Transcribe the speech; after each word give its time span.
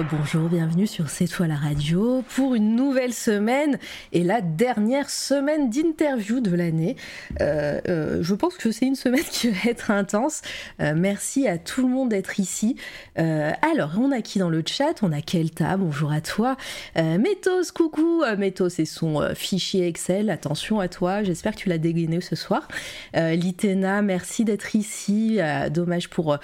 euh, 0.00 0.02
bonjour, 0.10 0.48
bienvenue 0.48 0.86
sur 0.86 1.08
C'est 1.08 1.26
toi 1.26 1.46
la 1.46 1.56
radio 1.56 2.22
pour 2.34 2.54
une 2.54 2.74
nouvelle 2.74 3.12
semaine 3.12 3.78
et 4.12 4.22
la 4.22 4.40
dernière 4.40 5.10
semaine 5.10 5.70
d'interview 5.70 6.40
de 6.40 6.54
l'année. 6.54 6.96
Euh, 7.40 7.80
euh, 7.88 8.22
je 8.22 8.34
pense 8.34 8.56
que 8.56 8.70
c'est 8.72 8.86
une 8.86 8.94
semaine 8.94 9.24
qui 9.30 9.48
va 9.48 9.70
être 9.70 9.90
intense. 9.90 10.42
merci 10.78 11.46
à 11.46 11.58
tout 11.58 11.82
le 11.82 11.88
monde 11.88 12.10
d'être 12.10 12.40
ici. 12.40 12.76
alors, 13.16 13.92
on 13.98 14.12
a 14.12 14.20
qui 14.22 14.38
dans 14.38 14.48
le 14.48 14.62
chat? 14.66 15.02
On 15.02 15.12
a 15.12 15.20
Kelta, 15.20 15.76
bonjour 15.76 16.12
à 16.12 16.20
toi. 16.20 16.56
Métos, 16.96 17.72
coucou. 17.74 18.22
Métos 18.38 18.68
et 18.78 18.84
son 18.84 19.34
fichier 19.34 19.86
Excel, 19.86 20.30
attention 20.30 20.80
à 20.80 20.88
toi, 20.88 21.22
j'espère 21.22 21.54
que 21.54 21.60
tu 21.60 21.68
l'as 21.68 21.78
dégainé 21.78 22.20
ce 22.20 22.36
soir. 22.36 22.68
Litena, 23.14 24.02
merci 24.02 24.44
d'être 24.44 24.74
ici. 24.74 25.38
dommage 25.70 26.08
pour, 26.08 26.38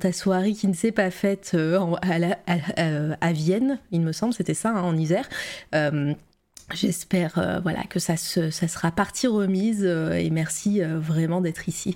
ta 0.00 0.12
soirée 0.12 0.52
qui 0.52 0.68
ne 0.68 0.74
s'est 0.74 0.92
pas 0.92 1.10
faite 1.10 1.56
à, 1.56 2.91
Vienne, 3.32 3.78
il 3.90 4.00
me 4.00 4.12
semble, 4.12 4.34
c'était 4.34 4.54
ça, 4.54 4.70
hein, 4.70 4.82
en 4.82 4.96
Isère. 4.96 5.28
Euh, 5.74 6.14
j'espère 6.74 7.38
euh, 7.38 7.60
voilà 7.60 7.82
que 7.84 7.98
ça, 7.98 8.16
sera 8.16 8.90
partie 8.92 9.26
remise 9.26 9.84
euh, 9.84 10.12
et 10.12 10.30
merci 10.30 10.80
vraiment 10.80 11.40
d'être 11.40 11.68
ici. 11.68 11.94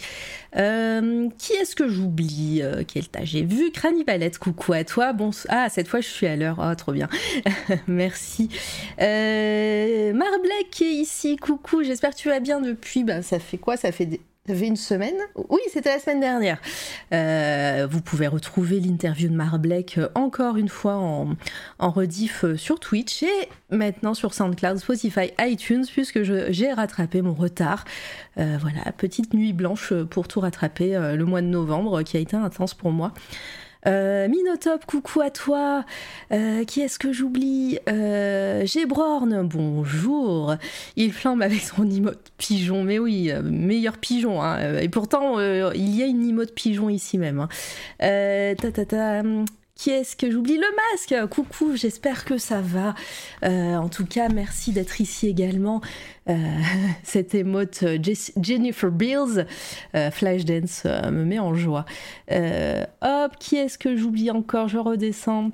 qui 0.53 1.53
est-ce 1.53 1.77
que 1.77 1.89
j'oublie 1.89 2.63
Kelta? 2.89 3.25
J'ai 3.25 3.43
vu 3.43 3.71
Cranivalette, 3.71 4.39
coucou 4.39 4.73
à 4.73 4.85
toi. 4.85 5.13
Bon, 5.13 5.31
ah, 5.49 5.69
cette 5.69 5.89
fois 5.89 6.01
je 6.01 6.09
suis 6.09 6.27
à 6.27 6.37
l'heure. 6.37 6.61
Ah, 6.61 6.75
trop 6.77 6.93
bien. 6.93 7.09
merci. 7.87 8.49
Marblek 8.99 10.83
est 10.83 10.95
ici, 10.95 11.37
coucou. 11.37 11.83
J'espère 11.83 12.11
que 12.11 12.17
tu 12.17 12.29
vas 12.29 12.41
bien 12.41 12.61
depuis. 12.61 13.05
Ben, 13.05 13.23
ça 13.23 13.39
fait 13.39 13.59
quoi? 13.59 13.77
Ça 13.77 13.93
fait 13.93 14.21
ça 14.47 14.55
fait 14.55 14.67
une 14.67 14.77
semaine 14.77 15.17
Oui, 15.49 15.61
c'était 15.73 15.91
la 15.91 15.99
semaine 15.99 16.21
dernière. 16.21 16.59
Euh, 17.13 17.89
vous 17.91 18.01
pouvez 18.01 18.29
retrouver 18.29 18.79
l'interview 18.79 19.29
de 19.29 19.35
Marblek 19.35 19.99
euh, 19.99 20.09
encore 20.15 20.57
une 20.57 20.69
fois 20.69 20.95
en, 20.95 21.31
en 21.81 21.91
rediff 21.91 22.45
euh, 22.45 22.57
sur 22.57 22.79
Twitch 22.79 23.25
et 23.25 23.49
maintenant 23.71 24.15
sur 24.15 24.35
SoundCloud, 24.35 24.79
Spotify, 24.79 25.33
iTunes, 25.41 25.85
puisque 25.91 26.23
j'ai 26.23 26.73
rattrapé 26.73 27.23
mon 27.23 27.35
retard. 27.35 27.85
voilà, 28.37 28.93
petite 28.97 29.35
nuit 29.35 29.53
blanche 29.53 29.93
pour 30.11 30.29
tout 30.29 30.41
rattraper 30.41 30.97
le 31.15 31.25
mois 31.25 31.41
de 31.41 31.47
novembre 31.47 32.03
qui 32.03 32.17
a 32.17 32.21
été 32.21 32.37
intense 32.37 32.75
pour 32.75 32.93
moi. 32.93 33.13
Euh, 33.87 34.29
Minotop, 34.29 34.85
coucou 34.85 35.21
à 35.21 35.31
toi. 35.31 35.85
Euh, 36.33 36.65
qui 36.65 36.81
est-ce 36.81 36.99
que 36.99 37.13
j'oublie? 37.13 37.79
Euh, 37.89 38.65
bonjour. 39.45 40.55
Il 40.97 41.13
flambe 41.13 41.43
avec 41.43 41.61
son 41.61 41.89
emote 41.89 42.33
pigeon, 42.37 42.83
mais 42.83 42.99
oui, 42.99 43.31
euh, 43.31 43.43
meilleur 43.43 43.99
pigeon. 43.99 44.43
Hein. 44.43 44.79
Et 44.79 44.89
pourtant, 44.89 45.39
il 45.41 45.95
y 45.95 46.03
a 46.03 46.07
une 46.07 46.29
emote 46.29 46.55
pigeon 46.55 46.89
ici 46.89 47.19
même. 47.19 47.41
Hein. 47.41 48.55
ta, 48.57 49.23
qui 49.77 49.91
est-ce 49.91 50.17
que 50.17 50.31
j'oublie 50.31 50.57
Le 50.57 50.67
masque 50.93 51.29
Coucou, 51.31 51.77
j'espère 51.77 52.25
que 52.25 52.39
ça 52.39 52.61
va. 52.63 52.95
Euh, 53.45 53.77
en 53.77 53.89
tout 53.89 54.07
cas, 54.07 54.29
merci 54.31 54.73
d'être 54.73 55.01
ici 55.01 55.29
également. 55.29 55.83
Euh, 56.29 56.35
cette 57.05 57.35
émote 57.35 57.81
euh, 57.83 57.99
Jennifer 58.41 58.91
Bills, 58.91 59.47
Flashdance, 60.11 60.85
me 60.85 61.25
met 61.25 61.39
en 61.39 61.55
joie. 61.55 61.85
hop, 62.31 63.37
qui 63.39 63.57
est-ce 63.57 63.79
que 63.79 63.95
j'oublie 63.97 64.31
encore? 64.31 64.69
Je 64.69 64.79
redescends. 64.79 65.53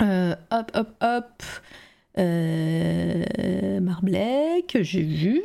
hop, 0.00 0.70
hop, 0.74 0.94
hop. 1.00 1.42
Marblek, 3.80 4.78
j'ai 4.80 5.02
vu. 5.02 5.42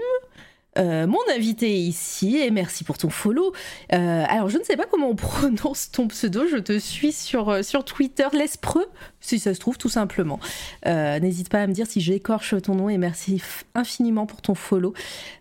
Euh, 0.78 1.08
mon 1.08 1.20
invité 1.34 1.74
ici 1.78 2.38
et 2.38 2.52
merci 2.52 2.84
pour 2.84 2.98
ton 2.98 3.10
follow. 3.10 3.54
Euh, 3.94 4.26
alors, 4.28 4.50
je 4.50 4.58
ne 4.58 4.64
sais 4.64 4.76
pas 4.76 4.86
comment 4.86 5.10
on 5.10 5.16
prononce 5.16 5.92
ton 5.92 6.08
pseudo, 6.08 6.48
je 6.48 6.58
te 6.58 6.78
suis 6.78 7.12
sur, 7.12 7.50
euh, 7.50 7.62
sur 7.62 7.86
Twitter, 7.86 8.28
Lespreux, 8.34 8.88
si 9.22 9.40
ça 9.40 9.54
se 9.54 9.60
trouve, 9.60 9.78
tout 9.78 9.90
simplement. 9.90 10.40
N'hésite 10.86 11.50
pas 11.50 11.62
à 11.62 11.68
me 11.68 11.74
dire 11.74 11.88
si 11.88 12.02
j'écorche 12.02 12.62
ton 12.62 12.76
nom 12.76 12.90
et 12.90 12.98
merci 12.98 13.42
infiniment 13.74 14.26
pour 14.26 14.42
ton 14.42 14.56
follow. 14.56 14.94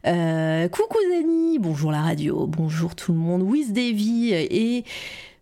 coucou 0.04 0.98
Zeni, 1.10 1.58
bonjour 1.58 1.92
la 1.92 2.00
radio, 2.00 2.46
bonjour 2.46 2.94
tout 2.94 3.12
le 3.12 3.18
monde, 3.18 3.42
Wiz 3.42 3.72
et 3.76 4.84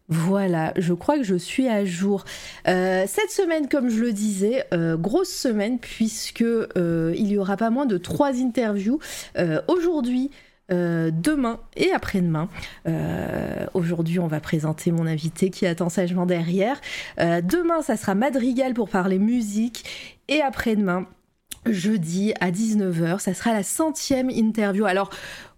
voilà, 0.09 0.73
je 0.77 0.93
crois 0.93 1.17
que 1.17 1.23
je 1.25 1.35
suis 1.35 1.69
à 1.69 1.85
jour. 1.85 2.25
Euh, 2.69 3.05
cette 3.07 3.31
semaine, 3.31 3.69
comme 3.69 3.89
je 3.89 4.01
le 4.01 4.13
disais, 4.13 4.65
euh, 4.75 4.97
grosse 4.97 5.31
semaine 5.31 5.79
puisque 5.79 6.43
euh, 6.43 7.15
il 7.17 7.29
y 7.29 7.39
aura 7.39 7.57
pas 7.57 7.71
moins 7.71 7.87
de 7.87 7.99
trois 7.99 8.41
interviews 8.41 8.99
aujourd'hui. 9.69 10.31
demain 10.71 11.61
et 11.77 11.93
après-demain. 11.93 12.49
Aujourd'hui, 13.75 14.19
on 14.19 14.27
va 14.27 14.41
présenter 14.41 14.91
mon 14.91 15.07
invité 15.07 15.51
qui 15.51 15.67
attend 15.67 15.91
sagement 15.91 16.25
derrière. 16.25 16.81
demain, 17.19 17.83
ça 17.83 17.97
sera 17.97 18.15
Madrigal 18.15 18.73
pour 18.73 18.89
parler 18.89 19.19
musique. 19.19 19.85
Et 20.29 20.41
après-demain, 20.41 21.07
jeudi 21.67 22.33
à 22.41 22.51
19h, 22.51 23.19
ça 23.19 23.35
sera 23.35 23.53
la 23.53 23.63
centième 23.63 24.31
interview. 24.31 24.85
Alors, 24.87 25.11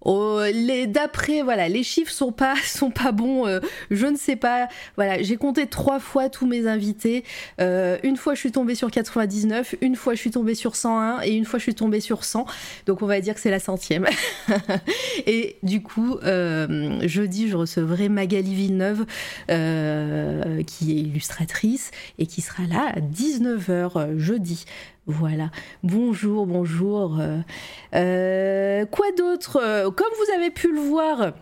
Oh, 0.05 0.41
d'après 0.87 1.43
voilà 1.43 1.69
les 1.69 1.83
chiffres 1.83 2.13
sont 2.13 2.33
pas 2.33 2.55
sont 2.65 2.91
pas 2.91 3.13
bons 3.13 3.47
euh, 3.47 3.61
je 3.91 4.07
ne 4.07 4.17
sais 4.17 4.37
pas. 4.37 4.69
Voilà 4.97 5.23
j'ai 5.23 5.37
compté 5.37 5.67
trois 5.67 5.99
fois 5.99 6.29
tous 6.29 6.47
mes 6.47 6.67
invités. 6.67 7.25
Euh, 7.61 7.99
une 8.03 8.17
fois 8.17 8.35
je 8.35 8.41
suis 8.41 8.53
tombée 8.53 8.75
sur 8.75 8.91
99 8.91 9.77
une 9.81 9.97
fois 9.97 10.15
je 10.15 10.21
suis 10.21 10.31
tombée 10.31 10.55
sur 10.55 10.77
101 10.77 11.23
et 11.23 11.33
une 11.33 11.45
fois 11.45 11.59
je 11.59 11.65
suis 11.65 11.75
tombée 11.75 12.01
sur 12.01 12.25
100 12.25 12.47
donc 12.87 13.03
on 13.03 13.07
va 13.07 13.21
dire 13.21 13.35
que 13.35 13.41
c'est 13.41 13.51
la 13.51 13.61
centième. 13.61 14.07
Et 15.27 15.57
du 15.63 15.83
coup 15.83 16.19
euh, 16.23 17.01
jeudi 17.07 17.49
je 17.49 17.57
recevrai 17.57 18.09
Magali 18.09 18.55
Villeneuve 18.55 19.07
qui 19.47 20.93
est 20.93 21.01
illustratrice 21.01 21.91
et 22.19 22.27
qui 22.27 22.43
sera 22.43 22.65
là 22.65 22.93
à 22.95 23.01
19h 23.01 24.19
jeudi 24.19 24.65
voilà. 25.07 25.51
Bonjour, 25.83 26.47
bonjour. 26.47 27.21
Euh, 27.95 28.87
quoi 28.87 29.13
d'autre? 29.13 29.61
Comme 29.91 30.13
vous 30.17 30.35
avez 30.35 30.51
pu 30.51 30.73
le 30.73 30.81
voir, 30.81 31.35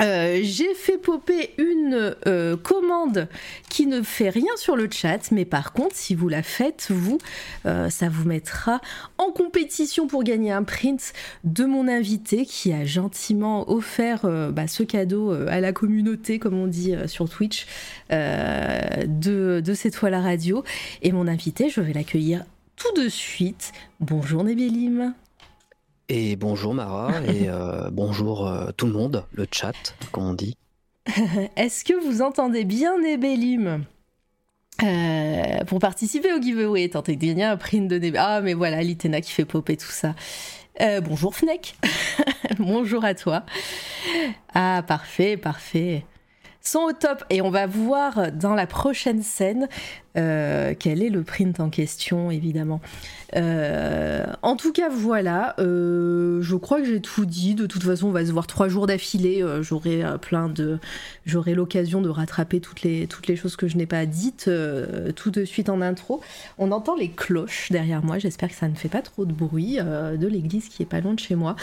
euh, 0.00 0.40
j'ai 0.42 0.72
fait 0.74 0.96
popper 0.96 1.50
une 1.58 2.14
euh, 2.26 2.56
commande 2.56 3.28
qui 3.68 3.86
ne 3.86 4.00
fait 4.00 4.30
rien 4.30 4.56
sur 4.56 4.74
le 4.74 4.88
chat, 4.90 5.30
mais 5.32 5.44
par 5.44 5.74
contre, 5.74 5.96
si 5.96 6.14
vous 6.14 6.30
la 6.30 6.42
faites, 6.42 6.86
vous, 6.88 7.18
ça 7.64 8.08
vous 8.08 8.26
mettra 8.26 8.80
en 9.18 9.32
compétition 9.32 10.06
pour 10.06 10.24
gagner 10.24 10.52
un 10.52 10.62
print 10.62 11.12
de 11.44 11.66
mon 11.66 11.88
invité 11.88 12.46
qui 12.46 12.72
a 12.72 12.86
gentiment 12.86 13.70
offert 13.70 14.22
bah, 14.50 14.66
ce 14.66 14.82
cadeau 14.82 15.32
à 15.32 15.60
la 15.60 15.74
communauté, 15.74 16.38
comme 16.38 16.54
on 16.54 16.66
dit 16.66 16.94
sur 17.04 17.28
Twitch, 17.28 17.66
de, 18.10 19.60
de 19.60 19.74
cette 19.74 19.94
fois 19.94 20.08
la 20.08 20.22
radio. 20.22 20.64
Et 21.02 21.12
mon 21.12 21.28
invité, 21.28 21.68
je 21.68 21.82
vais 21.82 21.92
l'accueillir 21.92 22.44
tout 22.78 23.00
de 23.00 23.08
suite. 23.08 23.72
Bonjour 24.00 24.44
Nebélim. 24.44 25.14
Et 26.08 26.36
bonjour 26.36 26.74
Mara, 26.74 27.10
et 27.26 27.48
euh, 27.48 27.90
bonjour 27.92 28.46
euh, 28.46 28.70
tout 28.76 28.86
le 28.86 28.92
monde, 28.92 29.24
le 29.32 29.46
chat, 29.50 29.74
comme 30.12 30.24
on 30.24 30.34
dit. 30.34 30.56
Est-ce 31.56 31.84
que 31.84 31.92
vous 31.92 32.22
entendez 32.22 32.64
bien 32.64 32.98
Nebélim 32.98 33.84
euh, 34.80 35.64
pour 35.64 35.80
participer 35.80 36.32
au 36.32 36.40
giveaway, 36.40 36.88
tentez 36.88 37.16
de 37.16 37.26
gagner 37.26 37.42
un 37.42 37.56
print 37.56 37.88
de 37.88 37.96
Nebélim. 37.96 38.22
Ah, 38.24 38.40
mais 38.40 38.54
voilà, 38.54 38.80
Litena 38.80 39.20
qui 39.20 39.32
fait 39.32 39.44
popper 39.44 39.76
tout 39.76 39.90
ça. 39.90 40.14
bonjour 41.02 41.34
Fnek. 41.34 41.76
bonjour 42.60 43.04
à 43.04 43.14
toi. 43.14 43.44
Ah, 44.54 44.84
parfait, 44.86 45.36
parfait 45.36 46.04
sont 46.68 46.80
au 46.80 46.92
top. 46.92 47.24
Et 47.30 47.40
on 47.40 47.50
va 47.50 47.66
voir 47.66 48.32
dans 48.32 48.54
la 48.54 48.66
prochaine 48.66 49.22
scène 49.22 49.68
euh, 50.16 50.74
quel 50.78 51.02
est 51.02 51.10
le 51.10 51.22
print 51.22 51.60
en 51.60 51.70
question, 51.70 52.30
évidemment. 52.30 52.80
Euh, 53.36 54.26
en 54.42 54.56
tout 54.56 54.72
cas, 54.72 54.88
voilà. 54.88 55.54
Euh, 55.58 56.42
je 56.42 56.56
crois 56.56 56.80
que 56.80 56.86
j'ai 56.86 57.00
tout 57.00 57.24
dit. 57.24 57.54
De 57.54 57.66
toute 57.66 57.82
façon, 57.82 58.08
on 58.08 58.12
va 58.12 58.24
se 58.26 58.32
voir 58.32 58.46
trois 58.46 58.68
jours 58.68 58.86
d'affilée. 58.86 59.44
j'aurai 59.60 60.02
plein 60.20 60.48
de, 60.48 60.78
j'aurai 61.24 61.54
l'occasion 61.54 62.00
de 62.00 62.08
rattraper 62.08 62.60
toutes 62.60 62.82
les 62.82 63.06
toutes 63.06 63.26
les 63.26 63.36
choses 63.36 63.56
que 63.56 63.68
je 63.68 63.76
n'ai 63.76 63.86
pas 63.86 64.06
dites 64.06 64.50
tout 65.16 65.30
de 65.30 65.44
suite 65.44 65.68
en 65.68 65.80
intro. 65.80 66.20
On 66.58 66.72
entend 66.72 66.96
les 66.96 67.10
cloches 67.10 67.70
derrière 67.70 68.04
moi. 68.04 68.18
J'espère 68.18 68.48
que 68.48 68.54
ça 68.54 68.68
ne 68.68 68.74
fait 68.74 68.88
pas 68.88 69.02
trop 69.02 69.24
de 69.24 69.32
bruit 69.32 69.76
de 69.78 70.26
l'église 70.26 70.68
qui 70.68 70.82
est 70.82 70.86
pas 70.86 71.00
loin 71.00 71.14
de 71.14 71.20
chez 71.20 71.34
moi. 71.34 71.56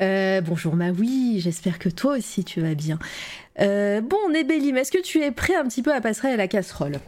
Euh, 0.00 0.40
bonjour 0.40 0.74
Maui, 0.74 1.40
j'espère 1.40 1.78
que 1.78 1.88
toi 1.88 2.16
aussi 2.16 2.44
tu 2.44 2.60
vas 2.60 2.74
bien. 2.74 2.98
Euh, 3.60 4.00
bon, 4.00 4.28
Nébélim, 4.32 4.76
est-ce 4.76 4.90
que 4.90 5.02
tu 5.02 5.22
es 5.22 5.30
prêt 5.30 5.54
un 5.54 5.64
petit 5.64 5.82
peu 5.82 5.94
à 5.94 6.00
passer 6.00 6.28
à 6.28 6.36
la 6.36 6.48
casserole? 6.48 6.98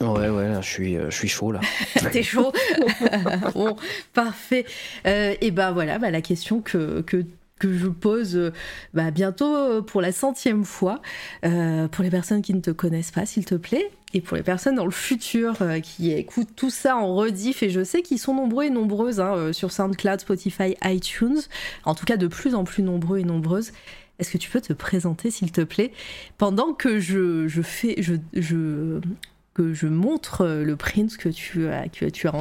Ouais, 0.00 0.28
ouais, 0.28 0.52
je 0.60 0.68
suis, 0.68 0.96
euh, 0.96 1.10
je 1.10 1.16
suis 1.16 1.28
chaud 1.28 1.52
là. 1.52 1.60
T'es 2.12 2.22
chaud? 2.22 2.52
Bon, 3.54 3.76
parfait. 4.12 4.64
et 5.04 5.50
ben 5.50 5.72
voilà, 5.72 5.98
bah, 5.98 6.10
la 6.10 6.20
question 6.20 6.60
que, 6.60 7.00
que 7.02 7.24
que 7.60 7.72
je 7.72 7.86
pose 7.86 8.52
bah, 8.94 9.12
bientôt 9.12 9.80
pour 9.82 10.00
la 10.00 10.10
centième 10.10 10.64
fois. 10.64 11.00
pour 11.42 12.04
les 12.04 12.10
personnes 12.10 12.42
qui 12.42 12.52
ne 12.52 12.60
te 12.60 12.70
connaissent 12.70 13.12
pas, 13.12 13.26
s'il 13.26 13.44
te 13.44 13.54
plaît, 13.54 13.90
Et 14.14 14.20
pour 14.20 14.36
les 14.36 14.44
personnes 14.44 14.76
dans 14.76 14.84
le 14.84 14.92
futur 14.92 15.56
qui 15.82 16.12
écoutent 16.12 16.54
tout 16.54 16.70
ça 16.70 16.96
en 16.96 17.14
rediff, 17.14 17.62
et 17.64 17.70
je 17.70 17.82
sais 17.82 18.00
qu'ils 18.00 18.20
sont 18.20 18.32
nombreux 18.32 18.64
et 18.64 18.70
nombreuses 18.70 19.20
hein, 19.20 19.52
sur 19.52 19.72
SoundCloud, 19.72 20.20
Spotify, 20.20 20.76
iTunes, 20.84 21.40
en 21.84 21.96
tout 21.96 22.04
cas 22.04 22.16
de 22.16 22.28
plus 22.28 22.54
en 22.54 22.62
plus 22.62 22.84
nombreux 22.84 23.18
et 23.18 23.24
nombreuses. 23.24 23.72
Est-ce 24.18 24.30
que 24.30 24.38
tu 24.38 24.48
peux 24.48 24.60
te 24.60 24.72
présenter, 24.72 25.30
s'il 25.30 25.50
te 25.50 25.62
plaît, 25.62 25.90
pendant 26.38 26.72
que 26.72 27.00
je, 27.00 27.48
fais, 27.62 27.96
que 27.96 29.74
je 29.74 29.86
montre 29.88 30.46
le 30.46 30.76
print 30.76 31.16
que 31.16 31.28
tu, 31.28 31.66
as, 31.68 31.86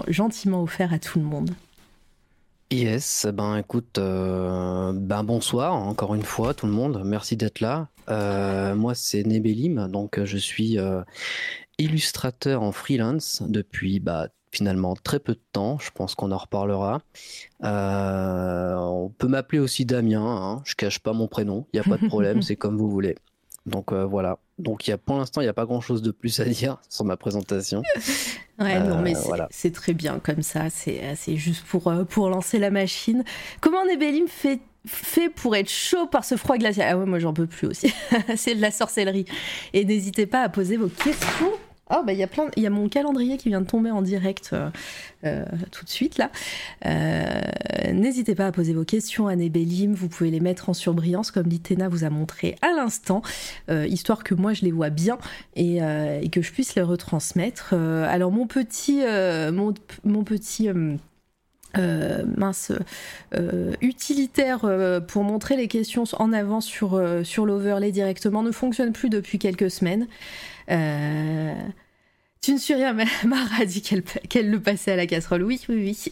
gentiment 0.08 0.62
offert 0.62 0.94
à 0.94 1.00
tout 1.00 1.18
le 1.20 1.26
monde 1.26 1.52
Yes, 2.72 3.28
ben 3.32 3.58
écoute, 3.58 4.00
euh, 4.00 4.94
ben 4.96 5.24
bonsoir 5.24 5.76
encore 5.76 6.16
une 6.16 6.24
fois 6.24 6.56
tout 6.56 6.66
le 6.66 6.72
monde, 6.72 7.04
merci 7.06 7.38
d'être 7.38 7.60
là. 7.60 7.88
Euh, 8.10 8.74
moi 8.74 8.96
c'est 8.96 9.24
Nebelim, 9.24 9.88
donc 9.90 10.20
je 10.24 10.38
suis 10.38 10.80
euh, 10.80 11.02
illustrateur 11.78 12.62
en 12.62 12.72
freelance 12.72 13.44
depuis 13.48 14.00
bah, 14.00 14.30
finalement 14.52 14.96
très 14.96 15.20
peu 15.20 15.34
de 15.34 15.42
temps, 15.52 15.80
je 15.80 15.90
pense 15.92 16.16
qu'on 16.16 16.32
en 16.32 16.38
reparlera. 16.38 17.02
on 17.62 19.12
peut 19.18 19.28
m'appeler 19.28 19.60
aussi 19.60 19.86
Damien, 19.86 20.24
hein, 20.24 20.62
je 20.66 20.76
cache 20.76 21.00
pas 21.00 21.14
mon 21.14 21.28
prénom, 21.28 21.66
il 21.74 21.80
n'y 21.80 21.86
a 21.86 21.90
pas 21.90 21.98
de 21.98 22.08
problème, 22.08 22.42
c'est 22.44 22.56
comme 22.56 22.78
vous 22.78 22.90
voulez. 22.90 23.16
Donc 23.66 23.94
voilà, 23.94 24.40
donc 24.60 24.88
y 24.88 24.92
a, 24.92 24.98
pour 24.98 25.18
l'instant 25.18 25.40
il 25.42 25.46
n'y 25.46 25.50
a 25.50 25.54
pas 25.54 25.66
grand 25.66 25.82
chose 25.82 26.02
de 26.02 26.12
plus 26.12 26.40
à 26.40 26.46
dire 26.46 26.78
sur 26.90 27.06
ma 27.06 27.18
présentation. 27.18 27.82
Ouais, 28.60 28.80
non, 28.80 29.02
mais 29.02 29.14
c'est 29.50 29.72
très 29.72 29.94
bien 29.94 30.20
comme 30.20 30.44
ça, 30.44 30.70
c'est 30.70 31.36
juste 31.36 31.66
pour, 31.66 31.92
pour 32.10 32.30
lancer 32.30 32.60
la 32.60 32.70
machine. 32.70 33.24
Comment 33.62 33.86
Nebelim 33.86 34.28
fait 34.28 34.60
fait 34.86 35.30
pour 35.30 35.56
être 35.56 35.70
chaud 35.70 36.08
par 36.08 36.26
ce 36.26 36.36
froid 36.36 36.58
glacial. 36.58 36.88
Ah 36.92 36.98
ouais, 36.98 37.06
moi 37.06 37.20
j'en 37.20 37.34
peux 37.34 37.48
plus 37.48 37.68
aussi. 37.68 37.94
c'est 38.36 38.56
de 38.56 38.62
la 38.62 38.72
sorcellerie. 38.72 39.26
Et 39.74 39.86
n'hésitez 39.86 40.26
pas 40.26 40.42
à 40.42 40.50
poser 40.50 40.78
vos 40.78 40.90
questions 40.90 41.52
Oh, 41.92 42.02
bah, 42.04 42.14
il 42.14 42.20
y 42.20 42.24
a 42.24 42.28
plein, 42.28 42.48
il 42.56 42.64
y 42.64 42.66
a 42.66 42.70
mon 42.70 42.88
calendrier 42.88 43.38
qui 43.38 43.50
vient 43.50 43.60
de 43.60 43.68
tomber 43.68 43.92
en 43.92 44.02
direct 44.02 44.52
euh, 44.54 44.70
euh, 45.26 45.46
tout 45.72 45.84
de 45.84 45.90
suite 45.90 46.18
là. 46.18 46.32
Euh, 46.86 47.42
n'hésitez 47.92 48.36
pas 48.36 48.48
à 48.48 48.52
poser 48.54 48.74
vos 48.74 48.86
questions 48.86 49.28
à 49.28 49.36
Nebelim, 49.36 49.94
vous 49.94 50.08
pouvez 50.08 50.32
les 50.32 50.40
mettre 50.40 50.70
en 50.70 50.74
surbrillance 50.74 51.30
comme 51.30 51.48
Litena 51.48 51.90
vous 51.90 52.06
a 52.06 52.10
montré 52.10 52.56
à 52.62 52.72
l'instant, 52.72 53.22
histoire 53.70 54.24
que 54.24 54.34
moi 54.34 54.54
je 54.54 54.64
les 54.64 54.72
vois 54.72 54.90
bien 54.90 55.18
et, 55.56 55.80
que 56.32 56.42
je 56.42 56.52
puisse 56.52 56.76
les 56.76 56.82
retransmettre. 56.82 57.74
alors 57.74 58.32
mon 58.32 58.48
petit, 58.48 59.02
mon, 59.52 59.74
mon 60.04 60.24
petit 60.24 60.70
mince 61.76 62.72
utilitaire 63.82 64.60
pour 65.08 65.24
montrer 65.24 65.56
les 65.58 65.68
questions 65.68 66.04
en 66.18 66.34
avant 66.34 66.62
sur, 66.62 67.02
sur 67.24 67.46
l'overlay 67.46 67.92
directement 67.92 68.44
ne 68.44 68.52
fonctionne 68.52 68.94
plus 68.94 69.10
depuis 69.10 69.40
quelques 69.40 69.72
semaines. 69.72 70.08
Euh, 72.44 72.46
tu 72.46 72.54
ne 72.54 72.58
suis 72.58 72.74
rien, 72.74 72.94
Mara 73.26 73.62
a 73.62 73.66
dit 73.66 73.82
qu'elle 73.82 74.50
le 74.50 74.60
passait 74.60 74.92
à 74.92 74.96
la 74.96 75.08
casserole. 75.08 75.44
Oui, 75.44 75.62
oui, 75.70 75.76
oui. 75.76 76.12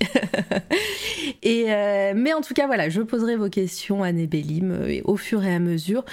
euh, 1.70 2.14
mais 2.16 2.34
en 2.34 2.42
tout 2.42 2.54
cas, 2.54 2.68
voilà, 2.68 2.90
je 2.90 3.02
poserai 3.02 3.36
vos 3.36 3.50
questions 3.50 4.04
à 4.04 4.12
Nebelim 4.12 4.72
euh, 4.72 5.02
au 5.04 5.18
fur 5.18 5.44
et 5.44 5.54
à 5.54 5.60
mesure. 5.60 6.06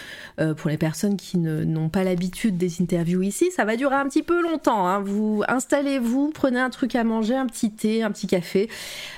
pour 0.57 0.71
les 0.71 0.79
personnes 0.79 1.17
qui 1.17 1.39
n'ont 1.39 1.89
pas 1.89 2.05
l'habitude 2.05 2.57
des 2.57 2.81
interviews 2.81 3.23
ici, 3.23 3.51
ça 3.51 3.65
va 3.65 3.77
durer 3.77 3.95
un 3.95 4.09
petit 4.09 4.23
peu 4.23 4.43
longtemps. 4.43 4.87
Hein. 4.87 5.01
Vous 5.01 5.43
installez-vous, 5.49 6.31
prenez 6.35 6.61
un 6.61 6.71
truc 6.71 6.95
à 6.95 7.05
manger, 7.05 7.35
un 7.35 7.47
petit 7.47 7.71
thé, 7.71 8.03
un 8.03 8.11
petit 8.11 8.27
café. 8.27 8.69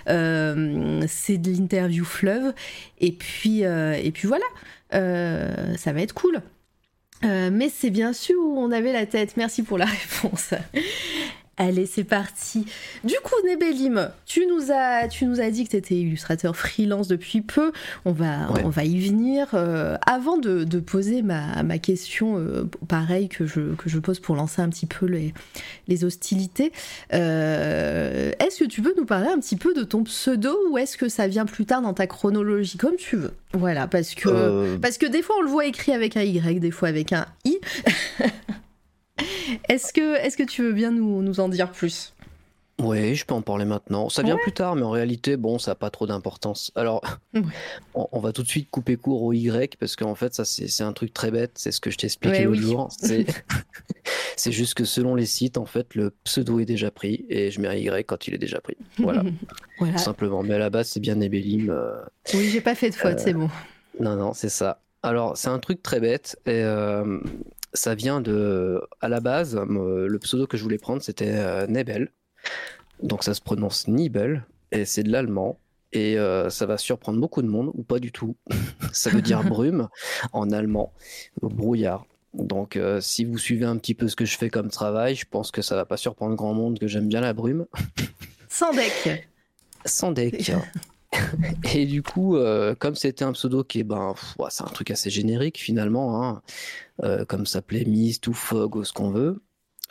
C'est 0.06 1.38
de 1.38 1.50
l'interview 1.50 2.04
fleuve. 2.04 2.52
Et 3.00 3.12
puis 3.12 3.62
voilà, 4.24 4.44
ça 4.90 5.92
va 5.92 6.00
être 6.02 6.14
cool. 6.14 6.42
Euh, 7.24 7.50
mais 7.52 7.68
c'est 7.68 7.90
bien 7.90 8.12
sûr 8.12 8.36
où 8.42 8.58
on 8.58 8.70
avait 8.70 8.92
la 8.92 9.06
tête. 9.06 9.36
Merci 9.36 9.62
pour 9.62 9.78
la 9.78 9.84
réponse. 10.22 10.54
Allez, 11.60 11.84
c'est 11.84 12.04
parti. 12.04 12.64
Du 13.04 13.16
coup, 13.22 13.34
Nebelim, 13.46 14.10
tu 14.24 14.46
nous 14.46 14.72
as, 14.72 15.08
tu 15.08 15.26
nous 15.26 15.42
as 15.42 15.50
dit 15.50 15.64
que 15.64 15.72
tu 15.72 15.76
étais 15.76 15.94
illustrateur 15.94 16.56
freelance 16.56 17.06
depuis 17.06 17.42
peu. 17.42 17.70
On 18.06 18.12
va, 18.12 18.48
on 18.64 18.70
va 18.70 18.84
y 18.84 18.98
venir. 18.98 19.48
Euh, 19.52 19.98
avant 20.06 20.38
de, 20.38 20.64
poser 20.80 21.20
ma, 21.20 21.62
ma 21.62 21.76
question, 21.76 22.38
euh, 22.38 22.64
pareil, 22.88 23.28
que 23.28 23.44
je, 23.44 23.74
que 23.74 23.90
je 23.90 23.98
pose 23.98 24.20
pour 24.20 24.36
lancer 24.36 24.62
un 24.62 24.70
petit 24.70 24.86
peu 24.86 25.04
les, 25.04 25.34
les 25.86 26.02
hostilités, 26.02 26.72
euh, 27.12 28.32
est-ce 28.38 28.64
que 28.64 28.68
tu 28.68 28.80
peux 28.80 28.94
nous 28.96 29.04
parler 29.04 29.28
un 29.28 29.38
petit 29.38 29.56
peu 29.56 29.74
de 29.74 29.82
ton 29.82 30.02
pseudo 30.04 30.56
ou 30.70 30.78
est-ce 30.78 30.96
que 30.96 31.10
ça 31.10 31.28
vient 31.28 31.44
plus 31.44 31.66
tard 31.66 31.82
dans 31.82 31.92
ta 31.92 32.06
chronologie, 32.06 32.78
comme 32.78 32.96
tu 32.96 33.16
veux? 33.16 33.34
Voilà, 33.52 33.86
parce 33.86 34.14
que, 34.14 34.78
parce 34.78 34.96
que 34.96 35.04
des 35.04 35.20
fois 35.20 35.36
on 35.38 35.42
le 35.42 35.50
voit 35.50 35.66
écrit 35.66 35.92
avec 35.92 36.16
un 36.16 36.22
Y, 36.22 36.58
des 36.58 36.70
fois 36.70 36.88
avec 36.88 37.12
un 37.12 37.26
I. 37.44 37.58
Est-ce 39.68 39.92
que, 39.92 40.16
est 40.16 40.36
que 40.36 40.42
tu 40.42 40.62
veux 40.62 40.72
bien 40.72 40.90
nous, 40.90 41.22
nous 41.22 41.40
en 41.40 41.48
dire 41.48 41.70
plus? 41.70 42.14
Oui, 42.82 43.14
je 43.14 43.26
peux 43.26 43.34
en 43.34 43.42
parler 43.42 43.64
maintenant. 43.64 44.08
Ça 44.08 44.22
vient 44.22 44.36
plus 44.36 44.52
tard, 44.52 44.74
mais 44.74 44.82
en 44.82 44.90
réalité, 44.90 45.36
bon, 45.36 45.58
ça 45.58 45.72
n'a 45.72 45.74
pas 45.74 45.90
trop 45.90 46.06
d'importance. 46.06 46.72
Alors, 46.74 47.02
on, 47.94 48.20
va 48.20 48.32
tout 48.32 48.42
de 48.42 48.48
suite 48.48 48.70
couper 48.70 48.96
court 48.96 49.22
au 49.22 49.32
Y, 49.32 49.76
parce 49.76 49.96
qu'en 49.96 50.14
fait, 50.14 50.34
ça, 50.34 50.44
c'est 50.44 50.82
un 50.82 50.92
truc 50.92 51.12
très 51.12 51.30
bête. 51.30 51.52
C'est 51.56 51.72
ce 51.72 51.80
que 51.80 51.90
je 51.90 51.98
t'expliquais 51.98 52.44
l'autre 52.44 52.60
jour. 52.60 52.88
C'est 54.36 54.52
juste 54.52 54.72
que 54.74 54.84
selon 54.84 55.14
les 55.14 55.26
sites, 55.26 55.58
en 55.58 55.66
fait, 55.66 55.94
le 55.94 56.14
pseudo 56.24 56.60
est 56.60 56.64
déjà 56.64 56.90
pris, 56.90 57.26
et 57.28 57.50
je 57.50 57.60
mets 57.60 57.68
un 57.68 57.74
Y 57.74 58.06
quand 58.06 58.26
il 58.26 58.34
est 58.34 58.38
déjà 58.38 58.60
pris. 58.60 58.76
Voilà. 58.96 59.22
simplement. 59.96 60.42
Mais 60.42 60.54
à 60.54 60.58
la 60.58 60.70
base, 60.70 60.88
c'est 60.88 61.00
bien 61.00 61.16
Nebelim. 61.16 61.68
Euh... 61.68 62.00
Oui, 62.32 62.48
j'ai 62.48 62.62
pas 62.62 62.74
fait 62.74 62.88
de 62.88 62.94
faute, 62.94 63.18
c'est 63.18 63.34
bon. 63.34 63.50
Non, 63.98 64.16
non, 64.16 64.32
c'est 64.32 64.48
ça. 64.48 64.80
Alors, 65.02 65.36
c'est 65.36 65.48
un 65.48 65.58
truc 65.58 65.82
très 65.82 66.00
bête, 66.00 66.38
et 66.46 66.62
euh, 66.62 67.20
ça 67.72 67.94
vient 67.94 68.20
de. 68.20 68.80
À 69.00 69.08
la 69.08 69.20
base, 69.20 69.56
le 69.56 70.18
pseudo 70.18 70.46
que 70.46 70.56
je 70.56 70.62
voulais 70.62 70.78
prendre, 70.78 71.02
c'était 71.02 71.32
euh, 71.34 71.66
Nebel. 71.66 72.10
Donc 73.02 73.24
ça 73.24 73.34
se 73.34 73.40
prononce 73.40 73.88
Nibel, 73.88 74.44
et 74.72 74.84
c'est 74.84 75.02
de 75.02 75.10
l'allemand. 75.10 75.58
Et 75.92 76.18
euh, 76.18 76.50
ça 76.50 76.66
va 76.66 76.78
surprendre 76.78 77.20
beaucoup 77.20 77.42
de 77.42 77.48
monde, 77.48 77.70
ou 77.74 77.82
pas 77.82 77.98
du 77.98 78.12
tout. 78.12 78.36
ça 78.92 79.10
veut 79.10 79.22
dire 79.22 79.42
brume 79.42 79.88
en 80.32 80.50
allemand, 80.50 80.92
brouillard. 81.42 82.06
Donc 82.32 82.76
euh, 82.76 83.00
si 83.00 83.24
vous 83.24 83.38
suivez 83.38 83.64
un 83.64 83.76
petit 83.76 83.94
peu 83.94 84.06
ce 84.06 84.14
que 84.14 84.24
je 84.24 84.38
fais 84.38 84.50
comme 84.50 84.70
travail, 84.70 85.16
je 85.16 85.26
pense 85.28 85.50
que 85.50 85.62
ça 85.62 85.74
va 85.74 85.84
pas 85.84 85.96
surprendre 85.96 86.36
grand 86.36 86.54
monde 86.54 86.78
que 86.78 86.86
j'aime 86.86 87.08
bien 87.08 87.20
la 87.20 87.32
brume. 87.32 87.66
Sans 88.48 88.72
deck. 88.72 89.28
Sans 89.84 90.12
deck. 90.12 90.52
et 91.74 91.86
du 91.86 92.02
coup, 92.02 92.36
euh, 92.36 92.74
comme 92.74 92.94
c'était 92.94 93.24
un 93.24 93.32
pseudo 93.32 93.64
qui 93.64 93.80
est, 93.80 93.84
ben, 93.84 94.14
c'est 94.48 94.62
un 94.62 94.68
truc 94.68 94.90
assez 94.90 95.10
générique 95.10 95.58
finalement, 95.58 96.22
hein, 96.22 96.42
euh, 97.02 97.24
comme 97.24 97.46
s'appelait 97.46 97.84
Mist 97.84 98.26
ou 98.28 98.32
Fog 98.32 98.76
ou 98.76 98.84
ce 98.84 98.92
qu'on 98.92 99.10
veut, 99.10 99.42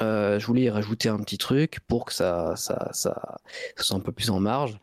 euh, 0.01 0.39
je 0.39 0.46
voulais 0.48 0.63
y 0.63 0.70
rajouter 0.70 1.10
un 1.10 1.20
petit 1.20 1.38
truc 1.38 1.79
pour 1.88 2.05
que 2.05 2.13
ça, 2.13 2.55
ça, 2.55 2.89
ça, 2.93 3.38
soit 3.77 3.98
un 3.98 4.00
peu 4.00 4.12
plus 4.12 4.29
en 4.29 4.39
marge. 4.39 4.79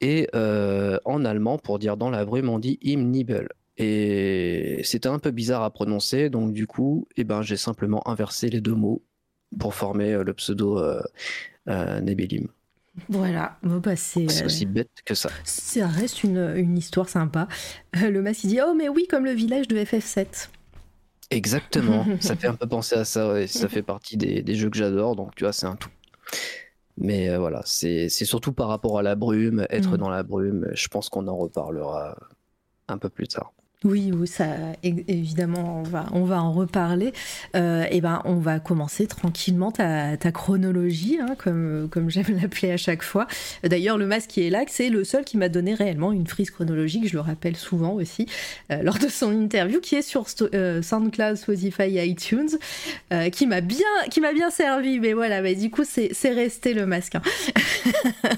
Et 0.00 0.28
en 0.34 1.24
allemand, 1.24 1.58
pour 1.58 1.78
dire 1.78 1.96
dans 1.96 2.10
la 2.10 2.24
brume, 2.24 2.48
on 2.50 2.58
dit 2.58 2.78
Im 2.84 3.04
Nibel. 3.10 3.48
Et 3.76 4.80
c'était 4.84 5.08
un 5.08 5.18
peu 5.18 5.30
bizarre 5.30 5.62
à 5.62 5.70
prononcer, 5.70 6.30
donc 6.30 6.52
du 6.52 6.66
coup, 6.66 7.08
eh 7.16 7.24
ben, 7.24 7.42
j'ai 7.42 7.56
simplement 7.56 8.06
inversé 8.08 8.50
les 8.50 8.60
deux 8.60 8.74
mots 8.74 9.02
pour 9.58 9.74
former 9.74 10.22
le 10.22 10.34
pseudo 10.34 10.80
Nebelim. 11.66 12.48
Voilà, 13.08 13.58
bah 13.62 13.96
c'est 13.96 14.42
euh, 14.42 14.46
aussi 14.46 14.66
bête 14.66 14.90
que 15.04 15.14
ça. 15.14 15.28
Ça 15.42 15.88
reste 15.88 16.22
une, 16.22 16.54
une 16.56 16.78
histoire 16.78 17.08
sympa. 17.08 17.48
Euh, 17.96 18.10
le 18.10 18.22
mas 18.22 18.44
il 18.44 18.48
dit 18.48 18.60
Oh, 18.64 18.74
mais 18.74 18.88
oui, 18.88 19.06
comme 19.08 19.24
le 19.24 19.32
village 19.32 19.66
de 19.66 19.76
FF7. 19.76 20.48
Exactement, 21.30 22.06
ça 22.20 22.36
fait 22.36 22.46
un 22.46 22.54
peu 22.54 22.68
penser 22.68 22.94
à 22.94 23.04
ça, 23.04 23.46
ça 23.48 23.68
fait 23.68 23.82
partie 23.82 24.16
des, 24.16 24.42
des 24.42 24.54
jeux 24.54 24.70
que 24.70 24.76
j'adore, 24.76 25.16
donc 25.16 25.34
tu 25.34 25.44
vois, 25.44 25.52
c'est 25.52 25.66
un 25.66 25.74
tout. 25.74 25.90
Mais 26.96 27.28
euh, 27.30 27.38
voilà, 27.38 27.62
c'est 27.64 28.08
surtout 28.08 28.52
par 28.52 28.68
rapport 28.68 28.98
à 28.98 29.02
la 29.02 29.16
brume, 29.16 29.66
être 29.70 29.94
mm. 29.94 29.96
dans 29.96 30.10
la 30.10 30.22
brume, 30.22 30.68
je 30.74 30.86
pense 30.88 31.08
qu'on 31.08 31.26
en 31.26 31.36
reparlera 31.36 32.16
un 32.86 32.98
peu 32.98 33.08
plus 33.08 33.26
tard. 33.26 33.52
Oui, 33.84 34.12
oui, 34.14 34.26
ça, 34.26 34.46
évidemment, 34.82 35.82
on 36.12 36.24
va, 36.24 36.42
en 36.42 36.52
reparler. 36.52 37.12
Euh, 37.54 37.84
et 37.90 38.00
ben, 38.00 38.22
on 38.24 38.36
va 38.36 38.58
commencer 38.58 39.06
tranquillement 39.06 39.72
ta, 39.72 40.16
chronologie, 40.32 41.18
hein, 41.20 41.36
comme, 41.36 41.88
comme 41.90 42.08
j'aime 42.08 42.24
l'appeler 42.42 42.72
à 42.72 42.78
chaque 42.78 43.02
fois. 43.02 43.26
D'ailleurs, 43.62 43.98
le 43.98 44.06
masque 44.06 44.30
qui 44.30 44.46
est 44.46 44.48
là, 44.48 44.64
c'est 44.68 44.88
le 44.88 45.04
seul 45.04 45.24
qui 45.24 45.36
m'a 45.36 45.50
donné 45.50 45.74
réellement 45.74 46.12
une 46.12 46.26
frise 46.26 46.50
chronologique, 46.50 47.06
je 47.08 47.12
le 47.12 47.20
rappelle 47.20 47.56
souvent 47.56 47.92
aussi, 47.92 48.26
euh, 48.72 48.82
lors 48.82 48.98
de 48.98 49.08
son 49.08 49.32
interview, 49.32 49.80
qui 49.80 49.96
est 49.96 50.02
sur 50.02 50.24
euh, 50.54 50.80
SoundCloud, 50.80 51.36
Spotify 51.36 52.08
iTunes, 52.08 52.48
qui 53.32 53.46
m'a 53.46 53.60
bien, 53.60 54.50
servi. 54.50 54.98
Mais 54.98 55.12
voilà, 55.12 55.42
mais 55.42 55.54
du 55.54 55.70
coup, 55.70 55.84
c'est, 55.84 56.10
resté 56.24 56.72
le 56.72 56.86
masque. 56.86 57.16
Hein. 57.16 57.22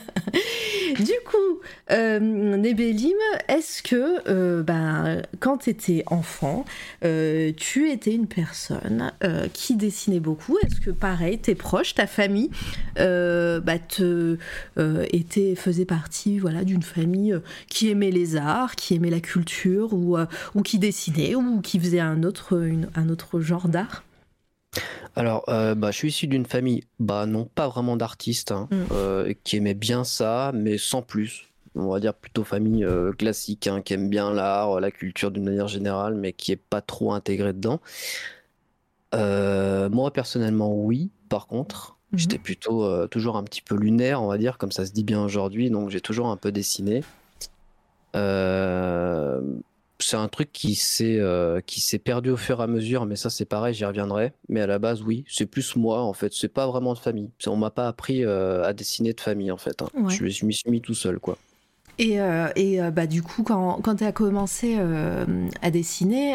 du 0.98 1.14
coup, 1.24 1.60
Nebelim, 1.90 3.16
est-ce 3.48 3.82
que, 3.84 4.62
ben, 4.62 5.22
quand 5.38 5.58
tu 5.58 5.70
étais 5.70 6.02
enfant, 6.06 6.64
euh, 7.04 7.52
tu 7.56 7.90
étais 7.90 8.14
une 8.14 8.26
personne 8.26 9.12
euh, 9.24 9.48
qui 9.52 9.76
dessinait 9.76 10.20
beaucoup. 10.20 10.58
Est-ce 10.58 10.80
que 10.80 10.90
pareil, 10.90 11.38
tes 11.38 11.54
proches, 11.54 11.94
ta 11.94 12.06
famille, 12.06 12.50
euh, 12.98 13.60
bah, 13.60 13.78
te, 13.78 14.38
était, 15.12 15.54
faisait 15.54 15.84
partie 15.84 16.38
voilà, 16.38 16.64
d'une 16.64 16.82
famille 16.82 17.38
qui 17.68 17.90
aimait 17.90 18.10
les 18.10 18.36
arts, 18.36 18.76
qui 18.76 18.94
aimait 18.94 19.10
la 19.10 19.20
culture, 19.20 19.92
ou, 19.92 20.16
ou 20.54 20.62
qui 20.62 20.78
dessinait, 20.78 21.34
ou 21.34 21.60
qui 21.60 21.78
faisait 21.78 22.00
un 22.00 22.22
autre, 22.22 22.68
un 22.94 23.08
autre 23.08 23.40
genre 23.40 23.68
d'art? 23.68 24.04
Alors, 25.14 25.44
bah, 25.46 25.90
je 25.90 25.96
suis 25.96 26.08
issu 26.08 26.26
d'une 26.26 26.46
famille, 26.46 26.84
bah, 26.98 27.26
non 27.26 27.46
pas 27.46 27.68
vraiment 27.68 27.96
d'artistes, 27.96 28.52
hein, 28.52 28.68
mm. 28.70 29.32
qui 29.44 29.56
aimait 29.56 29.74
bien 29.74 30.04
ça, 30.04 30.52
mais 30.54 30.78
sans 30.78 31.02
plus 31.02 31.46
on 31.76 31.88
va 31.88 32.00
dire 32.00 32.14
plutôt 32.14 32.44
famille 32.44 32.84
euh, 32.84 33.12
classique, 33.12 33.66
hein, 33.66 33.82
qui 33.82 33.94
aime 33.94 34.08
bien 34.08 34.32
l'art, 34.32 34.80
la 34.80 34.90
culture 34.90 35.30
d'une 35.30 35.44
manière 35.44 35.68
générale, 35.68 36.14
mais 36.14 36.32
qui 36.32 36.52
est 36.52 36.56
pas 36.56 36.80
trop 36.80 37.12
intégré 37.12 37.52
dedans. 37.52 37.80
Euh, 39.14 39.88
moi 39.90 40.10
personnellement, 40.12 40.74
oui. 40.74 41.10
Par 41.28 41.46
contre, 41.46 41.98
mhm. 42.12 42.18
j'étais 42.18 42.38
plutôt 42.38 42.84
euh, 42.84 43.06
toujours 43.06 43.36
un 43.36 43.44
petit 43.44 43.62
peu 43.62 43.76
lunaire, 43.76 44.22
on 44.22 44.26
va 44.26 44.38
dire, 44.38 44.58
comme 44.58 44.72
ça 44.72 44.86
se 44.86 44.92
dit 44.92 45.04
bien 45.04 45.22
aujourd'hui. 45.22 45.70
Donc 45.70 45.90
j'ai 45.90 46.00
toujours 46.00 46.28
un 46.28 46.36
peu 46.36 46.50
dessiné. 46.52 47.04
c'est 49.98 50.16
un 50.16 50.28
truc 50.28 50.52
qui 50.52 50.74
s'est 50.74 51.20
qui 51.66 51.80
s'est 51.80 51.98
perdu 51.98 52.30
au 52.30 52.36
fur 52.36 52.60
et 52.60 52.62
à 52.62 52.66
mesure, 52.66 53.06
mais 53.06 53.16
ça 53.16 53.28
c'est 53.28 53.44
pareil, 53.44 53.74
j'y 53.74 53.84
reviendrai. 53.84 54.32
Mais 54.48 54.62
à 54.62 54.66
la 54.66 54.78
base, 54.78 55.02
oui, 55.02 55.24
c'est 55.28 55.46
plus 55.46 55.76
moi 55.76 56.00
en 56.02 56.14
fait. 56.14 56.32
C'est 56.32 56.48
pas 56.48 56.66
vraiment 56.66 56.94
de 56.94 56.98
famille. 56.98 57.30
On 57.46 57.56
m'a 57.56 57.70
pas 57.70 57.88
appris 57.88 58.24
à 58.24 58.72
dessiner 58.72 59.12
de 59.12 59.20
famille 59.20 59.50
en 59.50 59.58
fait. 59.58 59.82
Hein. 59.82 59.88
Je 60.08 60.24
me 60.46 60.52
suis 60.52 60.70
mis 60.70 60.80
tout 60.80 60.94
seul 60.94 61.18
quoi. 61.18 61.36
Et, 61.98 62.20
euh, 62.20 62.48
euh, 62.58 62.90
bah, 62.90 63.06
du 63.06 63.22
coup, 63.22 63.42
quand, 63.42 63.80
tu 63.96 64.04
as 64.04 64.12
commencé 64.12 64.76
euh, 64.78 65.24
à 65.62 65.70
dessiner, 65.70 66.34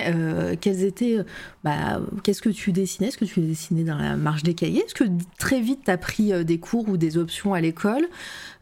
quels 0.60 0.84
étaient, 0.84 1.18
bah, 1.64 2.02
qu'est-ce 2.24 2.42
que 2.42 2.50
tu 2.50 2.72
dessinais? 2.72 3.10
Est-ce 3.10 3.18
que 3.18 3.26
tu 3.26 3.42
dessinais 3.42 3.84
dans 3.84 3.98
la 3.98 4.16
marge 4.16 4.44
des 4.44 4.56
cahiers? 4.56 4.84
Est-ce 4.86 4.96
que 4.96 5.04
très 5.38 5.62
vite 5.62 5.82
tu 5.86 5.92
as 5.92 5.98
pris 5.98 6.46
des 6.46 6.60
cours 6.60 6.90
ou 6.90 6.98
des 6.98 7.18
options 7.18 7.54
à 7.54 7.62
l'école 7.62 8.08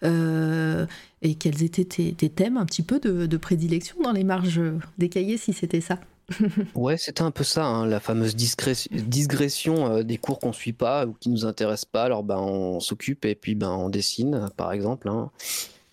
Et 0.04 1.36
quels 1.36 1.64
étaient 1.64 1.86
tes, 1.86 2.30
thèmes 2.30 2.58
un 2.58 2.66
petit 2.66 2.84
peu 2.84 3.00
de, 3.00 3.26
de 3.26 3.38
prédilection 3.38 3.96
dans 4.04 4.12
les 4.12 4.26
marges 4.26 4.62
des 4.98 5.10
cahiers, 5.10 5.38
si 5.38 5.54
c'était 5.54 5.82
ça? 5.82 6.00
Ouais, 6.76 6.96
c'était 6.98 7.24
un 7.24 7.32
peu 7.32 7.44
ça, 7.44 7.66
hein, 7.66 7.88
la 7.88 8.00
fameuse 8.00 8.36
digression 8.36 10.04
des 10.04 10.18
cours 10.20 10.38
qu'on 10.38 10.54
suit 10.54 10.74
pas 10.74 11.08
ou 11.08 11.14
qui 11.14 11.30
nous 11.30 11.46
intéressent 11.46 11.86
pas. 11.86 12.04
Alors 12.04 12.24
ben 12.24 12.38
on 12.38 12.80
s'occupe 12.80 13.26
et 13.26 13.34
puis 13.34 13.56
ben 13.56 13.72
on 13.72 13.90
dessine, 13.90 14.50
par 14.56 14.72
exemple. 14.72 15.10
Hein. 15.10 15.32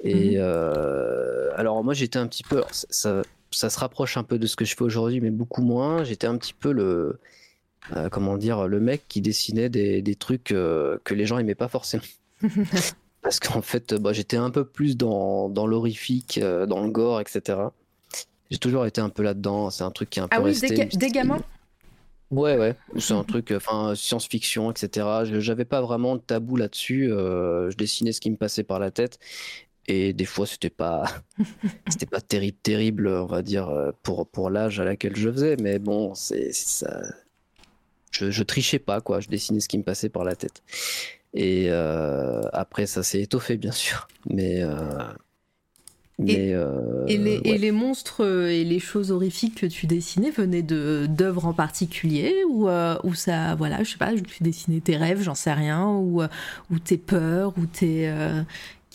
Et 0.06 0.36
mhm. 0.36 0.40
euh, 0.40 1.50
alors 1.56 1.82
moi 1.82 1.94
j'étais 1.94 2.18
un 2.18 2.26
petit 2.28 2.44
peu, 2.44 2.62
ça, 2.70 3.22
ça, 3.50 3.70
se 3.70 3.78
rapproche 3.78 4.16
un 4.16 4.22
peu 4.22 4.38
de 4.38 4.46
ce 4.46 4.54
que 4.54 4.64
je 4.64 4.76
fais 4.76 4.82
aujourd'hui, 4.82 5.20
mais 5.20 5.30
beaucoup 5.30 5.62
moins. 5.62 6.04
J'étais 6.04 6.28
un 6.28 6.36
petit 6.36 6.54
peu 6.54 6.72
le, 6.72 7.18
euh, 7.96 8.08
comment 8.08 8.36
dire, 8.36 8.68
le 8.68 8.78
mec 8.78 9.02
qui 9.08 9.20
dessinait 9.20 9.68
des, 9.68 10.02
des 10.02 10.14
trucs 10.14 10.52
euh, 10.52 10.98
que 11.02 11.14
les 11.14 11.26
gens 11.26 11.38
aimaient 11.38 11.56
pas 11.56 11.68
forcément. 11.68 12.04
Parce 13.22 13.40
qu'en 13.40 13.62
fait, 13.62 13.94
bah, 13.94 14.12
j'étais 14.12 14.36
un 14.36 14.50
peu 14.50 14.64
plus 14.64 14.96
dans, 14.96 15.48
dans 15.48 15.66
l'horrifique, 15.66 16.38
dans 16.38 16.84
le 16.84 16.90
gore, 16.90 17.20
etc. 17.20 17.58
J'ai 18.52 18.58
toujours 18.58 18.86
été 18.86 19.00
un 19.00 19.08
peu 19.08 19.24
là-dedans. 19.24 19.70
C'est 19.70 19.82
un 19.82 19.90
truc 19.90 20.10
qui 20.10 20.20
est 20.20 20.22
un 20.22 20.28
ah 20.30 20.36
peu 20.36 20.44
oui, 20.44 20.50
resté. 20.50 20.84
Des, 20.84 21.08
gamins 21.08 21.40
Ouais, 22.30 22.56
ouais, 22.56 22.76
c'est 22.98 23.14
un 23.14 23.24
truc, 23.24 23.52
enfin, 23.56 23.94
science-fiction, 23.96 24.70
etc. 24.70 25.06
J'avais 25.40 25.64
pas 25.64 25.80
vraiment 25.80 26.14
de 26.14 26.20
tabou 26.20 26.54
là-dessus. 26.54 27.08
je 27.08 27.76
dessinais 27.76 28.12
ce 28.12 28.20
qui 28.20 28.30
me 28.30 28.36
passait 28.36 28.62
par 28.62 28.78
la 28.78 28.92
tête 28.92 29.18
et 29.88 30.12
des 30.12 30.24
fois 30.24 30.46
c'était 30.46 30.70
pas 30.70 31.04
c'était 31.88 32.06
pas 32.06 32.20
terrible 32.20 32.56
terrible 32.62 33.08
on 33.08 33.26
va 33.26 33.42
dire 33.42 33.68
euh, 33.68 33.92
pour 34.02 34.26
pour 34.26 34.50
l'âge 34.50 34.80
à 34.80 34.84
laquelle 34.84 35.16
je 35.16 35.30
faisais. 35.30 35.56
Mais 35.60 35.78
bon 35.78 36.14
c'est 36.14 36.52
ça. 36.52 37.02
Je, 38.10 38.30
je, 38.30 38.42
trichais 38.42 38.78
pas 38.78 39.00
quoi. 39.00 39.20
Je 39.20 39.28
dessinais 39.28 39.60
ce 39.60 39.68
qui 39.68 39.76
me 39.76 39.82
passait 39.82 40.08
par 40.08 40.24
la 40.24 40.36
tête. 40.36 40.62
Et 41.34 41.66
euh, 41.68 42.42
après 42.52 42.86
ça 42.86 43.02
s'est 43.02 43.20
étoffé 43.20 43.56
bien 43.56 43.72
sûr. 43.72 44.08
Mais 44.30 44.62
euh, 44.62 44.78
mais, 46.18 46.32
et, 47.08 47.18
les, 47.18 47.42
et, 47.44 47.58
les, 47.58 47.72
monstres 47.72 48.24
et 48.24 48.64
les 48.64 48.78
choses 48.78 49.10
horrifiques 49.10 49.60
que 49.60 49.66
tu 49.66 49.86
dessinais 49.86 50.30
venaient 50.30 50.62
de 50.62 51.04
d'œuvres 51.10 51.44
en 51.44 51.52
particulier 51.52 52.34
ou, 52.48 52.70
ou 52.70 53.14
ça 53.14 53.54
voilà 53.54 53.82
je 53.82 53.90
sais 53.90 53.98
pas 53.98 54.14
tu 54.14 54.42
dessinais 54.42 54.80
tes 54.80 54.96
rêves 54.96 55.20
j'en 55.20 55.34
sais 55.34 55.52
rien 55.52 55.86
ou, 55.86 56.22
ou 56.70 56.78
tes 56.78 56.96
peurs 56.96 57.52
ou 57.58 57.66
tes 57.66 58.10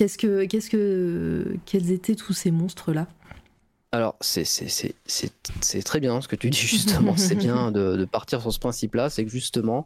Qu'est-ce 0.02 0.18
que, 0.18 0.46
qu'est-ce 0.46 0.72
que, 0.72 1.58
quels 1.68 1.92
étaient 1.92 2.16
tous 2.16 2.34
ces 2.34 2.50
monstres-là? 2.50 3.06
Alors, 3.92 4.16
c'est, 4.20 4.46
c'est, 4.46 5.84
très 5.84 6.00
bien 6.00 6.22
ce 6.22 6.28
que 6.28 6.36
tu 6.36 6.50
dis, 6.50 6.58
justement. 6.58 7.16
c'est 7.18 7.36
bien 7.36 7.72
de, 7.72 8.04
partir 8.06 8.42
sur 8.42 8.52
ce 8.52 8.58
principe-là. 8.58 9.12
C'est 9.12 9.24
que 9.24 9.30
justement, 9.30 9.86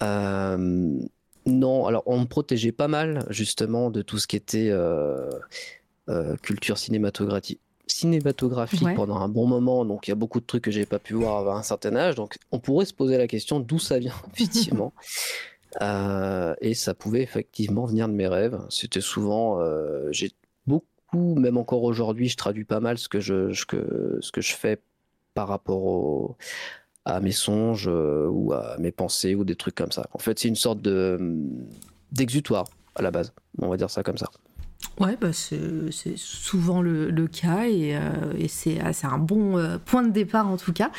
euh, 0.00 0.96
non, 1.44 1.84
alors 1.84 2.02
on 2.06 2.20
me 2.20 2.24
protégeait 2.24 2.72
pas 2.72 2.88
mal, 2.88 3.26
justement, 3.28 3.90
de 3.90 4.00
tout 4.00 4.16
ce 4.16 4.26
qui 4.26 4.36
était 4.36 4.70
euh, 4.70 5.28
euh, 6.08 6.34
culture 6.36 6.78
cinématographique, 6.78 7.60
cinématographique 7.86 8.88
pendant 8.96 9.16
un 9.16 9.28
bon 9.28 9.46
moment. 9.46 9.84
Donc, 9.84 10.08
il 10.08 10.12
y 10.12 10.12
a 10.12 10.16
beaucoup 10.16 10.40
de 10.40 10.46
trucs 10.46 10.64
que 10.64 10.70
j'ai 10.70 10.86
pas 10.86 10.98
pu 10.98 11.12
voir 11.12 11.46
à 11.46 11.58
un 11.58 11.62
certain 11.62 11.94
âge. 11.94 12.14
Donc, 12.14 12.38
on 12.52 12.58
pourrait 12.58 12.86
se 12.86 12.94
poser 12.94 13.18
la 13.18 13.26
question 13.26 13.60
d'où 13.60 13.78
ça 13.78 13.98
vient, 13.98 14.14
effectivement. 14.32 14.94
Euh, 15.80 16.54
et 16.60 16.74
ça 16.74 16.94
pouvait 16.94 17.22
effectivement 17.22 17.86
venir 17.86 18.08
de 18.08 18.12
mes 18.12 18.28
rêves. 18.28 18.60
C'était 18.68 19.00
souvent, 19.00 19.60
euh, 19.60 20.08
j'ai 20.10 20.30
beaucoup, 20.66 21.34
même 21.34 21.56
encore 21.56 21.82
aujourd'hui, 21.82 22.28
je 22.28 22.36
traduis 22.36 22.64
pas 22.64 22.80
mal 22.80 22.98
ce 22.98 23.08
que 23.08 23.20
je, 23.20 23.52
ce 23.52 23.64
que, 23.64 24.40
je 24.40 24.54
fais 24.54 24.80
par 25.34 25.48
rapport 25.48 26.36
à 27.04 27.20
mes 27.20 27.32
songes 27.32 27.88
euh, 27.88 28.28
ou 28.28 28.52
à 28.52 28.76
mes 28.78 28.92
pensées 28.92 29.34
ou 29.34 29.44
des 29.44 29.56
trucs 29.56 29.74
comme 29.74 29.92
ça. 29.92 30.06
En 30.12 30.18
fait, 30.18 30.38
c'est 30.38 30.48
une 30.48 30.56
sorte 30.56 30.82
de 30.82 31.18
d'exutoire 32.12 32.66
à 32.94 33.00
la 33.00 33.10
base. 33.10 33.32
On 33.58 33.68
va 33.68 33.78
dire 33.78 33.88
ça 33.88 34.02
comme 34.02 34.18
ça. 34.18 34.28
Ouais, 35.00 35.16
bah 35.18 35.32
c'est 35.32 36.16
souvent 36.16 36.82
le, 36.82 37.10
le, 37.10 37.26
cas 37.26 37.64
et, 37.66 37.96
euh, 37.96 38.34
et 38.38 38.46
c'est 38.46 38.78
un 38.80 39.18
bon 39.18 39.56
euh, 39.56 39.78
point 39.78 40.02
de 40.02 40.10
départ 40.12 40.46
en 40.46 40.56
tout 40.56 40.72
cas. 40.72 40.90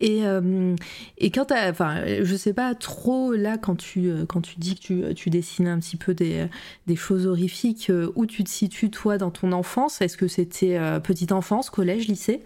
Et, 0.00 0.26
euh, 0.26 0.76
et 1.16 1.30
quand 1.30 1.50
enfin, 1.52 2.04
je 2.22 2.36
sais 2.36 2.52
pas 2.52 2.74
trop 2.74 3.32
là 3.32 3.56
quand 3.56 3.74
tu, 3.76 4.12
quand 4.28 4.42
tu 4.42 4.60
dis 4.60 4.74
que 4.74 4.80
tu, 4.80 5.14
tu 5.14 5.30
dessines 5.30 5.66
un 5.66 5.78
petit 5.78 5.96
peu 5.96 6.14
des, 6.14 6.46
des 6.86 6.96
choses 6.96 7.26
horrifiques, 7.26 7.90
où 8.14 8.26
tu 8.26 8.44
te 8.44 8.50
situes 8.50 8.90
toi 8.90 9.16
dans 9.18 9.30
ton 9.30 9.52
enfance? 9.52 10.02
Est-ce 10.02 10.16
que 10.16 10.28
c'était 10.28 10.78
petite 11.02 11.32
enfance, 11.32 11.70
collège, 11.70 12.06
lycée? 12.06 12.44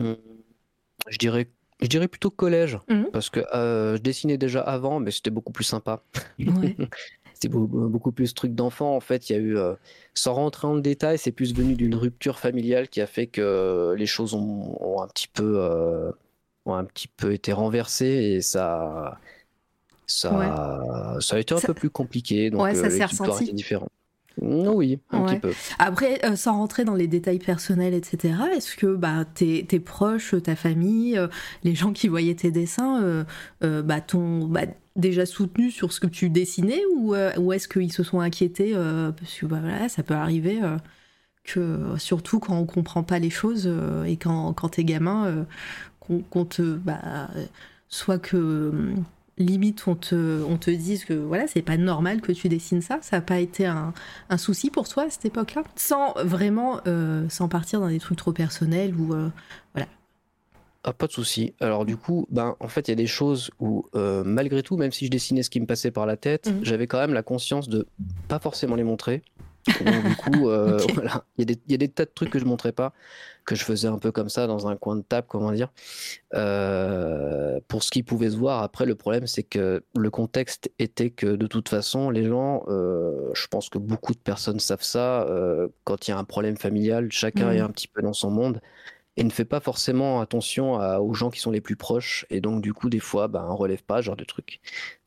Je 0.00 1.18
dirais 1.18 1.48
je 1.80 1.88
dirais 1.88 2.08
plutôt 2.08 2.30
collège, 2.30 2.78
mmh. 2.88 3.04
parce 3.12 3.30
que 3.30 3.40
je 3.52 3.98
dessinais 3.98 4.38
déjà 4.38 4.60
avant, 4.60 5.00
mais 5.00 5.10
c'était 5.12 5.30
beaucoup 5.30 5.52
plus 5.52 5.64
sympa. 5.64 6.02
Ouais. 6.38 6.76
c'était 7.44 7.54
beaucoup, 7.54 8.12
plus 8.12 8.34
truc 8.34 8.54
d'enfant. 8.54 8.96
En 8.96 9.00
fait, 9.00 9.28
il 9.28 9.32
y 9.32 9.36
a 9.36 9.38
eu, 9.38 9.56
euh, 9.56 9.74
sans 10.14 10.34
rentrer 10.34 10.66
en 10.66 10.76
détail, 10.76 11.18
c'est 11.18 11.32
plus 11.32 11.54
venu 11.54 11.74
d'une 11.74 11.94
rupture 11.94 12.38
familiale 12.38 12.88
qui 12.88 13.00
a 13.00 13.06
fait 13.06 13.26
que 13.26 13.94
les 13.96 14.06
choses 14.06 14.34
ont, 14.34 15.02
un 15.02 15.08
petit 15.08 15.28
peu, 15.28 15.54
euh, 15.58 16.10
ont 16.66 16.74
un 16.74 16.84
petit 16.84 17.08
peu 17.08 17.32
été 17.32 17.52
renversées 17.52 18.06
et 18.06 18.40
ça, 18.40 19.18
ça, 20.06 21.16
ça 21.20 21.36
a 21.36 21.38
été 21.38 21.54
un 21.54 21.60
peu 21.60 21.74
plus 21.74 21.90
compliqué. 21.90 22.50
Donc, 22.50 22.62
ouais, 22.62 22.74
ça 22.74 22.86
euh, 22.86 22.90
s'est 22.90 23.04
ressenti. 23.04 23.52
différent. 23.52 23.88
Oui, 24.36 24.98
un 25.10 25.26
petit 25.26 25.38
peu. 25.38 25.52
Après, 25.78 26.20
sans 26.36 26.58
rentrer 26.58 26.84
dans 26.84 26.96
les 26.96 27.06
détails 27.06 27.38
personnels, 27.38 27.94
etc., 27.94 28.34
est-ce 28.56 28.74
que 28.74 28.96
bah, 28.96 29.24
tes, 29.32 29.64
tes, 29.64 29.78
proches, 29.78 30.34
ta 30.42 30.56
famille, 30.56 31.20
les 31.62 31.74
gens 31.76 31.92
qui 31.92 32.08
voyaient 32.08 32.34
tes 32.34 32.50
dessins, 32.50 33.24
bah, 33.60 34.00
ton, 34.00 34.46
bah, 34.46 34.62
déjà 34.96 35.26
soutenu 35.26 35.70
sur 35.70 35.92
ce 35.92 36.00
que 36.00 36.06
tu 36.06 36.30
dessinais 36.30 36.82
ou, 36.96 37.14
euh, 37.14 37.50
est-ce 37.50 37.68
qu'ils 37.68 37.92
se 37.92 38.02
sont 38.02 38.20
inquiétés 38.20 38.72
euh, 38.74 39.10
Parce 39.12 39.34
que 39.34 39.46
bah, 39.46 39.58
voilà, 39.60 39.88
ça 39.88 40.02
peut 40.02 40.14
arriver 40.14 40.62
euh, 40.62 40.76
que, 41.44 41.96
surtout 41.98 42.38
quand 42.38 42.56
on 42.56 42.66
comprend 42.66 43.02
pas 43.02 43.18
les 43.18 43.30
choses 43.30 43.70
et 44.06 44.16
quand, 44.16 44.52
quand 44.54 44.70
t'es 44.70 44.84
gamin, 44.84 45.46
qu'on 46.00 46.44
te. 46.44 46.62
Bah, 46.76 47.28
soit 47.88 48.18
que 48.18 48.72
limite 49.36 49.86
on 49.88 49.94
te, 49.96 50.42
on 50.44 50.56
te 50.56 50.70
dise 50.70 51.04
que 51.04 51.14
voilà, 51.14 51.46
c'est 51.48 51.62
pas 51.62 51.76
normal 51.76 52.20
que 52.20 52.32
tu 52.32 52.48
dessines 52.48 52.82
ça, 52.82 52.98
ça 53.02 53.16
n'a 53.16 53.22
pas 53.22 53.40
été 53.40 53.66
un, 53.66 53.92
un, 54.30 54.36
souci 54.36 54.70
pour 54.70 54.88
toi 54.88 55.04
à 55.04 55.10
cette 55.10 55.24
époque-là? 55.24 55.62
Sans 55.76 56.14
vraiment, 56.24 56.80
sans 57.28 57.48
partir 57.48 57.80
dans 57.80 57.88
des 57.88 57.98
trucs 57.98 58.18
trop 58.18 58.32
personnels 58.32 58.94
ou 58.94 59.06
voilà, 59.74 59.88
ah, 60.86 60.92
pas 60.92 61.06
de 61.06 61.12
souci. 61.12 61.54
Alors 61.60 61.86
du 61.86 61.96
coup, 61.96 62.26
ben 62.30 62.56
en 62.60 62.68
fait, 62.68 62.88
il 62.88 62.90
y 62.90 62.92
a 62.92 62.96
des 62.96 63.06
choses 63.06 63.50
où 63.58 63.86
euh, 63.94 64.22
malgré 64.22 64.62
tout, 64.62 64.76
même 64.76 64.92
si 64.92 65.06
je 65.06 65.10
dessinais 65.10 65.42
ce 65.42 65.48
qui 65.48 65.58
me 65.58 65.66
passait 65.66 65.90
par 65.90 66.04
la 66.04 66.18
tête, 66.18 66.48
mhm. 66.48 66.60
j'avais 66.62 66.86
quand 66.86 66.98
même 66.98 67.14
la 67.14 67.22
conscience 67.22 67.70
de 67.70 67.88
pas 68.28 68.38
forcément 68.38 68.76
les 68.76 68.84
montrer. 68.84 69.22
Donc, 69.66 70.04
du 70.04 70.16
coup, 70.16 70.50
euh, 70.50 70.78
voilà, 70.92 71.24
il 71.38 71.50
y, 71.50 71.58
y, 71.68 71.74
a 71.74 71.78
des 71.78 71.88
tas 71.88 72.04
de 72.04 72.10
trucs 72.14 72.28
que 72.28 72.38
je 72.38 72.44
montrais 72.44 72.72
pas, 72.72 72.92
que 73.46 73.54
je 73.54 73.64
faisais 73.64 73.88
un 73.88 73.96
peu 73.98 74.12
comme 74.12 74.28
ça 74.28 74.46
dans 74.46 74.68
un 74.68 74.76
coin 74.76 74.94
de 74.96 75.00
table, 75.00 75.26
comment 75.26 75.52
dire, 75.52 75.72
euh, 76.34 77.58
pour 77.66 77.82
ce 77.82 77.90
qui 77.90 78.02
pouvait 78.02 78.28
se 78.28 78.36
voir. 78.36 78.62
Après, 78.62 78.84
le 78.84 78.94
problème, 78.94 79.26
c'est 79.26 79.42
que 79.42 79.82
le 79.96 80.10
contexte 80.10 80.70
était 80.78 81.08
que 81.08 81.34
de 81.34 81.46
toute 81.46 81.70
façon, 81.70 82.10
les 82.10 82.24
gens, 82.24 82.64
je 82.68 83.46
pense 83.46 83.70
que 83.70 83.78
beaucoup 83.78 84.12
de 84.12 84.18
personnes 84.18 84.60
savent 84.60 84.82
ça, 84.82 85.26
quand 85.84 86.06
il 86.06 86.10
y 86.10 86.14
a 86.14 86.18
un 86.18 86.24
problème 86.24 86.58
familial, 86.58 87.10
chacun 87.10 87.50
est 87.50 87.60
mhm. 87.60 87.64
un 87.64 87.70
petit 87.70 87.88
peu 87.88 88.02
dans 88.02 88.12
son 88.12 88.30
monde 88.30 88.60
et 89.16 89.24
ne 89.24 89.30
fait 89.30 89.44
pas 89.44 89.60
forcément 89.60 90.20
attention 90.20 90.74
aux 91.00 91.14
gens 91.14 91.30
qui 91.30 91.40
sont 91.40 91.50
les 91.50 91.60
plus 91.60 91.76
proches. 91.76 92.26
Et 92.30 92.40
donc, 92.40 92.62
du 92.62 92.72
coup, 92.72 92.90
des 92.90 92.98
fois, 92.98 93.28
ben, 93.28 93.46
on 93.48 93.56
relève 93.56 93.82
pas 93.82 93.98
ce 93.98 94.06
genre 94.06 94.16
de 94.16 94.24
trucs. 94.24 94.60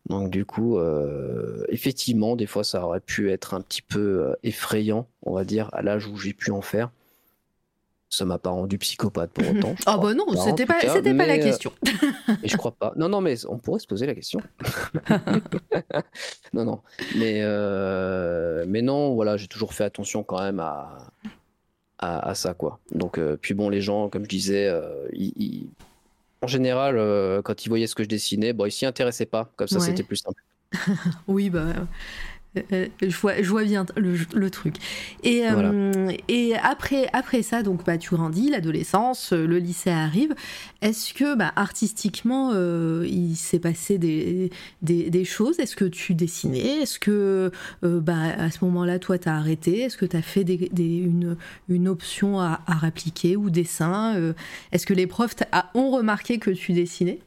Donc, 0.08 0.30
du 0.30 0.46
coup, 0.46 0.78
euh, 0.78 1.66
effectivement, 1.70 2.36
des 2.36 2.46
fois, 2.46 2.64
ça 2.64 2.86
aurait 2.86 3.02
pu 3.02 3.30
être 3.32 3.54
un 3.54 3.62
petit 3.62 3.82
peu 3.82 4.00
euh, 4.00 4.34
effrayant, 4.44 5.08
on 5.24 5.34
va 5.34 5.44
dire, 5.44 5.70
à 5.74 5.82
l'âge 5.82 6.08
où 6.08 6.18
j'ai 6.18 6.34
pu 6.34 6.52
en 6.52 6.62
faire. 6.62 6.92
Ça 8.10 8.24
m'a 8.24 8.38
pas 8.38 8.52
rendu 8.52 8.78
psychopathe 8.78 9.32
pour 9.32 9.50
autant. 9.50 9.76
Ah 9.86 9.98
bah 9.98 10.14
non, 10.14 10.26
c'était 10.38 10.66
pas, 10.66 10.80
pas 10.80 11.02
la 11.02 11.34
euh, 11.34 11.44
question. 11.44 11.74
et 12.44 12.48
je 12.48 12.56
crois 12.56 12.72
pas. 12.72 12.94
Non, 12.96 13.10
non, 13.10 13.20
mais 13.20 13.46
on 13.48 13.58
pourrait 13.58 13.82
se 13.82 13.88
poser 13.88 14.06
la 14.06 14.16
question. 14.16 14.40
non, 16.54 16.64
non. 16.64 16.82
Mais, 17.18 17.42
euh, 17.42 18.64
mais 18.66 18.82
non, 18.82 19.14
voilà, 19.14 19.36
j'ai 19.36 19.48
toujours 19.48 19.74
fait 19.74 19.84
attention 19.84 20.24
quand 20.24 20.40
même 20.40 20.62
à, 20.62 21.00
à, 22.00 22.36
ça, 22.36 22.54
quoi. 22.54 22.80
Donc, 22.92 23.18
euh, 23.18 23.38
puis 23.42 23.54
bon, 23.54 23.70
les 23.70 23.82
gens, 23.82 24.10
comme 24.10 24.24
je 24.24 24.30
disais, 24.30 24.72
en 26.42 26.48
général, 26.48 27.42
quand 27.44 27.66
ils 27.66 27.70
voyaient 27.70 27.88
ce 27.88 27.96
que 27.96 28.04
je 28.04 28.10
dessinais, 28.10 28.54
bon, 28.54 28.66
ils 28.66 28.72
s'y 28.72 28.86
intéressaient 28.86 29.26
pas. 29.26 29.52
Comme 29.56 29.68
ça, 29.68 29.80
c'était 29.80 30.04
plus 30.04 30.18
simple. 30.18 30.42
oui, 31.28 31.50
bah 31.50 31.68
euh, 32.74 32.88
je, 33.02 33.18
vois, 33.18 33.42
je 33.42 33.50
vois 33.50 33.64
bien 33.64 33.86
le, 33.96 34.50
truc. 34.50 34.76
Et, 35.24 35.44
euh, 35.46 36.12
et 36.28 36.56
après, 36.56 37.08
après 37.14 37.42
ça, 37.42 37.64
donc 37.64 37.86
bah, 37.86 37.98
tu 37.98 38.16
grandis, 38.16 38.50
l'adolescence, 38.50 39.34
euh, 39.34 39.46
le 39.46 39.58
lycée 39.60 39.90
arrive. 39.90 40.34
Est-ce 40.82 41.14
que 41.14 41.36
bah, 41.36 41.52
artistiquement, 41.56 42.54
il 43.04 43.36
s'est 43.36 43.60
passé 43.60 43.98
des, 43.98 44.52
des, 44.82 45.26
choses? 45.26 45.60
Est-ce 45.60 45.76
que 45.76 45.86
tu 45.86 46.14
dessinais? 46.14 46.82
Est-ce 46.82 47.00
que 47.00 47.52
bah, 47.82 48.34
à 48.38 48.52
ce 48.52 48.64
moment-là, 48.66 49.00
toi, 49.00 49.18
tu 49.18 49.28
as 49.28 49.36
arrêté? 49.36 49.82
Est-ce 49.82 49.98
que 49.98 50.06
tu 50.06 50.16
as 50.16 50.22
fait 50.22 50.44
des, 50.44 50.70
une, 50.78 51.36
une, 51.70 51.88
option 51.88 52.40
à, 52.40 52.62
à, 52.68 52.76
répliquer 52.76 53.36
ou 53.36 53.50
dessin? 53.50 54.34
Est-ce 54.72 54.86
que 54.86 54.94
les 54.94 55.08
profs 55.08 55.36
ont 55.74 55.90
remarqué 55.90 56.38
que 56.38 56.52
tu 56.52 56.74
dessinais? 56.74 57.20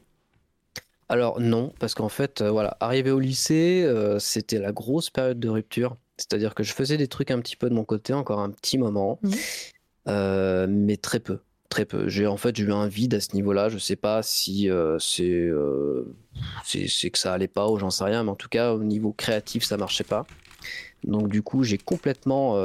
Alors 1.11 1.41
non, 1.41 1.73
parce 1.77 1.93
qu'en 1.93 2.07
fait, 2.07 2.39
euh, 2.39 2.49
voilà, 2.49 2.77
arrivé 2.79 3.11
au 3.11 3.19
lycée, 3.19 3.83
euh, 3.85 4.17
c'était 4.17 4.59
la 4.59 4.71
grosse 4.71 5.09
période 5.09 5.41
de 5.41 5.49
rupture. 5.49 5.97
C'est-à-dire 6.15 6.55
que 6.55 6.63
je 6.63 6.71
faisais 6.71 6.95
des 6.95 7.09
trucs 7.09 7.31
un 7.31 7.41
petit 7.41 7.57
peu 7.57 7.69
de 7.69 7.75
mon 7.75 7.83
côté, 7.83 8.13
encore 8.13 8.39
un 8.39 8.49
petit 8.49 8.77
moment, 8.77 9.19
mmh. 9.21 9.31
euh, 10.07 10.67
mais 10.69 10.95
très 10.95 11.19
peu, 11.19 11.39
très 11.67 11.83
peu. 11.83 12.07
J'ai 12.07 12.27
en 12.27 12.37
fait 12.37 12.55
j'ai 12.55 12.63
eu 12.63 12.71
un 12.71 12.87
vide 12.87 13.13
à 13.13 13.19
ce 13.19 13.35
niveau-là. 13.35 13.67
Je 13.67 13.77
sais 13.77 13.97
pas 13.97 14.23
si 14.23 14.69
c'est 14.99 15.51
c'est 16.63 17.09
que 17.09 17.17
ça 17.17 17.33
allait 17.33 17.49
pas 17.49 17.67
ou 17.67 17.77
j'en 17.77 17.89
sais 17.89 18.05
rien, 18.05 18.23
mais 18.23 18.31
en 18.31 18.35
tout 18.35 18.49
cas 18.49 18.71
au 18.71 18.81
niveau 18.81 19.11
créatif 19.11 19.65
ça 19.65 19.75
marchait 19.75 20.05
pas. 20.05 20.25
Donc 21.03 21.27
du 21.27 21.41
coup 21.41 21.63
j'ai 21.63 21.77
complètement 21.77 22.55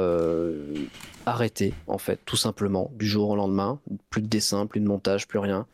arrêté 1.25 1.73
en 1.87 1.97
fait, 1.97 2.21
tout 2.23 2.37
simplement, 2.37 2.91
du 2.95 3.07
jour 3.07 3.29
au 3.29 3.35
lendemain. 3.35 3.81
Plus 4.09 4.21
de 4.21 4.27
dessin, 4.27 4.67
plus 4.67 4.79
de 4.79 4.87
montage, 4.87 5.27
plus 5.27 5.39
rien. 5.39 5.67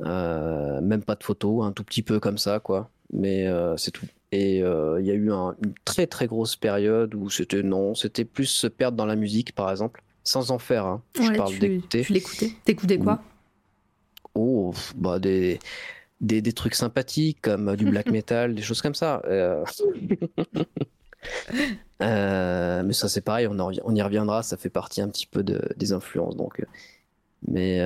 Euh, 0.00 0.80
même 0.80 1.02
pas 1.02 1.16
de 1.16 1.24
photos, 1.24 1.64
un 1.64 1.72
tout 1.72 1.84
petit 1.84 2.02
peu 2.02 2.20
comme 2.20 2.38
ça, 2.38 2.60
quoi. 2.60 2.90
Mais 3.12 3.46
euh, 3.46 3.76
c'est 3.76 3.90
tout. 3.90 4.06
Et 4.30 4.62
euh, 4.62 5.00
il 5.00 5.06
y 5.06 5.10
a 5.10 5.14
eu 5.14 5.30
une 5.30 5.74
très 5.84 6.06
très 6.06 6.26
grosse 6.26 6.56
période 6.56 7.14
où 7.14 7.30
c'était 7.30 7.62
non, 7.62 7.94
c'était 7.94 8.24
plus 8.24 8.46
se 8.46 8.66
perdre 8.66 8.96
dans 8.96 9.06
la 9.06 9.16
musique, 9.16 9.54
par 9.54 9.70
exemple, 9.70 10.02
sans 10.22 10.50
en 10.50 10.58
faire. 10.58 10.86
Hein. 10.86 11.02
Je 11.16 11.32
parle 11.32 11.58
d'écouter. 11.58 12.02
Tu 12.02 12.12
l'écoutais 12.12 12.52
T'écoutais 12.64 12.98
quoi? 12.98 13.20
Oh, 14.34 14.72
bah 14.94 15.18
des, 15.18 15.58
des, 16.20 16.42
des, 16.42 16.52
trucs 16.52 16.74
sympathiques 16.74 17.38
comme 17.42 17.74
du 17.74 17.86
black 17.86 18.06
metal, 18.12 18.54
des 18.54 18.62
choses 18.62 18.82
comme 18.82 18.94
ça. 18.94 19.22
mais 22.00 22.92
ça 22.92 23.08
c'est 23.08 23.22
pareil, 23.22 23.48
on, 23.48 23.58
on, 23.58 23.94
y 23.94 24.02
reviendra, 24.02 24.44
ça 24.44 24.56
fait 24.56 24.70
partie 24.70 25.00
un 25.00 25.08
petit 25.08 25.26
peu 25.26 25.42
de, 25.42 25.60
des 25.76 25.92
influences. 25.92 26.36
Donc, 26.36 26.64
mais 27.48 27.80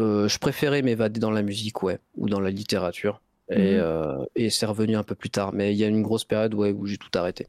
euh, 0.00 0.28
je 0.28 0.38
préférais 0.38 0.82
m'évader 0.82 1.20
dans 1.20 1.30
la 1.30 1.42
musique, 1.42 1.82
ouais, 1.82 1.98
ou 2.16 2.28
dans 2.28 2.40
la 2.40 2.50
littérature. 2.50 3.20
Et, 3.50 3.74
mhm. 3.74 3.80
euh, 3.80 4.24
et 4.34 4.50
c'est 4.50 4.66
revenu 4.66 4.96
un 4.96 5.02
peu 5.02 5.14
plus 5.14 5.30
tard. 5.30 5.52
Mais 5.52 5.72
il 5.72 5.76
y 5.76 5.84
a 5.84 5.88
une 5.88 6.02
grosse 6.02 6.24
période 6.24 6.54
ouais, 6.54 6.72
où 6.72 6.86
j'ai 6.86 6.96
tout 6.96 7.10
arrêté. 7.14 7.46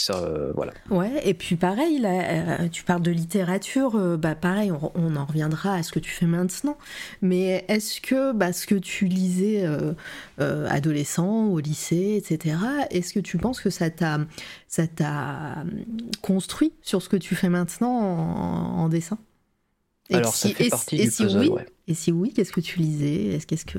Ça, 0.00 0.14
euh, 0.14 0.52
voilà. 0.54 0.72
Ouais, 0.90 1.10
et 1.24 1.34
puis 1.34 1.56
pareil, 1.56 1.98
là, 1.98 2.68
tu 2.68 2.84
parles 2.84 3.02
de 3.02 3.10
littérature, 3.10 4.16
bah 4.16 4.36
pareil, 4.36 4.70
on, 4.70 5.16
en 5.16 5.24
reviendra 5.24 5.74
à 5.74 5.82
ce 5.82 5.90
que 5.90 5.98
tu 5.98 6.10
fais 6.12 6.26
maintenant. 6.26 6.78
Mais 7.20 7.64
est-ce 7.66 8.00
que 8.00 8.32
bah, 8.32 8.52
ce 8.52 8.68
que 8.68 8.76
tu 8.76 9.06
lisais 9.06 9.66
adolescent, 10.38 11.46
au 11.46 11.58
lycée, 11.58 12.14
etc., 12.16 12.58
est-ce 12.90 13.12
que 13.12 13.18
tu 13.18 13.38
penses 13.38 13.60
que 13.60 13.70
ça 13.70 13.90
t'a, 13.90 14.20
ça 14.68 14.86
t'a 14.86 15.64
construit 16.22 16.72
sur 16.80 17.02
ce 17.02 17.08
que 17.08 17.16
tu 17.16 17.34
fais 17.34 17.48
maintenant 17.48 17.90
en 17.90 18.88
dessin? 18.88 19.18
Alors, 20.16 20.34
ça 20.34 20.48
fait 20.48 20.68
partie 20.68 20.96
du 20.96 21.10
si 21.10 21.22
puzzle, 21.22 21.38
oui, 21.38 21.50
Et 21.86 21.94
si 21.94 22.12
oui, 22.12 22.32
qu'est-ce 22.32 22.52
que 22.52 22.60
tu 22.60 22.78
lisais? 22.80 23.26
Est-ce 23.34 23.46
qu'est-ce 23.46 23.66
que 23.66 23.78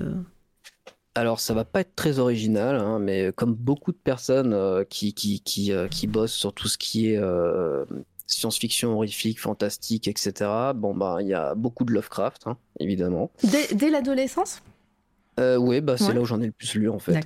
alors, 1.15 1.39
ça 1.39 1.53
va 1.53 1.65
pas 1.65 1.81
être 1.81 1.95
très 1.95 2.19
original, 2.19 2.75
hein, 2.75 2.99
mais 2.99 3.33
comme 3.35 3.53
beaucoup 3.53 3.91
de 3.91 3.97
personnes 3.97 4.53
euh, 4.53 4.83
qui, 4.85 5.13
qui, 5.13 5.41
qui, 5.41 5.73
euh, 5.73 5.87
qui, 5.87 6.07
bossent 6.07 6.33
sur 6.33 6.53
tout 6.53 6.67
ce 6.67 6.77
qui 6.77 7.11
est 7.11 7.17
euh, 7.17 7.83
science-fiction, 8.27 8.93
horrifique, 8.93 9.39
fantastique, 9.39 10.07
etc., 10.07 10.49
bon, 10.75 10.95
bah, 10.95 11.17
il 11.19 11.27
y 11.27 11.33
a 11.33 11.55
beaucoup 11.55 11.83
de 11.83 11.91
Lovecraft, 11.91 12.47
hein, 12.47 12.57
évidemment. 12.79 13.31
Dès, 13.43 13.89
l'adolescence? 13.89 14.61
Oui, 15.37 15.81
bah, 15.81 15.97
c'est 15.97 16.13
là 16.13 16.21
où 16.21 16.25
j'en 16.25 16.41
ai 16.41 16.47
le 16.47 16.51
plus 16.51 16.75
lu, 16.75 16.89
en 16.89 16.99
fait. 16.99 17.19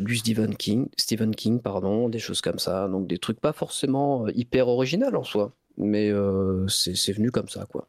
du 0.00 0.16
Stephen 0.16 0.56
King, 0.56 0.88
Stephen 0.96 1.34
King, 1.34 1.60
pardon, 1.60 2.08
des 2.08 2.20
choses 2.20 2.40
comme 2.40 2.58
ça, 2.58 2.88
donc 2.88 3.06
des 3.06 3.18
trucs 3.18 3.40
pas 3.40 3.52
forcément 3.52 4.28
hyper 4.28 4.68
original 4.68 5.16
en 5.16 5.24
soi 5.24 5.52
mais 5.76 6.10
euh, 6.10 6.66
c'est 6.68 7.12
venu 7.12 7.30
comme 7.30 7.48
ça, 7.48 7.66
quoi. 7.66 7.86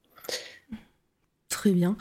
Très 1.63 1.71
bien. 1.71 1.95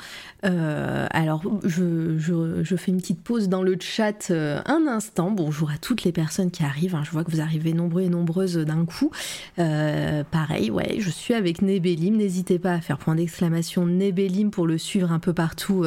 Euh, 0.44 1.07
alors, 1.11 1.44
je, 1.62 2.75
fais 2.77 2.90
une 2.90 2.96
petite 2.96 3.22
pause 3.22 3.48
dans 3.48 3.62
le 3.62 3.77
chat 3.79 4.33
euh, 4.33 4.61
un 4.66 4.88
instant. 4.88 5.31
Bonjour 5.31 5.70
à 5.70 5.79
toutes 5.79 6.03
les 6.03 6.11
personnes 6.11 6.51
qui 6.51 6.64
arrivent. 6.64 6.96
Hein. 6.96 7.05
Je 7.05 7.12
vois 7.12 7.22
que 7.22 7.31
vous 7.31 7.40
arrivez 7.40 7.72
nombreux 7.72 8.03
et 8.03 8.09
nombreuses 8.09 8.57
d'un 8.57 8.85
coup. 8.85 9.12
Euh, 9.61 10.25
pareil, 10.29 10.72
ouais, 10.72 10.96
je 10.98 11.11
suis 11.11 11.35
avec 11.35 11.62
Nebelim. 11.62 12.16
N'hésitez 12.16 12.59
pas 12.59 12.72
à 12.72 12.81
faire 12.81 12.98
point 12.98 13.14
d'exclamation 13.14 13.87
Nebelim 13.87 14.51
pour 14.51 14.66
le 14.66 14.79
suivre 14.79 15.12
un 15.12 15.20
peu 15.20 15.33
partout 15.33 15.85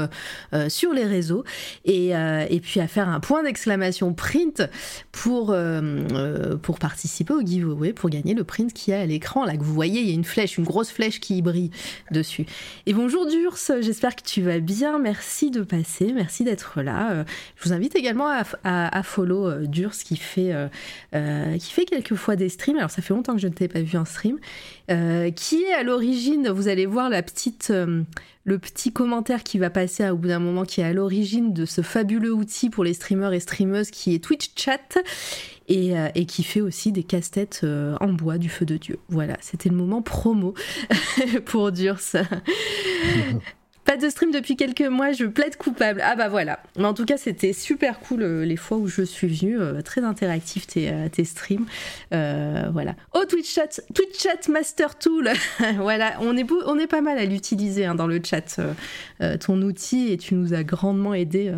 sur 0.70 0.94
les 0.94 1.04
réseaux. 1.04 1.44
Et, 1.84 2.12
et, 2.12 2.60
puis 2.62 2.80
à 2.80 2.88
faire 2.88 3.10
un 3.10 3.20
point 3.20 3.44
d'exclamation 3.44 4.14
print 4.14 4.64
pour, 5.12 5.54
pour 6.62 6.80
participer 6.80 7.34
au 7.34 7.42
giveaway, 7.42 7.92
pour 7.92 8.10
gagner 8.10 8.36
le 8.36 8.46
print 8.46 8.72
qui 8.72 8.92
est 8.92 9.02
à 9.02 9.06
l'écran. 9.06 9.44
Là 9.44 9.58
que 9.58 9.64
vous 9.64 9.74
voyez, 9.74 10.00
il 10.00 10.08
y 10.08 10.12
a 10.12 10.14
une 10.14 10.24
flèche, 10.24 10.58
une 10.58 10.64
grosse 10.64 10.92
flèche 10.92 11.20
qui 11.20 11.42
brille 11.42 11.72
dessus. 12.12 12.46
Et 12.86 12.94
bonjour 12.94 13.28
Durs, 13.28 13.58
j'espère 13.82 14.16
que 14.16 14.24
tu 14.24 14.42
vas 14.42 14.60
bien. 14.60 15.00
Merci 15.00 15.52
de 15.52 15.62
passer, 15.62 16.12
merci 16.14 16.44
d'être 16.44 16.82
là. 16.82 17.12
Euh, 17.12 17.24
je 17.56 17.68
vous 17.68 17.74
invite 17.74 17.96
également 17.96 18.28
à, 18.28 19.04
follow 19.04 19.48
euh, 19.48 19.66
Durs 19.66 19.92
qui 19.92 20.16
fait, 20.16 20.52
euh, 21.14 21.58
qui 21.58 21.74
fait 21.74 21.86
quelques 21.86 22.16
fois 22.16 22.36
des 22.36 22.50
streams. 22.50 22.78
Alors 22.78 22.92
ça 22.92 23.02
fait 23.02 23.14
longtemps 23.14 23.34
que 23.34 23.42
je 23.42 23.48
ne 23.48 23.54
t'ai 23.54 23.68
pas 23.68 23.82
vu 23.82 23.98
en 23.98 24.06
stream. 24.06 24.38
qui 25.36 25.64
est 25.64 25.74
à 25.74 25.84
l'origine, 25.84 26.50
vous 26.50 26.68
allez 26.68 26.86
voir 26.86 27.10
la 27.10 27.24
petite, 27.24 27.72
le 27.72 28.60
petit 28.60 28.92
commentaire 28.92 29.44
qui 29.44 29.58
va 29.58 29.70
passer 29.70 30.10
au 30.10 30.18
bout 30.18 30.28
d'un 30.28 30.40
moment, 30.40 30.64
qui 30.64 30.82
est 30.82 30.86
à 30.86 30.94
l'origine 30.94 31.54
de 31.54 31.66
ce 31.66 31.82
fabuleux 31.82 32.34
outil 32.34 32.70
pour 32.70 32.84
les 32.84 32.94
streamers 32.94 33.34
et 33.34 33.40
streameuses 33.40 33.92
qui 33.92 34.14
est 34.14 34.24
Twitch 34.24 34.52
Chat. 34.56 35.00
Et, 35.68 35.94
et, 36.14 36.26
qui 36.28 36.44
fait 36.44 36.62
aussi 36.62 36.92
des 36.92 37.04
casse-têtes 37.04 37.66
en 38.00 38.14
bois 38.14 38.38
du 38.38 38.50
feu 38.50 38.66
de 38.66 38.78
Dieu. 38.78 39.00
Voilà, 39.10 39.36
c'était 39.42 39.70
le 39.70 39.76
moment 39.76 40.04
promo 40.04 40.54
pour 41.46 41.72
Durs. 41.72 42.00
Pas 43.86 43.98
de 43.98 44.10
stream 44.10 44.32
depuis 44.32 44.56
quelques 44.56 44.82
mois, 44.82 45.12
je 45.12 45.26
plaide 45.26 45.58
coupable. 45.58 46.02
Ah 46.04 46.16
bah 46.16 46.28
voilà. 46.28 46.60
Mais 46.76 46.86
en 46.86 46.96
tout 46.96 47.06
cas, 47.06 47.18
c'était 47.18 47.54
super 47.54 48.00
cool 48.00 48.24
euh, 48.24 48.44
les 48.44 48.58
fois 48.58 48.78
où 48.78 48.88
je 48.88 49.04
suis 49.04 49.28
venue. 49.28 49.60
Euh, 49.60 49.84
très 49.84 50.02
interactif 50.02 50.66
tes, 50.66 50.90
euh, 50.90 51.08
tes 51.08 51.24
streams. 51.24 51.68
voilà. 52.10 52.96
Oh, 53.14 53.26
Twitch 53.30 53.54
Chat, 53.54 53.82
Twitch 53.94 54.20
Chat 54.20 54.50
Master 54.50 54.98
Tool. 54.98 55.30
voilà, 55.78 56.16
on 56.22 56.36
est, 56.36 56.52
on 56.66 56.80
est 56.80 56.88
pas 56.88 57.02
mal 57.02 57.20
à 57.20 57.26
l'utiliser 57.26 57.86
hein, 57.86 57.94
dans 57.94 58.08
le 58.08 58.20
chat, 58.24 58.60
ton 59.40 59.62
outil, 59.62 60.12
et 60.12 60.18
tu 60.18 60.34
nous 60.34 60.56
as 60.56 60.64
grandement 60.64 61.14
aidé 61.14 61.54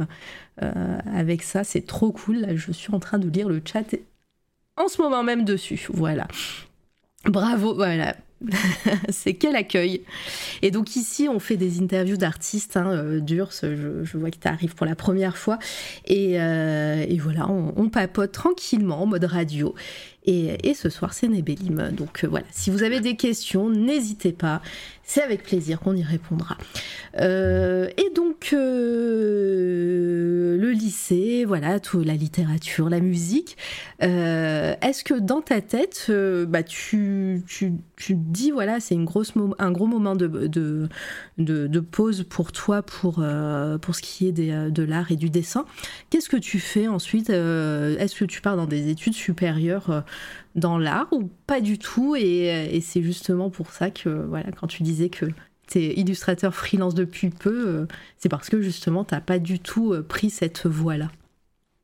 avec 0.59 1.43
ça. 1.43 1.63
C'est 1.63 1.85
trop 1.85 2.11
cool. 2.11 2.55
Je 2.55 2.71
suis 2.71 2.93
en 2.93 2.99
train 2.99 3.19
de 3.19 3.29
lire 3.29 3.49
le 3.49 3.61
chat 3.63 3.95
en 4.77 4.87
ce 4.87 5.01
moment 5.01 5.23
même 5.23 5.43
dessus. 5.43 5.87
Voilà. 5.89 6.27
Bravo, 7.25 7.73
voilà. 7.73 8.15
c'est 9.09 9.33
quel 9.33 9.55
accueil. 9.55 10.03
Et 10.61 10.69
donc 10.69 10.95
ici, 10.95 11.27
on 11.27 11.39
fait 11.39 11.57
des 11.57 11.81
interviews 11.81 12.17
d'artistes, 12.17 12.77
hein, 12.77 12.91
euh, 12.91 13.19
Durs, 13.19 13.49
je, 13.51 14.17
vois 14.17 14.29
que 14.29 14.37
tu 14.37 14.47
arrives 14.47 14.75
pour 14.75 14.85
la 14.85 14.95
première 14.95 15.35
fois. 15.35 15.57
Et, 16.05 16.39
euh, 16.39 17.03
voilà, 17.19 17.49
on, 17.49 17.89
papote 17.89 18.31
tranquillement 18.31 19.01
en 19.01 19.05
mode 19.07 19.23
radio. 19.23 19.73
Et, 20.25 20.73
ce 20.75 20.89
soir, 20.89 21.13
c'est 21.13 21.27
Nebelim. 21.27 21.91
Donc 21.91 22.23
euh, 22.23 22.27
voilà, 22.27 22.45
si 22.51 22.69
vous 22.69 22.83
avez 22.83 22.99
des 22.99 23.15
questions, 23.15 23.69
n'hésitez 23.69 24.33
pas. 24.33 24.61
C'est 25.09 25.23
avec 25.23 25.41
plaisir 25.41 25.79
qu'on 25.79 25.95
y 25.95 26.03
répondra. 26.03 26.57
et 27.17 28.11
donc, 28.13 28.49
le 28.51 30.71
lycée, 30.71 31.45
voilà, 31.45 31.79
tout, 31.79 32.03
la 32.03 32.15
littérature, 32.15 32.89
la 32.89 32.99
musique. 32.99 33.55
Est-ce 34.01 35.05
que 35.05 35.13
dans 35.13 35.41
ta 35.41 35.61
tête, 35.61 36.11
bah, 36.47 36.61
tu, 36.61 37.41
tu, 37.47 37.71
dis, 38.15 38.51
voilà, 38.51 38.81
c'est 38.81 38.95
un 38.95 39.71
gros 39.71 39.87
moment 39.87 40.15
de, 40.15 40.27
de, 40.27 40.89
de, 41.37 41.79
pause 41.79 42.25
pour 42.29 42.51
toi 42.51 42.81
pour, 42.81 43.23
pour 43.81 43.95
ce 43.95 44.01
qui 44.01 44.27
est 44.27 44.33
de 44.33 44.83
l'art 44.83 45.11
et 45.11 45.15
du 45.15 45.29
dessin. 45.29 45.65
Qu'est-ce 46.09 46.27
que 46.27 46.37
tu 46.37 46.59
fais 46.59 46.89
ensuite 46.89 47.29
Est-ce 47.29 48.19
que 48.19 48.25
tu 48.25 48.41
pars 48.41 48.57
dans 48.57 48.67
des 48.67 48.89
études 48.89 49.13
supérieures 49.13 50.03
dans 50.57 50.77
l'art 50.77 51.07
ou 51.13 51.29
pas 51.45 51.61
du 51.61 51.79
tout 51.79 52.15
et, 52.15 52.75
et 52.75 52.81
c'est 52.81 53.01
justement 53.01 53.49
pour 53.49 53.71
ça 53.71 53.89
que, 53.91 54.09
voilà, 54.09 54.51
quand 54.51 54.67
tu 54.67 54.83
disais 54.83 55.09
que 55.09 55.27
t'es 55.67 55.93
illustrateur 55.95 56.55
freelance 56.55 56.95
depuis 56.95 57.29
peu, 57.29 57.67
euh, 57.67 57.85
c'est 58.17 58.29
parce 58.29 58.49
que 58.49 58.61
justement 58.61 59.03
t'as 59.03 59.21
pas 59.21 59.37
du 59.37 59.59
tout 59.59 59.93
euh, 59.93 60.01
pris 60.01 60.29
cette 60.29 60.65
voie-là. 60.65 61.11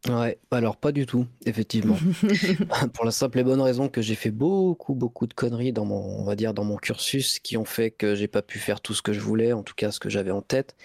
Ouais, 0.10 0.38
alors 0.52 0.76
pas 0.76 0.92
du 0.92 1.06
tout, 1.06 1.28
effectivement. 1.46 1.96
Pour 2.94 3.06
la 3.06 3.12
simple 3.12 3.40
et 3.40 3.44
bonne 3.44 3.62
raison 3.62 3.88
que 3.88 4.02
j'ai 4.02 4.16
fait 4.16 4.32
beaucoup, 4.32 4.96
beaucoup 4.96 5.28
de 5.28 5.34
conneries 5.34 5.72
dans 5.72 5.86
mon, 5.86 6.20
on 6.20 6.26
va 6.26 6.36
dire, 6.36 6.54
dans 6.54 6.66
mon 6.66 6.76
cursus 6.76 7.40
qui 7.40 7.56
ont 7.56 7.64
fait 7.66 7.92
que 7.92 8.16
j'ai 8.16 8.28
pas 8.28 8.42
pu 8.42 8.60
faire 8.60 8.82
tout 8.82 8.94
ce 8.94 9.02
que 9.02 9.14
je 9.14 9.22
voulais, 9.22 9.54
en 9.54 9.64
tout 9.64 9.76
cas 9.76 9.92
ce 9.92 10.00
que 10.00 10.10
j'avais 10.10 10.32
en 10.32 10.42
tête. 10.42 10.76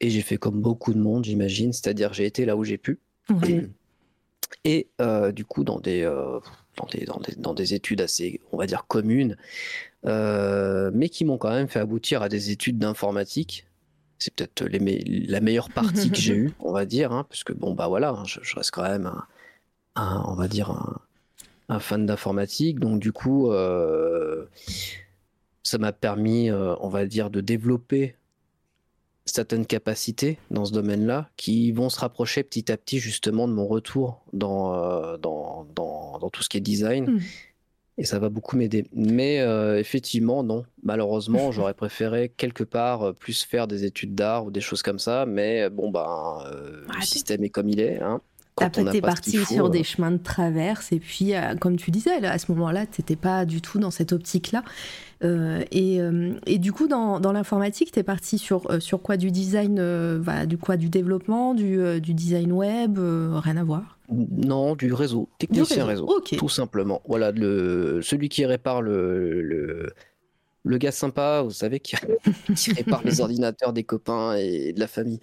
Et 0.00 0.08
j'ai 0.08 0.22
fait 0.22 0.38
comme 0.38 0.60
beaucoup 0.60 0.94
de 0.94 0.98
monde, 0.98 1.24
j'imagine, 1.24 1.72
c'est-à-dire 1.72 2.14
j'ai 2.14 2.24
été 2.24 2.46
là 2.46 2.56
où 2.56 2.64
j'ai 2.64 2.78
pu. 2.78 3.00
Et 4.64 4.88
euh, 5.00 5.30
du 5.30 5.44
coup, 5.44 5.62
dans 5.62 5.78
des, 5.78 6.10
dans 6.76 6.86
des, 6.86 7.04
dans, 7.04 7.18
des, 7.18 7.34
dans, 7.36 7.54
des, 7.54 7.74
études 7.74 8.00
assez, 8.00 8.40
on 8.52 8.56
va 8.56 8.66
dire, 8.66 8.86
communes, 8.86 9.36
euh, 10.06 10.90
mais 10.94 11.08
qui 11.08 11.24
m'ont 11.24 11.38
quand 11.38 11.50
même 11.50 11.68
fait 11.68 11.80
aboutir 11.80 12.22
à 12.22 12.28
des 12.28 12.50
études 12.50 12.78
d'informatique. 12.78 13.66
C'est 14.18 14.34
peut-être 14.34 14.64
la 14.64 15.40
meilleure 15.40 15.70
partie 15.70 16.10
que 16.10 16.16
j'ai 16.16 16.34
eue, 16.36 16.52
on 16.60 16.72
va 16.72 16.86
dire, 16.86 17.12
hein, 17.12 17.26
parce 17.28 17.44
que 17.44 17.52
bon, 17.52 17.74
bah 17.74 17.88
voilà, 17.88 18.10
hein, 18.10 18.24
je, 18.24 18.54
reste 18.54 18.70
quand 18.70 18.82
même 18.82 19.10
un, 19.96 20.24
on 20.26 20.34
va 20.34 20.48
dire, 20.48 20.70
un, 21.68 21.78
fan 21.80 22.06
d'informatique. 22.06 22.78
Donc, 22.78 23.00
du 23.00 23.12
coup, 23.12 23.50
euh, 23.50 24.46
ça 25.62 25.78
m'a 25.78 25.92
permis, 25.92 26.50
euh, 26.50 26.74
on 26.80 26.88
va 26.88 27.06
dire, 27.06 27.30
de 27.30 27.40
développer 27.40 28.16
certaines 29.24 29.66
capacités 29.66 30.38
dans 30.50 30.64
ce 30.64 30.72
domaine-là 30.72 31.30
qui 31.36 31.72
vont 31.72 31.88
se 31.88 31.98
rapprocher 31.98 32.42
petit 32.42 32.70
à 32.70 32.76
petit 32.76 32.98
justement 32.98 33.48
de 33.48 33.52
mon 33.52 33.66
retour 33.66 34.22
dans, 34.32 35.16
dans, 35.18 35.66
dans, 35.74 36.18
dans, 36.18 36.30
tout 36.30 36.42
ce 36.42 36.48
qui 36.48 36.58
est 36.58 36.60
design. 36.60 37.10
Hmm 37.10 37.20
et 37.96 38.04
ça 38.04 38.18
va 38.18 38.28
beaucoup 38.28 38.56
m'aider. 38.56 38.86
Mais 38.92 39.40
euh, 39.40 39.78
effectivement, 39.78 40.42
non. 40.42 40.64
Malheureusement, 40.82 41.52
j'aurais 41.52 41.74
préféré 41.74 42.32
quelque 42.36 42.64
part 42.64 43.02
euh, 43.02 43.12
plus 43.12 43.44
faire 43.44 43.66
des 43.66 43.84
études 43.84 44.14
d'art 44.14 44.46
ou 44.46 44.50
des 44.50 44.60
choses 44.60 44.82
comme 44.82 44.98
ça. 44.98 45.26
Mais 45.26 45.70
bon, 45.70 45.90
ben, 45.90 46.38
euh, 46.46 46.84
le 46.94 47.02
système 47.02 47.44
est 47.44 47.50
comme 47.50 47.68
il 47.68 47.80
est. 47.80 48.00
Hein. 48.00 48.20
T'es 48.56 49.00
parti 49.00 49.44
sur 49.44 49.68
des 49.68 49.82
chemins 49.82 50.12
de 50.12 50.22
traverse 50.22 50.92
et 50.92 51.00
puis, 51.00 51.32
comme 51.60 51.76
tu 51.76 51.90
disais, 51.90 52.24
à 52.24 52.38
ce 52.38 52.52
moment-là, 52.52 52.86
t'étais 52.86 53.16
pas 53.16 53.44
du 53.44 53.60
tout 53.60 53.78
dans 53.78 53.90
cette 53.90 54.12
optique-là. 54.12 54.62
et, 55.22 56.00
et, 56.46 56.58
du 56.58 56.72
coup, 56.72 56.86
dans, 56.86 57.18
dans 57.20 57.32
l'informatique, 57.32 57.90
t'es 57.90 58.02
parti 58.02 58.38
sur, 58.38 58.80
sur 58.80 59.02
quoi? 59.02 59.16
Du 59.16 59.30
design, 59.30 59.74
du 60.46 60.58
quoi? 60.58 60.76
Du 60.76 60.88
développement, 60.88 61.54
du, 61.54 62.00
du 62.00 62.14
design 62.14 62.52
web 62.52 62.98
Rien 62.98 63.56
à 63.56 63.64
voir? 63.64 63.98
Non, 64.10 64.76
du 64.76 64.92
réseau, 64.92 65.28
technicien 65.38 65.86
réseau, 65.86 66.08
tout 66.36 66.48
simplement. 66.48 67.00
Voilà, 67.08 67.32
le, 67.32 68.00
celui 68.02 68.28
qui 68.28 68.44
répare 68.44 68.82
le, 68.82 69.40
le, 69.40 69.94
le 70.64 70.78
gars 70.78 70.92
sympa, 70.92 71.42
vous 71.42 71.50
savez, 71.50 71.78
qui, 71.80 71.96
répare 72.72 73.02
les 73.04 73.20
ordinateurs 73.20 73.72
des 73.72 73.84
copains 73.84 74.34
et 74.34 74.72
de 74.72 74.80
la 74.80 74.86
famille. 74.86 75.20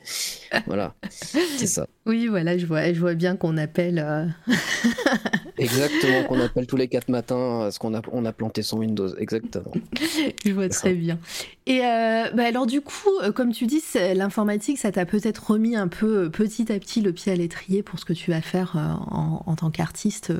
Voilà, 0.68 0.94
c'est 1.10 1.68
ça. 1.68 1.88
Oui, 2.06 2.28
voilà, 2.28 2.58
je 2.58 2.66
vois, 2.66 2.94
je 2.94 3.00
vois 3.00 3.16
bien 3.16 3.36
qu'on 3.36 3.58
appelle. 3.58 4.00
Euh, 4.00 4.26
exactement, 5.58 6.24
qu'on 6.24 6.40
appelle 6.40 6.68
tous 6.68 6.78
les 6.78 6.88
quatre 6.88 7.10
matins 7.10 7.70
ce 7.72 7.80
qu'on 7.80 7.96
a, 7.96 8.02
on 8.12 8.26
a 8.26 8.34
planté 8.34 8.62
son 8.62 8.80
Windows. 8.80 9.16
Exactement. 9.18 9.72
je 10.46 10.52
vois 10.52 10.70
très 10.70 10.94
bien. 10.94 11.18
Et 11.66 11.80
euh, 11.86 12.30
bah 12.34 12.44
alors, 12.46 12.68
du 12.68 12.82
coup, 12.82 13.10
euh, 13.24 13.32
comme 13.32 13.52
tu 13.52 13.66
dis, 13.66 13.82
l'informatique, 14.16 14.78
ça 14.78 14.92
t'a 14.92 15.06
peut-être 15.06 15.52
remis 15.52 15.76
un 15.76 15.88
peu 15.88 16.30
petit 16.30 16.72
à 16.72 16.80
petit 16.80 17.02
le 17.02 17.14
pied 17.14 17.32
à 17.32 17.36
l'étrier 17.36 17.82
pour 17.82 18.00
ce 18.00 18.06
que 18.06 18.14
tu 18.14 18.30
vas 18.30 18.42
faire 18.42 18.76
en, 18.76 19.44
en 19.46 19.56
tant 19.56 19.72
qu'artiste. 19.72 20.32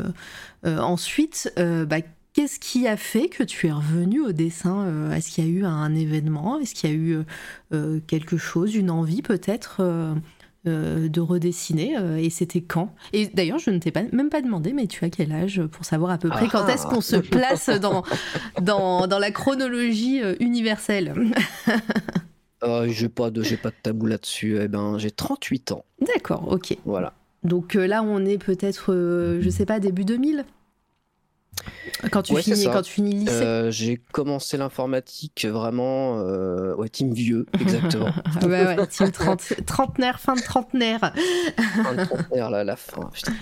ensuite, 0.64 1.52
bah, 1.58 1.98
Qu'est-ce 2.34 2.60
qui 2.60 2.88
a 2.88 2.96
fait 2.96 3.28
que 3.28 3.44
tu 3.44 3.68
es 3.68 3.72
revenu 3.74 4.22
au 4.22 4.32
dessin 4.32 4.86
euh, 4.86 5.12
Est-ce 5.12 5.32
qu'il 5.32 5.46
y 5.46 5.48
a 5.48 5.52
eu 5.52 5.66
un 5.66 5.94
événement 5.94 6.60
Est-ce 6.60 6.74
qu'il 6.74 6.90
y 6.90 6.94
a 6.94 6.96
eu 6.96 7.16
euh, 7.16 7.24
euh, 7.74 8.00
quelque 8.08 8.38
chose, 8.38 8.74
une 8.74 8.90
envie 8.90 9.22
peut-être 9.22 9.82
de 10.64 11.20
redessiner 11.20 11.98
Et 12.20 12.30
c'était 12.30 12.62
quand? 12.62 12.96
Et 13.12 13.28
d'ailleurs, 13.28 13.60
je 13.60 13.70
ne 13.70 13.80
t'ai 13.80 13.92
pas, 13.92 14.04
même 14.14 14.30
pas 14.30 14.42
demandé, 14.42 14.72
mais 14.72 14.88
tu 14.88 15.04
as 15.04 15.10
quel 15.10 15.34
âge 15.34 15.62
pour 15.72 15.84
savoir 15.84 16.12
à 16.12 16.18
peu 16.18 16.30
près 16.30 16.48
quand 16.48 16.68
est-ce 16.68 16.86
qu'on 16.88 17.02
se 17.02 17.18
ah. 17.18 17.22
place 17.22 17.70
dans, 17.70 18.04
dans, 18.62 19.08
dans 19.08 19.20
la 19.20 19.32
chronologie 19.32 20.22
universelle? 20.40 21.14
J'ai 22.88 23.10
pas 23.10 23.32
de 23.32 23.42
j'ai 23.42 23.58
pas 23.58 23.72
de 23.72 23.76
tabou 23.82 24.06
là-dessus. 24.06 24.60
Eh 24.62 24.68
ben, 24.68 25.00
j'ai 25.00 25.10
38 25.10 25.72
ans. 25.72 25.84
D'accord, 26.00 26.48
ok. 26.48 26.78
Voilà. 26.86 27.14
Donc 27.44 27.74
là, 27.74 28.04
on 28.04 28.24
est 28.24 28.38
peut-être, 28.38 28.94
je 29.42 29.50
sais 29.50 29.66
pas, 29.66 29.80
début 29.80 30.06
2000 30.06 30.46
quand 32.12 32.24
tu, 32.24 32.36
finis, 32.38 32.66
quand 32.66 32.82
tu 32.82 32.92
finis 32.92 33.14
lycée 33.14 33.32
euh, 33.32 33.72
J'ai 33.72 33.98
commencé 34.12 34.58
l'informatique 34.58 35.46
vraiment. 35.50 36.20
Euh, 36.20 36.76
ouais, 36.76 36.90
team 36.90 37.14
vieux, 37.14 37.46
exactement. 37.60 38.12
ouais, 38.44 38.66
ouais, 38.78 38.88
team 38.88 39.12
trentenaire, 39.12 40.20
fin 40.20 40.36
de 40.36 40.42
trentenaire. 40.42 41.14
fin 41.56 41.96
de 41.96 42.06
trentenaire, 42.06 42.50
là, 42.50 42.64
la 42.64 42.76
fin, 42.76 43.10
putain. 43.14 43.34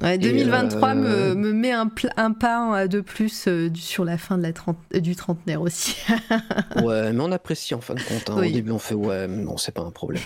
Ouais, 0.00 0.18
2023 0.18 0.94
me, 0.94 1.06
euh, 1.06 1.34
me, 1.34 1.52
met 1.52 1.70
un, 1.70 1.88
un, 2.16 2.32
pas 2.32 2.88
de 2.88 3.00
plus 3.00 3.48
sur 3.74 4.04
la 4.04 4.18
fin 4.18 4.36
de 4.36 4.42
la 4.42 4.52
trente, 4.52 4.78
du 4.92 5.14
trentenaire 5.14 5.62
aussi. 5.62 5.96
ouais, 6.82 7.12
mais 7.12 7.20
on 7.20 7.30
apprécie 7.30 7.74
en 7.74 7.80
fin 7.80 7.94
de 7.94 8.02
compte. 8.02 8.30
Hein. 8.30 8.38
Au 8.38 8.40
début, 8.40 8.72
on 8.72 8.78
fait 8.78 8.94
ouais, 8.94 9.28
non, 9.28 9.56
c'est 9.56 9.72
pas 9.72 9.82
un 9.82 9.90
problème. 9.90 10.22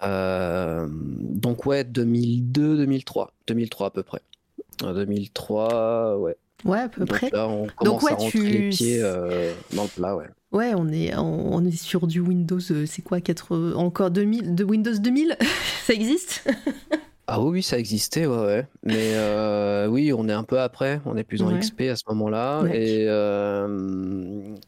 donc, 1.34 1.66
ouais, 1.66 1.82
2002, 1.82 2.76
2003. 2.76 3.32
2003 3.48 3.86
à 3.86 3.90
peu 3.90 4.02
près. 4.02 4.22
En 4.82 4.92
2003, 4.92 6.18
ouais. 6.18 6.36
Ouais, 6.64 6.78
à 6.78 6.88
peu 6.88 7.04
près. 7.04 7.30
Là, 7.30 7.48
on 7.48 7.66
commence 7.76 8.02
Donc, 8.02 8.10
à 8.10 8.14
rentrer 8.14 8.38
les 8.40 8.68
pieds 8.70 9.00
euh, 9.02 9.52
dans 9.74 9.84
le 9.84 9.88
plat, 9.88 10.16
ouais. 10.16 10.26
Ouais, 10.52 10.72
on 10.74 10.88
est, 10.88 11.14
on, 11.16 11.64
est 11.64 11.76
sur 11.76 12.06
du 12.06 12.20
Windows, 12.20 12.60
euh, 12.70 12.86
c'est 12.86 13.02
quoi, 13.02 13.20
4, 13.20 13.74
encore 13.74 14.10
2000, 14.10 14.54
de 14.54 14.64
Windows 14.64 14.96
2000 14.96 15.36
Ça 15.84 15.92
existe? 15.92 16.48
Ah 17.26 17.40
oui, 17.40 17.62
ça 17.62 17.78
existait, 17.78 18.26
ouais, 18.26 18.36
ouais. 18.36 18.66
Mais 18.82 19.14
euh, 19.14 19.88
oui, 19.88 20.12
on 20.12 20.28
est 20.28 20.32
un 20.32 20.44
peu 20.44 20.60
après, 20.60 21.00
on 21.06 21.16
est 21.16 21.24
plus 21.24 21.42
en 21.42 21.58
XP 21.58 21.82
à 21.82 21.96
ce 21.96 22.04
moment-là. 22.08 22.62
Et 22.72 23.06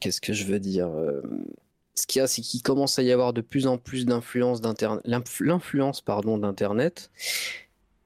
qu'est-ce 0.00 0.20
que 0.20 0.32
je 0.32 0.44
veux 0.44 0.58
dire 0.58 0.88
Ce 1.94 2.06
qu'il 2.06 2.20
y 2.20 2.22
a, 2.22 2.26
c'est 2.26 2.42
qu'il 2.42 2.62
commence 2.62 2.98
à 2.98 3.02
y 3.02 3.12
avoir 3.12 3.32
de 3.32 3.40
plus 3.40 3.66
en 3.66 3.78
plus 3.78 4.06
d'influence 4.06 4.60
d'Internet, 4.60 5.02
l'influence, 5.40 6.00
pardon, 6.00 6.36
d'Internet 6.38 7.10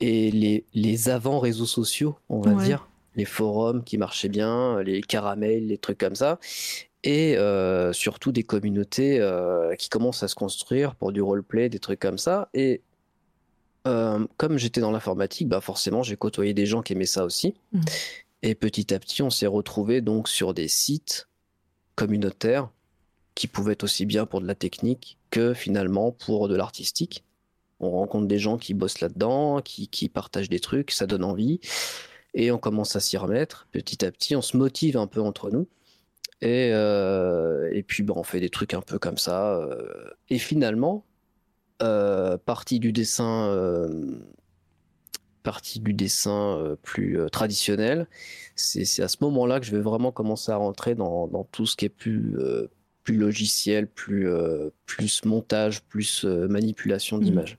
et 0.00 0.30
les, 0.30 0.64
les 0.74 1.08
avant 1.08 1.38
réseaux 1.38 1.66
sociaux, 1.66 2.16
on 2.28 2.40
va 2.40 2.54
dire, 2.54 2.88
les 3.16 3.24
forums 3.24 3.84
qui 3.84 3.98
marchaient 3.98 4.28
bien, 4.28 4.82
les 4.82 5.00
caramels, 5.02 5.66
les 5.66 5.78
trucs 5.78 5.98
comme 5.98 6.14
ça, 6.14 6.38
et 7.02 7.36
euh, 7.36 7.92
surtout 7.92 8.32
des 8.32 8.42
communautés 8.42 9.20
euh, 9.20 9.74
qui 9.76 9.88
commencent 9.88 10.22
à 10.22 10.28
se 10.28 10.34
construire 10.34 10.94
pour 10.94 11.12
du 11.12 11.22
roleplay, 11.22 11.68
des 11.68 11.78
trucs 11.78 12.00
comme 12.00 12.18
ça. 12.18 12.48
Et 12.54 12.82
euh, 13.86 14.26
comme 14.36 14.58
j'étais 14.58 14.80
dans 14.80 14.90
l'informatique, 14.90 15.48
bah 15.48 15.60
forcément 15.60 16.02
j'ai 16.02 16.16
côtoyé 16.16 16.52
des 16.52 16.66
gens 16.66 16.82
qui 16.82 16.92
aimaient 16.92 17.06
ça 17.06 17.24
aussi. 17.24 17.54
Mmh. 17.72 17.80
Et 18.42 18.54
petit 18.54 18.92
à 18.94 18.98
petit, 18.98 19.22
on 19.22 19.30
s'est 19.30 19.46
retrouvé 19.46 20.00
donc 20.00 20.28
sur 20.28 20.54
des 20.54 20.68
sites 20.68 21.28
communautaires 21.94 22.70
qui 23.34 23.46
pouvaient 23.46 23.72
être 23.72 23.84
aussi 23.84 24.06
bien 24.06 24.26
pour 24.26 24.40
de 24.40 24.46
la 24.46 24.54
technique 24.54 25.18
que 25.30 25.54
finalement 25.54 26.12
pour 26.12 26.48
de 26.48 26.56
l'artistique 26.56 27.24
on 27.80 27.90
rencontre 27.90 28.26
des 28.26 28.38
gens 28.38 28.58
qui 28.58 28.74
bossent 28.74 29.00
là-dedans, 29.00 29.60
qui, 29.62 30.08
partagent 30.08 30.50
des 30.50 30.60
trucs, 30.60 30.90
ça 30.90 31.06
donne 31.06 31.24
envie. 31.24 31.60
Et 32.34 32.52
on 32.52 32.58
commence 32.58 32.94
à 32.94 33.00
s'y 33.00 33.16
remettre 33.16 33.66
petit 33.72 34.04
à 34.04 34.12
petit, 34.12 34.36
on 34.36 34.42
se 34.42 34.56
motive 34.56 34.96
un 34.96 35.06
peu 35.06 35.20
entre 35.20 35.50
nous. 35.50 35.66
Et, 36.42 36.70
euh, 36.72 37.68
et 37.72 37.82
puis 37.82 38.04
on 38.08 38.22
fait 38.22 38.40
des 38.40 38.50
trucs 38.50 38.74
un 38.74 38.80
peu 38.80 38.98
comme 38.98 39.18
ça. 39.18 39.56
Euh. 39.56 40.10
et 40.28 40.38
finalement, 40.38 41.04
euh, 41.82 42.38
partie 42.38 42.78
du 42.78 42.92
dessin, 42.92 43.88
partie 45.42 45.80
du 45.80 45.94
dessin 45.94 46.76
plus 46.82 47.18
traditionnel, 47.32 48.06
c'est 48.56 49.02
à 49.02 49.08
ce 49.08 49.16
moment-là 49.22 49.58
que 49.58 49.66
je 49.66 49.72
vais 49.72 49.82
vraiment 49.82 50.12
commencer 50.12 50.52
à 50.52 50.56
rentrer 50.56 50.94
dans, 50.94 51.26
dans 51.28 51.44
tout 51.44 51.66
ce 51.66 51.76
qui 51.76 51.86
est 51.86 51.88
plus 51.88 52.36
plus 53.02 53.16
logiciel, 53.16 53.86
plus, 53.86 54.28
euh, 54.28 54.70
plus 54.86 55.24
montage, 55.24 55.82
plus 55.82 56.24
euh, 56.24 56.48
manipulation 56.48 57.18
mmh. 57.18 57.24
d'images. 57.24 57.58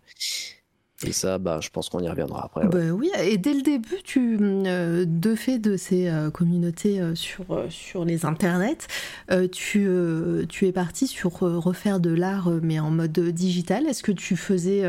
Et 1.03 1.13
ça, 1.13 1.39
bah, 1.39 1.59
je 1.63 1.69
pense 1.69 1.89
qu'on 1.89 2.01
y 2.01 2.07
reviendra 2.07 2.45
après. 2.45 2.67
Bah 2.67 2.91
oui, 2.93 3.09
et 3.23 3.39
dès 3.39 3.55
le 3.55 3.63
début, 3.63 4.03
tu, 4.03 4.37
euh, 4.39 5.03
de 5.07 5.33
fait 5.33 5.57
de 5.57 5.75
ces 5.75 6.07
euh, 6.07 6.29
communautés 6.29 7.01
sur, 7.15 7.65
sur 7.69 8.05
les 8.05 8.23
internets, 8.23 8.85
tu, 9.51 9.89
tu 10.47 10.67
es 10.67 10.71
parti 10.71 11.07
sur 11.07 11.39
refaire 11.39 11.99
de 11.99 12.11
l'art, 12.11 12.51
mais 12.61 12.79
en 12.79 12.91
mode 12.91 13.19
digital. 13.19 13.87
Est-ce 13.87 14.03
que 14.03 14.11
tu 14.11 14.37
faisais. 14.37 14.83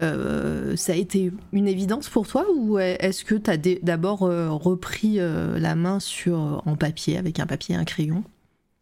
ça 0.00 0.92
a 0.92 0.96
été 0.96 1.30
une 1.52 1.68
évidence 1.68 2.08
pour 2.08 2.26
toi 2.26 2.44
ou 2.52 2.80
est-ce 2.80 3.24
que 3.24 3.36
tu 3.36 3.48
as 3.48 3.56
d'abord 3.56 4.20
repris 4.20 5.18
la 5.18 5.76
main 5.76 6.00
sur, 6.00 6.64
en 6.66 6.74
papier, 6.74 7.16
avec 7.16 7.38
un 7.38 7.46
papier 7.46 7.76
et 7.76 7.78
un 7.78 7.84
crayon? 7.84 8.24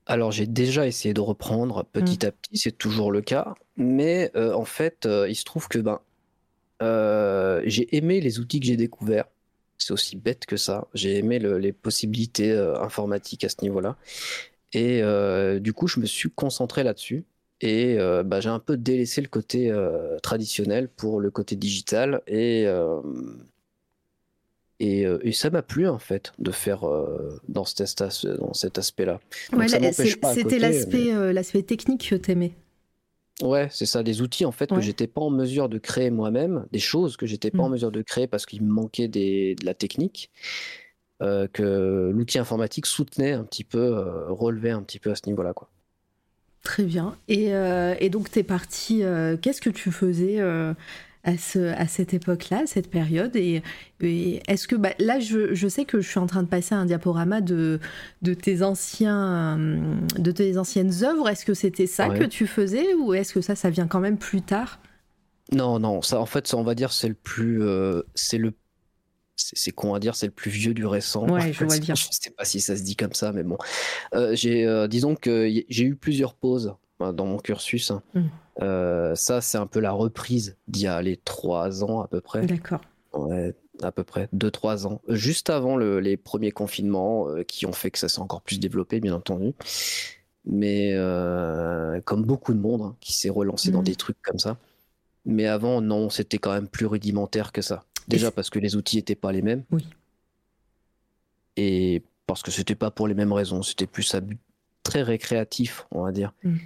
Alors 0.07 0.33
j'ai 0.33 0.47
déjà 0.47 0.87
essayé 0.87 1.12
de 1.14 1.21
reprendre 1.21 1.85
petit 1.85 2.19
mmh. 2.23 2.29
à 2.29 2.33
petit, 2.33 2.59
c'est 2.59 2.79
toujours 2.79 3.11
le 3.11 3.21
cas, 3.21 3.55
mais 3.77 4.31
en 4.37 4.64
fait 4.64 5.09
il 5.29 5.35
se 5.35 5.45
trouve 5.45 5.69
que 5.69 5.79
ben 5.79 6.01
euh, 6.83 7.62
j'ai 7.64 7.95
aimé 7.97 8.21
les 8.21 8.38
outils 8.38 8.61
que 8.61 8.66
j'ai 8.66 8.77
découverts. 8.77 9.27
C'est 9.79 9.92
aussi 9.92 10.16
bête 10.16 10.47
que 10.47 10.57
ça. 10.57 10.88
J'ai 10.95 11.19
aimé 11.19 11.38
les 11.38 11.73
possibilités 11.73 12.51
euh, 12.53 12.81
informatiques 12.81 13.45
à 13.45 13.49
ce 13.49 13.57
niveau-là. 13.62 13.97
Et 14.73 15.03
euh, 15.03 15.59
du 15.59 15.73
coup, 15.73 15.87
je 15.87 16.01
me 16.01 16.07
suis 16.07 16.31
concentré 16.31 16.83
là-dessus. 16.83 17.25
Et 17.62 17.97
bah, 18.27 18.40
j'ai 18.40 18.51
un 18.51 18.59
peu 18.59 18.77
délaissé 18.77 19.23
le 19.23 19.29
côté 19.29 19.75
traditionnel 20.23 20.88
pour 20.88 21.21
le 21.21 21.31
côté 21.31 21.57
digital. 21.57 22.21
Et, 22.27 22.66
et, 24.79 25.33
ça 25.33 25.51
m'a 25.51 25.62
plu, 25.62 25.89
en 25.89 25.99
fait, 25.99 26.33
de 26.39 26.51
faire 26.51 26.85
dans, 27.49 27.65
cet, 27.65 28.03
dans 28.39 28.55
cet 28.55 28.79
aspect-là. 28.79 29.21
C'était 30.35 30.59
l'aspect 30.59 31.62
technique 31.62 32.11
que 32.11 32.17
tu 32.17 32.31
aimais. 32.31 32.53
Ouais, 33.43 33.69
c'est 33.71 33.85
ça, 33.85 34.03
des 34.03 34.23
outils 34.23 34.47
en 34.47 34.53
fait 34.53 34.71
que 34.71 34.81
j'étais 34.81 35.07
pas 35.07 35.21
en 35.21 35.29
mesure 35.29 35.69
de 35.69 35.77
créer 35.77 36.09
moi-même, 36.09 36.65
des 36.73 36.79
choses 36.79 37.19
que 37.19 37.27
j'étais 37.27 37.51
pas 37.51 37.65
en 37.65 37.69
mmh. 37.69 37.73
mesure 37.73 37.93
de 37.93 38.01
créer 38.01 38.27
parce 38.27 38.47
qu'il 38.47 38.62
me 38.62 38.73
manquait 38.73 39.09
des, 39.09 39.55
de 39.57 39.67
la 39.67 39.75
technique, 39.75 40.31
euh, 41.23 41.47
que 41.51 42.11
l'outil 42.15 42.39
informatique 42.39 42.85
soutenait 42.85 43.33
un 43.33 43.45
petit 43.45 43.65
peu, 43.65 43.79
euh, 43.79 44.27
relevait 44.29 44.71
un 44.71 44.83
petit 44.83 44.99
peu 44.99 45.11
à 45.11 45.15
ce 45.15 45.23
niveau-là, 45.27 45.55
quoi. 45.55 45.69
Très 46.62 46.83
bien. 46.83 47.17
Et, 47.29 47.55
euh, 47.55 47.95
et 48.01 48.11
donc, 48.11 48.31
tu 48.31 48.41
es 48.41 48.43
parti, 48.43 49.03
qu'est-ce 49.41 49.61
que 49.61 49.71
tu 49.71 49.93
faisais 49.93 50.41
à, 51.27 51.37
ce, 51.37 51.75
à 51.75 51.87
cette 51.89 52.15
époque-là, 52.15 52.62
cette 52.67 52.89
période 52.89 53.35
Et, 53.37 53.62
est-ce 54.01 54.69
que 54.69 54.77
bah, 54.77 54.93
là, 54.99 55.19
je, 55.19 55.55
je, 55.55 55.69
sais 55.69 55.85
que 55.85 56.01
je 56.01 56.09
suis 56.09 56.21
en 56.21 56.27
train 56.27 56.43
de 56.43 56.49
passer 56.49 56.75
un 56.75 56.87
diaporama 56.87 57.41
de, 57.41 57.81
de, 58.23 58.33
tes, 58.33 58.62
anciens, 58.62 59.59
de 59.59 60.31
tes 60.31 60.57
anciennes 60.57 60.93
œuvres. 61.03 61.29
Est-ce 61.29 61.45
que 61.45 61.55
c'était 61.55 61.87
ça 61.87 62.09
que 62.09 62.25
tu 62.25 62.47
faisais 62.47 62.95
ou 62.95 63.12
est-ce 63.12 63.35
que 63.35 63.41
ça, 63.41 63.57
ça 63.57 63.71
vient 63.71 63.89
quand 63.89 64.01
même 64.01 64.19
plus 64.19 64.41
tard? 64.41 64.81
Non, 65.53 65.79
non, 65.79 66.03
ça 66.03 66.21
en 66.21 66.27
fait, 66.27 66.47
ça, 66.47 66.57
on 66.57 66.62
va 66.62 66.75
dire, 66.75 66.93
c'est 66.93 67.09
le 67.09 67.15
plus. 67.15 67.62
Euh, 67.62 68.03
c'est 68.15 68.39
le 68.39 68.53
c'est 69.37 69.71
con 69.71 69.93
à 69.93 70.01
dire, 70.01 70.17
c'est 70.17 70.27
le 70.27 70.33
plus 70.33 70.51
vieux 70.51 70.73
du 70.73 70.87
récent. 70.87 71.29
Ouais, 71.29 71.53
je 71.53 71.65
vois 71.65 71.79
bien. 71.79 71.95
Je 71.95 72.07
sais 72.11 72.31
pas 72.31 72.45
si 72.45 72.61
ça 72.61 72.77
se 72.77 72.83
dit 72.83 72.97
comme 72.97 73.12
ça, 73.12 73.33
mais 73.33 73.43
bon. 73.43 73.59
Euh, 74.15 74.35
j'ai, 74.35 74.67
euh, 74.67 74.89
disons 74.89 75.15
que 75.15 75.49
j'ai 75.69 75.85
eu 75.85 75.95
plusieurs 75.95 76.35
pauses 76.35 76.75
dans 77.00 77.26
mon 77.26 77.38
cursus. 77.38 77.90
Hein. 77.90 78.02
Mmh. 78.14 78.22
Euh, 78.62 79.14
ça, 79.14 79.40
c'est 79.40 79.59
un 79.59 79.66
peu 79.66 79.80
la 79.80 79.92
reprise 79.92 80.56
d'il 80.68 80.82
y 80.82 80.87
a 80.87 81.00
les 81.02 81.16
trois 81.16 81.85
ans 81.85 82.00
à 82.00 82.09
peu 82.09 82.20
près. 82.20 82.46
D'accord. 82.46 82.80
Ouais, 83.12 83.54
à 83.82 83.92
peu 83.92 84.04
près 84.04 84.28
deux 84.32 84.50
trois 84.50 84.87
ans, 84.87 85.00
juste 85.09 85.50
avant 85.50 85.76
les 85.76 86.16
premiers 86.16 86.50
confinements 86.50 87.28
euh, 87.28 87.42
qui 87.44 87.66
ont 87.66 87.72
fait 87.72 87.90
que 87.90 87.98
ça 87.98 88.09
s'est 88.09 88.20
encore 88.20 88.42
plus 88.42 88.59
développé, 88.59 89.00
bien 89.00 89.14
entendu. 89.14 89.52
Mais 90.44 90.92
euh, 90.94 92.00
comme 92.02 92.24
beaucoup 92.24 92.54
de 92.54 92.59
monde 92.59 92.82
hein, 92.82 92.96
qui 93.00 93.12
s'est 93.12 93.30
relancé 93.30 93.70
dans 93.70 93.80
mm. 93.80 93.85
des 93.85 93.96
trucs 93.96 94.20
comme 94.22 94.38
ça. 94.38 94.56
Mais 95.24 95.46
avant, 95.46 95.80
non, 95.80 96.09
c'était 96.09 96.38
quand 96.38 96.52
même 96.52 96.68
plus 96.68 96.87
rudimentaire 96.87 97.52
que 97.52 97.62
ça. 97.62 97.85
Déjà 98.06 98.30
parce 98.30 98.50
que 98.50 98.61
les 98.61 98.76
outils 98.76 98.96
n'étaient 98.96 99.16
pas 99.16 99.32
les 99.32 99.42
mêmes. 99.42 99.64
Oui. 99.72 99.88
Et 101.56 102.04
parce 102.26 102.42
que 102.42 102.52
c'était 102.52 102.76
pas 102.76 102.92
pour 102.92 103.09
les 103.09 103.14
mêmes 103.14 103.32
raisons. 103.32 103.62
C'était 103.62 103.87
plus 103.87 104.14
à 104.14 104.20
but 104.20 104.38
très 104.85 105.02
récréatif, 105.02 105.87
on 105.90 106.02
va 106.02 106.12
dire. 106.12 106.32
Mm. 106.44 106.56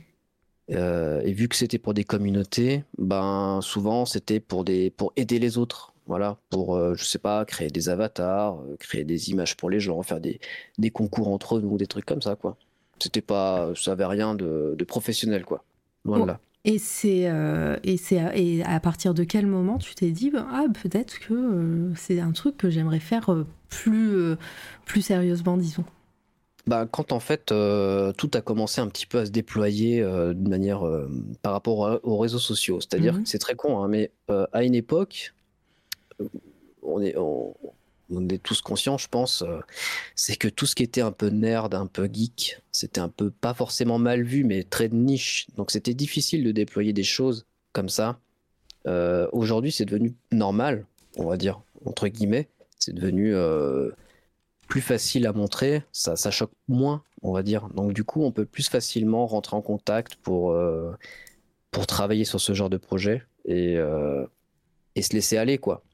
Euh, 0.73 1.21
et 1.23 1.33
vu 1.33 1.49
que 1.49 1.57
c'était 1.57 1.79
pour 1.79 1.95
des 1.95 2.05
communautés, 2.05 2.85
ben 2.99 3.61
souvent 3.63 4.05
c'était 4.05 4.41
pour 4.41 4.65
des 4.65 4.91
pour 4.91 5.13
aider 5.17 5.39
les 5.39 5.59
autres. 5.59 5.93
Voilà, 6.07 6.39
pour 6.51 6.77
euh, 6.77 6.95
je 6.97 7.05
sais 7.05 7.19
pas, 7.19 7.45
créer 7.45 7.69
des 7.69 7.89
avatars, 7.89 8.57
euh, 8.61 8.77
créer 8.79 9.05
des 9.05 9.31
images 9.31 9.57
pour 9.57 9.71
les 9.71 9.79
gens, 9.79 10.03
faire 10.03 10.21
des, 10.21 10.41
des 10.79 10.91
concours 10.91 11.29
entre 11.29 11.61
nous, 11.61 11.77
des 11.77 11.87
trucs 11.87 12.05
comme 12.07 12.23
ça 12.23 12.35
quoi. 12.37 12.57
C'était 13.01 13.21
pas, 13.21 13.71
ça 13.77 13.93
avait 13.93 14.07
rien 14.07 14.35
de, 14.35 14.75
de 14.77 14.85
professionnel 14.85 15.45
quoi. 15.45 15.65
Loin 16.05 16.21
de 16.21 16.25
là. 16.27 16.41
Et 16.65 16.79
c'est 16.79 17.31
et 17.85 17.97
c'est 17.97 18.21
et 18.35 18.63
à 18.65 18.81
partir 18.81 19.15
de 19.15 19.25
quel 19.25 19.47
moment 19.47 19.79
tu 19.79 19.95
t'es 19.95 20.11
dit 20.11 20.31
ben, 20.31 20.47
ah 20.53 20.65
peut-être 20.83 21.19
que 21.21 21.91
c'est 21.97 22.21
un 22.21 22.33
truc 22.33 22.57
que 22.59 22.69
j'aimerais 22.71 23.01
faire 23.01 23.31
plus 23.71 24.35
plus 24.85 25.01
sérieusement 25.01 25.57
disons? 25.57 25.85
Bah, 26.67 26.87
quand 26.91 27.13
en 27.13 27.21
fait 27.21 27.53
euh, 27.53 28.13
tout 28.13 28.31
a 28.35 28.41
commencé 28.41 28.81
un 28.81 28.89
petit 28.89 29.07
peu 29.07 29.19
à 29.19 29.27
se 29.27 29.31
déployer 29.31 30.03
euh, 30.03 30.35
de 30.35 30.49
manière 30.49 30.87
euh, 30.87 31.11
par 31.43 31.53
rapport 31.53 32.01
aux 32.03 32.19
réseaux 32.19 32.39
sociaux. 32.39 32.81
C'est-à-dire 32.81 33.15
mmh 33.15 33.23
que 33.23 33.29
c'est 33.29 33.39
très 33.39 33.55
con, 33.55 33.83
hein, 33.83 33.89
mais 33.89 34.11
à 34.53 34.63
une 34.63 34.75
époque, 34.75 35.35
on 36.83 37.01
est, 37.01 37.17
on, 37.17 37.55
est 38.29 38.43
tous 38.43 38.61
conscients, 38.61 38.99
je 38.99 39.09
pense, 39.09 39.45
c'est 40.15 40.37
que 40.37 40.49
tout 40.49 40.67
ce 40.67 40.75
qui 40.75 40.83
était 40.83 41.01
un 41.01 41.13
peu 41.13 41.29
nerd, 41.29 41.75
un 41.75 41.87
peu 41.87 42.09
geek, 42.13 42.61
c'était 42.73 43.01
un 43.01 43.09
peu 43.09 43.31
pas 43.31 43.55
forcément 43.55 43.99
mal 43.99 44.23
vu, 44.23 44.45
mais 44.45 44.65
très 44.65 44.89
de 44.89 44.95
niche. 44.95 45.47
Donc 45.57 45.71
c'était 45.71 45.95
difficile 45.95 46.45
de 46.45 46.53
déployer 46.53 46.93
des 46.93 47.05
choses 47.05 47.47
comme 47.73 47.89
ça. 47.89 48.19
Aujourd'hui, 49.33 49.73
c'est 49.73 49.85
devenu 49.85 50.15
normal, 50.31 50.87
on 51.17 51.27
va 51.27 51.37
dire, 51.37 51.61
entre 51.85 52.09
guillemets. 52.09 52.49
C'est 52.79 52.95
devenu 52.95 53.35
plus 54.71 54.81
facile 54.81 55.27
à 55.27 55.35
montrer, 55.35 55.83
ça, 55.93 56.17
ça 56.17 56.31
choque 56.31 56.53
moins, 56.69 57.03
on 57.21 57.33
va 57.33 57.43
dire. 57.43 57.69
Donc 57.75 57.93
du 57.93 58.05
coup, 58.05 58.23
on 58.23 58.33
peut 58.33 58.47
plus 58.47 58.71
facilement 58.71 59.27
rentrer 59.27 59.57
en 59.57 59.63
contact 59.63 60.15
pour, 60.17 60.53
euh, 60.53 60.93
pour 61.71 61.87
travailler 61.87 62.25
sur 62.25 62.41
ce 62.41 62.55
genre 62.55 62.71
de 62.71 62.79
projet 62.79 63.23
et, 63.45 63.77
euh, 63.77 64.25
et 64.95 65.03
se 65.03 65.13
laisser 65.13 65.37
aller, 65.37 65.59
quoi. 65.59 65.85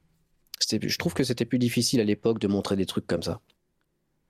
Je 0.71 0.97
trouve 0.97 1.13
que 1.13 1.23
c'était 1.23 1.45
plus 1.45 1.59
difficile 1.59 1.99
à 1.99 2.03
l'époque 2.03 2.39
de 2.39 2.47
montrer 2.47 2.75
des 2.75 2.85
trucs 2.85 3.05
comme 3.05 3.23
ça 3.23 3.41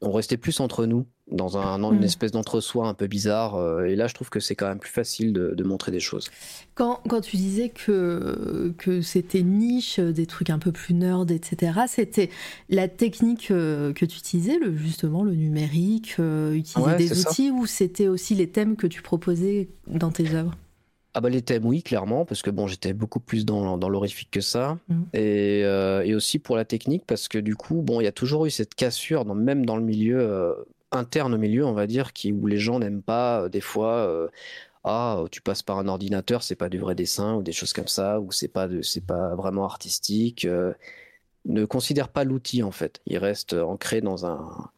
on 0.02 0.12
restait 0.12 0.38
plus 0.38 0.60
entre 0.60 0.86
nous, 0.86 1.08
dans 1.32 1.58
un, 1.58 1.84
une 1.84 2.00
mm. 2.00 2.04
espèce 2.04 2.32
d'entre-soi 2.32 2.88
un 2.88 2.94
peu 2.94 3.08
bizarre. 3.08 3.56
Euh, 3.56 3.86
et 3.86 3.96
là, 3.96 4.08
je 4.08 4.14
trouve 4.14 4.30
que 4.30 4.40
c'est 4.40 4.56
quand 4.56 4.68
même 4.68 4.80
plus 4.80 4.92
facile 4.92 5.34
de, 5.34 5.64
montrer 5.64 5.92
des 5.92 6.00
choses. 6.00 6.30
Quand, 6.76 7.02
quand 7.10 7.20
tu 7.20 7.36
disais 7.36 7.70
que, 7.70 8.74
que 8.78 9.02
c'était 9.02 9.42
niche, 9.42 10.00
des 10.00 10.26
trucs 10.26 10.50
un 10.50 10.60
peu 10.60 10.72
plus 10.72 10.94
nerd, 10.94 11.30
etc., 11.30 11.82
c'était 11.88 12.30
la 12.70 12.88
technique 12.88 13.52
euh, 13.52 13.92
que 13.92 14.06
tu 14.06 14.18
utilisais, 14.18 14.58
le, 14.60 14.76
justement 14.78 15.24
le 15.24 15.36
numérique, 15.36 16.16
euh, 16.20 16.54
utiliser 16.54 16.96
des 16.96 17.20
outils, 17.20 17.52
ou 17.52 17.66
c'était 17.66 18.08
aussi 18.08 18.34
les 18.34 18.50
thèmes 18.50 18.78
que 18.78 18.88
tu 18.88 19.02
proposais 19.02 19.68
dans 19.88 20.12
tes 20.12 20.34
œuvres? 20.34 20.56
Ah 21.18 21.20
bah 21.20 21.30
les 21.30 21.42
thèmes 21.42 21.66
oui 21.66 21.82
clairement 21.82 22.26
parce 22.26 22.44
que 22.44 22.52
bon 22.52 22.68
j'étais 22.68 22.94
beaucoup 22.94 23.20
plus 23.20 23.44
dans, 23.44 23.80
dans 23.80 23.90
l'horrifique 23.90 24.30
que 24.30 24.40
ça 24.40 24.78
mm. 24.88 25.02
et, 25.16 25.62
euh, 25.64 26.04
et, 26.06 26.14
aussi 26.14 26.38
pour 26.38 26.56
la 26.56 26.64
technique 26.64 27.06
parce 27.08 27.28
que 27.28 27.40
du 27.40 27.56
coup 27.56 27.82
bon 27.82 28.00
il 28.00 28.04
y 28.04 28.08
a 28.08 28.12
toujours 28.12 28.46
eu 28.46 28.52
cette 28.52 28.76
cassure 28.76 29.26
dans, 29.26 29.34
même 29.34 29.66
dans 29.66 29.78
le 29.78 29.84
milieu 29.84 30.20
euh, 30.20 30.54
interne 30.92 31.34
au 31.34 31.38
milieu 31.38 31.66
on 31.66 31.74
va 31.74 31.88
dire 31.88 32.14
qui 32.14 32.32
où 32.32 32.48
les 32.48 32.58
gens 32.58 32.80
n'aiment 32.80 33.02
pas 33.02 33.44
euh, 33.44 33.50
des 33.50 33.62
fois 33.62 34.30
ah 34.84 35.24
tu 35.32 35.42
passes 35.42 35.64
par 35.64 35.80
un 35.80 35.88
ordinateur 35.88 36.44
c'est 36.44 36.56
pas 36.56 36.70
du 36.70 36.80
vrai 36.80 36.96
dessin 36.96 37.36
ou 37.36 37.44
des 37.44 37.52
choses 37.52 37.74
comme 37.74 37.88
ça 37.88 38.20
ou 38.20 38.32
c'est 38.32 38.48
pas 38.48 38.68
c'est 38.82 39.06
pas 39.06 39.36
vraiment 39.36 39.66
artistique 39.66 40.48
ne 41.46 41.66
considère 41.66 42.10
pas 42.10 42.24
l'outil 42.24 42.64
en 42.64 42.72
fait 42.72 43.02
il 43.06 43.18
reste 43.18 43.54
ancré 43.54 44.02
dans 44.02 44.26
un 44.26 44.70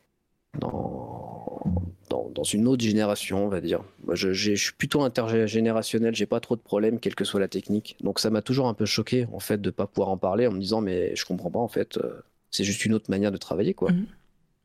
dans, 0.58 2.30
dans, 2.34 2.44
une 2.44 2.68
autre 2.68 2.84
génération, 2.84 3.46
on 3.46 3.50
va 3.50 3.62
dire. 3.62 3.84
Je, 4.12 4.34
je 4.34 4.54
suis 4.56 4.74
plutôt 4.74 5.04
intergénérationnel, 5.04 6.16
j'ai 6.16 6.26
pas 6.26 6.40
trop 6.40 6.56
de 6.56 6.62
problèmes, 6.62 7.00
quelle 7.00 7.16
que 7.16 7.24
soit 7.24 7.40
la 7.40 7.48
technique. 7.48 7.98
Donc 8.02 8.20
ça 8.20 8.30
m'a 8.30 8.42
toujours 8.42 8.68
un 8.68 8.74
peu 8.74 8.86
choqué, 8.86 9.28
en 9.32 9.40
fait, 9.40 9.62
de 9.62 9.70
pas 9.70 9.88
pouvoir 9.88 10.10
en 10.10 10.18
parler 10.18 10.48
en 10.48 10.52
me 10.52 10.60
disant, 10.60 10.82
mais 10.82 11.16
je 11.16 11.26
comprends 11.26 11.52
pas, 11.52 11.60
en 11.60 11.68
fait, 11.68 11.98
euh, 11.98 12.22
c'est 12.52 12.64
juste 12.64 12.86
une 12.86 12.94
autre 12.94 13.10
manière 13.10 13.32
de 13.32 13.38
travailler, 13.38 13.74
quoi. 13.74 13.92
Mmh. 13.92 14.06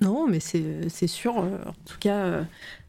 Non, 0.01 0.27
mais 0.27 0.41
c'est 0.41 1.07
sûr. 1.07 1.39
Euh, 1.39 1.59
en 1.67 1.73
tout 1.85 1.99
cas, 1.99 2.47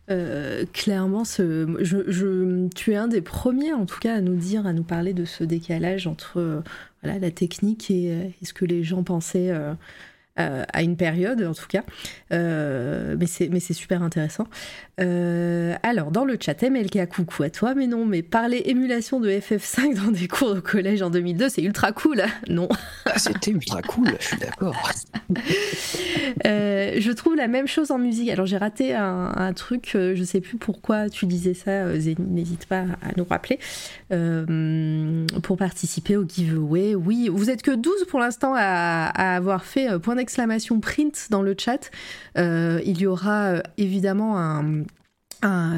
euh, 0.10 0.65
clairement, 0.74 1.24
ce, 1.24 1.76
je, 1.82 2.10
je, 2.10 2.68
tu 2.70 2.94
es 2.94 2.96
un 2.96 3.08
des 3.08 3.22
premiers, 3.22 3.74
en 3.74 3.86
tout 3.86 4.00
cas, 4.00 4.15
à 4.15 4.22
nous 4.22 4.36
dire, 4.36 4.65
à 4.65 4.74
nous 4.74 4.84
parler 4.84 5.13
de 5.13 5.26
ce 5.26 5.44
décalage 5.44 6.08
entre 6.08 6.63
la 7.04 7.32
technique 7.32 7.91
et, 7.91 8.34
ce 8.41 8.54
que 8.54 8.65
les 8.65 8.84
gens 8.84 9.04
pensaient 9.04 9.54
à 10.38 10.84
une 10.84 10.98
période 10.98 11.41
en 11.43 11.54
tout 11.54 11.67
cas. 11.67 11.84
mais 12.32 13.26
c'est 13.28 13.74
super 13.74 14.04
intéressant. 14.04 14.48
alors, 14.98 16.12
dans 16.12 16.26
le 16.26 16.38
chat, 16.39 16.62
MLK, 16.62 17.08
coucou 17.08 17.43
à 17.43 17.50
toi, 17.50 17.74
mais 17.76 17.88
non, 17.88 18.06
mais 18.06 18.21
parler 18.21 18.63
émulation 18.65 19.19
de 19.19 19.30
FF5 19.30 19.95
dans 20.06 20.12
des 20.12 20.28
cours 20.28 20.58
au 20.58 20.62
collège 20.62 21.02
en 21.02 21.10
2002, 21.10 21.50
c'est 21.50 21.63
ultra 21.63 21.91
cool. 21.91 22.24
Non. 22.50 22.69
Ah, 23.06 23.17
c'était 23.17 23.52
ultra 23.52 23.82
cool, 23.82 24.08
je 24.19 24.26
suis 24.26 24.38
d'accord. 24.38 24.76
je 26.45 27.12
trouve 27.12 27.36
la 27.36 27.48
même 27.48 27.67
chose 27.67 27.91
en 27.91 27.98
musique. 27.98 28.30
Alors, 28.30 28.45
j'ai 28.45 28.58
raté 28.58 28.93
un, 28.93 29.54
truc, 29.54 29.91
je 29.93 30.24
sais 30.24 30.41
plus 30.41 30.58
pourquoi 30.58 31.10
tu 31.10 31.26
disais 31.26 31.54
ça, 31.54 31.86
n'hésite 31.86 32.65
pas 32.67 32.86
à 33.02 33.12
nous 33.17 33.26
rappeler. 33.26 33.60
pour 35.41 35.58
participer 35.58 36.17
au 36.17 36.26
giveaway, 36.28 36.95
oui, 36.95 37.30
vous 37.32 37.50
êtes 37.50 37.62
que 37.62 37.71
12 37.71 38.06
pour 38.08 38.19
l'instant 38.19 38.54
à, 38.56 39.36
avoir 39.36 39.65
fait 39.65 39.89
euh, 39.89 40.00
point 40.00 40.15
d'exclamation 40.25 40.79
print 40.79 41.27
dans 41.29 41.43
le 41.43 41.55
chat. 41.57 41.91
Euh, 42.38 42.81
il 42.83 42.99
y 42.99 43.05
aura 43.05 43.45
euh, 43.45 43.61
évidemment 43.77 44.39
un, 44.39 44.83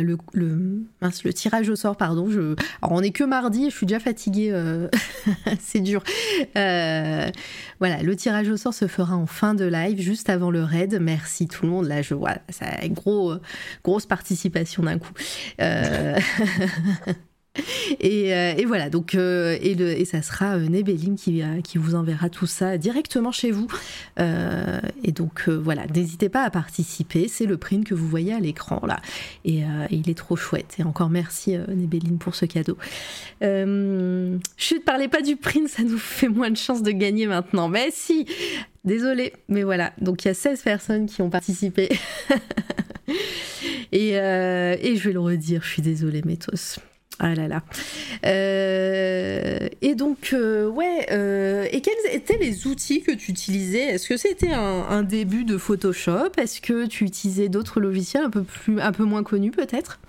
le, 0.02 1.34
tirage 1.34 1.68
au 1.68 1.76
sort, 1.76 1.98
pardon. 1.98 2.30
Je, 2.30 2.56
alors 2.82 2.94
on 2.98 3.02
est 3.02 3.12
que 3.12 3.26
mardi, 3.26 3.70
je 3.70 3.76
suis 3.76 3.86
déjà 3.86 4.00
fatiguée, 4.00 4.54
c'est 5.60 5.82
dur. 5.82 6.02
voilà, 6.56 8.02
le 8.02 8.16
tirage 8.16 8.48
au 8.48 8.56
sort 8.56 8.74
se 8.74 8.88
fera 8.88 9.16
en 9.16 9.26
fin 9.26 9.54
de 9.54 9.66
live, 9.66 10.00
juste 10.00 10.30
avant 10.30 10.52
le 10.52 10.64
raid. 10.64 10.98
Merci 11.02 11.48
tout 11.48 11.66
le 11.66 11.72
monde. 11.72 11.88
Là, 11.88 12.02
je 12.02 12.14
vois, 12.14 12.38
ça 12.48 12.66
gros, 12.88 13.34
grosse 13.84 14.06
participation 14.06 14.84
d'un 14.84 15.00
coup. 15.00 15.14
Euh, 15.60 16.18
et, 18.00 18.66
voilà, 18.66 18.90
donc, 18.90 19.16
euh, 19.16 19.58
et, 19.62 19.72
et, 19.72 20.06
ça 20.06 20.22
sera 20.22 20.56
euh, 20.56 20.68
Nebelim 20.68 21.16
qui, 21.16 21.42
qui 21.64 21.78
vous 21.78 21.96
enverra 21.96 22.30
tout 22.30 22.46
ça 22.46 22.78
directement 22.78 23.32
chez 23.32 23.52
vous. 23.52 23.68
et 24.18 25.12
donc 25.12 25.48
voilà, 25.50 25.86
n'hésitez 25.88 26.30
pas 26.30 26.44
à 26.44 26.50
participer, 26.50 27.28
c'est 27.28 27.46
le 27.46 27.58
print 27.58 27.86
que 27.86 27.94
vous 27.94 28.08
voyez 28.08 28.34
à 28.34 28.40
l'écran 28.40 28.82
là. 28.86 29.00
Et, 29.46 29.64
il 29.92 30.10
est 30.10 30.18
trop 30.18 30.36
chouette. 30.36 30.76
Et 30.80 30.84
encore 30.84 31.10
merci 31.10 31.56
Nebelim 31.68 32.18
pour 32.18 32.36
ce 32.36 32.46
cadeau. 32.46 32.78
je 33.42 33.56
ne 33.56 34.80
parlais 34.86 35.08
pas 35.08 35.22
du 35.22 35.36
print, 35.36 35.68
ça 35.68 35.84
nous 35.84 35.98
fait 35.98 36.30
moins 36.30 36.50
de 36.50 36.58
chances 36.58 36.84
de 36.84 36.92
gagner 36.92 37.28
maintenant. 37.28 37.70
Mais 37.70 37.90
si, 37.92 38.26
désolé, 38.84 39.34
mais 39.48 39.64
voilà. 39.64 39.94
Donc 40.02 40.26
il 40.26 40.30
y 40.30 40.32
a 40.32 40.34
16 40.34 40.62
personnes 40.62 41.06
qui 41.06 41.22
ont 41.22 41.30
participé. 41.30 41.90
et, 43.92 44.12
et 44.12 44.96
je 44.96 45.04
vais 45.04 45.14
le 45.14 45.20
redire, 45.20 45.62
je 45.64 45.70
suis 45.70 45.82
désolée, 45.82 46.22
Métos. 46.24 46.80
Ah 47.20 47.34
là 47.34 47.48
là. 47.48 47.64
Euh, 48.26 49.68
et 49.82 49.96
donc, 49.96 50.32
euh, 50.34 50.68
ouais, 50.68 51.08
euh, 51.12 51.68
et 51.72 51.82
quels 51.82 52.14
étaient 52.14 52.38
les 52.38 52.68
outils 52.68 53.02
que 53.02 53.12
tu 53.12 53.32
utilisais? 53.32 53.86
Est-ce 53.86 54.08
que 54.08 54.18
c'était 54.18 54.54
un, 54.54 55.02
début 55.02 55.44
de 55.44 55.58
Photoshop? 55.58 56.32
Est-ce 56.38 56.62
que 56.62 56.86
tu 56.86 57.06
utilisais 57.06 57.50
d'autres 57.50 57.80
logiciels 57.80 58.24
un 58.24 58.30
peu, 58.30 58.44
plus, 58.44 58.80
un 58.80 58.92
peu 58.92 59.04
moins 59.04 59.24
connus 59.24 59.52
peut-être? 59.52 60.00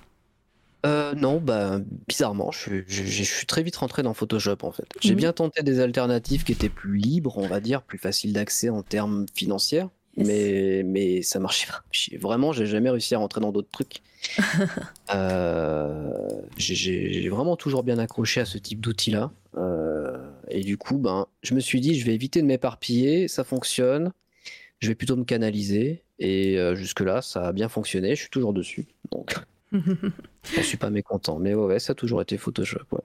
Non, 1.17 1.39
bah, 1.39 1.81
bizarrement, 2.07 2.51
je, 2.51 2.83
suis 2.87 3.47
très 3.47 3.63
vite 3.63 3.77
rentré 3.77 4.03
dans 4.03 4.15
Photoshop 4.15 4.59
en 4.63 4.73
fait. 4.73 4.87
J'ai 5.01 5.15
bien 5.15 5.33
tenté 5.33 5.63
des 5.63 5.81
alternatives 5.81 6.45
qui 6.45 6.53
étaient 6.53 6.71
plus 6.71 6.97
libres, 6.97 7.37
on 7.37 7.47
va 7.47 7.61
dire, 7.61 7.83
plus 7.83 7.99
faciles 7.99 8.33
d'accès 8.33 8.71
en 8.71 8.83
termes 8.83 9.27
financiers. 9.35 9.85
Mais, 10.19 10.83
mais 10.85 11.23
ça 11.23 11.39
marchait 11.39 11.69
pas. 11.69 11.83
Vraiment, 12.19 12.53
j'ai 12.53 12.67
jamais 12.67 12.91
réussi 12.91 13.15
à 13.15 13.19
rentrer 13.19 13.41
dans 13.41 13.53
d'autres 13.53 13.71
trucs. 13.71 14.03
euh, 15.15 16.13
j'ai 16.57 17.29
vraiment 17.29 17.57
toujours 17.57 17.83
bien 17.83 17.99
accroché 17.99 18.41
à 18.41 18.45
ce 18.45 18.59
type 18.59 18.81
d'outil-là. 18.81 19.31
Euh, 19.57 20.17
et 20.49 20.63
du 20.63 20.77
coup, 20.77 20.99
ben, 20.99 21.27
je 21.43 21.55
me 21.55 21.61
suis 21.61 21.81
dit, 21.81 21.99
je 21.99 22.05
vais 22.05 22.15
éviter 22.15 22.43
de 22.43 22.47
m'éparpiller. 22.47 23.29
Ça 23.29 23.45
fonctionne. 23.45 24.13
Je 24.81 24.89
vais 24.89 24.95
plutôt 24.95 25.17
me 25.17 25.25
canaliser. 25.25 26.03
Et 26.19 26.59
euh, 26.59 26.75
jusque-là, 26.75 27.23
ça 27.23 27.49
a 27.49 27.53
bien 27.53 27.69
fonctionné. 27.69 28.15
Je 28.17 28.23
suis 28.23 28.31
toujours 28.31 28.53
dessus. 28.53 28.87
Donc, 29.13 29.35
je 29.73 30.61
suis 30.63 30.77
pas 30.77 30.91
mécontent. 30.91 31.39
Mais 31.39 31.55
ouais, 31.55 31.79
ça 31.79 31.93
a 31.93 31.95
toujours 31.95 32.23
été 32.23 32.37
Photoshop. 32.37 32.81
Ouais. 32.93 33.01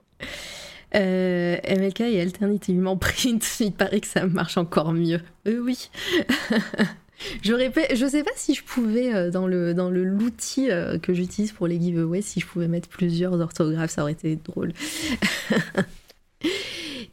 Euh, 0.94 1.56
MLK 1.68 2.00
et 2.02 2.20
alternativement 2.20 2.96
print, 2.98 3.44
il 3.60 3.72
paraît 3.72 4.00
que 4.00 4.06
ça 4.06 4.26
marche 4.26 4.56
encore 4.56 4.92
mieux. 4.92 5.20
Euh, 5.46 5.58
oui. 5.58 5.90
Je 7.42 7.52
répète, 7.54 7.94
je 7.96 8.06
sais 8.06 8.22
pas 8.22 8.30
si 8.36 8.54
je 8.54 8.62
pouvais 8.62 9.14
euh, 9.14 9.30
dans 9.30 9.46
le 9.46 9.74
dans 9.74 9.90
le 9.90 10.04
l'outil 10.04 10.70
euh, 10.70 10.98
que 10.98 11.14
j'utilise 11.14 11.52
pour 11.52 11.66
les 11.66 11.80
giveaways, 11.80 12.22
si 12.22 12.40
je 12.40 12.46
pouvais 12.46 12.68
mettre 12.68 12.88
plusieurs 12.88 13.40
orthographes, 13.40 13.90
ça 13.90 14.02
aurait 14.02 14.12
été 14.12 14.36
drôle. 14.36 14.72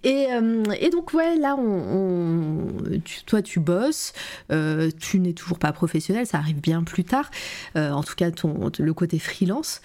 Et, 0.04 0.34
euh, 0.34 0.64
et, 0.80 0.90
donc 0.90 1.14
ouais, 1.14 1.38
là, 1.38 1.56
on, 1.56 2.66
toi 3.28 3.44
tu 3.44 3.60
bosses, 3.60 4.14
tu 5.00 5.20
n'es 5.20 5.34
toujours 5.34 5.60
pas 5.60 5.72
professionnel, 5.74 6.26
ça 6.26 6.40
arrive 6.40 6.60
bien 6.60 6.84
plus 6.84 7.04
tard. 7.04 7.30
en 7.76 8.02
tout 8.02 8.16
cas, 8.16 8.32
ton, 8.32 8.72
le 8.80 8.94
côté 8.96 9.20
freelance 9.20 9.82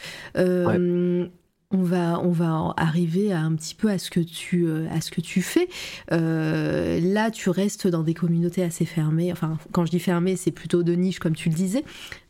on 1.70 1.82
va, 1.82 2.20
on 2.20 2.30
va 2.30 2.74
arriver 2.76 3.32
à 3.32 3.40
un 3.40 3.54
petit 3.54 3.74
peu 3.74 3.90
à 3.90 3.98
ce 3.98 4.10
que 4.10 4.20
tu, 4.20 4.66
euh, 4.66 4.86
à 4.90 5.00
ce 5.00 5.10
que 5.10 5.20
tu 5.20 5.42
fais. 5.42 5.68
Euh, 6.12 7.00
là, 7.00 7.30
tu 7.30 7.50
restes 7.50 7.88
dans 7.88 8.02
des 8.02 8.14
communautés 8.14 8.62
assez 8.62 8.84
fermées. 8.84 9.32
Enfin, 9.32 9.58
quand 9.72 9.84
je 9.84 9.90
dis 9.90 9.98
fermées, 9.98 10.36
c'est 10.36 10.52
plutôt 10.52 10.82
de 10.82 10.94
niche, 10.94 11.18
comme 11.18 11.34
tu 11.34 11.48
le 11.48 11.56
disais. 11.56 11.84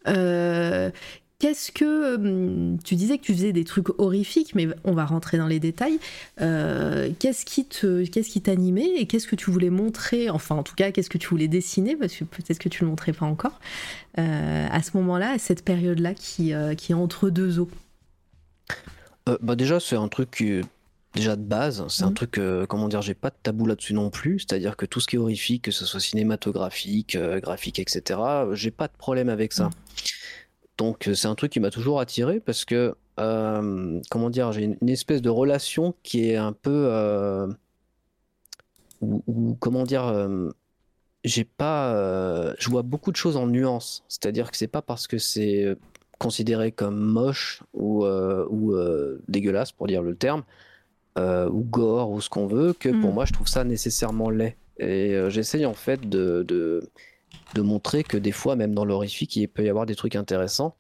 Euh, 0.09 0.90
qu'est-ce 1.38 1.70
que 1.70 2.14
hum, 2.16 2.79
tu 2.83 2.94
disais 2.94 3.18
que 3.18 3.25
tu 3.25 3.35
faisais 3.35 3.53
des 3.53 3.64
trucs 3.64 3.88
horrifiques, 4.01 4.55
mais 4.55 4.68
on 4.85 4.92
va 4.92 5.05
rentrer 5.05 5.37
dans 5.37 5.49
les 5.49 5.61
détails. 5.61 5.99
qu'est-ce 6.38 7.44
qui 7.44 7.66
te, 7.66 8.38
t'animait 8.38 8.88
et 8.96 9.07
qu'est-ce 9.07 9.27
que 9.27 9.37
tu 9.37 9.51
voulais 9.51 9.70
montrer 9.70 10.31
Enfin, 10.31 10.55
en 10.55 10.62
tout 10.62 10.75
cas, 10.75 10.92
qu'est-ce 10.92 11.11
que 11.11 11.18
tu 11.18 11.29
voulais 11.29 11.49
dessiner 11.49 11.94
Parce 11.94 12.14
que 12.14 12.25
peut-être 12.25 12.59
que 12.59 12.70
tu 12.70 12.85
le 12.85 12.90
montrais 12.90 13.12
pas 13.12 13.27
encore 13.27 13.61
à 14.16 14.83
ce 14.83 14.96
moment-là, 14.96 15.33
à 15.33 15.38
cette 15.38 15.62
période-là 15.62 16.14
qui, 16.14 16.55
qui 16.79 16.92
est 16.92 16.94
entre 16.94 17.29
deux 17.29 17.59
eaux? 17.61 17.68
Euh, 19.28 19.38
bah 19.40 19.56
déjà, 19.56 19.80
c'est 19.80 19.96
un 19.96 20.08
truc 20.08 20.44
déjà 21.14 21.36
de 21.36 21.42
base. 21.42 21.84
C'est 21.88 22.04
un 22.04 22.10
mmh. 22.10 22.14
truc, 22.14 22.38
euh, 22.38 22.66
comment 22.66 22.88
dire, 22.88 23.02
j'ai 23.02 23.14
pas 23.14 23.30
de 23.30 23.36
tabou 23.42 23.66
là-dessus 23.66 23.94
non 23.94 24.10
plus. 24.10 24.40
C'est-à-dire 24.40 24.76
que 24.76 24.86
tout 24.86 25.00
ce 25.00 25.06
qui 25.08 25.16
est 25.16 25.18
horrifique, 25.18 25.62
que 25.62 25.70
ce 25.70 25.84
soit 25.84 26.00
cinématographique, 26.00 27.16
euh, 27.16 27.40
graphique, 27.40 27.78
etc., 27.78 28.20
j'ai 28.52 28.70
pas 28.70 28.88
de 28.88 28.96
problème 28.96 29.28
avec 29.28 29.52
ça. 29.52 29.66
Mmh. 29.66 29.72
Donc 30.78 31.10
c'est 31.14 31.26
un 31.26 31.34
truc 31.34 31.52
qui 31.52 31.60
m'a 31.60 31.70
toujours 31.70 32.00
attiré 32.00 32.38
parce 32.38 32.66
que, 32.66 32.94
comment 33.16 34.30
dire, 34.30 34.52
j'ai 34.52 34.76
une, 34.78 34.88
espèce 34.90 35.22
de 35.22 35.30
relation 35.30 35.94
qui 36.02 36.28
est 36.28 36.36
un 36.36 36.52
peu, 36.52 37.48
ou, 39.00 39.56
comment 39.58 39.84
dire, 39.84 40.28
j'ai 41.24 41.44
pas, 41.44 42.54
je 42.58 42.68
vois 42.68 42.82
beaucoup 42.82 43.10
de 43.10 43.16
choses 43.16 43.38
en 43.38 43.46
nuances. 43.46 44.04
C'est-à-dire 44.08 44.50
que 44.50 44.58
c'est 44.58 44.66
pas 44.66 44.82
parce 44.82 45.06
que 45.06 45.16
c'est 45.16 45.74
considéré 46.18 46.72
comme 46.72 46.98
moche 46.98 47.62
ou, 47.74 48.05
euh, 48.05 48.46
ou 48.50 48.74
euh, 48.74 49.22
dégueulasse, 49.29 49.72
pour 49.72 49.87
dire 49.87 50.02
le 50.02 50.14
terme, 50.14 50.42
euh, 51.18 51.48
ou 51.48 51.62
gore, 51.62 52.11
ou 52.11 52.20
ce 52.20 52.29
qu'on 52.29 52.46
veut, 52.46 52.72
que 52.72 52.88
pour 52.88 53.11
mm. 53.11 53.14
moi, 53.14 53.24
je 53.24 53.33
trouve 53.33 53.48
ça 53.48 53.64
nécessairement 53.64 54.31
laid. 54.31 54.57
Et 54.79 55.18
j'essaye 55.31 55.64
en 55.64 55.72
fait 55.72 56.07
de, 56.07 56.44
de, 56.46 56.90
de, 57.55 57.62
montrer 57.62 58.05
que 58.05 58.18
des 58.18 58.33
fois, 58.33 58.57
même 58.57 58.74
dans 58.74 58.85
l'horrifique, 58.85 59.35
il 59.37 59.48
peut 59.48 59.64
y 59.64 59.70
avoir 59.70 59.87
des 59.87 59.94
trucs 59.94 60.16
intéressants 60.16 60.76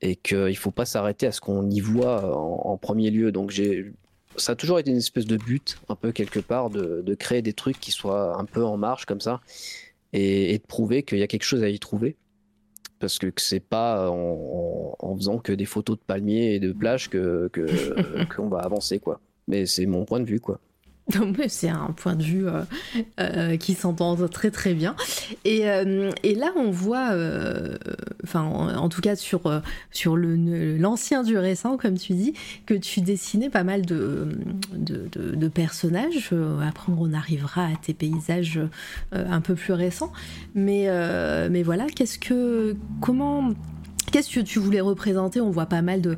et 0.00 0.16
qu'il 0.16 0.38
ne 0.38 0.54
faut 0.54 0.72
pas 0.72 0.86
s'arrêter 0.86 1.28
à 1.28 1.32
ce 1.32 1.40
qu'on 1.40 1.70
y 1.70 1.78
voit 1.78 2.36
en, 2.36 2.76
premier 2.78 3.12
lieu. 3.12 3.30
Donc 3.30 3.50
j'ai 3.50 3.92
ça 4.36 4.52
a 4.52 4.54
toujours 4.56 4.80
été 4.80 4.90
une 4.90 4.96
espèce 4.96 5.26
de 5.26 5.36
but, 5.36 5.78
un 5.88 5.94
peu 5.94 6.10
quelque 6.10 6.40
part, 6.40 6.68
de, 6.68 7.00
de 7.02 7.14
créer 7.14 7.42
des 7.42 7.52
trucs 7.52 7.78
qui 7.78 7.92
soient 7.92 8.36
un 8.40 8.44
peu 8.44 8.64
en 8.64 8.76
marche 8.76 9.04
comme 9.04 9.20
ça, 9.20 9.40
et, 10.12 10.52
et 10.54 10.58
de 10.58 10.64
prouver 10.64 11.04
qu'il 11.04 11.18
y 11.18 11.22
a 11.22 11.28
quelque 11.28 11.44
chose 11.44 11.62
à 11.62 11.68
y 11.68 11.78
trouver 11.78 12.16
parce 13.02 13.18
que 13.18 13.26
c'est 13.36 13.58
pas 13.58 14.08
en, 14.08 15.16
faisant 15.16 15.38
que 15.38 15.52
des 15.52 15.64
photos 15.64 15.98
de 15.98 16.02
palmiers 16.04 16.54
et 16.54 16.60
de 16.60 16.70
plages 16.70 17.10
que 17.10 17.50
qu'on 18.34 18.48
va 18.48 18.60
avancer 18.60 19.00
quoi. 19.00 19.20
Mais 19.48 19.66
c'est 19.66 19.86
mon 19.86 20.04
point 20.04 20.20
de 20.20 20.24
vue 20.24 20.38
quoi. 20.38 20.60
C'est 21.48 21.68
un 21.68 21.92
point 21.96 22.14
de 22.14 22.22
vue 22.22 22.48
euh, 22.48 22.62
euh, 23.20 23.56
qui 23.56 23.74
s'entend 23.74 24.16
très 24.28 24.50
très 24.50 24.74
bien. 24.74 24.94
Et, 25.44 25.68
euh, 25.68 26.10
et 26.22 26.34
là, 26.34 26.52
on 26.56 26.70
voit, 26.70 27.10
enfin, 28.24 28.42
en, 28.42 28.88
tout 28.88 29.00
cas 29.00 29.16
sur, 29.16 29.62
sur 29.90 30.16
l'ancien 30.16 31.22
du 31.22 31.36
récent, 31.36 31.76
comme 31.76 31.98
tu 31.98 32.12
dis, 32.14 32.34
que 32.66 32.74
tu 32.74 33.00
dessinais 33.00 33.50
pas 33.50 33.64
mal 33.64 33.84
de, 33.84 34.28
de, 34.74 35.48
personnages. 35.48 36.32
Après, 36.66 36.92
on 36.96 37.12
arrivera 37.12 37.66
à 37.66 37.76
tes 37.80 37.94
paysages 37.94 38.60
un 39.12 39.40
peu 39.40 39.54
plus 39.54 39.72
récents. 39.72 40.12
Mais, 40.54 40.88
mais 41.50 41.62
voilà, 41.62 41.86
qu'est-ce 41.86 42.18
que, 42.18 42.76
comment, 43.00 43.50
qu'est-ce 44.12 44.34
que 44.34 44.40
tu 44.40 44.58
voulais 44.58 44.80
représenter? 44.80 45.40
On 45.40 45.50
voit 45.50 45.66
pas 45.66 45.82
mal 45.82 46.00
de. 46.00 46.16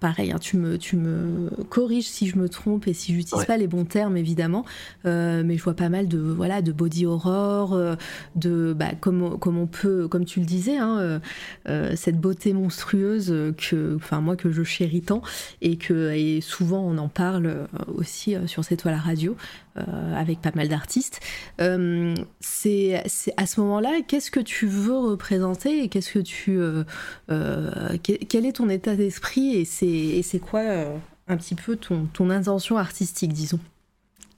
Pareil, 0.00 0.32
hein, 0.32 0.38
tu, 0.40 0.56
me, 0.56 0.78
tu 0.78 0.96
me 0.96 1.50
corriges 1.68 2.08
si 2.08 2.26
je 2.26 2.36
me 2.38 2.48
trompe 2.48 2.88
et 2.88 2.94
si 2.94 3.14
j'utilise 3.14 3.44
pas 3.44 3.56
les 3.56 3.66
bons 3.66 3.84
termes 3.84 4.16
évidemment, 4.16 4.64
euh, 5.06 5.42
mais 5.44 5.56
je 5.56 5.62
vois 5.62 5.74
pas 5.74 5.88
mal 5.88 6.08
de 6.08 6.18
voilà 6.18 6.62
de 6.62 6.72
body 6.72 7.06
horror, 7.06 7.74
euh, 7.74 7.94
de 8.34 8.74
bah, 8.76 8.92
comme, 8.98 9.38
comme 9.38 9.58
on 9.58 9.66
peut, 9.66 10.08
comme 10.08 10.24
tu 10.24 10.40
le 10.40 10.46
disais, 10.46 10.78
hein, 10.78 11.20
euh, 11.68 11.96
cette 11.96 12.20
beauté 12.20 12.52
monstrueuse 12.52 13.34
que, 13.56 13.96
enfin 13.96 14.20
moi 14.20 14.36
que 14.36 14.50
je 14.50 14.62
chéris 14.62 15.02
tant 15.02 15.22
et 15.60 15.76
que 15.76 16.10
et 16.12 16.40
souvent 16.40 16.80
on 16.80 16.98
en 16.98 17.08
parle 17.08 17.68
aussi 17.94 18.34
sur 18.46 18.64
cette 18.64 18.80
toile 18.80 18.94
à 18.94 18.98
radio. 18.98 19.36
Avec 19.76 20.40
pas 20.40 20.52
mal 20.54 20.68
d'artistes. 20.68 21.20
c'est 22.40 23.02
à 23.36 23.46
ce 23.46 23.60
moment-là, 23.60 24.00
qu'est-ce 24.06 24.30
que 24.30 24.40
tu 24.40 24.66
veux 24.66 24.98
représenter 24.98 25.84
et 25.84 25.88
qu'est-ce 25.88 26.12
que 26.12 26.18
tu, 26.18 26.58
quel 28.02 28.46
est 28.46 28.52
ton 28.52 28.68
état 28.68 28.96
d'esprit 28.96 29.56
et 29.56 29.64
c'est 30.22 30.40
quoi 30.40 30.62
un 31.28 31.36
petit 31.36 31.54
peu 31.54 31.76
ton, 31.76 32.06
ton 32.12 32.30
intention 32.30 32.76
artistique, 32.76 33.32
disons? 33.32 33.60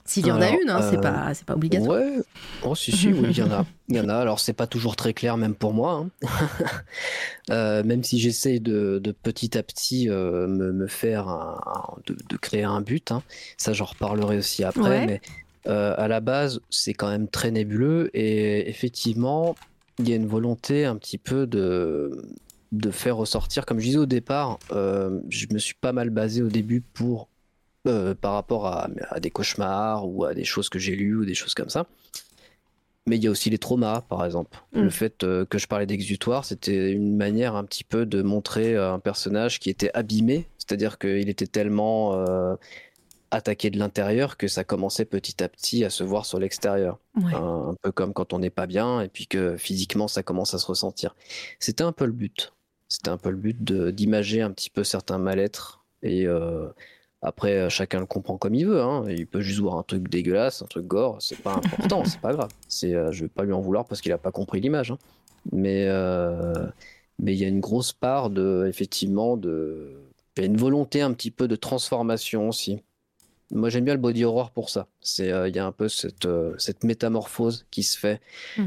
S'il 0.05 0.27
y 0.27 0.31
en 0.31 0.41
a 0.41 0.49
une, 0.49 0.69
hein, 0.69 0.81
c'est 0.89 0.97
euh, 0.97 1.01
pas, 1.01 1.31
pas 1.45 1.53
obligatoire. 1.53 2.01
Ouais, 2.01 2.17
oh, 2.63 2.75
si, 2.75 2.91
si, 2.91 3.07
oui, 3.07 3.27
il 3.29 3.37
y 3.37 3.41
en 3.41 3.51
a. 3.51 3.65
Il 3.89 3.97
y 3.97 3.99
en 3.99 4.07
a. 4.07 4.15
Alors, 4.15 4.39
c'est 4.39 4.53
pas 4.53 4.65
toujours 4.65 4.95
très 4.95 5.13
clair, 5.13 5.35
même 5.37 5.55
pour 5.55 5.73
moi. 5.73 6.05
Hein. 6.23 6.27
Euh, 7.49 7.83
même 7.83 8.05
si 8.05 8.19
j'essaye 8.19 8.61
de, 8.61 9.01
de, 9.03 9.11
petit 9.11 9.57
à 9.57 9.63
petit 9.63 10.09
euh, 10.09 10.47
me, 10.47 10.71
me, 10.71 10.87
faire 10.87 11.27
de, 12.07 12.15
de, 12.29 12.37
créer 12.37 12.63
un 12.63 12.79
but. 12.79 13.11
Hein. 13.11 13.21
Ça, 13.57 13.73
j'en 13.73 13.83
reparlerai 13.83 14.37
aussi 14.37 14.63
après. 14.63 15.05
Mais 15.05 15.21
à 15.65 16.07
la 16.07 16.21
base, 16.21 16.61
c'est 16.69 16.93
quand 16.93 17.09
même 17.09 17.27
très 17.27 17.51
nébuleux. 17.51 18.09
Et 18.13 18.69
effectivement, 18.69 19.55
il 19.99 20.07
y 20.07 20.13
a 20.13 20.15
une 20.15 20.25
volonté 20.25 20.85
un 20.85 20.95
petit 20.95 21.17
peu 21.17 21.45
de, 21.45 22.23
de 22.71 22.91
faire 22.91 23.17
ressortir. 23.17 23.65
Comme 23.65 23.79
je 23.79 23.87
disais 23.87 23.97
au 23.97 24.05
départ, 24.05 24.57
je 24.71 25.45
me 25.51 25.59
suis 25.59 25.75
pas 25.75 25.91
mal 25.91 26.09
basé 26.09 26.41
au 26.41 26.47
début 26.47 26.79
pour 26.79 27.27
euh, 27.85 28.15
par 28.15 28.31
rapport 28.31 28.67
à, 28.67 28.87
des 29.19 29.29
cauchemars 29.29 30.07
ou 30.07 30.23
à 30.23 30.33
des 30.33 30.45
choses 30.45 30.69
que 30.69 30.79
j'ai 30.79 30.95
lues 30.95 31.17
ou 31.17 31.25
des 31.25 31.33
choses 31.33 31.53
comme 31.53 31.67
ça. 31.67 31.85
Mais 33.05 33.17
il 33.17 33.23
y 33.25 33.27
a 33.27 33.29
aussi 33.29 33.49
les 33.49 33.57
traumas, 33.57 33.99
par 33.99 34.23
exemple. 34.23 34.57
Le 34.71 34.85
mm. 34.85 34.89
fait 34.89 35.23
euh, 35.25 35.43
que 35.43 35.57
je 35.57 35.67
parlais 35.67 35.85
d'exutoire, 35.85 36.45
c'était 36.45 36.91
une 36.91 37.17
manière 37.17 37.57
un 37.57 37.65
petit 37.65 37.83
peu 37.83 38.05
de 38.05 38.21
montrer 38.21 38.73
euh, 38.73 38.93
un 38.93 38.99
personnage 38.99 39.59
qui 39.59 39.69
était 39.69 39.91
abîmé, 39.93 40.47
c'est-à-dire 40.57 40.97
qu'il 40.97 41.27
était 41.27 41.45
tellement 41.45 42.17
attaqué 43.31 43.69
de 43.69 43.77
l'intérieur 43.77 44.37
que 44.37 44.47
ça 44.47 44.63
commençait 44.63 45.03
petit 45.03 45.43
à 45.43 45.49
petit 45.49 45.83
à 45.83 45.89
se 45.89 46.05
voir 46.05 46.25
sur 46.25 46.39
l'extérieur. 46.39 46.99
Un, 47.17 47.75
peu 47.81 47.91
comme 47.91 48.13
quand 48.13 48.31
on 48.31 48.39
n'est 48.39 48.49
pas 48.49 48.65
bien 48.65 49.01
et 49.01 49.09
puis 49.09 49.27
que 49.27 49.57
physiquement 49.57 50.07
ça 50.07 50.23
commence 50.23 50.53
à 50.53 50.57
se 50.57 50.67
ressentir. 50.67 51.17
C'était 51.59 51.83
un 51.83 51.91
peu 51.91 52.05
le 52.05 52.13
but. 52.13 52.53
C'était 52.87 53.09
un 53.09 53.17
peu 53.17 53.29
le 53.29 53.35
but 53.35 53.61
d'imager 53.61 54.41
un 54.41 54.51
petit 54.51 54.69
peu 54.69 54.85
certains 54.85 55.17
mal-être 55.17 55.83
et 56.01 56.27
après, 57.23 57.53
euh, 57.53 57.69
chacun 57.69 58.01
le 58.01 58.05
comprend 58.05 58.37
comme 58.37 58.53
il 58.53 58.67
veut. 58.67 58.81
Hein. 58.81 59.05
Il 59.07 59.25
peut 59.25 59.39
juste 59.39 59.59
voir 59.59 59.77
un 59.77 59.83
truc 59.83 60.09
dégueulasse, 60.09 60.61
un 60.61 60.65
truc 60.65 60.85
gore. 60.85 61.17
C'est 61.21 61.39
pas 61.39 61.53
important, 61.53 62.03
c'est 62.05 62.19
pas 62.19 62.33
grave. 62.33 62.49
C'est, 62.67 62.93
euh, 62.93 63.11
je 63.11 63.23
vais 63.23 63.29
pas 63.29 63.43
lui 63.43 63.53
en 63.53 63.61
vouloir 63.61 63.85
parce 63.85 64.01
qu'il 64.01 64.11
a 64.11 64.17
pas 64.17 64.31
compris 64.31 64.59
l'image. 64.59 64.91
Hein. 64.91 64.97
Mais 65.53 65.85
euh, 65.87 66.53
mais 67.19 67.33
il 67.33 67.39
y 67.39 67.45
a 67.45 67.47
une 67.47 67.61
grosse 67.61 67.93
part 67.93 68.29
de, 68.29 68.65
effectivement, 68.67 69.37
de, 69.37 69.91
il 70.35 70.41
y 70.41 70.43
a 70.43 70.47
une 70.47 70.57
volonté 70.57 71.01
un 71.01 71.13
petit 71.13 71.31
peu 71.31 71.47
de 71.47 71.55
transformation 71.55 72.49
aussi. 72.49 72.81
Moi, 73.51 73.69
j'aime 73.69 73.85
bien 73.85 73.93
le 73.93 74.01
body 74.01 74.25
horror 74.25 74.51
pour 74.51 74.69
ça. 74.69 74.87
C'est, 74.99 75.27
il 75.47 75.55
y 75.55 75.59
a 75.59 75.65
un 75.65 75.71
peu 75.71 75.87
cette 75.87 76.27
cette 76.57 76.83
métamorphose 76.83 77.65
qui 77.71 77.83
se 77.83 77.97
fait. 77.97 78.19
Hmm. 78.57 78.65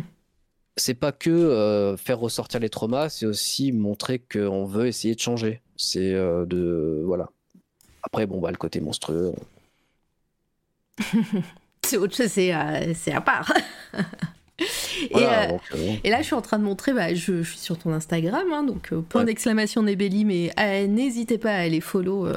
C'est 0.76 0.94
pas 0.94 1.12
que 1.12 1.96
faire 1.98 2.20
ressortir 2.20 2.60
les 2.60 2.68
traumas, 2.70 3.08
c'est 3.08 3.26
aussi 3.26 3.72
montrer 3.72 4.18
qu'on 4.18 4.64
veut 4.64 4.86
essayer 4.86 5.14
de 5.14 5.20
changer. 5.20 5.60
C'est 5.76 6.12
de 6.12 7.02
voilà 7.04 7.30
après, 8.06 8.26
bon, 8.26 8.40
bah, 8.40 8.50
le 8.50 8.56
côté 8.56 8.80
monstrueux. 8.80 9.34
c'est 11.84 11.96
autre 11.96 12.16
chose, 12.16 12.30
c'est 12.30 12.54
euh, 12.54 12.94
à 13.12 13.20
part. 13.20 13.52
Euh, 15.14 15.58
et, 16.04 16.10
là, 16.10 16.18
je 16.18 16.24
suis 16.24 16.34
en 16.34 16.42
train 16.42 16.58
de 16.58 16.64
montrer, 16.64 16.92
bah, 16.92 17.14
je, 17.14 17.42
suis 17.42 17.58
sur 17.58 17.78
ton 17.78 17.92
Instagram, 17.92 18.46
hein, 18.52 18.64
donc 18.64 18.92
euh, 18.92 19.00
point 19.00 19.24
d'exclamation 19.24 19.82
Nebelli, 19.82 20.24
mais 20.24 20.52
n'hésitez 20.86 21.38
pas 21.38 21.52
à 21.52 21.58
aller 21.58 21.80
follow 21.80 22.28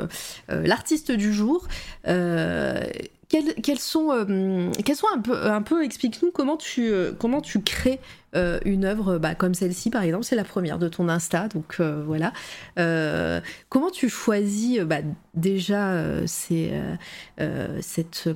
l'artiste 0.49 1.11
du 1.11 1.33
jour. 1.33 1.67
Quels, 2.03 3.79
sont, 3.79 4.71
quels 4.83 4.95
sont 4.95 5.07
un 5.13 5.19
peu, 5.19 5.45
un 5.45 5.61
peu 5.61 5.83
explique-nous 5.83 6.31
comment 6.31 6.57
tu, 6.57 6.91
comment 7.19 7.41
tu 7.41 7.61
crées 7.61 7.99
euh, 8.35 8.59
une 8.63 8.85
œuvre 8.85 9.17
bah, 9.17 9.33
comme 9.33 9.53
celle-ci, 9.53 9.89
par 9.89 10.03
exemple, 10.03 10.23
c'est 10.23 10.35
la 10.35 10.43
première 10.43 10.77
de 10.77 10.87
ton 10.87 11.09
Insta, 11.09 11.47
donc 11.47 11.77
euh, 11.79 12.03
voilà. 12.05 12.31
Euh, 12.77 13.41
comment 13.69 13.89
tu 13.89 14.09
choisis 14.09 14.79
bah, 14.81 14.99
déjà 15.33 16.03
cette 16.27 18.29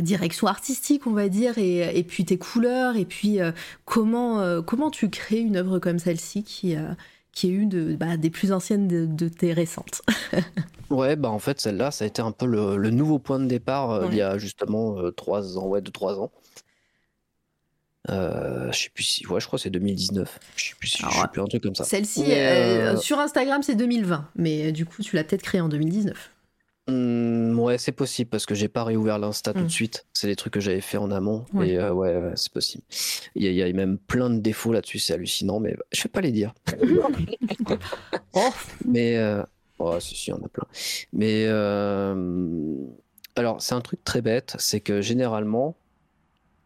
direction 0.00 0.46
artistique, 0.46 1.06
on 1.06 1.12
va 1.12 1.28
dire, 1.28 1.58
et, 1.58 2.04
puis 2.06 2.24
tes 2.24 2.38
couleurs, 2.38 2.96
et 2.96 3.04
puis 3.04 3.38
comment, 3.84 4.62
comment 4.62 4.90
tu 4.90 5.10
crées 5.10 5.40
une 5.40 5.56
œuvre 5.56 5.78
comme 5.78 5.98
celle-ci 5.98 6.44
qui, 6.44 6.76
qui 7.32 7.48
est 7.48 7.50
une 7.50 7.68
de, 7.68 7.94
bah, 7.96 8.16
des 8.16 8.30
plus 8.30 8.52
anciennes 8.52 9.14
de, 9.16 9.28
tes 9.28 9.52
récentes 9.52 10.02
Ouais, 10.90 11.16
bah 11.16 11.30
en 11.30 11.38
fait, 11.38 11.60
celle-là, 11.60 11.90
ça 11.90 12.04
a 12.04 12.06
été 12.06 12.22
un 12.22 12.30
peu 12.30 12.46
le, 12.46 12.90
nouveau 12.90 13.18
point 13.18 13.40
de 13.40 13.46
départ 13.46 14.06
il 14.10 14.16
y 14.16 14.22
a 14.22 14.38
justement 14.38 15.10
trois 15.12 15.58
ans, 15.58 15.66
ouais, 15.66 15.80
de 15.80 15.90
trois 15.90 16.20
ans. 16.20 16.30
Euh, 18.10 18.70
je 18.70 18.78
sais 18.82 18.90
plus 18.90 19.02
si, 19.02 19.26
ouais, 19.26 19.40
je 19.40 19.46
crois 19.46 19.58
que 19.58 19.62
c'est 19.62 19.70
2019. 19.70 20.38
Je 20.56 20.64
sais 20.64 20.74
plus 20.78 20.88
si, 20.88 20.98
je 21.02 21.08
sais 21.08 21.28
plus 21.32 21.40
un 21.40 21.46
truc 21.46 21.62
comme 21.62 21.74
ça. 21.74 21.84
Celle-ci, 21.84 22.24
euh, 22.28 22.96
sur 22.96 23.18
Instagram, 23.18 23.62
c'est 23.62 23.76
2020, 23.76 24.28
mais 24.36 24.66
euh, 24.66 24.72
du 24.72 24.84
coup, 24.84 25.02
tu 25.02 25.16
l'as 25.16 25.24
peut-être 25.24 25.42
créée 25.42 25.60
en 25.60 25.68
2019. 25.68 26.30
Mmh, 26.86 27.58
ouais, 27.58 27.78
c'est 27.78 27.92
possible 27.92 28.28
parce 28.28 28.44
que 28.44 28.54
j'ai 28.54 28.68
pas 28.68 28.84
réouvert 28.84 29.18
l'Insta 29.18 29.52
tout 29.52 29.60
de 29.60 29.64
mmh. 29.64 29.70
suite. 29.70 30.06
C'est 30.12 30.26
des 30.26 30.36
trucs 30.36 30.52
que 30.52 30.60
j'avais 30.60 30.80
fait 30.80 30.98
en 30.98 31.10
amont 31.10 31.44
et 31.62 31.78
ouais, 31.80 32.32
c'est 32.36 32.52
possible. 32.52 32.84
Il 33.34 33.44
y, 33.44 33.62
a 33.62 33.72
même 33.72 33.98
plein 33.98 34.30
de 34.30 34.38
défauts 34.38 34.72
là-dessus, 34.72 34.98
c'est 34.98 35.14
hallucinant, 35.14 35.60
mais 35.60 35.76
je 35.92 36.02
vais 36.02 36.10
pas 36.10 36.20
les 36.20 36.32
dire. 36.32 36.52
oh. 38.34 38.50
Mais 38.84 39.18
oh, 39.78 39.98
si, 40.00 40.14
si, 40.14 40.30
il 40.30 40.30
y 40.30 40.32
en 40.34 40.44
a 40.44 40.48
plein. 40.48 40.66
Mais 41.12 41.46
alors, 43.36 43.60
c'est 43.60 43.74
un 43.74 43.80
truc 43.80 44.02
très 44.04 44.22
bête, 44.22 44.54
c'est 44.58 44.80
que 44.80 45.00
généralement, 45.00 45.76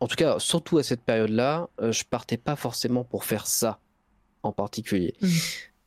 en 0.00 0.06
tout 0.06 0.16
cas, 0.16 0.38
surtout 0.38 0.78
à 0.78 0.82
cette 0.82 1.00
période-là, 1.00 1.68
euh, 1.80 1.92
je 1.92 2.04
partais 2.04 2.36
pas 2.36 2.56
forcément 2.56 3.04
pour 3.04 3.24
faire 3.24 3.46
ça 3.46 3.80
en 4.42 4.52
particulier. 4.52 5.14
Mmh. 5.20 5.28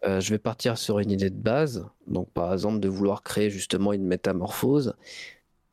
Euh, 0.04 0.20
je 0.20 0.32
vais 0.32 0.39
partir 0.39 0.78
sur 0.78 0.99
une 0.99 1.12
idée 1.12 1.30
de 1.30 1.36
base, 1.36 1.88
donc 2.08 2.32
par 2.32 2.52
exemple 2.54 2.80
de 2.80 2.89
vouloir 2.89 3.22
créer 3.24 3.49
justement 3.52 3.93
une 3.93 4.06
métamorphose. 4.06 4.95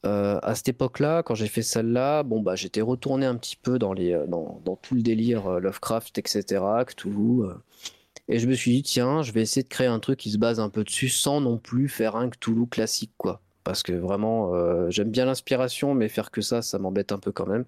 Euh, 0.07 0.39
à 0.43 0.55
cette 0.55 0.69
époque-là, 0.69 1.23
quand 1.23 1.35
j'ai 1.35 1.49
fait 1.49 1.63
celle-là, 1.63 2.23
bon 2.23 2.41
bah 2.41 2.55
j'étais 2.55 2.83
retourné 2.83 3.27
un 3.27 3.37
petit 3.37 3.57
peu 3.57 3.79
dans 3.79 3.93
les 3.93 4.13
dans, 4.29 4.61
dans 4.65 4.77
tout 4.77 4.95
le 4.95 5.03
délire 5.03 5.61
Lovecraft, 5.61 6.19
etc., 6.19 6.85
Cthulhu, 6.87 7.49
et 8.29 8.39
je 8.39 8.47
me 8.47 8.55
suis 8.55 8.73
dit 8.73 8.83
tiens, 8.83 9.23
je 9.23 9.33
vais 9.33 9.43
essayer 9.43 9.63
de 9.63 9.69
créer 9.69 9.87
un 9.89 10.01
truc 10.01 10.19
qui 10.21 10.31
se 10.31 10.39
base 10.39 10.61
un 10.61 10.69
peu 10.71 10.85
dessus, 10.85 11.09
sans 11.09 11.41
non 11.41 11.59
plus 11.59 11.89
faire 11.89 12.17
un 12.17 12.29
Cthulhu 12.31 12.67
classique 12.69 13.13
quoi, 13.17 13.41
parce 13.65 13.83
que 13.83 13.93
vraiment 13.93 14.53
j'aime 14.91 15.11
bien 15.11 15.25
l'inspiration, 15.25 15.95
mais 15.95 16.09
faire 16.09 16.31
que 16.31 16.43
ça, 16.43 16.63
ça 16.63 16.79
m'embête 16.79 17.13
un 17.13 17.19
peu 17.19 17.33
quand 17.33 17.47
même. 17.47 17.65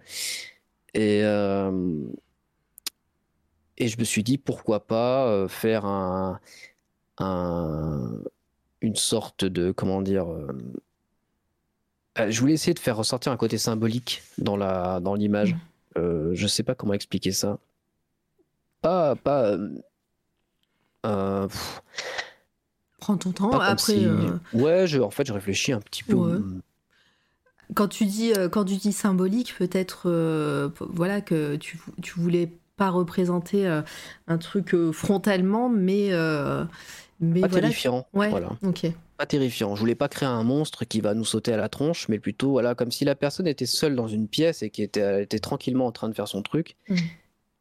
Et, 0.94 1.22
euh, 1.24 1.70
et 3.80 3.88
je 3.88 3.98
me 3.98 4.04
suis 4.04 4.22
dit, 4.22 4.38
pourquoi 4.38 4.86
pas 4.86 5.26
euh, 5.26 5.48
faire 5.48 5.84
un, 5.84 6.38
une 8.80 8.94
sorte 8.94 9.44
de, 9.44 9.72
comment 9.72 10.02
dire, 10.02 10.30
euh, 10.30 10.46
je 12.28 12.40
voulais 12.40 12.52
essayer 12.52 12.74
de 12.74 12.78
faire 12.78 12.96
ressortir 12.96 13.32
un 13.32 13.36
côté 13.36 13.58
symbolique 13.58 14.22
dans 14.38 14.56
la 14.56 15.00
dans 15.00 15.14
l'image. 15.14 15.56
Mmh. 15.96 16.34
je 16.34 16.46
sais 16.46 16.62
pas 16.62 16.74
comment 16.74 16.94
expliquer 16.94 17.32
ça. 17.32 17.58
Pas 18.80 19.16
pas. 19.16 19.56
Prends 21.02 21.48
ton 23.16 23.32
temps. 23.32 23.58
Après. 23.58 23.98
Ouais, 24.52 24.86
je, 24.86 25.00
en 25.00 25.10
fait, 25.10 25.26
je 25.26 25.32
réfléchis 25.32 25.72
un 25.72 25.80
petit 25.80 26.04
peu. 26.04 26.42
Quand 27.74 27.88
tu 27.88 28.04
dis, 28.04 28.32
euh, 28.32 28.48
quand 28.48 28.64
tu 28.64 28.76
dis 28.76 28.92
symbolique, 28.92 29.54
peut-être 29.56 30.02
euh, 30.06 30.70
voilà 30.80 31.20
que 31.20 31.56
tu, 31.56 31.80
tu 32.02 32.18
voulais 32.18 32.52
pas 32.80 32.88
représenter 32.88 33.66
euh, 33.66 33.82
un 34.26 34.38
truc 34.38 34.74
frontalement, 34.92 35.68
mais 35.68 36.10
mais 37.20 37.42
pas 37.42 37.48
terrifiant. 37.50 38.06
Ouais. 38.14 38.30
Voilà. 38.30 38.52
Ok. 38.62 38.86
Pas 39.18 39.26
terrifiant. 39.26 39.74
Je 39.74 39.80
voulais 39.80 39.94
pas 39.94 40.08
créer 40.08 40.28
un 40.28 40.42
monstre 40.42 40.86
qui 40.86 41.02
va 41.02 41.12
nous 41.12 41.26
sauter 41.26 41.52
à 41.52 41.58
la 41.58 41.68
tronche, 41.68 42.08
mais 42.08 42.18
plutôt 42.18 42.52
voilà 42.52 42.74
comme 42.74 42.90
si 42.90 43.04
la 43.04 43.14
personne 43.14 43.46
était 43.46 43.66
seule 43.66 43.94
dans 43.94 44.08
une 44.08 44.26
pièce 44.26 44.62
et 44.62 44.70
qui 44.70 44.82
était, 44.82 45.24
était 45.24 45.38
tranquillement 45.38 45.86
en 45.86 45.92
train 45.92 46.08
de 46.08 46.14
faire 46.14 46.28
son 46.28 46.40
truc. 46.40 46.76
Mmh. 46.88 46.96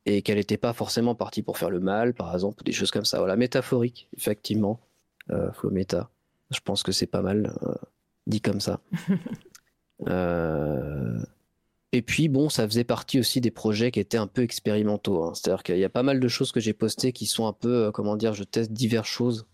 Et 0.05 0.21
qu'elle 0.21 0.37
n'était 0.37 0.57
pas 0.57 0.71
forcément 0.71 1.13
partie 1.13 1.41
pour 1.41 1.57
faire 1.57 1.69
le 1.69 1.81
mal, 1.81 2.13
par 2.13 2.33
exemple, 2.33 2.63
des 2.63 2.71
choses 2.71 2.89
comme 2.89 3.03
ça. 3.03 3.19
Voilà, 3.19 3.35
métaphorique, 3.35 4.07
effectivement. 4.17 4.79
Euh, 5.29 5.51
méta. 5.69 6.09
Je 6.51 6.61
pense 6.63 6.81
que 6.81 6.93
c'est 6.93 7.05
pas 7.05 7.21
mal 7.21 7.53
dit 8.25 8.41
comme 8.41 8.61
ça. 8.61 8.79
Euh, 10.07 11.19
et 11.91 12.01
puis 12.01 12.29
bon, 12.29 12.49
ça 12.49 12.67
faisait 12.67 12.83
partie 12.83 13.19
aussi 13.19 13.41
des 13.41 13.51
projets 13.51 13.91
qui 13.91 13.99
étaient 13.99 14.17
un 14.17 14.27
peu 14.27 14.43
expérimentaux. 14.43 15.23
Hein. 15.23 15.33
C'est-à-dire 15.33 15.63
qu'il 15.63 15.77
y 15.77 15.85
a 15.85 15.89
pas 15.89 16.03
mal 16.03 16.19
de 16.19 16.27
choses 16.27 16.51
que 16.51 16.59
j'ai 16.59 16.73
postées 16.73 17.13
qui 17.13 17.25
sont 17.25 17.47
un 17.47 17.53
peu, 17.53 17.87
euh, 17.87 17.91
comment 17.91 18.15
dire, 18.15 18.33
je 18.33 18.43
teste 18.43 18.71
diverses 18.71 19.07
choses. 19.07 19.47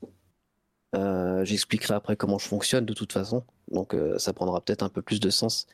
Euh, 0.95 1.43
j'expliquerai 1.45 1.93
après 1.95 2.15
comment 2.15 2.37
je 2.37 2.47
fonctionne 2.47 2.85
de 2.85 2.93
toute 2.93 3.11
façon, 3.11 3.43
donc 3.69 3.95
ça 4.17 4.31
prendra 4.31 4.61
peut-être 4.61 4.83
un 4.83 4.89
peu 4.89 5.01
plus 5.01 5.19
de 5.19 5.29
sens. 5.29 5.67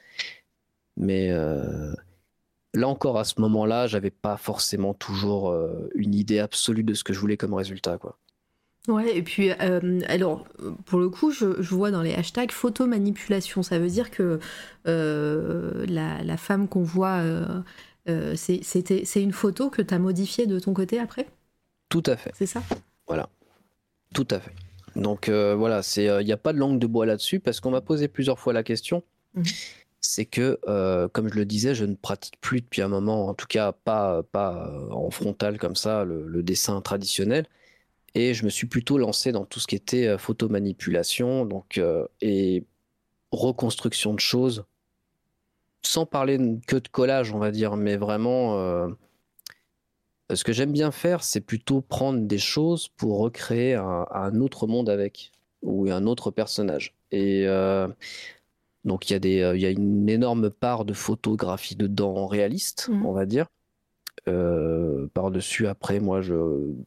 Mais 0.97 1.29
là 1.29 2.87
encore, 2.87 3.19
à 3.19 3.23
ce 3.23 3.39
moment-là, 3.41 3.85
j'avais 3.87 4.09
pas 4.09 4.37
forcément 4.37 4.93
toujours 4.95 5.53
une 5.93 6.15
idée 6.15 6.39
absolue 6.39 6.83
de 6.83 6.95
ce 6.95 7.03
que 7.03 7.13
je 7.13 7.19
voulais 7.19 7.37
comme 7.37 7.53
résultat, 7.53 7.97
quoi. 7.99 8.17
Ouais, 8.87 9.15
et 9.15 9.21
puis, 9.21 9.51
euh, 9.51 9.99
alors, 10.07 10.45
pour 10.85 10.99
le 10.99 11.09
coup, 11.09 11.31
je, 11.31 11.45
vois 11.45 11.91
dans 11.91 12.01
les 12.01 12.13
hashtags 12.13 12.51
photo 12.51 12.87
manipulation. 12.87 13.61
Ça 13.61 13.77
veut 13.77 13.89
dire 13.89 14.09
que 14.09 14.39
euh, 14.87 15.85
la, 15.87 16.37
femme 16.37 16.67
qu'on 16.67 16.81
voit, 16.81 17.19
euh, 18.07 18.35
c'est 18.35 19.21
une 19.21 19.33
photo 19.33 19.69
que 19.69 19.83
tu 19.83 19.93
as 19.93 19.99
modifiée 19.99 20.47
de 20.47 20.59
ton 20.59 20.73
côté 20.73 20.99
après? 20.99 21.27
Tout 21.89 22.03
à 22.07 22.17
fait. 22.17 22.31
C'est 22.33 22.47
ça? 22.47 22.63
Voilà. 23.07 23.29
Tout 24.15 24.27
à 24.31 24.39
fait. 24.39 24.53
Donc 24.95 25.29
voilà, 25.29 25.81
il 25.97 26.25
n'y 26.25 26.33
a 26.33 26.37
pas 26.37 26.51
de 26.51 26.57
langue 26.57 26.79
de 26.79 26.87
bois 26.87 27.05
là-dessus 27.05 27.39
parce 27.39 27.59
qu'on 27.59 27.71
m'a 27.71 27.81
posé 27.81 28.07
plusieurs 28.07 28.39
fois 28.39 28.51
la 28.51 28.63
question. 28.63 29.03
Mmh. 29.35 29.43
C'est 30.03 30.25
que, 30.25 30.59
comme 31.13 31.29
je 31.29 31.35
le 31.35 31.45
disais, 31.45 31.75
je 31.75 31.85
ne 31.85 31.93
pratique 31.93 32.41
plus 32.41 32.61
depuis 32.61 32.81
un 32.81 32.87
moment, 32.87 33.27
en 33.27 33.35
tout 33.35 33.45
cas 33.45 33.73
pas, 33.73 34.23
pas 34.23 34.73
en 34.89 35.11
frontal 35.11 35.59
comme 35.59 35.75
ça, 35.75 36.03
le 36.03 36.41
dessin 36.41 36.81
traditionnel 36.81 37.45
et 38.13 38.33
je 38.33 38.43
me 38.43 38.49
suis 38.49 38.67
plutôt 38.67 38.97
lancé 38.97 39.31
dans 39.31 39.45
tout 39.45 39.59
ce 39.59 39.67
qui 39.67 39.75
était 39.75 40.07
euh, 40.07 40.17
photomanipulation 40.17 41.45
donc, 41.45 41.77
euh, 41.77 42.05
et 42.19 42.65
reconstruction 43.31 44.13
de 44.13 44.19
choses, 44.19 44.65
sans 45.81 46.05
parler 46.05 46.37
que 46.67 46.75
de 46.75 46.87
collage, 46.89 47.31
on 47.33 47.39
va 47.39 47.51
dire, 47.51 47.77
mais 47.77 47.95
vraiment, 47.95 48.59
euh, 48.59 48.89
ce 50.33 50.43
que 50.43 50.51
j'aime 50.51 50.73
bien 50.73 50.91
faire, 50.91 51.23
c'est 51.23 51.41
plutôt 51.41 51.81
prendre 51.81 52.19
des 52.19 52.37
choses 52.37 52.89
pour 52.89 53.19
recréer 53.19 53.75
un, 53.75 54.41
autre 54.41 54.67
monde 54.67 54.89
avec, 54.89 55.31
ou 55.61 55.89
un 55.89 56.05
autre 56.07 56.29
personnage. 56.29 56.93
Et 57.11 57.45
donc, 58.83 59.09
il 59.09 59.25
y, 59.25 59.43
a 59.43 59.55
y 59.55 59.65
a 59.65 59.69
une 59.69 60.09
énorme 60.09 60.49
part 60.49 60.83
de 60.83 60.93
photographie 60.93 61.75
dedans 61.75 62.27
réaliste, 62.27 62.89
mmh. 62.89 63.05
on 63.05 63.13
va 63.13 63.25
dire. 63.25 63.47
Euh, 64.27 65.07
par-dessus, 65.13 65.67
après, 65.67 65.99
moi, 65.99 66.21
je 66.21 66.35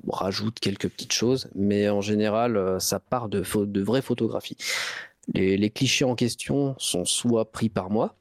rajoute 0.08 0.60
quelques 0.60 0.88
petites 0.88 1.12
choses, 1.12 1.48
mais 1.54 1.88
en 1.88 2.00
général, 2.00 2.56
euh, 2.56 2.78
ça 2.78 3.00
part 3.00 3.28
de, 3.28 3.42
de 3.64 3.82
vraies 3.82 4.02
photographies. 4.02 4.56
Les, 5.32 5.70
clichés 5.70 6.04
en 6.04 6.14
question 6.14 6.74
sont 6.78 7.04
soit 7.04 7.50
pris 7.50 7.68
par 7.68 7.90
moi, 7.90 8.14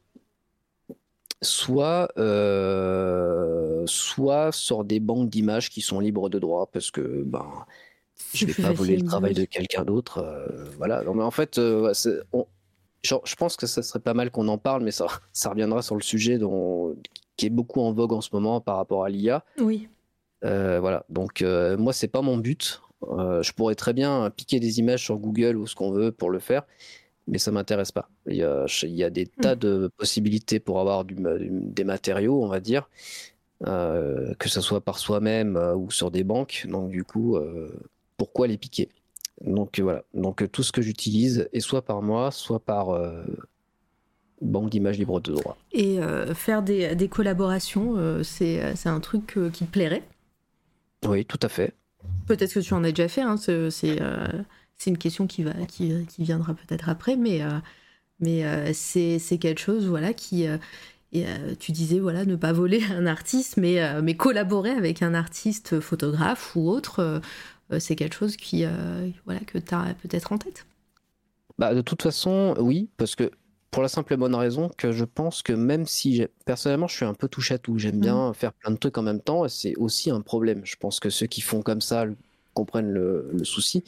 soit, 1.42 2.10
euh, 2.18 3.84
soit 3.86 4.52
sur 4.52 4.84
des 4.84 5.00
banques 5.00 5.30
d'images 5.30 5.70
qui 5.70 5.82
sont 5.82 6.00
libres 6.00 6.30
de 6.30 6.40
droit, 6.40 6.70
parce 6.72 6.90
que 6.90 7.24
ben, 7.24 7.46
je 8.34 8.46
vais 8.46 8.64
pas 8.64 8.72
voler 8.72 8.98
le 8.98 9.04
travail 9.06 9.34
de 9.34 9.46
quelqu'un 9.46 9.84
d'autre. 9.84 10.26
voilà. 10.78 11.04
mais 11.14 11.24
en 11.24 11.32
fait, 11.32 11.58
je 11.58 13.36
pense 13.36 13.58
que 13.58 13.68
ça 13.68 13.84
serait 13.84 14.00
pas 14.00 14.14
mal 14.14 14.32
qu'on 14.32 14.48
en 14.48 14.58
parle, 14.58 14.84
mais 14.84 14.92
ça, 14.92 15.08
ça 15.34 15.50
reviendra 15.50 15.82
sur 15.82 15.96
le 15.96 16.02
sujet 16.02 16.38
dont, 16.38 16.96
qui 17.38 17.48
est 17.48 17.50
beaucoup 17.50 17.82
en 17.82 17.92
vogue 17.92 18.14
en 18.14 18.22
ce 18.22 18.30
moment 18.34 18.62
par 18.62 18.78
rapport 18.78 19.04
à 19.04 19.10
l'IA. 19.10 19.44
Oui. 19.60 19.90
Euh, 20.44 20.80
voilà, 20.80 21.06
donc 21.10 21.42
euh, 21.42 21.78
moi, 21.78 21.94
c'est 21.94 22.08
pas 22.08 22.22
mon 22.22 22.38
but. 22.38 22.82
Euh, 23.04 23.42
je 23.44 23.52
pourrais 23.54 23.76
très 23.76 23.94
bien 23.94 24.30
piquer 24.30 24.60
des 24.60 24.80
images 24.80 25.04
sur 25.04 25.18
Google 25.18 25.58
ou 25.58 25.68
ce 25.68 25.76
qu'on 25.76 25.92
veut 25.92 26.12
pour 26.12 26.30
le 26.30 26.40
faire, 26.40 26.64
mais 27.28 27.38
ça 27.38 27.52
m'intéresse 27.52 27.92
pas. 27.92 28.10
Il 28.28 28.36
y 28.36 28.44
a, 28.44 28.66
il 28.84 28.96
y 28.96 29.04
a 29.04 29.10
des 29.10 29.26
tas 29.28 29.56
hmm. 29.56 29.60
de 29.60 29.92
possibilités 29.98 30.60
pour 30.60 30.80
avoir 30.80 31.06
du, 31.06 31.16
des 31.18 31.84
matériaux, 31.84 32.44
on 32.44 32.48
va 32.48 32.60
dire, 32.60 32.90
que 33.66 34.50
ce 34.50 34.62
soit 34.62 34.82
par 34.82 35.00
soi-même 35.00 35.58
ou 35.78 35.90
sur 35.90 36.12
des 36.12 36.24
banques. 36.24 36.66
Donc, 36.70 36.92
du 36.92 37.04
coup, 37.04 37.38
pourquoi 38.18 38.48
les 38.48 38.58
piquer? 38.58 38.90
Donc 39.42 39.80
voilà, 39.80 40.04
donc 40.14 40.50
tout 40.52 40.64
ce 40.64 40.72
que 40.72 40.82
j'utilise 40.82 41.50
est 41.54 41.60
soit 41.60 41.82
par 41.82 42.02
moi, 42.02 42.32
soit 42.32 42.60
par 42.60 42.90
banque 44.44 44.70
d'images 44.70 44.98
libres 44.98 45.20
de 45.20 45.34
droit. 45.34 45.58
Et 45.72 46.00
euh, 46.00 46.34
faire 46.34 46.62
des, 46.62 46.96
des 46.96 47.08
collaborations, 47.08 47.94
euh, 47.98 48.24
c'est 48.24 48.62
un 48.86 49.00
truc 49.00 49.38
euh, 49.38 49.50
qui 49.50 49.66
te 49.66 49.72
plairait? 49.72 50.04
Oui, 51.06 51.26
tout 51.26 51.40
à 51.42 51.50
fait. 51.50 51.74
Peut-être 52.28 52.54
que 52.54 52.60
tu 52.60 52.74
en 52.74 52.84
as 52.84 52.92
déjà 52.92 53.08
fait, 53.08 53.22
hein, 53.22 53.38
c'est 53.38 54.00
une 54.86 54.98
question 54.98 55.28
qui, 55.28 55.44
va, 55.44 55.54
qui, 55.68 56.06
qui 56.08 56.24
viendra 56.24 56.54
peut-être 56.54 56.90
après, 56.90 57.16
mais, 57.16 57.42
mais 58.20 58.74
c'est 58.74 59.38
quelque 59.40 59.60
chose 59.60 59.88
voilà, 59.88 60.14
qui... 60.14 60.46
Et, 61.16 61.26
tu 61.60 61.72
disais 61.72 62.00
voilà 62.00 62.26
ne 62.26 62.36
pas 62.36 62.54
voler 62.54 62.84
un 62.92 63.06
artiste 63.06 63.58
mais, 63.58 64.02
mais 64.02 64.18
collaborer 64.18 64.72
avec 64.72 65.04
un 65.04 65.14
artiste 65.14 65.80
photographe 65.80 66.56
ou 66.56 66.68
autre 66.68 67.22
c'est 67.78 67.96
quelque 67.96 68.16
chose 68.16 68.36
qui 68.36 68.66
voilà 69.26 69.40
que 69.42 69.60
tu 69.60 69.76
as 69.76 69.94
peut-être 70.02 70.34
en 70.34 70.40
tête? 70.40 70.66
Bah, 71.60 71.76
de 71.76 71.82
toute 71.82 72.02
façon 72.02 72.56
oui 72.58 72.90
parce 72.98 73.16
que 73.16 73.30
pour 73.74 73.82
la 73.82 73.90
simple 73.90 74.14
et 74.14 74.18
bonne 74.18 74.36
raison 74.36 74.70
que 74.78 74.92
je 74.92 75.04
pense 75.04 75.42
que 75.42 75.52
même 75.52 75.88
si 75.88 76.24
personnellement 76.46 76.88
je 76.88 76.96
suis 76.96 77.06
un 77.06 77.16
peu 77.16 77.28
touche 77.28 77.52
à 77.52 77.58
tout, 77.58 77.80
j'aime 77.80 78.00
bien 78.00 78.30
mmh. 78.30 78.34
faire 78.36 78.54
plein 78.54 78.70
de 78.70 78.78
trucs 78.78 78.98
en 79.00 79.02
même 79.02 79.20
temps, 79.20 79.50
c'est 79.50 79.76
aussi 79.78 80.12
un 80.12 80.22
problème. 80.22 80.62
Je 80.64 80.76
pense 80.76 81.00
que 81.00 81.10
ceux 81.10 81.26
qui 81.26 81.42
font 81.42 81.64
comme 81.64 81.82
ça 81.82 82.06
comprennent 82.54 82.92
le, 82.92 83.32
souci. 83.44 83.84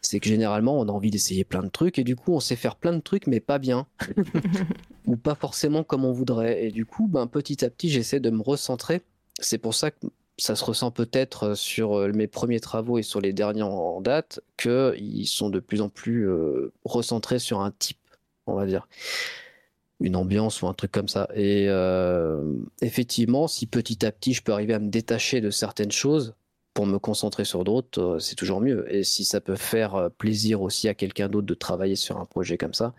C'est 0.00 0.18
que 0.18 0.28
généralement 0.28 0.76
on 0.80 0.88
a 0.88 0.90
envie 0.90 1.12
d'essayer 1.12 1.44
plein 1.44 1.62
de 1.62 1.68
trucs 1.68 2.00
et 2.00 2.04
du 2.04 2.16
coup 2.16 2.34
on 2.34 2.40
sait 2.40 2.56
faire 2.56 2.74
plein 2.74 2.92
de 2.92 3.00
trucs 3.00 3.28
mais 3.28 3.38
pas 3.38 3.60
bien 3.60 3.86
ou 5.06 5.14
pas 5.16 5.36
forcément 5.36 5.84
comme 5.84 6.04
on 6.04 6.10
voudrait. 6.10 6.64
Et 6.64 6.72
du 6.72 6.84
coup, 6.84 7.06
ben, 7.06 7.28
petit 7.28 7.64
à 7.64 7.70
petit 7.70 7.90
j'essaie 7.90 8.18
de 8.18 8.30
me 8.30 8.42
recentrer. 8.42 9.02
C'est 9.38 9.58
pour 9.58 9.74
ça 9.74 9.92
que 9.92 10.08
ça 10.36 10.56
se 10.56 10.64
ressent 10.64 10.90
peut-être 10.90 11.54
sur 11.54 11.96
euh, 11.96 12.12
mes 12.12 12.26
premiers 12.26 12.58
travaux 12.58 12.98
et 12.98 13.04
sur 13.04 13.20
les 13.20 13.32
derniers 13.32 13.62
en 13.62 14.00
date 14.00 14.40
qu'ils 14.56 15.28
sont 15.28 15.48
de 15.48 15.60
plus 15.60 15.80
en 15.80 15.88
plus 15.88 16.28
euh, 16.28 16.72
recentrés 16.84 17.38
sur 17.38 17.60
un 17.60 17.70
type 17.70 17.98
on 18.46 18.54
va 18.54 18.66
dire. 18.66 18.88
Une 20.00 20.16
ambiance 20.16 20.62
ou 20.62 20.66
un 20.66 20.74
truc 20.74 20.90
comme 20.90 21.08
ça. 21.08 21.28
Et 21.34 21.66
euh, 21.68 22.54
effectivement, 22.80 23.46
si 23.46 23.66
petit 23.66 24.04
à 24.04 24.10
petit 24.10 24.34
je 24.34 24.42
peux 24.42 24.52
arriver 24.52 24.74
à 24.74 24.78
me 24.78 24.88
détacher 24.88 25.40
de 25.40 25.50
certaines 25.50 25.92
choses 25.92 26.34
pour 26.74 26.86
me 26.86 26.98
concentrer 26.98 27.44
sur 27.44 27.62
d'autres, 27.62 28.00
euh, 28.00 28.18
c'est 28.18 28.34
toujours 28.34 28.60
mieux. 28.60 28.92
Et 28.92 29.04
si 29.04 29.24
ça 29.24 29.40
peut 29.40 29.56
faire 29.56 29.94
euh, 29.94 30.08
plaisir 30.08 30.62
aussi 30.62 30.88
à 30.88 30.94
quelqu'un 30.94 31.28
d'autre 31.28 31.46
de 31.46 31.54
travailler 31.54 31.96
sur 31.96 32.18
un 32.18 32.24
projet 32.24 32.58
comme 32.58 32.74
ça, 32.74 32.94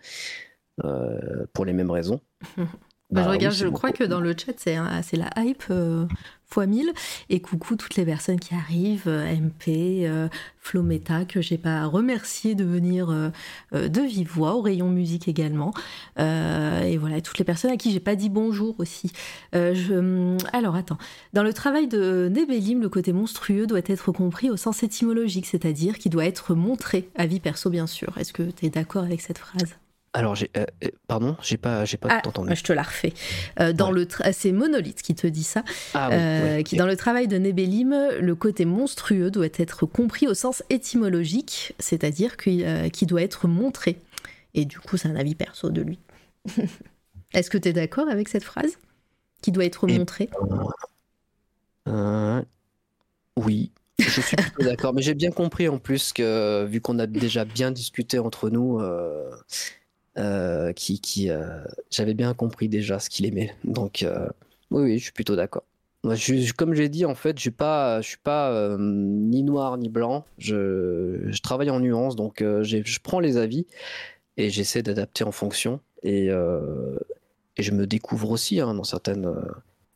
pour 1.52 1.64
les 1.64 1.72
mêmes 1.72 1.92
raisons. 1.92 2.20
Bah, 3.14 3.22
je 3.22 3.26
bah 3.26 3.32
regarde, 3.32 3.54
je 3.54 3.68
crois 3.68 3.92
que 3.92 4.04
dans 4.04 4.20
le 4.20 4.34
chat, 4.36 4.52
c'est 4.58 5.16
la 5.16 5.30
hype 5.38 5.72
fois 6.54 6.66
1000. 6.66 6.92
Et 7.30 7.40
coucou 7.40 7.76
toutes 7.76 7.96
les 7.96 8.04
personnes 8.04 8.38
qui 8.38 8.54
arrivent, 8.54 9.08
euh, 9.08 9.34
MP, 9.34 10.06
euh, 10.06 10.28
Flometa, 10.60 11.24
que 11.24 11.40
j'ai 11.40 11.58
pas 11.58 11.84
remercié 11.86 12.54
de 12.54 12.64
venir 12.64 13.10
euh, 13.10 13.30
de 13.72 14.00
vive 14.00 14.28
voix, 14.28 14.54
au 14.54 14.62
rayon 14.62 14.88
musique 14.88 15.28
également. 15.28 15.72
et 16.18 16.96
voilà, 16.98 17.20
toutes 17.20 17.38
les 17.38 17.44
personnes 17.44 17.72
à 17.72 17.76
qui 17.76 17.92
j'ai 17.92 18.00
pas 18.00 18.14
dit 18.14 18.28
bonjour 18.28 18.76
aussi. 18.78 19.12
je... 19.52 19.94
Hum, 19.94 20.38
alors 20.52 20.76
attends, 20.76 20.98
dans 21.32 21.42
le 21.42 21.52
travail 21.52 21.88
de 21.88 22.30
Nebellim, 22.32 22.80
le 22.80 22.88
côté 22.88 23.12
monstrueux 23.12 23.66
doit 23.66 23.80
être 23.86 24.12
compris 24.12 24.50
au 24.50 24.56
sens 24.56 24.82
étymologique, 24.82 25.46
c'est-à-dire 25.46 25.98
qu'il 25.98 26.12
doit 26.12 26.24
être 26.24 26.54
montré, 26.54 27.08
à 27.16 27.26
vie 27.26 27.40
perso 27.40 27.70
bien 27.70 27.86
sûr. 27.86 28.16
Est-ce 28.18 28.32
que 28.32 28.42
tu 28.42 28.66
es 28.66 28.70
d'accord 28.70 29.04
avec 29.04 29.20
cette 29.20 29.38
phrase? 29.38 29.76
Alors, 30.16 30.36
j'ai, 30.36 30.48
euh, 30.56 30.64
euh, 30.84 30.88
pardon, 31.08 31.36
j'ai 31.42 31.56
pas, 31.56 31.84
j'ai 31.84 31.96
pas 31.96 32.08
ah, 32.08 32.28
entendu. 32.28 32.54
Je 32.54 32.62
te 32.62 32.72
la 32.72 32.84
refais. 32.84 33.12
Euh, 33.58 33.72
dans 33.72 33.90
le 33.90 34.06
c'est 34.32 34.52
Monolith 34.52 35.02
qui 35.02 35.16
te 35.16 35.26
dit 35.26 35.42
ça. 35.42 35.64
Ah 35.92 36.62
qui 36.64 36.76
dans 36.76 36.86
le 36.86 36.96
travail 36.96 37.26
de 37.26 37.36
Nebellim, 37.36 37.92
le 38.20 38.34
côté 38.36 38.64
monstrueux 38.64 39.32
doit 39.32 39.48
être 39.56 39.86
compris 39.86 40.28
au 40.28 40.34
sens 40.34 40.62
étymologique, 40.70 41.74
c'est-à-dire 41.80 42.36
qu'il 42.36 43.06
doit 43.08 43.22
être 43.22 43.48
montré. 43.48 43.98
Et 44.54 44.64
du 44.64 44.78
coup, 44.78 44.96
c'est 44.96 45.08
un 45.08 45.16
avis 45.16 45.34
perso 45.34 45.70
de 45.70 45.82
lui. 45.82 45.98
Est-ce 47.34 47.50
que 47.50 47.58
tu 47.58 47.70
es 47.70 47.72
d'accord 47.72 48.08
avec 48.08 48.28
cette 48.28 48.44
phrase? 48.44 48.78
Qui 49.42 49.50
doit 49.50 49.64
être 49.64 49.88
montré? 49.88 50.30
Oui, 53.36 53.72
je 53.98 54.20
suis 54.20 54.36
plutôt 54.36 54.62
d'accord. 54.62 54.94
Mais 54.94 55.02
j'ai 55.02 55.14
bien 55.14 55.30
compris 55.30 55.68
en 55.68 55.78
plus 55.78 56.12
que, 56.12 56.64
vu 56.66 56.80
qu'on 56.80 56.98
a 56.98 57.06
déjà 57.06 57.44
bien 57.44 57.70
discuté 57.70 58.18
entre 58.18 58.50
nous, 58.50 58.78
euh, 58.78 59.30
qui, 60.16 61.00
qui 61.00 61.30
euh, 61.30 61.64
j'avais 61.90 62.14
bien 62.14 62.34
compris 62.34 62.68
déjà 62.68 62.98
ce 62.98 63.10
qu'il 63.10 63.26
aimait. 63.26 63.54
Donc 63.64 64.02
euh, 64.02 64.28
oui, 64.70 64.82
oui, 64.82 64.98
je 64.98 65.04
suis 65.04 65.12
plutôt 65.12 65.36
d'accord. 65.36 65.64
Moi, 66.02 66.14
je, 66.16 66.52
comme 66.52 66.74
j'ai 66.74 66.88
dit, 66.88 67.04
en 67.04 67.14
fait, 67.14 67.36
je 67.38 67.42
suis 67.42 67.50
pas, 67.50 68.02
je 68.02 68.08
suis 68.08 68.18
pas 68.18 68.76
ni 68.78 69.42
noir 69.42 69.78
ni 69.78 69.88
blanc. 69.88 70.26
Je, 70.36 71.22
je 71.26 71.40
travaille 71.40 71.70
en 71.70 71.80
nuances, 71.80 72.14
donc 72.14 72.40
je 72.40 72.98
prends 73.00 73.20
les 73.20 73.38
avis 73.38 73.66
et 74.36 74.50
j'essaie 74.50 74.82
d'adapter 74.82 75.24
en 75.24 75.32
fonction. 75.32 75.80
Et, 76.02 76.26
et, 76.26 77.62
je 77.62 77.70
me 77.70 77.86
découvre 77.86 78.30
aussi 78.30 78.60
hein, 78.60 78.74
dans 78.74 78.84
certaines, 78.84 79.32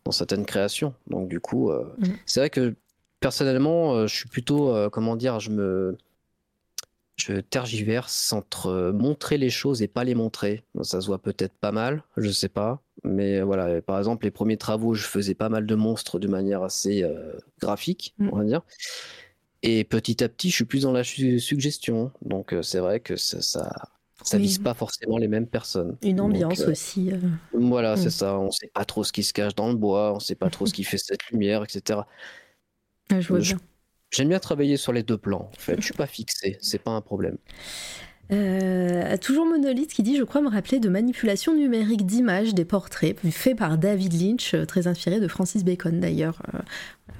dans 0.07 0.12
certaines 0.12 0.47
créations. 0.47 0.95
Donc 1.09 1.29
du 1.29 1.41
coup, 1.41 1.71
mmh. 1.71 2.07
c'est 2.25 2.41
vrai 2.41 2.49
que 2.49 2.75
personnellement, 3.21 4.07
je 4.07 4.14
suis 4.14 4.31
plutôt, 4.31 4.75
comment 4.91 5.14
dire, 5.14 5.41
je 5.41 5.51
me 5.51 5.99
je 7.19 7.41
tergiverse 7.41 8.33
entre 8.33 8.69
euh, 8.69 8.93
montrer 8.93 9.39
les 9.39 9.51
choses 9.51 9.83
et 9.83 9.89
pas 9.89 10.05
les 10.05 10.14
montrer. 10.14 10.64
Ça 10.83 11.01
se 11.01 11.07
voit 11.07 11.21
peut-être 11.21 11.55
pas 11.55 11.73
mal, 11.73 12.03
je 12.16 12.31
sais 12.31 12.49
pas. 12.49 12.83
Mais 13.05 13.41
voilà, 13.43 13.81
par 13.83 13.99
exemple, 13.99 14.25
les 14.25 14.31
premiers 14.31 14.57
travaux, 14.57 14.95
je 14.95 15.05
faisais 15.05 15.35
pas 15.35 15.49
mal 15.49 15.66
de 15.66 15.75
monstres 15.75 16.19
de 16.19 16.29
manière 16.29 16.62
assez 16.62 17.03
euh, 17.03 17.33
graphique, 17.61 18.14
mm. 18.19 18.29
on 18.33 18.37
va 18.37 18.45
dire. 18.45 18.62
Et 19.62 19.85
petit 19.85 20.23
à 20.23 20.29
petit, 20.29 20.51
je 20.51 20.55
suis 20.55 20.64
plus 20.64 20.83
dans 20.83 20.93
la 20.93 21.05
suggestion. 21.05 22.12
Donc 22.23 22.53
euh, 22.53 22.62
c'est 22.62 22.79
vrai 22.79 23.01
que 23.01 23.16
ça, 23.16 23.41
ça, 23.41 24.39
vise 24.39 24.59
pas 24.59 24.75
forcément 24.75 25.19
les 25.19 25.29
mêmes 25.29 25.49
personnes. 25.49 25.97
Une 26.03 26.21
ambiance 26.21 26.61
aussi. 26.61 27.11
Voilà, 27.53 27.97
c'est 27.97 28.07
mm. 28.07 28.11
ça. 28.11 28.39
On 28.39 28.51
sait 28.51 28.71
pas 28.73 28.85
trop 28.85 29.05
ce 29.05 29.12
qui 29.12 29.25
se 29.25 29.33
cache 29.33 29.55
dans 29.55 29.69
le 29.69 29.77
bois, 29.77 30.14
on 30.14 30.21
sait 30.21 30.37
pas 30.37 30.51
trop 30.51 30.66
ce 30.66 30.73
qui 30.73 30.85
fait 30.85 30.99
cette 30.99 31.27
lumière, 31.31 31.64
etc. 31.64 32.01
Je 33.11 33.27
vois 33.29 33.41
bien 33.41 33.59
J'aime 34.11 34.28
bien 34.28 34.38
travailler 34.38 34.76
sur 34.76 34.92
les 34.92 35.02
deux 35.02 35.18
plans. 35.18 35.50
En 35.52 35.59
fait, 35.59 35.76
je 35.78 35.84
suis 35.84 35.94
pas 35.94 36.06
fixé, 36.06 36.56
c'est 36.61 36.82
pas 36.82 36.92
un 36.92 37.00
problème. 37.00 37.36
Euh, 38.30 39.16
toujours 39.16 39.46
Monolith 39.46 39.92
qui 39.92 40.02
dit 40.02 40.16
Je 40.16 40.22
crois 40.22 40.42
me 40.42 40.50
rappeler 40.50 40.80
de 40.80 40.88
manipulation 40.90 41.54
numérique 41.54 42.04
d'images 42.04 42.54
des 42.54 42.66
portraits 42.66 43.16
faits 43.30 43.56
par 43.56 43.78
David 43.78 44.20
Lynch, 44.20 44.52
euh, 44.52 44.66
très 44.66 44.86
inspiré 44.86 45.18
de 45.18 45.28
Francis 45.28 45.64
Bacon 45.64 45.98
d'ailleurs. 45.98 46.42
Euh, 46.54 46.59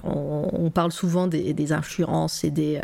on, 0.05 0.70
parle 0.70 0.93
souvent 0.93 1.26
des, 1.26 1.72
influences 1.72 2.45
et 2.45 2.51
des, 2.51 2.80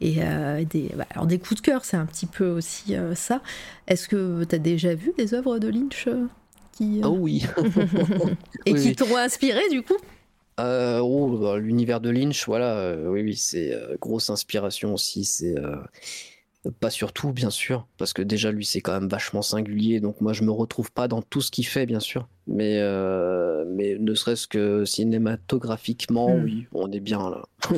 et, 0.00 0.16
des, 0.64 0.90
bah, 0.96 1.06
alors 1.10 1.26
des 1.26 1.38
coups 1.38 1.60
de 1.60 1.64
cœur, 1.64 1.84
c'est 1.84 1.96
un 1.96 2.06
petit 2.06 2.26
peu 2.26 2.48
aussi 2.48 2.96
ça. 3.14 3.40
Est-ce 3.86 4.08
que 4.08 4.42
tu 4.44 4.54
as 4.54 4.58
déjà 4.58 4.94
vu 4.94 5.12
des 5.16 5.32
œuvres 5.34 5.58
de 5.58 5.68
Lynch 5.68 6.08
qui, 6.72 7.02
Oh 7.04 7.16
oui 7.20 7.46
Et 8.66 8.74
qui 8.74 8.96
t'ont 8.96 9.16
inspiré 9.16 9.60
du 9.70 9.82
coup? 9.82 9.96
Oh, 10.58 11.38
bah, 11.40 11.58
L'univers 11.58 12.00
de 12.00 12.10
Lynch, 12.10 12.46
voilà, 12.46 12.96
oui, 13.06 13.22
oui, 13.22 13.36
c'est 13.36 13.74
grosse 14.00 14.30
inspiration 14.30 14.94
aussi. 14.94 15.24
C'est 15.24 15.54
pas 16.70 16.90
surtout, 16.90 17.32
bien 17.32 17.50
sûr, 17.50 17.86
parce 17.98 18.12
que 18.12 18.22
déjà 18.22 18.50
lui 18.50 18.64
c'est 18.64 18.80
quand 18.80 18.92
même 18.92 19.08
vachement 19.08 19.42
singulier, 19.42 20.00
donc 20.00 20.20
moi 20.20 20.32
je 20.32 20.42
me 20.42 20.50
retrouve 20.50 20.90
pas 20.92 21.08
dans 21.08 21.22
tout 21.22 21.40
ce 21.40 21.50
qu'il 21.50 21.66
fait, 21.66 21.86
bien 21.86 22.00
sûr. 22.00 22.28
Mais, 22.46 22.78
euh, 22.80 23.64
mais 23.68 23.96
ne 23.98 24.14
serait-ce 24.14 24.46
que 24.46 24.84
cinématographiquement, 24.84 26.36
hmm. 26.36 26.44
oui, 26.44 26.66
on 26.72 26.90
est 26.92 27.00
bien 27.00 27.30
là. 27.30 27.42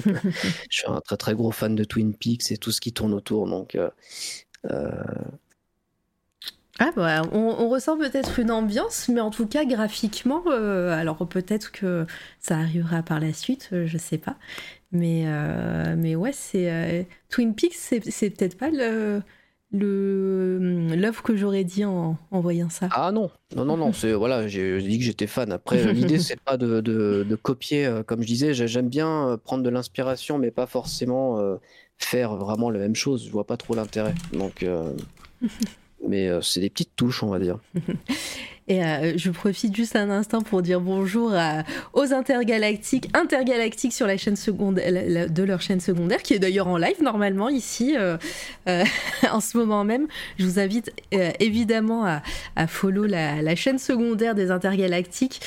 je 0.71 0.77
suis 0.77 0.87
un 0.89 1.01
très 1.01 1.17
très 1.17 1.35
gros 1.35 1.51
fan 1.51 1.75
de 1.75 1.85
Twin 1.85 2.15
Peaks 2.15 2.51
et 2.51 2.57
tout 2.57 2.71
ce 2.71 2.81
qui 2.81 2.93
tourne 2.93 3.15
autour, 3.15 3.47
donc. 3.47 3.77
Euh, 6.81 6.85
euh, 6.85 6.89
ah 6.89 6.93
bah, 6.95 7.23
on, 7.33 7.69
ressent 7.69 7.99
peut-être 7.99 8.39
une 8.39 8.51
ambiance, 8.51 9.09
mais 9.09 9.21
en 9.21 9.31
tout 9.31 9.47
cas 9.47 9.65
graphiquement, 9.65 10.45
alors 10.47 11.27
peut-être 11.29 11.73
que 11.73 12.07
ça 12.41 12.57
arrivera 12.59 13.03
par 13.03 13.21
la 13.21 13.33
suite, 13.33 13.71
je 13.73 13.99
sais 13.99 14.19
pas. 14.19 14.37
Mais, 14.91 15.25
euh, 15.27 15.97
mais 15.99 16.17
ouais, 16.17 16.33
c'est 16.33 16.71
euh, 16.71 17.03
Twin 17.29 17.55
Peaks, 17.55 17.75
c'est 17.75 18.31
peut-être 18.31 18.57
pas 18.57 18.71
le 18.71 19.23
l'œuvre 19.71 21.23
que 21.23 21.37
j'aurais 21.37 21.65
dit 21.65 21.85
en, 21.85 22.17
en, 22.31 22.41
voyant 22.41 22.71
ça. 22.71 22.89
Ah 22.91 23.13
non, 23.13 23.31
non, 23.55 23.67
non, 23.67 23.77
non, 23.77 23.93
c'est 23.93 24.15
voilà, 24.15 24.49
j'ai 24.49 24.81
dit 24.81 24.99
que 24.99 25.05
j'étais 25.05 25.27
fan. 25.27 25.53
Après, 25.53 25.93
l'idée 25.93 26.19
c'est 26.19 26.41
pas 26.41 26.57
de, 26.57 26.81
de, 26.81 27.27
de, 27.29 27.37
copier, 27.37 27.85
euh, 27.85 28.03
comme 28.03 28.23
je 28.23 28.27
disais, 28.27 28.55
j'aime 28.55 28.89
bien 28.89 29.39
prendre 29.45 29.63
de 29.63 29.69
l'inspiration, 29.69 30.39
mais 30.39 30.51
pas 30.51 30.67
forcément 30.67 31.39
faire 31.99 32.37
vraiment 32.37 32.71
la 32.71 32.79
même 32.79 32.95
chose. 32.95 33.27
Je 33.27 33.31
vois 33.31 33.47
pas 33.47 33.59
trop 33.59 33.75
l'intérêt. 33.75 34.15
Donc, 34.33 34.65
mais 36.07 36.31
c'est 36.43 36.61
des 36.61 36.71
petites 36.71 36.95
touches, 36.97 37.23
on 37.23 37.29
va 37.29 37.39
dire. 37.39 37.59
Et 38.69 38.85
euh, 38.85 39.17
je 39.17 39.31
profite 39.31 39.75
juste 39.75 39.97
un 39.97 40.11
instant 40.11 40.43
pour 40.43 40.61
dire 40.61 40.81
bonjour 40.81 41.35
aux 41.95 42.13
intergalactiques, 42.13 43.09
intergalactiques 43.15 43.95
sur 43.95 44.07
la 44.07 44.19
chaîne 44.19 44.37
secondaire, 44.37 45.31
de 45.31 45.43
leur 45.43 45.63
chaîne 45.63 45.81
secondaire, 45.81 46.23
qui 46.23 46.35
est 46.35 46.39
d'ailleurs 46.39 46.69
en 46.69 46.77
live 46.77 47.03
normalement 47.03 47.49
ici, 47.49 47.97
euh, 47.97 48.19
euh, 48.69 48.85
en 49.33 49.41
ce 49.41 49.57
moment 49.57 49.85
même. 49.85 50.07
Je 50.39 50.45
vous 50.45 50.59
invite 50.59 50.93
évidemment 51.41 52.21
à, 52.57 52.67
follow 52.67 53.07
la, 53.07 53.57
chaîne 53.57 53.79
secondaire 53.79 54.35
des 54.35 54.51
intergalactiques 54.51 55.41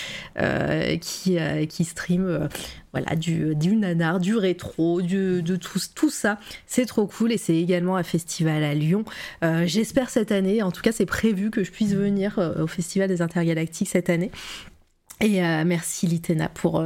qui, 1.00 1.38
qui 1.70 1.84
stream 1.84 2.50
voilà, 2.92 3.16
du, 3.16 3.56
du 3.56 3.76
nanar, 3.76 4.20
du 4.20 4.36
rétro, 4.36 5.02
de 5.02 5.56
tout, 5.56 6.10
ça. 6.10 6.40
C'est 6.68 6.86
trop 6.86 7.08
cool 7.08 7.32
et 7.32 7.38
c'est 7.38 7.56
également 7.56 7.96
un 7.96 8.04
festival 8.04 8.64
à 8.64 8.74
Lyon. 8.74 9.06
Euh, 9.44 9.64
j'espère 9.66 10.10
cette 10.10 10.32
année, 10.32 10.62
en 10.62 10.72
tout 10.72 10.82
cas 10.82 10.92
c'est 10.92 11.06
prévu 11.06 11.52
que 11.52 11.64
je 11.64 11.72
puisse 11.72 11.94
venir 11.94 12.40
euh, 12.40 12.64
au 12.64 12.68
Festival 12.68 13.08
des 13.08 13.22
Intergalactiques 13.22 13.90
cette 13.90 14.10
année. 14.10 14.32
Et 15.22 15.44
euh, 15.44 15.64
merci 15.66 16.08
Litena 16.08 16.50
pour, 16.50 16.84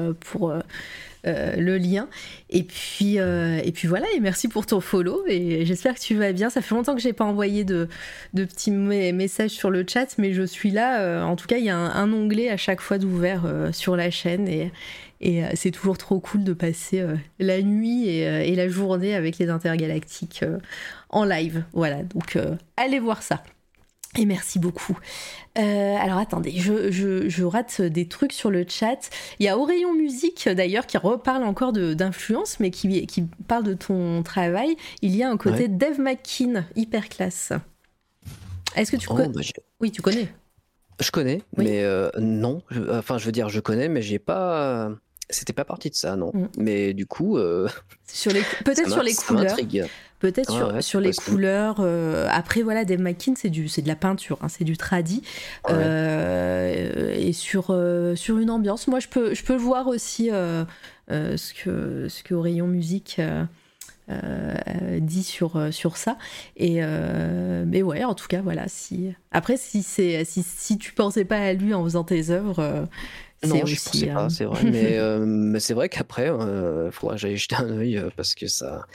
le 1.27 1.77
lien. 1.77 2.07
Et 2.51 2.63
puis, 2.63 3.17
voilà, 3.85 4.05
et 4.15 4.19
merci 4.19 4.47
pour 4.47 4.67
ton 4.67 4.79
follow. 4.79 5.23
Et 5.27 5.65
j'espère 5.65 5.95
que 5.95 5.99
tu 5.99 6.15
vas 6.15 6.33
bien. 6.33 6.51
Ça 6.51 6.61
fait 6.61 6.75
longtemps 6.75 6.93
que 6.93 7.01
j'ai 7.01 7.13
pas 7.13 7.23
envoyé 7.23 7.63
de, 7.63 7.87
petits 8.33 8.71
messages 8.71 9.51
sur 9.51 9.71
le 9.71 9.85
chat, 9.87 10.17
mais 10.19 10.33
je 10.33 10.43
suis 10.43 10.69
là. 10.69 11.25
en 11.25 11.35
tout 11.35 11.47
cas, 11.47 11.57
il 11.57 11.65
y 11.65 11.69
a 11.69 11.77
un, 11.77 12.13
onglet 12.13 12.49
à 12.49 12.57
chaque 12.57 12.81
fois 12.81 12.99
d'ouvert 12.99 13.43
sur 13.71 13.95
la 13.95 14.11
chaîne. 14.11 14.69
Et 15.21 15.43
euh, 15.43 15.49
c'est 15.55 15.71
toujours 15.71 15.97
trop 15.97 16.19
cool 16.19 16.43
de 16.43 16.53
passer 16.53 16.99
euh, 16.99 17.15
la 17.39 17.61
nuit 17.61 18.23
euh, 18.23 18.41
et, 18.41 18.55
la 18.55 18.67
journée 18.67 19.15
avec 19.15 19.37
les 19.37 19.49
intergalactiques 19.49 20.43
en 21.09 21.25
live. 21.25 21.63
Voilà, 21.73 22.03
donc 22.03 22.37
allez 22.77 22.99
voir 22.99 23.21
ça. 23.23 23.43
Et 24.17 24.25
merci 24.25 24.59
beaucoup. 24.59 24.97
alors 25.55 26.19
attendez, 26.19 26.51
je, 26.51 27.43
rate 27.43 27.81
des 27.81 28.07
trucs 28.07 28.31
sur 28.31 28.49
le 28.49 28.65
chat. 28.67 29.09
Il 29.39 29.45
y 29.45 29.49
a 29.49 29.57
Auréon 29.57 29.93
Musique 29.93 30.47
d'ailleurs 30.47 30.87
qui 30.87 30.97
reparle 30.97 31.43
encore 31.43 31.73
d'influence, 31.73 32.61
mais 32.61 32.71
qui, 32.71 33.05
qui, 33.07 33.23
parle 33.47 33.63
de 33.63 33.73
ton 33.73 34.23
travail. 34.23 34.77
Il 35.01 35.13
y 35.15 35.23
a 35.23 35.29
un 35.29 35.37
côté 35.37 35.67
Dave 35.67 35.99
McKean, 35.99 36.63
hyper 36.77 37.09
classe. 37.09 37.51
Est-ce 38.75 38.91
que 38.91 38.97
tu 38.97 39.07
oh, 39.09 39.15
connais 39.15 39.29
bah, 39.29 39.41
Oui, 39.81 39.91
tu 39.91 40.01
connais. 40.01 40.29
Je 40.99 41.11
connais, 41.11 41.41
mais 41.57 41.85
non. 42.19 42.61
enfin, 42.91 43.17
je 43.17 43.25
veux 43.25 43.31
dire, 43.31 43.49
je 43.49 43.59
connais, 43.59 43.89
mais 43.89 44.01
j'ai 44.01 44.19
pas. 44.19 44.91
C'était 45.29 45.53
pas 45.53 45.65
parti 45.65 45.89
de 45.89 45.95
ça, 45.95 46.15
non. 46.15 46.31
Mm. 46.33 46.47
Mais 46.57 46.93
du 46.93 47.07
coup, 47.07 47.37
euh, 47.37 47.67
sur 48.07 48.31
les 48.31 48.41
peut-être 48.65 48.91
sur 48.91 49.01
les 49.01 49.15
couleurs. 49.15 49.55
Peut-être 50.19 50.51
sur, 50.51 50.83
sur 50.83 50.99
les 50.99 51.13
couleurs. 51.13 51.77
Euh, 51.79 52.27
après, 52.31 52.61
voilà, 52.61 52.85
Dave 52.85 52.99
McKean, 52.99 53.33
c'est 53.35 53.49
du, 53.49 53.67
c'est 53.67 53.81
de 53.81 53.87
la 53.87 53.95
peinture, 53.95 54.37
hein, 54.41 54.49
c'est 54.49 54.63
du 54.63 54.77
tradi. 54.77 55.23
Euh, 55.69 57.13
et 57.15 57.33
sur 57.33 57.75
sur 58.15 58.37
une 58.37 58.49
ambiance, 58.51 58.87
moi, 58.87 58.99
je 58.99 59.07
peux 59.07 59.33
je 59.33 59.43
peux 59.43 59.55
voir 59.55 59.87
aussi 59.87 60.29
ce 60.29 61.53
que 61.53 62.07
ce 62.07 62.23
que 62.23 62.35
Rayon 62.35 62.67
Musique. 62.67 63.19
Dit 64.99 65.23
sur, 65.23 65.73
sur 65.73 65.97
ça 65.97 66.17
et 66.57 66.81
mais 67.65 67.81
ouais 67.81 68.03
en 68.03 68.13
tout 68.13 68.27
cas 68.27 68.41
voilà 68.41 68.67
si 68.67 69.13
après 69.31 69.57
si 69.57 69.81
si, 69.81 70.25
si 70.25 70.77
tu 70.77 70.93
pensais 70.93 71.25
pas 71.25 71.39
à 71.39 71.53
lui 71.53 71.73
en 71.73 71.83
faisant 71.83 72.03
tes 72.03 72.29
œuvres 72.29 72.87
non, 73.47 73.65
je 73.65 73.75
pensais 73.75 74.07
pas, 74.07 74.29
c'est 74.29 74.45
vrai. 74.45 74.63
mais, 74.63 74.97
euh, 74.97 75.25
mais 75.25 75.59
c'est 75.59 75.73
vrai 75.73 75.89
qu'après, 75.89 76.25
il 76.25 76.29
euh, 76.29 76.91
faudra 76.91 77.15
que 77.15 77.21
j'aille 77.21 77.37
jeter 77.37 77.55
un 77.55 77.69
œil 77.69 77.97
euh, 77.97 78.09
parce 78.15 78.35
que 78.35 78.47
ça. 78.47 78.85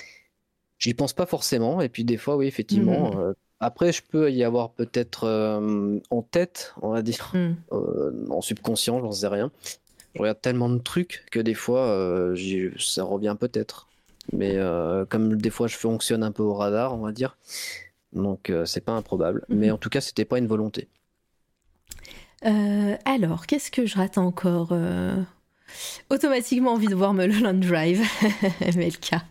J'y 0.79 0.95
pense 0.95 1.13
pas 1.13 1.27
forcément. 1.27 1.81
Et 1.81 1.89
puis 1.89 2.05
des 2.05 2.17
fois, 2.17 2.37
oui, 2.37 2.47
effectivement. 2.47 3.15
Mmh. 3.15 3.35
après, 3.61 3.93
je 3.93 4.03
peux 4.03 4.33
y 4.33 4.43
avoir 4.43 4.71
peut-être 4.71 5.29
en 6.09 6.23
tête, 6.23 6.75
on 6.81 6.89
va 6.89 7.03
dire, 7.03 7.33
mmh. 7.35 8.31
en 8.31 8.41
subconscient, 8.41 9.01
j'en 9.01 9.13
sais 9.13 9.27
rien. 9.27 9.53
Je 10.15 10.23
regarde 10.23 10.41
tellement 10.41 10.71
de 10.71 10.79
trucs 10.79 11.27
que 11.31 11.39
des 11.39 11.53
fois, 11.53 12.35
ça 12.79 13.05
revient 13.05 13.37
peut-être. 13.39 13.90
Mais 14.33 14.57
comme 15.09 15.37
des 15.37 15.51
fois, 15.51 15.67
je 15.67 15.77
fonctionne 15.77 16.23
un 16.23 16.33
peu 16.33 16.43
au 16.43 16.55
radar, 16.55 16.95
on 16.95 17.01
va 17.01 17.13
dire. 17.13 17.37
Donc, 18.13 18.53
c'est 18.65 18.85
pas 18.85 18.93
improbable. 18.93 19.45
Mmh. 19.49 19.55
Mais 19.55 19.71
en 19.71 19.79
tout 19.79 19.89
cas, 19.89 20.01
c'était 20.01 20.25
pas 20.25 20.39
une 20.39 20.47
volonté. 20.47 20.89
Euh, 22.47 22.97
alors, 23.05 23.47
qu'est-ce 23.47 23.71
que 23.71 23.87
je 23.87 23.97
rate 23.97 24.19
encore 24.19 24.71
euh, 24.73 25.17
Automatiquement 26.09 26.73
envie 26.73 26.87
de 26.87 26.95
voir 26.95 27.13
Mulholland 27.15 27.61
Drive, 27.61 28.03
Melka? 28.77 29.23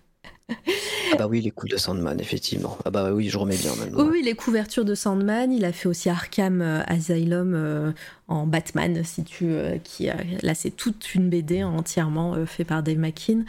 Ah 1.11 1.15
bah 1.15 1.27
oui, 1.27 1.41
les 1.41 1.51
coups 1.51 1.71
de 1.71 1.77
Sandman, 1.77 2.19
effectivement. 2.19 2.77
Ah 2.85 2.89
bah 2.89 3.11
oui, 3.11 3.29
je 3.29 3.37
remets 3.37 3.57
bien 3.57 3.75
maintenant. 3.75 4.07
Oui, 4.07 4.21
les 4.23 4.33
couvertures 4.33 4.85
de 4.85 4.95
Sandman. 4.95 5.51
Il 5.51 5.63
a 5.65 5.71
fait 5.71 5.87
aussi 5.87 6.09
Arkham 6.09 6.61
euh, 6.61 6.81
Asylum 6.87 7.93
en 8.29 8.47
Batman, 8.47 9.03
si 9.03 9.23
tu, 9.23 9.55
qui 9.83 10.07
là 10.41 10.53
c'est 10.55 10.71
toute 10.71 11.15
une 11.15 11.29
BD 11.29 11.63
entièrement 11.63 12.45
fait 12.45 12.63
par 12.63 12.83
Dave 12.83 12.97
McKean. 12.97 13.43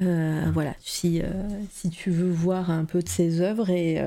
voilà, 0.00 0.74
si 0.80 1.22
si 1.72 1.90
tu 1.90 2.10
veux 2.10 2.30
voir 2.30 2.70
un 2.70 2.84
peu 2.84 3.02
de 3.02 3.08
ses 3.08 3.40
œuvres 3.40 3.70
et 3.70 4.00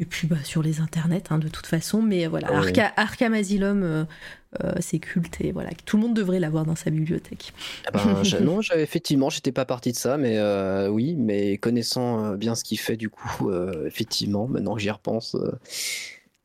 et 0.00 0.04
puis 0.04 0.26
bah, 0.26 0.36
sur 0.44 0.62
les 0.62 0.80
internets 0.80 1.24
hein, 1.30 1.38
de 1.38 1.48
toute 1.48 1.66
façon, 1.66 2.02
mais 2.02 2.26
voilà, 2.26 2.48
ah 2.50 2.92
Arkham 2.96 3.34
Asylum 3.34 4.06
euh, 4.64 4.72
c'est 4.80 4.98
culte 4.98 5.40
et 5.40 5.52
voilà, 5.52 5.70
tout 5.86 5.96
le 5.96 6.02
monde 6.02 6.14
devrait 6.14 6.40
l'avoir 6.40 6.64
dans 6.64 6.74
sa 6.74 6.90
bibliothèque. 6.90 7.52
Eh 7.86 7.92
ben, 7.92 8.22
non, 8.42 8.60
effectivement, 8.74 9.30
j'étais 9.30 9.52
pas 9.52 9.64
parti 9.64 9.92
de 9.92 9.96
ça, 9.96 10.16
mais 10.16 10.38
euh, 10.38 10.88
oui, 10.88 11.14
mais 11.16 11.56
connaissant 11.56 12.24
euh, 12.24 12.36
bien 12.36 12.56
ce 12.56 12.64
qu'il 12.64 12.80
fait, 12.80 12.96
du 12.96 13.10
coup, 13.10 13.52
effectivement, 13.86 14.48
maintenant 14.48 14.74
que 14.74 14.80
j'y 14.80 14.90
repense, 14.90 15.36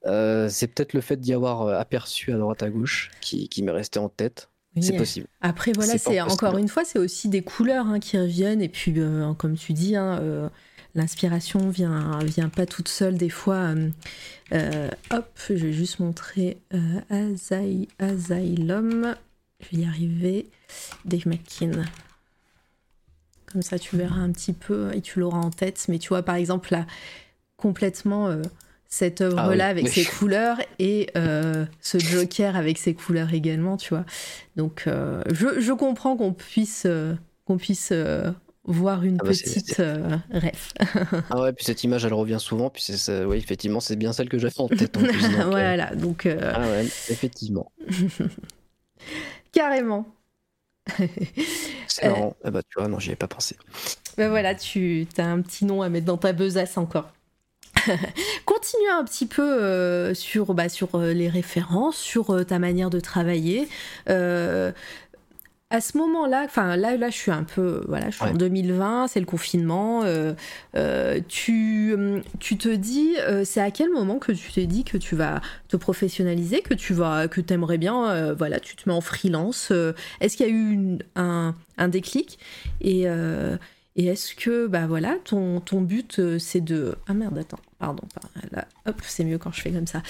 c'est 0.06 0.68
peut-être 0.68 0.94
le 0.94 1.02
fait 1.02 1.18
d'y 1.18 1.34
avoir 1.34 1.68
aperçu 1.68 2.32
à 2.32 2.38
droite 2.38 2.64
à 2.64 2.70
gauche 2.70 3.12
qui, 3.22 3.50
m'est 3.64 3.72
resté 3.72 4.00
en 4.00 4.10
tête. 4.10 4.50
C'est 4.82 4.98
possible. 4.98 5.28
Après, 5.42 5.72
voilà, 5.72 5.98
c'est 5.98 6.20
encore 6.22 6.58
une 6.58 6.68
fois, 6.68 6.84
c'est 6.84 7.00
aussi 7.00 7.30
des 7.30 7.42
couleurs 7.42 7.88
hein, 7.88 8.00
qui 8.00 8.18
reviennent. 8.18 8.62
Et 8.62 8.70
puis, 8.70 8.94
comme 9.38 9.56
tu 9.56 9.74
dis, 9.74 9.96
hein, 9.96 10.50
l'inspiration 10.96 11.70
vient, 11.70 12.20
vient 12.24 12.50
pas 12.50 12.66
toute 12.66 12.88
seule 12.88 13.18
des 13.18 13.30
fois. 13.30 13.74
Euh, 14.54 14.90
hop, 15.12 15.38
je 15.50 15.54
vais 15.54 15.74
juste 15.74 16.00
montrer 16.00 16.58
euh, 16.74 17.36
Asylum. 18.00 19.16
Je 19.60 19.76
vais 19.76 19.84
y 19.84 19.86
arriver. 19.86 20.50
Dave 21.04 21.28
McKean. 21.28 21.84
Comme 23.52 23.62
ça, 23.62 23.78
tu 23.78 23.96
verras 23.98 24.20
un 24.20 24.32
petit 24.32 24.54
peu 24.54 24.94
et 24.94 25.02
tu 25.02 25.20
l'auras 25.20 25.40
en 25.40 25.52
tête. 25.52 25.86
Mais 25.90 26.00
tu 26.00 26.10
vois, 26.10 26.24
par 26.24 26.36
exemple, 26.36 26.70
là, 26.72 26.86
complètement 27.58 28.28
euh, 28.28 28.42
cette 28.88 29.22
œuvre-là 29.22 29.66
ah 29.68 29.70
avec 29.70 29.88
ses 29.88 30.06
couleurs 30.06 30.58
et 30.80 31.10
ce 31.14 31.98
Joker 31.98 32.56
avec 32.56 32.78
ses 32.78 32.94
couleurs 32.94 33.34
également, 33.34 33.78
tu 33.78 33.90
vois. 33.90 34.06
Donc, 34.56 34.84
je, 34.86 35.60
je, 35.60 35.74
comprends 35.74 36.16
qu'on 36.16 36.34
puisse, 36.34 36.88
qu'on 37.46 37.58
puisse 37.58 37.92
voir 38.68 39.04
une 39.04 39.18
ah 39.22 39.24
bah, 39.24 39.30
petite 39.30 39.80
euh, 39.80 40.18
ref. 40.32 40.74
ah 41.30 41.42
ouais, 41.42 41.54
puis 41.54 41.66
cette 41.66 41.84
image, 41.84 42.06
elle 42.06 42.14
revient 42.14 42.40
souvent. 42.40 42.70
Puis 42.70 42.84
c'est, 42.84 43.26
oui, 43.26 43.38
effectivement, 43.38 43.80
c'est 43.80 43.96
bien 43.96 44.14
celle 44.14 44.30
que 44.30 44.38
j'avais 44.38 44.60
en 44.60 44.68
tête. 44.68 44.98
voilà, 45.46 45.96
donc. 45.96 46.26
Ah 46.26 46.62
ouais, 46.62 46.84
effectivement. 46.84 47.72
Carrément. 49.52 50.06
c'est 51.88 52.08
marrant. 52.08 52.36
Ah 52.44 52.52
bah, 52.52 52.62
tu 52.64 52.80
vois, 52.80 52.88
non, 52.88 53.00
j'y 53.00 53.10
avais 53.10 53.16
pas 53.16 53.28
pensé. 53.28 53.56
Bah 54.18 54.30
voilà, 54.30 54.56
tu 54.56 55.08
as 55.18 55.26
un 55.26 55.42
petit 55.42 55.66
nom 55.66 55.82
à 55.82 55.90
mettre 55.90 56.06
dans 56.06 56.18
ta 56.18 56.34
besace 56.34 56.78
encore. 56.78 57.12
Continue 58.46 58.90
un 58.90 59.04
petit 59.04 59.26
peu 59.26 59.42
euh, 59.42 60.14
sur, 60.14 60.54
bah, 60.54 60.70
sur 60.70 60.96
euh, 60.96 61.14
les 61.14 61.30
références, 61.30 61.98
sur 61.98 62.32
euh, 62.32 62.44
ta 62.44 62.60
manière 62.60 62.90
de 62.90 63.00
travailler. 63.00 63.68
à 65.72 65.82
ce 65.82 65.98
moment-là, 65.98 66.44
enfin 66.46 66.78
là, 66.78 66.96
là, 66.96 67.10
je 67.10 67.18
suis 67.18 67.32
un 67.32 67.44
peu, 67.44 67.84
voilà, 67.88 68.10
je 68.10 68.16
suis 68.16 68.24
en 68.24 68.34
2020, 68.34 69.08
c'est 69.08 69.20
le 69.20 69.26
confinement. 69.26 70.04
tu, 71.28 71.96
tu 72.40 72.58
te 72.58 72.70
dis, 72.70 73.16
c'est 73.44 73.62
à 73.62 73.72
quel 73.72 73.90
moment 73.90 74.20
que 74.20 74.32
tu 74.32 74.54
t'es 74.54 74.68
dit 74.68 74.84
que 74.84 74.98
tu 74.98 75.16
vas 75.16 75.42
te 75.68 75.76
professionnaliser, 75.76 76.62
que 76.62 76.76
tu 76.76 76.94
vas, 76.94 77.28
que 77.28 77.42
aimerais 77.52 77.78
bien, 77.78 78.34
voilà, 78.34 78.60
tu 78.60 78.76
te 78.76 78.88
mets 78.88 78.96
en 78.96 79.02
freelance. 79.02 79.72
Est-ce 80.22 80.38
qu'il 80.38 80.46
y 80.46 80.50
a 80.50 80.54
eu 80.54 81.00
un, 81.16 81.56
un, 81.78 81.88
déclic? 81.90 82.40
Et 82.80 83.08
et 83.98 84.08
est-ce 84.08 84.36
que, 84.36 84.68
bah 84.68 84.88
voilà, 84.88 85.16
ton, 85.24 85.62
ton 85.62 85.82
but, 85.82 86.38
c'est 86.38 86.60
de... 86.62 86.96
Ah 87.08 87.14
merde, 87.14 87.38
attends, 87.38 87.60
pardon, 87.80 88.04
là, 88.52 88.68
hop, 88.86 89.02
c'est 89.04 89.24
mieux 89.24 89.38
quand 89.38 89.52
je 89.52 89.62
fais 89.62 89.72
comme 89.72 89.88
ça. 89.88 90.02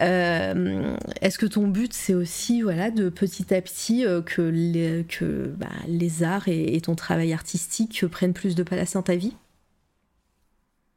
Euh, 0.00 0.96
est-ce 1.20 1.38
que 1.38 1.46
ton 1.46 1.68
but, 1.68 1.92
c'est 1.92 2.14
aussi, 2.14 2.62
voilà, 2.62 2.90
de 2.90 3.08
petit 3.08 3.54
à 3.54 3.60
petit 3.60 4.06
euh, 4.06 4.22
que, 4.22 4.42
les, 4.42 5.04
que 5.04 5.52
bah, 5.56 5.68
les 5.86 6.22
arts 6.22 6.48
et, 6.48 6.80
ton 6.80 6.94
travail 6.94 7.32
artistique 7.32 8.06
prennent 8.06 8.32
plus 8.32 8.54
de 8.54 8.62
place 8.62 8.94
dans 8.94 9.02
ta 9.02 9.16
vie? 9.16 9.34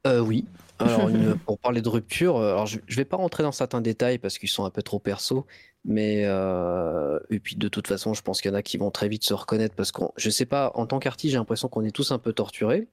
Oui. 0.05 0.45
Alors, 0.79 1.09
pour 1.45 1.59
parler 1.59 1.81
de 1.81 1.89
rupture, 1.89 2.37
alors 2.37 2.65
je, 2.65 2.79
je 2.87 2.95
vais 2.95 3.05
pas 3.05 3.17
rentrer 3.17 3.43
dans 3.43 3.51
certains 3.51 3.81
détails 3.81 4.17
parce 4.17 4.37
qu'ils 4.37 4.49
sont 4.49 4.65
un 4.65 4.69
peu 4.69 4.81
trop 4.81 4.99
perso, 4.99 5.45
mais 5.85 6.23
euh, 6.25 7.19
et 7.29 7.39
puis 7.39 7.55
de 7.55 7.67
toute 7.67 7.87
façon, 7.87 8.13
je 8.13 8.21
pense 8.21 8.41
qu'il 8.41 8.51
y 8.51 8.53
en 8.53 8.57
a 8.57 8.63
qui 8.63 8.77
vont 8.77 8.91
très 8.91 9.09
vite 9.09 9.23
se 9.23 9.33
reconnaître 9.33 9.75
parce 9.75 9.91
qu'on, 9.91 10.11
je 10.15 10.29
sais 10.29 10.45
pas, 10.45 10.71
en 10.75 10.85
tant 10.85 10.99
qu'artiste, 10.99 11.33
j'ai 11.33 11.37
l'impression 11.37 11.67
qu'on 11.67 11.83
est 11.83 11.91
tous 11.91 12.11
un 12.11 12.19
peu 12.19 12.33
torturés, 12.33 12.87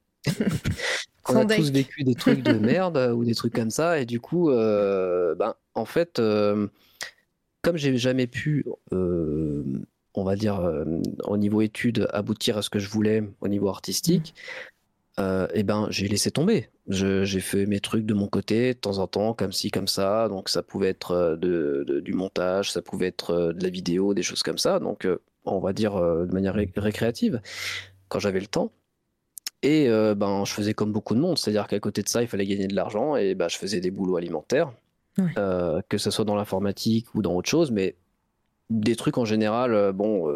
qu'on 1.23 1.35
a 1.35 1.45
tous 1.45 1.71
vécu 1.71 2.03
des 2.03 2.15
trucs 2.15 2.41
de 2.43 2.53
merde 2.53 2.97
ou 3.15 3.23
des 3.23 3.35
trucs 3.35 3.53
comme 3.53 3.71
ça, 3.71 3.99
et 3.99 4.05
du 4.05 4.19
coup, 4.19 4.49
euh, 4.49 5.35
ben 5.35 5.55
en 5.75 5.85
fait, 5.85 6.19
euh, 6.19 6.67
comme 7.61 7.77
j'ai 7.77 7.95
jamais 7.97 8.27
pu, 8.27 8.65
on 8.91 10.23
va 10.23 10.35
dire, 10.35 10.61
au 11.25 11.37
niveau 11.37 11.61
études, 11.61 12.07
aboutir 12.11 12.57
à 12.57 12.61
ce 12.61 12.69
que 12.69 12.79
je 12.79 12.89
voulais 12.89 13.23
au 13.41 13.47
niveau 13.47 13.69
artistique, 13.69 14.33
euh, 15.19 15.47
et 15.53 15.63
ben 15.63 15.87
j'ai 15.89 16.07
laissé 16.07 16.31
tomber. 16.31 16.69
J'ai 16.87 17.39
fait 17.39 17.65
mes 17.65 17.79
trucs 17.79 18.05
de 18.05 18.13
mon 18.13 18.27
côté 18.27 18.73
de 18.73 18.79
temps 18.79 18.97
en 18.97 19.07
temps, 19.07 19.33
comme 19.33 19.51
ci, 19.51 19.69
comme 19.71 19.87
ça. 19.87 20.27
Donc 20.29 20.49
ça 20.49 20.63
pouvait 20.63 20.89
être 20.89 21.11
euh, 21.11 21.35
de, 21.35 21.99
du 21.99 22.13
montage, 22.13 22.71
ça 22.71 22.81
pouvait 22.81 23.07
être 23.07 23.31
euh, 23.31 23.53
de 23.53 23.63
la 23.63 23.69
vidéo, 23.69 24.13
des 24.13 24.23
choses 24.23 24.43
comme 24.43 24.57
ça. 24.57 24.79
Donc 24.79 25.07
on 25.45 25.59
va 25.59 25.73
dire 25.73 25.95
de 25.95 26.31
manière 26.33 26.53
récréative, 26.53 27.41
quand 28.09 28.19
j'avais 28.19 28.39
le 28.39 28.47
temps. 28.47 28.71
Et 29.63 29.87
ben 30.15 30.43
je 30.43 30.53
faisais 30.53 30.73
comme 30.73 30.91
beaucoup 30.91 31.13
de 31.13 31.19
monde, 31.19 31.37
c'est-à-dire 31.37 31.67
qu'à 31.67 31.79
côté 31.79 32.01
de 32.01 32.09
ça, 32.09 32.23
il 32.23 32.27
fallait 32.27 32.47
gagner 32.47 32.67
de 32.67 32.75
l'argent 32.75 33.15
et 33.15 33.35
ben 33.35 33.47
je 33.47 33.57
faisais 33.57 33.79
des 33.79 33.91
boulots 33.91 34.15
alimentaires, 34.15 34.71
que 35.17 35.97
ce 35.97 36.09
soit 36.09 36.25
dans 36.25 36.35
l'informatique 36.35 37.13
ou 37.13 37.21
dans 37.21 37.35
autre 37.35 37.49
chose, 37.49 37.69
mais 37.69 37.95
des 38.71 38.95
trucs 38.95 39.19
en 39.19 39.25
général, 39.25 39.91
bon, 39.91 40.35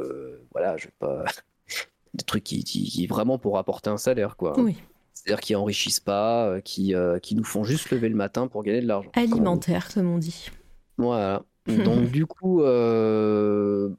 voilà, 0.51 0.77
je 0.77 0.85
vais 0.85 0.93
pas 0.99 1.23
des 2.13 2.23
trucs 2.23 2.43
qui, 2.43 2.63
qui, 2.63 3.07
vraiment 3.07 3.37
pour 3.37 3.57
apporter 3.57 3.89
un 3.89 3.97
salaire, 3.97 4.35
quoi. 4.37 4.59
Oui. 4.59 4.77
C'est-à-dire 5.25 5.41
qui 5.41 5.55
enrichissent 5.55 5.99
pas, 5.99 6.45
euh, 6.45 6.61
qui, 6.61 6.93
euh, 6.93 7.17
qui 7.17 7.35
nous 7.35 7.43
font 7.43 7.63
juste 7.63 7.89
lever 7.89 8.09
le 8.09 8.15
matin 8.15 8.47
pour 8.47 8.63
gagner 8.63 8.81
de 8.81 8.87
l'argent. 8.87 9.09
Alimentaire, 9.15 9.91
comme 9.91 10.07
on 10.07 10.19
dit. 10.19 10.51
Voilà. 10.97 11.41
Donc 11.67 12.11
du 12.11 12.27
coup, 12.27 12.61
euh, 12.61 13.89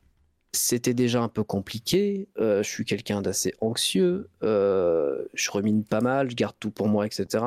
c'était 0.57 0.95
déjà 0.95 1.23
un 1.23 1.29
peu 1.29 1.45
compliqué. 1.45 2.29
je 2.39 2.63
suis 2.63 2.85
quelqu'un 2.85 3.23
d'assez 3.23 3.55
anxieux. 3.61 4.29
je 4.43 5.51
remine 5.51 5.85
pas 5.85 6.01
mal, 6.01 6.31
je 6.31 6.37
garde 6.37 6.57
tout 6.59 6.71
pour 6.71 6.89
moi, 6.89 7.07
etc. 7.07 7.45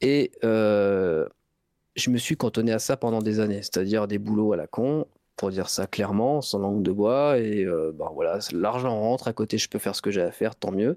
Et 0.00 0.32
je 0.42 2.10
me 2.10 2.18
suis 2.18 2.36
cantonné 2.36 2.72
à 2.72 2.78
ça 2.78 2.96
pendant 2.96 3.20
des 3.20 3.40
années, 3.40 3.62
c'est-à-dire 3.62 4.08
des 4.08 4.18
boulots 4.18 4.52
à 4.52 4.56
la 4.56 4.66
con, 4.66 5.06
pour 5.36 5.50
dire 5.50 5.68
ça 5.68 5.86
clairement, 5.86 6.40
sans 6.40 6.58
langue 6.58 6.82
de 6.82 6.92
bois. 6.92 7.38
Et 7.38 7.64
euh, 7.64 7.92
ben 7.94 8.10
voilà, 8.14 8.38
l'argent 8.52 8.98
rentre 8.98 9.28
à 9.28 9.32
côté, 9.32 9.58
je 9.58 9.68
peux 9.68 9.78
faire 9.78 9.94
ce 9.94 10.02
que 10.02 10.10
j'ai 10.10 10.22
à 10.22 10.32
faire, 10.32 10.56
tant 10.56 10.72
mieux. 10.72 10.96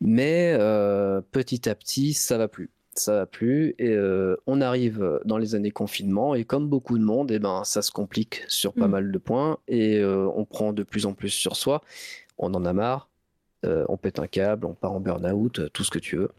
Mais 0.00 0.54
euh, 0.58 1.20
petit 1.32 1.68
à 1.68 1.74
petit, 1.74 2.14
ça 2.14 2.38
va 2.38 2.48
plus. 2.48 2.70
Ça 2.94 3.14
va 3.14 3.26
plus. 3.26 3.74
Et 3.78 3.88
euh, 3.88 4.36
on 4.46 4.60
arrive 4.60 5.20
dans 5.24 5.38
les 5.38 5.54
années 5.54 5.70
confinement. 5.70 6.34
Et 6.34 6.44
comme 6.44 6.68
beaucoup 6.68 6.98
de 6.98 7.04
monde, 7.04 7.30
et 7.30 7.34
eh 7.34 7.38
ben, 7.38 7.64
ça 7.64 7.82
se 7.82 7.90
complique 7.90 8.42
sur 8.48 8.72
pas 8.74 8.86
mm. 8.86 8.90
mal 8.90 9.12
de 9.12 9.18
points. 9.18 9.58
Et 9.68 10.04
on 10.04 10.44
prend 10.44 10.72
de 10.72 10.82
plus 10.82 11.06
en 11.06 11.14
plus 11.14 11.30
sur 11.30 11.56
soi. 11.56 11.82
On 12.38 12.52
en 12.54 12.64
a 12.64 12.72
marre. 12.72 13.08
on 13.64 13.96
pète 13.96 14.18
un 14.18 14.26
câble, 14.26 14.66
on 14.66 14.74
part 14.74 14.92
en 14.92 15.00
burn-out, 15.00 15.72
tout 15.72 15.84
ce 15.84 15.90
que 15.90 15.98
tu 15.98 16.16
veux. 16.16 16.30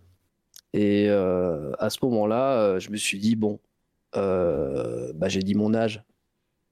Et 0.74 1.10
à 1.10 1.89
ce 1.89 1.97
moment-là, 2.04 2.80
je 2.80 2.89
me 2.91 2.97
suis 2.97 3.20
dit, 3.20 3.36
bon, 3.36 3.60
bah, 4.14 5.28
j'ai 5.28 5.41
dit 5.41 5.56
mon 5.56 5.74
âge 5.74 6.04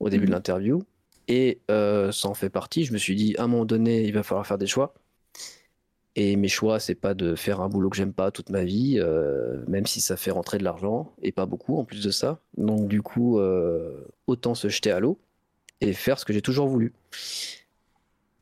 au 0.01 0.09
début 0.09 0.25
de 0.25 0.31
mhm. 0.31 0.35
l'interview. 0.35 0.83
Et 1.27 1.61
euh, 1.69 2.11
ça 2.11 2.27
en 2.27 2.33
fait 2.33 2.49
partie. 2.49 2.83
Je 2.83 2.93
me 2.93 2.97
suis 2.97 3.15
dit, 3.15 3.35
à 3.37 3.43
un 3.43 3.47
moment 3.47 3.65
donné, 3.65 4.03
il 4.03 4.13
va 4.13 4.23
falloir 4.23 4.45
faire 4.45 4.57
des 4.57 4.67
choix. 4.67 4.93
Et 6.15 6.35
mes 6.35 6.49
choix, 6.49 6.79
c'est 6.79 6.95
pas 6.95 7.13
de 7.13 7.35
faire 7.35 7.61
un 7.61 7.69
boulot 7.69 7.89
que 7.89 7.95
j'aime 7.95 8.13
pas 8.13 8.31
toute 8.31 8.49
ma 8.49 8.63
vie, 8.63 8.97
euh, 8.99 9.63
même 9.67 9.85
si 9.85 10.01
ça 10.01 10.17
fait 10.17 10.31
rentrer 10.31 10.57
de 10.57 10.63
l'argent, 10.63 11.13
et 11.21 11.31
pas 11.31 11.45
beaucoup 11.45 11.77
en 11.77 11.85
plus 11.85 12.03
de 12.03 12.11
ça. 12.11 12.39
Donc 12.57 12.87
du 12.87 13.01
coup, 13.01 13.39
euh, 13.39 14.05
autant 14.27 14.53
se 14.53 14.67
jeter 14.67 14.91
à 14.91 14.99
l'eau 14.99 15.19
et 15.79 15.93
faire 15.93 16.19
ce 16.19 16.25
que 16.25 16.33
j'ai 16.33 16.41
toujours 16.41 16.67
voulu. 16.67 16.93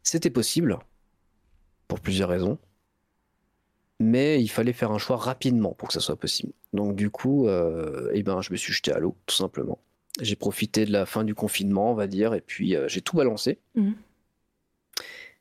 C'était 0.01 0.31
possible, 0.31 0.79
pour 1.87 1.99
plusieurs 1.99 2.29
raisons. 2.29 2.57
Mais 3.99 4.41
il 4.41 4.47
fallait 4.47 4.73
faire 4.73 4.91
un 4.91 4.97
choix 4.97 5.17
rapidement 5.17 5.73
pour 5.73 5.89
que 5.89 5.93
ça 5.93 5.99
soit 5.99 6.15
possible. 6.15 6.53
Donc 6.73 6.95
du 6.95 7.09
coup, 7.09 7.47
eh 7.49 8.23
ben, 8.23 8.41
je 8.41 8.51
me 8.51 8.57
suis 8.57 8.73
jeté 8.73 8.91
à 8.91 8.99
l'eau, 8.99 9.15
tout 9.25 9.35
simplement. 9.35 9.77
J'ai 10.21 10.35
profité 10.35 10.85
de 10.85 10.91
la 10.91 11.05
fin 11.05 11.23
du 11.23 11.35
confinement, 11.35 11.91
on 11.91 11.95
va 11.95 12.07
dire, 12.07 12.33
et 12.33 12.41
puis 12.41 12.75
euh, 12.75 12.87
j'ai 12.87 13.01
tout 13.01 13.15
balancé. 13.15 13.59
Mhm. 13.75 13.95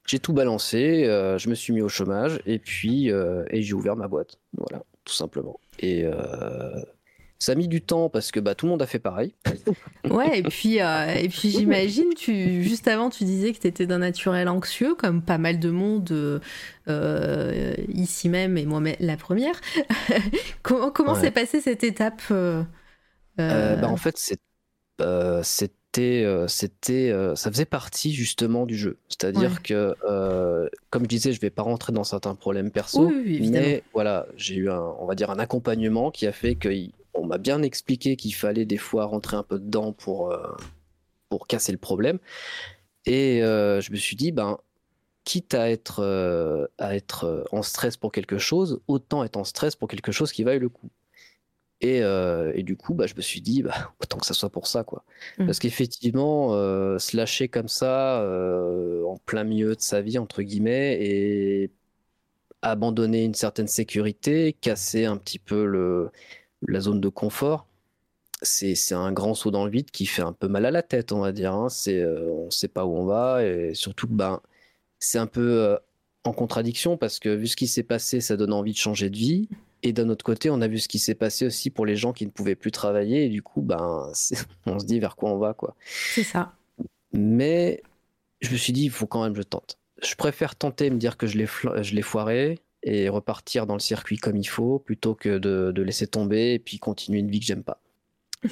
J'ai 0.08 0.18
tout 0.18 0.32
balancé, 0.32 1.04
euh, 1.04 1.36
je 1.38 1.50
me 1.50 1.54
suis 1.54 1.72
mis 1.72 1.82
au 1.82 1.88
chômage, 1.88 2.40
et 2.46 2.58
puis 2.58 3.12
euh, 3.12 3.44
et 3.50 3.62
j'ai 3.62 3.74
ouvert 3.74 3.94
ma 3.94 4.08
boîte. 4.08 4.38
Voilà, 4.56 4.82
tout 5.04 5.14
simplement. 5.14 5.60
Et 5.80 6.04
ça 7.38 7.52
a 7.52 7.54
mis 7.54 7.68
du 7.68 7.82
temps 7.82 8.08
parce 8.08 8.32
que 8.32 8.40
bah, 8.40 8.56
tout 8.56 8.66
le 8.66 8.70
monde 8.70 8.82
a 8.82 8.86
fait 8.86 8.98
pareil. 8.98 9.34
Ouais, 10.10 10.38
et 10.38 10.42
puis, 10.42 10.78
et 10.78 11.28
puis 11.28 11.50
j'imagine, 11.50 12.14
tu, 12.16 12.62
juste 12.62 12.88
avant, 12.88 13.10
tu 13.10 13.24
disais 13.24 13.52
que 13.52 13.58
tu 13.58 13.66
étais 13.66 13.84
d'un 13.84 13.98
naturel 13.98 14.48
anxieux, 14.48 14.94
comme 14.94 15.20
pas 15.20 15.36
mal 15.36 15.58
de 15.58 15.70
monde 15.70 16.40
ici 17.88 18.28
même, 18.30 18.56
et 18.56 18.64
moi 18.64 18.80
la 18.98 19.16
première. 19.16 19.60
comment 20.62 20.90
comment 20.90 21.14
s'est 21.14 21.30
passée 21.30 21.60
cette 21.60 21.84
étape 21.84 22.22
bah, 23.36 23.88
En 23.88 23.96
fait, 23.96 24.16
c'est 24.16 24.40
euh, 25.00 25.42
c'était, 25.98 26.24
euh, 26.24 26.46
c'était, 26.46 27.10
euh, 27.10 27.34
ça 27.34 27.50
faisait 27.50 27.64
partie 27.64 28.12
justement 28.12 28.66
du 28.66 28.76
jeu. 28.76 28.98
C'est-à-dire 29.08 29.62
que, 29.62 29.94
comme 30.90 31.02
je 31.02 31.08
disais, 31.08 31.32
je 31.32 31.40
vais 31.40 31.50
pas 31.50 31.62
rentrer 31.62 31.92
dans 31.92 32.04
certains 32.04 32.34
problèmes 32.34 32.70
perso, 32.70 33.10
mais 33.10 33.82
voilà, 33.92 34.26
j'ai 34.36 34.54
eu 34.54 34.70
un, 34.70 34.80
on 35.00 35.06
va 35.06 35.14
dire, 35.14 35.30
un 35.30 35.38
accompagnement 35.38 36.10
qui 36.10 36.26
a 36.26 36.32
fait 36.32 36.56
qu'on 36.56 37.26
m'a 37.26 37.38
bien 37.38 37.62
expliqué 37.62 38.16
qu'il 38.16 38.34
fallait 38.34 38.64
des 38.64 38.76
fois 38.76 39.06
rentrer 39.06 39.36
un 39.36 39.42
peu 39.42 39.58
dedans 39.58 39.92
pour, 39.92 40.34
pour 41.28 41.46
casser 41.46 41.72
le 41.72 41.78
problème. 41.78 42.18
Et 43.06 43.40
je 43.40 43.90
me 43.90 43.96
suis 43.96 44.16
dit, 44.16 44.32
ben, 44.32 44.58
quitte 45.24 45.54
à 45.54 45.70
être, 45.70 46.68
à 46.78 46.94
être 46.94 47.44
en 47.50 47.62
stress 47.62 47.96
pour 47.96 48.12
quelque 48.12 48.38
chose, 48.38 48.80
autant 48.86 49.24
être 49.24 49.36
en 49.36 49.44
stress 49.44 49.74
pour 49.74 49.88
quelque 49.88 50.12
chose 50.12 50.32
qui 50.32 50.44
vaille 50.44 50.60
le 50.60 50.68
coup. 50.68 50.90
Et, 51.80 52.02
euh, 52.02 52.52
et, 52.54 52.64
du 52.64 52.76
coup, 52.76 52.94
bah, 52.94 53.06
je 53.06 53.14
me 53.14 53.20
suis 53.20 53.40
dit, 53.40 53.62
bah, 53.62 53.92
autant 54.00 54.18
que 54.18 54.26
ça 54.26 54.34
soit 54.34 54.50
pour 54.50 54.66
ça, 54.66 54.84
quoi. 54.84 55.04
Mmh. 55.38 55.46
Parce 55.46 55.58
qu'effectivement, 55.58 56.54
euh, 56.54 56.98
se 56.98 57.16
lâcher 57.16 57.48
comme 57.48 57.68
ça, 57.68 58.20
euh, 58.22 59.04
en 59.04 59.16
plein 59.18 59.44
milieu 59.44 59.76
de 59.76 59.80
sa 59.80 60.00
vie, 60.00 60.18
entre 60.18 60.42
guillemets, 60.42 60.98
et 61.00 61.70
abandonner 62.62 63.24
une 63.24 63.34
certaine 63.34 63.68
sécurité, 63.68 64.52
casser 64.60 65.04
un 65.04 65.16
petit 65.16 65.38
peu 65.38 65.64
le, 65.64 66.10
la 66.66 66.80
zone 66.80 67.00
de 67.00 67.08
confort, 67.08 67.66
c'est 68.42 68.74
un 68.92 69.12
grand 69.12 69.34
saut 69.34 69.50
dans 69.50 69.64
le 69.64 69.70
vide 69.70 69.90
qui 69.90 70.06
fait 70.06 70.22
un 70.22 70.32
peu 70.32 70.48
mal 70.48 70.66
à 70.66 70.70
la 70.70 70.82
tête, 70.82 71.12
on 71.12 71.20
va 71.20 71.32
dire. 71.32 71.54
Hein. 71.54 71.68
C'est, 71.68 72.04
on 72.04 72.46
ne 72.46 72.50
sait 72.50 72.68
pas 72.68 72.86
où 72.86 72.96
on 72.96 73.04
va, 73.06 73.44
et 73.44 73.74
surtout 73.74 74.08
ben, 74.08 74.40
c'est 75.00 75.18
un 75.18 75.26
peu 75.26 75.78
en 76.24 76.32
contradiction, 76.32 76.96
parce 76.96 77.18
que 77.20 77.28
vu 77.30 77.46
ce 77.48 77.56
qui 77.56 77.68
s'est 77.68 77.82
passé, 77.82 78.20
ça 78.20 78.36
donne 78.36 78.52
envie 78.52 78.72
de 78.72 78.78
changer 78.78 79.10
de 79.10 79.16
vie. 79.16 79.48
Et 79.82 79.92
d'un 79.92 80.08
autre 80.08 80.24
côté, 80.24 80.50
on 80.50 80.60
a 80.60 80.68
vu 80.68 80.78
ce 80.78 80.88
qui 80.88 80.98
s'est 80.98 81.14
passé 81.14 81.46
aussi 81.46 81.70
pour 81.70 81.86
les 81.86 81.96
gens 81.96 82.12
qui 82.12 82.26
ne 82.26 82.30
pouvaient 82.30 82.56
plus 82.56 82.72
travailler. 82.72 83.26
Et 83.26 83.28
du 83.28 83.42
coup, 83.42 83.62
ben, 83.62 84.10
on 84.66 84.78
se 84.78 84.86
dit 84.86 85.00
vers 85.00 85.16
quoi 85.16 85.30
on 85.30 85.38
va. 85.38 85.54
quoi. 85.54 85.76
C'est 85.86 86.24
ça. 86.24 86.52
Mais 87.12 87.82
je 88.40 88.50
me 88.50 88.56
suis 88.56 88.72
dit, 88.72 88.84
il 88.84 88.90
faut 88.90 89.06
quand 89.06 89.22
même 89.22 89.32
que 89.32 89.38
je 89.38 89.42
tente. 89.42 89.78
Je 90.02 90.14
préfère 90.14 90.54
tenter 90.54 90.86
et 90.86 90.90
me 90.90 90.98
dire 90.98 91.16
que 91.16 91.26
je 91.26 91.36
l'ai 91.36 92.02
foiré 92.02 92.60
et 92.82 93.08
repartir 93.08 93.66
dans 93.66 93.74
le 93.74 93.80
circuit 93.80 94.18
comme 94.18 94.36
il 94.36 94.46
faut 94.46 94.78
plutôt 94.78 95.14
que 95.14 95.38
de, 95.38 95.82
laisser 95.82 96.06
tomber 96.06 96.54
et 96.54 96.58
puis 96.58 96.78
continuer 96.78 97.18
une 97.18 97.30
vie 97.30 97.40
que 97.40 97.46
j'aime 97.46 97.64
pas. 97.64 97.80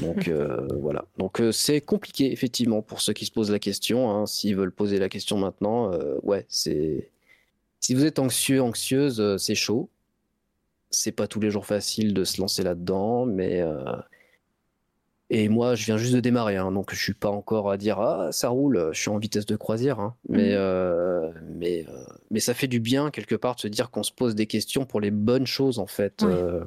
Donc 0.01 0.29
euh, 0.29 0.67
voilà. 0.81 1.05
Donc 1.19 1.41
euh, 1.41 1.53
c'est 1.53 1.81
compliqué 1.81 2.33
effectivement 2.33 2.83
pour 2.83 3.01
ceux 3.01 3.13
qui 3.13 3.27
se 3.27 3.31
posent 3.31 3.51
la 3.51 3.59
question. 3.59 4.11
Hein. 4.11 4.27
S'ils 4.27 4.57
veulent 4.57 4.73
poser 4.73 4.99
la 4.99 5.09
question 5.09 5.39
maintenant, 5.39 5.93
euh, 5.93 6.17
ouais, 6.23 6.45
c'est. 6.49 7.11
Si 7.81 7.95
vous 7.95 8.05
êtes 8.05 8.19
anxieux, 8.19 8.61
anxieuse, 8.63 9.37
c'est 9.37 9.55
chaud. 9.55 9.89
C'est 10.97 11.13
pas 11.13 11.27
tous 11.27 11.41
les 11.41 11.51
jours 11.51 11.67
facile 11.67 12.15
de 12.15 12.25
se 12.25 12.41
lancer 12.41 12.63
là-dedans, 12.63 13.27
mais 13.27 13.63
et 15.29 15.49
moi, 15.49 15.75
je 15.75 15.85
viens 15.85 15.97
juste 15.97 16.15
de 16.15 16.21
démarrer, 16.21 16.57
hein, 16.57 16.71
donc 16.71 16.95
je 16.95 17.03
suis 17.03 17.15
pas 17.15 17.31
encore 17.31 17.71
à 17.71 17.77
dire 17.77 17.99
ah 17.99 18.31
ça 18.31 18.49
roule, 18.49 18.91
je 18.93 19.01
suis 19.01 19.11
en 19.11 19.19
vitesse 19.19 19.45
de 19.45 19.57
croisière, 19.57 19.99
hein. 19.99 20.15
mais 20.29 20.51
mmh. 20.51 20.59
euh, 20.59 21.33
mais 21.57 21.85
euh, 21.89 22.05
mais 22.31 22.39
ça 22.39 22.55
fait 22.55 22.69
du 22.69 22.79
bien 22.79 23.11
quelque 23.11 23.35
part 23.35 23.57
de 23.57 23.61
se 23.61 23.69
dire 23.69 23.91
qu'on 23.91 24.05
se 24.05 24.13
pose 24.13 24.37
des 24.37 24.47
questions 24.47 24.87
pour 24.87 25.01
les 25.01 25.11
bonnes 25.11 25.47
choses 25.47 25.81
en 25.81 25.89
fait, 25.89 26.23
euh, 26.23 26.65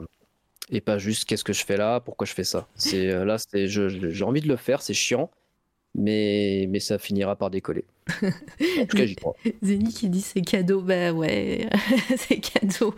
et 0.70 0.82
pas 0.82 0.98
juste 0.98 1.24
qu'est-ce 1.24 1.46
que 1.46 1.54
je 1.54 1.64
fais 1.64 1.78
là, 1.78 2.02
pourquoi 2.02 2.28
je 2.28 2.34
fais 2.34 2.44
ça. 2.44 2.68
C'est 2.76 3.24
là, 3.24 3.38
c'est 3.38 3.68
j'ai 3.68 4.24
envie 4.26 4.42
de 4.42 4.50
le 4.50 4.58
faire, 4.58 4.82
c'est 4.82 4.94
chiant, 4.94 5.32
mais 5.96 6.68
mais 6.70 6.82
ça 6.82 7.00
finira 7.00 7.38
par 7.38 7.52
décoller. 7.52 7.86
En 8.80 8.86
tout 8.86 8.98
cas, 8.98 9.06
j'y 9.06 9.16
crois. 9.16 9.36
Qui 10.00 10.10
dit 10.10 10.22
c'est 10.22 10.42
cadeau, 10.42 10.82
bah 10.82 11.12
ouais, 11.12 11.68
c'est 12.18 12.38
cadeau. 12.38 12.94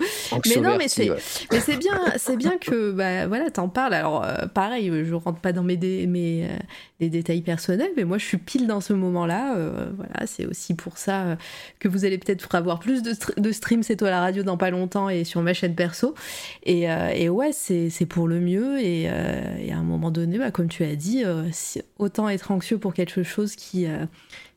Mais 0.47 0.61
non, 0.61 0.77
mais 0.77 0.87
c'est, 0.87 1.09
mais 1.51 1.59
c'est 1.59 1.77
bien, 1.77 1.99
c'est 2.17 2.37
bien 2.37 2.57
que 2.57 2.91
bah 2.91 3.27
voilà, 3.27 3.49
t'en 3.49 3.69
parles. 3.69 3.93
Alors 3.93 4.23
euh, 4.23 4.45
pareil, 4.47 4.91
je 5.03 5.13
rentre 5.13 5.39
pas 5.39 5.53
dans 5.53 5.63
mes, 5.63 5.77
mes 5.77 6.45
euh, 6.45 6.57
les 6.99 7.09
détails 7.09 7.41
personnels, 7.41 7.91
mais 7.97 8.03
moi 8.03 8.17
je 8.17 8.25
suis 8.25 8.37
pile 8.37 8.67
dans 8.67 8.81
ce 8.81 8.93
moment-là. 8.93 9.55
Euh, 9.55 9.91
voilà, 9.95 10.27
c'est 10.27 10.45
aussi 10.45 10.75
pour 10.75 10.97
ça 10.97 11.37
que 11.79 11.87
vous 11.87 12.05
allez 12.05 12.17
peut-être 12.17 12.53
avoir 12.55 12.79
plus 12.79 13.01
de, 13.01 13.13
de 13.37 13.51
streams 13.51 13.83
c'est 13.83 13.95
toi 13.95 14.09
la 14.09 14.19
radio 14.19 14.43
dans 14.43 14.57
pas 14.57 14.69
longtemps 14.69 15.09
et 15.09 15.23
sur 15.23 15.41
ma 15.41 15.53
chaîne 15.53 15.75
perso. 15.75 16.13
Et, 16.63 16.83
et 17.15 17.29
ouais, 17.29 17.51
c'est, 17.53 17.89
pour 18.07 18.27
le 18.27 18.39
mieux. 18.39 18.79
Et, 18.79 19.03
et, 19.03 19.71
à 19.71 19.77
un 19.77 19.83
moment 19.83 20.11
donné, 20.11 20.37
bah, 20.37 20.51
comme 20.51 20.67
tu 20.67 20.83
as 20.83 20.95
dit, 20.95 21.23
autant 21.97 22.29
être 22.29 22.51
anxieux 22.51 22.77
pour 22.77 22.93
quelque 22.93 23.23
chose 23.23 23.55
qui 23.55 23.87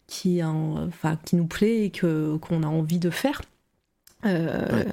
qui, 0.07 0.43
enfin, 0.43 1.19
qui 1.25 1.37
nous 1.37 1.47
plaît 1.47 1.85
et 1.85 1.91
que, 1.91 2.37
qu'on 2.37 2.63
a 2.63 2.67
envie 2.67 2.99
de 2.99 3.11
faire. 3.11 3.43
Euh, 4.25 4.85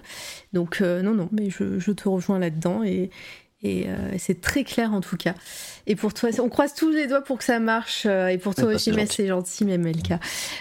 donc 0.54 0.82
euh, 0.82 1.02
non, 1.02 1.14
non, 1.14 1.30
mais 1.32 1.50
je, 1.50 1.80
je 1.80 1.92
te 1.92 2.10
rejoins 2.10 2.40
là-dedans 2.40 2.84
et, 2.84 3.10
et 3.64 3.88
euh, 3.88 4.16
c'est 4.18 4.42
très 4.42 4.64
clair 4.64 4.94
en 4.94 5.02
tout 5.02 5.18
cas. 5.18 5.36
Et 5.86 5.96
pour 5.96 6.14
toi, 6.14 6.30
on 6.40 6.50
croise 6.50 6.74
tous 6.74 6.90
les 6.90 7.08
doigts 7.08 7.24
pour 7.24 7.38
que 7.38 7.44
ça 7.44 7.60
marche. 7.60 8.04
Euh, 8.06 8.28
et 8.28 8.38
pour 8.38 8.56
toi 8.56 8.66
bah, 8.66 8.76
aussi, 8.76 8.92
mais 8.92 9.06
c'est 9.06 9.28
gentil, 9.28 9.66
mais 9.66 9.78
Melka. 9.78 10.20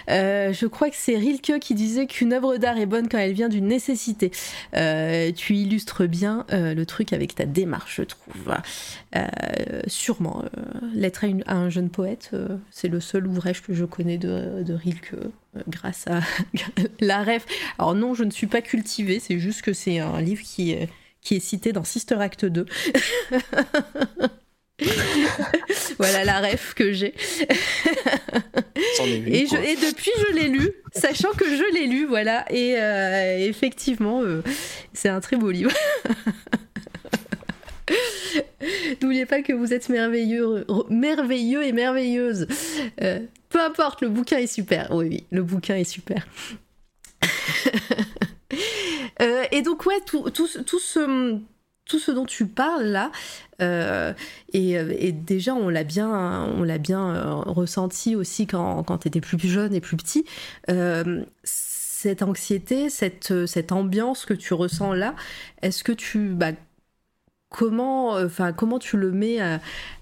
Euh, 0.09 0.53
je 0.53 0.65
crois 0.67 0.89
que 0.89 0.95
c'est 0.95 1.15
Rilke 1.15 1.59
qui 1.59 1.73
disait 1.73 2.05
qu'une 2.05 2.33
œuvre 2.33 2.57
d'art 2.57 2.77
est 2.77 2.85
bonne 2.85 3.07
quand 3.07 3.17
elle 3.17 3.33
vient 3.33 3.49
d'une 3.49 3.67
nécessité. 3.67 4.31
tu 4.71 5.55
illustres 5.55 6.07
bien 6.07 6.45
le 6.51 6.83
truc 6.83 7.13
avec 7.13 7.35
ta 7.35 7.45
démarche, 7.45 7.97
je 7.97 8.03
trouve. 8.03 8.55
sûrement. 9.87 10.43
Lettre 10.93 11.25
à, 11.45 11.55
un 11.55 11.69
jeune 11.69 11.89
poète, 11.89 12.31
c'est 12.69 12.87
le 12.87 12.99
seul 12.99 13.27
ouvrage 13.27 13.61
que 13.61 13.73
je 13.73 13.85
connais 13.85 14.17
de, 14.17 14.63
de 14.63 14.73
Rilke 14.73 15.15
grâce 15.67 16.07
à 16.07 16.21
la 16.99 17.23
ref. 17.23 17.45
Alors 17.77 17.95
non, 17.95 18.13
je 18.13 18.23
ne 18.23 18.31
suis 18.31 18.47
pas 18.47 18.61
cultivée, 18.61 19.19
c'est 19.19 19.39
juste 19.39 19.61
que 19.61 19.73
c'est 19.73 19.99
un 19.99 20.21
livre 20.21 20.43
qui 20.43 20.75
qui 21.21 21.35
est 21.35 21.39
cité 21.39 21.73
dans 21.73 21.83
Sister 21.83 22.15
Act 22.15 22.45
2. 22.45 22.65
voilà 25.97 26.23
la 26.23 26.41
ref 26.41 26.73
que 26.73 26.91
j'ai. 26.91 27.13
et, 28.99 29.45
depuis, 29.75 30.11
je 30.27 30.33
l'ai 30.33 30.47
lu, 30.47 30.71
sachant 30.93 31.31
que 31.31 31.45
je 31.45 31.73
l'ai 31.73 31.87
lu, 31.87 32.05
voilà. 32.05 32.45
Et 32.51 32.75
euh, 32.77 33.47
effectivement, 33.47 34.21
euh, 34.23 34.43
c'est 34.93 35.09
un 35.09 35.19
très 35.19 35.37
beau 35.37 35.51
livre. 35.51 35.71
N'oubliez 39.01 39.25
pas 39.25 39.41
que 39.41 39.53
vous 39.53 39.73
êtes 39.73 39.89
merveilleux, 39.89 40.65
merveilleux 40.89 41.63
et 41.63 41.71
merveilleuse. 41.71 42.47
Euh, 43.01 43.19
peu 43.49 43.61
importe, 43.61 44.01
le 44.01 44.09
bouquin 44.09 44.37
est 44.37 44.47
super. 44.47 44.89
Oui, 44.91 45.07
oui, 45.09 45.25
le 45.31 45.43
bouquin 45.43 45.75
est 45.75 45.83
super. 45.83 46.27
Euh, 49.21 49.43
et 49.51 49.61
donc, 49.61 49.85
ouais, 49.85 49.99
tout, 50.05 50.29
tout, 50.29 50.47
ce, 50.47 51.37
tout 51.85 51.99
ce 51.99 52.11
dont 52.11 52.25
tu 52.25 52.47
parles 52.47 52.85
là, 52.85 53.11
euh, 53.61 54.13
et, 54.53 55.11
déjà 55.11 55.53
on 55.53 55.69
l'a 55.69 55.83
bien, 55.83 56.45
on 56.57 56.63
l'a 56.63 56.77
bien 56.77 57.15
euh, 57.15 57.33
ressenti 57.33 58.15
aussi 58.15 58.47
quand, 58.47 58.83
quand 58.83 58.99
tu 58.99 59.07
étais 59.07 59.21
plus 59.21 59.39
jeune 59.39 59.73
et 59.73 59.81
plus 59.81 59.97
petit. 59.97 60.25
cette 61.43 62.23
anxiété, 62.23 62.89
cette, 62.89 63.45
cette 63.45 63.71
ambiance 63.71 64.25
que 64.25 64.33
tu 64.33 64.53
ressens 64.53 64.93
là, 64.93 65.15
est-ce 65.61 65.83
que 65.83 65.91
tu, 65.91 66.29
bah, 66.29 66.51
comment, 67.49 68.15
comment 68.57 68.79
tu 68.79 68.97
le 68.97 69.11
mets 69.11 69.39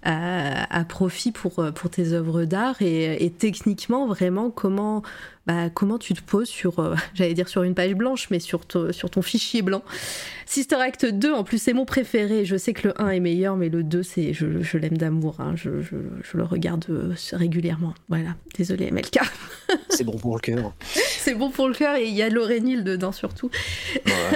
à, 0.03 0.85
profit 0.87 1.31
pour, 1.31 1.65
pour 1.73 1.89
tes 1.89 2.13
œuvres 2.13 2.45
d'art 2.45 2.81
et, 2.81 3.25
et, 3.25 3.31
techniquement 3.31 4.07
vraiment 4.07 4.49
comment, 4.49 5.03
bah, 5.49 5.71
comment 5.73 5.97
tu 5.97 6.13
te 6.13 6.21
poses 6.21 6.47
sur, 6.47 6.77
euh, 6.77 6.93
j'allais 7.15 7.33
dire 7.33 7.49
sur 7.49 7.63
une 7.63 7.73
page 7.73 7.95
blanche, 7.95 8.27
mais 8.29 8.39
sur, 8.39 8.61
sur 8.91 9.09
ton 9.09 9.23
fichier 9.23 9.63
blanc. 9.63 9.81
Sister 10.45 10.75
Act 10.75 11.05
2, 11.07 11.33
en 11.33 11.43
plus, 11.43 11.59
c'est 11.59 11.73
mon 11.73 11.85
préféré. 11.85 12.45
Je 12.45 12.55
sais 12.55 12.73
que 12.73 12.89
le 12.89 13.01
1 13.01 13.09
est 13.09 13.19
meilleur, 13.19 13.57
mais 13.57 13.69
le 13.69 13.81
2, 13.81 14.03
c'est, 14.03 14.31
je, 14.33 14.61
je 14.61 14.77
l'aime 14.77 14.99
d'amour. 14.99 15.37
Hein. 15.39 15.55
Je, 15.55 15.81
je, 15.81 15.95
je, 16.21 16.37
le 16.37 16.43
regarde 16.43 16.85
euh, 16.91 17.15
régulièrement. 17.31 17.95
Voilà, 18.09 18.35
désolé 18.55 18.91
MLK. 18.91 19.21
c'est 19.89 20.03
bon 20.03 20.19
pour 20.19 20.35
le 20.35 20.41
cœur. 20.41 20.71
c'est 20.83 21.33
bon 21.33 21.49
pour 21.49 21.67
le 21.67 21.73
cœur 21.73 21.95
et 21.95 22.05
il 22.05 22.13
y 22.13 22.21
a 22.21 22.29
Laurénil 22.29 22.83
dedans 22.83 23.11
surtout. 23.11 23.49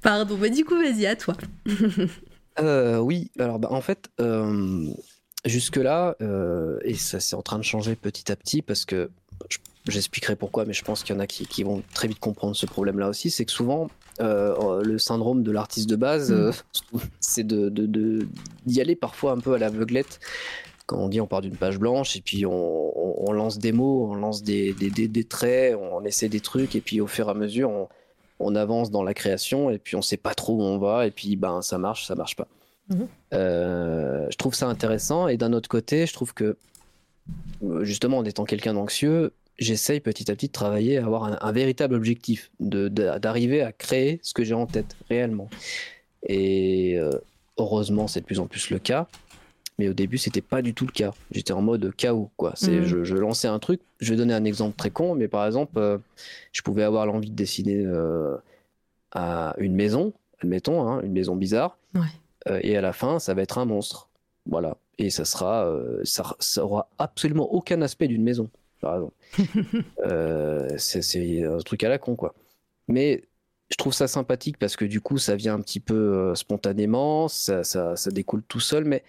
Pardon, 0.00 0.38
mais 0.40 0.48
du 0.48 0.64
coup, 0.64 0.76
vas-y, 0.76 1.04
à 1.04 1.16
toi. 1.16 1.36
Euh, 2.60 2.96
oui, 2.98 3.30
alors 3.38 3.58
bah, 3.58 3.68
en 3.70 3.82
fait, 3.82 4.08
jusque-là, 5.48 6.16
euh, 6.20 6.78
et 6.82 6.94
ça 6.94 7.20
c'est 7.20 7.36
en 7.36 7.42
train 7.42 7.58
de 7.58 7.64
changer 7.64 7.96
petit 7.96 8.30
à 8.30 8.36
petit 8.36 8.62
parce 8.62 8.84
que 8.84 9.10
j'expliquerai 9.86 10.36
pourquoi, 10.36 10.64
mais 10.64 10.72
je 10.72 10.84
pense 10.84 11.02
qu'il 11.02 11.14
y 11.14 11.18
en 11.18 11.20
a 11.20 11.26
qui, 11.26 11.62
vont 11.62 11.82
très 11.94 12.08
vite 12.08 12.20
comprendre 12.20 12.54
ce 12.54 12.66
problème-là 12.66 13.08
aussi, 13.08 13.30
c'est 13.30 13.44
que 13.44 13.52
souvent 13.52 13.88
euh, 14.20 14.82
le 14.82 14.98
syndrome 14.98 15.42
de 15.42 15.50
l'artiste 15.50 15.88
de 15.88 15.96
base, 15.96 16.30
mm. 16.30 16.34
euh, 16.34 16.52
c'est 17.20 17.46
de, 17.46 18.26
d'y 18.66 18.80
aller 18.80 18.96
parfois 18.96 19.32
un 19.32 19.38
peu 19.38 19.54
à 19.54 19.58
l'aveuglette. 19.58 20.20
Quand 20.86 20.98
on 20.98 21.08
dit 21.08 21.20
on 21.20 21.26
part 21.26 21.42
d'une 21.42 21.56
page 21.56 21.78
blanche 21.78 22.16
et 22.16 22.22
puis 22.22 22.46
on, 22.46 23.32
lance 23.32 23.58
des 23.58 23.72
mots, 23.72 24.08
on 24.10 24.14
lance 24.14 24.42
des, 24.42 24.72
des, 24.72 25.24
traits, 25.24 25.76
on 25.76 26.02
essaie 26.04 26.30
des 26.30 26.40
trucs 26.40 26.74
et 26.74 26.80
puis 26.80 27.02
au 27.02 27.06
fur 27.06 27.28
et 27.28 27.30
à 27.30 27.34
mesure 27.34 27.68
on, 27.68 27.88
on 28.40 28.54
avance 28.54 28.90
dans 28.90 29.02
la 29.02 29.12
création 29.12 29.68
et 29.70 29.78
puis 29.78 29.96
on 29.96 30.02
sait 30.02 30.16
pas 30.16 30.34
trop 30.34 30.54
où 30.54 30.62
on 30.62 30.78
va 30.78 31.06
et 31.06 31.10
puis 31.10 31.36
ben 31.36 31.60
ça 31.60 31.76
marche, 31.76 32.06
ça 32.06 32.14
marche 32.14 32.36
pas. 32.36 32.48
Mhm. 32.88 33.08
Euh, 33.34 34.26
je 34.30 34.36
trouve 34.36 34.54
ça 34.54 34.66
intéressant. 34.66 35.28
Et 35.28 35.36
d'un 35.36 35.52
autre 35.52 35.68
côté, 35.68 36.06
je 36.06 36.12
trouve 36.12 36.34
que, 36.34 36.56
justement, 37.82 38.18
en 38.18 38.24
étant 38.24 38.44
quelqu'un 38.44 38.74
d'anxieux, 38.74 39.32
j'essaye 39.58 40.00
petit 40.00 40.30
à 40.30 40.34
petit 40.34 40.48
de 40.48 40.52
travailler 40.52 40.98
à 40.98 41.04
avoir 41.04 41.44
un, 41.44 41.52
véritable 41.52 41.94
objectif, 41.94 42.50
d'arriver 42.60 43.62
à 43.62 43.72
créer 43.72 44.20
ce 44.22 44.32
que 44.32 44.44
j'ai 44.44 44.54
en 44.54 44.66
tête 44.66 44.96
réellement. 45.08 45.50
Et 46.26 46.98
euh, 46.98 47.12
heureusement, 47.58 48.06
c'est 48.06 48.20
de 48.20 48.26
plus 48.26 48.40
en 48.40 48.46
plus 48.46 48.70
le 48.70 48.78
cas. 48.78 49.06
Mais 49.80 49.88
au 49.88 49.92
début, 49.92 50.18
c'était 50.18 50.40
pas 50.40 50.60
du 50.60 50.74
tout 50.74 50.86
le 50.86 50.92
cas. 50.92 51.12
J'étais 51.30 51.52
en 51.52 51.62
mode 51.62 51.94
chaos, 51.96 52.30
quoi. 52.36 52.52
C'est, 52.56 52.80
mhm. 52.80 53.04
je, 53.04 53.14
lançais 53.14 53.46
un 53.46 53.60
truc. 53.60 53.80
Je 54.00 54.10
vais 54.10 54.16
donner 54.16 54.34
un 54.34 54.44
exemple 54.44 54.76
très 54.76 54.90
con, 54.90 55.14
mais 55.14 55.28
par 55.28 55.46
exemple, 55.46 55.78
euh, 55.78 55.98
je 56.52 56.62
pouvais 56.62 56.82
avoir 56.82 57.06
l'envie 57.06 57.30
de 57.30 57.36
dessiner 57.36 57.86
à 59.12 59.54
une 59.58 59.74
maison, 59.74 60.12
admettons, 60.40 60.86
hein, 60.88 61.00
une 61.02 61.12
maison 61.12 61.36
bizarre. 61.36 61.78
Ouais. 61.94 62.00
Euh, 62.46 62.60
et 62.62 62.76
à 62.76 62.80
la 62.80 62.92
fin, 62.92 63.18
ça 63.18 63.34
va 63.34 63.42
être 63.42 63.58
un 63.58 63.64
monstre. 63.64 64.08
Voilà. 64.46 64.76
Et 64.98 65.10
ça 65.10 65.24
sera, 65.24 65.66
euh, 65.66 66.00
ça, 66.04 66.36
ça, 66.38 66.64
aura 66.64 66.88
absolument 66.98 67.52
aucun 67.52 67.82
aspect 67.82 68.08
d'une 68.08 68.22
maison. 68.22 68.50
Euh, 70.06 70.68
c'est 70.78 71.42
un 71.42 71.58
truc 71.58 71.82
à 71.82 71.88
la 71.88 71.98
con, 71.98 72.14
quoi. 72.14 72.34
Mais 72.86 73.24
je 73.70 73.76
trouve 73.76 73.92
ça 73.92 74.06
sympathique 74.06 74.56
parce 74.56 74.76
que 74.76 74.84
du 74.84 75.00
coup, 75.00 75.18
ça 75.18 75.34
vient 75.34 75.54
un 75.54 75.60
petit 75.60 75.80
peu 75.80 76.32
spontanément, 76.36 77.26
ça, 77.26 77.64
ça, 77.64 77.96
ça, 77.96 78.10
découle 78.12 78.42
tout 78.44 78.60
seul, 78.60 78.84
mais 78.84 79.02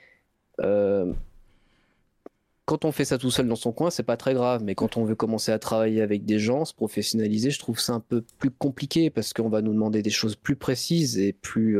quand 2.65 2.83
on 2.83 2.91
fait 2.91 3.05
ça 3.05 3.19
tout 3.19 3.29
seul 3.29 3.47
dans 3.47 3.55
son 3.55 3.71
coin, 3.71 3.91
c'est 3.91 4.03
pas 4.03 4.17
très 4.17 4.33
grave. 4.33 4.63
Mais 4.63 4.73
quand 4.73 4.97
on 4.97 5.05
veut 5.05 5.15
commencer 5.15 5.51
à 5.51 5.59
travailler 5.59 6.01
avec 6.01 6.25
des 6.25 6.39
gens, 6.39 6.65
se 6.65 6.73
professionnaliser, 6.73 7.51
je 7.51 7.59
trouve 7.59 7.79
ça 7.79 7.93
un 7.93 7.99
peu 7.99 8.23
plus 8.39 8.51
compliqué 8.51 9.11
parce 9.11 9.33
qu'on 9.33 9.49
va 9.49 9.61
nous 9.61 9.73
demander 9.73 10.01
des 10.01 10.09
choses 10.09 10.35
plus 10.35 10.55
précises 10.55 11.19
et 11.19 11.31
plus 11.31 11.79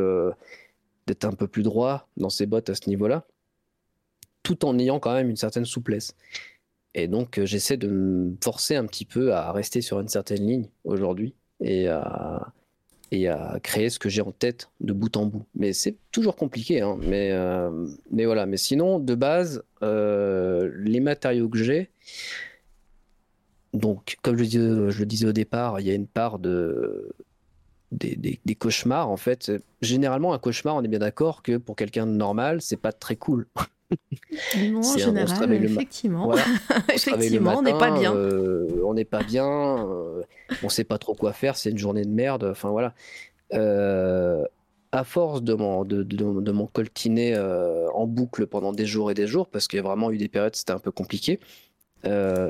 d'être 1.09 1.25
un 1.25 1.33
peu 1.33 1.47
plus 1.47 1.63
droit 1.63 2.07
dans 2.17 2.29
ses 2.29 2.45
bottes 2.45 2.69
à 2.69 2.75
ce 2.75 2.87
niveau-là, 2.87 3.25
tout 4.43 4.63
en 4.63 4.77
ayant 4.77 4.99
quand 4.99 5.13
même 5.13 5.29
une 5.29 5.35
certaine 5.35 5.65
souplesse. 5.65 6.15
Et 6.93 7.07
donc 7.07 7.39
euh, 7.39 7.45
j'essaie 7.45 7.77
de 7.77 7.87
me 7.87 8.35
forcer 8.43 8.75
un 8.75 8.85
petit 8.85 9.05
peu 9.05 9.33
à 9.33 9.51
rester 9.51 9.81
sur 9.81 9.99
une 9.99 10.07
certaine 10.07 10.45
ligne 10.45 10.69
aujourd'hui 10.83 11.35
et 11.61 11.87
à, 11.87 12.53
et 13.11 13.27
à 13.27 13.59
créer 13.61 13.89
ce 13.89 13.97
que 13.99 14.09
j'ai 14.09 14.21
en 14.21 14.31
tête 14.31 14.69
de 14.81 14.93
bout 14.93 15.15
en 15.17 15.25
bout. 15.25 15.45
Mais 15.55 15.73
c'est 15.73 15.97
toujours 16.11 16.35
compliqué, 16.35 16.81
hein. 16.81 16.97
mais, 17.01 17.31
euh, 17.31 17.87
mais 18.11 18.25
voilà. 18.25 18.45
Mais 18.45 18.57
sinon, 18.57 18.99
de 18.99 19.15
base, 19.15 19.63
euh, 19.81 20.71
les 20.77 20.99
matériaux 20.99 21.49
que 21.49 21.57
j'ai, 21.57 21.89
donc, 23.73 24.17
comme 24.23 24.37
je, 24.37 24.45
je, 24.89 24.99
le 24.99 25.05
disais 25.05 25.27
au 25.27 25.31
départ, 25.31 25.79
il 25.79 25.87
y 25.87 25.91
a 25.91 25.93
une 25.93 26.07
part 26.07 26.39
de, 26.39 27.13
des, 27.91 28.55
cauchemars. 28.55 29.09
En 29.09 29.17
fait, 29.17 29.51
généralement, 29.81 30.33
un 30.33 30.39
cauchemar, 30.39 30.75
on 30.75 30.83
est 30.83 30.87
bien 30.87 30.99
d'accord 30.99 31.43
que 31.43 31.57
pour 31.57 31.75
quelqu'un 31.75 32.05
de 32.05 32.11
normal, 32.11 32.61
c'est 32.61 32.77
pas 32.77 32.91
très 32.91 33.15
cool. 33.15 33.47
Non, 34.57 34.79
en 34.79 34.97
général, 34.97 35.53
effectivement. 35.53 36.31
effectivement, 36.93 37.55
on 37.57 37.61
n'est 37.63 37.77
pas 37.77 37.91
bien. 37.91 38.13
Euh, 38.13 38.81
on 38.85 38.93
n'est 38.93 39.05
pas 39.05 39.23
bien. 39.23 39.87
Euh, 39.87 40.21
on 40.61 40.69
sait 40.69 40.83
pas 40.83 40.99
trop 40.99 41.15
quoi 41.15 41.33
faire. 41.33 41.55
C'est 41.55 41.71
une 41.71 41.77
journée 41.77 42.03
de 42.03 42.11
merde. 42.11 42.43
Enfin 42.43 42.69
voilà. 42.69 42.93
Euh, 43.53 44.45
à 44.91 45.03
force 45.03 45.43
de 45.43 45.53
mon, 45.53 45.85
de, 45.85 46.01
de, 46.03 46.51
mon 46.51 46.65
coltiner 46.65 47.37
en 47.93 48.07
boucle 48.07 48.47
pendant 48.47 48.73
des 48.73 48.87
jours 48.87 49.11
et 49.11 49.13
des 49.13 49.27
jours, 49.27 49.47
parce 49.47 49.67
qu'il 49.67 49.77
y 49.77 49.79
a 49.79 49.83
vraiment 49.83 50.09
eu 50.09 50.17
des 50.17 50.29
périodes 50.29 50.55
c'était 50.55 50.71
un 50.71 50.79
peu 50.79 50.89
compliqué, 50.89 51.39
j'ai 52.03 52.41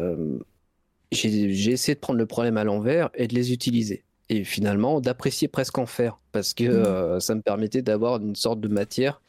essayé 1.12 1.96
de 1.96 2.00
prendre 2.00 2.18
le 2.18 2.26
problème 2.26 2.56
à 2.56 2.64
l'envers 2.64 3.10
et 3.14 3.28
de 3.28 3.36
les 3.36 3.52
utiliser 3.52 4.06
et 4.30 4.44
finalement 4.44 5.02
d'apprécier 5.02 5.48
presque 5.48 5.78
en 5.78 5.86
faire 5.86 6.20
parce 6.32 6.54
que 6.54 6.64
mmh. 6.64 6.68
euh, 6.68 7.20
ça 7.20 7.36
me 7.36 7.42
permettait 7.42 7.82
d'avoir 7.82 8.18
une 8.18 8.36
sorte 8.36 8.62
de 8.62 8.68
matière 8.68 9.22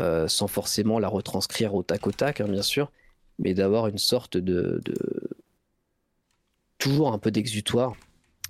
euh, 0.00 0.28
sans 0.28 0.46
forcément 0.46 0.98
la 0.98 1.08
retranscrire 1.08 1.74
au 1.74 1.82
tac 1.82 2.06
au 2.06 2.12
tac, 2.12 2.40
hein, 2.40 2.48
bien 2.48 2.62
sûr, 2.62 2.92
mais 3.38 3.54
d'avoir 3.54 3.88
une 3.88 3.98
sorte 3.98 4.36
de, 4.36 4.80
toujours 6.78 7.12
un 7.12 7.18
peu 7.18 7.32
d'exutoire 7.32 7.96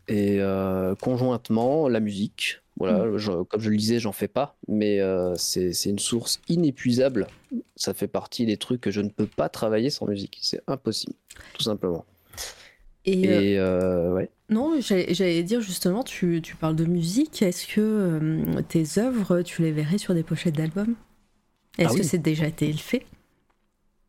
et 0.09 0.41
euh, 0.41 0.95
conjointement 0.97 1.89
la 1.89 2.01
musique. 2.01 2.61
Voilà, 2.77 3.07
mmh. 3.07 3.45
comme 3.47 3.61
je 3.61 3.71
le 3.71 3.77
disais, 3.77 3.99
j'en 3.99 4.13
fais 4.13 4.29
pas, 4.29 4.57
mais 4.69 5.01
c'est 5.37 5.73
une 5.87 5.99
source 5.99 6.41
inépuisable. 6.49 7.27
Ça 7.75 7.93
fait 7.93 8.07
partie 8.07 8.47
des 8.47 8.57
trucs 8.57 8.81
que 8.81 8.93
je 8.93 9.01
ne 9.01 9.09
peux 9.09 9.27
pas 9.27 9.49
travailler 9.49 9.91
sans 9.91 10.07
musique. 10.07 10.39
C'est 10.43 10.63
impossible, 10.69 11.15
tout 11.55 11.63
simplement. 11.63 12.05
Et, 13.09 13.59
euh, 13.59 14.13
ouais. 14.13 14.31
Non, 14.51 14.81
j'allais 14.81 15.43
dire 15.43 15.61
justement, 15.61 16.03
tu, 16.03 16.41
tu, 16.43 16.57
parles 16.57 16.77
de 16.77 16.85
musique. 16.85 17.43
Est-ce 17.43 17.67
que 17.67 17.81
euh, 17.81 18.63
tes 18.63 18.99
œuvres, 18.99 19.43
tu 19.43 19.63
les 19.63 19.73
verrais 19.73 19.99
sur 19.99 20.15
des 20.15 20.23
pochettes 20.23 20.57
d'albums? 20.57 20.95
Est-ce 21.79 21.95
ah 21.95 21.97
que 21.97 22.03
c'est 22.03 22.19
déjà 22.19 22.47
été 22.47 22.73
fait? 22.73 23.05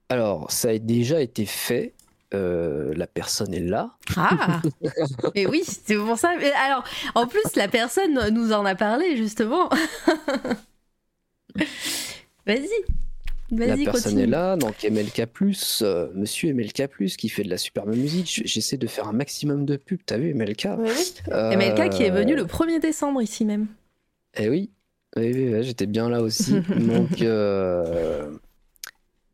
Alors, 0.10 0.52
ça 0.52 0.70
a 0.70 0.78
déjà 0.78 1.22
été 1.22 1.46
fait. 1.46 1.94
Euh, 2.34 2.94
la 2.96 3.08
personne 3.08 3.54
est 3.54 3.60
là. 3.60 3.92
Ah 4.16 4.62
Et 5.36 5.48
oui, 5.48 5.64
c'est 5.66 5.96
pour 5.96 6.18
ça. 6.18 6.34
Mais 6.38 6.52
alors, 6.52 6.84
en 7.16 7.26
plus, 7.26 7.56
la 7.56 7.68
personne 7.68 8.30
nous 8.30 8.52
en 8.54 8.66
a 8.66 8.76
parlé 8.76 9.18
justement. 9.18 9.70
Vas-y. 12.46 12.70
La 13.52 13.76
personne 13.78 14.20
est 14.20 14.28
là, 14.28 14.56
donc 14.56 14.84
MLK+, 14.84 15.28
euh, 15.82 16.10
monsieur 16.14 16.54
MLK+, 16.54 16.88
qui 17.18 17.30
fait 17.30 17.44
de 17.44 17.50
la 17.50 17.58
superbe 17.58 17.96
musique. 17.96 18.44
J'essaie 18.46 18.78
de 18.78 18.88
faire 18.88 19.08
un 19.08 19.14
maximum 19.14 19.66
de 19.66 19.76
pubs, 19.76 20.00
t'as 20.06 20.18
vu 20.18 20.34
MLK 20.34 20.68
oui, 20.78 20.90
euh, 21.30 21.56
MLK 21.56 21.90
qui 21.90 22.04
est 22.04 22.12
venu 22.12 22.36
le 22.36 22.44
1er 22.44 22.80
décembre 22.80 23.22
ici 23.22 23.46
même. 23.46 23.68
Eh 24.36 24.50
oui, 24.50 24.70
oui, 25.16 25.64
j'étais 25.64 25.88
bien 25.88 26.10
là 26.10 26.22
aussi. 26.22 26.54
donc, 26.78 27.22
euh, 27.22 28.30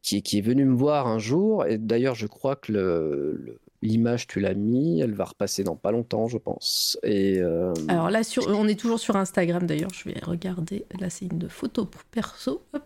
qui, 0.02 0.22
qui, 0.22 0.38
est 0.38 0.42
venu 0.42 0.64
me 0.66 0.76
voir 0.76 1.08
un 1.08 1.20
jour, 1.20 1.66
et 1.66 1.78
d'ailleurs 1.78 2.16
je 2.16 2.28
crois 2.28 2.56
que 2.56 3.58
l'image 3.82 4.28
tu 4.28 4.40
l'as 4.40 4.54
mis, 4.54 5.02
elle 5.02 5.14
va 5.14 5.26
repasser 5.26 5.64
dans 5.64 5.76
pas 5.76 5.92
longtemps, 5.92 6.28
je 6.28 6.38
pense. 6.38 6.98
Et 7.04 7.42
Alors 7.90 8.10
là, 8.10 8.24
sur, 8.24 8.48
on 8.48 8.68
est 8.70 8.80
toujours 8.80 9.00
sur 9.00 9.18
Instagram 9.18 9.66
d'ailleurs, 9.66 9.92
je 9.94 10.10
vais 10.10 10.20
regarder. 10.24 10.86
Là, 11.00 11.10
c'est 11.10 11.26
une 11.26 11.50
photo 11.50 11.86
pour 11.86 12.04
perso. 12.06 12.62
Hop. 12.74 12.84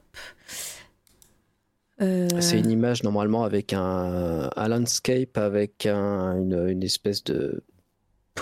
Euh, 2.01 2.27
c'est 2.39 2.59
une 2.59 2.71
image 2.71 3.03
normalement 3.03 3.43
avec 3.43 3.73
un, 3.73 4.49
landscape, 4.55 5.37
avec 5.37 5.85
une, 5.85 6.83
espèce 6.83 7.23
de. 7.23 7.63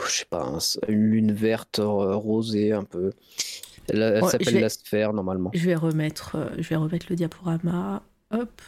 Je 0.06 0.12
sais 0.12 0.26
pas, 0.26 0.60
une 0.88 1.10
lune 1.10 1.32
verte 1.32 1.80
euh, 1.80 2.16
rosée 2.16 2.72
un 2.72 2.84
peu. 2.84 3.14
Elle, 3.90 4.24
s'appelle 4.30 4.60
la 4.60 4.70
sphère 4.70 5.14
normalement. 5.14 5.50
Je 5.54 5.66
vais, 5.66 5.76
remettre, 5.76 6.36
euh, 6.36 6.50
je 6.58 6.70
vais 6.70 6.76
remettre 6.76 7.08
le 7.10 7.16
diaporama. 7.16 8.04
Hop. 8.32 8.62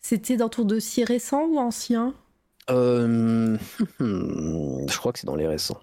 C'était 0.00 0.36
dans 0.36 0.48
ton 0.48 0.64
dossier 0.64 1.04
récent 1.04 1.44
ou 1.46 1.58
ancien? 1.58 2.14
Je 2.68 3.58
crois 4.96 5.12
que 5.12 5.18
c'est 5.18 5.26
dans 5.26 5.36
les 5.36 5.46
récents. 5.46 5.80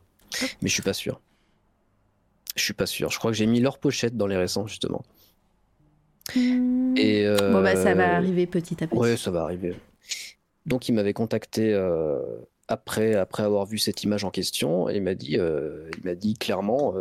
Mais 0.62 0.70
je 0.70 0.74
suis 0.74 0.82
pas 0.82 0.94
sûr. 0.94 1.22
Je 2.56 2.64
suis 2.64 2.74
pas 2.74 2.86
sûr. 2.86 3.10
Je 3.10 3.20
crois 3.20 3.32
que 3.32 3.38
j'ai 3.38 3.46
mis 3.46 3.60
leur 3.60 3.78
pochette 3.78 4.18
dans 4.18 4.28
les 4.28 4.38
récents 4.38 4.66
justement. 4.66 5.04
Et 6.36 7.26
bon, 7.52 7.62
bah, 7.62 7.76
ça 7.76 7.94
va 7.94 8.14
euh, 8.14 8.18
arriver 8.18 8.48
petit 8.48 8.84
à 8.84 8.88
petit. 8.88 9.00
Oui, 9.00 9.18
ça 9.18 9.32
va 9.32 9.44
arriver. 9.44 9.76
Donc, 10.66 10.90
il 10.90 10.94
m'avait 10.94 11.14
contacté 11.14 11.74
euh, 11.74 12.20
après, 12.68 13.16
après 13.16 13.44
avoir 13.44 13.66
vu 13.66 13.78
cette 13.78 14.04
image 14.04 14.24
en 14.24 14.32
question 14.32 14.90
et 14.90 14.98
il 14.98 15.04
m'a 15.04 15.16
dit, 15.16 15.38
euh, 15.38 15.90
il 15.98 16.06
m'a 16.06 16.16
dit 16.16 16.36
clairement 16.36 16.94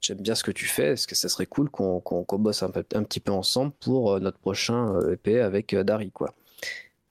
J'aime 0.00 0.18
bien 0.18 0.36
ce 0.36 0.44
que 0.44 0.52
tu 0.52 0.66
fais, 0.66 0.92
est-ce 0.92 1.08
que 1.08 1.16
ça 1.16 1.28
serait 1.28 1.46
cool 1.46 1.70
qu'on 1.70 2.24
bosse 2.38 2.62
un, 2.62 2.70
un, 2.94 3.02
petit 3.02 3.18
peu 3.18 3.32
ensemble 3.32 3.72
pour 3.80 4.20
notre 4.20 4.38
prochain 4.38 4.96
EP 5.10 5.40
avec 5.40 5.74
Dari, 5.74 6.12
quoi, 6.12 6.34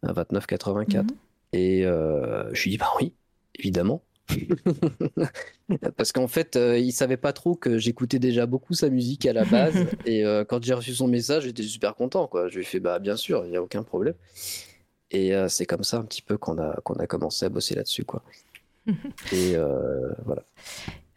à 0.03 0.13
2984. 0.13 1.03
Mhm. 1.03 1.17
Et 1.51 1.83
je 1.83 2.63
lui 2.63 2.71
dis 2.71 2.77
Bah 2.77 2.91
oui, 2.99 3.13
évidemment. 3.55 4.01
Parce 5.97 6.11
qu'en 6.11 6.27
fait, 6.27 6.55
euh, 6.55 6.77
il 6.77 6.91
savait 6.91 7.17
pas 7.17 7.33
trop 7.33 7.55
que 7.55 7.77
j'écoutais 7.77 8.19
déjà 8.19 8.45
beaucoup 8.45 8.73
sa 8.73 8.89
musique 8.89 9.25
à 9.25 9.33
la 9.33 9.45
base. 9.45 9.85
et 10.05 10.25
euh, 10.25 10.43
quand 10.43 10.63
j'ai 10.63 10.73
reçu 10.73 10.93
son 10.93 11.07
message, 11.07 11.43
j'étais 11.43 11.63
super 11.63 11.95
content. 11.95 12.27
Quoi. 12.27 12.47
Je 12.47 12.55
lui 12.55 12.61
ai 12.61 12.65
fait, 12.65 12.79
bah, 12.79 12.99
bien 12.99 13.15
sûr, 13.15 13.45
il 13.45 13.51
n'y 13.51 13.57
a 13.57 13.61
aucun 13.61 13.83
problème. 13.83 14.15
Et 15.11 15.33
euh, 15.33 15.47
c'est 15.47 15.65
comme 15.65 15.83
ça 15.83 15.97
un 15.97 16.03
petit 16.03 16.21
peu 16.21 16.37
qu'on 16.37 16.57
a, 16.57 16.79
qu'on 16.83 16.95
a 16.95 17.07
commencé 17.07 17.45
à 17.45 17.49
bosser 17.49 17.75
là-dessus. 17.75 18.03
Quoi. 18.03 18.23
et 19.31 19.55
voilà. 20.25 20.43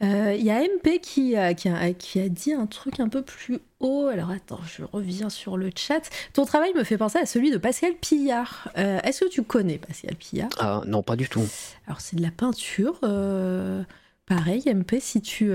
Il 0.03 0.07
euh, 0.09 0.35
y 0.35 0.51
a 0.51 0.63
MP 0.63 0.99
qui 1.03 1.37
a, 1.37 1.53
qui, 1.53 1.69
a, 1.69 1.93
qui 1.93 2.21
a, 2.21 2.29
dit 2.31 2.55
un 2.55 2.65
truc 2.65 3.01
un 3.01 3.11
peu 3.11 3.21
plus 3.21 3.59
haut. 3.81 4.07
Alors 4.07 4.31
attends, 4.31 4.61
je 4.65 4.83
reviens 4.83 5.29
sur 5.29 5.59
le 5.59 5.71
chat. 5.77 6.01
Ton 6.33 6.47
travail 6.47 6.73
me 6.75 6.85
fait 6.85 6.97
penser 6.97 7.19
à 7.19 7.27
celui 7.27 7.51
de 7.51 7.59
Pascal 7.59 7.93
Pillard. 8.01 8.71
Euh, 8.79 8.99
est-ce 9.03 9.25
que 9.25 9.29
tu 9.29 9.43
connais 9.43 9.77
Pascal 9.77 10.15
Pillard? 10.17 10.49
Ah 10.59 10.81
non, 10.87 11.03
pas 11.03 11.17
du 11.17 11.29
tout. 11.29 11.47
Alors 11.87 12.01
c'est 12.01 12.17
de 12.17 12.23
la 12.23 12.31
peinture. 12.31 12.99
Euh, 13.03 13.83
pareil, 14.25 14.63
MP, 14.75 15.01
si 15.01 15.21
tu, 15.21 15.53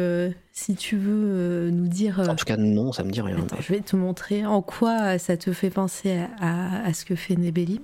si 0.52 0.76
tu 0.76 0.96
veux 0.96 1.72
nous 1.72 1.88
dire... 1.88 2.20
En 2.20 2.36
tout 2.36 2.46
cas, 2.46 2.58
non, 2.58 2.92
ça 2.92 3.04
me 3.04 3.10
dit 3.10 3.22
rien. 3.22 3.40
Attends, 3.40 3.58
je 3.60 3.74
vais 3.74 3.80
te 3.80 3.96
montrer 3.96 4.46
en 4.46 4.62
quoi 4.62 5.18
ça 5.18 5.38
te 5.38 5.54
fait 5.54 5.72
penser 5.72 6.24
à, 6.40 6.86
à, 6.86 6.94
ce 6.94 7.04
que 7.06 7.16
fait 7.16 7.36
Nebelim. 7.36 7.82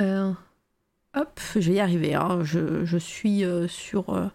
hop, 0.00 1.40
je 1.54 1.60
vais 1.60 1.76
y 1.76 1.80
arriver. 1.80 2.14
Hein. 2.14 2.40
Je, 2.44 2.84
je, 2.84 2.98
suis 2.98 3.42
sur 3.68 4.30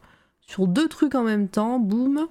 sur 0.47 0.67
deux 0.67 0.87
trucs 0.87 1.15
en 1.15 1.23
même 1.23 1.47
temps, 1.47 1.79
boum. 1.79 2.27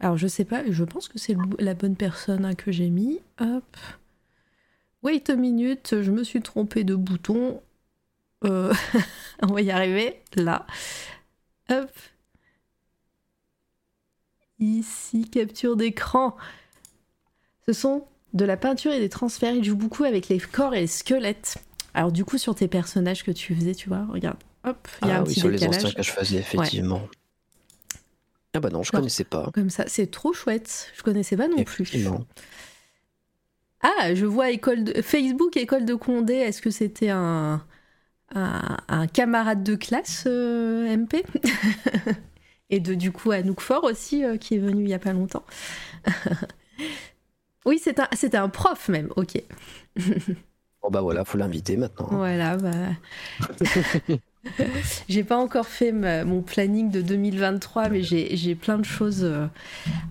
Alors 0.00 0.16
je 0.16 0.26
sais 0.26 0.44
pas, 0.44 0.62
je 0.70 0.84
pense 0.84 1.08
que 1.08 1.18
c'est 1.18 1.36
la 1.58 1.74
bonne 1.74 1.96
personne 1.96 2.44
hein, 2.44 2.54
que 2.54 2.72
j'ai 2.72 2.90
mis. 2.90 3.20
Hop. 3.40 3.76
Wait 5.02 5.30
a 5.30 5.36
minute, 5.36 6.02
je 6.02 6.10
me 6.10 6.24
suis 6.24 6.42
trompée 6.42 6.84
de 6.84 6.94
bouton. 6.94 7.62
Euh, 8.44 8.72
on 9.42 9.48
va 9.48 9.60
y 9.62 9.70
arriver. 9.70 10.20
Là. 10.34 10.66
Hop. 11.70 11.90
Ici, 14.58 15.28
capture 15.30 15.76
d'écran. 15.76 16.36
Ce 17.66 17.72
sont 17.72 18.06
de 18.34 18.44
la 18.44 18.56
peinture 18.56 18.92
et 18.92 19.00
des 19.00 19.08
transferts. 19.08 19.54
Il 19.54 19.64
joue 19.64 19.76
beaucoup 19.76 20.04
avec 20.04 20.28
les 20.28 20.38
corps 20.38 20.74
et 20.74 20.80
les 20.80 20.86
squelettes. 20.86 21.56
Alors 21.94 22.10
du 22.10 22.24
coup, 22.24 22.38
sur 22.38 22.54
tes 22.54 22.68
personnages 22.68 23.22
que 23.22 23.30
tu 23.30 23.54
faisais, 23.54 23.74
tu 23.74 23.88
vois, 23.88 24.04
regarde, 24.10 24.38
hop, 24.64 24.88
il 25.02 25.08
y 25.08 25.10
a 25.12 25.16
ah 25.16 25.20
un 25.20 25.22
petit 25.22 25.38
sur 25.38 25.48
les 25.48 25.64
anciens 25.64 25.92
que 25.92 26.02
je 26.02 26.10
faisais, 26.10 26.38
effectivement. 26.38 27.08
Ah 28.52 28.60
bah 28.60 28.70
non, 28.70 28.82
je 28.82 28.92
connaissais 28.92 29.24
pas. 29.24 29.50
Comme 29.52 29.70
ça, 29.70 29.84
c'est 29.86 30.10
trop 30.10 30.32
chouette. 30.32 30.92
Je 30.96 31.02
connaissais 31.02 31.36
pas 31.36 31.48
non 31.48 31.62
plus. 31.64 32.06
Ah, 33.80 34.14
je 34.14 34.24
vois 34.24 34.50
école 34.50 34.84
de... 34.84 35.02
Facebook 35.02 35.56
école 35.56 35.84
de 35.84 35.94
Condé. 35.94 36.34
Est-ce 36.34 36.62
que 36.62 36.70
c'était 36.70 37.10
un... 37.10 37.64
un... 38.34 39.06
camarade 39.08 39.62
de 39.62 39.74
classe 39.74 40.24
euh, 40.26 40.96
MP 40.96 41.24
Et 42.70 42.80
de 42.80 42.94
du 42.94 43.12
coup 43.12 43.30
Anouk 43.30 43.60
Fort 43.60 43.84
aussi 43.84 44.24
euh, 44.24 44.38
qui 44.38 44.54
est 44.54 44.58
venu 44.58 44.84
il 44.84 44.88
y 44.88 44.94
a 44.94 44.98
pas 44.98 45.12
longtemps. 45.12 45.44
oui, 47.66 47.78
c'était 47.78 48.36
un... 48.36 48.44
un 48.44 48.48
prof 48.48 48.88
même. 48.88 49.12
Ok. 49.16 49.42
Bon 50.84 50.90
bah 50.90 51.00
voilà, 51.00 51.24
faut 51.24 51.38
l'inviter 51.38 51.78
maintenant. 51.78 52.08
Voilà, 52.10 52.58
bah. 52.58 52.70
j'ai 55.08 55.24
pas 55.24 55.38
encore 55.38 55.66
fait 55.66 55.92
mon 55.92 56.42
planning 56.42 56.90
de 56.90 57.00
2023, 57.00 57.88
mais 57.88 58.02
j'ai 58.02 58.54
plein 58.54 58.76
de 58.76 58.84
choses 58.84 59.24
euh, 59.24 59.46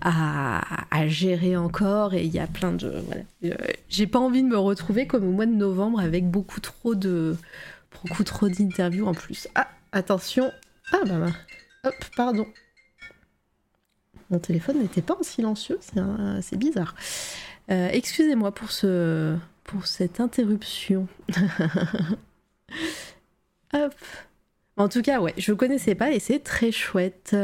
à, 0.00 1.06
gérer 1.06 1.56
encore 1.56 2.14
et 2.14 2.24
il 2.24 2.34
y 2.34 2.40
a 2.40 2.48
plein 2.48 2.72
de. 2.72 2.92
Voilà. 3.06 3.22
Euh, 3.44 3.54
j'ai 3.88 4.08
pas 4.08 4.18
envie 4.18 4.42
de 4.42 4.48
me 4.48 4.58
retrouver 4.58 5.06
comme 5.06 5.22
au 5.28 5.30
mois 5.30 5.46
de 5.46 5.52
novembre 5.52 6.00
avec 6.00 6.28
beaucoup 6.28 6.58
trop 6.58 6.96
de 6.96 7.36
beaucoup 8.02 8.24
trop 8.24 8.48
d'interviews 8.48 9.06
en 9.06 9.14
plus. 9.14 9.46
Ah, 9.54 9.68
attention. 9.92 10.50
Ah 10.90 11.02
bah, 11.06 11.18
bah. 11.20 11.32
hop, 11.84 11.94
pardon. 12.16 12.46
Mon 14.28 14.40
téléphone 14.40 14.80
n'était 14.80 15.02
pas 15.02 15.16
en 15.16 15.22
silencieux, 15.22 15.78
c'est 16.40 16.56
bizarre. 16.56 16.96
Euh, 17.70 17.90
excusez-moi 17.92 18.52
pour 18.52 18.72
ce 18.72 19.36
pour 19.64 19.86
cette 19.86 20.20
interruption. 20.20 21.08
Hop. 23.72 23.94
En 24.76 24.88
tout 24.88 25.02
cas, 25.02 25.20
ouais, 25.20 25.34
je 25.36 25.52
connaissais 25.52 25.94
pas 25.94 26.12
et 26.12 26.20
c'est 26.20 26.40
très 26.40 26.72
chouette. 26.72 27.36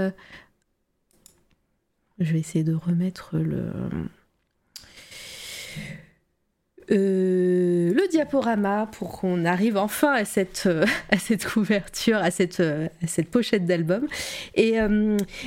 Je 2.19 2.33
vais 2.33 2.39
essayer 2.39 2.65
de 2.65 2.75
remettre 2.75 3.39
le. 3.39 3.73
Euh, 6.91 7.93
le 7.95 8.09
diaporama 8.09 8.89
pour 8.91 9.21
qu'on 9.21 9.45
arrive 9.45 9.77
enfin 9.77 10.13
à 10.13 10.25
cette, 10.25 10.65
euh, 10.67 10.85
à 11.11 11.19
cette 11.19 11.47
couverture, 11.47 12.19
à 12.19 12.31
cette, 12.31 12.61
euh, 12.61 12.89
cette 13.07 13.31
pochette 13.31 13.65
d'album. 13.65 14.07
Et, 14.55 14.77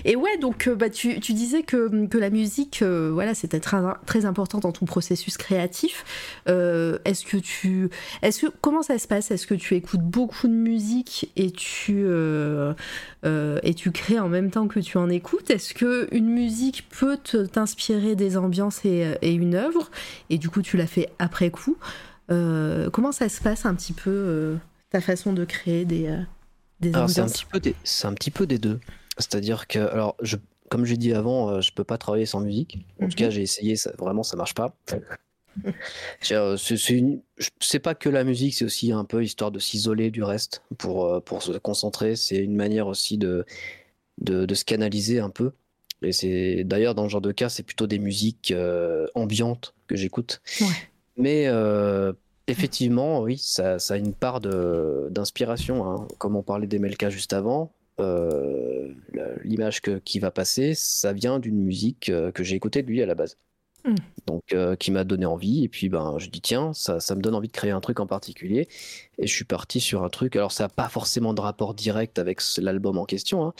et, 0.06 0.16
ouais, 0.16 0.38
donc 0.38 0.70
bah, 0.70 0.90
tu, 0.90 1.20
tu, 1.20 1.34
disais 1.34 1.64
que, 1.64 2.06
que 2.08 2.18
la 2.18 2.30
musique, 2.30 2.84
voilà, 2.84 3.34
c'était 3.34 3.60
très, 3.60 3.78
très 4.06 4.26
important 4.26 4.60
dans 4.60 4.72
ton 4.72 4.86
processus 4.86 5.38
créatif. 5.38 6.06
est-ce 6.48 7.26
que 7.26 7.38
tu, 7.38 7.90
est-ce 8.22 8.46
que 8.46 8.52
comment 8.62 8.82
ça 8.82 8.98
se 8.98 9.08
passe? 9.08 9.32
Est-ce 9.32 9.48
que 9.48 9.56
tu 9.56 9.76
écoutes 9.76 10.02
beaucoup 10.02 10.48
de 10.48 10.54
musique 10.54 11.32
et 11.36 11.52
tu 11.52 12.06
et 13.24 13.74
tu 13.74 13.92
crées 13.92 14.20
en 14.20 14.30
même 14.30 14.52
temps 14.52 14.68
que 14.68 14.80
tu 14.80 14.98
en 14.98 15.10
écoutes? 15.10 15.50
Est-ce 15.50 15.74
que 15.74 16.08
une 16.12 16.30
musique 16.30 16.88
peut 16.90 17.18
t'inspirer 17.18 18.16
des 18.16 18.38
ambiances 18.38 18.86
et, 18.86 19.16
et 19.22 19.34
une 19.34 19.56
œuvre? 19.56 19.90
Et 20.30 20.38
du 20.38 20.50
coup, 20.50 20.62
tu 20.62 20.78
l'as 20.78 20.88
fait 20.88 21.10
après 21.20 21.33
après 21.34 21.50
coup. 21.50 21.78
Euh, 22.30 22.92
comment 22.92 23.12
ça 23.12 23.28
se 23.28 23.42
passe 23.42 23.66
un 23.66 23.74
petit 23.74 23.94
peu 23.94 24.12
euh, 24.12 24.56
ta 24.92 25.02
façon 25.02 25.34
de 25.34 25.46
créer 25.46 25.84
des, 25.84 26.08
euh, 26.08 26.22
des 26.80 26.92
c'est 27.08 27.22
un 27.22 27.26
petit 27.26 27.46
peu 27.46 27.60
des, 27.60 27.76
c'est 27.84 28.08
un 28.08 28.14
petit 28.14 28.30
peu 28.30 28.46
des 28.46 28.60
deux. 28.60 28.80
C'est-à-dire 29.18 29.68
que 29.68 29.80
alors 29.80 30.16
je 30.22 30.38
comme 30.70 30.86
j'ai 30.86 30.98
dit 30.98 31.14
avant, 31.14 31.60
je 31.62 31.72
peux 31.72 31.84
pas 31.84 31.98
travailler 31.98 32.26
sans 32.26 32.40
musique. 32.40 32.80
En 33.00 33.08
tout 33.08 33.16
cas, 33.16 33.26
mhm. 33.26 33.32
j'ai 33.32 33.42
essayé, 33.44 33.76
ça, 33.76 33.92
vraiment, 34.00 34.24
ça 34.24 34.36
marche 34.36 34.56
pas. 34.56 34.76
c'est 37.60 37.80
pas 37.80 37.94
que 37.94 38.10
la 38.10 38.24
musique, 38.24 38.56
c'est 38.56 38.66
aussi 38.66 38.92
un 38.92 39.06
peu 39.06 39.24
histoire 39.24 39.52
de 39.52 39.60
s'isoler 39.60 40.10
du 40.10 40.24
reste 40.24 40.64
pour, 40.80 41.22
pour 41.24 41.44
se 41.44 41.52
concentrer. 41.52 42.16
C'est 42.16 42.38
une 42.38 42.56
manière 42.56 42.88
aussi 42.88 43.20
de, 43.20 43.46
de, 44.20 44.48
de, 44.48 44.56
se 44.56 44.66
canaliser 44.66 45.20
un 45.20 45.30
peu. 45.30 45.52
Et 46.02 46.12
c'est 46.12 46.64
d'ailleurs 46.64 46.96
dans 46.96 47.04
ce 47.04 47.10
genre 47.10 47.22
de 47.22 47.32
cas, 47.32 47.50
c'est 47.50 47.62
plutôt 47.62 47.86
des 47.86 48.00
musiques 48.00 48.52
ambiantes 49.14 49.76
que 49.86 49.96
j'écoute. 49.96 50.42
Ouais. 50.60 50.68
Mais 51.18 51.46
euh, 51.48 52.14
effectivement, 52.48 53.22
oui, 53.22 53.38
ça, 53.38 53.78
a 53.78 53.98
une 53.98 54.14
part 54.14 54.40
d'inspiration. 54.42 55.86
Hein. 55.86 56.08
Comme 56.18 56.36
on 56.36 56.44
parlait 56.44 56.68
d'Emelka 56.68 57.10
juste 57.10 57.34
avant, 57.34 57.74
euh, 58.00 58.94
l'image 59.44 59.82
qui 59.82 60.20
va 60.20 60.32
passer, 60.32 60.74
ça 60.74 61.14
vient 61.14 61.40
d'une 61.40 61.62
musique 61.62 62.10
euh, 62.10 62.32
que 62.32 62.44
j'ai 62.44 62.56
écoutée 62.56 62.82
de 62.82 62.88
lui 62.88 63.02
à 63.02 63.06
la 63.06 63.16
base. 63.16 63.38
Hmm. 63.86 63.96
Donc, 64.28 64.56
qui 64.80 64.92
m'a 64.92 65.04
donné 65.04 65.26
envie. 65.26 65.66
Et 65.66 65.68
puis, 65.68 65.90
ben, 65.90 66.16
je 66.18 66.30
dis, 66.30 66.40
tiens, 66.40 66.72
ça, 66.74 67.02
ça, 67.02 67.16
me 67.16 67.22
donne 67.22 67.36
envie 67.36 67.50
de 67.50 67.54
créer 67.54 67.72
un 67.72 67.82
truc 67.82 68.00
en 68.00 68.08
particulier. 68.08 68.70
Et 69.18 69.28
je 69.28 69.34
suis 69.34 69.44
parti 69.44 69.82
sur 69.82 70.04
un 70.04 70.10
truc. 70.10 70.38
Alors, 70.38 70.54
ça 70.54 70.64
n'a 70.64 70.70
pas 70.70 70.88
forcément 70.88 71.34
de 71.34 71.42
rapport 71.42 71.74
direct 71.74 72.18
avec 72.18 72.40
l'album 72.60 72.98
en 72.98 73.04
question, 73.04 73.46
hein, 73.46 73.54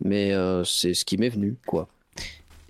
mais 0.00 0.32
c'est 0.64 0.94
ce 0.94 1.04
qui 1.04 1.16
m'est 1.16 1.28
venu, 1.28 1.56
quoi. 1.64 1.88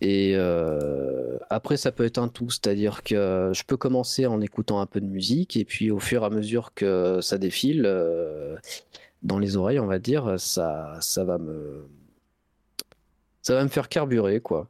Et 0.00 0.34
euh, 0.36 1.38
après, 1.50 1.76
ça 1.76 1.92
peut 1.92 2.04
être 2.04 2.18
un 2.18 2.28
tout, 2.28 2.50
c'est-à-dire 2.50 3.02
que 3.02 3.50
je 3.52 3.64
peux 3.64 3.76
commencer 3.76 4.26
en 4.26 4.40
écoutant 4.40 4.80
un 4.80 4.86
peu 4.86 5.00
de 5.00 5.06
musique, 5.06 5.56
et 5.56 5.64
puis 5.64 5.90
au 5.90 5.98
fur 5.98 6.22
et 6.22 6.26
à 6.26 6.30
mesure 6.30 6.72
que 6.74 7.20
ça 7.20 7.38
défile 7.38 7.84
euh, 7.86 8.56
dans 9.22 9.38
les 9.38 9.56
oreilles, 9.56 9.80
on 9.80 9.86
va 9.86 9.98
dire, 9.98 10.38
ça, 10.38 10.98
ça 11.00 11.24
va 11.24 11.38
me, 11.38 11.88
ça 13.42 13.54
va 13.54 13.64
me 13.64 13.68
faire 13.68 13.88
carburer, 13.88 14.40
quoi. 14.40 14.68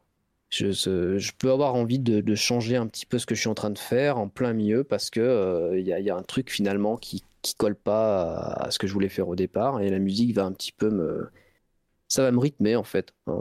Je, 0.49 1.31
peux 1.37 1.51
avoir 1.51 1.75
envie 1.75 1.99
de, 1.99 2.35
changer 2.35 2.75
un 2.75 2.87
petit 2.87 3.05
peu 3.05 3.19
ce 3.19 3.27
que 3.27 3.35
je 3.35 3.41
suis 3.41 3.49
en 3.49 3.53
train 3.55 3.69
de 3.69 3.77
faire 3.77 4.17
en 4.17 4.27
plein 4.29 4.53
milieu 4.53 4.83
parce 4.83 5.11
que 5.11 5.19
il 5.75 5.91
euh, 5.91 5.99
y, 5.99 6.03
y, 6.03 6.09
a 6.09 6.15
un 6.15 6.23
truc 6.23 6.49
finalement 6.49 6.97
qui, 6.97 7.23
qui 7.41 7.55
colle 7.55 7.75
pas 7.75 8.23
à, 8.53 8.71
ce 8.71 8.79
que 8.79 8.87
je 8.87 8.93
voulais 8.93 9.09
faire 9.09 9.27
au 9.27 9.35
départ, 9.35 9.81
et 9.81 9.89
la 9.89 9.99
musique 9.99 10.35
va 10.35 10.45
un 10.45 10.51
petit 10.51 10.71
peu 10.71 10.89
me, 10.89 11.29
ça 12.07 12.23
va 12.23 12.31
me 12.31 12.39
rythmer 12.39 12.75
en 12.75 12.83
fait. 12.83 13.13
Hein, 13.27 13.39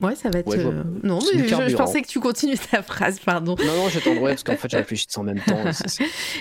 Ouais, 0.00 0.14
ça 0.14 0.28
va 0.28 0.40
être. 0.40 0.54
Euh, 0.54 0.84
non, 1.02 1.20
mais 1.34 1.48
je, 1.48 1.76
pensais 1.76 2.02
que 2.02 2.06
tu 2.06 2.20
continues 2.20 2.58
ta 2.58 2.82
phrase, 2.82 3.18
pardon. 3.18 3.56
Non, 3.58 3.76
non, 3.76 3.88
j'attendrai 3.88 4.32
parce 4.32 4.44
qu'en 4.44 4.56
fait, 4.56 4.68
je 4.70 4.76
réfléchissais 4.76 5.18
en 5.18 5.22
même 5.22 5.40
temps. 5.40 5.62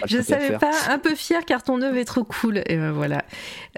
je 0.05 0.21
savais 0.21 0.57
pas, 0.57 0.73
un 0.89 0.99
peu 0.99 1.15
fier 1.15 1.45
car 1.45 1.63
ton 1.63 1.81
œuvre 1.81 1.95
est 1.95 2.05
trop 2.05 2.25
cool. 2.25 2.57
Et 2.65 2.75
ben 2.75 2.91
voilà. 2.91 3.23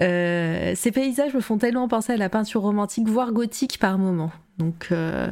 Euh, 0.00 0.72
ces 0.74 0.90
paysages 0.90 1.32
me 1.32 1.40
font 1.40 1.58
tellement 1.58 1.86
penser 1.86 2.12
à 2.12 2.16
la 2.16 2.28
peinture 2.28 2.62
romantique, 2.62 3.08
voire 3.08 3.32
gothique 3.32 3.78
par 3.78 3.98
moments. 3.98 4.32
Donc, 4.58 4.88
euh, 4.90 5.30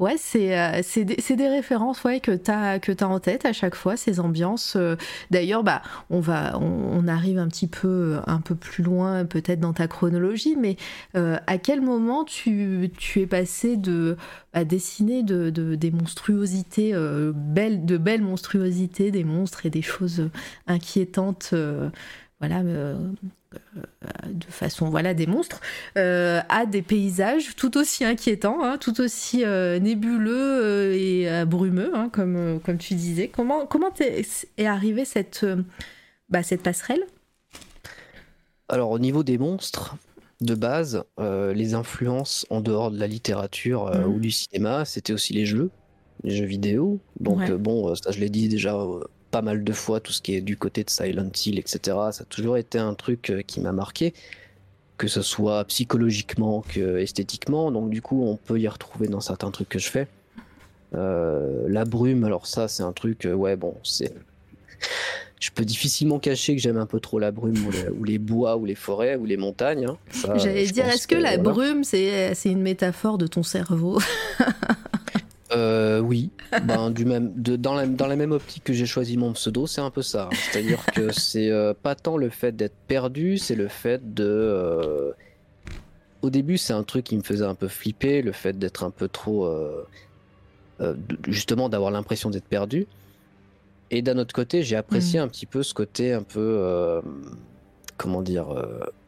ouais, 0.00 0.16
c'est 0.18 0.58
euh, 0.58 0.82
des, 0.96 1.36
des, 1.36 1.48
références 1.48 2.02
ouais, 2.02 2.18
que 2.18 2.32
tu 2.32 2.50
as, 2.50 3.08
en 3.08 3.20
tête 3.20 3.44
à 3.44 3.52
chaque 3.52 3.76
fois, 3.76 3.96
ces 3.96 4.18
ambiances. 4.18 4.74
Euh. 4.76 4.96
D'ailleurs, 5.30 5.62
bah, 5.62 5.82
on, 6.10 6.22
on, 6.28 7.06
arrive 7.06 7.38
un 7.38 7.46
petit 7.46 7.68
peu, 7.68 8.18
un 8.26 8.40
peu 8.40 8.56
plus 8.56 8.82
loin, 8.82 9.24
peut-être 9.26 9.60
dans 9.60 9.72
ta 9.72 9.86
chronologie, 9.86 10.56
mais 10.56 10.76
à 11.14 11.58
quel 11.58 11.80
moment 11.80 12.24
tu, 12.24 12.90
es 13.16 13.26
passé 13.26 13.76
de 13.76 14.16
à 14.52 14.64
dessiner 14.64 15.22
de, 15.22 15.50
de 15.50 15.74
des 15.74 15.90
monstruosités, 15.90 16.94
belles, 17.34 17.84
de 17.84 17.96
belles 17.96 18.22
monstruosités, 18.22 19.10
des 19.10 19.24
monstres 19.24 19.66
et 19.66 19.70
des 19.70 19.82
choses 19.82 20.30
inquiétantes 20.66 21.54
voilà, 22.40 22.62
de 24.26 24.44
façon, 24.44 24.88
voilà, 24.90 25.14
des 25.14 25.26
monstres, 25.26 25.60
euh, 25.96 26.40
à 26.48 26.66
des 26.66 26.82
paysages 26.82 27.56
tout 27.56 27.76
aussi 27.76 28.04
inquiétants, 28.04 28.62
hein, 28.62 28.78
tout 28.78 29.00
aussi 29.00 29.44
euh, 29.44 29.78
nébuleux 29.78 30.94
et 30.94 31.44
brumeux, 31.46 31.90
hein, 31.94 32.08
comme, 32.12 32.60
comme 32.64 32.78
tu 32.78 32.94
disais. 32.94 33.28
Comment, 33.28 33.66
comment 33.66 33.92
est, 34.00 34.46
est 34.56 34.66
arrivée 34.66 35.04
cette, 35.04 35.46
bah, 36.28 36.42
cette 36.42 36.62
passerelle? 36.62 37.04
Alors, 38.68 38.90
au 38.90 38.98
niveau 38.98 39.22
des 39.22 39.38
monstres, 39.38 39.96
de 40.40 40.54
base, 40.54 41.04
les 41.18 41.74
influences 41.74 42.46
en 42.50 42.60
dehors 42.60 42.90
de 42.90 42.98
la 42.98 43.06
littérature 43.06 43.94
mmh. 43.94 44.04
ou 44.06 44.18
du 44.18 44.30
cinéma, 44.30 44.84
c'était 44.84 45.12
aussi 45.12 45.32
les 45.32 45.46
jeux, 45.46 45.70
les 46.22 46.34
jeux 46.36 46.46
vidéo. 46.46 46.98
Donc, 47.20 47.50
bon, 47.52 47.94
ça, 47.94 48.10
je 48.10 48.20
l'ai 48.20 48.30
dit 48.30 48.48
déjà 48.48 48.76
pas 49.34 49.42
mal 49.42 49.64
de 49.64 49.72
fois 49.72 49.98
tout 49.98 50.12
ce 50.12 50.22
qui 50.22 50.36
est 50.36 50.40
du 50.40 50.56
côté 50.56 50.84
de 50.84 50.90
Silent 50.90 51.32
Hill, 51.44 51.58
etc. 51.58 51.80
Ça 52.12 52.22
a 52.22 52.24
toujours 52.24 52.56
été 52.56 52.78
un 52.78 52.94
truc 52.94 53.30
euh, 53.30 53.42
qui 53.42 53.58
m'a 53.58 53.72
marqué, 53.72 54.14
que 54.96 55.08
ce 55.08 55.22
soit 55.22 55.64
psychologiquement 55.64 56.62
que 56.68 56.98
esthétiquement. 56.98 57.72
Donc 57.72 57.90
du 57.90 58.00
coup, 58.00 58.22
on 58.22 58.36
peut 58.36 58.60
y 58.60 58.68
retrouver 58.68 59.08
dans 59.08 59.18
certains 59.18 59.50
trucs 59.50 59.68
que 59.68 59.80
je 59.80 59.90
fais. 59.90 60.06
Euh, 60.94 61.64
la 61.66 61.84
brume, 61.84 62.22
alors 62.22 62.46
ça, 62.46 62.68
c'est 62.68 62.84
un 62.84 62.92
truc, 62.92 63.26
euh, 63.26 63.34
ouais, 63.34 63.56
bon, 63.56 63.74
c'est. 63.82 64.14
Je 65.40 65.50
peux 65.50 65.64
difficilement 65.66 66.18
cacher 66.20 66.56
que 66.56 66.62
j'aime 66.62 66.78
un 66.78 66.86
peu 66.86 67.00
trop 67.00 67.18
la 67.18 67.30
brume 67.30 67.68
ou, 67.98 68.04
les 68.04 68.16
bois 68.16 68.56
ou 68.56 68.64
les 68.64 68.74
forêts 68.74 69.16
ou 69.16 69.26
les 69.26 69.36
montagnes. 69.36 69.84
Hein. 69.84 69.98
J'allais 70.36 70.64
dire, 70.64 70.88
est-ce 70.88 71.06
que, 71.06 71.16
la 71.16 71.36
brume, 71.36 71.84
c'est 71.84 72.32
une 72.46 72.62
métaphore 72.62 73.18
de 73.18 73.26
ton 73.26 73.42
cerveau? 73.42 74.00
Euh, 75.54 76.00
oui, 76.00 76.30
ben, 76.64 76.90
du 76.90 77.04
même, 77.04 77.32
de, 77.36 77.56
dans, 77.56 77.74
la, 77.74 77.86
dans 77.86 78.06
la 78.06 78.16
même 78.16 78.32
optique 78.32 78.64
que 78.64 78.72
j'ai 78.72 78.86
choisi 78.86 79.16
mon 79.16 79.32
pseudo, 79.32 79.66
c'est 79.66 79.80
un 79.80 79.90
peu 79.90 80.02
ça. 80.02 80.24
Hein. 80.24 80.36
C'est-à-dire 80.36 80.84
que 80.94 81.12
c'est 81.18 81.50
euh, 81.50 81.74
pas 81.74 81.94
tant 81.94 82.16
le 82.16 82.28
fait 82.28 82.54
d'être 82.56 82.76
perdu, 82.88 83.38
c'est 83.38 83.54
le 83.54 83.68
fait 83.68 84.14
de. 84.14 84.24
Euh, 84.24 85.12
au 86.22 86.30
début, 86.30 86.56
c'est 86.56 86.72
un 86.72 86.82
truc 86.82 87.04
qui 87.04 87.16
me 87.16 87.22
faisait 87.22 87.44
un 87.44 87.54
peu 87.54 87.68
flipper, 87.68 88.22
le 88.22 88.32
fait 88.32 88.58
d'être 88.58 88.82
un 88.82 88.90
peu 88.90 89.08
trop. 89.08 89.46
justement, 91.28 91.68
d'avoir 91.68 91.90
l'impression 91.90 92.30
d'être 92.30 92.46
perdu. 92.46 92.86
Et 93.90 94.00
d'un 94.00 94.16
autre 94.16 94.34
côté, 94.34 94.62
j'ai 94.62 94.76
apprécié 94.76 95.20
mm. 95.20 95.22
un 95.22 95.28
petit 95.28 95.44
peu 95.44 95.62
ce 95.62 95.74
côté 95.74 96.14
un 96.14 96.22
peu. 96.22 97.02
comment 97.98 98.22
dire 98.22 98.46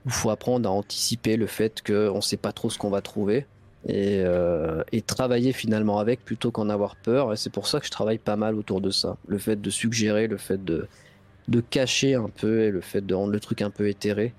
Il 0.04 0.12
faut 0.12 0.28
apprendre 0.28 0.68
à 0.68 0.72
anticiper 0.72 1.38
le 1.38 1.46
fait 1.46 1.82
qu'on 1.82 2.20
sait 2.20 2.36
pas 2.36 2.52
trop 2.52 2.68
ce 2.68 2.76
qu'on 2.76 2.90
va 2.90 3.00
trouver 3.00 3.46
euh, 3.88 4.82
et, 4.90 5.00
travailler 5.02 5.52
finalement 5.52 5.98
avec 5.98 6.24
plutôt 6.24 6.50
qu'en 6.50 6.68
avoir 6.68 6.96
peur. 6.96 7.32
Et 7.32 7.36
c'est 7.36 7.50
pour 7.50 7.66
ça 7.66 7.78
que 7.80 7.86
je 7.86 7.90
travaille 7.90 8.18
pas 8.18 8.36
mal 8.36 8.56
autour 8.56 8.80
de 8.80 8.90
ça. 8.90 9.16
Le 9.28 9.38
fait 9.38 9.60
de 9.60 9.70
suggérer, 9.70 10.26
le 10.26 10.36
fait 10.36 10.64
de, 10.64 10.88
de 11.48 11.60
cacher 11.60 12.14
un 12.14 12.28
peu 12.28 12.62
et 12.62 12.70
le 12.70 12.80
fait 12.80 13.04
de 13.04 13.14
rendre 13.14 13.32
le 13.32 13.40
truc 13.40 13.62
un 13.62 13.70
peu 13.70 13.88
éthéré. 13.88 14.34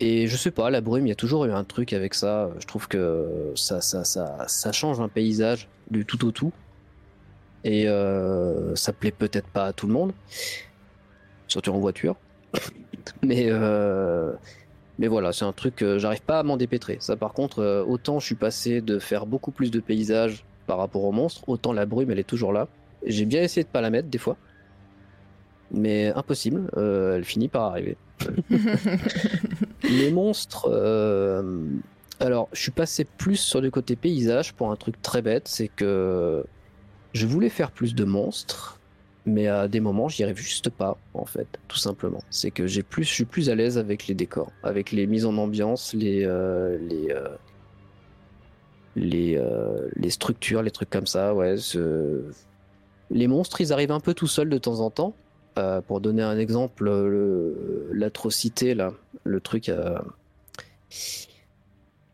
Et 0.00 0.26
je 0.26 0.36
sais 0.36 0.50
pas, 0.50 0.70
la 0.70 0.80
brume, 0.80 1.06
il 1.06 1.10
y 1.10 1.12
a 1.12 1.16
toujours 1.16 1.44
eu 1.44 1.52
un 1.52 1.62
truc 1.62 1.92
avec 1.92 2.14
ça. 2.14 2.50
Je 2.58 2.66
trouve 2.66 2.88
que 2.88 3.52
ça, 3.54 3.80
ça, 3.80 4.04
ça, 4.04 4.46
ça 4.48 4.72
change 4.72 4.98
un 5.00 5.08
paysage 5.08 5.68
du 5.90 6.06
tout 6.06 6.24
au 6.26 6.32
tout. 6.32 6.52
Et 7.62 7.86
euh, 7.86 8.74
ça 8.74 8.92
plaît 8.92 9.10
peut-être 9.10 9.48
pas 9.48 9.66
à 9.66 9.72
tout 9.72 9.86
le 9.86 9.92
monde, 9.92 10.12
surtout 11.46 11.72
en 11.72 11.78
voiture. 11.78 12.16
Mais 13.22 13.46
euh, 13.48 14.32
mais 15.00 15.08
voilà, 15.08 15.32
c'est 15.32 15.46
un 15.46 15.52
truc 15.54 15.76
que 15.76 15.98
j'arrive 15.98 16.20
pas 16.20 16.40
à 16.40 16.42
m'en 16.42 16.58
dépêtrer. 16.58 16.98
Ça, 17.00 17.16
par 17.16 17.32
contre, 17.32 17.60
euh, 17.60 17.82
autant 17.82 18.20
je 18.20 18.26
suis 18.26 18.34
passé 18.34 18.82
de 18.82 18.98
faire 18.98 19.24
beaucoup 19.24 19.50
plus 19.50 19.70
de 19.70 19.80
paysages 19.80 20.44
par 20.66 20.76
rapport 20.76 21.04
aux 21.04 21.10
monstres, 21.10 21.48
autant 21.48 21.72
la 21.72 21.86
brume, 21.86 22.10
elle 22.10 22.18
est 22.18 22.24
toujours 22.24 22.52
là. 22.52 22.68
J'ai 23.06 23.24
bien 23.24 23.42
essayé 23.42 23.64
de 23.64 23.68
pas 23.70 23.80
la 23.80 23.88
mettre 23.88 24.08
des 24.08 24.18
fois, 24.18 24.36
mais 25.70 26.12
impossible. 26.14 26.70
Euh, 26.76 27.16
elle 27.16 27.24
finit 27.24 27.48
par 27.48 27.62
arriver. 27.62 27.96
Les 29.84 30.10
monstres. 30.10 30.68
Euh, 30.70 31.64
alors, 32.20 32.50
je 32.52 32.60
suis 32.60 32.70
passé 32.70 33.06
plus 33.06 33.36
sur 33.36 33.62
le 33.62 33.70
côté 33.70 33.96
paysage 33.96 34.52
pour 34.52 34.70
un 34.70 34.76
truc 34.76 35.00
très 35.00 35.22
bête, 35.22 35.48
c'est 35.48 35.68
que 35.68 36.44
je 37.14 37.26
voulais 37.26 37.48
faire 37.48 37.70
plus 37.70 37.94
de 37.94 38.04
monstres, 38.04 38.78
mais 39.26 39.48
à 39.48 39.68
des 39.68 39.80
moments, 39.80 40.08
j'y 40.08 40.24
arrive 40.24 40.38
juste 40.38 40.70
pas, 40.70 40.96
en 41.14 41.26
fait, 41.26 41.46
tout 41.68 41.76
simplement. 41.76 42.22
C'est 42.30 42.50
que 42.50 42.66
j'ai 42.66 42.82
plus, 42.82 43.04
je 43.04 43.10
suis 43.12 43.24
plus 43.24 43.50
à 43.50 43.54
l'aise 43.54 43.76
avec 43.76 44.06
les 44.06 44.14
décors, 44.14 44.50
avec 44.62 44.92
les 44.92 45.06
mises 45.06 45.26
en 45.26 45.36
ambiance, 45.36 45.92
les, 45.92 46.24
euh, 46.24 46.78
les, 46.78 47.10
euh, 47.10 47.28
les, 48.96 49.36
euh, 49.36 49.88
les, 49.96 50.10
structures, 50.10 50.62
les 50.62 50.70
trucs 50.70 50.90
comme 50.90 51.06
ça. 51.06 51.34
Ouais, 51.34 51.56
les 53.10 53.26
monstres, 53.26 53.60
ils 53.60 53.72
arrivent 53.72 53.92
un 53.92 54.00
peu 54.00 54.14
tout 54.14 54.26
seuls 54.26 54.48
de 54.48 54.58
temps 54.58 54.80
en 54.80 54.90
temps. 54.90 55.14
pour 55.86 56.00
donner 56.00 56.22
un 56.22 56.38
exemple, 56.38 56.90
l'atrocité 57.92 58.74
là, 58.74 58.92
le 59.24 59.40
truc. 59.40 59.70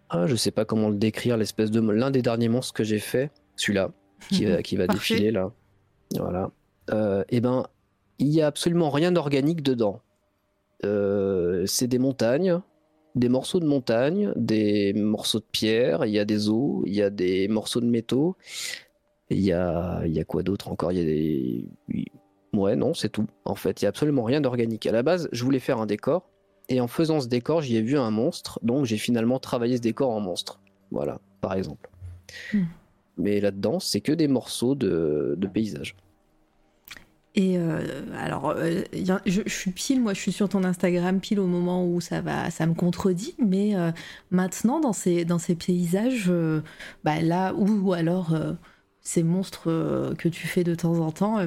Ah, 0.08 0.26
je 0.26 0.36
sais 0.36 0.50
pas 0.50 0.64
comment 0.64 0.88
le 0.88 0.96
décrire, 0.96 1.36
l'espèce 1.36 1.70
de 1.70 1.80
l'un 1.80 2.10
des 2.10 2.22
derniers 2.22 2.48
monstres 2.48 2.74
que 2.74 2.84
j'ai 2.84 2.98
fait, 2.98 3.30
celui-là, 3.54 3.90
qui, 4.28 4.46
qui 4.64 4.76
va 4.76 4.88
défiler 4.88 5.30
là. 5.30 5.52
Voilà 6.16 6.50
eh 6.90 7.40
ben, 7.40 7.66
il 8.18 8.28
n'y 8.28 8.42
a 8.42 8.46
absolument 8.46 8.90
rien 8.90 9.12
d'organique 9.12 9.62
dedans. 9.62 10.00
Euh, 10.84 11.64
c'est 11.66 11.86
des 11.86 11.98
montagnes, 11.98 12.60
des 13.14 13.28
morceaux 13.28 13.60
de 13.60 13.66
montagne, 13.66 14.32
des 14.36 14.92
morceaux 14.92 15.38
de 15.38 15.46
pierre, 15.50 16.04
il 16.04 16.12
y 16.12 16.18
a 16.18 16.24
des 16.24 16.48
os, 16.48 16.82
il 16.86 16.94
y 16.94 17.02
a 17.02 17.10
des 17.10 17.48
morceaux 17.48 17.80
de 17.80 17.86
métaux, 17.86 18.36
il 19.30 19.40
y 19.40 19.52
a, 19.52 20.02
il 20.04 20.12
y 20.12 20.20
a 20.20 20.24
quoi 20.24 20.42
d'autre 20.42 20.68
encore? 20.68 20.92
Il 20.92 20.98
y 20.98 21.02
a 21.02 21.04
des. 21.04 21.68
Ouais, 22.52 22.76
non, 22.76 22.94
c'est 22.94 23.08
tout. 23.08 23.26
En 23.44 23.54
fait, 23.54 23.80
il 23.80 23.84
n'y 23.84 23.86
a 23.86 23.90
absolument 23.90 24.22
rien 24.22 24.40
d'organique. 24.40 24.86
À 24.86 24.92
la 24.92 25.02
base, 25.02 25.28
je 25.32 25.44
voulais 25.44 25.58
faire 25.58 25.78
un 25.78 25.86
décor, 25.86 26.28
et 26.68 26.80
en 26.80 26.88
faisant 26.88 27.20
ce 27.20 27.28
décor, 27.28 27.62
j'y 27.62 27.76
ai 27.76 27.82
vu 27.82 27.98
un 27.98 28.10
monstre, 28.10 28.58
donc 28.62 28.84
j'ai 28.84 28.98
finalement 28.98 29.38
travaillé 29.38 29.76
ce 29.76 29.82
décor 29.82 30.10
en 30.10 30.20
monstre. 30.20 30.60
Voilà, 30.90 31.20
par 31.40 31.54
exemple. 31.54 31.90
Hmm. 32.52 32.64
Mais 33.18 33.40
là-dedans, 33.40 33.80
c'est 33.80 34.00
que 34.00 34.12
des 34.12 34.28
morceaux 34.28 34.74
de, 34.74 35.34
de 35.38 35.46
paysage. 35.46 35.96
Et 37.36 37.58
euh, 37.58 37.82
alors, 38.18 38.54
euh, 38.56 38.82
je, 39.26 39.42
suis 39.46 39.70
pile, 39.70 40.00
moi 40.00 40.14
je 40.14 40.20
suis 40.20 40.32
sur 40.32 40.48
ton 40.48 40.64
Instagram 40.64 41.20
pile 41.20 41.38
au 41.38 41.46
moment 41.46 41.86
où 41.86 42.00
ça 42.00 42.22
va, 42.22 42.50
ça 42.50 42.66
me 42.66 42.72
contredit, 42.72 43.34
mais 43.38 43.76
euh, 43.76 43.92
maintenant 44.30 44.80
dans 44.80 44.94
ces, 44.94 45.26
dans 45.26 45.38
ces 45.38 45.54
paysages, 45.54 46.32
bah, 47.04 47.20
là, 47.20 47.52
ou 47.54 47.92
alors 47.92 48.34
ces 49.02 49.22
monstres 49.22 50.14
que 50.18 50.28
tu 50.28 50.46
fais 50.46 50.64
de 50.64 50.74
temps 50.74 50.98
en 50.98 51.12
temps, 51.12 51.38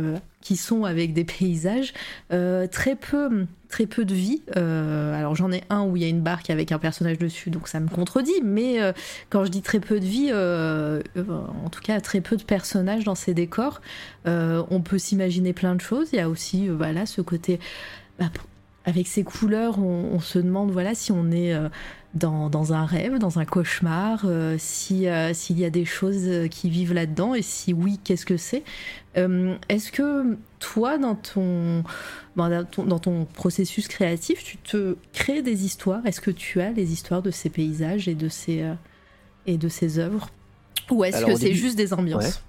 qui 0.41 0.57
sont 0.57 0.85
avec 0.85 1.13
des 1.13 1.25
paysages, 1.25 1.93
très 2.29 2.95
peu 2.95 3.47
très 3.69 3.85
peu 3.85 4.03
de 4.03 4.13
vie. 4.13 4.41
Euh, 4.57 5.17
alors 5.17 5.35
j'en 5.35 5.51
ai 5.51 5.63
un 5.69 5.83
où 5.83 5.95
il 5.95 6.01
y 6.01 6.05
a 6.05 6.09
une 6.09 6.21
barque 6.21 6.49
avec 6.49 6.71
un 6.71 6.79
personnage 6.79 7.19
dessus, 7.19 7.51
donc 7.51 7.67
ça 7.67 7.79
me 7.79 7.87
contredit. 7.87 8.41
Mais 8.43 8.81
euh, 8.81 8.91
quand 9.29 9.45
je 9.45 9.51
dis 9.51 9.61
très 9.61 9.79
peu 9.79 9.99
de 9.99 10.05
vie, 10.05 10.29
euh, 10.31 11.01
en 11.63 11.69
tout 11.69 11.81
cas 11.81 12.01
très 12.01 12.19
peu 12.19 12.35
de 12.35 12.43
personnages 12.43 13.03
dans 13.03 13.15
ces 13.15 13.33
décors, 13.33 13.81
on 14.25 14.81
peut 14.81 14.97
s'imaginer 14.97 15.53
plein 15.53 15.75
de 15.75 15.81
choses. 15.81 16.09
Il 16.13 16.17
y 16.17 16.19
a 16.19 16.29
aussi 16.29 16.67
voilà 16.67 17.05
ce 17.05 17.21
côté 17.21 17.59
bah, 18.19 18.29
avec 18.89 19.07
ces 19.07 19.23
couleurs, 19.23 19.79
on, 19.79 20.19
se 20.19 20.39
demande 20.39 20.71
voilà 20.71 20.95
si 20.95 21.11
on 21.11 21.31
est 21.31 21.53
dans, 22.13 22.73
un 22.73 22.85
rêve, 22.85 23.17
dans 23.19 23.39
un 23.39 23.45
cauchemar, 23.45 24.25
si 24.57 25.05
s'il 25.33 25.59
y 25.59 25.65
a 25.65 25.69
des 25.69 25.85
choses 25.85 26.49
qui 26.49 26.69
vivent 26.69 26.93
là-dedans 26.93 27.35
et 27.35 27.41
si 27.41 27.73
oui, 27.73 27.99
qu'est-ce 28.03 28.25
que 28.25 28.37
c'est? 28.37 28.63
Est-ce 29.15 29.91
que 29.91 30.37
toi, 30.59 30.97
dans 30.97 31.15
ton 31.15 31.83
dans 32.47 32.99
ton, 32.99 33.25
processus 33.25 33.87
créatif, 33.87 34.43
tu 34.43 34.57
te 34.57 34.95
crées 35.13 35.41
des 35.41 35.65
histoires? 35.65 36.05
Est-ce 36.05 36.21
que 36.21 36.31
tu 36.31 36.61
as 36.61 36.71
les 36.71 36.91
histoires 36.91 37.21
de 37.21 37.31
ces 37.31 37.49
paysages 37.49 38.07
et 38.07 38.15
de 38.15 38.29
ces, 38.29 38.61
euh, 38.61 38.73
et 39.45 39.57
de 39.57 39.67
ces 39.67 39.99
œuvres? 39.99 40.29
Ou 40.89 41.03
est-ce 41.03 41.25
que 41.25 41.35
c'est 41.35 41.53
juste 41.53 41.77
des 41.77 41.93
ambiances? 41.93 42.41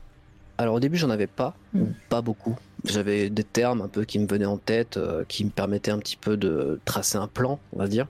Alors 0.58 0.74
au 0.74 0.80
début, 0.80 0.96
j'en 0.96 1.10
avais 1.10 1.26
pas, 1.26 1.54
hmm. 1.72 1.84
pas 2.08 2.22
beaucoup. 2.22 2.56
J'avais 2.84 3.30
des 3.30 3.44
termes 3.44 3.82
un 3.82 3.88
peu 3.88 4.04
qui 4.04 4.18
me 4.18 4.26
venaient 4.26 4.46
en 4.46 4.56
tête, 4.56 4.96
euh, 4.96 5.24
qui 5.28 5.44
me 5.44 5.50
permettaient 5.50 5.90
un 5.90 5.98
petit 5.98 6.16
peu 6.16 6.36
de 6.36 6.80
tracer 6.84 7.18
un 7.18 7.28
plan, 7.28 7.58
on 7.72 7.78
va 7.78 7.88
dire. 7.88 8.06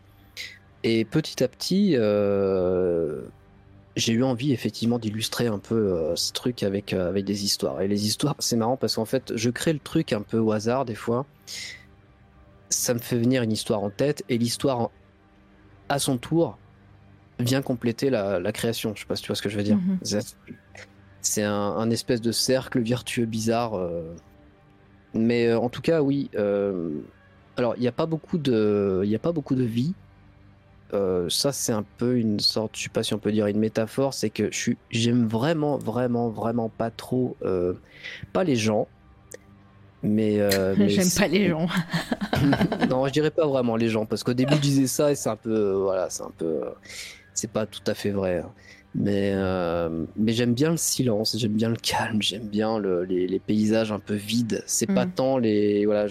Et 0.82 1.04
petit 1.04 1.42
à 1.42 1.48
petit, 1.48 1.94
euh, 1.96 3.22
j'ai 3.96 4.12
eu 4.12 4.22
envie 4.22 4.52
effectivement 4.52 4.98
d'illustrer 4.98 5.46
un 5.46 5.58
peu 5.58 6.14
ce 6.14 6.32
truc 6.32 6.62
avec, 6.62 6.92
avec 6.92 7.24
des 7.24 7.44
histoires. 7.44 7.82
Et 7.82 7.88
les 7.88 8.06
histoires, 8.06 8.36
c'est 8.38 8.56
marrant 8.56 8.76
parce 8.76 8.94
qu'en 8.94 9.04
fait, 9.04 9.32
je 9.36 9.50
crée 9.50 9.72
le 9.72 9.78
truc 9.78 10.12
un 10.12 10.22
peu 10.22 10.38
au 10.38 10.52
hasard 10.52 10.84
des 10.84 10.94
fois 10.94 11.26
ça 12.70 12.94
me 12.94 13.00
fait 13.00 13.18
venir 13.18 13.42
une 13.42 13.52
histoire 13.52 13.82
en 13.82 13.90
tête 13.90 14.24
et 14.28 14.38
l'histoire 14.38 14.90
à 15.88 15.98
son 15.98 16.16
tour 16.16 16.56
vient 17.38 17.62
compléter 17.62 18.10
la, 18.10 18.52
création. 18.52 18.94
Je 18.94 19.00
sais 19.00 19.06
pas 19.06 19.16
si 19.16 19.22
tu 19.22 19.26
vois 19.28 19.36
ce 19.36 19.42
que 19.42 19.48
je 19.48 19.56
veux 19.56 19.62
dire. 19.62 19.76
Mhm. 19.76 19.98
C'est 21.20 21.42
un, 21.42 21.90
espèce 21.90 22.20
de 22.20 22.32
cercle 22.32 22.80
vertueux 22.80 23.26
bizarre. 23.26 23.74
Euh. 23.74 24.14
Mais 25.14 25.46
euh, 25.46 25.58
en 25.58 25.68
tout 25.68 25.82
cas, 25.82 26.02
oui. 26.02 26.30
Euh, 26.36 26.90
alors, 27.56 27.74
il 27.76 27.80
n'y 27.80 27.88
a 27.88 27.92
pas 27.92 28.06
beaucoup 28.06 28.38
de, 28.38 29.02
il 29.04 29.14
a 29.14 29.18
pas 29.18 29.32
beaucoup 29.32 29.54
de 29.54 29.64
vie. 29.64 29.94
ça, 31.28 31.52
c'est 31.52 31.72
un 31.72 31.84
peu 31.98 32.16
une 32.16 32.40
sorte, 32.40 32.76
je 32.76 32.84
sais 32.84 32.88
pas 32.88 33.02
si 33.02 33.14
on 33.14 33.18
peut 33.18 33.32
dire 33.32 33.46
une 33.46 33.58
métaphore, 33.58 34.14
c'est 34.14 34.30
que 34.30 34.50
j'aime 34.90 35.26
vraiment, 35.26 35.78
vraiment, 35.78 36.30
vraiment 36.30 36.68
pas 36.68 36.90
trop, 36.90 37.36
pas 38.32 38.44
les 38.44 38.56
gens, 38.56 38.88
euh, 40.04 40.74
mais, 40.78 40.88
j'aime 40.88 41.10
pas 41.16 41.28
les 41.28 41.48
gens. 41.48 41.66
non, 42.88 43.06
je 43.06 43.12
dirais 43.12 43.30
pas 43.30 43.46
vraiment 43.46 43.76
les 43.76 43.88
gens 43.88 44.06
parce 44.06 44.22
qu'au 44.24 44.34
début 44.34 44.54
je 44.54 44.60
disais 44.60 44.86
ça 44.86 45.12
et 45.12 45.14
c'est 45.14 45.28
un 45.28 45.36
peu 45.36 45.50
euh, 45.50 45.78
voilà, 45.78 46.08
c'est 46.10 46.22
un 46.22 46.32
peu 46.36 46.46
euh, 46.46 46.70
c'est 47.34 47.50
pas 47.50 47.66
tout 47.66 47.82
à 47.86 47.94
fait 47.94 48.10
vrai. 48.10 48.38
Hein. 48.38 48.50
Mais 48.94 49.34
mais 50.16 50.32
j'aime 50.32 50.52
bien 50.52 50.70
le 50.70 50.76
silence, 50.76 51.36
j'aime 51.38 51.52
bien 51.52 51.68
le 51.68 51.76
calme, 51.76 52.20
j'aime 52.20 52.48
bien 52.48 52.80
les, 52.80 53.38
paysages 53.38 53.92
un 53.92 54.00
peu 54.00 54.14
vides. 54.14 54.64
C'est 54.66 54.86
pas 54.86 55.06
mm. 55.06 55.12
tant 55.12 55.38
les 55.38 55.86
voilà, 55.86 56.06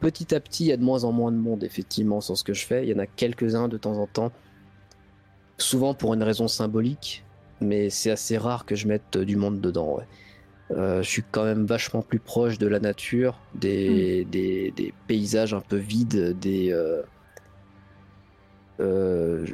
petit 0.00 0.34
à 0.34 0.40
petit 0.40 0.64
il 0.64 0.68
y 0.68 0.72
a 0.72 0.76
de 0.76 0.84
moins 0.84 1.04
en 1.04 1.12
moins 1.12 1.32
de 1.32 1.36
monde 1.36 1.64
effectivement 1.64 2.20
sur 2.20 2.38
ce 2.38 2.44
que 2.44 2.54
je 2.54 2.64
fais. 2.64 2.84
Il 2.84 2.90
y 2.90 2.94
en 2.94 3.00
a 3.00 3.06
quelques-uns 3.06 3.66
de 3.66 3.76
temps 3.76 3.98
en 3.98 4.06
temps, 4.06 4.30
souvent 5.58 5.92
pour 5.92 6.14
une 6.14 6.22
raison 6.22 6.46
symbolique, 6.46 7.24
mais 7.60 7.90
c'est 7.90 8.12
assez 8.12 8.38
rare 8.38 8.64
que 8.64 8.76
je 8.76 8.86
mette 8.86 9.18
du 9.18 9.34
monde 9.36 9.60
dedans. 9.60 9.96
Ouais. 9.96 10.04
Euh, 10.72 11.02
je 11.02 11.08
suis 11.08 11.24
quand 11.30 11.44
même 11.44 11.66
vachement 11.66 12.02
plus 12.02 12.20
proche 12.20 12.58
de 12.58 12.68
la 12.68 12.78
nature, 12.78 13.40
des, 13.54 14.24
hmm. 14.24 14.30
des, 14.30 14.94
paysages 15.06 15.54
un 15.54 15.60
peu 15.60 15.76
vides, 15.76 16.38
des. 16.38 16.72
Euh, 16.72 17.02
euh, 18.80 19.46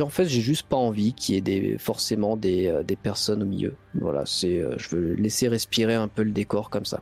en 0.00 0.08
fait, 0.08 0.26
j'ai 0.26 0.40
juste 0.40 0.66
pas 0.68 0.76
envie 0.76 1.12
qu'il 1.12 1.34
y 1.34 1.38
ait 1.38 1.40
des, 1.40 1.78
forcément 1.78 2.36
des, 2.36 2.82
des, 2.86 2.96
personnes 2.96 3.42
au 3.42 3.46
milieu. 3.46 3.74
Voilà, 3.94 4.24
c'est, 4.26 4.62
je 4.76 4.96
veux 4.96 5.14
laisser 5.14 5.48
respirer 5.48 5.94
un 5.94 6.08
peu 6.08 6.22
le 6.22 6.30
décor 6.30 6.70
comme 6.70 6.84
ça. 6.84 7.00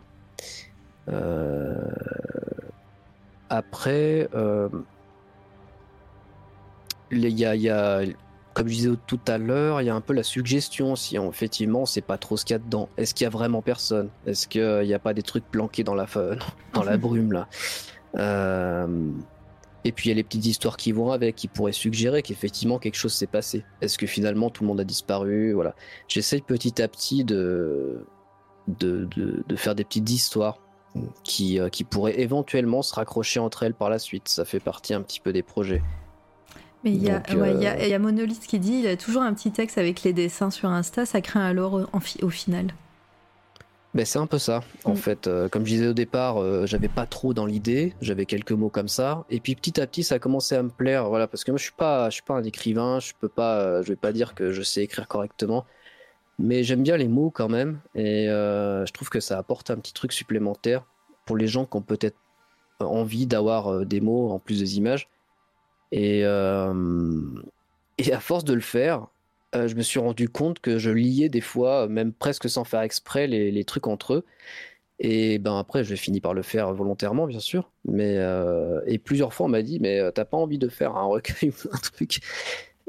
après, 3.51 4.28
il 7.10 7.28
y 7.28 7.44
a, 7.44 7.55
y 7.55 7.68
a 7.68 8.02
comme 8.55 8.68
je 8.68 8.74
disais 8.74 8.90
tout 9.06 9.20
à 9.26 9.36
l'heure, 9.36 9.82
il 9.82 9.86
y 9.86 9.90
a 9.90 9.94
un 9.94 10.01
peu 10.01 10.12
la 10.12 10.22
suggestion 10.22 10.94
si 10.94 11.16
effectivement 11.16 11.82
on 11.82 11.86
sait 11.86 12.01
pas 12.01 12.16
trop 12.16 12.36
ce 12.36 12.44
qu'il 12.44 12.55
y 12.55 12.56
a 12.56 12.60
dedans. 12.60 12.88
Est-ce 12.96 13.12
qu'il 13.12 13.24
y 13.24 13.26
a 13.26 13.30
vraiment 13.30 13.62
personne? 13.62 14.09
Est-ce 14.26 14.46
qu'il 14.46 14.86
n'y 14.86 14.94
a 14.94 14.98
pas 15.01 15.12
des 15.12 15.22
trucs 15.22 15.44
planqués 15.44 15.82
dans 15.82 15.94
la, 15.94 16.06
dans 16.72 16.84
la 16.84 16.96
brume 16.96 17.32
là? 17.32 17.48
Euh, 18.16 19.10
Et 19.85 19.93
puis 19.93 20.09
il 20.09 20.12
y 20.12 20.12
a 20.12 20.16
les 20.16 20.24
petites 20.24 20.47
histoires 20.47 20.77
qui 20.77 20.93
vont 20.93 21.12
avec, 21.12 21.36
qui 21.36 21.47
pourraient 21.47 21.73
suggérer 21.73 22.23
qu'effectivement 22.23 22.78
quelque 22.78 22.97
chose 22.97 23.12
s'est 23.12 23.27
passé. 23.27 23.65
Est-ce 23.82 23.98
que 23.98 24.06
finalement 24.06 24.51
tout 24.51 24.62
le 24.62 24.69
monde 24.69 24.81
a 24.81 24.85
disparu? 24.85 25.52
Voilà. 25.52 25.74
J'essaye 26.09 26.40
petit 26.40 26.81
à 26.81 26.89
petit 26.89 27.24
de, 27.24 28.06
de, 28.69 29.09
de, 29.47 29.56
faire 29.56 29.74
des 29.74 29.85
petites 29.85 30.11
histoires 30.11 30.59
qui, 31.23 31.61
euh, 31.61 31.69
qui 31.69 31.85
pourraient 31.85 32.19
éventuellement 32.19 32.82
se 32.82 32.94
raccrocher 32.94 33.40
entre 33.40 33.62
elles 33.65 33.74
par 33.74 33.90
la 33.90 33.98
suite. 33.98 34.28
Ça 34.28 34.44
fait 34.44 34.61
partie 34.61 34.94
un 34.94 35.02
petit 35.02 35.20
peu 35.20 35.32
des 35.32 35.43
projets. 35.43 35.82
Mais 36.82 36.93
il 36.93 37.02
y, 37.02 37.11
euh, 37.11 37.86
y, 37.89 37.94
a 37.94 37.98
Monolith 37.98 38.47
qui 38.47 38.59
dit 38.59 38.81
il 38.81 38.86
a 38.86 38.97
toujours 38.97 39.23
un 39.23 39.32
petit 39.32 39.51
texte 39.51 39.78
avec 39.78 40.02
les 40.02 40.12
dessins 40.12 40.51
sur 40.51 40.69
Insta, 40.69 41.06
ça 41.06 41.23
crée 41.23 41.40
un 41.40 41.55
lore 41.55 41.89
au 42.23 42.28
final. 42.28 42.66
Ben 43.94 44.04
c'est 44.04 44.18
un 44.18 44.26
peu 44.26 44.38
ça, 44.38 44.62
en 44.84 44.92
mm. 44.92 44.96
fait. 44.96 45.26
Euh, 45.26 45.48
comme 45.48 45.64
je 45.64 45.70
disais 45.70 45.86
au 45.86 45.92
départ, 45.92 46.42
euh, 46.42 46.66
j'avais 46.66 46.88
pas 46.88 47.06
trop 47.06 47.32
dans 47.32 47.46
l'idée, 47.46 47.94
j'avais 48.00 48.26
quelques 48.26 48.52
mots 48.52 48.68
comme 48.68 48.88
ça, 48.88 49.24
et 49.30 49.40
puis 49.40 49.54
petit 49.54 49.80
à 49.80 49.86
petit, 49.86 50.02
ça 50.02 50.16
a 50.16 50.18
commencé 50.18 50.56
à 50.56 50.62
me 50.62 50.70
plaire, 50.70 51.08
voilà, 51.08 51.28
parce 51.28 51.44
que 51.44 51.52
moi, 51.52 51.58
je 51.58 51.64
suis 51.64 51.72
pas, 51.72 52.10
je 52.10 52.14
suis 52.14 52.22
pas 52.24 52.34
un 52.34 52.42
écrivain, 52.42 52.98
je 52.98 53.12
peux 53.18 53.28
pas, 53.28 53.82
je 53.82 53.88
vais 53.88 53.96
pas 53.96 54.12
dire 54.12 54.34
que 54.34 54.50
je 54.50 54.62
sais 54.62 54.82
écrire 54.82 55.06
correctement, 55.06 55.64
mais 56.38 56.64
j'aime 56.64 56.82
bien 56.82 56.96
les 56.96 57.08
mots 57.08 57.30
quand 57.30 57.48
même, 57.48 57.78
et 57.94 58.26
je 58.26 58.92
trouve 58.92 59.10
que 59.10 59.20
ça 59.20 59.38
apporte 59.38 59.70
un 59.70 59.76
petit 59.76 59.94
truc 59.94 60.12
supplémentaire 60.12 60.84
pour 61.24 61.36
les 61.36 61.46
gens 61.46 61.64
qui 61.64 61.76
ont 61.76 61.82
peut-être 61.82 62.16
envie 62.80 63.26
d'avoir 63.26 63.86
des 63.86 64.00
mots 64.00 64.30
en 64.30 64.40
plus 64.40 64.58
des 64.58 64.76
images. 64.76 65.08
Et, 65.92 66.22
euh, 66.24 66.74
et 67.98 68.12
à 68.12 68.18
force 68.18 68.44
de 68.44 68.52
le 68.52 68.60
faire, 68.60 69.06
euh, 69.55 69.68
je 69.68 69.74
me 69.74 69.82
suis 69.82 69.98
rendu 69.98 70.28
compte 70.28 70.60
que 70.60 70.78
je 70.78 70.90
liais 70.90 71.28
des 71.28 71.40
fois, 71.40 71.89
même 71.89 72.12
presque 72.12 72.48
sans 72.48 72.64
faire 72.64 72.81
exprès, 72.81 73.26
les, 73.26 73.64
trucs 73.64 73.86
entre 73.86 74.14
eux. 74.14 74.24
Et 75.01 75.39
ben 75.39 75.59
après, 75.59 75.82
j'ai 75.82 75.97
fini 75.97 76.20
par 76.20 76.35
le 76.35 76.43
faire 76.43 76.72
volontairement, 76.72 77.26
bien 77.26 77.40
sûr. 77.40 77.72
Mais 77.85 78.16
euh, 78.18 78.81
et 78.86 78.98
plusieurs 78.98 79.35
fois, 79.35 79.47
on 79.47 79.48
m'a 79.48 79.62
dit, 79.62 79.81
mais 79.81 80.01
t'as 80.12 80.24
pas 80.24 80.36
envie 80.36 80.59
de 80.59 80.68
faire 80.68 80.97
un 80.97 81.05
recueil 81.05 81.51
ou 81.51 81.68
un 81.72 81.78
truc? 81.78 82.20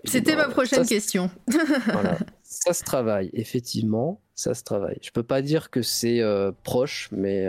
C'était 0.04 0.36
ma 0.36 0.48
prochaine 0.48 0.86
question. 0.86 1.32
voilà, 1.88 2.18
ça 2.44 2.74
se 2.74 2.84
travaille, 2.84 3.32
effectivement, 3.34 4.22
ça 4.36 4.54
se 4.54 4.64
travaille. 4.64 5.00
Je 5.02 5.10
peux 5.12 5.24
pas 5.24 5.42
dire 5.42 5.72
que 5.72 5.82
c'est 5.82 6.22
proche, 6.64 7.10
mais 7.12 7.48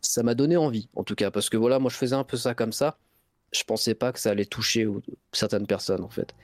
ça 0.00 0.22
m'a 0.22 0.34
donné 0.34 0.56
envie, 0.56 0.88
en 0.94 1.02
tout 1.02 1.14
cas, 1.14 1.30
parce 1.30 1.50
que 1.50 1.56
voilà, 1.56 1.78
moi 1.78 1.90
je 1.90 1.96
faisais 1.96 2.14
un 2.14 2.24
peu 2.24 2.36
ça 2.36 2.54
comme 2.54 2.72
ça. 2.72 2.96
Je 3.52 3.64
pensais 3.64 3.94
pas 3.94 4.12
que 4.12 4.18
ça 4.18 4.30
allait 4.30 4.46
toucher 4.46 4.86
certaines 5.32 5.66
personnes, 5.66 6.04
en 6.04 6.08
fait. 6.08 6.34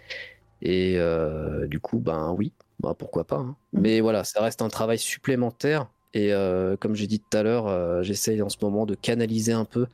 Et 0.63 0.95
euh, 0.97 1.67
du 1.67 1.81
coup, 1.81 1.99
ben 1.99 2.35
oui, 2.37 2.53
ben, 2.81 2.95
pourquoi 2.95 3.25
pas. 3.25 3.37
Hein. 3.37 3.57
Mmh. 3.73 3.81
Mais 3.81 4.01
voilà, 4.01 4.25
ça 4.25 4.43
reste 4.43 4.63
un 4.63 4.69
travail 4.69 4.99
supplémentaire. 4.99 5.87
Et 6.15 6.33
euh, 6.33 6.77
comme 6.77 6.95
j'ai 6.95 7.07
dit 7.07 7.21
tout 7.21 7.37
à 7.37 7.43
l'heure, 7.43 7.67
euh, 7.67 8.03
j'essaye 8.03 8.43
en 8.43 8.49
ce 8.49 8.57
moment 8.63 8.87
de 8.87 8.95
canaliser 8.95 9.53
un 9.53 9.65
peu. 9.65 9.87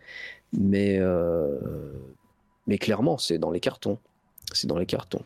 Mais, 0.56 1.00
mais 2.68 2.78
clairement, 2.78 3.18
c'est 3.18 3.38
dans 3.38 3.50
les 3.50 3.58
cartons. 3.58 3.98
C'est 4.52 4.68
dans 4.68 4.78
les 4.78 4.86
cartons. 4.86 5.24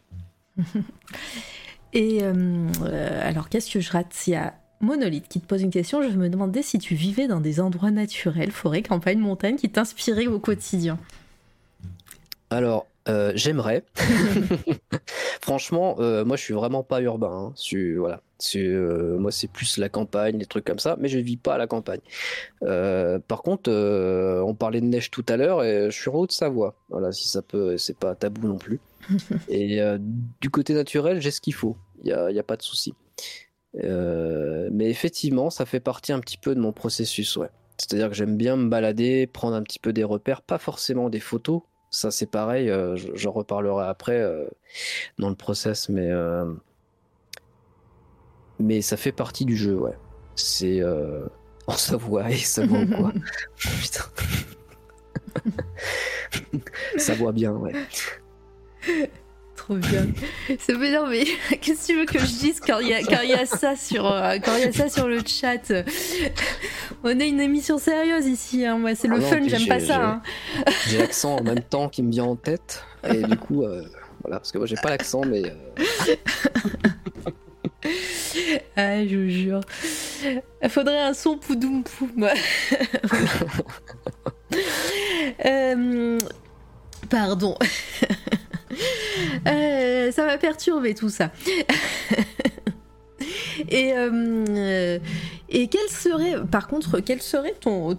Et 1.92 2.22
alors, 2.22 3.50
qu'est-ce 3.50 3.70
que 3.70 3.80
je 3.80 3.92
rate? 3.92 4.06
S'il 4.12 4.32
y 4.32 4.36
a 4.36 4.54
Monolith 4.80 5.28
qui 5.28 5.40
te 5.40 5.46
pose 5.46 5.60
une 5.60 5.70
question, 5.70 6.00
je 6.02 6.16
me 6.16 6.30
demandais 6.30 6.62
si 6.62 6.78
tu 6.78 6.94
vivais 6.94 7.28
dans 7.28 7.40
des 7.40 7.60
endroits 7.60 7.90
naturels, 7.90 8.52
forêt, 8.52 8.80
campagne, 8.82 9.18
montagne, 9.18 9.56
qui 9.56 9.68
t'inspiraient 9.68 10.28
au 10.28 10.38
quotidien. 10.38 10.98
Alors, 12.48 12.86
euh, 13.08 13.32
j'aimerais. 13.34 13.84
Franchement, 15.40 15.96
euh, 15.98 16.24
moi 16.24 16.36
je 16.36 16.42
suis 16.42 16.54
vraiment 16.54 16.82
pas 16.82 17.00
urbain. 17.00 17.52
Hein. 17.52 17.54
voilà. 17.96 18.20
Euh, 18.54 19.18
moi 19.18 19.32
c'est 19.32 19.50
plus 19.50 19.78
la 19.78 19.88
campagne, 19.88 20.38
des 20.38 20.46
trucs 20.46 20.64
comme 20.64 20.78
ça, 20.78 20.96
mais 21.00 21.08
je 21.08 21.18
vis 21.18 21.36
pas 21.36 21.54
à 21.54 21.58
la 21.58 21.66
campagne. 21.66 22.00
par 22.60 23.42
contre, 23.42 23.70
on 23.70 24.54
parlait 24.54 24.80
de 24.80 24.86
neige 24.86 25.10
tout 25.10 25.24
à 25.28 25.36
l'heure 25.36 25.64
et 25.64 25.90
je 25.90 25.98
suis 25.98 26.10
en 26.10 26.14
Haute-Savoie. 26.14 26.74
Voilà, 26.88 27.12
si 27.12 27.28
ça 27.28 27.42
peut, 27.42 27.76
c'est 27.78 27.96
pas 27.96 28.14
tabou 28.14 28.46
non 28.46 28.58
plus. 28.58 28.80
et 29.48 29.80
du 30.40 30.50
côté 30.50 30.74
naturel, 30.74 31.20
j'ai 31.20 31.30
ce 31.30 31.40
qu'il 31.40 31.54
faut. 31.54 31.76
Il 32.04 32.06
n'y 32.06 32.12
a, 32.12 32.30
y 32.30 32.38
a, 32.38 32.44
pas 32.44 32.56
de 32.56 32.62
souci. 32.62 32.94
mais 33.74 34.90
effectivement, 34.90 35.50
ça 35.50 35.66
fait 35.66 35.80
partie 35.80 36.12
un 36.12 36.20
petit 36.20 36.38
peu 36.38 36.54
de 36.54 36.60
mon 36.60 36.72
processus, 36.72 37.36
ouais. 37.36 37.50
C'est-à-dire 37.78 38.08
que 38.08 38.14
j'aime 38.14 38.36
bien 38.36 38.56
me 38.56 38.68
balader, 38.68 39.28
prendre 39.28 39.54
un 39.54 39.62
petit 39.62 39.78
peu 39.78 39.92
des 39.92 40.02
repères, 40.02 40.42
pas 40.42 40.58
forcément 40.58 41.10
des 41.10 41.20
photos, 41.20 41.62
ça 41.90 42.10
c'est 42.10 42.26
pareil, 42.26 42.70
euh, 42.70 42.96
j'en 43.14 43.32
reparlerai 43.32 43.86
après 43.86 44.20
euh, 44.20 44.46
dans 45.18 45.28
le 45.28 45.34
process, 45.34 45.88
mais 45.88 46.10
euh, 46.10 46.52
mais 48.58 48.82
ça 48.82 48.96
fait 48.96 49.12
partie 49.12 49.44
du 49.44 49.56
jeu, 49.56 49.76
ouais. 49.76 49.96
C'est 50.34 50.82
en 51.66 51.72
Savoie 51.72 52.30
et 52.30 52.36
ça 52.36 52.66
voit 52.66 52.86
quoi 52.86 53.12
Putain. 53.56 54.04
ça 56.98 57.14
voit 57.14 57.32
bien, 57.32 57.52
ouais. 57.52 57.72
Trop 59.68 59.76
bien. 59.76 60.06
Veut 60.68 60.88
dire, 60.88 61.06
mais 61.06 61.24
qu'est-ce 61.60 61.88
que 61.88 61.92
tu 61.92 61.98
veux 61.98 62.06
que 62.06 62.18
je 62.18 62.38
dise 62.38 62.58
quand 62.58 62.78
il 62.78 62.88
y 62.88 62.94
a, 62.94 63.02
quand 63.02 63.20
y 63.22 63.34
a 63.34 63.44
ça 63.44 63.76
sur 63.76 64.02
quand 64.42 64.56
il 64.56 64.64
y 64.64 64.68
a 64.68 64.72
ça 64.72 64.88
sur 64.88 65.06
le 65.06 65.20
chat? 65.26 65.70
On 67.04 67.20
est 67.20 67.28
une 67.28 67.40
émission 67.40 67.76
sérieuse 67.76 68.24
ici, 68.24 68.64
hein. 68.64 68.78
moi 68.78 68.94
c'est 68.94 69.08
le 69.08 69.16
ah 69.18 69.20
fun, 69.20 69.40
j'aime 69.46 69.66
pas 69.66 69.78
ça. 69.78 70.02
Hein. 70.02 70.22
J'ai 70.86 70.96
l'accent 70.96 71.36
en 71.36 71.42
même 71.42 71.60
temps 71.60 71.90
qui 71.90 72.02
me 72.02 72.10
vient 72.10 72.24
en 72.24 72.36
tête 72.36 72.82
et 73.06 73.22
du 73.22 73.36
coup 73.36 73.62
euh, 73.62 73.84
voilà 74.22 74.38
parce 74.38 74.52
que 74.52 74.58
moi 74.58 74.66
j'ai 74.66 74.76
pas 74.76 74.88
l'accent 74.88 75.20
mais. 75.26 75.42
Euh... 75.44 76.16
ah 78.76 79.06
je 79.06 79.16
vous 79.16 79.28
jure. 79.28 79.60
Il 80.62 80.70
faudrait 80.70 80.98
un 80.98 81.12
son 81.12 81.36
poudoum 81.36 81.84
euh, 85.44 86.18
Pardon. 87.10 87.54
Euh, 89.46 90.12
ça 90.12 90.26
m'a 90.26 90.38
perturbé 90.38 90.94
tout 90.94 91.08
ça. 91.08 91.30
Et, 93.68 93.92
euh, 93.94 94.98
et 95.48 95.68
quel 95.68 95.88
serait, 95.88 96.34
par 96.50 96.68
contre, 96.68 97.00
quel 97.00 97.22
serait 97.22 97.54
ton, 97.60 97.96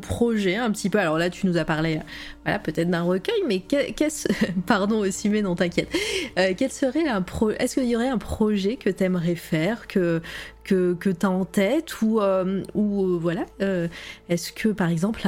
projet 0.00 0.56
un 0.56 0.70
petit 0.70 0.90
peu? 0.90 0.98
Alors 0.98 1.18
là, 1.18 1.30
tu 1.30 1.46
nous 1.46 1.56
as 1.56 1.64
parlé, 1.64 2.00
voilà, 2.44 2.58
peut-être 2.58 2.90
d'un 2.90 3.02
recueil, 3.02 3.42
mais 3.46 3.60
qu'est-ce, 3.60 4.28
pardon 4.66 4.98
aussi, 4.98 5.28
non, 5.28 5.54
t'inquiète. 5.54 5.88
Euh, 6.38 6.54
quel 6.56 6.72
serait 6.72 7.06
un 7.06 7.22
pro 7.22 7.50
Est-ce 7.50 7.74
qu'il 7.74 7.88
y 7.88 7.96
aurait 7.96 8.08
un 8.08 8.18
projet 8.18 8.76
que 8.76 8.90
t'aimerais 8.90 9.36
faire, 9.36 9.86
que 9.86 10.20
que, 10.68 10.92
que 10.92 11.08
tu 11.08 11.24
as 11.24 11.30
en 11.30 11.46
tête 11.46 12.02
ou, 12.02 12.20
euh, 12.20 12.62
ou 12.74 13.04
euh, 13.04 13.18
voilà 13.18 13.46
euh, 13.62 13.88
est-ce 14.28 14.52
que 14.52 14.68
par 14.68 14.90
exemple 14.90 15.26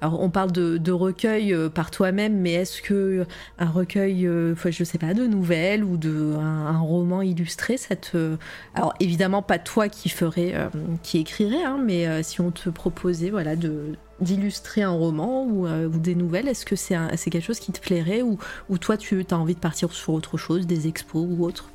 alors 0.00 0.20
on 0.20 0.28
parle 0.28 0.52
de, 0.52 0.76
de 0.76 0.92
recueil 0.92 1.56
par 1.74 1.90
toi-même 1.90 2.38
mais 2.38 2.52
est-ce 2.52 2.82
que 2.82 3.26
un 3.58 3.70
recueil 3.70 4.24
je 4.24 4.84
sais 4.84 4.98
pas 4.98 5.14
de 5.14 5.26
nouvelles 5.26 5.82
ou 5.82 5.96
de 5.96 6.34
un, 6.38 6.78
roman 6.78 7.22
illustré 7.22 7.76
ça 7.76 7.96
te 7.96 8.36
alors 8.74 8.92
évidemment 9.00 9.40
pas 9.40 9.58
toi 9.58 9.88
qui 9.88 10.08
ferais 10.08 10.54
qui 11.02 11.18
écrirait 11.18 11.64
hein, 11.64 11.80
mais 11.82 12.22
si 12.22 12.40
on 12.40 12.50
te 12.50 12.68
proposait 12.68 13.30
voilà 13.30 13.56
de 13.56 13.96
d'illustrer 14.20 14.82
un 14.82 14.90
roman 14.90 15.44
ou, 15.44 15.66
ou, 15.66 15.98
des 15.98 16.14
nouvelles 16.14 16.48
Est-ce 16.48 16.66
que 16.66 16.76
c'est 16.76 16.96
c'est 17.16 17.30
quelque 17.30 17.46
chose 17.46 17.60
qui 17.60 17.72
te 17.72 17.80
plairait 17.80 18.22
ou, 18.22 18.38
ou 18.68 18.78
toi 18.78 18.96
tu 18.96 19.24
as 19.30 19.38
envie 19.38 19.54
de 19.54 19.60
partir 19.60 19.92
sur 19.92 20.12
autre 20.12 20.36
chose, 20.36 20.66
des 20.66 20.86
expos 20.86 21.26
ou 21.28 21.44
autre? 21.44 21.70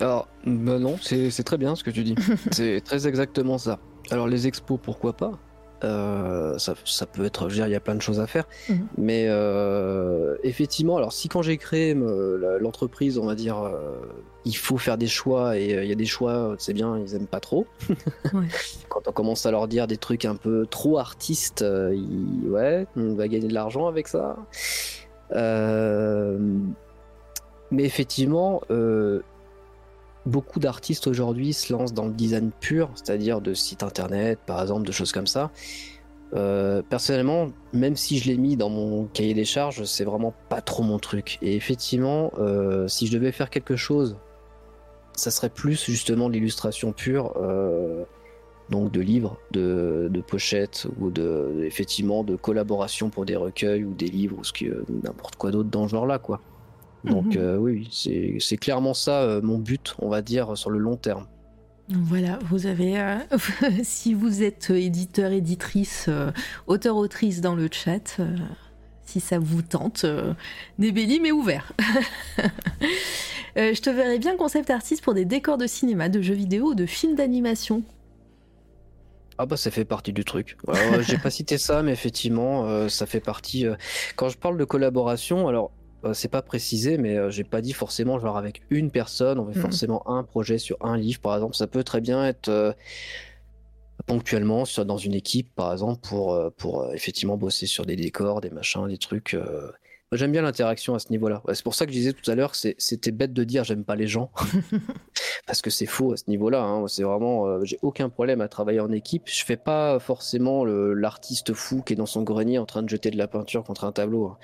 Alors, 0.00 0.28
bah 0.44 0.78
non, 0.78 0.96
c'est 1.00 1.30
très 1.44 1.58
bien 1.58 1.76
ce 1.76 1.84
que 1.84 1.90
tu 1.90 2.04
dis. 2.04 2.14
c'est 2.50 2.80
très 2.82 3.06
exactement 3.06 3.58
ça. 3.58 3.78
Alors, 4.10 4.28
les 4.28 4.46
expos, 4.46 4.78
pourquoi 4.82 5.14
pas? 5.14 5.38
Euh, 5.82 6.56
ça, 6.58 6.74
peut 7.06 7.24
être, 7.24 7.48
je 7.48 7.54
veux 7.54 7.56
dire, 7.56 7.66
il 7.66 7.72
y 7.72 7.76
a 7.76 7.80
plein 7.80 7.94
de 7.94 8.00
choses 8.02 8.20
à 8.20 8.26
faire. 8.26 8.44
Mhm. 8.68 8.86
Mais 8.96 9.26
euh, 9.28 10.36
effectivement, 10.42 10.96
alors 10.96 11.12
si 11.12 11.28
quand 11.28 11.42
j'ai 11.42 11.58
créé 11.58 11.94
l'entreprise, 11.94 13.18
on 13.18 13.26
va 13.26 13.34
dire, 13.34 13.58
euh, 13.58 14.00
il 14.44 14.56
faut 14.56 14.78
faire 14.78 14.96
des 14.96 15.06
choix 15.06 15.58
et 15.58 15.82
il 15.82 15.88
y 15.88 15.92
a 15.92 15.96
des 15.96 16.06
choix, 16.06 16.54
c'est 16.58 16.72
bien, 16.72 16.98
ils 16.98 17.14
aiment 17.14 17.26
pas 17.26 17.40
trop. 17.40 17.66
quand 18.88 19.08
on 19.08 19.12
commence 19.12 19.44
à 19.44 19.50
leur 19.50 19.68
dire 19.68 19.86
des 19.86 19.98
trucs 19.98 20.24
un 20.24 20.36
peu 20.36 20.66
trop 20.66 20.98
artistes, 20.98 21.62
ouais, 21.62 22.86
on 22.96 23.14
va 23.14 23.28
gagner 23.28 23.48
de 23.48 23.54
l'argent 23.54 23.86
avec 23.86 24.08
ça. 24.08 24.36
mais 27.70 27.84
effectivement, 27.84 28.62
beaucoup 30.26 30.60
d'artistes 30.60 31.06
aujourd'hui 31.06 31.52
se 31.52 31.72
lancent 31.72 31.94
dans 31.94 32.06
le 32.06 32.12
design 32.12 32.50
pur, 32.60 32.90
c'est-à-dire 32.94 33.40
de 33.40 33.54
sites 33.54 33.82
internet, 33.82 34.38
par 34.46 34.60
exemple, 34.62 34.86
de 34.86 34.92
choses 34.92 35.12
comme 35.12 35.26
ça. 35.26 35.50
Euh, 36.34 36.82
personnellement, 36.82 37.48
même 37.72 37.96
si 37.96 38.18
je 38.18 38.26
l'ai 38.26 38.36
mis 38.36 38.56
dans 38.56 38.68
mon 38.70 39.04
cahier 39.04 39.34
des 39.34 39.44
charges, 39.44 39.84
c'est 39.84 40.04
vraiment 40.04 40.34
pas 40.48 40.60
trop 40.60 40.82
mon 40.82 40.98
truc. 40.98 41.38
Et 41.42 41.54
effectivement, 41.54 42.32
euh, 42.38 42.88
si 42.88 43.06
je 43.06 43.12
devais 43.12 43.30
faire 43.30 43.50
quelque 43.50 43.76
chose, 43.76 44.16
ça 45.12 45.30
serait 45.30 45.50
plus 45.50 45.84
justement 45.84 46.28
l'illustration 46.28 46.92
pure, 46.92 47.34
euh, 47.36 48.04
donc 48.68 48.90
de 48.90 49.00
livres, 49.00 49.38
de, 49.52 50.10
pochettes 50.26 50.88
ou 50.98 51.10
de 51.10 51.62
effectivement 51.62 52.24
de 52.24 52.34
collaboration 52.34 53.10
pour 53.10 53.26
des 53.26 53.36
recueils 53.36 53.84
ou 53.84 53.94
des 53.94 54.08
livres 54.08 54.38
ou 54.38 54.44
ce 54.44 54.52
que 54.52 54.84
n'importe 55.04 55.36
quoi 55.36 55.52
d'autre 55.52 55.68
dans 55.68 55.86
ce 55.86 55.92
genre-là, 55.92 56.18
quoi. 56.18 56.40
Donc 57.04 57.36
mhm. 57.36 57.36
euh, 57.36 57.56
oui, 57.56 57.88
c'est 58.40 58.56
clairement 58.56 58.94
ça 58.94 59.22
euh, 59.22 59.42
mon 59.42 59.58
but, 59.58 59.94
on 59.98 60.08
va 60.08 60.22
dire, 60.22 60.56
sur 60.56 60.70
le 60.70 60.78
long 60.78 60.96
terme. 60.96 61.26
Voilà, 61.88 62.38
vous 62.48 62.66
avez, 62.66 62.98
euh, 62.98 63.18
si 63.82 64.14
vous 64.14 64.42
êtes 64.42 64.70
éditeur, 64.70 65.32
éditrice, 65.32 66.08
auteur, 66.66 66.96
autrice 66.96 67.42
dans 67.42 67.54
le 67.54 67.68
chat, 67.70 68.20
si 69.04 69.20
ça 69.20 69.38
vous 69.38 69.60
tente, 69.60 70.06
Nébelli 70.78 71.20
mais 71.20 71.30
ouvert. 71.30 71.74
je 73.56 73.80
te 73.80 73.90
verrais 73.90 74.18
bien 74.18 74.36
concept 74.36 74.70
artiste 74.70 75.04
pour 75.04 75.12
des 75.12 75.26
décors 75.26 75.58
de 75.58 75.66
cinéma, 75.66 76.08
de 76.08 76.22
jeux 76.22 76.34
vidéo 76.34 76.70
ou 76.70 76.74
de 76.74 76.86
films 76.86 77.16
d'animation. 77.16 77.82
Ah 79.36 79.46
bah 79.46 79.56
ça 79.58 79.70
fait 79.70 79.84
partie 79.84 80.12
du 80.14 80.24
truc. 80.24 80.56
J'ai 81.00 81.18
pas 81.18 81.30
cité 81.30 81.58
ça, 81.58 81.82
mais 81.82 81.92
effectivement, 81.92 82.88
ça 82.88 83.04
fait 83.04 83.20
partie. 83.20 83.66
Quand 84.16 84.30
je 84.30 84.38
parle 84.38 84.56
de 84.56 84.64
collaboration, 84.64 85.48
alors 85.48 85.70
c'est 86.12 86.28
pas 86.28 86.42
précisé, 86.42 86.98
mais 86.98 87.16
euh, 87.16 87.30
j'ai 87.30 87.44
pas 87.44 87.60
dit 87.60 87.72
forcément 87.72 88.18
genre 88.18 88.36
avec 88.36 88.62
une 88.70 88.90
personne, 88.90 89.38
on 89.38 89.46
fait 89.46 89.56
mhm. 89.56 89.62
forcément 89.62 90.08
un 90.08 90.22
projet 90.22 90.58
sur 90.58 90.76
un 90.80 90.96
livre, 90.96 91.20
par 91.20 91.34
exemple. 91.34 91.54
Ça 91.54 91.66
peut 91.66 91.84
très 91.84 92.00
bien 92.00 92.24
être 92.26 92.48
euh, 92.48 92.72
ponctuellement 94.06 94.64
sur, 94.64 94.84
dans 94.84 94.98
une 94.98 95.14
équipe, 95.14 95.54
par 95.54 95.72
exemple, 95.72 96.06
pour, 96.06 96.38
pour 96.58 96.92
effectivement 96.92 97.36
bosser 97.36 97.66
sur 97.66 97.86
des 97.86 97.96
décors, 97.96 98.40
des 98.40 98.50
machins, 98.50 98.86
des 98.88 98.98
trucs. 98.98 99.36
J'aime 100.12 100.30
bien 100.30 100.42
l'interaction 100.42 100.94
à 100.94 100.98
ce 100.98 101.10
niveau-là. 101.10 101.42
c'est 101.54 101.64
pour 101.64 101.74
ça 101.74 101.86
que 101.86 101.92
je 101.92 101.96
disais 101.96 102.12
tout 102.12 102.30
à 102.30 102.34
l'heure 102.34 102.54
c'était 102.54 103.10
bête 103.10 103.32
de 103.32 103.42
dire 103.42 103.64
j'aime 103.64 103.84
pas 103.84 103.96
les 103.96 104.06
gens. 104.06 104.30
Parce 105.46 105.62
que 105.62 105.70
c'est 105.70 105.86
faux 105.86 106.12
à 106.12 106.16
ce 106.16 106.24
niveau-là. 106.28 106.62
Hein. 106.62 106.86
C'est 106.86 107.02
vraiment, 107.02 107.64
j'ai 107.64 107.78
aucun 107.82 108.08
problème 108.08 108.40
à 108.40 108.48
travailler 108.48 108.80
en 108.80 108.92
équipe. 108.92 109.22
Je 109.26 109.44
fais 109.44 109.56
pas 109.56 109.98
forcément 109.98 110.64
l'artiste 110.64 111.54
fou 111.54 111.82
qui 111.82 111.94
est 111.94 111.96
dans 111.96 112.06
son 112.06 112.22
grenier 112.22 112.58
en 112.58 112.66
train 112.66 112.82
de 112.82 112.88
jeter 112.88 113.10
de 113.10 113.16
la 113.16 113.26
peinture 113.26 113.64
contre 113.64 113.84
un 113.84 113.92
tableau. 113.92 114.26
Hein. 114.26 114.38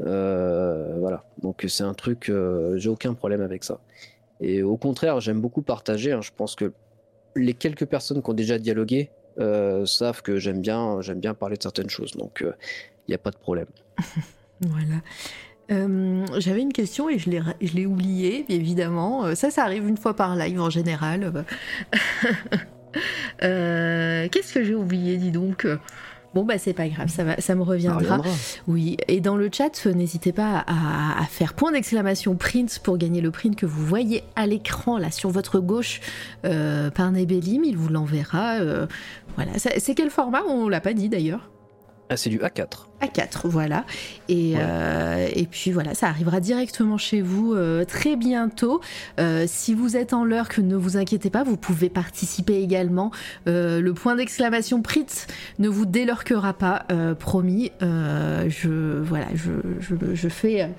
Euh, 0.00 0.96
voilà. 0.98 1.24
Donc 1.42 1.64
c'est 1.68 1.84
un 1.84 1.94
truc, 1.94 2.28
euh, 2.28 2.76
j'ai 2.78 2.88
aucun 2.88 3.14
problème 3.14 3.40
avec 3.40 3.64
ça. 3.64 3.80
Et 4.40 4.62
au 4.62 4.76
contraire, 4.76 5.20
j'aime 5.20 5.40
beaucoup 5.40 5.62
partager. 5.62 6.12
Hein. 6.12 6.20
Je 6.22 6.30
pense 6.36 6.54
que 6.54 6.72
les 7.34 7.54
quelques 7.54 7.86
personnes 7.86 8.22
qui 8.22 8.30
ont 8.30 8.34
déjà 8.34 8.58
dialogué 8.58 9.10
euh, 9.38 9.86
savent 9.86 10.22
que 10.22 10.38
j'aime 10.38 10.60
bien, 10.60 11.00
j'aime 11.00 11.20
bien 11.20 11.34
parler 11.34 11.56
de 11.56 11.62
certaines 11.62 11.90
choses. 11.90 12.12
Donc 12.12 12.42
il 12.42 13.10
n'y 13.10 13.14
a 13.14 13.18
pas 13.18 13.30
de 13.30 13.38
problème. 13.38 13.66
voilà. 14.60 15.00
J'avais 16.38 16.62
une 16.62 16.72
question 16.72 17.10
et 17.10 17.18
je 17.18 17.30
l'ai 17.74 17.86
oubliée, 17.86 18.44
évidemment. 18.48 19.34
Ça, 19.34 19.50
ça 19.50 19.64
arrive 19.64 19.88
une 19.88 19.96
fois 19.96 20.14
par 20.14 20.36
live 20.36 20.60
en 20.60 20.70
général. 20.70 21.44
Qu'est-ce 23.40 24.54
que 24.54 24.62
j'ai 24.62 24.76
oublié, 24.76 25.16
dis 25.16 25.32
donc? 25.32 25.66
Bon, 26.36 26.44
bah, 26.44 26.58
c'est 26.58 26.74
pas 26.74 26.86
grave, 26.86 27.08
ça, 27.08 27.24
va, 27.24 27.40
ça 27.40 27.54
me 27.54 27.62
reviendra. 27.62 28.20
Oui, 28.68 28.98
et 29.08 29.22
dans 29.22 29.36
le 29.36 29.48
chat, 29.50 29.86
n'hésitez 29.86 30.32
pas 30.32 30.66
à, 30.66 31.24
faire 31.30 31.54
point 31.54 31.72
d'exclamation 31.72 32.34
print 32.34 32.78
pour 32.80 32.98
gagner 32.98 33.22
le 33.22 33.30
print 33.30 33.56
que 33.56 33.64
vous 33.64 33.86
voyez 33.86 34.22
à 34.36 34.46
l'écran, 34.46 34.98
là, 34.98 35.10
sur 35.10 35.30
votre 35.30 35.60
gauche, 35.60 36.02
euh, 36.44 36.90
par 36.90 37.10
Nebelim. 37.10 37.64
Il 37.64 37.78
vous 37.78 37.88
l'enverra. 37.88 38.56
Euh, 38.56 38.86
voilà. 39.36 39.52
C'est 39.56 39.94
quel 39.94 40.10
format? 40.10 40.42
On 40.46 40.68
l'a 40.68 40.82
pas 40.82 40.92
dit 40.92 41.08
d'ailleurs. 41.08 41.48
Ah, 42.10 42.18
c'est 42.18 42.28
du 42.28 42.38
A4. 42.38 42.84
A4, 43.02 43.46
voilà. 43.48 43.84
Et, 44.28 44.54
euh, 44.56 45.28
et 45.34 45.46
puis 45.46 45.70
voilà, 45.70 45.94
ça 45.94 46.08
arrivera 46.08 46.40
directement 46.40 46.98
chez 46.98 47.20
vous 47.20 47.54
euh, 47.54 47.84
très 47.84 48.16
bientôt. 48.16 48.80
Euh, 49.20 49.44
si 49.46 49.74
vous 49.74 49.96
êtes 49.96 50.12
en 50.12 50.24
l'heure, 50.24 50.48
que 50.48 50.60
ne 50.60 50.76
vous 50.76 50.96
inquiétez 50.96 51.30
pas, 51.30 51.44
vous 51.44 51.56
pouvez 51.56 51.88
participer 51.88 52.56
également. 52.56 53.10
le 53.46 53.90
point 53.92 54.16
d'exclamation 54.16 54.82
Pritz 54.82 55.26
ne 55.58 55.68
vous 55.68 55.86
délurquera 55.86 56.54
pas, 56.54 56.86
promis. 57.18 57.70
je 57.80 59.00
voilà, 59.00 59.26
je, 59.34 59.52
je, 59.80 59.94
je 60.14 60.28
fais, 60.28 60.70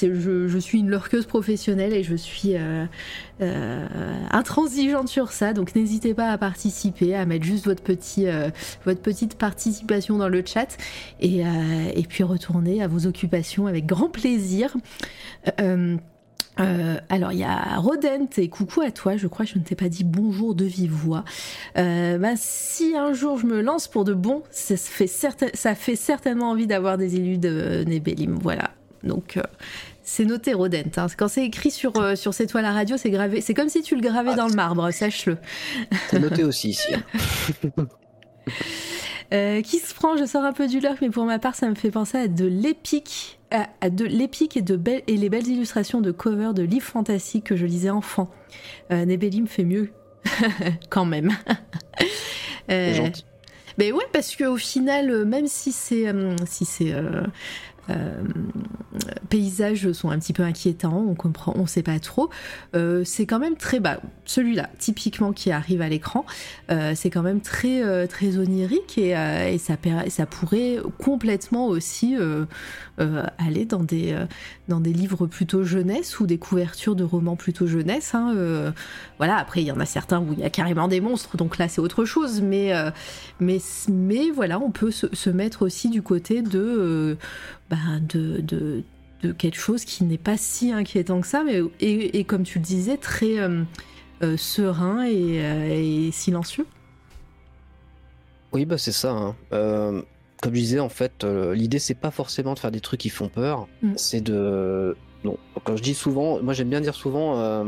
je, 0.00 0.48
je, 0.48 0.58
suis 0.58 0.78
une 0.80 0.90
lurqueuse 0.90 1.26
professionnelle 1.26 1.92
et 1.92 2.02
je 2.02 2.14
suis 2.14 2.54
intransigeante 4.30 5.08
sur 5.08 5.32
ça. 5.32 5.52
Donc 5.52 5.74
n'hésitez 5.74 6.14
pas 6.14 6.30
à 6.30 6.38
participer, 6.38 7.14
à 7.14 7.26
mettre 7.26 7.44
juste 7.44 7.66
votre 7.66 7.82
petit, 7.82 8.26
votre 8.84 9.00
petite 9.00 9.36
participation 9.36 10.16
dans 10.18 10.28
le 10.28 10.42
chat 10.44 10.76
et 11.20 11.42
et 11.94 12.02
puis 12.02 12.24
retourner 12.24 12.82
à 12.82 12.88
vos 12.88 13.06
occupations 13.06 13.66
avec 13.66 13.86
grand 13.86 14.08
plaisir. 14.08 14.76
Euh, 15.60 15.96
euh, 16.60 16.96
alors 17.08 17.30
il 17.30 17.38
y 17.38 17.44
a 17.44 17.76
Rodent 17.76 18.28
et 18.36 18.48
coucou 18.48 18.80
à 18.80 18.90
toi, 18.90 19.16
je 19.16 19.28
crois 19.28 19.46
que 19.46 19.52
je 19.52 19.58
ne 19.58 19.62
t'ai 19.62 19.76
pas 19.76 19.88
dit 19.88 20.02
bonjour 20.02 20.56
de 20.56 20.64
vive 20.64 20.92
voix. 20.92 21.24
bah, 21.76 22.34
si 22.36 22.96
un 22.96 23.12
jour 23.12 23.38
je 23.38 23.46
me 23.46 23.60
lance 23.60 23.86
pour 23.86 24.04
de 24.04 24.12
bon, 24.12 24.42
ça 24.50 24.76
fait, 24.76 25.06
ça 25.06 25.74
fait 25.74 25.96
certainement 25.96 26.50
envie 26.50 26.66
d'avoir 26.66 26.98
des 26.98 27.16
élus 27.16 27.38
de 27.38 27.84
Nebelim, 27.86 28.38
voilà. 28.42 28.70
Donc 29.04 29.38
c'est 30.02 30.24
noté 30.24 30.52
Rodent, 30.52 30.90
hein. 30.96 31.06
quand 31.16 31.28
c'est 31.28 31.44
écrit 31.44 31.70
sur, 31.70 32.18
sur 32.18 32.34
cette 32.34 32.50
toile 32.50 32.64
à 32.64 32.72
radio, 32.72 32.96
c'est 32.96 33.10
gravé, 33.10 33.40
c'est 33.40 33.54
comme 33.54 33.68
si 33.68 33.82
tu 33.82 33.94
le 33.94 34.00
gravais 34.00 34.32
ah, 34.32 34.36
dans 34.36 34.48
le 34.48 34.54
marbre, 34.54 34.90
sache-le. 34.90 35.36
C'est 36.10 36.18
noté 36.18 36.42
aussi 36.42 36.70
ici. 36.70 36.92
Euh, 39.34 39.60
qui 39.60 39.78
se 39.78 39.94
prend 39.94 40.16
Je 40.16 40.24
sors 40.24 40.42
un 40.42 40.52
peu 40.52 40.66
du 40.66 40.80
lurk, 40.80 40.98
mais 41.02 41.10
pour 41.10 41.24
ma 41.24 41.38
part, 41.38 41.54
ça 41.54 41.68
me 41.68 41.74
fait 41.74 41.90
penser 41.90 42.16
à 42.16 42.28
de 42.28 42.46
l'épique, 42.46 43.38
à, 43.50 43.90
de 43.90 44.04
l'épique 44.04 44.56
et 44.56 44.62
de 44.62 44.76
belles 44.76 45.02
et 45.06 45.16
les 45.16 45.28
belles 45.28 45.46
illustrations 45.46 46.00
de 46.00 46.10
cover 46.12 46.52
de 46.54 46.62
livres 46.62 46.86
fantastiques 46.86 47.44
que 47.44 47.56
je 47.56 47.66
lisais 47.66 47.90
enfant. 47.90 48.30
Euh, 48.90 49.04
me 49.04 49.46
fait 49.46 49.64
mieux, 49.64 49.90
quand 50.88 51.04
même. 51.04 51.30
euh, 52.70 52.94
gentil. 52.94 53.24
Mais 53.76 53.92
ouais, 53.92 54.04
parce 54.12 54.34
qu'au 54.34 54.56
final, 54.56 55.10
euh, 55.10 55.24
même 55.24 55.46
si 55.46 55.72
c'est 55.72 56.06
si 56.46 56.64
c'est 56.64 56.92
euh, 57.90 58.22
paysages 59.28 59.92
sont 59.92 60.10
un 60.10 60.18
petit 60.18 60.32
peu 60.32 60.42
inquiétants, 60.42 61.04
on 61.08 61.14
comprend, 61.14 61.52
on 61.56 61.66
sait 61.66 61.82
pas 61.82 61.98
trop. 61.98 62.30
Euh, 62.74 63.02
c'est 63.04 63.26
quand 63.26 63.38
même 63.38 63.56
très 63.56 63.80
bas. 63.80 64.00
Celui-là, 64.24 64.68
typiquement 64.78 65.32
qui 65.32 65.50
arrive 65.50 65.82
à 65.82 65.88
l'écran, 65.88 66.24
euh, 66.70 66.92
c'est 66.94 67.10
quand 67.10 67.22
même 67.22 67.40
très 67.40 68.06
très 68.08 68.38
onirique 68.38 68.98
et, 68.98 69.58
ça, 69.58 70.26
pourrait 70.26 70.78
complètement 70.98 71.66
aussi 71.66 72.16
aller 72.98 73.64
dans 73.64 73.82
des 73.82 74.16
dans 74.68 74.80
des 74.80 74.92
livres 74.92 75.26
plutôt 75.26 75.64
jeunesse 75.64 76.20
ou 76.20 76.26
des 76.26 76.38
couvertures 76.38 76.94
de 76.94 77.04
romans 77.04 77.36
plutôt 77.36 77.66
jeunesse. 77.66 78.14
Hein, 78.14 78.72
voilà. 79.18 79.36
Après, 79.36 79.62
il 79.62 79.66
y 79.66 79.72
en 79.72 79.80
a 79.80 79.86
certains 79.86 80.20
où 80.20 80.32
il 80.32 80.40
y 80.40 80.44
a 80.44 80.50
carrément 80.50 80.88
des 80.88 81.00
monstres, 81.00 81.36
donc 81.36 81.58
là 81.58 81.68
c'est 81.68 81.80
autre 81.80 82.04
chose. 82.04 82.40
Mais 82.42 82.72
mais 83.40 83.58
mais 83.88 84.30
voilà, 84.30 84.58
on 84.58 84.70
peut 84.70 84.90
se 84.90 85.30
mettre 85.30 85.62
aussi 85.62 85.88
du 85.88 86.02
côté 86.02 86.42
de 86.42 87.16
bah, 87.70 87.76
de, 88.00 88.40
de, 88.40 88.82
de, 89.22 89.32
quelque 89.32 89.58
chose 89.58 89.84
qui 89.84 90.04
n'est 90.04 90.18
pas 90.18 90.36
si 90.36 90.72
inquiétant 90.72 91.20
que 91.20 91.26
ça, 91.26 91.44
mais 91.44 91.60
et, 91.80 92.24
comme 92.24 92.44
tu 92.44 92.58
le 92.58 92.64
disais, 92.64 92.96
très 92.96 93.38
euh, 93.38 93.62
euh, 94.22 94.36
serein 94.36 95.06
euh, 95.06 95.68
et, 95.70 96.10
silencieux. 96.10 96.66
Oui, 98.52 98.64
bah 98.64 98.78
c'est 98.78 98.92
ça. 98.92 99.10
Hein. 99.10 99.34
comme 100.40 100.54
je 100.54 100.60
disais, 100.60 100.80
en 100.80 100.88
fait, 100.88 101.24
l'idée 101.24 101.78
c'est 101.78 101.94
pas 101.94 102.10
forcément 102.10 102.54
de 102.54 102.58
faire 102.58 102.70
des 102.70 102.80
trucs 102.80 103.00
qui 103.00 103.10
font 103.10 103.28
peur, 103.28 103.68
mm. 103.82 103.92
c'est 103.96 104.22
de. 104.22 104.96
Non, 105.24 105.36
quand 105.64 105.76
je 105.76 105.82
dis 105.82 105.94
souvent, 105.94 106.40
moi 106.42 106.54
j'aime 106.54 106.70
bien 106.70 106.80
dire 106.80 106.94
souvent 106.94 107.64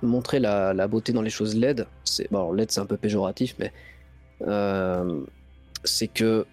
montrer 0.00 0.38
la, 0.38 0.72
la, 0.72 0.88
beauté 0.88 1.12
dans 1.12 1.22
les 1.22 1.30
choses 1.30 1.54
LED. 1.54 1.86
C'est 2.04 2.30
bon, 2.32 2.52
LED 2.52 2.70
c'est 2.70 2.80
un 2.80 2.86
peu 2.86 2.96
péjoratif, 2.96 3.56
mais 3.58 3.72
c'est 5.84 6.08
que 6.08 6.46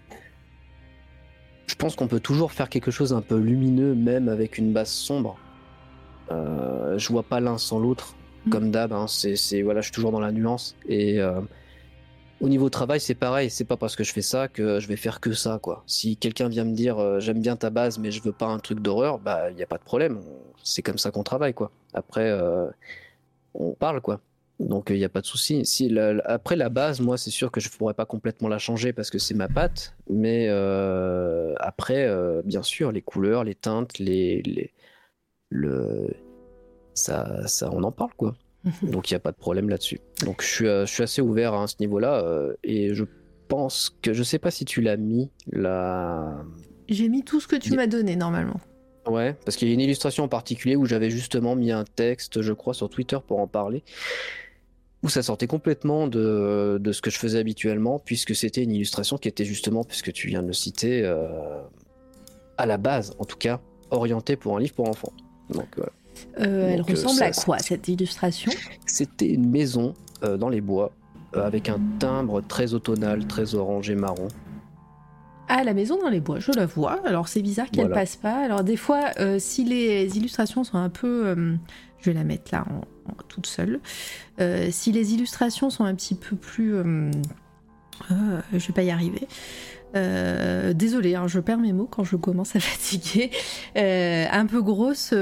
je 1.71 1.75
pense 1.77 1.95
qu'on 1.95 2.07
peut 2.07 2.19
toujours 2.19 2.51
faire 2.51 2.67
quelque 2.67 2.91
chose 2.91 3.13
un 3.13 3.21
peu 3.21 3.37
lumineux, 3.37 3.95
même 3.95 4.27
avec 4.27 4.57
une 4.57 4.73
base 4.73 4.89
sombre. 4.89 5.37
Euh, 6.29 6.97
je 6.97 7.07
vois 7.07 7.23
pas 7.23 7.39
l'un 7.39 7.57
sans 7.57 7.79
l'autre, 7.79 8.13
mm. 8.45 8.49
comme 8.49 8.71
d'hab. 8.71 8.91
Hein. 8.91 9.05
c'est, 9.07 9.61
voilà, 9.61 9.79
je 9.79 9.85
suis 9.85 9.93
toujours 9.93 10.11
dans 10.11 10.19
la 10.19 10.33
nuance. 10.33 10.75
Et 10.89 11.21
euh, 11.21 11.39
au 12.41 12.49
niveau 12.49 12.69
travail, 12.69 12.99
c'est 12.99 13.15
pareil. 13.15 13.49
C'est 13.49 13.63
pas 13.63 13.77
parce 13.77 13.95
que 13.95 14.03
je 14.03 14.11
fais 14.11 14.21
ça 14.21 14.49
que 14.49 14.81
je 14.81 14.87
vais 14.89 14.97
faire 14.97 15.21
que 15.21 15.31
ça, 15.31 15.59
quoi. 15.61 15.83
Si 15.87 16.17
quelqu'un 16.17 16.49
vient 16.49 16.65
me 16.65 16.73
dire 16.73 16.99
euh, 16.99 17.21
j'aime 17.21 17.41
bien 17.41 17.55
ta 17.55 17.69
base, 17.69 17.99
mais 17.99 18.11
je 18.11 18.21
veux 18.21 18.33
pas 18.33 18.47
un 18.47 18.59
truc 18.59 18.81
d'horreur, 18.81 19.19
bah 19.19 19.49
il 19.49 19.57
y 19.57 19.63
a 19.63 19.67
pas 19.67 19.77
de 19.77 19.83
problème. 19.83 20.19
C'est 20.63 20.81
comme 20.81 20.97
ça 20.97 21.09
qu'on 21.11 21.23
travaille, 21.23 21.53
quoi. 21.53 21.71
Après, 21.93 22.37
on 23.53 23.71
parle, 23.75 24.01
quoi. 24.01 24.19
Donc 24.61 24.89
il 24.91 24.97
n'y 24.97 25.03
a 25.03 25.09
pas 25.09 25.21
de 25.21 25.25
souci. 25.25 25.65
Si 25.65 25.93
après 26.25 26.55
la 26.55 26.69
base, 26.69 27.01
moi 27.01 27.17
c'est 27.17 27.31
sûr 27.31 27.51
que 27.51 27.59
je 27.59 27.69
ne 27.69 27.73
pourrais 27.73 27.93
pas 27.95 28.05
complètement 28.05 28.47
la 28.47 28.59
changer 28.59 28.93
parce 28.93 29.09
que 29.09 29.17
c'est 29.17 29.33
ma 29.33 29.47
patte, 29.47 29.95
mais 30.09 30.47
euh, 30.49 31.53
après, 31.59 32.05
euh, 32.05 32.41
bien 32.45 32.61
sûr, 32.61 32.91
les 32.91 33.01
couleurs, 33.01 33.43
les 33.43 33.55
teintes, 33.55 33.97
les, 33.97 34.41
les 34.43 34.71
le 35.49 36.09
ça, 36.93 37.47
ça, 37.47 37.69
on 37.71 37.83
en 37.83 37.91
parle 37.91 38.13
quoi. 38.15 38.35
Donc 38.83 39.09
il 39.09 39.13
n'y 39.13 39.17
a 39.17 39.19
pas 39.19 39.31
de 39.31 39.37
problème 39.37 39.67
là-dessus. 39.67 39.99
Donc 40.23 40.43
je 40.43 40.47
suis, 40.47 40.67
euh, 40.67 40.85
je 40.85 40.93
suis 40.93 41.03
assez 41.03 41.21
ouvert 41.21 41.55
à 41.55 41.65
ce 41.65 41.77
niveau-là 41.79 42.23
et 42.63 42.93
je 42.93 43.05
pense 43.47 43.97
que 44.01 44.13
je 44.13 44.21
sais 44.21 44.39
pas 44.39 44.51
si 44.51 44.65
tu 44.65 44.81
l'as 44.81 44.97
mis 44.97 45.31
là. 45.51 46.35
J'ai 46.87 47.09
mis 47.09 47.23
tout 47.23 47.39
ce 47.39 47.47
que 47.47 47.55
tu 47.55 47.75
m'as 47.75 47.87
donné 47.87 48.15
normalement. 48.15 48.59
Ouais, 49.07 49.35
parce 49.43 49.57
qu'il 49.57 49.67
y 49.67 49.71
a 49.71 49.73
une 49.73 49.79
illustration 49.79 50.25
en 50.25 50.27
particulier 50.27 50.75
où 50.75 50.85
j'avais 50.85 51.09
justement 51.09 51.55
mis 51.55 51.71
un 51.71 51.83
texte, 51.83 52.43
je 52.43 52.53
crois, 52.53 52.75
sur 52.75 52.87
Twitter 52.87 53.17
pour 53.25 53.39
en 53.39 53.47
parler 53.47 53.83
où 55.03 55.09
ça 55.09 55.23
sortait 55.23 55.47
complètement 55.47 56.07
de, 56.07 56.77
de, 56.79 56.91
ce 56.91 57.01
que 57.01 57.09
je 57.09 57.17
faisais 57.17 57.39
habituellement, 57.39 57.99
puisque 57.99 58.35
c'était 58.35 58.63
une 58.63 58.71
illustration 58.71 59.17
qui 59.17 59.27
était 59.27 59.45
justement, 59.45 59.83
puisque 59.83 60.13
tu 60.13 60.27
viens 60.27 60.43
de 60.43 60.47
le 60.47 60.53
citer, 60.53 61.03
euh, 61.03 61.61
à 62.57 62.65
la 62.65 62.77
base, 62.77 63.15
en 63.17 63.25
tout 63.25 63.37
cas, 63.37 63.59
orientée 63.89 64.35
pour 64.35 64.55
un 64.55 64.59
livre 64.59 64.73
pour 64.73 64.87
enfants. 64.87 65.13
Donc, 65.49 65.79
euh, 65.79 66.69
elle 66.69 66.81
ressemble 66.81 67.23
à 67.23 67.31
quoi 67.31 67.57
cette 67.59 67.87
illustration? 67.87 68.51
C'était 68.85 69.29
une 69.29 69.49
maison 69.49 69.93
euh, 70.23 70.37
dans 70.37 70.49
les 70.49 70.61
bois, 70.61 70.91
avec 71.33 71.69
un 71.69 71.79
timbre 71.97 72.41
très 72.41 72.73
automnal, 72.73 73.25
très 73.25 73.55
orange 73.55 73.89
et 73.89 73.95
marron. 73.95 74.27
Ah, 75.47 75.63
la 75.63 75.73
maison 75.73 75.97
dans 76.01 76.09
les 76.09 76.21
bois, 76.21 76.39
je 76.39 76.51
la 76.51 76.65
vois. 76.65 77.05
Alors 77.05 77.27
c'est 77.27 77.41
bizarre 77.41 77.69
qu'elle 77.69 77.89
passe 77.89 78.15
pas. 78.15 78.37
Alors 78.37 78.63
des 78.63 78.77
fois, 78.77 79.11
si 79.39 79.65
les 79.65 80.17
illustrations 80.17 80.63
sont 80.63 80.77
un 80.77 80.89
peu 80.89 81.57
je 82.01 82.09
vais 82.09 82.13
la 82.13 82.23
mettre 82.23 82.51
là 82.51 82.65
en, 83.07 83.13
toute 83.27 83.45
seule. 83.45 83.79
Euh, 84.39 84.69
si 84.71 84.91
les 84.91 85.13
illustrations 85.13 85.69
sont 85.69 85.85
un 85.85 85.95
petit 85.95 86.15
peu 86.15 86.35
plus... 86.35 86.75
Euh, 86.75 87.11
euh, 88.11 88.41
je 88.51 88.67
vais 88.67 88.73
pas 88.73 88.83
y 88.83 88.91
arriver. 88.91 89.27
désolée, 90.73 91.15
hein, 91.15 91.27
je 91.27 91.39
perds 91.39 91.59
mes 91.59 91.73
mots 91.73 91.87
quand 91.89 92.03
je 92.03 92.15
commence 92.15 92.55
à 92.55 92.59
fatiguer. 92.61 93.31
un 93.75 94.45
peu 94.47 94.61
grosse 94.61 95.13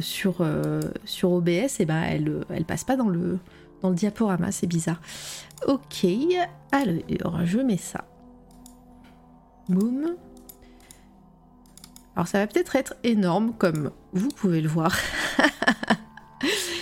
sur, 0.00 0.46
sur 1.04 1.32
OBS, 1.32 1.48
et 1.48 1.68
eh 1.80 1.84
ben 1.84 2.02
elle, 2.02 2.44
elle 2.50 2.64
passe 2.64 2.84
pas 2.84 2.96
dans 2.96 3.08
le, 3.08 3.38
dans 3.82 3.90
le 3.90 3.96
diaporama, 3.96 4.52
c'est 4.52 4.66
bizarre. 4.66 5.00
Ok, 5.66 6.06
alors 6.72 7.44
je 7.44 7.58
mets 7.58 7.78
ça. 7.78 8.04
Boum. 9.68 10.16
Alors 12.16 12.28
ça 12.28 12.38
va 12.38 12.46
peut-être 12.46 12.76
être 12.76 12.94
énorme 13.02 13.54
comme 13.54 13.90
vous 14.12 14.28
pouvez 14.28 14.60
le 14.60 14.68
voir. 14.68 14.96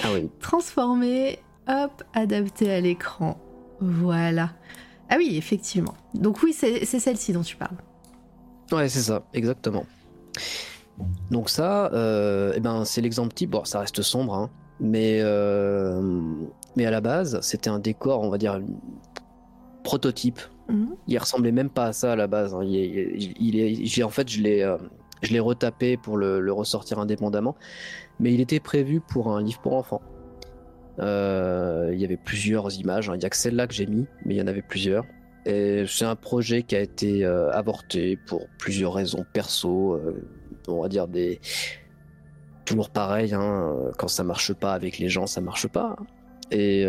Ah 0.05 0.09
oui. 0.13 0.29
Transformer, 0.41 1.39
hop, 1.69 2.03
adapter 2.13 2.73
à 2.73 2.81
l'écran. 2.81 3.39
Voilà. 3.81 4.51
Ah 5.09 5.17
oui, 5.19 5.37
effectivement. 5.37 5.95
Donc 6.15 6.43
oui, 6.43 6.53
c'est 6.53 6.85
celle-ci 6.85 7.33
dont 7.33 7.43
tu 7.43 7.57
parles. 7.57 7.77
Ouais, 8.73 8.89
c'est 8.89 9.03
ça, 9.03 9.23
exactement. 9.33 9.85
Donc 11.31 11.51
ça, 11.51 11.93
euh, 11.93 12.53
eh 12.57 12.61
ben, 12.61 12.85
c'est 12.85 13.01
l'exemple 13.01 13.33
type. 13.33 13.51
Bon, 13.51 13.65
ça 13.65 13.81
reste 13.81 14.03
sombre, 14.03 14.35
hein, 14.35 14.51
mais, 14.81 15.19
euh, 15.21 16.01
mais 16.77 16.87
à 16.87 16.91
la 16.91 17.01
base, 17.01 17.41
c'était 17.43 17.71
un 17.71 17.79
décor, 17.79 18.21
on 18.23 18.31
va 18.31 18.39
dire, 18.39 18.61
prototype. 19.85 20.41
Mhm. 20.69 20.97
Il 21.09 21.19
ressemblait 21.19 21.53
même 21.53 21.71
pas 21.71 21.87
à 21.87 21.93
ça 21.93 22.13
à 22.13 22.17
la 22.17 22.27
base. 22.27 22.55
Hein. 22.55 22.63
Il, 22.65 23.57
est, 23.59 24.03
en 24.03 24.09
fait, 24.09 24.29
je 24.29 24.41
l'ai, 24.41 24.63
euh, 24.63 24.77
je 25.23 25.33
l'ai 25.33 25.41
retapé 25.41 25.97
pour 25.97 26.17
le, 26.17 26.53
ressortir 26.53 26.99
indépendamment, 26.99 27.57
mais 28.21 28.35
il 28.35 28.41
était 28.41 28.61
prévu 28.61 29.01
pour 29.01 29.35
un 29.35 29.43
livre 29.43 29.61
pour 29.61 29.75
enfants. 29.75 30.03
Euh, 30.99 31.91
il 31.93 32.01
y 32.01 32.05
avait 32.05 32.19
plusieurs 32.19 32.75
images, 32.79 33.09
hein. 33.09 33.15
il 33.15 33.19
n'y 33.19 33.25
a 33.25 33.31
que 33.31 33.37
celle-là 33.37 33.67
que 33.67 33.75
j'ai 33.75 33.87
mis, 33.87 34.07
mais 34.25 34.35
il 34.35 34.39
y 34.39 34.43
en 34.43 34.47
avait 34.47 34.63
plusieurs. 34.63 35.05
Et 35.47 35.85
c'est 35.89 36.05
un 36.05 36.17
projet 36.17 36.63
qui 36.63 36.77
a 36.77 36.81
été 36.81 37.25
euh, 37.25 37.51
avorté 37.51 38.19
pour 38.27 38.47
plusieurs 38.59 38.95
raisons 38.95 39.25
perso, 39.33 39.95
euh, 39.95 40.23
on 40.69 40.83
va 40.83 40.89
dire 40.89 41.09
des 41.09 41.41
toujours 42.65 42.91
pareil, 42.91 43.35
hein, 43.35 43.75
quand 43.99 44.07
ça 44.07 44.23
marche 44.23 44.53
pas 44.53 44.73
avec 44.73 44.99
les 44.99 45.09
gens, 45.09 45.27
ça 45.27 45.41
marche 45.41 45.67
pas. 45.67 45.97
Et 46.53 46.87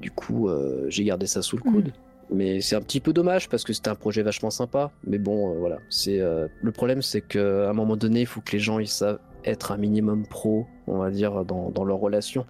du 0.00 0.10
coup, 0.10 0.50
j'ai 0.88 1.04
gardé 1.04 1.26
ça 1.26 1.40
sous 1.40 1.56
le 1.56 1.62
coude. 1.62 1.92
Mais 2.30 2.60
c'est 2.60 2.76
un 2.76 2.80
petit 2.80 3.00
peu 3.00 3.12
dommage 3.12 3.48
parce 3.48 3.64
que 3.64 3.72
c'était 3.72 3.90
un 3.90 3.94
projet 3.94 4.22
vachement 4.22 4.50
sympa. 4.50 4.90
Mais 5.06 5.18
bon, 5.18 5.50
euh, 5.50 5.58
voilà. 5.58 5.78
C'est 5.90 6.20
euh, 6.20 6.48
le 6.62 6.72
problème, 6.72 7.02
c'est 7.02 7.20
qu'à 7.20 7.70
un 7.70 7.72
moment 7.72 7.96
donné, 7.96 8.20
il 8.20 8.26
faut 8.26 8.40
que 8.40 8.52
les 8.52 8.58
gens 8.58 8.78
ils 8.78 8.88
savent 8.88 9.18
être 9.44 9.72
un 9.72 9.76
minimum 9.76 10.26
pro, 10.26 10.66
on 10.86 10.98
va 10.98 11.10
dire, 11.10 11.44
dans, 11.44 11.70
dans 11.70 11.84
leur 11.84 11.98
relation. 11.98 12.46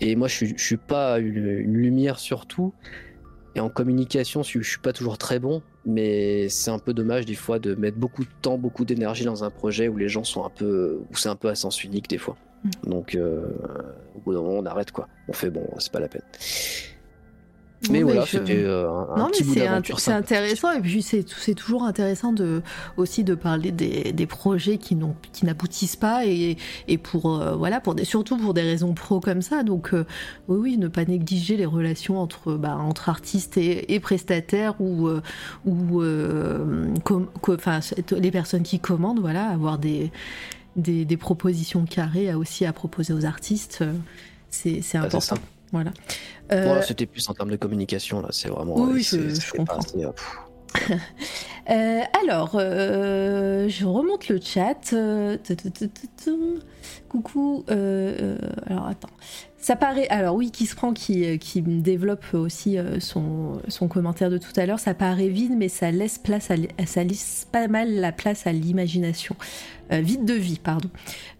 Et 0.00 0.16
moi, 0.16 0.28
je 0.28 0.46
je 0.46 0.64
suis 0.64 0.76
pas 0.76 1.18
une, 1.18 1.42
lumière 1.74 2.18
sur 2.18 2.46
tout. 2.46 2.72
Et 3.56 3.60
en 3.60 3.68
communication, 3.68 4.42
je, 4.42 4.60
je 4.60 4.68
suis 4.68 4.78
pas 4.78 4.92
toujours 4.92 5.18
très 5.18 5.38
bon. 5.38 5.62
Mais 5.86 6.48
c'est 6.48 6.70
un 6.70 6.78
peu 6.78 6.92
dommage 6.92 7.26
des 7.26 7.34
fois 7.34 7.58
de 7.58 7.74
mettre 7.74 7.96
beaucoup 7.96 8.24
de 8.24 8.30
temps, 8.42 8.58
beaucoup 8.58 8.84
d'énergie 8.84 9.24
dans 9.24 9.44
un 9.44 9.50
projet 9.50 9.88
où 9.88 9.96
les 9.96 10.08
gens 10.08 10.24
sont 10.24 10.44
un 10.44 10.50
peu, 10.50 11.00
où 11.10 11.16
c'est 11.16 11.30
un 11.30 11.36
peu 11.36 11.48
à 11.48 11.54
sens 11.54 11.82
unique 11.82 12.08
des 12.08 12.18
fois. 12.18 12.36
Mm. 12.64 12.90
Donc, 12.90 13.14
euh, 13.14 13.48
au 14.14 14.20
bout 14.20 14.34
d'un 14.34 14.42
moment, 14.42 14.58
on 14.58 14.66
arrête 14.66 14.92
quoi. 14.92 15.08
On 15.28 15.32
fait 15.32 15.50
bon, 15.50 15.66
c'est 15.78 15.92
pas 15.92 16.00
la 16.00 16.08
peine. 16.08 16.22
Mais 17.88 18.02
voilà, 18.02 18.26
c'était 18.26 18.62
euh, 18.62 18.90
un, 18.90 19.16
non, 19.16 19.28
petit 19.28 19.44
C'est 19.96 20.12
intéressant 20.12 20.70
et 20.72 20.80
puis 20.80 21.02
c'est 21.02 21.54
toujours 21.54 21.84
intéressant 21.84 22.32
de 22.32 22.62
aussi 22.98 23.24
de 23.24 23.34
parler 23.34 23.72
des, 23.72 24.12
des 24.12 24.26
projets 24.26 24.76
qui 24.76 24.96
n'ont 24.96 25.16
qui 25.32 25.46
n'aboutissent 25.46 25.96
pas 25.96 26.26
et, 26.26 26.58
et 26.88 26.98
pour 26.98 27.40
euh, 27.40 27.54
voilà 27.54 27.80
pour 27.80 27.94
des 27.94 28.04
surtout 28.04 28.36
pour 28.36 28.52
des 28.52 28.62
raisons 28.62 28.92
pro 28.92 29.20
comme 29.20 29.40
ça. 29.40 29.62
Donc 29.62 29.94
euh, 29.94 30.04
oui 30.48 30.58
oui, 30.60 30.76
ne 30.76 30.88
pas 30.88 31.06
négliger 31.06 31.56
les 31.56 31.64
relations 31.64 32.20
entre 32.20 32.52
bah, 32.54 32.76
entre 32.76 33.08
artistes 33.08 33.56
et, 33.56 33.94
et 33.94 34.00
prestataires 34.00 34.74
ou 34.78 35.08
ou 35.64 36.02
enfin 37.48 37.80
les 38.10 38.30
personnes 38.30 38.62
qui 38.62 38.78
commandent 38.78 39.20
voilà 39.20 39.48
avoir 39.48 39.78
des 39.78 40.12
des, 40.76 41.04
des 41.04 41.16
propositions 41.16 41.84
carrées 41.86 42.32
aussi 42.34 42.66
à 42.66 42.72
proposer 42.72 43.12
aux 43.12 43.24
artistes. 43.24 43.84
C'est 44.50 44.82
bah, 44.92 45.04
important. 45.04 45.36
Voilà. 45.72 45.92
Euh, 46.52 46.82
c'était 46.82 47.06
plus 47.06 47.28
en 47.28 47.34
termes 47.34 47.50
de 47.50 47.56
communication, 47.56 48.20
là, 48.20 48.28
c'est 48.32 48.48
vraiment. 48.48 48.74
Oui, 48.76 49.02
je, 49.02 49.52
comprends. 49.52 49.80
Euh, 49.96 50.10
euh, 51.70 52.00
alors, 52.22 52.50
je 52.58 53.84
remonte 53.84 54.28
le 54.28 54.40
chat. 54.40 54.94
Coucou. 57.08 57.64
alors, 57.68 58.86
attends. 58.86 59.08
Ça 59.58 59.76
paraît. 59.76 60.08
Alors, 60.08 60.34
oui, 60.34 60.50
qui 60.50 60.66
se 60.66 60.74
prend, 60.74 60.92
qui, 60.92 61.38
qui 61.38 61.60
développe 61.62 62.24
aussi 62.32 62.78
son, 62.98 63.60
son 63.68 63.88
commentaire 63.88 64.30
de 64.30 64.38
tout 64.38 64.52
à 64.56 64.66
l'heure, 64.66 64.80
ça 64.80 64.94
paraît 64.94 65.28
vide, 65.28 65.52
mais 65.56 65.68
ça 65.68 65.90
laisse, 65.90 66.18
place 66.18 66.50
à, 66.50 66.56
ça 66.86 67.04
laisse 67.04 67.46
pas 67.52 67.68
mal 67.68 67.92
la 67.94 68.10
place 68.10 68.46
à 68.46 68.52
l'imagination. 68.52 69.36
Vide 69.90 70.24
de 70.24 70.34
vie, 70.34 70.60
pardon. 70.62 70.90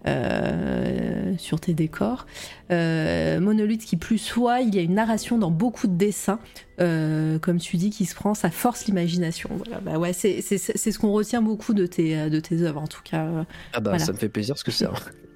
Euh, 0.06 1.34
sur 1.36 1.60
tes 1.60 1.74
décors. 1.74 2.24
Euh, 2.70 3.38
monolithe 3.38 3.84
qui 3.84 3.98
plus 3.98 4.16
soit, 4.16 4.60
il 4.60 4.74
y 4.74 4.78
a 4.78 4.82
une 4.82 4.94
narration 4.94 5.36
dans 5.36 5.50
beaucoup 5.50 5.86
de 5.86 5.92
dessins, 5.92 6.38
euh, 6.80 7.38
comme 7.38 7.58
tu 7.58 7.76
dis, 7.76 7.90
qui 7.90 8.06
se 8.06 8.14
prend, 8.14 8.32
ça 8.32 8.50
force 8.50 8.86
l'imagination. 8.86 9.50
Voilà, 9.58 9.78
bah 9.80 9.98
ouais, 9.98 10.14
c'est 10.14 10.40
ce 10.40 10.98
qu'on 10.98 11.12
retient 11.12 11.42
beaucoup 11.42 11.74
de 11.74 11.84
tes, 11.84 12.30
de 12.30 12.40
tes 12.40 12.62
œuvres, 12.62 12.80
en 12.80 12.86
tout 12.86 13.02
cas. 13.02 13.44
Ah 13.74 13.80
bah 13.80 13.98
ça 13.98 14.12
me 14.12 14.16
fait 14.16 14.30
plaisir 14.30 14.54
parce 14.54 14.62
que 14.62 14.70
c'est 14.70 14.86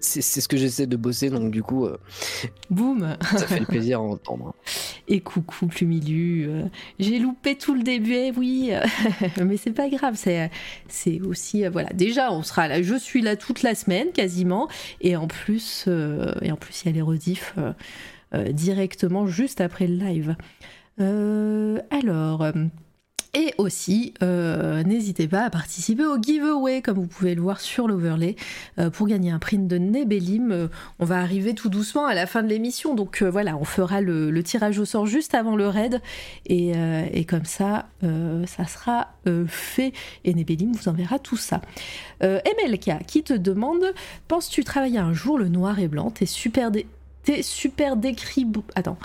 c'est 0.05 0.41
ce 0.41 0.49
que 0.49 0.57
j'essaie 0.57 0.87
de 0.87 0.97
bosser, 0.97 1.31
donc 1.31 1.51
du 1.51 1.63
coup, 1.63 1.87
euh, 1.87 1.99
boum, 2.71 3.17
ça 3.37 3.47
fait 3.47 3.65
plaisir 3.67 4.01
à 4.01 4.03
entendre. 4.03 4.55
Et 5.09 5.21
coucou 5.21 5.67
Plumilu, 5.67 6.47
euh, 6.49 6.65
j'ai 6.99 7.19
loupé 7.19 7.57
tout 7.57 7.75
le 7.75 7.83
début, 7.83 8.15
eh 8.15 8.33
oui, 8.37 8.73
mais 9.45 9.57
c'est 9.57 9.73
pas 9.73 9.89
grave, 9.89 10.15
c'est 10.17 10.51
c'est 10.89 11.21
aussi 11.21 11.65
euh, 11.65 11.71
voilà. 11.71 11.91
Déjà, 11.95 12.33
on 12.33 12.43
sera 12.43 12.69
là, 12.69 12.83
je 12.83 12.95
suis 13.05 13.23
là 13.23 13.37
toute 13.37 13.63
la 13.63 13.75
semaine 13.75 14.11
quasiment, 14.13 14.69
et 15.01 15.17
en 15.17 15.27
plus 15.29 15.89
et 16.43 16.51
en 16.51 16.57
plus 16.57 16.83
il 16.83 16.87
y 16.87 16.89
a 16.91 16.93
les 16.93 17.03
rediffs 17.03 17.55
directement 18.51 19.27
juste 19.27 19.61
après 19.61 19.87
le 19.87 19.97
live. 19.97 20.37
alors. 21.91 22.47
Et 23.35 23.53
aussi, 23.59 24.15
euh, 24.23 24.85
n'hésitez 24.85 25.27
pas 25.27 25.43
à 25.43 25.51
participer 25.51 26.07
au 26.07 26.23
giveaway, 26.23 26.83
comme 26.83 26.99
vous 26.99 27.09
pouvez 27.09 27.35
le 27.35 27.43
voir 27.43 27.61
sur 27.61 27.89
l'overlay, 27.89 28.37
euh, 28.79 28.91
pour 28.91 29.09
gagner 29.09 29.33
un 29.33 29.41
print 29.41 29.67
de 29.67 29.77
Nebellim. 29.77 30.53
Euh, 30.53 30.69
on 31.01 31.05
va 31.05 31.19
arriver 31.19 31.53
tout 31.53 31.69
doucement 31.69 32.07
à 32.07 32.15
la 32.15 32.27
fin 32.27 32.45
de 32.45 32.49
l'émission, 32.49 32.95
donc 32.95 33.25
voilà, 33.25 33.57
on 33.57 33.65
fera 33.65 34.01
le, 34.01 34.43
tirage 34.45 34.79
au 34.79 34.85
sort 34.85 35.07
juste 35.07 35.35
avant 35.35 35.57
le 35.57 35.67
raid, 35.67 36.01
et, 36.47 37.25
comme 37.29 37.45
ça, 37.45 37.87
ça 38.03 38.67
sera 38.67 39.09
fait, 39.47 39.93
et 40.25 40.35
Nebellim 40.35 40.73
vous 40.73 40.89
enverra 40.89 41.19
tout 41.19 41.37
ça. 41.37 41.61
MLK 42.21 43.05
qui 43.07 43.23
te 43.23 43.33
demande, 43.33 43.85
penses-tu 44.29 44.65
travailler 44.65 44.99
un 44.99 45.13
jour 45.13 45.39
le 45.39 45.49
noir 45.49 45.79
et 45.79 45.89
blanc? 45.89 46.11
T'es 46.11 46.27
super, 46.27 46.71
T'es 47.25 47.43
super 47.43 47.97
décrit... 47.97 48.47
Attends. 48.75 48.99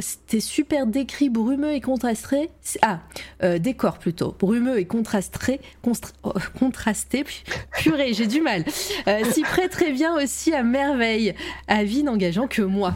C'était 0.00 0.40
super 0.40 0.86
décrit, 0.86 1.28
brumeux 1.28 1.74
et 1.74 1.80
contrasté. 1.80 2.50
Ah, 2.82 3.00
euh, 3.42 3.58
décor 3.58 3.98
plutôt. 3.98 4.34
Brumeux 4.38 4.78
et 4.78 4.86
contrasté. 4.86 5.60
Oh, 6.22 6.32
contrasté. 6.58 7.24
Purée, 7.78 8.14
j'ai 8.14 8.26
du 8.26 8.40
mal. 8.40 8.64
Euh, 9.08 9.24
S'y 9.30 9.42
prête 9.42 9.70
très 9.70 9.92
bien 9.92 10.14
aussi 10.16 10.52
à 10.54 10.62
merveille. 10.62 11.34
Avis 11.68 12.02
n'engageant 12.02 12.46
que 12.46 12.62
moi. 12.62 12.94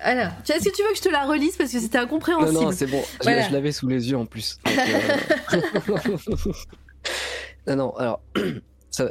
Alors, 0.00 0.32
est-ce 0.48 0.68
que 0.68 0.76
tu 0.76 0.82
veux 0.82 0.90
que 0.90 0.98
je 0.98 1.02
te 1.02 1.08
la 1.08 1.24
relise 1.24 1.56
parce 1.56 1.72
que 1.72 1.80
c'était 1.80 1.98
incompréhensible 1.98 2.52
Non, 2.52 2.62
non, 2.64 2.72
c'est 2.72 2.86
bon. 2.86 3.02
Je, 3.22 3.52
l'avais 3.52 3.72
sous 3.72 3.88
les 3.88 4.10
yeux 4.10 4.18
en 4.18 4.26
plus. 4.26 4.58
Euh, 4.66 5.60
non, 7.66 7.76
non, 7.76 7.90
alors, 7.96 8.20
ça, 8.90 9.10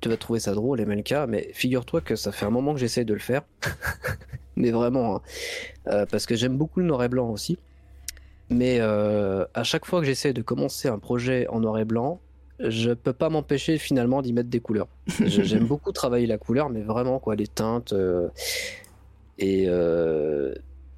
tu 0.00 0.08
vas 0.08 0.16
trouver 0.16 0.40
ça 0.40 0.52
drôle, 0.52 0.84
MLK, 0.84 1.14
mais 1.28 1.50
figure-toi 1.54 2.00
que 2.00 2.16
ça 2.16 2.32
fait 2.32 2.44
un 2.44 2.50
moment 2.50 2.74
que 2.74 2.80
j'essaie 2.80 3.04
de 3.04 3.14
le 3.14 3.20
faire. 3.20 3.42
mais 4.56 4.70
vraiment, 4.70 5.16
hein. 5.16 5.20
euh, 5.88 6.06
parce 6.10 6.26
que 6.26 6.34
j'aime 6.34 6.56
beaucoup 6.56 6.80
le 6.80 6.86
noir 6.86 7.02
et 7.02 7.08
blanc 7.08 7.30
aussi. 7.30 7.58
Mais 8.50 8.78
euh, 8.80 9.46
à 9.54 9.64
chaque 9.64 9.86
fois 9.86 10.00
que 10.00 10.06
j'essaie 10.06 10.32
de 10.32 10.42
commencer 10.42 10.88
un 10.88 10.98
projet 10.98 11.46
en 11.48 11.60
noir 11.60 11.78
et 11.78 11.84
blanc, 11.84 12.20
je 12.58 12.92
peux 12.92 13.14
pas 13.14 13.30
m'empêcher 13.30 13.78
finalement 13.78 14.20
d'y 14.20 14.32
mettre 14.32 14.50
des 14.50 14.60
couleurs. 14.60 14.88
j'aime 15.26 15.66
beaucoup 15.66 15.92
travailler 15.92 16.26
la 16.26 16.38
couleur, 16.38 16.68
mais 16.68 16.82
vraiment 16.82 17.18
quoi, 17.18 17.34
les 17.34 17.46
teintes. 17.46 17.92
Euh, 17.92 18.28
et 19.38 19.62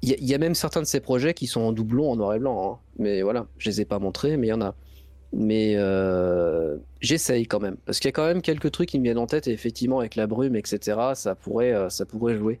il 0.01 0.29
y, 0.29 0.35
a 0.35 0.37
même 0.37 0.53
certains 0.53 0.81
de 0.81 0.85
ces 0.85 0.99
projets 0.99 1.33
qui 1.33 1.47
sont 1.47 1.61
en 1.61 1.71
doublon 1.71 2.11
en 2.11 2.15
noir 2.15 2.33
et 2.35 2.39
blanc. 2.39 2.73
Hein. 2.73 2.77
Mais 2.99 3.21
voilà, 3.23 3.47
je 3.57 3.69
les 3.69 3.81
ai 3.81 3.85
pas 3.85 3.97
montrés, 3.97 4.37
mais 4.37 4.47
il 4.47 4.49
y 4.51 4.53
en 4.53 4.61
a. 4.61 4.75
Mais 5.33 5.77
j'essaye 7.01 7.47
quand 7.47 7.59
même, 7.59 7.77
parce 7.85 7.99
qu'il 7.99 8.09
y 8.09 8.09
a 8.09 8.11
quand 8.11 8.25
même 8.25 8.41
quelques 8.41 8.71
trucs 8.71 8.89
qui 8.89 8.99
me 8.99 9.03
viennent 9.03 9.17
en 9.17 9.27
tête, 9.27 9.47
et 9.47 9.51
effectivement 9.51 9.99
avec 9.99 10.15
la 10.15 10.27
brume, 10.27 10.55
etc., 10.55 10.97
ça 11.15 11.35
pourrait, 11.35 11.73
ça 11.89 12.05
pourrait 12.05 12.37
jouer 12.37 12.59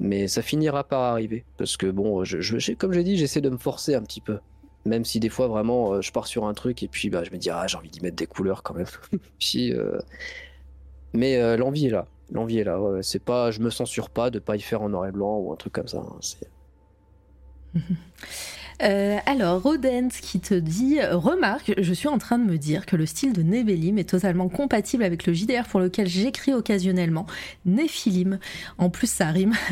mais 0.00 0.28
ça 0.28 0.40
finira 0.40 0.82
par 0.82 1.02
arriver 1.02 1.44
parce 1.58 1.76
que 1.76 1.86
bon, 1.86 2.24
je, 2.24 2.72
comme 2.72 2.92
j'ai 2.92 3.04
dit, 3.04 3.18
j'essaie 3.18 3.42
de 3.42 3.50
me 3.50 3.58
forcer 3.58 3.94
un 3.94 4.02
petit 4.02 4.22
peu, 4.22 4.38
même 4.86 5.04
si 5.04 5.20
des 5.20 5.28
fois 5.28 5.46
vraiment 5.46 5.92
euh, 5.92 6.00
je 6.00 6.10
pars 6.10 6.26
sur 6.26 6.46
un 6.46 6.54
truc 6.54 6.82
et 6.82 6.88
puis 6.88 7.10
bah, 7.10 7.22
je 7.22 7.30
me 7.30 7.36
dis 7.36 7.50
ah 7.50 7.66
j'ai 7.66 7.76
envie 7.76 7.90
d'y 7.90 8.00
mettre 8.00 8.16
des 8.16 8.26
couleurs 8.26 8.62
quand 8.62 8.74
même. 8.74 8.86
euh, 9.56 10.00
mais 11.12 11.36
euh, 11.36 11.58
l'envie 11.58 11.86
est 11.86 11.90
là, 11.90 12.06
l'envie 12.32 12.58
est 12.58 12.64
là. 12.64 12.80
c'est 13.02 13.22
pas, 13.22 13.50
je 13.50 13.60
me 13.60 13.68
censure 13.68 14.08
pas 14.08 14.30
de 14.30 14.38
pas 14.38 14.56
y 14.56 14.60
faire 14.60 14.80
en 14.80 14.88
noir 14.88 15.06
et 15.06 15.12
blanc 15.12 15.36
ou 15.36 15.52
un 15.52 15.56
truc 15.56 15.74
comme 15.74 15.88
ça. 15.88 15.98
Hein, 15.98 16.18
Euh, 18.82 19.18
alors, 19.26 19.62
Rodent 19.62 20.08
qui 20.08 20.40
te 20.40 20.54
dit 20.54 20.98
Remarque, 21.10 21.74
je 21.78 21.92
suis 21.92 22.08
en 22.08 22.18
train 22.18 22.38
de 22.38 22.44
me 22.44 22.56
dire 22.56 22.86
que 22.86 22.96
le 22.96 23.06
style 23.06 23.32
de 23.32 23.42
Nebelim 23.42 23.98
est 23.98 24.08
totalement 24.08 24.48
compatible 24.48 25.02
avec 25.02 25.26
le 25.26 25.32
JDR 25.32 25.64
pour 25.68 25.80
lequel 25.80 26.06
j'écris 26.06 26.54
occasionnellement, 26.54 27.26
Nephilim. 27.66 28.38
En 28.78 28.90
plus, 28.90 29.10
ça 29.10 29.26
rime. 29.26 29.54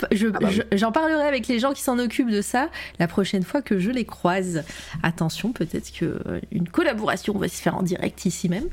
Ah 0.00 0.38
bah 0.40 0.48
j'en 0.72 0.92
parlerai 0.92 1.26
avec 1.26 1.48
les 1.48 1.58
gens 1.58 1.72
qui 1.72 1.82
s'en 1.82 1.98
occupent 1.98 2.30
de 2.30 2.42
ça 2.42 2.70
la 2.98 3.06
prochaine 3.06 3.42
fois 3.42 3.62
que 3.62 3.78
je 3.78 3.90
les 3.90 4.04
croise. 4.04 4.64
Attention, 5.02 5.52
peut-être 5.52 5.92
qu'une 5.92 6.68
collaboration 6.70 7.36
va 7.36 7.48
se 7.48 7.60
faire 7.60 7.76
en 7.76 7.82
direct 7.82 8.24
ici 8.24 8.48
même. 8.48 8.68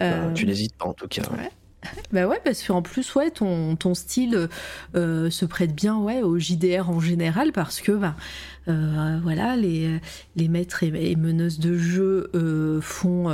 Euh, 0.00 0.32
tu 0.32 0.46
n'hésites 0.46 0.74
pas 0.76 0.86
en 0.86 0.94
tout 0.94 1.08
cas. 1.08 1.22
Bah 2.12 2.26
ouais, 2.26 2.40
parce 2.44 2.66
qu'en 2.66 2.82
plus, 2.82 3.14
ouais, 3.14 3.30
ton, 3.30 3.76
ton 3.76 3.94
style 3.94 4.48
euh, 4.94 5.30
se 5.30 5.44
prête 5.44 5.74
bien 5.74 5.96
ouais, 5.98 6.22
au 6.22 6.38
JDR 6.38 6.90
en 6.90 7.00
général, 7.00 7.52
parce 7.52 7.80
que 7.80 7.92
bah, 7.92 8.16
euh, 8.68 9.18
voilà, 9.22 9.56
les, 9.56 10.00
les 10.36 10.48
maîtres 10.48 10.82
et, 10.82 11.16
meneuses 11.16 11.58
de 11.58 11.76
jeu 11.76 12.30
euh, 12.34 12.80
font. 12.80 13.28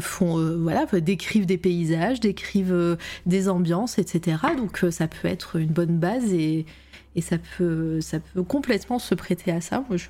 font 0.00 0.56
voilà 0.58 0.84
décrivent 1.00 1.46
des 1.46 1.58
paysages 1.58 2.18
décrivent 2.18 2.96
des 3.24 3.48
ambiances 3.48 4.00
etc 4.00 4.38
donc 4.56 4.84
ça 4.90 5.06
peut 5.06 5.28
être 5.28 5.54
une 5.60 5.68
bonne 5.68 5.98
base 6.00 6.32
et, 6.32 6.66
et 7.14 7.20
ça 7.20 7.36
peut 7.38 8.00
ça 8.00 8.18
peut 8.18 8.42
complètement 8.42 8.98
se 8.98 9.14
prêter 9.14 9.52
à 9.52 9.60
ça 9.60 9.84
moi 9.88 9.96
je 9.96 10.08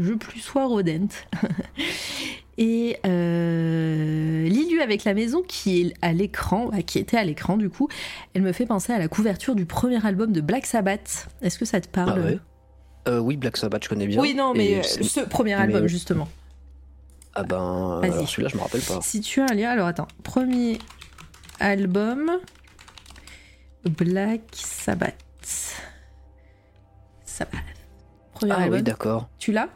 je 0.00 0.14
plus 0.14 0.40
sois 0.40 0.64
rodent 0.64 1.12
et 2.58 2.96
vue 4.80 4.84
avec 4.84 5.04
la 5.04 5.14
maison 5.14 5.42
qui 5.42 5.80
est 5.80 5.94
à 6.02 6.12
l'écran, 6.12 6.70
qui 6.86 6.98
était 6.98 7.16
à 7.16 7.24
l'écran 7.24 7.56
du 7.56 7.70
coup, 7.70 7.88
elle 8.34 8.42
me 8.42 8.52
fait 8.52 8.66
penser 8.66 8.92
à 8.92 8.98
la 8.98 9.08
couverture 9.08 9.54
du 9.54 9.66
premier 9.66 10.04
album 10.04 10.32
de 10.32 10.40
Black 10.40 10.66
Sabbath. 10.66 11.28
Est-ce 11.42 11.58
que 11.58 11.64
ça 11.64 11.80
te 11.80 11.88
parle? 11.88 12.40
Ah 13.06 13.20
Oui, 13.20 13.36
Black 13.36 13.56
Sabbath, 13.56 13.84
je 13.84 13.88
connais 13.88 14.06
bien. 14.06 14.20
Oui, 14.20 14.34
non, 14.34 14.54
mais 14.54 14.82
ce 14.82 15.20
premier 15.20 15.54
album 15.54 15.86
justement. 15.86 16.28
Ah 17.34 17.44
ben, 17.44 18.00
celui-là, 18.26 18.48
je 18.48 18.56
me 18.56 18.62
rappelle 18.62 18.80
pas. 18.80 19.00
Si 19.02 19.20
tu 19.20 19.40
as 19.40 19.46
un 19.50 19.54
lien, 19.54 19.70
alors 19.70 19.86
attends, 19.86 20.08
premier 20.24 20.78
album 21.60 22.32
Black 23.84 24.42
Sabbath. 24.52 25.14
Sabbath. 27.24 27.60
Premier 28.34 28.52
ah 28.56 28.68
oui, 28.68 28.82
d'accord. 28.82 29.28
Tu 29.38 29.52
l'as? 29.52 29.68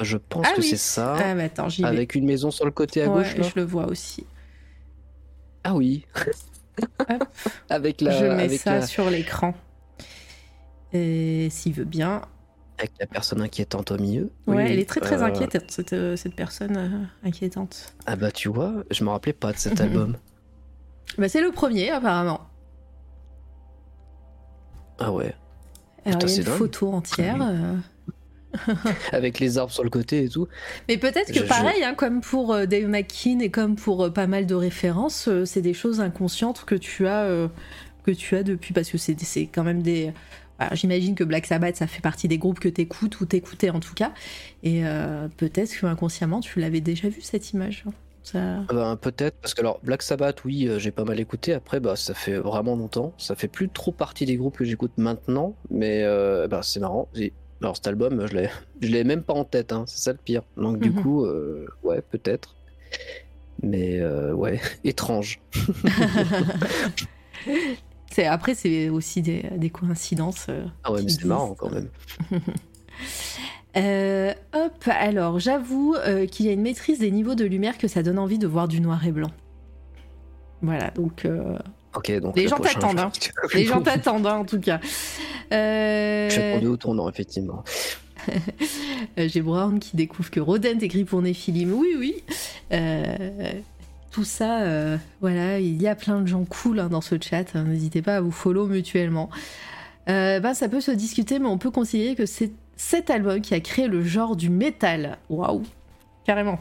Je 0.00 0.16
pense 0.16 0.46
ah 0.48 0.56
que 0.56 0.62
c'est 0.62 0.76
ça. 0.76 1.16
Ah, 1.18 1.34
mais 1.34 1.44
attends, 1.44 1.68
j'y 1.68 1.84
Avec 1.84 2.14
une 2.14 2.24
maison 2.24 2.50
sur 2.50 2.64
le 2.64 2.70
côté 2.70 3.02
à 3.02 3.06
gauche, 3.06 3.36
là. 3.36 3.42
je 3.42 3.52
le 3.56 3.64
vois 3.64 3.86
aussi. 3.86 4.26
Ah 5.62 5.74
oui. 5.74 6.06
avec 7.68 8.00
la. 8.00 8.10
Je 8.12 8.24
mets 8.24 8.44
avec 8.44 8.60
ça 8.60 8.82
sur 8.82 9.10
l'écran. 9.10 9.54
Et 10.92 11.48
s'il 11.50 11.74
veut 11.74 11.84
bien. 11.84 12.22
Avec 12.78 12.92
la 12.98 13.06
personne 13.06 13.42
inquiétante 13.42 13.90
au 13.90 13.98
milieu. 13.98 14.30
Ouais, 14.46 14.72
elle 14.72 14.78
est 14.78 14.88
très 14.88 15.00
très 15.00 15.22
euh, 15.22 15.26
inquiétante, 15.26 15.70
cette, 15.70 15.92
euh, 15.92 16.16
cette 16.16 16.34
personne 16.34 16.76
euh, 16.78 17.28
inquiétante. 17.28 17.92
Ah 18.06 18.16
bah 18.16 18.32
tu 18.32 18.48
vois, 18.48 18.72
je 18.90 19.04
me 19.04 19.10
rappelais 19.10 19.34
pas 19.34 19.52
de 19.52 19.58
cet 19.58 19.80
album. 19.82 20.16
Bah 21.18 21.28
c'est 21.28 21.42
le 21.42 21.52
premier 21.52 21.90
apparemment. 21.90 22.40
Ah 24.98 25.12
ouais. 25.12 25.34
Alors 26.06 26.22
il 26.22 26.30
y 26.30 26.38
a 26.38 26.38
une 26.38 26.44
photo 26.44 26.90
entière. 26.90 27.36
Avec 29.12 29.38
les 29.38 29.58
arbres 29.58 29.72
sur 29.72 29.84
le 29.84 29.90
côté 29.90 30.24
et 30.24 30.28
tout. 30.28 30.48
Mais 30.88 30.98
peut-être 30.98 31.32
que 31.32 31.46
pareil, 31.46 31.84
hein, 31.84 31.94
comme 31.94 32.20
pour 32.20 32.54
Dave 32.66 32.86
McKean 32.86 33.40
et 33.40 33.50
comme 33.50 33.76
pour 33.76 34.12
pas 34.12 34.26
mal 34.26 34.46
de 34.46 34.54
références, 34.54 35.28
c'est 35.44 35.62
des 35.62 35.74
choses 35.74 36.00
inconscientes 36.00 36.64
que 36.64 36.74
tu 36.74 37.06
as, 37.06 37.48
que 38.04 38.10
tu 38.10 38.36
as 38.36 38.42
depuis, 38.42 38.72
parce 38.74 38.90
que 38.90 38.98
c'est 38.98 39.46
quand 39.46 39.64
même 39.64 39.82
des, 39.82 40.12
J'imagine 40.72 41.14
que 41.14 41.24
Black 41.24 41.46
Sabbath, 41.46 41.76
ça 41.76 41.86
fait 41.86 42.02
partie 42.02 42.28
des 42.28 42.38
groupes 42.38 42.60
que 42.60 42.68
t'écoutes 42.68 43.20
ou 43.20 43.26
t'écoutais 43.26 43.70
en 43.70 43.80
tout 43.80 43.94
cas. 43.94 44.12
Et 44.62 44.84
euh, 44.84 45.28
peut-être 45.36 45.74
que 45.74 45.86
inconsciemment, 45.86 46.40
tu 46.40 46.60
l'avais 46.60 46.80
déjà 46.80 47.08
vu 47.08 47.22
cette 47.22 47.52
image. 47.52 47.84
Ça... 48.22 48.38
Ah 48.68 48.74
ben, 48.74 48.96
peut-être, 48.96 49.36
parce 49.40 49.54
que 49.54 49.60
alors 49.62 49.80
Black 49.82 50.02
Sabbath, 50.02 50.44
oui, 50.44 50.68
euh, 50.68 50.78
j'ai 50.78 50.90
pas 50.90 51.04
mal 51.04 51.18
écouté. 51.18 51.54
Après, 51.54 51.80
bah, 51.80 51.96
ça 51.96 52.12
fait 52.12 52.36
vraiment 52.36 52.76
longtemps. 52.76 53.14
Ça 53.16 53.34
fait 53.34 53.48
plus 53.48 53.70
trop 53.70 53.92
partie 53.92 54.26
des 54.26 54.36
groupes 54.36 54.58
que 54.58 54.64
j'écoute 54.64 54.92
maintenant. 54.98 55.54
Mais 55.70 56.02
euh, 56.04 56.46
bah, 56.46 56.60
c'est 56.62 56.80
marrant. 56.80 57.08
Alors 57.60 57.76
cet 57.76 57.86
album, 57.86 58.26
je 58.26 58.34
l'ai, 58.34 58.50
je 58.80 58.88
l'ai 58.88 59.04
même 59.04 59.22
pas 59.22 59.34
en 59.34 59.44
tête. 59.44 59.72
Hein. 59.72 59.84
C'est 59.86 59.98
ça 59.98 60.12
le 60.12 60.18
pire. 60.18 60.42
Donc 60.56 60.78
du 60.78 60.90
mhm. 60.90 61.02
coup, 61.02 61.26
ouais, 61.82 62.02
peut-être. 62.10 62.56
Mais 63.62 64.02
ouais, 64.32 64.60
étrange. 64.84 65.40
après, 68.26 68.54
c'est 68.54 68.88
aussi 68.88 69.22
des, 69.22 69.70
coïncidences. 69.70 70.46
Euh, 70.48 70.64
ah 70.84 70.92
ouais, 70.92 71.02
mais 71.02 71.10
c'est 71.10 71.24
marrant 71.24 71.54
quand 71.54 71.70
même. 71.70 71.88
Euh, 73.76 74.34
hop, 74.52 74.82
alors 74.86 75.38
j'avoue 75.38 75.94
euh, 75.94 76.26
qu'il 76.26 76.44
y 76.44 76.48
a 76.48 76.52
une 76.52 76.60
maîtrise 76.60 76.98
des 76.98 77.12
niveaux 77.12 77.36
de 77.36 77.44
lumière 77.44 77.78
que 77.78 77.86
ça 77.86 78.02
donne 78.02 78.18
envie 78.18 78.36
de 78.36 78.48
voir 78.48 78.66
du 78.66 78.80
noir 78.80 79.06
et 79.06 79.12
blanc. 79.12 79.30
Voilà, 80.60 80.90
donc. 80.90 81.24
Ok, 81.94 82.10
donc. 82.20 82.36
Les 82.36 82.48
gens 82.48 82.58
t'attendent, 82.58 83.00
hein. 83.00 83.12
Les 83.54 83.64
gens 83.64 83.80
t'attendent, 83.80 84.26
hein, 84.26 84.36
en 84.36 84.44
tout 84.44 84.60
cas. 84.60 84.80
J'attendais 85.50 86.66
au 86.66 86.76
tournant, 86.76 87.08
effectivement. 87.08 87.64
J'ai 89.16 89.40
Brown 89.40 89.78
qui 89.78 89.96
découvre 89.96 90.30
que 90.30 90.40
Rodent 90.40 90.78
écrit 90.80 91.04
pour 91.04 91.22
Néphilim. 91.22 91.72
Oui, 91.72 91.94
oui 91.98 92.22
tout 94.10 94.24
ça, 94.24 94.62
euh, 94.62 94.96
voilà, 95.20 95.60
il 95.60 95.80
y 95.80 95.86
a 95.86 95.94
plein 95.94 96.20
de 96.20 96.26
gens 96.26 96.44
cool 96.44 96.80
hein, 96.80 96.88
dans 96.88 97.00
ce 97.00 97.16
chat. 97.20 97.54
N'hésitez 97.54 98.02
pas 98.02 98.16
à 98.16 98.20
vous 98.20 98.32
follow 98.32 98.66
mutuellement. 98.66 99.30
Euh, 100.08 100.40
bah, 100.40 100.54
ça 100.54 100.68
peut 100.68 100.80
se 100.80 100.90
discuter, 100.90 101.38
mais 101.38 101.46
on 101.46 101.58
peut 101.58 101.70
considérer 101.70 102.16
que 102.16 102.26
c'est 102.26 102.50
cet 102.76 103.10
album 103.10 103.40
qui 103.40 103.54
a 103.54 103.60
créé 103.60 103.86
le 103.86 104.02
genre 104.02 104.34
du 104.34 104.50
métal. 104.50 105.18
Waouh, 105.28 105.62
carrément. 106.24 106.58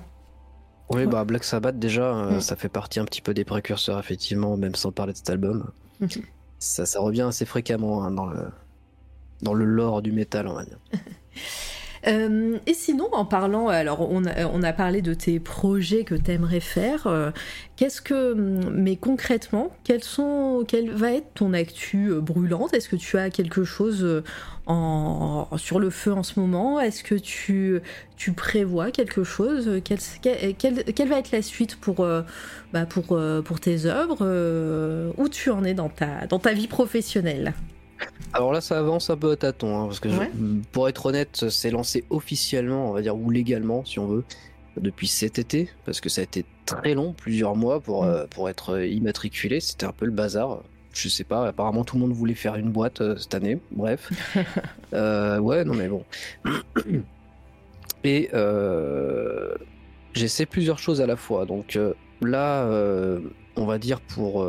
Oui, 0.90 1.06
bah 1.06 1.24
Black 1.24 1.44
Sabbath 1.44 1.78
déjà, 1.78 2.16
euh, 2.16 2.38
mm. 2.38 2.42
ça 2.42 2.56
fait 2.56 2.70
partie 2.70 3.00
un 3.00 3.06
petit 3.06 3.22
peu 3.22 3.34
des 3.34 3.46
précurseurs 3.46 4.00
effectivement, 4.00 4.58
même 4.58 4.76
sans 4.76 4.92
parler 4.92 5.14
de 5.14 5.18
cet 5.18 5.30
album. 5.30 5.72
Mm-hmm. 6.02 6.24
Ça, 6.58 6.86
ça 6.86 7.00
revient 7.00 7.22
assez 7.22 7.46
fréquemment 7.46 8.04
hein, 8.04 8.12
dans 8.12 8.26
le 8.26 8.48
dans 9.42 9.54
le 9.54 9.66
lore 9.66 10.02
du 10.02 10.12
métal, 10.12 10.48
on 10.48 10.54
va 10.54 10.66
dire. 10.66 10.80
Euh, 12.08 12.58
et 12.66 12.74
sinon, 12.74 13.10
en 13.12 13.26
parlant, 13.26 13.68
alors 13.68 14.10
on 14.10 14.24
a, 14.26 14.74
parlé 14.74 15.02
de 15.02 15.14
tes 15.14 15.40
projets 15.40 16.04
que 16.04 16.16
tu 16.16 16.32
aimerais 16.32 16.60
faire. 16.60 17.08
Euh, 17.08 17.32
qu'est-ce 17.76 18.02
que, 18.02 18.34
mais 18.34 18.96
concrètement, 18.96 19.72
quels 19.84 20.04
sont, 20.04 20.64
quelle 20.68 20.92
va 20.92 21.14
être 21.14 21.34
ton 21.34 21.54
actu 21.54 22.12
euh, 22.12 22.22
brûlante? 22.22 22.74
Est-ce 22.74 22.90
que 22.90 22.96
tu 22.96 23.18
as 23.18 23.30
quelque 23.30 23.64
chose 23.64 24.24
en, 24.66 25.48
sur 25.58 25.80
le 25.80 25.90
feu 25.90 26.14
en 26.14 26.24
ce 26.24 26.40
moment? 26.40 26.80
Est-ce 26.80 27.04
que 27.04 27.16
tu, 27.16 27.82
tu 28.16 28.32
prévois 28.32 28.92
quelque 28.92 29.24
chose? 29.24 29.82
Quelle, 29.84 30.56
quelle, 30.56 31.08
va 31.08 31.20
être 31.20 31.32
la 31.32 31.42
suite 31.42 31.76
pour, 31.78 32.08
bah 32.74 32.86
pour, 32.86 33.20
pour 33.44 33.60
tes 33.60 33.86
œuvres 33.86 35.14
Où 35.18 35.30
tu 35.30 35.50
en 35.50 35.64
es 35.64 35.74
dans 35.74 35.90
ta, 35.90 36.28
dans 36.28 36.40
ta 36.40 36.54
vie 36.54 36.68
professionnelle? 36.68 37.54
Alors 38.34 38.54
là, 38.54 38.62
ça 38.62 38.78
avance 38.78 39.10
un 39.10 39.18
peu 39.18 39.32
à 39.32 39.36
tâtons, 39.36 39.78
hein, 39.78 39.86
parce 39.88 40.00
que 40.00 40.10
pour 40.72 40.88
être 40.88 41.06
honnête, 41.08 41.50
c'est 41.50 41.72
lancé 41.72 42.04
officiellement, 42.10 42.90
on 42.90 42.94
va 42.94 43.02
dire, 43.02 43.16
ou 43.16 43.30
légalement, 43.30 43.84
si 43.86 44.00
on 44.00 44.08
veut, 44.08 44.24
depuis 44.78 45.08
cet 45.08 45.40
été, 45.40 45.70
parce 45.86 46.02
que 46.02 46.10
ça 46.10 46.22
a 46.22 46.24
été 46.24 46.46
très 46.66 46.94
long, 46.94 47.14
plusieurs 47.14 47.56
mois 47.56 47.80
pour, 47.80 48.04
mm. 48.04 48.08
euh, 48.08 48.28
pour 48.28 48.50
être 48.50 48.82
immatriculé. 48.82 49.60
C'était 49.60 49.86
un 49.86 49.92
peu 49.92 50.06
le 50.06 50.12
bazar. 50.12 50.64
Je 50.94 51.08
sais 51.08 51.24
pas, 51.24 51.48
apparemment 51.48 51.84
tout 51.84 51.96
le 51.96 52.02
monde 52.02 52.14
voulait 52.14 52.34
faire 52.34 52.56
une 52.56 52.72
boîte 52.72 53.02
euh, 53.02 53.16
cette 53.18 53.34
année, 53.34 53.60
bref. 53.72 54.12
Euh, 54.92 55.38
ouais, 55.38 55.64
non 55.66 55.76
mais 55.76 55.88
bon. 55.88 56.04
Et 58.04 58.28
j'essaie 60.16 60.48
plusieurs 60.48 60.80
choses 60.80 61.00
à 61.00 61.06
la 61.06 61.16
fois. 61.16 61.46
Donc 61.46 61.78
là, 62.22 62.68
on 63.56 63.66
va 63.66 63.78
dire 63.78 64.02
pour 64.02 64.44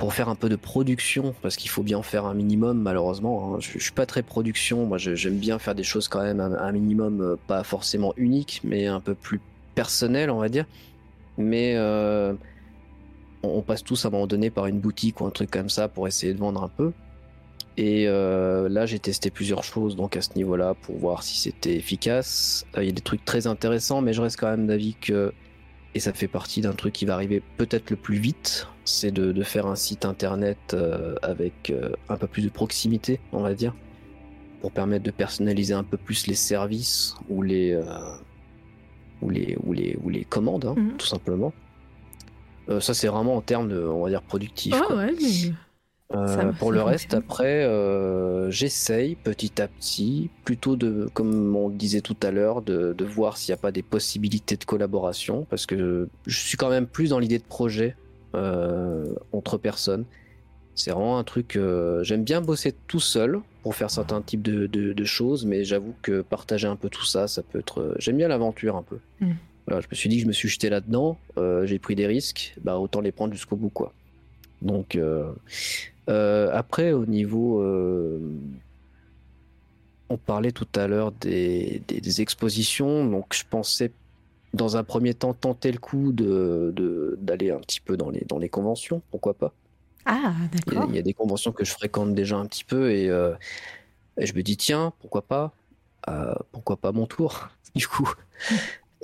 pour 0.00 0.14
faire 0.14 0.30
un 0.30 0.34
peu 0.34 0.48
de 0.48 0.56
production, 0.56 1.34
parce 1.42 1.56
qu'il 1.56 1.68
faut 1.68 1.82
bien 1.82 2.02
faire 2.02 2.24
un 2.24 2.32
minimum, 2.32 2.80
malheureusement. 2.80 3.54
Hein. 3.54 3.58
Je, 3.60 3.78
suis 3.78 3.92
pas 3.92 4.06
très 4.06 4.22
production, 4.22 4.86
moi 4.86 4.96
j'aime 4.96 5.36
bien 5.36 5.58
faire 5.58 5.74
des 5.74 5.82
choses 5.82 6.08
quand 6.08 6.22
même 6.22 6.40
un, 6.40 6.72
minimum, 6.72 7.20
euh, 7.20 7.36
pas 7.46 7.62
forcément 7.64 8.14
unique, 8.16 8.62
mais 8.64 8.86
un 8.86 9.00
peu 9.00 9.14
plus 9.14 9.40
personnel, 9.74 10.30
on 10.30 10.38
va 10.38 10.48
dire. 10.48 10.64
Mais 11.36 11.74
euh, 11.76 12.32
on, 13.42 13.60
passe 13.60 13.84
tous 13.84 14.06
à 14.06 14.08
un 14.08 14.10
moment 14.10 14.26
donné 14.26 14.48
par 14.48 14.66
une 14.68 14.80
boutique 14.80 15.20
ou 15.20 15.26
un 15.26 15.30
truc 15.30 15.50
comme 15.50 15.68
ça 15.68 15.86
pour 15.86 16.08
essayer 16.08 16.32
de 16.32 16.38
vendre 16.38 16.62
un 16.62 16.68
peu. 16.68 16.92
Et 17.76 18.08
euh, 18.08 18.70
là, 18.70 18.86
j'ai 18.86 18.98
testé 18.98 19.30
plusieurs 19.30 19.64
choses 19.64 19.96
donc 19.96 20.16
à 20.16 20.22
ce 20.22 20.30
niveau-là 20.34 20.74
pour 20.80 20.96
voir 20.96 21.22
si 21.22 21.38
c'était 21.38 21.76
efficace. 21.76 22.64
Il 22.78 22.84
y 22.84 22.88
a 22.88 22.92
des 22.92 23.02
trucs 23.02 23.26
très 23.26 23.46
intéressants, 23.46 24.00
mais 24.00 24.14
je 24.14 24.22
reste 24.22 24.40
quand 24.40 24.50
même 24.50 24.66
d'avis 24.66 24.94
que 24.94 25.34
et 25.94 26.00
ça 26.00 26.12
fait 26.12 26.28
partie 26.28 26.60
d'un 26.60 26.72
truc 26.72 26.92
qui 26.92 27.04
va 27.04 27.14
arriver 27.14 27.42
peut-être 27.56 27.90
le 27.90 27.96
plus 27.96 28.16
vite, 28.16 28.68
c'est 28.84 29.10
de, 29.10 29.42
faire 29.42 29.66
un 29.66 29.76
site 29.76 30.04
internet 30.04 30.58
euh, 30.74 31.16
avec 31.22 31.70
euh, 31.70 31.90
un 32.08 32.16
peu 32.16 32.26
plus 32.26 32.42
de 32.42 32.48
proximité, 32.48 33.20
on 33.32 33.40
va 33.40 33.54
dire, 33.54 33.74
pour 34.60 34.70
permettre 34.72 35.04
de 35.04 35.10
personnaliser 35.10 35.74
un 35.74 35.82
peu 35.82 35.96
plus 35.96 36.26
les 36.26 36.34
services 36.34 37.16
ou 37.28 37.42
les, 37.42 37.72
euh, 37.72 37.82
ou 39.20 39.30
les, 39.30 39.56
ou 39.64 39.72
les, 39.72 39.98
ou 40.02 40.10
les 40.10 40.24
commandes, 40.24 40.66
hein, 40.66 40.74
mhm. 40.76 40.96
tout 40.96 41.06
simplement. 41.06 41.52
ça, 42.80 42.94
c'est 42.94 43.08
vraiment 43.08 43.36
en 43.36 43.40
termes 43.40 43.68
de, 43.68 43.82
on 43.82 44.02
va 44.04 44.10
dire, 44.10 44.22
productif. 44.22 44.74
Ah 44.76 44.94
ouais, 44.94 45.14
euh, 46.12 46.52
pour 46.52 46.72
le 46.72 46.82
reste, 46.82 47.14
après, 47.14 47.64
euh, 47.64 48.50
j'essaye 48.50 49.14
petit 49.14 49.62
à 49.62 49.68
petit, 49.68 50.30
plutôt 50.44 50.74
de, 50.74 51.08
comme 51.14 51.54
on 51.54 51.68
disait 51.68 52.00
tout 52.00 52.16
à 52.22 52.32
l'heure, 52.32 52.62
de, 52.62 52.94
voir 53.04 53.36
s'il 53.36 53.52
n'y 53.52 53.58
a 53.58 53.62
pas 53.62 53.72
des 53.72 53.82
possibilités 53.82 54.56
de 54.56 54.64
collaboration, 54.64 55.46
parce 55.50 55.66
que 55.66 56.08
je 56.26 56.38
suis 56.38 56.56
quand 56.56 56.68
même 56.68 56.86
plus 56.86 57.10
dans 57.10 57.18
l'idée 57.18 57.38
de 57.38 57.44
projet 57.44 57.96
euh, 58.34 59.06
entre 59.32 59.56
personnes. 59.56 60.04
C'est 60.74 60.90
vraiment 60.90 61.18
un 61.18 61.24
truc. 61.24 61.58
J'aime 62.02 62.24
bien 62.24 62.40
bosser 62.40 62.74
tout 62.86 63.00
seul 63.00 63.40
pour 63.62 63.74
faire 63.74 63.90
certains 63.90 64.22
types 64.22 64.42
de, 64.42 65.04
choses, 65.04 65.44
mais 65.44 65.64
j'avoue 65.64 65.94
que 66.02 66.22
partager 66.22 66.66
un 66.66 66.76
peu 66.76 66.88
tout 66.88 67.04
ça, 67.04 67.28
ça 67.28 67.42
peut 67.42 67.58
être. 67.58 67.94
J'aime 67.98 68.16
bien 68.16 68.28
l'aventure 68.28 68.76
un 68.76 68.82
peu. 68.82 68.98
Mm. 69.20 69.32
Voilà, 69.66 69.82
je 69.82 69.86
me 69.90 69.94
suis 69.94 70.08
dit 70.08 70.16
que 70.16 70.22
je 70.22 70.26
me 70.26 70.32
suis 70.32 70.48
jeté 70.48 70.70
là-dedans, 70.70 71.18
j'ai 71.64 71.78
pris 71.78 71.94
des 71.94 72.06
risques, 72.06 72.54
bah 72.64 72.78
autant 72.78 73.00
les 73.00 73.12
prendre 73.12 73.32
jusqu'au 73.32 73.56
bout, 73.56 73.68
quoi. 73.68 73.92
Donc, 74.62 74.96
euh, 74.96 75.32
après, 76.06 76.92
au 76.92 77.06
niveau. 77.06 77.60
Euh, 77.60 78.18
on 80.08 80.16
parlait 80.16 80.50
tout 80.50 80.66
à 80.74 80.88
l'heure 80.88 81.12
des, 81.12 81.82
expositions, 82.20 83.06
donc 83.06 83.32
je 83.32 83.44
pensais 83.48 83.92
dans 84.52 84.76
un 84.76 84.82
premier 84.82 85.14
temps 85.14 85.34
tenter 85.34 85.70
le 85.70 85.78
coup 85.78 86.12
de, 86.12 87.16
d'aller 87.20 87.52
un 87.52 87.60
petit 87.60 87.80
peu 87.80 87.96
dans 87.96 88.10
les, 88.10 88.24
dans 88.26 88.38
les 88.38 88.48
conventions, 88.48 89.02
pourquoi 89.12 89.34
pas. 89.34 89.52
Ah, 90.06 90.32
d'accord. 90.52 90.86
Il 90.88 90.96
y, 90.96 90.98
a 90.98 91.02
des 91.02 91.14
conventions 91.14 91.52
que 91.52 91.64
je 91.64 91.70
fréquente 91.70 92.14
déjà 92.14 92.36
un 92.36 92.46
petit 92.46 92.64
peu 92.64 92.90
et, 92.90 93.08
euh, 93.08 93.34
je 94.16 94.32
me 94.32 94.42
dis, 94.42 94.56
tiens, 94.56 94.92
pourquoi 94.98 95.22
pas 95.22 95.52
Pourquoi 96.50 96.76
pas 96.76 96.90
mon 96.90 97.06
tour, 97.06 97.48
du 97.76 97.86
coup 97.86 98.12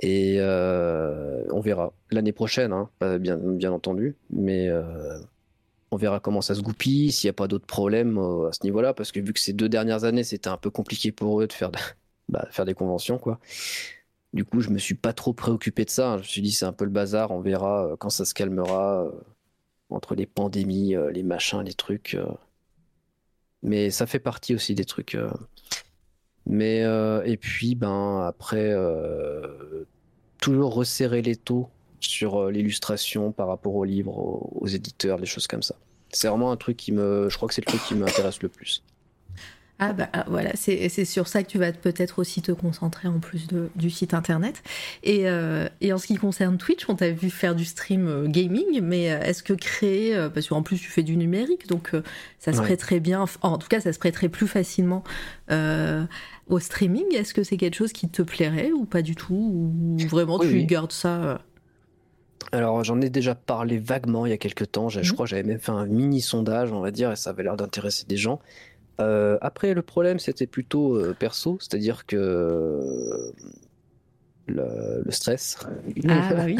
Et 0.02 0.40
on 0.40 1.60
verra 1.60 1.92
l'année 2.10 2.32
prochaine, 2.32 2.72
hein, 2.72 2.88
bien, 3.20 3.36
bien 3.36 3.70
entendu, 3.70 4.16
mais 4.30 4.68
on 5.90 5.96
verra 5.96 6.20
comment 6.20 6.40
ça 6.40 6.54
se 6.54 6.60
goupille, 6.62 7.12
s'il 7.12 7.28
n'y 7.28 7.30
a 7.30 7.34
pas 7.34 7.48
d'autres 7.48 7.66
problèmes 7.66 8.18
à 8.18 8.52
ce 8.52 8.64
niveau-là, 8.64 8.94
parce 8.94 9.12
que 9.12 9.20
vu 9.20 9.32
que 9.32 9.40
ces 9.40 9.52
deux 9.52 9.68
dernières 9.68 10.04
années, 10.04 10.24
c'était 10.24 10.48
un 10.48 10.56
peu 10.56 10.70
compliqué 10.70 11.12
pour 11.12 11.40
eux 11.40 11.46
de 11.46 11.52
faire, 11.52 11.70
bah, 12.28 12.46
faire 12.50 12.64
des 12.64 12.74
conventions, 12.74 13.18
quoi. 13.18 13.38
Du 14.32 14.44
coup, 14.44 14.60
je 14.60 14.70
me 14.70 14.78
suis 14.78 14.94
pas 14.94 15.12
trop 15.12 15.32
préoccupé 15.32 15.84
de 15.84 15.90
ça. 15.90 16.16
Je 16.16 16.22
me 16.22 16.26
suis 16.26 16.42
dit, 16.42 16.52
c'est 16.52 16.66
un 16.66 16.72
peu 16.72 16.84
le 16.84 16.90
bazar, 16.90 17.30
on 17.30 17.40
verra 17.40 17.96
quand 17.98 18.10
ça 18.10 18.24
se 18.24 18.34
calmera 18.34 19.10
entre 19.88 20.14
les 20.14 20.26
pandémies, 20.26 20.94
les 21.12 21.22
machins, 21.22 21.62
les 21.62 21.72
trucs. 21.72 22.16
Mais 23.62 23.90
ça 23.90 24.06
fait 24.06 24.18
partie 24.18 24.54
aussi 24.54 24.74
des 24.74 24.84
trucs. 24.84 25.16
Mais 26.44 26.80
et 27.24 27.36
puis, 27.38 27.76
ben 27.76 28.26
après, 28.26 28.74
toujours 30.38 30.74
resserrer 30.74 31.22
les 31.22 31.36
taux 31.36 31.70
sur 32.06 32.50
l'illustration 32.50 33.32
par 33.32 33.48
rapport 33.48 33.74
aux 33.74 33.84
livres, 33.84 34.18
aux, 34.18 34.66
éditeurs, 34.66 35.18
des 35.18 35.26
choses 35.26 35.46
comme 35.46 35.62
ça. 35.62 35.74
C'est 36.10 36.28
vraiment 36.28 36.52
un 36.52 36.56
truc 36.56 36.76
qui 36.76 36.92
me, 36.92 37.28
je 37.28 37.36
crois 37.36 37.48
que 37.48 37.54
c'est 37.54 37.64
le 37.64 37.70
truc 37.70 37.82
qui 37.84 37.94
m'intéresse 37.94 38.42
le 38.42 38.48
plus. 38.48 38.82
Ah 39.78 39.92
bah 39.92 40.08
ah, 40.14 40.24
voilà, 40.28 40.52
c'est 40.54 41.04
sur 41.04 41.28
ça 41.28 41.42
que 41.42 41.48
tu 41.48 41.58
vas 41.58 41.70
peut-être 41.70 42.18
aussi 42.18 42.40
te 42.40 42.50
concentrer 42.50 43.08
en 43.08 43.18
plus 43.18 43.46
de, 43.46 43.68
du 43.76 43.90
site 43.90 44.14
internet. 44.14 44.62
Et, 45.02 45.28
euh, 45.28 45.68
et, 45.82 45.92
en 45.92 45.98
ce 45.98 46.06
qui 46.06 46.16
concerne 46.16 46.56
Twitch, 46.56 46.88
on 46.88 46.94
t'a 46.94 47.10
vu 47.10 47.28
faire 47.28 47.54
du 47.54 47.66
stream 47.66 48.08
euh, 48.08 48.26
gaming, 48.26 48.80
mais 48.80 49.12
euh, 49.12 49.20
est-ce 49.20 49.42
que 49.42 49.52
créer, 49.52 50.16
parce 50.32 50.48
qu'en 50.48 50.62
plus 50.62 50.78
tu 50.78 50.88
fais 50.88 51.02
du 51.02 51.16
numérique, 51.18 51.66
donc 51.66 51.92
ça 52.38 52.54
se 52.54 52.60
prêterait 52.62 53.00
bien, 53.00 53.26
en 53.42 53.58
tout 53.58 53.68
cas 53.68 53.80
ça 53.80 53.92
se 53.92 53.98
prêterait 53.98 54.30
plus 54.30 54.46
facilement 54.46 55.04
au 55.50 56.58
streaming, 56.58 57.14
est-ce 57.14 57.34
que 57.34 57.42
c'est 57.42 57.56
quelque 57.56 57.76
chose 57.76 57.92
qui 57.92 58.08
te 58.08 58.22
plairait 58.22 58.72
ou 58.72 58.84
pas 58.84 59.02
du 59.02 59.14
tout 59.14 59.34
Ou 59.34 59.96
vraiment 60.08 60.38
tu 60.38 60.64
gardes 60.64 60.92
ça 60.92 61.42
alors 62.52 62.84
j'en 62.84 63.00
ai 63.00 63.10
déjà 63.10 63.34
parlé 63.34 63.78
vaguement 63.78 64.26
il 64.26 64.30
y 64.30 64.32
a 64.32 64.38
quelques 64.38 64.70
temps, 64.70 64.88
je, 64.88 65.02
je 65.02 65.08
mhm. 65.10 65.14
crois 65.14 65.26
que 65.26 65.30
j'avais 65.30 65.42
même 65.42 65.58
fait 65.58 65.72
un 65.72 65.86
mini 65.86 66.20
sondage 66.20 66.72
on 66.72 66.80
va 66.80 66.90
dire 66.90 67.12
et 67.12 67.16
ça 67.16 67.30
avait 67.30 67.42
l'air 67.42 67.56
d'intéresser 67.56 68.04
des 68.06 68.16
gens. 68.16 68.40
Euh, 69.00 69.36
après, 69.40 69.74
le 69.74 69.82
problème, 69.82 70.18
c'était 70.18 70.46
plutôt 70.46 70.94
euh, 70.94 71.14
perso, 71.18 71.58
c'est-à-dire 71.60 72.06
que 72.06 73.32
euh, 74.48 75.02
le, 75.04 75.10
stress, 75.10 75.58
ah, 75.60 75.68
bah 76.34 76.42
oui. 76.46 76.56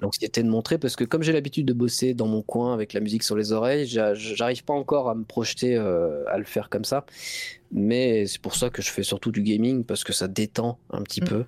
l'anxiété 0.00 0.42
de 0.42 0.48
montrer, 0.48 0.78
parce 0.78 0.96
que 0.96 1.04
comme 1.04 1.22
j'ai 1.22 1.32
l'habitude 1.32 1.66
de 1.66 1.72
bosser 1.72 2.14
dans 2.14 2.26
mon 2.26 2.42
coin 2.42 2.72
avec 2.74 2.92
la 2.92 3.00
musique 3.00 3.22
sur 3.22 3.36
les 3.36 3.52
oreilles, 3.52 3.86
j'arrive 3.86 4.64
pas 4.64 4.74
encore 4.74 5.08
à 5.08 5.14
me 5.14 5.24
projeter 5.24 5.76
à 5.76 6.38
le 6.38 6.44
faire 6.44 6.68
comme 6.68 6.84
ça. 6.84 7.04
Mais 7.72 8.26
c'est 8.26 8.40
pour 8.40 8.56
ça 8.56 8.70
que 8.70 8.82
je 8.82 8.90
fais 8.90 9.02
surtout 9.02 9.30
du 9.30 9.42
gaming, 9.42 9.84
parce 9.84 10.02
que 10.02 10.12
ça 10.12 10.28
détend 10.28 10.78
un 10.90 11.02
petit 11.02 11.20
mm. 11.20 11.28
peu. 11.28 11.44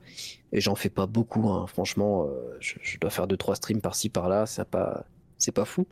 Et 0.53 0.61
j'en 0.61 0.75
fais 0.75 0.91
pas 0.91 1.07
beaucoup, 1.07 1.49
hein. 1.49 1.67
franchement. 1.67 2.29
Je, 2.61 2.75
je, 2.83 2.99
dois 2.99 3.11
faire 3.11 3.27
2-3 3.27 3.57
streams 3.57 3.81
par-ci 3.81 4.09
par-là, 4.09 4.47
c'est 4.47 4.69
pas, 4.69 5.07
pas 5.55 5.65
fou. 5.65 5.87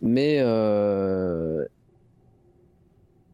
Mais 0.00 0.40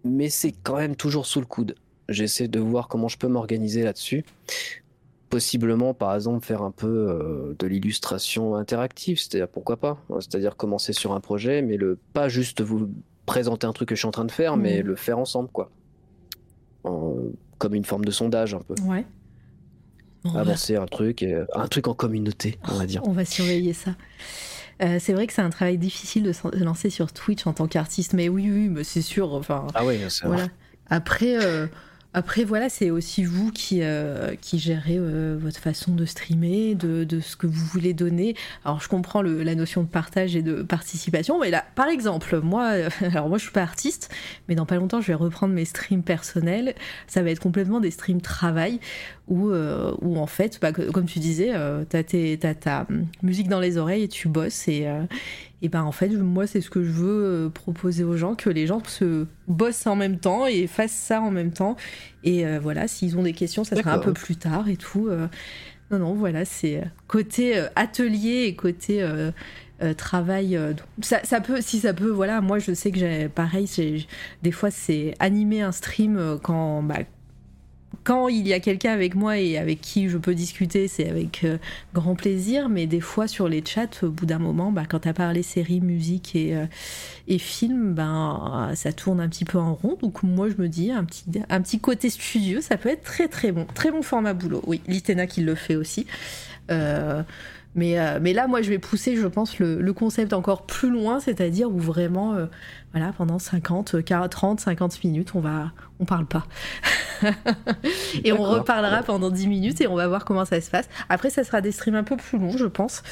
mais 0.04 0.30
c'est 0.30 0.52
quand 0.52 0.76
même 0.76 0.96
toujours 0.96 1.26
sous 1.26 1.40
le 1.40 1.46
coude. 1.46 1.74
J'essaie 2.08 2.48
de 2.48 2.58
voir 2.58 2.88
comment 2.88 3.08
je 3.08 3.18
peux 3.18 3.28
m'organiser 3.28 3.82
là-dessus. 3.82 4.24
Possiblement, 5.30 5.94
par 5.94 6.14
exemple, 6.14 6.44
faire 6.44 6.62
un 6.62 6.70
peu 6.70 6.86
euh, 6.86 7.54
de 7.58 7.66
l'illustration 7.66 8.56
interactive, 8.56 9.18
c'est-à-dire 9.18 9.48
pourquoi 9.48 9.76
pas 9.76 10.04
C'est-à-dire 10.18 10.56
commencer 10.56 10.92
sur 10.92 11.12
un 11.12 11.20
projet, 11.20 11.62
mais 11.62 11.76
le 11.76 11.98
pas 12.12 12.28
juste 12.28 12.60
vous 12.60 12.90
présenter 13.26 13.66
un 13.66 13.72
truc 13.72 13.88
que 13.88 13.94
je 13.94 14.00
suis 14.00 14.08
en 14.08 14.12
train 14.12 14.24
de 14.24 14.32
faire, 14.32 14.56
mais 14.56 14.82
mmh. 14.82 14.86
le 14.86 14.96
faire 14.96 15.18
ensemble, 15.18 15.48
quoi. 15.50 15.70
comme 16.82 17.74
une 17.74 17.84
forme 17.84 18.04
de 18.04 18.10
sondage, 18.10 18.54
un 18.54 18.60
peu. 18.60 18.74
Ouais. 18.82 19.06
Avancer 20.34 20.76
un 20.76 20.86
truc, 20.86 21.24
un 21.54 21.68
truc 21.68 21.88
en 21.88 21.94
communauté, 21.94 22.58
on 22.68 22.74
va 22.74 22.86
dire. 22.86 23.00
On 23.06 23.12
va 23.12 23.24
surveiller 23.24 23.72
ça. 23.72 23.94
Euh, 24.82 24.96
c'est 24.98 25.12
vrai 25.12 25.26
que 25.26 25.32
c'est 25.32 25.42
un 25.42 25.50
travail 25.50 25.76
difficile 25.78 26.22
de 26.22 26.32
se 26.32 26.56
lancer 26.56 26.88
sur 26.88 27.12
Twitch 27.12 27.46
en 27.46 27.52
tant 27.52 27.66
qu'artiste, 27.66 28.14
mais 28.14 28.28
oui, 28.28 28.50
oui, 28.50 28.68
mais 28.68 28.84
c'est 28.84 29.02
sûr. 29.02 29.34
Enfin, 29.34 29.66
ah 29.74 29.84
oui, 29.84 29.98
c'est 30.08 30.26
voilà. 30.26 30.48
Après, 30.88 31.44
euh, 31.44 31.66
après, 32.12 32.42
voilà, 32.42 32.68
c'est 32.68 32.90
aussi 32.90 33.22
vous 33.22 33.52
qui, 33.52 33.82
euh, 33.82 34.34
qui 34.40 34.58
gérez 34.58 34.96
euh, 34.98 35.38
votre 35.40 35.60
façon 35.60 35.94
de 35.94 36.04
streamer, 36.04 36.74
de, 36.74 37.04
de, 37.04 37.20
ce 37.20 37.36
que 37.36 37.46
vous 37.46 37.64
voulez 37.66 37.94
donner. 37.94 38.34
Alors, 38.64 38.80
je 38.80 38.88
comprends 38.88 39.22
la 39.22 39.54
notion 39.54 39.82
de 39.82 39.88
partage 39.88 40.34
et 40.34 40.42
de 40.42 40.62
participation, 40.62 41.38
mais 41.40 41.50
là, 41.50 41.64
par 41.76 41.86
exemple, 41.86 42.40
moi, 42.40 42.72
alors 43.00 43.28
moi, 43.28 43.38
je 43.38 43.44
suis 43.44 43.52
pas 43.52 43.62
artiste, 43.62 44.10
mais 44.48 44.56
dans 44.56 44.66
pas 44.66 44.76
longtemps, 44.76 45.00
je 45.00 45.06
vais 45.06 45.14
reprendre 45.14 45.54
mes 45.54 45.64
streams 45.64 46.02
personnels. 46.02 46.74
Ça 47.06 47.22
va 47.22 47.30
être 47.30 47.40
complètement 47.40 47.78
des 47.78 47.92
streams 47.92 48.20
travail 48.20 48.80
où, 49.28 49.50
euh, 49.50 49.94
où 50.00 50.18
en 50.18 50.26
fait, 50.26 50.58
bah, 50.60 50.72
comme 50.72 51.06
tu 51.06 51.20
disais, 51.20 51.52
tu 51.88 51.96
as, 51.96 52.54
ta 52.54 52.86
musique 53.22 53.48
dans 53.48 53.60
les 53.60 53.76
oreilles 53.78 54.02
et 54.02 54.08
tu 54.08 54.26
bosses 54.26 54.66
et 55.62 55.68
ben 55.68 55.82
en 55.82 55.92
fait 55.92 56.08
moi 56.08 56.46
c'est 56.46 56.60
ce 56.60 56.70
que 56.70 56.82
je 56.82 56.90
veux 56.90 57.24
euh, 57.24 57.48
proposer 57.48 58.04
aux 58.04 58.16
gens 58.16 58.34
que 58.34 58.50
les 58.50 58.66
gens 58.66 58.82
se 58.84 59.26
bossent 59.48 59.86
en 59.86 59.96
même 59.96 60.18
temps 60.18 60.46
et 60.46 60.66
fassent 60.66 60.92
ça 60.92 61.20
en 61.20 61.30
même 61.30 61.52
temps 61.52 61.76
et 62.24 62.46
euh, 62.46 62.58
voilà 62.60 62.88
s'ils 62.88 63.18
ont 63.18 63.22
des 63.22 63.32
questions 63.32 63.64
ça 63.64 63.76
sera 63.76 63.92
un 63.92 63.98
peu 63.98 64.12
plus 64.12 64.36
tard 64.36 64.68
et 64.68 64.76
tout 64.76 65.08
euh. 65.08 65.28
non 65.90 65.98
non 65.98 66.14
voilà 66.14 66.44
c'est 66.44 66.82
côté 67.08 67.62
atelier 67.76 68.44
et 68.44 68.54
côté 68.54 69.06
travail 69.96 70.58
ça, 71.00 71.20
ça, 71.24 71.40
peut 71.40 71.60
si 71.60 71.80
ça 71.80 71.94
peut 71.94 72.10
voilà 72.10 72.40
moi 72.40 72.58
je 72.58 72.72
sais 72.72 72.90
que 72.90 72.98
j'ai 72.98 73.28
pareil 73.28 73.66
des 74.42 74.52
fois 74.52 74.70
c'est 74.70 75.14
animer 75.18 75.62
un 75.62 75.72
stream 75.72 76.38
quand 76.42 76.82
bah, 76.82 76.98
quand 78.04 78.28
il 78.28 78.46
y 78.46 78.52
a 78.52 78.60
quelqu'un 78.60 78.92
avec 78.92 79.14
moi 79.14 79.38
et 79.38 79.58
avec 79.58 79.80
qui 79.80 80.08
je 80.08 80.16
peux 80.16 80.34
discuter, 80.34 80.88
c'est 80.88 81.08
avec 81.08 81.44
euh, 81.44 81.58
grand 81.92 82.14
plaisir. 82.14 82.68
Mais 82.68 82.86
des 82.86 83.00
fois, 83.00 83.28
sur 83.28 83.48
les 83.48 83.62
chats, 83.64 83.88
au 84.02 84.10
bout 84.10 84.26
d'un 84.26 84.38
moment, 84.38 84.72
bah, 84.72 84.84
quand 84.88 85.00
tu 85.00 85.08
as 85.08 85.12
parlé 85.12 85.42
séries, 85.42 85.80
musique 85.80 86.34
et, 86.36 86.56
euh, 86.56 86.66
et 87.28 87.38
films, 87.38 87.94
ben, 87.94 88.72
ça 88.74 88.92
tourne 88.92 89.20
un 89.20 89.28
petit 89.28 89.44
peu 89.44 89.58
en 89.58 89.74
rond. 89.74 89.98
Donc, 90.00 90.22
moi, 90.22 90.48
je 90.48 90.60
me 90.62 90.68
dis, 90.68 90.90
un 90.92 91.04
petit, 91.04 91.24
un 91.48 91.60
petit 91.60 91.80
côté 91.80 92.10
studio, 92.10 92.60
ça 92.60 92.76
peut 92.76 92.88
être 92.88 93.02
très 93.02 93.28
très 93.28 93.52
bon. 93.52 93.66
Très 93.74 93.90
bon 93.90 94.02
format 94.02 94.34
boulot. 94.34 94.62
Oui, 94.66 94.80
Litena 94.86 95.26
qui 95.26 95.42
le 95.42 95.54
fait 95.54 95.76
aussi. 95.76 96.06
Euh, 96.70 97.22
mais, 97.74 97.96
mais 98.20 98.32
là, 98.32 98.48
moi, 98.48 98.62
je 98.62 98.70
vais 98.70 98.78
pousser, 98.78 99.14
je 99.16 99.26
pense, 99.26 99.58
le, 99.60 99.80
le 99.80 99.92
concept 99.92 100.32
encore 100.32 100.66
plus 100.66 100.90
loin, 100.90 101.20
c'est-à-dire 101.20 101.70
où 101.70 101.78
vraiment 101.78 102.34
voilà, 102.92 103.12
pendant 103.16 103.38
50, 103.38 103.96
30, 104.28 104.60
50 104.60 105.04
minutes, 105.04 105.36
on 105.36 105.40
va, 105.40 105.70
on 106.00 106.04
parle 106.04 106.26
pas. 106.26 106.46
et 108.24 108.32
on 108.32 108.42
reparlera 108.42 109.02
pendant 109.02 109.30
10 109.30 109.46
minutes 109.46 109.80
et 109.80 109.86
on 109.86 109.94
va 109.94 110.08
voir 110.08 110.24
comment 110.24 110.44
ça 110.44 110.60
se 110.60 110.70
passe. 110.70 110.88
Après, 111.08 111.30
ça 111.30 111.44
sera 111.44 111.60
des 111.60 111.72
streams 111.72 111.94
un 111.94 112.02
peu 112.02 112.16
plus 112.16 112.38
longs, 112.38 112.56
je 112.56 112.66
pense. 112.66 113.02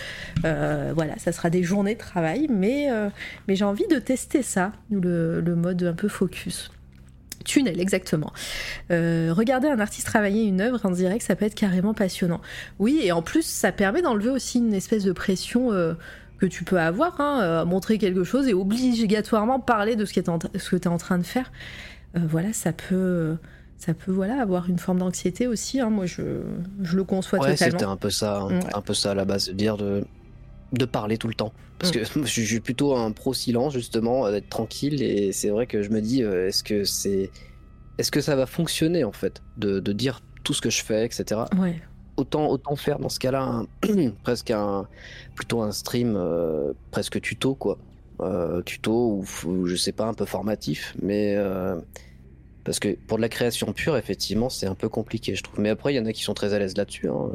Euh, 0.44 0.92
voilà, 0.94 1.18
ça 1.18 1.32
sera 1.32 1.50
des 1.50 1.62
journées 1.62 1.94
de 1.94 2.00
travail, 2.00 2.48
mais, 2.50 2.90
euh, 2.90 3.10
mais 3.46 3.54
j'ai 3.54 3.64
envie 3.64 3.86
de 3.88 3.98
tester 3.98 4.42
ça, 4.42 4.72
le, 4.90 5.40
le 5.40 5.54
mode 5.54 5.82
un 5.82 5.92
peu 5.92 6.08
focus. 6.08 6.70
Tunnel, 7.44 7.80
exactement. 7.80 8.32
Euh, 8.90 9.32
regarder 9.34 9.68
un 9.68 9.78
artiste 9.78 10.06
travailler 10.06 10.44
une 10.44 10.60
œuvre 10.60 10.80
en 10.84 10.90
direct, 10.90 11.22
ça 11.22 11.36
peut 11.36 11.44
être 11.44 11.54
carrément 11.54 11.94
passionnant. 11.94 12.40
Oui, 12.78 13.00
et 13.02 13.12
en 13.12 13.22
plus, 13.22 13.44
ça 13.44 13.70
permet 13.70 14.02
d'enlever 14.02 14.30
aussi 14.30 14.58
une 14.58 14.74
espèce 14.74 15.04
de 15.04 15.12
pression 15.12 15.72
que 16.38 16.46
tu 16.46 16.64
peux 16.64 16.78
avoir, 16.78 17.20
hein, 17.20 17.40
euh, 17.42 17.64
montrer 17.64 17.98
quelque 17.98 18.24
chose 18.24 18.48
et 18.48 18.54
obligatoirement 18.54 19.60
parler 19.60 19.96
de 19.96 20.04
ce 20.04 20.14
que 20.14 20.20
tu 20.20 20.30
es, 20.30 20.86
en 20.88 20.96
train 20.96 21.18
de 21.18 21.26
faire. 21.26 21.50
Euh, 22.16 22.20
voilà, 22.28 22.52
ça 22.52 22.72
peut, 22.72 23.36
ça 23.76 23.94
peut 23.94 24.12
voilà, 24.12 24.40
avoir 24.40 24.68
une 24.68 24.78
forme 24.78 24.98
d'anxiété 24.98 25.46
aussi. 25.46 25.80
Hein. 25.80 25.90
Moi, 25.90 26.06
je, 26.06 26.42
je, 26.82 26.96
le 26.96 27.04
conçois 27.04 27.38
ouais, 27.40 27.52
totalement. 27.52 27.78
C'était 27.78 27.90
un 27.90 27.96
peu 27.96 28.10
ça, 28.10 28.48
un 28.74 28.80
peu 28.80 28.94
ça 28.94 29.12
à 29.12 29.14
la 29.14 29.24
base, 29.24 29.48
de 29.48 29.52
dire 29.52 29.76
de, 29.76 30.04
de 30.72 30.84
parler 30.84 31.18
tout 31.18 31.28
le 31.28 31.34
temps. 31.34 31.52
Parce 31.78 31.92
mm. 31.94 32.00
que 32.00 32.04
je 32.24 32.42
suis 32.42 32.60
plutôt 32.60 32.96
un 32.96 33.12
pro 33.12 33.34
silence, 33.34 33.72
justement, 33.72 34.30
d'être 34.30 34.48
tranquille. 34.48 35.02
Et 35.02 35.32
c'est 35.32 35.50
vrai 35.50 35.66
que 35.66 35.82
je 35.82 35.90
me 35.90 36.00
dis, 36.00 36.22
euh, 36.22 36.48
est-ce 36.48 36.62
que 36.62 36.84
c'est. 36.84 37.30
Est-ce 37.98 38.12
que 38.12 38.20
ça 38.20 38.36
va 38.36 38.46
fonctionner, 38.46 39.02
en 39.02 39.12
fait, 39.12 39.42
de, 39.56 39.80
de 39.80 39.92
dire 39.92 40.20
tout 40.44 40.54
ce 40.54 40.62
que 40.62 40.70
je 40.70 40.84
fais, 40.84 41.04
etc. 41.04 41.40
Ouais 41.58 41.80
autant, 42.18 42.48
autant 42.48 42.76
faire 42.76 42.98
dans 42.98 43.08
ce 43.08 43.18
cas-là 43.18 43.62
presque 44.22 44.50
un 44.50 44.86
plutôt 45.34 45.62
un 45.62 45.72
stream 45.72 46.14
euh, 46.16 46.72
presque 46.90 47.20
tuto 47.20 47.54
quoi 47.54 47.78
euh, 48.20 48.62
tuto 48.62 49.22
ou, 49.46 49.66
je 49.66 49.76
sais 49.76 49.92
pas 49.92 50.06
un 50.06 50.14
peu 50.14 50.24
formatif 50.24 50.94
mais 51.00 51.34
euh, 51.36 51.76
parce 52.64 52.78
que 52.78 52.96
pour 53.06 53.18
de 53.18 53.22
la 53.22 53.28
création 53.28 53.72
pure 53.72 53.96
effectivement 53.96 54.48
c'est 54.48 54.66
un 54.66 54.74
peu 54.74 54.88
compliqué 54.88 55.34
je 55.34 55.42
trouve 55.42 55.60
mais 55.60 55.70
après 55.70 55.94
il 55.94 55.96
y 55.96 56.00
en 56.00 56.06
a 56.06 56.12
qui 56.12 56.22
sont 56.22 56.34
très 56.34 56.54
à 56.54 56.58
l'aise 56.58 56.76
là-dessus 56.76 57.08
hein. 57.08 57.30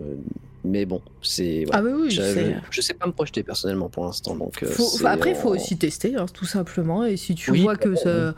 mais 0.63 0.85
bon 0.85 1.01
c'est 1.21 1.65
ah 1.71 1.81
oui, 1.81 2.09
je, 2.11 2.81
sais 2.81 2.93
pas 2.93 3.07
me 3.07 3.11
projeter 3.13 3.43
personnellement 3.43 3.89
pour 3.89 4.05
l'instant 4.05 4.35
donc 4.35 4.63
après 5.05 5.31
il 5.31 5.35
faut 5.35 5.49
aussi 5.49 5.77
tester 5.77 6.15
hein, 6.15 6.25
tout 6.33 6.45
simplement 6.45 7.05
et 7.05 7.17
si 7.17 7.35
tu 7.35 7.55
vois 7.57 7.75
que 7.75 7.95
ça, 7.95 8.35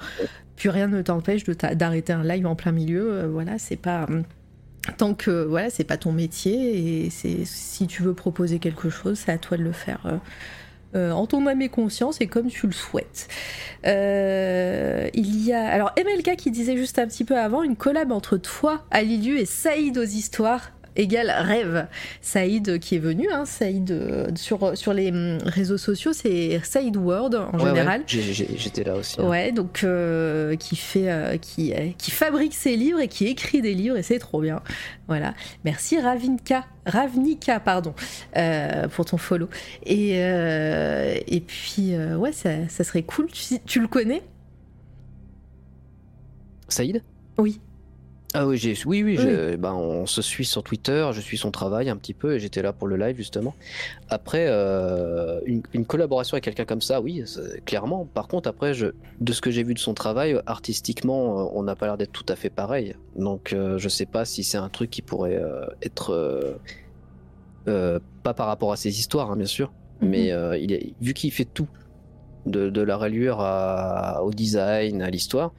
plus 0.56 0.70
rien 0.70 0.88
ne 0.88 1.02
t'empêche 1.02 1.44
d'arrêter 1.44 2.14
un 2.14 2.24
live 2.24 2.46
en 2.46 2.56
plein 2.56 2.72
milieu 2.72 3.26
voilà 3.28 3.58
c'est 3.58 3.76
pas 3.76 4.06
hum, 4.06 4.24
tant 4.94 5.14
que 5.14 5.44
voilà, 5.44 5.70
c'est 5.70 5.84
pas 5.84 5.98
ton 5.98 6.12
métier 6.12 7.06
et 7.06 7.10
c'est 7.10 7.46
si 7.46 7.88
tu 7.88 8.04
veux 8.04 8.14
proposer 8.14 8.60
quelque 8.60 8.90
chose, 8.90 9.20
c'est 9.20 9.32
à 9.32 9.38
toi 9.38 9.58
de 9.58 9.64
le 9.64 9.72
faire. 9.72 10.20
Euh, 10.96 11.12
en 11.12 11.26
ton 11.28 11.46
âme 11.48 11.62
et 11.62 11.68
conscience 11.68 12.22
et 12.22 12.28
comme 12.28 12.48
tu 12.48 12.68
le 12.68 12.72
souhaites. 12.72 13.28
Euh, 13.86 15.10
il 15.14 15.46
y 15.46 15.52
a 15.52 15.68
alors 15.68 15.92
MLK 15.98 16.38
qui 16.38 16.52
disait 16.52 16.78
juste 16.78 17.00
un 17.00 17.08
petit 17.08 17.26
peu 17.26 17.38
avant 17.38 17.64
une 17.64 17.76
collab 17.76 18.14
entre 18.14 18.38
toi, 18.38 18.86
Alilu 18.92 19.38
et 19.38 19.46
Saïd 19.46 19.98
aux 19.98 20.04
histoires. 20.04 20.72
Égale 20.96 21.30
rêve. 21.30 21.88
Saïd 22.22 22.80
qui 22.80 22.96
est 22.96 23.00
venu, 23.00 23.28
hein, 23.32 23.46
Saïd 23.46 23.92
euh, 23.92 24.28
sur, 24.36 24.78
sur 24.78 24.94
les 24.94 25.12
hum, 25.12 25.38
réseaux 25.46 25.78
sociaux, 25.78 26.14
c'est 26.14 26.60
Saïd 26.64 26.98
World 26.98 27.36
en 27.36 27.58
général. 27.58 28.04
J'étais 28.08 28.84
là 28.84 28.96
aussi. 28.96 29.20
Hein. 29.20 29.28
Ouais, 29.28 29.52
donc 29.52 29.84
euh, 29.84 30.56
qui 30.56 30.76
fait, 30.76 31.12
euh, 31.12 31.38
qui, 31.38 31.74
qui 31.98 32.12
fabrique 32.12 32.54
ses 32.54 32.76
livres 32.76 33.00
et 33.00 33.08
qui 33.08 33.28
écrit 33.28 33.62
des 33.62 33.74
livres 33.74 33.98
et 33.98 34.04
c'est 34.04 34.20
trop 34.20 34.42
bien. 34.42 34.62
Voilà. 35.08 35.34
Merci 35.64 36.00
Ravinka, 36.00 36.66
Ravnika, 36.86 37.60
pardon, 37.60 37.94
pour 38.92 39.06
ton 39.06 39.18
follow. 39.18 39.50
Et, 39.86 40.18
et 40.18 41.42
puis, 41.42 41.96
ouais, 41.98 42.32
ça, 42.32 42.68
ça, 42.70 42.84
serait 42.84 43.04
cool. 43.04 43.28
Tu, 43.28 43.60
tu 43.66 43.80
le 43.80 43.88
connais? 43.88 44.24
Saïd? 46.68 47.04
Oui. 47.38 47.60
Ah 48.38 48.45
oui, 48.45 48.60
oui, 48.86 49.03
oui, 49.03 49.18
ben, 49.57 49.72
on 49.72 50.06
se 50.06 50.22
suit 50.22 50.44
sur 50.44 50.62
Twitter, 50.62 51.10
je 51.14 51.22
suis 51.22 51.38
son 51.38 51.52
travail 51.52 51.90
un 51.90 51.95
petit 51.95 52.14
peu 52.14 52.36
et 52.36 52.40
j'étais 52.40 52.62
là 52.62 52.74
pour 52.74 52.86
le 52.90 52.98
live 52.98 53.16
justement. 53.16 53.56
Après, 54.10 54.45
euh, 54.49 55.40
une, 55.45 55.86
collaboration 55.86 56.36
avec 56.36 56.44
quelqu'un 56.44 56.66
comme 56.66 56.82
ça, 56.82 56.99
oui, 56.99 57.24
clairement. 57.66 58.06
Par 58.06 58.28
contre, 58.28 58.49
après, 58.49 58.74
je, 58.74 58.88
de 59.22 59.32
ce 59.32 59.40
que 59.40 59.52
j'ai 59.52 59.64
vu 59.64 59.74
de 59.74 59.80
son 59.80 59.94
travail, 59.94 60.38
artistiquement, 60.48 61.40
euh, 61.40 61.52
on 61.53 61.64
n'a 61.64 61.78
pas 61.78 61.86
l'air 61.86 61.98
d'être 61.98 62.12
tout 62.12 62.26
à 62.28 62.36
fait 62.36 62.49
pareil. 62.49 62.95
Donc, 63.16 63.53
euh, 63.53 63.78
je 63.78 63.88
sais 63.88 64.06
pas 64.06 64.26
si 64.26 64.44
c'est 64.44 64.57
un 64.57 64.70
truc 64.70 64.90
qui 64.90 65.02
pourrait 65.02 65.41
être. 65.82 66.60
pas 67.66 68.34
par 68.34 68.48
rapport 68.48 68.74
à 68.74 68.76
ses 68.76 68.99
histoires, 68.99 69.32
hein, 69.32 69.38
bien 69.38 69.45
sûr, 69.45 69.72
mhm. 70.02 70.10
mais 70.10 70.62
il 70.62 70.74
est, 70.74 70.94
vu 70.99 71.14
qu'il 71.14 71.32
fait 71.32 71.45
tout, 71.45 71.70
de, 72.45 72.82
la 72.82 72.98
rallure 72.98 73.40
au 74.22 74.32
design, 74.32 75.02
à 75.02 75.10
l'histoire 75.10 75.53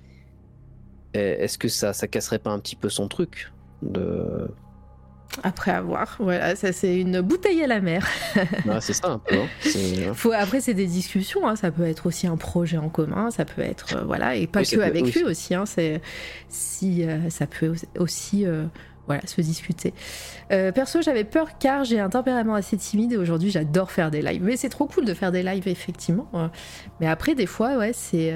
est-ce 1.17 1.59
que 1.59 1.69
ça, 1.69 1.93
ça 1.93 2.07
casserait 2.07 2.39
pas 2.39 2.51
un 2.51 2.59
petit 2.59 2.77
peu 2.77 2.89
son 2.89 3.09
truc 3.09 3.53
de... 3.83 4.49
Après 5.43 5.71
avoir, 5.71 6.17
voilà, 6.19 6.57
ça 6.57 6.73
c'est 6.73 6.99
une 6.99 7.21
bouteille 7.21 7.63
à 7.63 7.67
la 7.67 7.81
mer. 7.81 8.07
c'est 8.81 8.93
ça 8.93 9.09
un 9.09 9.19
peu. 9.19 9.35
Hein. 9.35 10.15
Faut, 10.15 10.33
après 10.33 10.61
c'est 10.61 10.73
des 10.73 10.87
discussions, 10.87 11.47
hein. 11.47 11.57
ça 11.57 11.71
peut 11.71 11.85
être 11.85 12.07
aussi 12.07 12.27
un 12.27 12.37
projet 12.37 12.79
en 12.79 12.89
commun, 12.89 13.31
ça 13.31 13.45
peut 13.45 13.61
être 13.61 13.97
euh, 13.97 14.05
voilà 14.05 14.37
et 14.37 14.47
pas 14.47 14.63
que 14.63 14.81
avec 14.81 15.15
lui 15.15 15.25
aussi. 15.25 15.55
Hein. 15.55 15.65
si 16.49 17.05
euh, 17.05 17.29
ça 17.29 17.47
peut 17.47 17.75
aussi 17.99 18.47
euh, 18.47 18.65
voilà, 19.07 19.21
se 19.27 19.41
discuter. 19.41 19.93
Perso, 20.49 21.03
j'avais 21.03 21.25
peur 21.25 21.59
car 21.59 21.85
j'ai 21.85 22.01
un 22.01 22.09
tempérament 22.09 22.55
assez 22.55 22.77
timide 22.77 23.13
et 23.13 23.17
aujourd'hui 23.17 23.51
j'adore 23.51 23.91
faire 23.91 24.11
des 24.11 24.23
lives. 24.23 24.43
Mais 24.43 24.57
c'est 24.57 24.71
trop 24.71 24.87
cool 24.87 25.05
de 25.05 25.13
faire 25.13 25.33
des 25.33 25.43
lives, 25.43 25.69
effectivement. 25.69 26.29
Mais 27.01 27.09
après, 27.09 27.35
des 27.35 27.47
fois, 27.47 27.77
ouais, 27.77 27.93
c'est. 27.93 28.33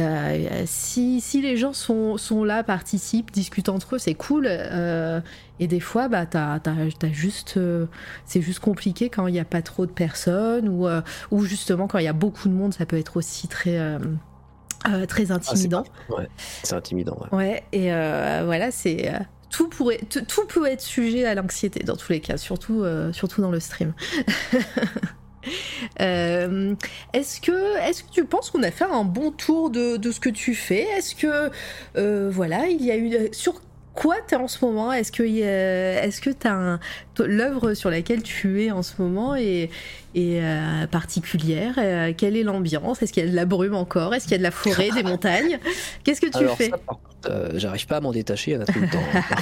Euh, 0.00 0.48
euh, 0.50 0.62
si, 0.66 1.20
si, 1.20 1.40
les 1.40 1.56
gens 1.56 1.72
sont, 1.72 2.16
sont, 2.16 2.44
là, 2.44 2.62
participent, 2.62 3.30
discutent 3.30 3.68
entre 3.68 3.96
eux, 3.96 3.98
c'est 3.98 4.14
cool. 4.14 4.46
et 4.46 5.66
des 5.66 5.80
fois, 5.80 6.08
bah, 6.08 6.26
t'as, 6.26 6.58
juste, 7.12 7.58
c'est 8.24 8.42
juste 8.42 8.60
compliqué 8.60 9.08
quand 9.10 9.26
il 9.26 9.32
n'y 9.32 9.40
a 9.40 9.44
pas 9.44 9.62
trop 9.62 9.86
de 9.86 9.92
personnes 9.92 10.68
ou, 10.68 10.88
ou 11.30 11.44
justement 11.44 11.86
quand 11.86 11.98
il 11.98 12.04
y 12.04 12.08
a 12.08 12.12
beaucoup 12.12 12.48
de 12.48 12.54
monde, 12.54 12.74
ça 12.74 12.86
peut 12.86 12.98
être 12.98 13.16
aussi 13.16 13.48
très. 13.48 13.78
très 15.08 15.30
ah, 15.30 15.34
intimidant. 15.34 15.84
ouais, 16.08 16.28
c'est 16.62 16.74
intimidant. 16.74 17.18
Ouais. 17.32 17.38
ouais 17.38 17.62
et 17.72 17.90
voilà, 18.44 18.70
c'est 18.70 19.12
tout 19.50 19.68
pourrait, 19.68 20.00
tout 20.28 20.46
peut 20.46 20.66
être 20.66 20.80
sujet 20.80 21.26
à 21.26 21.34
l'anxiété 21.34 21.82
dans 21.82 21.96
tous 21.96 22.12
les 22.12 22.20
cas, 22.20 22.36
surtout, 22.36 22.82
euh, 22.82 23.12
surtout 23.12 23.42
dans 23.42 23.50
le 23.50 23.60
stream. 23.60 23.92
Euh, 26.00 26.74
est-ce 27.12 27.40
que, 27.40 28.10
tu 28.10 28.24
penses 28.24 28.50
qu'on 28.50 28.62
a 28.62 28.70
fait 28.70 28.84
un 28.84 29.04
bon 29.04 29.30
tour 29.30 29.70
de, 29.70 29.96
de 29.96 30.12
ce 30.12 30.20
que 30.20 30.28
tu 30.28 30.54
fais? 30.54 30.82
Est-ce 30.82 31.14
que, 31.14 31.50
euh, 31.96 32.30
voilà, 32.30 32.68
il 32.68 32.82
y 32.84 32.90
a 32.90 32.96
eu 32.96 33.28
sur 33.32 33.60
quoi 33.94 34.16
tu 34.26 34.34
es 34.34 34.38
en 34.38 34.48
ce 34.48 34.64
moment? 34.64 34.92
Est-ce 34.92 35.12
que 35.12 35.22
est-ce 35.22 36.20
que 36.20 36.30
l'œuvre 37.24 37.74
sur 37.74 37.90
laquelle 37.90 38.22
tu 38.22 38.64
es 38.64 38.70
en 38.70 38.82
ce 38.82 39.00
moment 39.00 39.34
est, 39.34 39.70
est 40.14 40.40
euh, 40.42 40.86
particulière? 40.86 41.74
Euh, 41.78 42.12
Quelle 42.16 42.36
est 42.36 42.42
l'ambiance? 42.42 43.02
Est-ce 43.02 43.12
qu'il 43.12 43.24
y 43.24 43.26
a 43.26 43.30
de 43.30 43.36
la 43.36 43.44
brume 43.46 43.74
encore? 43.74 44.14
Est-ce 44.14 44.24
qu'il 44.24 44.32
y 44.32 44.36
a 44.36 44.38
de 44.38 44.42
la 44.42 44.50
forêt, 44.50 44.90
des 44.90 45.02
montagnes? 45.04 45.58
Qu'est-ce 46.04 46.20
que 46.20 46.26
tu 46.26 46.46
fais? 46.56 46.70
euh, 47.26 47.50
J'arrive 47.54 47.86
pas 47.86 47.96
à 47.98 48.00
m'en 48.00 48.12
détacher 48.12 48.58
tout 48.72 48.80
le 48.80 48.88
temps. 48.88 48.98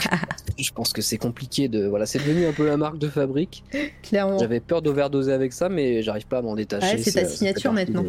je 0.58 0.72
pense 0.72 0.92
que 0.92 1.02
c'est 1.02 1.18
compliqué 1.18 1.68
de 1.68 1.86
voilà, 1.86 2.06
c'est 2.06 2.18
devenu 2.18 2.46
un 2.46 2.52
peu 2.52 2.66
la 2.66 2.76
marque 2.76 2.98
de 2.98 3.08
fabrique. 3.08 3.64
Clairement. 4.02 4.38
J'avais 4.38 4.60
peur 4.60 4.82
d'overdoser 4.82 5.32
avec 5.32 5.52
ça, 5.52 5.68
mais 5.68 6.02
j'arrive 6.02 6.26
pas 6.26 6.38
à 6.38 6.42
m'en 6.42 6.54
détacher. 6.54 6.98
c'est 6.98 7.12
ta 7.12 7.26
signature 7.26 7.72
maintenant. 7.72 8.04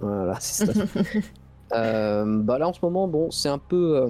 Voilà, 0.00 0.36
c'est 0.40 0.66
ça. 0.66 0.72
bah 1.70 2.58
là 2.58 2.68
en 2.68 2.72
ce 2.72 2.80
moment, 2.82 3.08
bon, 3.08 3.30
c'est 3.30 3.48
un 3.48 3.58
peu 3.58 4.08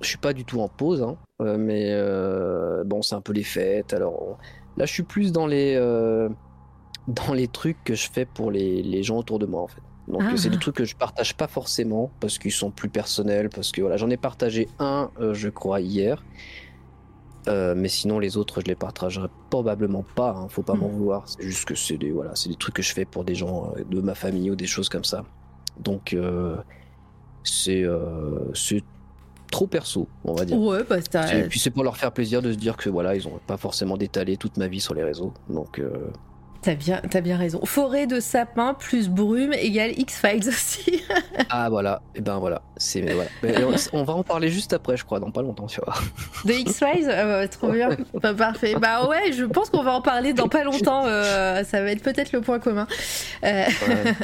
je 0.00 0.08
suis 0.08 0.18
pas 0.18 0.32
du 0.32 0.44
tout 0.44 0.60
en 0.60 0.68
pause, 0.68 1.02
hein, 1.02 1.16
euh, 1.42 1.56
mais 1.58 1.88
euh, 1.90 2.84
bon, 2.84 3.02
c'est 3.02 3.14
un 3.14 3.20
peu 3.20 3.32
les 3.32 3.42
fêtes. 3.42 3.92
Alors 3.92 4.38
là, 4.76 4.86
je 4.86 4.92
suis 4.92 5.02
plus 5.02 5.32
dans 5.32 5.46
les 5.46 5.74
euh, 5.76 6.28
dans 7.08 7.32
les 7.32 7.48
trucs 7.48 7.82
que 7.84 7.94
je 7.94 8.10
fais 8.10 8.24
pour 8.24 8.50
les, 8.50 8.82
les 8.82 9.02
gens 9.02 9.18
autour 9.18 9.38
de 9.38 9.46
moi, 9.46 9.62
en 9.62 9.68
fait. 9.68 9.82
Donc 10.08 10.22
c'est 10.36 10.50
des 10.50 10.56
ah. 10.56 10.60
trucs 10.60 10.76
que 10.76 10.84
je 10.84 10.94
partage 10.94 11.36
pas 11.36 11.48
forcément 11.48 12.12
parce 12.20 12.38
qu'ils 12.38 12.52
sont 12.52 12.70
plus 12.70 12.88
personnels, 12.88 13.48
parce 13.48 13.72
que 13.72 13.80
voilà, 13.80 13.96
j'en 13.96 14.08
ai 14.08 14.16
partagé 14.16 14.68
un, 14.78 15.10
je 15.32 15.48
crois, 15.48 15.80
hier. 15.80 16.22
mais 17.48 17.88
sinon 17.88 18.20
les 18.20 18.36
autres 18.36 18.60
je 18.60 18.66
les 18.66 18.76
partagerai 18.76 19.26
probablement 19.50 20.04
pas 20.14 20.30
hein, 20.30 20.46
faut 20.48 20.62
pas 20.62 20.74
m'en 20.74 20.88
hmm. 20.88 20.92
vouloir 20.92 21.28
c'est 21.28 21.42
juste 21.42 21.64
que 21.64 21.74
c'est 21.74 21.96
des 21.96 22.10
voilà 22.10 22.34
c'est 22.34 22.48
des 22.48 22.56
trucs 22.56 22.74
que 22.74 22.82
je 22.82 22.92
fais 22.92 23.04
pour 23.04 23.24
des 23.24 23.36
gens 23.36 23.72
de 23.88 24.00
ma 24.00 24.14
famille 24.14 24.50
ou 24.50 24.56
des 24.56 24.66
choses 24.66 24.88
comme 24.88 25.04
ça 25.04 25.24
donc 25.78 26.16
c'est 27.42 27.84
c'est 28.54 28.84
trop 29.50 29.66
perso, 29.66 30.08
on 30.24 30.34
va 30.34 30.44
dire. 30.44 30.58
Ouais, 30.58 30.82
bah, 30.88 30.98
Et 30.98 31.42
puis 31.48 31.58
c'est 31.60 31.70
pour 31.70 31.84
leur 31.84 31.96
faire 31.96 32.12
plaisir 32.12 32.42
de 32.42 32.52
se 32.52 32.58
dire 32.58 32.76
que 32.76 32.90
voilà, 32.90 33.14
ils 33.14 33.26
ont 33.26 33.38
pas 33.46 33.56
forcément 33.56 33.96
détalé 33.96 34.36
toute 34.36 34.56
ma 34.56 34.68
vie 34.68 34.80
sur 34.80 34.94
les 34.94 35.04
réseaux. 35.04 35.32
Donc 35.48 35.78
euh, 35.78 36.10
T'as 36.66 36.74
bien, 36.74 37.00
as 37.14 37.20
bien 37.20 37.36
raison. 37.36 37.64
Forêt 37.64 38.08
de 38.08 38.18
sapin 38.18 38.74
plus 38.74 39.08
brume 39.08 39.52
égale 39.52 39.92
X-Files 39.96 40.48
aussi. 40.48 41.00
ah 41.48 41.70
voilà, 41.70 42.02
et 42.16 42.20
ben 42.20 42.40
voilà. 42.40 42.62
C'est 42.76 43.02
voilà. 43.02 43.30
on 43.92 44.02
va 44.02 44.14
en 44.14 44.24
parler 44.24 44.48
juste 44.48 44.72
après, 44.72 44.96
je 44.96 45.04
crois, 45.04 45.20
dans 45.20 45.30
pas 45.30 45.42
longtemps, 45.42 45.66
tu 45.66 45.80
vois. 45.80 45.94
De 46.44 46.52
X-Files? 46.52 47.08
Ah 47.08 47.24
bah, 47.24 47.48
Trop 47.48 47.70
bien. 47.70 47.90
Bah, 48.20 48.34
parfait. 48.34 48.74
Bah 48.80 49.06
ouais, 49.08 49.32
je 49.32 49.44
pense 49.44 49.70
qu'on 49.70 49.82
va 49.82 49.92
en 49.92 50.00
parler 50.00 50.32
dans 50.32 50.48
pas 50.48 50.64
longtemps. 50.64 51.04
Euh, 51.06 51.62
ça 51.62 51.82
va 51.82 51.92
être 51.92 52.02
peut-être 52.02 52.32
le 52.32 52.40
point 52.40 52.58
commun. 52.58 52.88
Euh, 53.44 53.64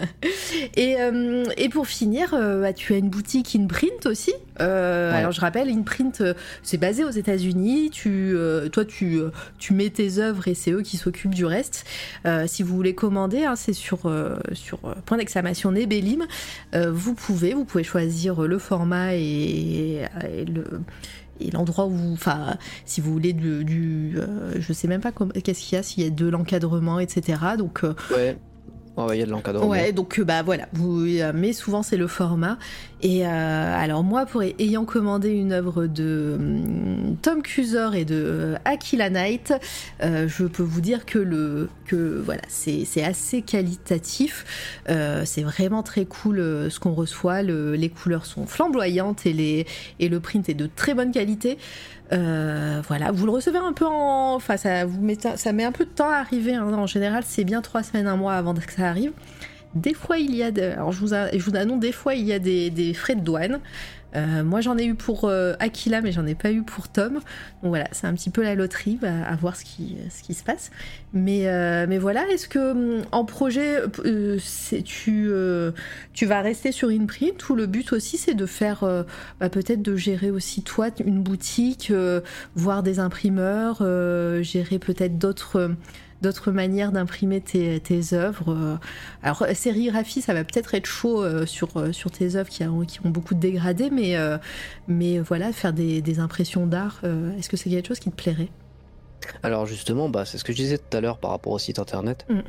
et, 0.77 0.97
euh, 0.99 1.45
et, 1.57 1.69
pour 1.69 1.87
finir, 1.87 2.31
bah, 2.33 2.73
tu 2.73 2.95
as 2.95 2.97
une 2.97 3.11
boutique 3.11 3.55
InPrint 3.55 4.07
aussi. 4.07 4.33
Alors 4.59 5.31
je 5.33 5.41
rappelle, 5.41 5.69
InPrint, 5.69 6.35
c'est 6.63 6.79
basé 6.79 7.05
aux 7.05 7.11
États-Unis. 7.11 7.91
Tu, 7.91 8.35
toi, 8.73 8.85
tu, 8.85 9.21
tu 9.59 9.75
mets 9.75 9.91
tes 9.91 10.19
œuvres 10.19 10.49
et 10.49 10.55
c'est 10.55 10.73
eux 10.73 10.83
qui 10.83 10.97
s'occupent 10.97 11.35
du 11.35 11.45
reste. 11.45 11.85
Euh, 12.33 12.47
si 12.47 12.63
vous 12.63 12.75
voulez 12.75 12.95
commander, 12.95 13.45
hein, 13.45 13.57
c'est 13.57 13.73
sur, 13.73 14.07
euh, 14.07 14.37
sur 14.53 14.79
euh, 14.85 14.95
point 15.05 15.19
d'exclamation 15.19 15.73
Nebelim. 15.73 16.27
vous 16.75 17.15
pouvez, 17.15 17.55
vous 17.55 17.65
pouvez 17.65 17.85
choisir 17.85 18.43
le 18.43 18.59
format 18.59 19.15
et, 19.15 20.03
le 20.47 20.65
l'endroit 21.53 21.87
où, 21.87 22.13
enfin, 22.13 22.57
si 22.85 23.01
vous 23.01 23.13
voulez 23.13 23.33
du, 23.33 23.65
du 23.65 24.17
je 24.57 24.73
sais 24.73 24.87
même 24.87 25.01
pas 25.01 25.11
qu'est-ce 25.11 25.61
qu'il 25.61 25.75
y 25.75 25.79
a, 25.79 25.83
s'il 25.83 26.05
y 26.05 26.07
a 26.07 26.11
de 26.11 26.29
l'encadrement, 26.29 27.01
etc. 27.01 27.39
Donc. 27.59 27.85
Il 29.13 29.19
y 29.19 29.23
a 29.23 29.27
de 29.27 29.31
l'encadrement. 29.31 29.69
Ouais, 29.69 29.93
donc 29.93 30.21
bah 30.21 30.43
voilà, 30.43 30.69
vous, 30.73 31.07
mais 31.35 31.53
souvent 31.53 31.83
c'est 31.83 31.97
le 31.97 32.07
format. 32.07 32.59
Et 33.03 33.27
euh, 33.27 33.29
alors 33.29 34.05
moi, 34.05 34.27
pour 34.27 34.43
ayant 34.43 34.85
commandé 34.85 35.31
une 35.31 35.53
œuvre 35.53 35.87
de 35.87 36.37
hum, 36.39 37.17
Tom 37.21 37.43
Cuser 37.43 37.89
et 37.95 38.05
de 38.05 38.15
euh, 38.15 38.57
Aquila 38.65 39.11
Knight, 39.11 39.53
euh, 40.03 40.29
je 40.29 40.45
peux 40.45 40.63
vous 40.63 40.81
dire 40.81 41.05
que 41.05 41.19
le 41.19 41.69
que 41.85 42.23
voilà, 42.25 42.43
c'est 42.49 43.03
assez 43.03 43.43
qualitatif. 43.43 44.81
c'est 44.87 45.43
vraiment 45.43 45.83
très 45.83 46.05
cool 46.05 46.39
ce 46.71 46.79
qu'on 46.79 46.95
reçoit. 46.95 47.43
les 47.43 47.89
couleurs 47.89 48.25
sont 48.25 48.47
flamboyantes 48.47 49.27
et 49.27 49.33
les 49.33 49.67
et 49.99 50.09
le 50.09 50.21
print 50.21 50.49
est 50.49 50.55
de 50.55 50.69
très 50.75 50.95
bonne 50.95 51.11
qualité. 51.11 51.59
Voilà, 52.13 53.11
vous 53.13 53.27
le 53.27 53.33
recevez 53.33 53.59
un 53.59 53.73
peu 53.73 53.87
en, 53.87 54.35
enfin 54.35 54.57
ça 54.57 54.85
vous 54.85 55.01
met, 55.01 55.17
ça 55.37 55.53
met 55.53 55.65
un 55.65 55.73
peu 55.73 55.85
de 55.85 55.91
temps 55.91 56.09
à 56.09 56.17
arriver. 56.17 56.55
Hein. 56.55 56.73
En 56.73 56.87
général, 56.87 57.23
c'est 57.27 57.45
bien 57.45 57.63
trois 57.63 57.83
semaines, 57.83 58.07
un 58.07 58.17
mois 58.17 58.35
avant 58.35 58.55
que 58.55 58.73
ça 58.73 58.89
arrive. 58.89 59.13
Des 59.75 59.95
fois, 59.95 60.19
il 60.19 60.35
y 60.35 60.43
a, 60.43 60.49
alors 60.49 60.93
je 60.93 61.01
vous, 61.01 61.09
je 61.09 61.39
vous 61.39 61.57
annonce, 61.57 61.81
des 61.81 61.93
fois, 61.93 62.15
il 62.15 62.27
y 62.27 62.33
a 62.33 62.39
des, 62.39 62.95
frais 62.95 63.15
de 63.15 63.21
douane. 63.21 63.61
Euh, 64.15 64.45
moi, 64.45 64.61
j'en 64.61 64.77
ai 64.77 64.85
eu 64.85 64.95
pour 64.95 65.25
euh, 65.25 65.55
Aquila, 65.59 66.01
mais 66.01 66.13
j'en 66.13 66.27
ai 66.27 66.35
pas 66.35 66.53
eu 66.53 66.63
pour 66.63 66.89
Tom. 66.89 67.15
Donc 67.15 67.23
voilà, 67.63 67.89
c'est 67.93 68.07
un 68.07 68.15
petit 68.15 68.31
peu 68.31 68.43
la 68.43 68.55
loterie, 68.55 68.99
bah, 69.01 69.25
à 69.27 69.37
voir 69.37 69.57
ce 69.57 69.65
qui, 69.65 69.97
ce 70.11 70.23
qui 70.23 70.35
se 70.35 70.45
passe. 70.45 70.71
Mais, 71.13 71.49
euh, 71.49 71.87
mais 71.89 71.99
voilà, 71.99 72.27
est-ce 72.29 72.49
que 72.49 72.73
hum, 72.99 73.05
en 73.13 73.25
projet, 73.25 73.83
tu, 74.85 75.31
tu 76.13 76.27
vas 76.27 76.41
rester 76.41 76.73
sur 76.73 76.89
InPrint 76.89 77.49
ou 77.49 77.55
le 77.55 77.67
but 77.67 77.93
aussi, 77.93 78.19
c'est 78.19 78.35
de 78.35 78.47
faire, 78.47 78.85
bah, 79.41 79.49
peut-être 79.49 79.83
de 79.83 79.97
gérer 79.97 80.31
aussi 80.31 80.63
toi 80.63 80.89
une 81.05 81.23
boutique, 81.23 81.93
voir 82.55 82.83
des 82.83 82.99
imprimeurs, 82.99 83.79
gérer 84.43 84.79
peut-être 84.79 85.19
d'autres 85.19 85.75
d'autres 86.23 86.53
manières 86.53 86.93
d'imprimer 86.93 87.41
tes, 87.41 87.81
tes, 87.81 88.15
œuvres. 88.15 88.53
Euh, 88.53 88.77
alors, 89.23 89.45
sérigraphie, 89.55 90.23
ça 90.23 90.35
va 90.35 90.45
peut-être 90.45 90.75
être 90.75 90.87
chaud 90.87 91.23
euh, 91.23 91.45
sur, 91.47 91.77
euh, 91.77 91.93
sur 91.93 92.11
tes 92.11 92.37
œuvres 92.37 92.49
qui, 92.49 92.65
ont, 92.65 92.85
qui 92.85 93.05
ont 93.05 93.11
beaucoup 93.11 93.35
de 93.35 93.41
dégradés, 93.41 93.91
mais, 93.91 94.17
mais 94.89 95.19
voilà, 95.19 95.53
faire 95.53 95.73
des, 95.73 96.01
des 96.01 96.21
impressions 96.21 96.67
d'art, 96.67 97.03
est-ce 97.39 97.49
que 97.49 97.57
c'est 97.57 97.71
quelque 97.71 97.89
chose 97.89 97.99
qui 97.99 98.11
te 98.11 98.17
plairait? 98.17 98.49
Alors 99.43 99.67
justement, 99.67 100.09
bah, 100.09 100.25
c'est 100.25 100.39
ce 100.39 100.45
que 100.45 100.53
je 100.53 100.59
disais 100.59 100.79
tout 100.79 100.97
à 100.97 101.01
l'heure 101.01 101.19
par 101.19 101.31
rapport 101.31 101.53
au 101.53 101.59
site 101.59 101.79
internet. 101.79 102.27
Mm. 102.29 102.41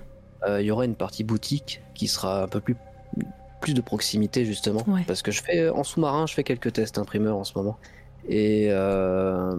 Euh, 0.47 0.61
Il 0.61 0.65
y 0.65 0.71
aura 0.71 0.85
une 0.85 0.95
partie 0.95 1.23
boutique 1.23 1.81
qui 1.93 2.07
sera 2.07 2.43
un 2.43 2.47
peu 2.47 2.59
plus, 2.59 2.75
plus 3.61 3.73
de 3.73 3.81
proximité 3.81 4.45
justement. 4.45 4.83
Ouais. 4.87 5.03
Parce 5.07 5.21
que 5.21 5.31
je 5.31 5.41
fais 5.41 5.69
en 5.69 5.83
sous-marin, 5.83 6.25
je 6.27 6.33
fais 6.33 6.43
quelques 6.43 6.73
tests 6.73 6.97
imprimeurs 6.97 7.37
en 7.37 7.43
ce 7.43 7.53
moment. 7.55 7.77
Et 8.27 8.67
euh, 8.69 9.51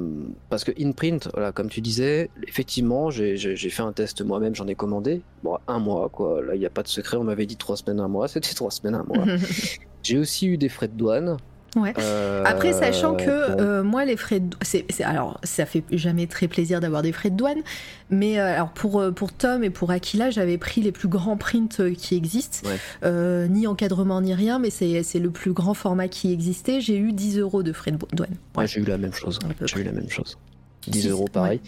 parce 0.49 0.65
que 0.65 0.73
InPrint, 0.81 1.29
voilà, 1.33 1.53
comme 1.53 1.69
tu 1.69 1.81
disais, 1.81 2.31
effectivement, 2.47 3.11
j'ai 3.11 3.57
fait 3.57 3.83
un 3.83 3.93
test 3.93 4.23
moi-même, 4.23 4.55
j'en 4.55 4.67
ai 4.67 4.75
commandé. 4.75 5.23
Bon, 5.43 5.59
un 5.69 5.79
mois, 5.79 6.09
quoi. 6.09 6.43
Là, 6.43 6.55
il 6.55 6.61
n'y 6.61 6.67
a 6.67 6.71
pas 6.71 6.83
de 6.83 6.89
secret, 6.89 7.17
on 7.17 7.25
m'avait 7.25 7.47
dit 7.47 7.57
trois 7.57 7.77
semaines, 7.77 8.01
un 8.01 8.09
mois. 8.09 8.29
C'était 8.35 8.55
trois 8.55 8.71
semaines, 8.71 8.95
un 8.95 9.05
mois. 9.05 9.25
j'ai 10.03 10.19
aussi 10.19 10.47
eu 10.47 10.57
des 10.57 10.69
frais 10.69 10.89
de 10.89 10.95
douane. 10.95 11.37
Ouais. 11.77 11.93
Euh, 11.99 12.43
Après, 12.47 12.73
sachant 12.73 13.15
que 13.15 13.25
euh, 13.29 13.83
moi, 13.83 14.05
les 14.05 14.17
frais 14.17 14.41
de 14.41 14.57
c'est, 14.63 14.87
alors 15.03 15.41
ça 15.43 15.67
fait 15.67 15.83
jamais 15.91 16.27
très 16.27 16.47
plaisir 16.49 16.81
d'avoir 16.81 17.03
des 17.03 17.13
frais 17.13 17.31
de 17.31 17.37
douane, 17.37 17.63
mais 18.11 18.39
euh, 18.39 18.55
alors 18.55 18.71
pour 18.71 19.03
pour 19.15 19.33
Tom 19.33 19.65
et 19.65 19.71
pour 19.71 19.91
Aquila, 19.91 20.31
j'avais 20.31 20.57
pris 20.59 20.81
les 20.83 20.93
plus 20.93 21.09
grands 21.09 21.37
prints 21.37 21.93
qui 21.97 22.15
existent, 22.17 22.69
Ouais. 22.69 23.49
Ni 23.49 23.67
encadrement 23.67 24.21
ni 24.21 24.35
rien, 24.35 24.59
mais 24.59 24.71
c'est 24.71 25.03
c'est 25.03 25.19
le 25.19 25.31
plus 25.31 25.53
grand 25.53 25.75
format 25.75 26.09
qui 26.09 26.33
existait. 26.33 26.81
J'ai 26.81 26.97
eu 26.97 27.13
10 27.13 27.39
euros 27.39 27.63
de 27.63 27.73
frais 27.73 27.91
de 27.91 27.99
douane. 28.13 28.37
Ouais, 28.57 28.67
j'ai 28.67 28.81
eu 28.81 28.85
la 28.85 28.99
même 28.99 29.13
chose. 29.13 29.39
J'ai 29.65 29.81
eu 29.81 29.85
la 29.85 29.93
même 29.93 30.11
chose. 30.11 30.39
10 30.87 31.01
Si, 31.03 31.09
euros, 31.09 31.27
pareil. 31.33 31.61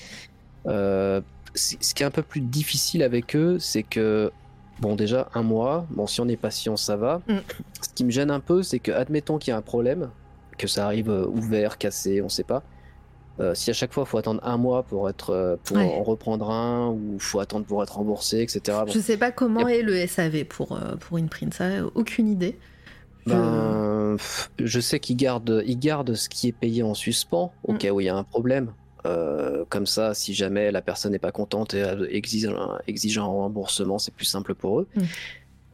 Ce 0.66 1.94
qui 1.94 2.02
est 2.02 2.06
un 2.06 2.10
peu 2.10 2.22
plus 2.22 2.40
difficile 2.42 3.02
avec 3.02 3.34
eux, 3.34 3.56
c'est 3.58 3.82
que, 3.82 4.30
bon, 4.80 4.94
déjà, 4.96 5.28
un 5.34 5.42
mois, 5.42 5.86
bon, 5.90 6.06
si 6.06 6.20
on 6.20 6.28
est 6.28 6.36
patient, 6.36 6.76
ça 6.76 6.96
va. 6.96 7.20
Mm. 7.28 7.36
Ce 7.82 7.88
qui 7.94 8.04
me 8.04 8.10
gêne 8.10 8.30
un 8.30 8.40
peu, 8.40 8.62
c'est 8.62 8.78
que, 8.78 8.92
admettons 8.92 9.38
qu'il 9.38 9.50
y 9.50 9.54
a 9.54 9.56
un 9.56 9.62
problème, 9.62 10.10
que 10.58 10.66
ça 10.66 10.86
arrive 10.86 11.10
euh, 11.10 11.26
ouvert, 11.26 11.78
cassé, 11.78 12.22
on 12.22 12.28
sait 12.28 12.44
pas. 12.44 12.62
Euh, 13.38 13.54
si 13.54 13.68
à 13.68 13.74
chaque 13.74 13.92
fois 13.92 14.04
il 14.06 14.08
faut 14.08 14.16
attendre 14.16 14.40
un 14.44 14.56
mois 14.56 14.82
pour 14.82 15.10
être 15.10 15.28
euh, 15.34 15.56
pour 15.62 15.76
Ouais. 15.76 15.84
en 15.84 16.02
reprendre 16.02 16.50
un 16.50 16.88
ou 16.88 17.18
faut 17.18 17.38
attendre 17.38 17.66
pour 17.66 17.82
être 17.82 17.94
remboursé 17.98 18.40
etc 18.40 18.78
bon, 18.86 18.90
Je 18.90 18.98
sais 18.98 19.18
pas 19.18 19.30
comment 19.30 19.68
est 19.68 19.82
le 19.82 20.06
SAV 20.06 20.44
pour 20.46 20.80
pour 21.00 21.18
InPrint, 21.18 21.52
ça 21.52 21.66
aucune 21.94 22.28
idée. 22.28 22.58
Je- 23.26 23.32
Ben, 23.34 24.16
je 24.58 24.80
sais 24.80 25.00
qu'ils 25.00 25.18
gardent, 25.18 25.62
ils 25.66 25.78
gardent 25.78 26.14
ce 26.14 26.30
qui 26.30 26.48
est 26.48 26.52
payé 26.52 26.82
en 26.82 26.94
suspens 26.94 27.52
au 27.64 27.74
Mm. 27.74 27.78
cas 27.78 27.90
où 27.90 28.00
il 28.00 28.04
y 28.04 28.08
a 28.08 28.16
un 28.16 28.24
problème. 28.24 28.72
Euh, 29.04 29.64
comme 29.68 29.86
ça, 29.86 30.14
si 30.14 30.34
jamais 30.34 30.70
la 30.70 30.82
personne 30.82 31.12
n'est 31.12 31.18
pas 31.18 31.32
contente 31.32 31.74
et 31.74 31.82
euh, 31.82 32.06
exige 32.10 32.46
un, 32.46 32.78
exige 32.86 33.18
un 33.18 33.24
remboursement, 33.24 33.98
c'est 33.98 34.14
plus 34.14 34.24
simple 34.24 34.54
pour 34.54 34.80
eux. 34.80 34.88
Mm. 34.96 35.02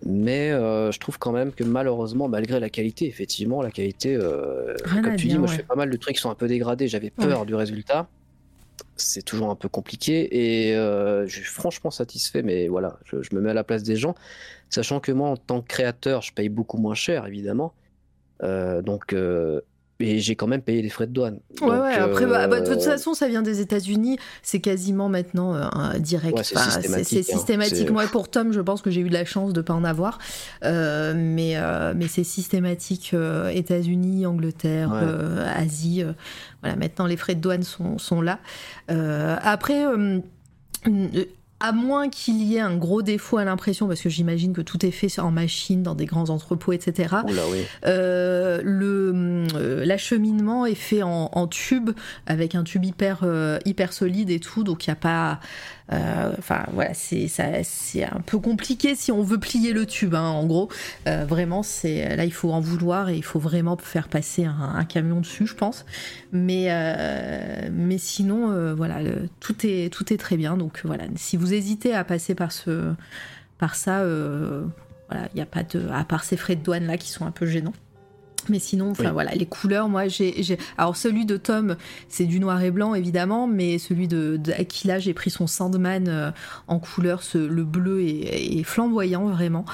Mais 0.04 0.50
euh, 0.50 0.90
je 0.90 0.98
trouve 0.98 1.18
quand 1.18 1.30
même 1.30 1.52
que 1.52 1.62
malheureusement, 1.62 2.28
malgré 2.28 2.58
la 2.58 2.68
qualité, 2.68 3.06
effectivement, 3.06 3.62
la 3.62 3.70
qualité, 3.70 4.16
euh, 4.16 4.74
comme 5.02 5.14
tu 5.16 5.28
dis, 5.28 5.38
moi 5.38 5.46
je 5.46 5.54
fais 5.54 5.62
pas 5.62 5.76
mal 5.76 5.90
de 5.90 5.96
trucs 5.96 6.16
qui 6.16 6.20
sont 6.20 6.30
un 6.30 6.34
peu 6.34 6.48
dégradés. 6.48 6.88
J'avais 6.88 7.10
peur 7.10 7.46
du 7.46 7.54
résultat. 7.54 8.08
C'est 8.96 9.22
toujours 9.22 9.50
un 9.50 9.54
peu 9.54 9.68
compliqué 9.68 10.28
et 10.36 10.74
je 10.74 11.28
suis 11.28 11.44
franchement 11.44 11.92
satisfait. 11.92 12.42
Mais 12.42 12.66
voilà, 12.66 12.98
je, 13.04 13.22
je 13.22 13.34
me 13.36 13.40
mets 13.40 13.50
à 13.50 13.54
la 13.54 13.62
place 13.62 13.84
des 13.84 13.94
gens, 13.94 14.16
sachant 14.70 14.98
que 14.98 15.12
moi, 15.12 15.28
en 15.28 15.36
tant 15.36 15.60
que 15.60 15.68
créateur, 15.68 16.20
je 16.22 16.32
paye 16.32 16.48
beaucoup 16.48 16.78
moins 16.78 16.96
cher, 16.96 17.26
évidemment. 17.26 17.72
Euh, 18.42 18.82
donc, 18.82 19.12
euh, 19.12 19.60
et 20.02 20.18
j'ai 20.18 20.36
quand 20.36 20.46
même 20.46 20.62
payé 20.62 20.82
les 20.82 20.88
frais 20.88 21.06
de 21.06 21.12
douane. 21.12 21.40
Ouais, 21.60 21.68
Donc, 21.68 21.70
ouais, 21.82 21.94
après, 21.94 22.26
bah, 22.26 22.46
bah, 22.48 22.60
de 22.60 22.66
toute 22.66 22.82
euh, 22.82 22.90
façon, 22.90 23.14
ça 23.14 23.28
vient 23.28 23.42
des 23.42 23.60
États-Unis, 23.60 24.18
c'est 24.42 24.60
quasiment 24.60 25.08
maintenant 25.08 25.54
euh, 25.54 25.98
direct. 25.98 26.36
Ouais, 26.36 26.44
c'est 26.44 26.56
Enfin, 26.56 26.70
systématique, 26.70 27.18
hein. 27.30 27.36
systématique. 27.36 27.90
Moi, 27.90 28.04
pour 28.06 28.28
Tom, 28.30 28.52
je 28.52 28.60
pense 28.60 28.82
que 28.82 28.90
j'ai 28.90 29.00
eu 29.00 29.08
de 29.08 29.14
la 29.14 29.24
chance 29.24 29.52
de 29.52 29.60
pas 29.60 29.74
en 29.74 29.84
avoir, 29.84 30.18
Euh, 30.64 31.14
mais, 31.16 31.56
mais 31.94 32.08
c'est 32.08 32.24
systématique 32.24 33.14
États-Unis, 33.52 34.26
Angleterre, 34.26 34.90
Ouais. 34.92 35.42
Asie. 35.56 36.04
voilà, 36.62 36.76
maintenant 36.76 37.06
les 37.06 37.16
frais 37.16 37.34
de 37.34 37.40
douane 37.40 37.62
sont, 37.62 37.98
sont 37.98 38.20
là. 38.20 38.38
Après. 38.88 39.84
À 41.62 41.70
moins 41.70 42.08
qu'il 42.08 42.42
y 42.42 42.56
ait 42.56 42.60
un 42.60 42.76
gros 42.76 43.02
défaut 43.02 43.38
à 43.38 43.44
l'impression, 43.44 43.86
parce 43.86 44.00
que 44.00 44.08
j'imagine 44.08 44.52
que 44.52 44.60
tout 44.60 44.84
est 44.84 44.90
fait 44.90 45.20
en 45.20 45.30
machine, 45.30 45.84
dans 45.84 45.94
des 45.94 46.06
grands 46.06 46.28
entrepôts, 46.28 46.72
etc. 46.72 47.14
Oula, 47.24 47.42
oui. 47.50 47.60
Euh, 47.86 48.60
le 48.64 49.46
euh, 49.54 49.84
l'acheminement 49.84 50.66
est 50.66 50.74
fait 50.74 51.04
en, 51.04 51.30
en 51.32 51.46
tube 51.46 51.90
avec 52.26 52.56
un 52.56 52.64
tube 52.64 52.84
hyper 52.84 53.20
euh, 53.22 53.58
hyper 53.64 53.92
solide 53.92 54.30
et 54.30 54.40
tout 54.40 54.64
donc 54.64 54.86
il 54.86 54.88
y 54.88 54.92
a 54.92 54.96
pas 54.96 55.38
enfin 55.90 56.64
voilà 56.72 56.94
c'est 56.94 58.04
un 58.04 58.20
peu 58.24 58.38
compliqué 58.38 58.94
si 58.94 59.12
on 59.12 59.22
veut 59.22 59.38
plier 59.38 59.72
le 59.72 59.86
tube 59.86 60.14
hein, 60.14 60.22
en 60.22 60.46
gros 60.46 60.68
Euh, 61.06 61.24
vraiment 61.26 61.62
c'est 61.62 62.16
là 62.16 62.24
il 62.24 62.32
faut 62.32 62.52
en 62.52 62.60
vouloir 62.60 63.08
et 63.08 63.16
il 63.16 63.24
faut 63.24 63.38
vraiment 63.38 63.76
faire 63.76 64.08
passer 64.08 64.44
un, 64.44 64.84
camion 64.84 65.20
dessus 65.20 65.46
je 65.46 65.54
pense 65.54 65.84
mais 66.32 66.66
euh, 66.70 67.68
mais 67.72 67.98
sinon 67.98 68.50
euh, 68.50 68.74
voilà 68.74 69.00
tout 69.40 69.56
est 69.64 69.92
tout 69.92 70.12
est 70.12 70.16
très 70.16 70.36
bien 70.36 70.56
donc 70.56 70.80
voilà 70.84 71.04
si 71.16 71.36
vous 71.36 71.52
hésitez 71.52 71.94
à 71.94 72.04
passer 72.04 72.34
par 72.34 72.52
ce 72.52 72.94
par 73.58 73.74
ça 73.74 74.00
euh, 74.00 74.64
voilà, 75.12 75.28
il 75.32 75.36
n'y 75.36 75.42
a 75.42 75.46
pas 75.46 75.62
de. 75.62 75.88
À 75.90 76.04
part 76.04 76.24
ces 76.24 76.36
frais 76.36 76.56
de 76.56 76.62
douane 76.62 76.86
là 76.86 76.96
qui 76.96 77.10
sont 77.10 77.26
un 77.26 77.30
peu 77.30 77.46
gênants. 77.46 77.74
Mais 78.48 78.58
sinon, 78.58 78.90
enfin 78.90 79.04
Oui. 79.06 79.10
voilà, 79.12 79.32
les 79.34 79.46
couleurs, 79.46 79.88
moi 79.88 80.08
j'ai. 80.08 80.42
j'ai- 80.42 80.58
Alors 80.78 80.96
celui 80.96 81.24
de 81.26 81.36
Tom, 81.36 81.76
c'est 82.08 82.24
du 82.24 82.40
noir 82.40 82.60
et 82.62 82.70
blanc 82.70 82.94
évidemment, 82.94 83.46
mais 83.46 83.78
celui 83.78 84.08
de, 84.08 84.36
de 84.36 84.52
Aquila, 84.52 84.98
j'ai 84.98 85.14
pris 85.14 85.30
son 85.30 85.46
Sandman 85.46 86.08
euh, 86.08 86.30
en 86.68 86.78
couleur, 86.78 87.22
ce- 87.22 87.38
le 87.38 87.64
bleu 87.64 88.02
est, 88.02 88.58
est 88.58 88.62
flamboyant 88.64 89.26
vraiment. 89.28 89.64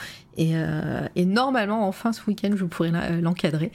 Et, 0.40 0.52
euh, 0.54 1.00
et 1.16 1.24
normalement, 1.24 1.88
enfin 1.88 2.12
ce 2.12 2.20
week-end, 2.28 2.50
je 2.54 2.64
pourrais 2.64 2.92
la- 2.92 3.10
l'encadrer. 3.20 3.72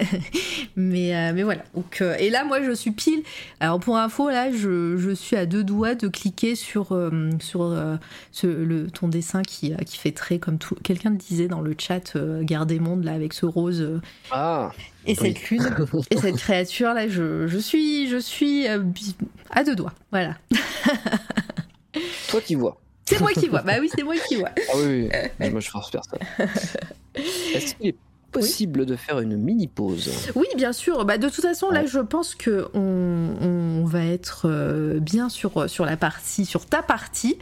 mais, 0.76 1.14
euh, 1.16 1.32
mais 1.34 1.42
voilà. 1.42 1.62
Donc, 1.74 2.00
euh, 2.00 2.14
et 2.20 2.30
là, 2.30 2.44
moi, 2.44 2.62
je 2.62 2.70
suis 2.72 2.92
pile. 2.92 3.22
Alors 3.58 3.80
pour 3.80 3.96
info, 3.98 4.30
là, 4.30 4.52
je, 4.52 4.96
je 4.96 5.10
suis 5.10 5.34
à 5.36 5.46
deux 5.46 5.64
doigts 5.64 5.96
de 5.96 6.06
cliquer 6.08 6.54
sur, 6.54 6.92
euh, 6.92 7.30
sur 7.40 7.62
euh, 7.62 7.96
ce, 8.30 8.46
le, 8.46 8.88
ton 8.88 9.08
dessin 9.08 9.42
qui, 9.42 9.72
euh, 9.72 9.78
qui 9.78 9.98
fait 9.98 10.12
très 10.12 10.38
comme 10.38 10.58
tout. 10.58 10.76
Quelqu'un 10.84 11.10
le 11.10 11.16
disait 11.16 11.48
dans 11.48 11.60
le 11.60 11.74
chat, 11.76 12.14
euh, 12.14 12.42
Guerre 12.44 12.66
des 12.66 12.78
mondes, 12.78 13.02
là, 13.04 13.12
avec 13.12 13.32
ce 13.32 13.44
rose 13.44 13.80
euh, 13.80 14.00
Ah, 14.30 14.70
et 15.06 15.16
Oui. 15.20 15.34
cette 15.34 15.50
lune 15.50 15.68
et 16.10 16.16
cette 16.18 16.36
créature, 16.36 16.94
là, 16.94 17.08
je, 17.08 17.48
je 17.48 17.58
suis, 17.58 18.08
je 18.08 18.18
suis 18.18 18.68
euh, 18.68 18.78
à 19.50 19.64
deux 19.64 19.74
doigts. 19.74 19.92
Voilà. 20.12 20.36
toi 22.28 22.40
qui 22.40 22.54
vois. 22.54 22.80
C'est 23.08 23.20
moi 23.20 23.32
qui 23.32 23.48
vois. 23.48 23.62
Bah 23.62 23.74
oui, 23.80 23.90
c'est 23.94 24.02
moi 24.02 24.16
qui 24.16 24.36
vois. 24.36 24.50
Ah 24.56 24.72
oui, 24.76 25.08
oui. 25.40 25.50
moi 25.50 25.60
je 25.60 25.70
force 25.70 25.90
personne. 25.90 26.18
Est-ce 27.54 27.74
qu'il 27.76 27.88
est 27.88 27.96
possible 28.40 28.86
de 28.86 28.96
faire 28.96 29.20
une 29.20 29.36
mini 29.36 29.66
pause 29.66 30.10
Oui, 30.34 30.46
bien 30.56 30.72
sûr. 30.72 31.04
Bah, 31.04 31.18
de 31.18 31.28
toute 31.28 31.42
façon, 31.42 31.70
là, 31.70 31.86
je 31.86 31.98
pense 31.98 32.34
que 32.34 32.68
on, 32.74 33.30
on 33.40 33.84
va 33.84 34.04
être 34.04 34.42
euh, 34.48 34.98
bien 35.00 35.28
sur, 35.28 35.68
sur 35.68 35.84
la 35.84 35.96
partie, 35.96 36.44
sur 36.44 36.66
ta 36.66 36.82
partie. 36.82 37.38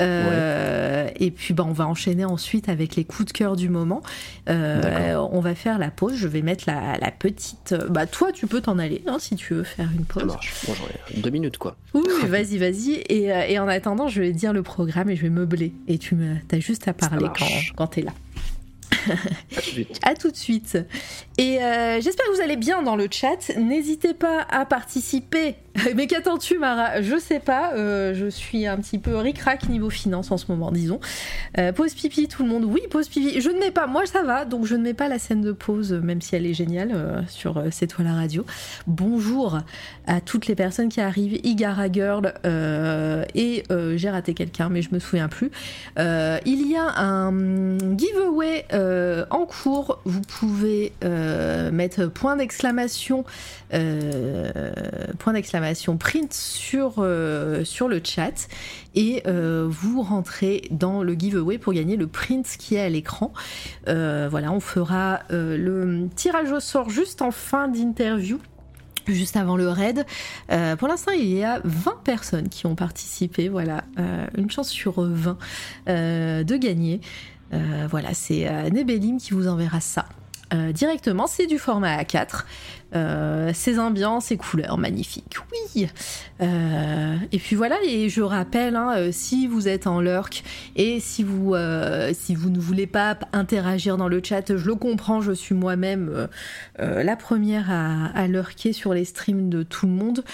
Euh, 0.00 1.08
Et 1.16 1.30
puis, 1.30 1.54
bah, 1.54 1.64
on 1.66 1.72
va 1.72 1.86
enchaîner 1.86 2.24
ensuite 2.24 2.68
avec 2.68 2.96
les 2.96 3.04
coups 3.04 3.26
de 3.26 3.32
cœur 3.32 3.56
du 3.56 3.68
moment. 3.68 4.02
Euh, 4.48 5.16
on 5.32 5.40
va 5.40 5.54
faire 5.54 5.78
la 5.78 5.90
pause. 5.90 6.14
Je 6.16 6.28
vais 6.28 6.42
mettre 6.42 6.64
la, 6.66 6.96
la 6.98 7.10
petite. 7.10 7.74
Bah, 7.90 8.06
toi, 8.06 8.32
tu 8.32 8.46
peux 8.46 8.60
t'en 8.60 8.78
aller 8.78 9.02
hein, 9.06 9.16
si 9.18 9.36
tu 9.36 9.54
veux 9.54 9.64
faire 9.64 9.88
une 9.92 10.04
Ça 10.06 10.20
pause. 10.20 10.24
marche. 10.24 10.52
Moi 10.66 10.76
j'en 10.78 11.16
ai 11.16 11.20
deux 11.20 11.30
minutes 11.30 11.58
quoi. 11.58 11.76
Oui, 11.94 12.02
vas-y, 12.26 12.58
vas-y. 12.58 12.92
Et, 13.08 13.24
et 13.52 13.58
en 13.58 13.68
attendant, 13.68 14.08
je 14.08 14.20
vais 14.20 14.32
dire 14.32 14.52
le 14.52 14.62
programme 14.62 15.10
et 15.10 15.16
je 15.16 15.22
vais 15.22 15.30
meubler. 15.30 15.72
Et 15.88 15.98
tu 15.98 16.14
me, 16.14 16.36
as 16.52 16.60
juste 16.60 16.88
à 16.88 16.92
parler 16.92 17.26
quand, 17.36 17.40
marche. 17.40 17.72
quand 17.76 17.86
t'es 17.88 18.02
là. 18.02 18.12
À 20.02 20.14
tout 20.14 20.30
de 20.30 20.36
suite. 20.36 20.78
Et 21.36 21.62
euh, 21.62 22.00
j'espère 22.00 22.26
que 22.26 22.34
vous 22.34 22.40
allez 22.40 22.56
bien 22.56 22.82
dans 22.82 22.96
le 22.96 23.08
chat. 23.10 23.50
N'hésitez 23.56 24.14
pas 24.14 24.46
à 24.50 24.64
participer. 24.64 25.56
Mais 25.96 26.06
qu'attends-tu, 26.06 26.58
Mara? 26.58 27.02
Je 27.02 27.18
sais 27.18 27.40
pas. 27.40 27.72
euh, 27.74 28.14
je 28.14 28.26
suis 28.26 28.66
un 28.66 28.76
petit 28.78 28.98
peu 28.98 29.16
ric-rac 29.16 29.68
niveau 29.68 29.90
finance 29.90 30.30
en 30.30 30.36
ce 30.36 30.46
moment, 30.48 30.72
disons. 30.72 31.00
Euh, 31.58 31.72
pause 31.72 31.94
pipi, 31.94 32.28
tout 32.28 32.42
le 32.42 32.48
monde. 32.48 32.64
Oui, 32.64 32.80
pause 32.90 33.08
pipi. 33.08 33.40
Je 33.40 33.50
ne 33.50 33.58
mets 33.58 33.70
pas. 33.70 33.86
Moi, 33.86 34.06
ça 34.06 34.22
va. 34.22 34.44
Donc, 34.44 34.66
je 34.66 34.74
ne 34.74 34.82
mets 34.82 34.94
pas 34.94 35.08
la 35.08 35.18
scène 35.18 35.42
de 35.42 35.52
pause, 35.52 35.92
même 35.92 36.20
si 36.20 36.36
elle 36.36 36.46
est 36.46 36.54
géniale 36.54 36.92
euh, 36.94 37.20
sur 37.28 37.62
C'est 37.70 37.86
toi 37.86 38.04
la 38.04 38.14
radio. 38.14 38.44
Bonjour 38.86 39.58
à 40.06 40.20
toutes 40.20 40.46
les 40.46 40.54
personnes 40.54 40.88
qui 40.88 41.00
arrivent. 41.00 41.38
Igara 41.44 41.90
Girl 41.92 42.32
et 43.34 43.62
j'ai 43.96 44.10
raté 44.10 44.34
quelqu'un, 44.34 44.68
mais 44.68 44.82
je 44.82 44.92
me 44.92 44.98
souviens 44.98 45.28
plus. 45.28 45.50
Il 45.98 46.70
y 46.70 46.76
a 46.76 47.00
un 47.00 47.78
giveaway 47.96 48.64
en 49.30 49.46
cours. 49.46 50.00
Vous 50.04 50.22
pouvez 50.22 50.92
mettre 51.72 52.06
point 52.06 52.36
d'exclamation, 52.36 53.24
point 53.70 55.32
d'exclamation 55.32 55.67
print 55.98 56.32
sur, 56.32 56.96
euh, 56.98 57.64
sur 57.64 57.88
le 57.88 58.00
chat 58.02 58.48
et 58.94 59.22
euh, 59.26 59.66
vous 59.68 60.02
rentrez 60.02 60.62
dans 60.70 61.02
le 61.02 61.14
giveaway 61.14 61.58
pour 61.58 61.72
gagner 61.72 61.96
le 61.96 62.06
print 62.06 62.46
qui 62.58 62.74
est 62.74 62.80
à 62.80 62.88
l'écran. 62.88 63.32
Euh, 63.86 64.28
voilà, 64.30 64.52
on 64.52 64.60
fera 64.60 65.20
le 65.30 66.08
tirage 66.14 66.50
au 66.52 66.60
sort 66.60 66.90
juste 66.90 67.22
en 67.22 67.30
fin 67.30 67.68
d'interview 67.68 68.38
juste 69.06 69.36
avant 69.36 69.56
le 69.56 69.70
raid. 69.70 70.04
Pour 70.78 70.86
l'instant, 70.86 71.12
il 71.12 71.28
y 71.28 71.42
a 71.42 71.62
20 71.64 72.02
personnes 72.04 72.50
qui 72.50 72.66
ont 72.66 72.74
participé. 72.74 73.48
Voilà, 73.48 73.84
une 74.36 74.50
chance 74.50 74.68
sur 74.68 75.00
20 75.00 75.38
euh, 75.88 76.44
de 76.44 76.56
gagner. 76.56 77.00
Voilà, 77.50 78.12
c'est 78.12 78.70
Nebelim 78.70 79.16
qui 79.16 79.32
vous 79.32 79.48
enverra 79.48 79.80
ça. 79.80 80.04
directement. 80.74 81.26
C'est 81.26 81.46
du 81.46 81.58
format 81.58 82.02
A4. 82.02 82.44
Euh, 82.94 83.50
ces 83.52 83.78
ambiances, 83.78 84.26
ces 84.26 84.38
couleurs 84.38 84.78
magnifiques, 84.78 85.36
oui. 85.52 85.88
Euh, 86.40 87.16
et 87.32 87.38
puis 87.38 87.54
voilà, 87.54 87.76
et 87.86 88.08
je 88.08 88.22
rappelle, 88.22 88.76
hein, 88.76 88.94
euh, 88.96 89.08
si 89.12 89.46
vous 89.46 89.68
êtes 89.68 89.86
en 89.86 90.00
lurk 90.00 90.42
et 90.74 90.98
si 90.98 91.22
vous, 91.22 91.54
si 92.12 92.34
vous 92.34 92.50
ne 92.50 92.58
voulez 92.58 92.86
pas 92.86 93.18
interagir 93.32 93.98
dans 93.98 94.08
le 94.08 94.22
chat, 94.24 94.56
je 94.56 94.66
le 94.66 94.74
comprends, 94.74 95.20
je 95.20 95.32
suis 95.32 95.54
moi-même 95.54 96.28
la 96.78 97.16
première 97.16 97.70
à, 97.70 98.06
à, 98.06 98.26
lurker 98.26 98.72
sur 98.72 98.94
les 98.94 99.04
streams 99.04 99.50
de 99.50 99.62
tout 99.62 99.86
le 99.86 99.92
monde, 99.92 100.24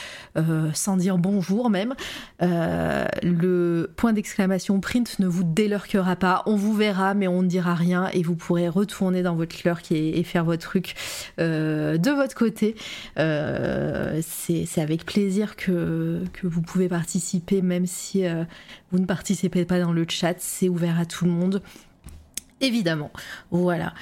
sans 0.75 0.97
dire 0.97 1.19
bonjour 1.19 1.71
même. 1.71 1.95
le 2.41 3.91
point 3.97 4.13
d'exclamation 4.13 4.81
print 4.81 5.19
ne 5.19 5.27
vous 5.27 5.45
délurkera 5.45 6.17
pas, 6.17 6.43
on 6.47 6.57
vous 6.57 6.75
verra, 6.75 7.15
mais 7.15 7.27
on 7.27 7.43
ne 7.43 7.49
dira 7.49 7.75
rien 7.75 8.09
et 8.13 8.23
vous 8.23 8.37
pourrez 8.37 8.69
retourner 8.69 9.23
dans 9.23 9.35
votre 9.35 9.57
lurk 9.65 9.91
et 9.91 10.23
faire 10.23 10.45
votre 10.45 10.63
truc 10.63 10.95
de 11.39 12.11
votre 12.11 12.35
côté 12.35 12.44
euh, 13.19 14.21
c'est 14.23 14.81
avec 14.81 15.05
plaisir 15.05 15.57
que, 15.57 16.23
vous 16.43 16.63
pouvez 16.63 16.89
participer, 16.89 17.63
même 17.63 17.87
si 17.87 18.27
euh, 18.27 18.45
vous 18.93 18.99
ne 18.99 19.07
participez 19.07 19.65
pas 19.65 19.81
dans 19.81 19.93
le 19.93 20.05
chat, 20.09 20.35
c'est 20.39 20.69
ouvert 20.69 20.99
à 20.99 21.07
tout 21.07 21.25
le 21.25 21.31
monde. 21.31 21.63
Évidemment, 22.65 23.11
voilà. 23.51 23.95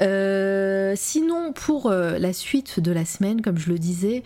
Euh, 0.00 0.94
sinon, 0.96 1.52
pour 1.52 1.90
la 1.90 2.32
suite 2.32 2.80
de 2.80 2.92
la 2.92 3.04
semaine, 3.04 3.42
comme 3.42 3.58
je 3.58 3.70
le 3.70 3.78
disais, 3.78 4.22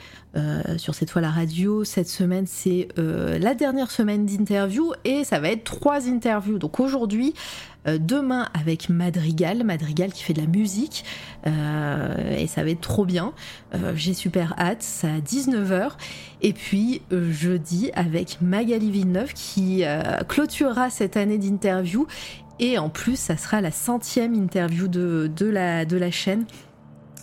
sur 0.79 0.95
cette 0.95 1.11
fois 1.11 1.21
la 1.21 1.31
radio, 1.31 1.85
cette 1.85 2.09
semaine 2.09 2.47
c'est 2.47 2.89
la 2.97 3.55
dernière 3.55 3.91
semaine 3.91 4.25
d'interview 4.25 4.93
et 5.05 5.25
ça 5.25 5.41
va 5.41 5.51
être 5.51 5.65
trois 5.65 6.09
interviews. 6.09 6.59
Donc 6.59 6.81
aujourd'hui, 6.81 7.35
euh, 7.89 7.99
demain 7.99 8.49
avec 8.55 8.89
Madrigal, 8.89 9.65
Madrigal 9.65 10.13
qui 10.13 10.23
fait 10.23 10.33
de 10.33 10.41
la 10.41 10.47
musique, 10.47 11.05
euh, 11.47 12.37
et 12.39 12.47
ça 12.47 12.63
va 12.63 12.71
être 12.71 12.81
trop 12.81 13.05
bien. 13.05 13.33
Euh, 13.75 13.93
j'ai 13.97 14.15
super 14.15 14.55
hâte, 14.59 14.83
ça 14.83 15.09
à 15.09 15.19
19h. 15.19 15.93
Et 16.43 16.53
puis 16.53 17.03
jeudi 17.11 17.91
avec 17.95 18.39
Magali 18.41 18.91
Villeneuve 18.91 19.33
qui 19.33 19.85
clôturera 20.27 20.91
cette 20.91 21.17
année 21.17 21.39
d'interview. 21.39 22.09
Et 22.65 22.79
en 22.79 22.89
plus, 22.89 23.19
ça 23.19 23.37
sera 23.37 23.61
la 23.61 23.73
centième 23.73 24.35
interview 24.35 24.87
de, 24.87 25.29
de, 25.35 25.47
la, 25.47 25.85
de 25.85 25.97
la 25.97 26.13
chaîne. 26.13 26.47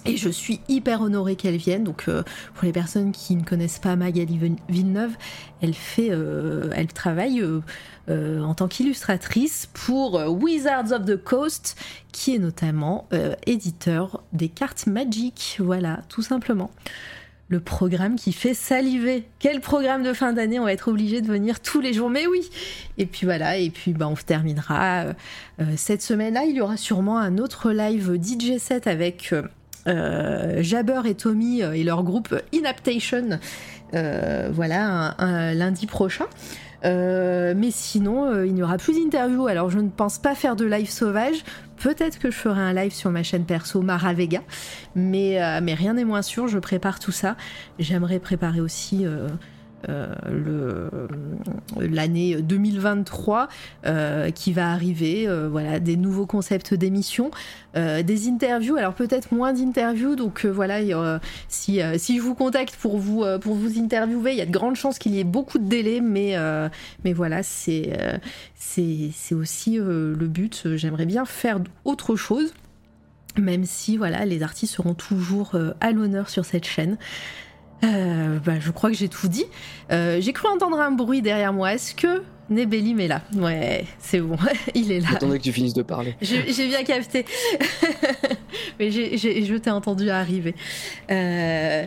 Et 0.05 0.17
je 0.17 0.29
suis 0.29 0.59
hyper 0.67 1.01
honorée 1.01 1.35
qu'elle 1.35 1.55
vienne. 1.55 1.83
Donc, 1.83 2.05
pour 2.05 2.63
les 2.63 2.71
personnes 2.71 3.11
qui 3.11 3.35
ne 3.35 3.43
connaissent 3.43 3.79
pas 3.79 3.95
Magali 3.95 4.39
Villeneuve, 4.69 5.11
elle 5.61 5.73
fait, 5.73 6.07
elle 6.07 6.87
travaille 6.87 7.41
euh, 8.09 8.41
en 8.41 8.55
tant 8.55 8.67
qu'illustratrice 8.67 9.69
pour 9.71 10.17
euh, 10.17 10.27
Wizards 10.27 10.91
of 10.91 11.05
the 11.05 11.15
Coast, 11.15 11.77
qui 12.11 12.33
est 12.33 12.39
notamment 12.39 13.07
euh, 13.13 13.35
éditeur 13.45 14.23
des 14.33 14.49
cartes 14.49 14.87
Magic. 14.87 15.57
Voilà, 15.59 15.99
tout 16.09 16.23
simplement. 16.23 16.71
Le 17.49 17.59
programme 17.59 18.15
qui 18.15 18.31
fait 18.31 18.53
saliver. 18.53 19.23
Quel 19.39 19.59
programme 19.59 20.03
de 20.03 20.13
fin 20.13 20.33
d'année 20.33 20.59
On 20.59 20.65
va 20.65 20.73
être 20.73 20.87
obligé 20.87 21.21
de 21.21 21.27
venir 21.27 21.59
tous 21.59 21.81
les 21.81 21.93
jours. 21.93 22.09
Mais 22.09 22.27
oui 22.27 22.47
Et 22.97 23.05
puis 23.07 23.25
voilà, 23.25 23.57
et 23.57 23.71
puis 23.71 23.93
bah, 23.93 24.07
on 24.07 24.15
terminera. 24.15 25.05
cette 25.75 26.03
semaine-là, 26.03 26.45
il 26.45 26.55
y 26.55 26.61
aura 26.61 26.77
sûrement 26.77 27.17
un 27.17 27.39
autre 27.39 27.71
live 27.71 28.19
DJ 28.21 28.59
set 28.59 28.85
avec 28.85 29.33
Jabber 29.85 31.01
et 31.05 31.15
Tommy 31.15 31.61
et 31.61 31.83
leur 31.83 32.03
groupe 32.03 32.39
Inaptation. 32.53 33.39
voilà, 33.91 35.15
un 35.17 35.53
lundi 35.55 35.87
prochain. 35.87 36.25
Euh, 36.85 37.53
mais 37.55 37.71
sinon, 37.71 38.25
euh, 38.25 38.45
il 38.45 38.53
n'y 38.53 38.63
aura 38.63 38.77
plus 38.77 38.93
d'interviews. 38.93 39.47
Alors, 39.47 39.69
je 39.69 39.79
ne 39.79 39.89
pense 39.89 40.17
pas 40.17 40.35
faire 40.35 40.55
de 40.55 40.65
live 40.65 40.89
sauvage. 40.89 41.43
Peut-être 41.77 42.19
que 42.19 42.29
je 42.29 42.35
ferai 42.35 42.61
un 42.61 42.73
live 42.73 42.93
sur 42.93 43.09
ma 43.09 43.23
chaîne 43.23 43.45
perso 43.45 43.81
Mara 43.81 44.13
Vega, 44.13 44.41
mais, 44.95 45.41
euh, 45.41 45.59
mais 45.63 45.73
rien 45.73 45.93
n'est 45.93 46.05
moins 46.05 46.21
sûr. 46.21 46.47
Je 46.47 46.59
prépare 46.59 46.99
tout 46.99 47.11
ça. 47.11 47.35
J'aimerais 47.79 48.19
préparer 48.19 48.61
aussi 48.61 49.05
euh, 49.05 49.27
l'année 51.79 52.41
2023 52.41 53.47
euh, 53.85 54.31
qui 54.31 54.53
va 54.53 54.71
arriver. 54.71 55.27
Euh, 55.27 55.47
voilà, 55.49 55.79
des 55.79 55.95
nouveaux 55.95 56.25
concepts 56.25 56.73
d'émissions, 56.73 57.31
des 57.75 58.27
interviews. 58.27 58.75
Alors 58.75 58.93
peut-être 58.93 59.33
moins 59.33 59.53
d'interviews. 59.53 60.15
Donc 60.15 60.45
voilà, 60.45 60.79
si, 61.47 61.79
si 61.97 62.17
je 62.17 62.21
vous 62.21 62.35
contacte 62.35 62.75
pour 62.75 62.97
vous 62.97 63.23
pour 63.39 63.55
vous 63.55 63.79
interviewer, 63.79 64.31
il 64.31 64.37
y 64.37 64.41
a 64.41 64.45
de 64.45 64.51
grandes 64.51 64.75
chances 64.75 64.99
qu'il 64.99 65.13
y 65.13 65.19
ait 65.19 65.23
beaucoup 65.23 65.59
de 65.59 65.67
délais, 65.67 66.01
mais 66.01 66.35
mais 67.03 67.13
voilà, 67.13 67.43
c'est 67.43 67.97
c'est 68.55 69.35
aussi 69.35 69.77
le 69.77 70.27
but. 70.27 70.63
J'aimerais 70.75 71.05
bien 71.05 71.25
faire 71.25 71.59
autre 71.85 72.15
chose 72.15 72.53
même 73.37 73.63
si 73.63 73.95
voilà 73.95 74.25
les 74.25 74.41
artistes 74.43 74.73
seront 74.73 74.95
toujours 74.95 75.55
à 75.79 75.91
l'honneur 75.91 76.29
sur 76.29 76.45
cette 76.45 76.65
chaîne. 76.65 76.97
Euh, 77.83 78.39
bah, 78.39 78.59
je 78.59 78.71
crois 78.71 78.89
que 78.89 78.95
j'ai 78.95 79.09
tout 79.09 79.27
dit. 79.27 79.45
Euh, 79.91 80.19
j'ai 80.21 80.33
cru 80.33 80.47
entendre 80.47 80.79
un 80.79 80.91
bruit 80.91 81.21
derrière 81.21 81.53
moi. 81.53 81.73
Est-ce 81.73 81.95
que 81.95 82.23
Nebellim 82.49 82.99
est 82.99 83.07
là. 83.07 83.21
Ouais, 83.35 83.85
c'est 83.99 84.19
bon, 84.19 84.37
il 84.75 84.91
est 84.91 84.99
là. 84.99 85.09
J'attendais 85.11 85.37
que 85.37 85.43
tu 85.43 85.53
finisses 85.53 85.73
de 85.73 85.83
parler. 85.83 86.15
J'ai 86.21 86.67
bien 86.67 86.83
capté. 86.83 87.25
Mais 88.79 88.91
je 88.91 89.57
t'ai 89.57 89.69
entendu 89.69 90.09
arriver. 90.09 90.55
Euh, 91.11 91.85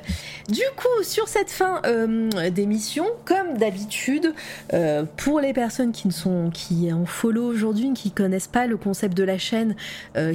du 0.48 0.62
coup, 0.76 1.02
sur 1.02 1.28
cette 1.28 1.50
fin 1.50 1.80
euh, 1.86 2.50
d'émission, 2.50 3.06
comme 3.24 3.56
d'habitude, 3.56 4.34
euh, 4.72 5.04
pour 5.16 5.40
les 5.40 5.52
personnes 5.52 5.92
qui 5.92 6.08
ne 6.08 6.12
sont 6.12 6.50
qui 6.52 6.92
en 6.92 7.06
follow 7.06 7.44
aujourd'hui, 7.44 7.92
qui 7.94 8.10
connaissent 8.10 8.48
pas 8.48 8.66
le 8.66 8.76
concept 8.76 9.16
de 9.16 9.24
la 9.24 9.38
chaîne, 9.38 9.74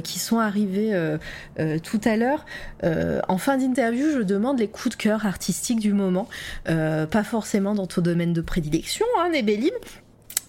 qui 0.02 0.18
sont 0.18 0.38
arrivés 0.38 0.92
tout 1.82 2.00
à 2.04 2.16
l'heure, 2.16 2.44
en 2.82 3.38
fin 3.38 3.56
d'interview, 3.56 4.10
je 4.12 4.22
demande 4.22 4.58
les 4.58 4.68
coups 4.68 4.96
de 4.96 5.02
cœur 5.02 5.26
artistiques 5.26 5.80
du 5.80 5.92
moment, 5.92 6.28
pas 6.64 7.24
forcément 7.24 7.74
dans 7.74 7.86
ton 7.86 8.02
domaine 8.02 8.32
de 8.32 8.40
prédilection, 8.40 9.06
hein, 9.20 9.30
Nebellim, 9.32 9.74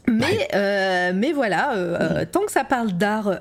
mais, 0.10 0.48
euh, 0.56 1.12
mais 1.16 1.32
voilà, 1.32 1.74
euh, 1.74 1.98
euh, 2.00 2.26
tant 2.30 2.42
que 2.42 2.52
ça 2.52 2.64
parle 2.64 2.94
d'art, 2.94 3.40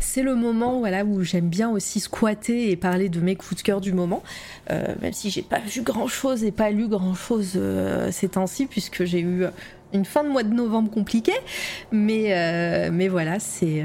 c'est 0.00 0.22
le 0.22 0.34
moment 0.34 0.78
voilà, 0.78 1.04
où 1.04 1.22
j'aime 1.22 1.48
bien 1.48 1.70
aussi 1.70 2.00
squatter 2.00 2.70
et 2.70 2.76
parler 2.76 3.08
de 3.08 3.20
mes 3.20 3.36
coups 3.36 3.56
de 3.56 3.62
cœur 3.62 3.80
du 3.80 3.92
moment. 3.92 4.22
même 4.70 5.12
si 5.12 5.30
j'ai 5.30 5.42
pas 5.42 5.60
vu 5.60 5.82
grand 5.82 6.08
chose 6.08 6.44
et 6.44 6.52
pas 6.52 6.70
lu 6.70 6.88
grand 6.88 7.14
chose 7.14 7.58
ces 8.10 8.28
temps-ci, 8.28 8.66
puisque 8.66 9.04
j'ai 9.04 9.20
eu 9.20 9.44
une 9.92 10.04
fin 10.04 10.24
de 10.24 10.28
mois 10.28 10.42
de 10.42 10.52
novembre 10.52 10.90
compliquée. 10.90 11.32
Mais, 11.92 12.90
mais 12.90 13.08
voilà, 13.08 13.38
c'est 13.38 13.84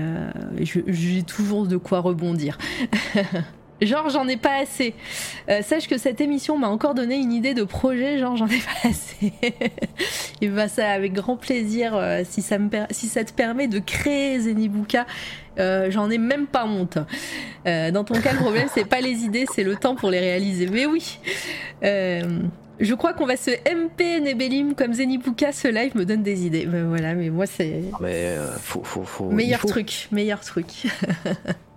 j'ai 0.61 1.23
toujours 1.23 1.67
de 1.67 1.77
quoi 1.77 1.99
rebondir. 1.99 2.57
Genre, 3.81 4.09
j'en 4.09 4.27
ai 4.27 4.37
pas 4.37 4.57
assez. 4.61 4.93
Euh, 5.49 5.61
sache 5.61 5.87
que 5.87 5.97
cette 5.97 6.19
émission 6.19 6.57
m'a 6.57 6.67
encore 6.67 6.95
donné 6.95 7.15
une 7.15 7.31
idée 7.31 7.53
de 7.53 7.63
projet, 7.63 8.17
genre, 8.17 8.35
j'en 8.35 8.47
ai 8.47 8.57
pas 8.83 8.89
assez. 8.89 9.33
Et 10.41 10.47
bah, 10.47 10.67
ça, 10.67 10.89
avec 10.89 11.13
grand 11.13 11.37
plaisir, 11.37 11.95
euh, 11.95 12.23
si, 12.27 12.41
ça 12.41 12.57
me 12.57 12.69
si 12.91 13.07
ça 13.07 13.23
te 13.23 13.31
permet 13.31 13.67
de 13.67 13.79
créer 13.79 14.39
Zenibuka, 14.39 15.05
euh, 15.59 15.89
j'en 15.91 16.09
ai 16.09 16.17
même 16.17 16.47
pas 16.47 16.65
honte. 16.65 16.97
dans 17.65 18.03
ton 18.03 18.19
cas, 18.19 18.33
le 18.33 18.39
problème, 18.39 18.67
c'est 18.73 18.87
pas 18.87 19.01
les 19.01 19.23
idées, 19.23 19.45
c'est 19.53 19.63
le 19.63 19.75
temps 19.75 19.95
pour 19.95 20.09
les 20.09 20.19
réaliser. 20.19 20.67
Mais 20.67 20.85
oui. 20.85 21.19
je 21.81 22.93
crois 22.95 23.13
qu'on 23.13 23.25
va 23.25 23.37
se 23.37 23.51
MP 23.51 24.21
Nebelim 24.21 24.75
comme 24.75 24.93
Zenibuka, 24.93 25.53
ce 25.53 25.69
live 25.69 25.95
me 25.95 26.05
donne 26.05 26.23
des 26.23 26.45
idées. 26.45 26.65
Ben 26.65 26.87
voilà, 26.87 27.13
mais 27.13 27.29
moi, 27.29 27.45
c'est. 27.45 27.83
Mais 28.01 28.35
faut, 28.59 28.83
faut, 28.83 29.03
faut, 29.03 29.29
Meilleur 29.29 29.61
truc, 29.61 30.09
meilleur 30.11 30.41
truc. 30.41 30.67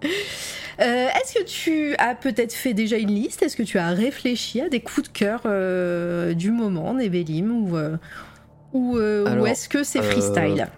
Euh, 0.80 1.06
est-ce 1.08 1.34
que 1.34 1.44
tu 1.44 1.94
as 1.96 2.14
peut-être 2.14 2.52
fait 2.52 2.74
déjà 2.74 2.96
une 2.96 3.10
liste? 3.14 3.42
Est-ce 3.42 3.56
que 3.56 3.62
tu 3.62 3.78
as 3.78 3.90
réfléchi 3.90 4.60
à 4.60 4.68
des 4.68 4.80
coups 4.80 5.08
de 5.08 5.12
cœur 5.12 5.42
euh, 5.44 6.34
du 6.34 6.50
moment, 6.50 6.94
Nebelim 6.94 7.50
Ou, 7.50 7.76
euh, 7.76 7.98
ou, 8.72 9.46
est-ce 9.46 9.68
que 9.68 9.84
c'est 9.84 10.02
freestyle? 10.02 10.68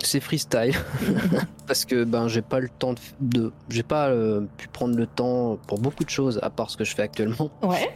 c'est 0.00 0.20
freestyle 0.20 0.74
parce 1.66 1.84
que 1.84 2.04
ben 2.04 2.28
j'ai 2.28 2.40
pas 2.40 2.60
le 2.60 2.68
temps 2.68 2.94
de, 3.20 3.52
j'ai 3.68 3.82
pas 3.82 4.14
pu 4.56 4.68
prendre 4.68 4.96
le 4.96 5.08
temps 5.08 5.58
pour 5.66 5.80
beaucoup 5.80 6.04
de 6.04 6.08
choses 6.08 6.38
à 6.40 6.50
part 6.50 6.70
ce 6.70 6.76
que 6.76 6.84
je 6.84 6.94
fais 6.94 7.02
actuellement. 7.02 7.50
Ouais. 7.62 7.92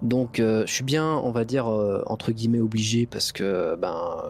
Donc 0.00 0.36
je 0.38 0.64
suis 0.66 0.84
bien, 0.84 1.06
on 1.06 1.30
va 1.30 1.44
dire 1.44 1.66
entre 1.66 2.32
guillemets 2.32 2.60
obligé 2.60 3.04
parce 3.04 3.32
que 3.32 3.76
ben 3.76 4.22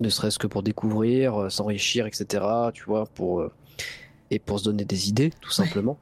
ne 0.00 0.08
serait-ce 0.08 0.38
que 0.38 0.46
pour 0.46 0.62
découvrir, 0.62 1.52
s'enrichir, 1.52 2.06
etc. 2.06 2.42
Tu 2.72 2.84
vois, 2.84 3.04
pour 3.04 3.46
et 4.34 4.38
pour 4.38 4.58
se 4.58 4.64
donner 4.64 4.84
des 4.84 5.08
idées, 5.08 5.30
tout 5.40 5.50
simplement, 5.50 5.98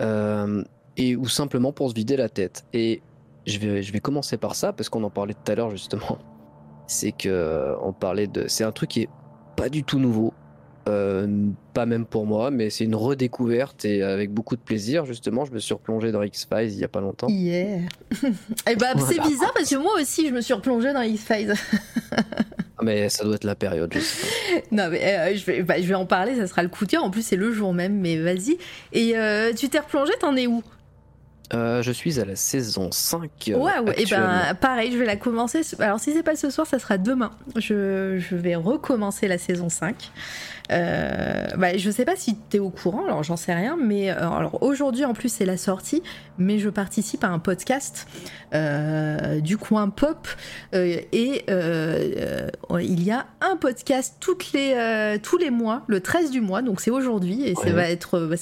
euh, 0.00 0.64
et 0.96 1.16
ou 1.16 1.28
simplement 1.28 1.72
pour 1.72 1.90
se 1.90 1.94
vider 1.94 2.16
la 2.16 2.28
tête. 2.28 2.64
Et 2.72 3.02
je 3.46 3.58
vais, 3.58 3.82
je 3.82 3.92
vais 3.92 4.00
commencer 4.00 4.36
par 4.36 4.54
ça 4.54 4.72
parce 4.72 4.88
qu'on 4.88 5.04
en 5.04 5.10
parlait 5.10 5.34
tout 5.34 5.52
à 5.52 5.54
l'heure 5.54 5.70
justement. 5.70 6.18
C'est 6.88 7.12
que 7.12 7.74
on 7.82 7.92
parlait 7.92 8.28
de, 8.28 8.46
c'est 8.46 8.64
un 8.64 8.72
truc 8.72 8.90
qui 8.90 9.02
est 9.02 9.08
pas 9.56 9.68
du 9.68 9.82
tout 9.82 9.98
nouveau, 9.98 10.32
euh, 10.88 11.48
pas 11.74 11.86
même 11.86 12.06
pour 12.06 12.26
moi, 12.26 12.50
mais 12.50 12.70
c'est 12.70 12.84
une 12.84 12.94
redécouverte 12.94 13.84
et 13.84 14.02
avec 14.02 14.32
beaucoup 14.32 14.56
de 14.56 14.60
plaisir. 14.60 15.04
Justement, 15.04 15.44
je 15.44 15.52
me 15.52 15.58
suis 15.58 15.74
replongé 15.74 16.12
dans 16.12 16.22
X-Files 16.22 16.72
il 16.72 16.78
y 16.78 16.84
a 16.84 16.88
pas 16.88 17.00
longtemps. 17.00 17.28
Yeah. 17.28 17.78
et 17.78 17.82
eh 18.70 18.76
bah, 18.76 18.94
c'est 18.96 19.20
bizarre 19.20 19.52
parce 19.54 19.68
que 19.68 19.76
moi 19.76 19.92
aussi, 20.00 20.28
je 20.28 20.32
me 20.32 20.40
suis 20.40 20.54
replongé 20.54 20.92
dans 20.92 21.02
X-Files. 21.02 21.54
Ah, 22.78 22.82
mais 22.84 23.08
ça 23.08 23.24
doit 23.24 23.36
être 23.36 23.44
la 23.44 23.54
période, 23.54 23.92
je 23.92 24.00
sais 24.00 24.26
pas. 24.26 24.60
non, 24.70 24.88
mais 24.90 25.02
euh, 25.02 25.34
je, 25.34 25.44
vais, 25.46 25.62
bah, 25.62 25.80
je 25.80 25.86
vais 25.86 25.94
en 25.94 26.06
parler, 26.06 26.36
ça 26.36 26.46
sera 26.46 26.62
le 26.62 26.68
coup 26.68 26.84
de 26.84 26.90
cœur. 26.90 27.04
En 27.04 27.10
plus, 27.10 27.22
c'est 27.22 27.36
le 27.36 27.50
jour 27.50 27.72
même, 27.72 27.98
mais 27.98 28.18
vas-y. 28.18 28.58
Et 28.92 29.16
euh, 29.16 29.52
tu 29.54 29.68
t'es 29.68 29.78
replongé, 29.78 30.12
t'en 30.20 30.36
es 30.36 30.46
où? 30.46 30.62
Euh, 31.54 31.80
je 31.80 31.92
suis 31.92 32.18
à 32.20 32.24
la 32.24 32.34
saison 32.34 32.90
5. 32.90 33.30
ouais, 33.46 33.54
ouais. 33.54 34.02
et 34.02 34.04
ben 34.06 34.54
pareil, 34.60 34.90
je 34.92 34.98
vais 34.98 35.06
la 35.06 35.14
commencer. 35.14 35.60
Alors, 35.78 36.00
si 36.00 36.12
c'est 36.12 36.24
pas 36.24 36.34
ce 36.34 36.50
soir, 36.50 36.66
ça 36.66 36.78
sera 36.80 36.98
demain. 36.98 37.30
Je, 37.54 38.18
je 38.18 38.34
vais 38.34 38.56
recommencer 38.56 39.28
la 39.28 39.38
saison 39.38 39.68
5. 39.68 40.10
Euh, 40.72 41.46
bah, 41.56 41.76
je 41.76 41.90
sais 41.90 42.04
pas 42.04 42.16
si 42.16 42.36
tu 42.50 42.56
es 42.56 42.60
au 42.60 42.70
courant, 42.70 43.04
alors 43.04 43.22
j'en 43.22 43.36
sais 43.36 43.54
rien, 43.54 43.76
mais 43.80 44.10
euh, 44.10 44.28
alors 44.28 44.62
aujourd'hui 44.62 45.04
en 45.04 45.14
plus 45.14 45.28
c'est 45.28 45.44
la 45.44 45.56
sortie, 45.56 46.02
mais 46.38 46.58
je 46.58 46.68
participe 46.68 47.24
à 47.24 47.28
un 47.28 47.38
podcast 47.38 48.08
euh, 48.54 49.40
du 49.40 49.56
coin 49.58 49.88
pop 49.90 50.28
et 50.72 51.44
il 51.48 53.02
y 53.02 53.10
a 53.10 53.26
un 53.40 53.56
podcast 53.56 54.16
toutes 54.20 54.52
les, 54.52 55.18
tous 55.22 55.38
les 55.38 55.50
mois, 55.50 55.82
le 55.86 56.00
13 56.00 56.30
du 56.30 56.40
mois, 56.40 56.62
donc 56.62 56.80
c'est 56.80 56.90
aujourd'hui 56.90 57.44
et 57.44 57.54
ça 57.54 57.70
va 57.70 57.88
être 57.88 58.20
bah, 58.20 58.36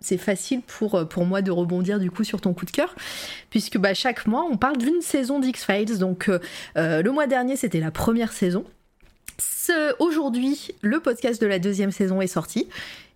c'est 0.00 0.18
facile 0.18 0.60
pour, 0.62 1.08
pour 1.08 1.24
moi 1.24 1.42
de 1.42 1.50
rebondir 1.50 1.98
du 1.98 2.10
coup 2.10 2.24
sur 2.24 2.40
ton 2.40 2.52
coup 2.54 2.64
de 2.64 2.70
cœur 2.70 2.94
puisque 3.50 3.78
bah, 3.78 3.94
chaque 3.94 4.26
mois 4.26 4.44
on 4.50 4.56
parle 4.56 4.76
d'une 4.76 5.00
saison 5.00 5.40
d'X-Files 5.40 5.98
donc 5.98 6.30
le 6.76 7.10
mois 7.10 7.26
dernier 7.26 7.56
c'était 7.56 7.80
la 7.80 7.90
première 7.90 8.32
saison 8.32 8.64
Aujourd'hui, 9.98 10.68
le 10.82 11.00
podcast 11.00 11.40
de 11.40 11.46
la 11.46 11.58
deuxième 11.58 11.90
saison 11.90 12.20
est 12.20 12.26
sorti. 12.26 12.68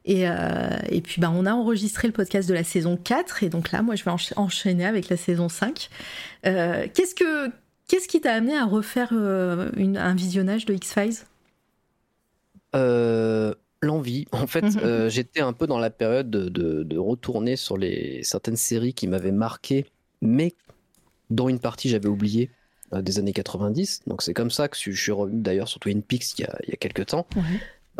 Et, 0.05 0.29
euh, 0.29 0.79
et 0.89 1.01
puis 1.03 1.21
bah, 1.21 1.31
on 1.33 1.45
a 1.47 1.53
enregistré 1.53 2.09
le 2.09 2.15
podcast 2.15 2.49
de 2.49 2.55
la 2.55 2.65
saison 2.65 2.97
4 2.97 3.43
et 3.43 3.49
donc 3.51 3.71
là 3.71 3.83
moi 3.83 3.97
je 3.97 4.05
vais 4.05 4.11
enchaîner 4.37 4.87
avec 4.87 5.09
la 5.09 5.17
saison 5.17 5.49
5. 5.49 5.91
Euh, 6.47 6.87
qu'est-ce, 6.95 7.15
que, 7.15 7.51
qu'est-ce 7.87 8.09
qui 8.09 8.21
t'a 8.21 8.33
amené 8.33 8.57
à 8.57 8.65
refaire 8.65 9.11
euh, 9.13 9.71
un 9.77 10.15
visionnage 10.15 10.65
de 10.65 10.75
X-Files? 10.75 11.19
L'envie. 13.83 14.27
En 14.33 14.47
fait 14.47 14.63
mhm. 14.63 15.09
j'étais 15.09 15.41
un 15.41 15.53
peu 15.53 15.67
dans 15.67 15.79
la 15.79 15.91
période 15.91 16.31
de, 16.31 16.49
de, 16.49 16.99
retourner 16.99 17.57
sur 17.57 17.79
les, 17.79 18.23
certaines 18.23 18.57
séries 18.57 18.93
qui 18.93 19.07
m'avaient 19.07 19.33
marqué 19.33 19.87
mais 20.21 20.55
dont 21.31 21.49
une 21.49 21.61
partie 21.61 21.89
j'avais 21.89 22.09
oublié. 22.09 22.51
Euh, 22.93 23.03
des 23.03 23.21
années 23.21 23.33
90. 23.33 24.03
Donc 24.09 24.23
c'est 24.23 24.35
comme 24.35 24.51
ça 24.51 24.69
que 24.69 24.77
je 24.77 24.91
suis 24.91 25.13
revenu 25.13 25.43
d'ailleurs 25.43 25.69
sur 25.69 25.79
Twin 25.79 26.03
Peaks 26.03 26.39
il 26.39 26.43
y 26.43 26.45
a, 26.45 26.59
il 26.65 26.71
y 26.71 26.73
a 26.73 26.77
quelques 26.77 27.07
temps. 27.07 27.27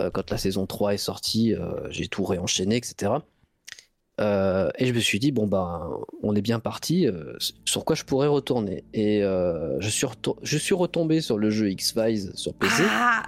Euh, 0.01 0.11
quand 0.11 0.31
la 0.31 0.39
saison 0.39 0.67
3 0.67 0.95
est 0.95 0.99
sortie, 0.99 1.55
euh, 1.55 1.89
j'ai 1.91 2.09
tout 2.09 2.25
réenchaîné, 2.25 2.77
etc. 2.77 3.13
et 4.19 4.87
je 4.87 4.93
me 4.93 5.01
suis 5.01 5.19
dit, 5.19 5.33
bon, 5.33 5.47
bah, 5.47 5.89
on 6.23 6.35
est 6.35 6.43
bien 6.43 6.59
parti, 6.59 7.07
sur 7.65 7.87
quoi 7.87 7.97
je 7.97 8.05
pourrais 8.05 8.27
retourner? 8.27 8.85
Et 8.93 9.21
je, 9.21 9.89
suis 9.89 10.07
je 10.43 10.59
suis 10.59 10.75
retombé 10.75 11.23
sur 11.23 11.39
le 11.39 11.49
jeu 11.49 11.71
X-Files 11.71 12.33
sur 12.35 12.53
PC. 12.53 12.83
Ah 12.87 13.23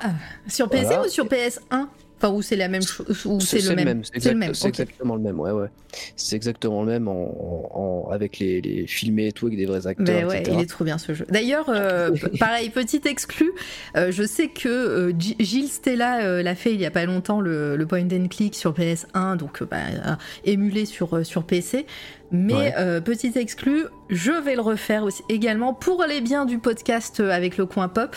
Sur 0.48 0.68
PC 0.68 0.98
ou 1.02 1.08
sur 1.08 1.24
PS1 1.26 1.88
Enfin, 2.22 2.32
ou 2.32 2.40
c'est 2.40 2.54
la 2.54 2.68
même 2.68 2.82
chose, 2.82 3.26
ou 3.26 3.40
c'est 3.40 3.60
le, 3.60 3.74
même. 3.74 4.02
C'est 4.04 4.68
exactement 4.68 5.16
le 5.16 5.22
même, 5.22 5.40
ouais, 5.40 5.50
ouais. 5.50 5.66
C'est 6.14 6.36
exactement 6.36 6.84
le 6.84 6.92
même 6.92 7.08
en, 7.08 8.08
avec 8.12 8.38
les, 8.38 8.60
les, 8.60 8.86
filmés 8.86 9.26
et 9.26 9.32
tout, 9.32 9.46
avec 9.46 9.58
des 9.58 9.66
vrais 9.66 9.88
acteurs. 9.88 10.06
Mais 10.06 10.24
ouais, 10.24 10.44
il 10.46 10.60
est 10.60 10.66
trop 10.66 10.84
bien 10.84 10.98
ce 10.98 11.14
jeu. 11.14 11.26
D'ailleurs, 11.28 11.68
euh, 11.68 12.12
pareil, 12.38 12.70
petit 12.70 13.00
exclu, 13.06 13.50
euh, 13.96 14.12
je 14.12 14.22
sais 14.22 14.46
que 14.46 14.68
euh, 14.68 15.12
Gilles 15.18 15.68
Stella 15.68 16.42
l'a 16.42 16.54
fait 16.54 16.72
il 16.72 16.80
y 16.80 16.86
a 16.86 16.92
pas 16.92 17.06
longtemps, 17.06 17.40
le, 17.40 17.76
le 17.76 17.86
point 17.86 18.06
and 18.12 18.28
click 18.28 18.54
sur 18.54 18.72
PS1, 18.72 19.36
donc 19.36 19.64
bah, 19.64 19.78
émulé 20.44 20.86
sur, 20.86 21.26
sur 21.26 21.42
PC. 21.42 21.86
Mais 22.32 22.74
euh, 22.78 23.02
petit 23.02 23.32
exclu, 23.36 23.84
je 24.08 24.32
vais 24.32 24.54
le 24.54 24.62
refaire 24.62 25.04
aussi 25.04 25.22
également 25.28 25.74
pour 25.74 26.02
les 26.04 26.22
biens 26.22 26.46
du 26.46 26.58
podcast 26.58 27.20
euh, 27.20 27.30
avec 27.30 27.58
le 27.58 27.66
coin 27.66 27.88
pop 27.88 28.16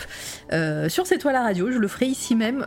euh, 0.54 0.88
sur 0.88 1.06
cette 1.06 1.20
toile 1.20 1.36
à 1.36 1.42
radio. 1.42 1.70
Je 1.70 1.78
le 1.78 1.86
ferai 1.86 2.06
ici 2.06 2.34
même 2.34 2.66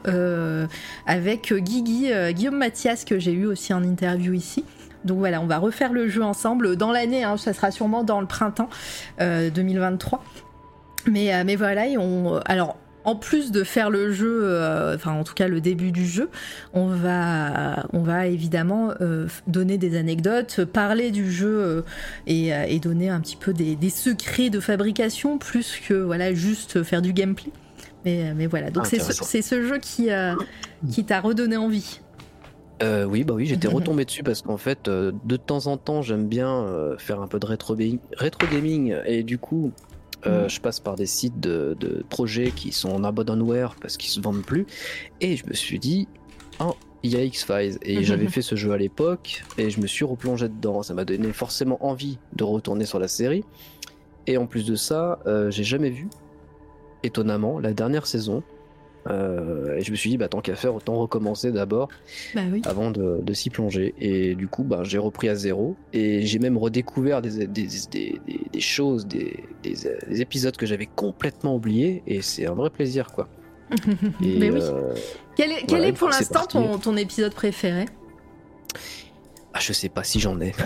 avec 1.07 1.51
Guigui, 1.51 2.11
Guillaume 2.33 2.57
Mathias 2.57 3.03
que 3.03 3.17
j'ai 3.17 3.33
eu 3.33 3.47
aussi 3.47 3.73
en 3.73 3.83
interview 3.83 4.33
ici. 4.33 4.63
Donc 5.05 5.17
voilà, 5.17 5.41
on 5.41 5.47
va 5.47 5.57
refaire 5.57 5.91
le 5.91 6.07
jeu 6.07 6.23
ensemble 6.23 6.75
dans 6.75 6.91
l'année. 6.91 7.23
Hein, 7.23 7.37
ça 7.37 7.53
sera 7.53 7.71
sûrement 7.71 8.03
dans 8.03 8.21
le 8.21 8.27
printemps 8.27 8.69
2023. 9.19 10.23
Mais, 11.07 11.43
mais 11.43 11.55
voilà, 11.55 11.85
on, 11.97 12.39
alors 12.45 12.77
en 13.05 13.15
plus 13.15 13.51
de 13.51 13.63
faire 13.63 13.89
le 13.89 14.11
jeu, 14.11 14.41
euh, 14.43 14.95
enfin 14.95 15.13
en 15.13 15.23
tout 15.23 15.33
cas 15.33 15.47
le 15.47 15.61
début 15.61 15.91
du 15.91 16.05
jeu, 16.05 16.29
on 16.73 16.87
va, 16.87 17.85
on 17.93 18.01
va 18.01 18.27
évidemment 18.27 18.91
euh, 19.01 19.27
donner 19.47 19.77
des 19.77 19.97
anecdotes, 19.97 20.65
parler 20.65 21.11
du 21.11 21.31
jeu 21.31 21.47
euh, 21.47 21.81
et, 22.27 22.79
donner 22.79 23.09
un 23.09 23.19
petit 23.19 23.35
peu 23.35 23.53
des, 23.53 23.77
secrets 23.89 24.49
de 24.49 24.59
fabrication 24.59 25.37
plus 25.37 25.79
que 25.87 25.93
voilà 25.93 26.33
juste 26.33 26.83
faire 26.83 27.01
du 27.01 27.13
gameplay. 27.13 27.51
Mais, 28.05 28.33
mais 28.33 28.47
voilà, 28.47 28.71
donc 28.71 28.85
c'est 28.85 29.41
ce, 29.41 29.61
jeu 29.61 29.77
qui, 29.79 30.09
qui 30.89 31.03
t'a 31.03 31.19
redonné 31.19 31.57
envie. 31.57 31.99
oui, 32.81 33.23
bah 33.25 33.33
oui, 33.33 33.45
j'étais 33.45 33.67
retombé 33.73 34.05
dessus 34.05 34.23
parce 34.23 34.41
qu'en 34.41 34.57
fait, 34.57 34.89
de 34.89 35.35
temps 35.35 35.67
en 35.67 35.75
temps, 35.75 36.01
j'aime 36.01 36.27
bien 36.27 36.65
faire 36.97 37.21
un 37.21 37.27
peu 37.27 37.39
de 37.39 37.45
rétro, 37.45 37.75
rétro 38.17 38.47
gaming 38.49 38.95
et 39.05 39.23
du 39.23 39.37
coup, 39.37 39.73
euh, 40.25 40.45
mm. 40.45 40.49
Je 40.49 40.61
passe 40.61 40.79
par 40.79 40.95
des 40.95 41.05
sites 41.05 41.39
de, 41.39 41.75
projets 42.09 42.51
qui 42.51 42.71
sont 42.71 42.89
en 42.89 43.03
abandonware 43.03 43.75
parce 43.81 43.97
qu'ils 43.97 44.11
se 44.11 44.19
vendent 44.19 44.43
plus. 44.43 44.65
Et 45.21 45.35
je 45.35 45.45
me 45.47 45.53
suis 45.53 45.79
dit, 45.79 46.07
oh, 46.59 46.75
il 47.03 47.11
y 47.11 47.15
a 47.15 47.23
X-Files. 47.23 47.77
Et 47.81 48.03
j'avais 48.05 48.27
fait 48.27 48.41
ce 48.41 48.55
jeu 48.55 48.71
à 48.71 48.77
l'époque 48.77 49.43
et 49.57 49.69
je 49.69 49.79
me 49.79 49.87
suis 49.87 50.05
replongé 50.05 50.49
dedans. 50.49 50.83
Ça 50.83 50.93
m'a 50.93 51.05
donné 51.05 51.31
forcément 51.33 51.83
envie 51.85 52.17
de 52.33 52.43
retourner 52.43 52.85
sur 52.85 52.99
la 52.99 53.07
série. 53.07 53.43
Et 54.27 54.37
en 54.37 54.45
plus 54.45 54.65
de 54.65 54.75
ça, 54.75 55.19
euh, 55.25 55.49
j'ai 55.49 55.63
jamais 55.63 55.89
vu, 55.89 56.07
étonnamment, 57.03 57.59
la 57.59 57.73
dernière 57.73 58.05
saison. 58.05 58.43
Euh, 59.09 59.77
et 59.77 59.81
je 59.81 59.91
me 59.91 59.95
suis 59.95 60.09
dit, 60.09 60.17
bah, 60.17 60.27
tant 60.27 60.41
qu'à 60.41 60.55
faire, 60.55 60.75
autant 60.75 60.95
recommencer 60.95 61.51
d'abord 61.51 61.89
bah 62.35 62.41
avant 62.65 62.91
de, 62.91 63.33
s'y 63.33 63.49
plonger. 63.49 63.93
Et 63.99 64.35
du 64.35 64.47
coup, 64.47 64.63
bah, 64.63 64.81
j'ai 64.83 64.97
repris 64.97 65.29
à 65.29 65.35
zéro. 65.35 65.75
Et 65.93 66.25
j'ai 66.25 66.39
même 66.39 66.57
redécouvert 66.57 67.21
des, 67.21 67.47
des, 67.47 67.67
des, 67.91 68.21
des 68.51 68.59
choses, 68.59 69.07
des, 69.07 69.43
épisodes 70.09 70.55
que 70.55 70.65
j'avais 70.65 70.87
complètement 70.87 71.55
oubliés. 71.55 72.03
Et 72.07 72.21
c'est 72.21 72.47
un 72.47 72.53
vrai 72.53 72.69
plaisir, 72.69 73.11
quoi. 73.11 73.27
Mais 74.21 74.49
oui. 74.49 74.59
Euh, 74.61 74.93
quel 75.35 75.51
est, 75.51 75.65
quel 75.67 75.85
est 75.85 75.93
pour 75.93 76.09
l'instant 76.09 76.45
ton, 76.45 76.77
ton 76.79 76.97
épisode 76.97 77.33
préféré? 77.33 77.85
Ah, 79.53 79.59
je 79.59 79.73
sais 79.73 79.89
pas 79.89 80.03
si 80.03 80.19
j'en 80.19 80.39
ai. 80.41 80.53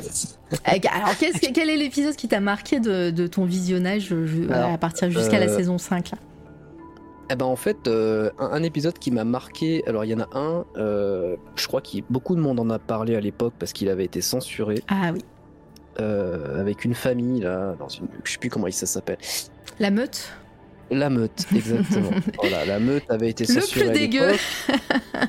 Euh, 0.67 0.77
alors, 0.91 1.15
quel 1.17 1.69
est 1.71 1.77
l'épisode 1.77 2.15
qui 2.15 2.27
t'a 2.27 2.39
marqué 2.39 2.79
de, 2.79 3.09
de, 3.09 3.25
ton 3.25 3.43
visionnage 3.43 4.13
à 4.51 4.77
partir 4.77 5.09
jusqu'à 5.09 5.39
la 5.39 5.47
saison 5.47 5.79
5 5.79 6.11
là? 6.11 6.17
Eh 7.29 7.35
ben 7.35 7.45
en 7.45 7.55
fait, 7.55 7.87
euh, 7.87 8.31
un, 8.37 8.63
épisode 8.63 8.97
qui 8.99 9.11
m'a 9.11 9.23
marqué, 9.23 9.83
alors 9.87 10.05
il 10.05 10.11
y 10.11 10.13
en 10.13 10.19
a 10.19 10.29
un, 10.37 10.65
euh, 10.77 11.35
je 11.55 11.67
crois 11.67 11.81
que 11.81 11.97
beaucoup 12.09 12.35
de 12.35 12.41
monde 12.41 12.59
en 12.59 12.69
a 12.69 12.79
parlé 12.79 13.15
à 13.15 13.19
l'époque 13.19 13.53
parce 13.57 13.73
qu'il 13.73 13.89
avait 13.89 14.05
été 14.05 14.21
censuré. 14.21 14.81
Ah 14.87 15.11
oui. 15.13 15.23
Euh, 15.99 16.59
avec 16.59 16.85
une 16.85 16.95
famille 16.95 17.41
là, 17.41 17.75
dans 17.77 17.87
une, 17.87 18.07
je 18.23 18.31
sais 18.31 18.37
plus 18.39 18.49
comment 18.49 18.69
ça 18.71 18.85
s'appelle. 18.85 19.19
La 19.79 19.91
meute? 19.91 20.31
La 20.93 21.09
meute, 21.09 21.45
exactement. 21.55 22.11
voilà, 22.39 22.65
la 22.65 22.79
meute 22.79 23.03
avait 23.09 23.29
été 23.29 23.45
censurée. 23.45 23.85
Le 23.85 23.91
plus 23.91 23.99
dégueu. 23.99 24.31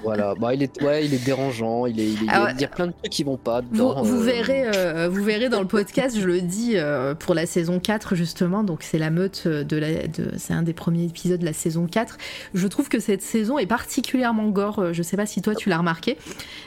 voilà, 0.03 0.35
bah, 0.39 0.55
il 0.55 0.63
est, 0.63 0.83
ouais, 0.83 1.05
il 1.05 1.15
est 1.15 1.25
dérangeant. 1.25 1.87
Il, 1.87 2.01
est, 2.01 2.09
il, 2.09 2.29
ah 2.29 2.53
y 2.59 2.65
a 2.65 2.69
plein 2.69 2.89
de 2.89 2.93
trucs 2.93 3.13
qui 3.13 3.25
vont 3.25 3.37
pas 3.37 3.63
dedans. 3.63 4.03
Vous, 4.03 4.21
euh. 4.21 4.25
verrez, 4.25 4.65
euh, 4.75 5.09
vous 5.11 5.23
verrez 5.23 5.49
dans 5.49 5.61
le 5.61 5.67
podcast, 5.67 6.17
je 6.19 6.27
le 6.27 6.41
dis 6.41 6.73
euh, 6.75 7.15
pour 7.15 7.35
la 7.35 7.47
saison 7.47 7.81
4 7.81 8.15
justement. 8.15 8.65
Donc 8.65 8.83
c'est 8.83 8.99
la 8.99 9.11
meute 9.11 9.47
de 9.47 9.77
la, 9.77 10.07
de, 10.07 10.33
c'est 10.37 10.55
un 10.55 10.63
des 10.63 10.73
premiers 10.73 11.05
épisodes 11.05 11.41
de 11.41 11.45
la 11.45 11.53
saison 11.53 11.87
4. 11.87 12.19
Je 12.55 12.69
trouve 12.69 12.89
que 12.89 13.01
cette 13.01 13.23
saison 13.23 13.59
est 13.59 13.67
particulièrement 13.67 14.49
gore. 14.49 14.93
Je 14.93 15.03
sais 15.03 15.17
pas 15.17 15.27
si 15.27 15.43
toi 15.43 15.55
tu 15.55 15.69
l'as 15.69 15.79
remarqué, 15.79 16.17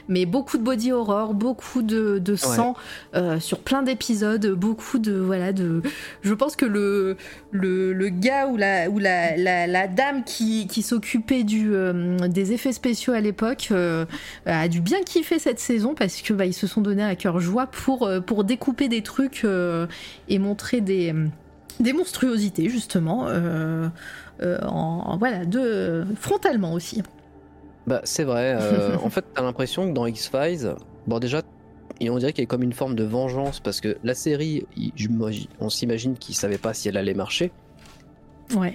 mais 0.07 0.25
beaucoup 0.25 0.57
de 0.57 0.63
body 0.63 0.91
horror, 0.91 1.33
beaucoup 1.33 1.81
de, 1.81 2.19
de 2.19 2.35
sang 2.35 2.75
sur 3.39 3.59
plein 3.59 3.83
d'épisodes, 3.83 4.47
beaucoup 4.51 4.99
de 4.99 5.13
voilà 5.13 5.53
de. 5.53 5.81
Je 6.21 6.33
pense 6.33 6.55
que 6.55 6.65
le 6.65 7.17
le, 7.51 7.93
le 7.93 8.09
gars 8.09 8.47
ou 8.47 8.57
la 8.57 8.86
où 8.89 8.99
la, 8.99 9.87
dame 9.87 10.23
qui, 10.23 10.67
s'occupait 10.81 11.45
euh, 11.53 12.17
des 12.27 12.53
effets 12.53 12.71
spéciaux 12.71 13.13
à 13.13 13.19
l'époque 13.19 13.69
euh, 13.71 14.05
a 14.45 14.67
dû 14.67 14.81
bien 14.81 15.01
kiffer 15.03 15.39
cette 15.39 15.59
saison 15.59 15.95
parce 15.95 16.21
que 16.21 16.33
bah, 16.33 16.45
ils 16.45 16.53
se 16.53 16.67
sont 16.67 16.81
donnés 16.81 17.03
à 17.03 17.15
cœur 17.15 17.39
joie 17.39 17.67
pour, 17.67 18.07
euh, 18.07 18.21
découper 18.43 18.87
des 18.87 19.01
trucs 19.01 19.45
et 20.29 20.39
montrer 20.39 20.81
des, 20.81 21.13
monstruosités 21.93 22.69
justement 22.69 23.27
en, 24.41 25.17
voilà 25.17 25.41
frontalement 26.15 26.73
aussi. 26.73 27.03
Bah 27.87 28.01
c'est 28.03 28.23
vrai. 28.23 28.57
en 29.03 29.09
fait, 29.09 29.25
t'as 29.33 29.41
l'impression 29.41 29.87
que 29.87 29.93
dans 29.93 30.05
X 30.05 30.29
Files, 30.29 30.75
bon 31.07 31.19
déjà 31.19 31.41
on 32.09 32.17
dirait 32.17 32.33
qu'il 32.33 32.43
y 32.43 32.47
a 32.47 32.47
comme 32.47 32.63
une 32.63 32.73
forme 32.73 32.95
de 32.95 33.03
vengeance 33.03 33.59
parce 33.59 33.81
que 33.81 33.97
la 34.03 34.13
série, 34.13 34.65
on 35.59 35.69
s'imagine 35.69 36.15
qu'ils 36.17 36.35
savaient 36.35 36.57
pas 36.57 36.73
si 36.73 36.89
elle 36.89 36.97
allait 36.97 37.13
marcher. 37.13 37.51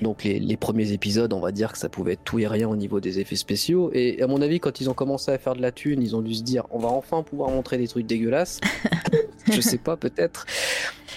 Donc 0.03 0.25
les, 0.25 0.39
les, 0.39 0.57
premiers 0.57 0.93
épisodes, 0.93 1.33
on 1.33 1.41
va 1.41 1.53
dire 1.53 1.73
que 1.73 1.79
ça 1.79 1.89
pouvait 1.89 2.13
être 2.13 2.25
tout 2.25 2.39
et 2.39 2.47
rien 2.47 2.69
au 2.69 2.77
niveau 2.77 3.01
des 3.01 3.21
effets 3.21 3.37
spéciaux. 3.37 3.91
Et 3.95 4.23
à 4.23 4.27
mon 4.27 4.43
avis, 4.43 4.61
quand 4.61 4.81
ils 4.81 4.91
ont 4.91 4.95
commencé 4.95 5.31
à 5.31 5.39
faire 5.39 5.55
de 5.55 5.63
la 5.63 5.73
thune, 5.73 6.03
ils 6.03 6.15
ont 6.15 6.23
dû 6.23 6.35
se 6.35 6.43
dire, 6.43 6.65
on 6.71 6.79
va 6.79 6.89
enfin 6.89 7.23
pouvoir 7.23 7.51
montrer 7.51 7.79
des 7.79 7.89
trucs 7.89 8.07
dégueulasses. 8.07 8.61
je 9.51 9.61
sais 9.61 9.79
pas, 9.79 9.97
peut-être. 9.97 10.47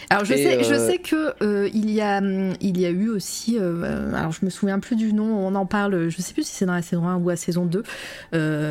Alors 0.09 0.25
je 0.25 0.33
sais, 0.33 0.63
je 0.63 0.73
euh, 0.73 0.87
sais 0.87 0.97
que 0.99 1.33
euh, 1.43 1.69
il 1.73 1.89
y 1.89 2.01
a, 2.01 2.21
il 2.21 2.79
y 2.79 2.85
a 2.85 2.89
eu 2.89 3.09
aussi, 3.09 3.57
euh, 3.59 4.13
alors 4.13 4.31
je 4.31 4.45
me 4.45 4.49
souviens 4.49 4.79
plus 4.79 4.95
du 4.95 5.13
nom, 5.13 5.25
on 5.25 5.55
en 5.55 5.65
parle, 5.65 6.09
je 6.09 6.21
sais 6.21 6.33
plus 6.33 6.45
si 6.45 6.53
c'est 6.53 6.65
dans 6.65 6.75
la 6.75 6.81
saison 6.81 7.07
1 7.07 7.17
ou 7.17 7.29
la 7.29 7.35
saison 7.35 7.65
2, 7.65 7.83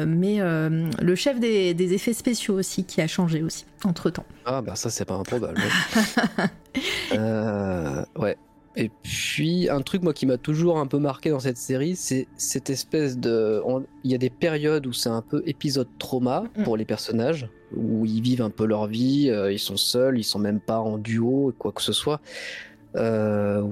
mais 0.06 0.38
le 0.40 1.14
chef 1.14 1.40
des, 1.40 1.74
des, 1.74 1.94
effets 1.94 2.12
spéciaux 2.12 2.54
aussi 2.54 2.84
qui 2.84 3.00
a 3.00 3.06
changé 3.06 3.42
aussi 3.42 3.66
entre 3.84 4.10
temps. 4.10 4.24
Ah 4.46 4.62
bah 4.62 4.76
ça 4.76 4.90
c'est 4.90 5.04
pas 5.04 5.14
improbable. 5.14 5.60
ouais. 8.16 8.36
Et 8.76 8.90
puis, 9.02 9.70
un 9.70 9.80
truc, 9.82 10.02
moi, 10.02 10.12
qui 10.12 10.26
m'a 10.26 10.36
toujours 10.36 10.78
un 10.78 10.86
peu 10.86 10.98
marqué 10.98 11.30
dans 11.30 11.38
cette 11.38 11.58
série, 11.58 11.94
c'est 11.94 12.26
cette 12.36 12.70
espèce 12.70 13.18
de. 13.18 13.62
Il 14.02 14.10
y 14.10 14.14
a 14.14 14.18
des 14.18 14.30
périodes 14.30 14.86
où 14.86 14.92
c'est 14.92 15.08
un 15.08 15.22
peu 15.22 15.42
épisode 15.46 15.86
trauma 15.98 16.44
mm. 16.56 16.64
pour 16.64 16.76
les 16.76 16.84
personnages, 16.84 17.48
où 17.76 18.04
ils 18.04 18.20
vivent 18.20 18.42
un 18.42 18.50
peu 18.50 18.66
leur 18.66 18.86
vie, 18.86 19.30
euh, 19.30 19.52
ils 19.52 19.60
sont 19.60 19.76
seuls, 19.76 20.18
ils 20.18 20.24
sont 20.24 20.40
même 20.40 20.60
pas 20.60 20.80
en 20.80 20.98
duo, 20.98 21.54
quoi 21.56 21.70
que 21.70 21.82
ce 21.82 21.92
soit. 21.92 22.20
Euh, 22.96 23.62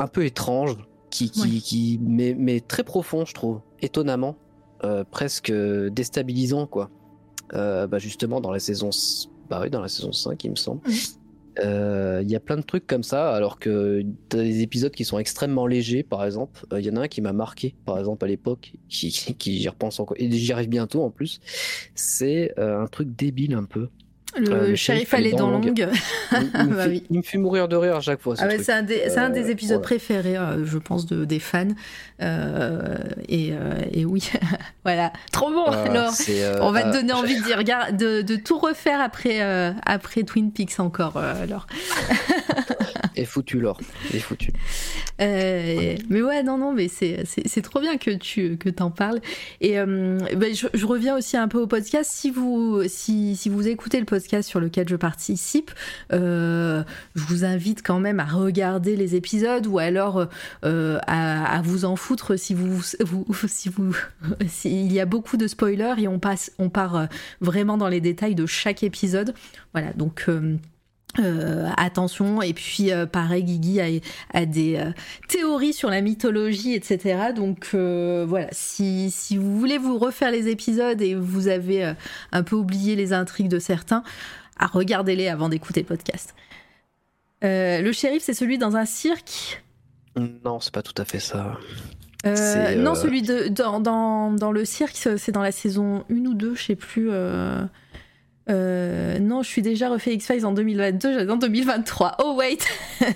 un 0.00 0.06
peu 0.08 0.24
étrange, 0.24 0.76
qui, 1.10 1.30
qui, 1.30 1.60
qui 1.60 2.00
mais, 2.02 2.34
mais, 2.36 2.60
très 2.60 2.82
profond, 2.82 3.24
je 3.24 3.34
trouve, 3.34 3.60
étonnamment, 3.82 4.36
euh, 4.84 5.04
presque 5.08 5.52
déstabilisant, 5.52 6.66
quoi. 6.66 6.90
bah 7.52 7.98
justement, 7.98 8.40
dans 8.40 8.50
la 8.50 8.58
saison. 8.58 8.90
Bah 9.48 9.60
oui, 9.62 9.70
dans 9.70 9.80
la 9.80 9.88
saison 9.88 10.12
5, 10.12 10.42
il 10.44 10.50
me 10.50 10.56
semble. 10.56 10.80
Euh, 11.60 12.20
il 12.22 12.30
y 12.30 12.36
a 12.36 12.40
plein 12.40 12.56
de 12.56 12.62
trucs 12.62 12.86
comme 12.86 13.02
ça, 13.02 13.34
alors 13.34 13.58
que 13.58 14.02
t'as 14.28 14.38
des 14.38 14.62
épisodes 14.62 14.92
qui 14.92 15.04
sont 15.04 15.18
extrêmement 15.18 15.66
légers, 15.66 16.02
par 16.02 16.24
exemple. 16.24 16.64
Il 16.70 16.74
euh, 16.74 16.80
y 16.80 16.90
en 16.90 16.96
a 16.96 17.00
un 17.02 17.08
qui 17.08 17.20
m'a 17.20 17.32
marqué, 17.32 17.74
par 17.84 17.98
exemple, 17.98 18.24
à 18.24 18.28
l'époque, 18.28 18.72
qui, 18.88 19.10
qui, 19.10 19.58
j'y 19.58 19.68
repense 19.68 20.00
encore, 20.00 20.16
et 20.20 20.30
j'y 20.30 20.52
arrive 20.52 20.68
bientôt 20.68 21.02
en 21.02 21.10
plus. 21.10 21.40
C'est 21.94 22.52
euh, 22.58 22.80
un 22.80 22.86
truc 22.86 23.14
débile 23.14 23.54
un 23.54 23.64
peu. 23.64 23.88
Le, 24.36 24.52
euh, 24.52 24.76
shérif 24.76 25.14
à 25.14 25.20
les 25.20 25.32
dents 25.32 25.50
longues. 25.50 25.72
Il, 25.76 25.88
bah 26.74 26.86
il, 26.86 27.16
me 27.16 27.22
fait 27.22 27.38
mourir 27.38 27.68
de 27.68 27.76
rire 27.76 27.96
à 27.96 28.00
chaque 28.00 28.20
fois. 28.20 28.34
Ah 28.38 28.48
c'est 28.58 28.72
un, 28.72 28.82
des, 28.82 29.16
un 29.16 29.30
des 29.30 29.50
épisodes 29.50 29.82
préférés, 29.82 30.36
je 30.64 30.78
pense, 30.78 31.06
de, 31.06 31.24
des 31.24 31.38
fans. 31.38 31.68
et, 32.20 33.52
et, 33.92 34.04
oui, 34.04 34.30
voilà. 34.84 35.12
Trop 35.32 35.50
bon, 35.50 35.64
alors. 35.64 36.12
On 36.60 36.70
va 36.72 36.82
te 36.84 36.92
donner 36.92 37.12
envie 37.12 37.38
de, 37.38 37.44
dire, 37.44 37.92
de, 37.92 38.22
de, 38.22 38.36
tout 38.36 38.58
refaire 38.58 39.00
après, 39.00 39.40
après 39.84 40.22
Twin 40.22 40.52
Peaks 40.52 40.78
encore, 40.78 41.16
alors. 41.16 41.66
Est 43.18 43.24
foutu, 43.24 43.60
Laure. 43.60 43.80
Est 44.14 44.18
foutu. 44.18 44.52
Euh, 45.20 45.96
mais 46.08 46.22
ouais, 46.22 46.42
non, 46.42 46.58
non, 46.58 46.72
mais 46.72 46.88
c'est, 46.88 47.62
trop 47.62 47.80
bien 47.80 47.96
que 47.98 48.12
tu 48.12 48.56
que 48.56 48.68
en 48.80 48.90
parles. 48.90 49.20
Et 49.60 49.78
euh, 49.78 50.18
ben, 50.36 50.54
je, 50.54 50.86
reviens 50.86 51.16
aussi 51.16 51.36
un 51.36 51.48
peu 51.48 51.58
au 51.58 51.66
podcast. 51.66 52.10
Si 52.10 52.30
vous, 52.30 52.82
si, 52.86 53.36
si 53.36 53.48
vous 53.48 53.66
écoutez 53.66 53.98
le 53.98 54.06
podcast 54.06 54.48
sur 54.48 54.60
lequel 54.60 54.88
je 54.88 54.96
participe, 54.96 55.72
euh, 56.12 56.82
je 57.14 57.24
vous 57.24 57.44
invite 57.44 57.82
quand 57.82 58.00
même 58.00 58.20
à 58.20 58.24
regarder 58.24 58.96
les 58.96 59.16
épisodes 59.16 59.66
ou 59.66 59.78
alors 59.78 60.28
à, 60.62 61.62
vous 61.64 61.84
en 61.84 61.96
foutre 61.96 62.38
si 62.38 62.54
vous, 62.54 62.80
vous 63.00 63.26
si 63.48 63.68
vous, 63.68 63.96
s'il 64.48 64.92
y 64.92 65.00
a 65.00 65.06
beaucoup 65.06 65.36
de 65.36 65.46
spoilers 65.46 65.94
et 65.98 66.08
on 66.08 66.18
passe, 66.18 66.52
on 66.58 66.68
part 66.68 67.08
vraiment 67.40 67.76
dans 67.76 67.88
les 67.88 68.00
détails 68.00 68.34
de 68.34 68.46
chaque 68.46 68.82
épisode. 68.82 69.34
Voilà, 69.72 69.92
donc. 69.92 70.28
Euh, 71.18 71.68
attention. 71.76 72.42
Et 72.42 72.52
puis 72.52 72.92
euh, 72.92 73.06
pareil 73.06 73.42
Guigui 73.42 73.80
a, 73.80 74.46
des 74.46 74.76
euh, 74.76 74.92
théories 75.28 75.72
sur 75.72 75.90
la 75.90 76.00
mythologie 76.00 76.74
etc 76.74 77.32
donc 77.34 77.74
voilà. 77.74 78.48
Si, 78.52 79.10
si, 79.10 79.36
vous 79.36 79.58
voulez 79.58 79.78
vous 79.78 79.98
refaire 79.98 80.30
les 80.30 80.48
épisodes 80.48 81.00
et 81.00 81.14
vous 81.14 81.48
avez 81.48 81.94
un 82.32 82.42
peu 82.42 82.56
oublié 82.56 82.94
les 82.94 83.12
intrigues 83.12 83.48
de 83.48 83.58
certains 83.58 84.02
à 84.58 84.66
regardez-les 84.66 85.28
avant 85.28 85.48
d'écouter 85.48 85.80
le 85.80 85.86
podcast. 85.86 86.34
Le 87.42 87.90
shérif 87.92 88.22
c'est 88.22 88.34
celui 88.34 88.58
dans 88.58 88.76
un 88.76 88.84
cirque? 88.84 89.62
Non 90.16 90.60
c'est 90.60 90.72
pas 90.72 90.82
tout 90.82 91.00
à 91.00 91.04
fait 91.04 91.20
ça. 91.20 91.58
Non 92.24 92.94
celui 92.94 93.22
de 93.22 93.48
dans, 93.48 93.80
dans, 93.80 94.30
dans 94.32 94.52
le 94.52 94.64
cirque 94.64 94.96
c'est 94.96 95.32
dans 95.32 95.42
la 95.42 95.52
saison 95.52 96.04
1 96.10 96.14
ou 96.26 96.34
2 96.34 96.54
je 96.54 96.62
sais 96.62 96.76
plus 96.76 97.10
euh, 98.50 99.18
non, 99.18 99.42
je 99.42 99.48
suis 99.48 99.62
déjà 99.62 99.88
refait 99.88 100.14
X-Files 100.14 100.46
en 100.46 100.52
2022, 100.52 101.14
j'attends 101.14 101.36
2023. 101.36 102.16
Oh 102.24 102.34
wait 102.36 102.58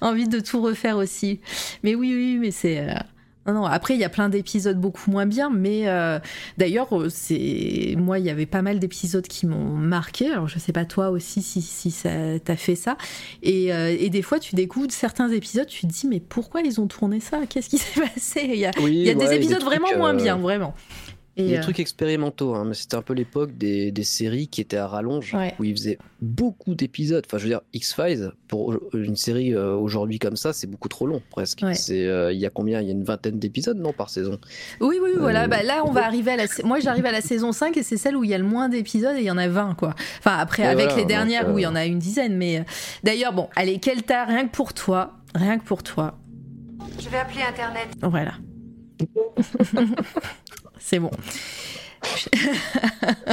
Envie 0.00 0.28
de 0.28 0.40
tout 0.40 0.62
refaire 0.62 0.96
aussi. 0.96 1.40
Mais 1.82 1.94
oui, 1.94 2.14
oui, 2.14 2.38
mais 2.38 2.50
c'est. 2.50 2.80
Euh, 2.80 3.52
non, 3.52 3.64
après, 3.64 3.94
il 3.94 4.00
y 4.00 4.04
a 4.04 4.10
plein 4.10 4.28
d'épisodes 4.28 4.78
beaucoup 4.78 5.10
moins 5.10 5.24
bien, 5.24 5.48
mais 5.50 5.88
euh, 5.88 6.18
d'ailleurs, 6.58 6.88
c'est 7.08 7.94
moi, 7.96 8.18
il 8.18 8.26
y 8.26 8.30
avait 8.30 8.46
pas 8.46 8.60
mal 8.60 8.78
d'épisodes 8.78 9.26
qui 9.26 9.46
m'ont 9.46 9.72
marqué. 9.72 10.30
Alors, 10.30 10.48
je 10.48 10.58
sais 10.58 10.72
pas 10.72 10.84
toi 10.84 11.08
aussi 11.08 11.40
si, 11.40 11.62
si 11.62 11.90
ça 11.90 12.38
t'a 12.44 12.56
fait 12.56 12.76
ça. 12.76 12.98
Et, 13.42 13.68
et, 13.68 14.10
des 14.10 14.20
fois, 14.20 14.38
tu 14.38 14.54
découvres 14.54 14.90
certains 14.90 15.30
épisodes, 15.30 15.66
tu 15.66 15.86
te 15.86 15.92
dis, 15.92 16.06
mais 16.06 16.20
pourquoi 16.20 16.60
ils 16.60 16.78
ont 16.78 16.86
tourné 16.86 17.20
ça? 17.20 17.40
Qu'est-ce 17.48 17.70
qui 17.70 17.78
s'est 17.78 18.00
passé? 18.14 18.42
Il 18.44 18.58
y 18.58 18.66
a, 18.66 18.72
il 18.80 19.02
y 19.02 19.10
a 19.10 19.14
des 19.14 19.32
épisodes 19.32 19.62
vraiment 19.62 19.96
moins 19.96 20.12
bien, 20.12 20.36
vraiment 20.36 20.74
des 21.44 21.56
euh, 21.56 21.62
trucs 21.62 21.80
expérimentaux, 21.80 22.54
hein, 22.54 22.64
mais 22.66 22.74
c'était 22.74 22.96
un 22.96 23.02
peu 23.02 23.14
l'époque 23.14 23.56
des, 23.56 23.92
des, 23.92 24.04
séries 24.04 24.48
qui 24.48 24.60
étaient 24.60 24.76
à 24.76 24.86
rallonge, 24.86 25.36
où 25.58 25.64
ils 25.64 25.76
faisaient 25.76 25.98
beaucoup 26.20 26.74
d'épisodes. 26.74 27.24
Enfin, 27.26 27.38
je 27.38 27.44
veux 27.44 27.48
dire, 27.48 27.60
X-Files, 27.72 28.32
pour 28.48 28.74
une 28.92 29.16
série 29.16 29.54
euh, 29.54 29.74
aujourd'hui 29.74 30.18
comme 30.18 30.36
ça, 30.36 30.52
c'est 30.52 30.66
beaucoup 30.66 30.88
trop 30.88 31.06
long, 31.06 31.22
presque. 31.30 31.64
C'est, 31.74 32.06
euh, 32.06 32.32
il 32.32 32.38
y 32.38 32.46
a 32.46 32.50
combien? 32.50 32.80
Il 32.80 32.88
y 32.88 32.90
a 32.90 32.92
une 32.92 33.04
vingtaine 33.04 33.38
d'épisodes, 33.38 33.78
non, 33.78 33.92
par 33.92 34.10
saison 34.10 34.38
Oui, 34.80 34.98
oui, 35.00 35.10
voilà. 35.16 35.46
Bah, 35.46 35.62
là, 35.62 35.82
on 35.84 35.92
va 35.92 36.04
arriver 36.04 36.32
à 36.32 36.36
la. 36.36 36.44
Moi, 36.64 36.80
j'arrive 36.80 37.06
à 37.06 37.12
la 37.12 37.20
saison 37.20 37.52
5 37.52 37.76
et 37.76 37.82
c'est 37.82 37.96
celle 37.96 38.16
où 38.16 38.24
il 38.24 38.30
y 38.30 38.34
a 38.34 38.38
le 38.38 38.44
moins 38.44 38.68
d'épisodes 38.68 39.16
et 39.16 39.20
il 39.20 39.26
y 39.26 39.30
en 39.30 39.38
a 39.38 39.48
20, 39.48 39.74
quoi. 39.74 39.94
Enfin, 40.18 40.36
après, 40.38 40.64
avec 40.64 40.96
les 40.96 41.04
dernières 41.04 41.52
où 41.52 41.58
il 41.58 41.62
y 41.62 41.66
en 41.66 41.76
a 41.76 41.86
une 41.86 41.98
dizaine, 41.98 42.36
mais. 42.36 42.64
D'ailleurs, 43.04 43.32
bon, 43.32 43.48
allez, 43.54 43.78
Kelta, 43.78 44.24
rien 44.24 44.46
que 44.48 44.52
pour 44.52 44.74
toi, 44.74 45.18
rien 45.34 45.58
que 45.58 45.64
pour 45.64 45.82
toi. 45.82 46.18
Je 46.98 47.08
vais 47.08 47.18
appeler 47.18 47.42
Internet. 47.42 47.88
Voilà. 48.02 48.32
c'est 50.78 50.98
bon. 50.98 51.10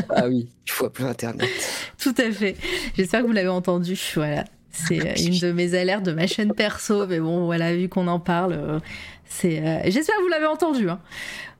ah 0.09 0.27
oui, 0.27 0.47
il 0.65 0.71
faut 0.71 0.85
appeler 0.85 1.07
Internet. 1.07 1.49
Tout 1.97 2.15
à 2.17 2.31
fait. 2.31 2.55
J'espère 2.97 3.21
que 3.21 3.27
vous 3.27 3.33
l'avez 3.33 3.49
entendu. 3.49 3.99
Voilà. 4.15 4.45
C'est 4.71 4.99
euh, 4.99 5.13
une 5.25 5.39
de 5.39 5.51
mes 5.51 5.73
alertes 5.73 6.03
de 6.03 6.11
ma 6.11 6.27
chaîne 6.27 6.53
perso, 6.53 7.07
mais 7.07 7.19
bon, 7.19 7.45
voilà, 7.45 7.75
vu 7.75 7.87
qu'on 7.87 8.07
en 8.07 8.19
parle, 8.19 8.53
euh, 8.53 8.79
c'est. 9.25 9.59
Euh, 9.59 9.79
j'espère 9.85 10.17
que 10.17 10.21
vous 10.21 10.27
l'avez 10.27 10.45
entendu. 10.45 10.89
Hein. 10.89 10.99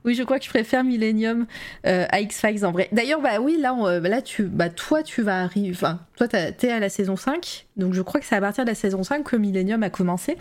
Oui, 0.04 0.14
je 0.14 0.22
crois 0.22 0.38
que 0.38 0.44
je 0.44 0.50
préfère 0.50 0.84
Millennium 0.84 1.46
à 1.82 2.20
X-Files 2.20 2.64
en 2.64 2.70
vrai. 2.70 2.88
D'ailleurs, 2.92 3.20
bah 3.20 3.40
oui, 3.40 3.56
là, 3.58 3.74
là 3.98 4.22
tu, 4.22 4.44
bah, 4.44 4.68
toi, 4.68 5.02
tu 5.02 5.20
vas 5.22 5.40
arriver. 5.42 5.70
Enfin, 5.72 5.98
toi, 6.16 6.28
t'es 6.28 6.70
à 6.70 6.78
la 6.78 6.88
saison 6.88 7.16
5, 7.16 7.66
donc 7.76 7.92
je 7.92 8.02
crois 8.02 8.20
que 8.20 8.26
c'est 8.26 8.36
à 8.36 8.40
partir 8.40 8.64
de 8.64 8.68
la 8.68 8.76
saison 8.76 9.02
5 9.02 9.24
que 9.24 9.34
Millennium 9.34 9.82
a 9.82 9.90
commencé. 9.90 10.36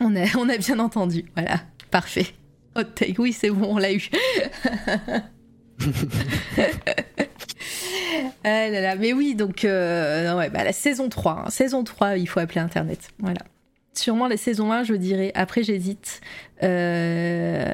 On 0.00 0.14
a, 0.14 0.26
on 0.38 0.48
a 0.48 0.56
bien 0.58 0.78
entendu. 0.78 1.24
Voilà, 1.34 1.56
parfait. 1.90 2.26
Hot 2.78 2.84
take, 2.94 3.18
oui, 3.18 3.32
c'est 3.32 3.50
bon, 3.50 3.74
on 3.74 3.78
l'a 3.78 3.92
eu. 3.92 4.08
ah 8.44 8.68
là 8.70 8.80
là, 8.80 8.94
mais 8.94 9.12
oui, 9.12 9.34
donc 9.34 9.64
euh, 9.64 10.36
ouais, 10.36 10.48
bah, 10.48 10.62
la 10.62 10.72
saison 10.72 11.08
3, 11.08 11.44
hein. 11.46 11.50
saison 11.50 11.82
3, 11.82 12.18
il 12.18 12.28
faut 12.28 12.38
appeler 12.38 12.60
Internet. 12.60 13.08
Voilà. 13.18 13.40
Sûrement 13.94 14.28
la 14.28 14.36
saison 14.36 14.70
1, 14.70 14.84
je 14.84 14.94
dirais. 14.94 15.32
Après, 15.34 15.64
j'hésite. 15.64 16.20
Euh, 16.62 17.64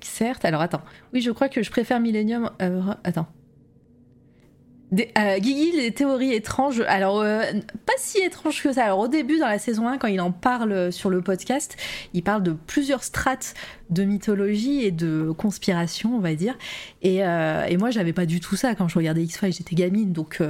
certes, 0.00 0.44
alors 0.44 0.60
attends. 0.60 0.82
Oui, 1.12 1.22
je 1.22 1.32
crois 1.32 1.48
que 1.48 1.64
je 1.64 1.70
préfère 1.70 1.98
Millennium. 1.98 2.50
Euh, 2.62 2.82
attends. 3.02 3.26
Euh, 4.92 5.38
Guigui, 5.38 5.72
les 5.76 5.92
théories 5.92 6.32
étranges, 6.32 6.80
alors 6.88 7.20
euh, 7.20 7.44
pas 7.86 7.92
si 7.98 8.18
étranges 8.18 8.60
que 8.62 8.72
ça. 8.72 8.84
Alors 8.84 8.98
au 8.98 9.08
début, 9.08 9.38
dans 9.38 9.46
la 9.46 9.58
saison 9.58 9.86
1, 9.86 9.98
quand 9.98 10.08
il 10.08 10.20
en 10.20 10.32
parle 10.32 10.92
sur 10.92 11.10
le 11.10 11.20
podcast, 11.20 11.76
il 12.12 12.22
parle 12.22 12.42
de 12.42 12.52
plusieurs 12.52 13.04
strates 13.04 13.54
de 13.90 14.02
mythologie 14.02 14.84
et 14.84 14.90
de 14.90 15.30
conspiration, 15.30 16.16
on 16.16 16.18
va 16.18 16.34
dire. 16.34 16.58
Et, 17.02 17.24
euh, 17.24 17.64
et 17.66 17.76
moi, 17.76 17.90
j'avais 17.90 18.12
pas 18.12 18.26
du 18.26 18.40
tout 18.40 18.56
ça 18.56 18.74
quand 18.74 18.88
je 18.88 18.98
regardais 18.98 19.22
X-Files, 19.22 19.52
j'étais 19.52 19.76
gamine, 19.76 20.12
donc 20.12 20.42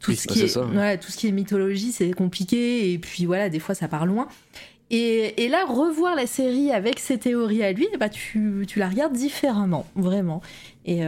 tout, 0.00 0.12
ce 0.12 0.26
qui 0.26 0.42
est, 0.42 0.56
ouais, 0.56 0.98
tout 0.98 1.12
ce 1.12 1.16
qui 1.16 1.28
est 1.28 1.32
mythologie, 1.32 1.92
c'est 1.92 2.10
compliqué, 2.12 2.92
et 2.92 2.98
puis 2.98 3.26
voilà, 3.26 3.48
des 3.48 3.60
fois 3.60 3.74
ça 3.74 3.86
part 3.86 4.06
loin. 4.06 4.26
Et, 4.90 5.44
et, 5.44 5.48
là, 5.48 5.64
revoir 5.64 6.14
la 6.14 6.26
série 6.26 6.70
avec 6.70 6.98
ses 6.98 7.18
théories 7.18 7.64
à 7.64 7.72
lui, 7.72 7.88
bah, 7.98 8.10
tu, 8.10 8.64
tu 8.68 8.78
la 8.78 8.88
regardes 8.88 9.14
différemment, 9.14 9.86
vraiment. 9.96 10.42
Et, 10.84 11.02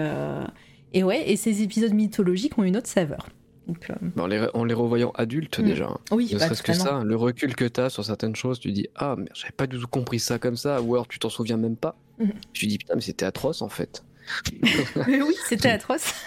et 0.92 1.02
ouais, 1.04 1.30
et 1.30 1.36
ces 1.36 1.62
épisodes 1.62 1.92
mythologiques 1.92 2.58
ont 2.58 2.64
une 2.64 2.76
autre 2.76 2.88
saveur. 2.88 3.28
Donc, 3.66 3.90
euh, 3.90 4.50
en, 4.54 4.64
les, 4.64 4.74
revoyant 4.74 5.10
adultes 5.16 5.58
mm. 5.58 5.64
déjà. 5.64 5.90
Oui, 6.12 6.30
ne 6.32 6.38
bah, 6.38 6.44
serait-ce 6.44 6.62
que 6.62 6.72
ça, 6.72 7.02
le 7.04 7.16
recul 7.16 7.56
que 7.56 7.64
tu 7.64 7.80
as 7.80 7.90
sur 7.90 8.04
certaines 8.04 8.36
choses, 8.36 8.60
tu 8.60 8.70
dis 8.70 8.86
Ah, 8.94 9.16
mais 9.18 9.26
j'avais 9.34 9.52
pas 9.52 9.66
du 9.66 9.78
tout 9.78 9.88
compris 9.88 10.20
ça 10.20 10.38
comme 10.38 10.56
ça, 10.56 10.80
ou 10.80 10.94
alors 10.94 11.08
tu 11.08 11.18
t'en 11.18 11.30
souviens 11.30 11.56
même 11.56 11.76
pas. 11.76 11.96
Mm. 12.18 12.30
Tu 12.52 12.66
dis 12.66 12.78
Putain, 12.78 12.94
mais 12.94 13.00
c'était 13.00 13.26
atroce 13.26 13.62
en 13.62 13.68
fait. 13.68 14.04
mais 15.06 15.22
oui, 15.22 15.34
c'était 15.48 15.70
atroce. 15.70 16.14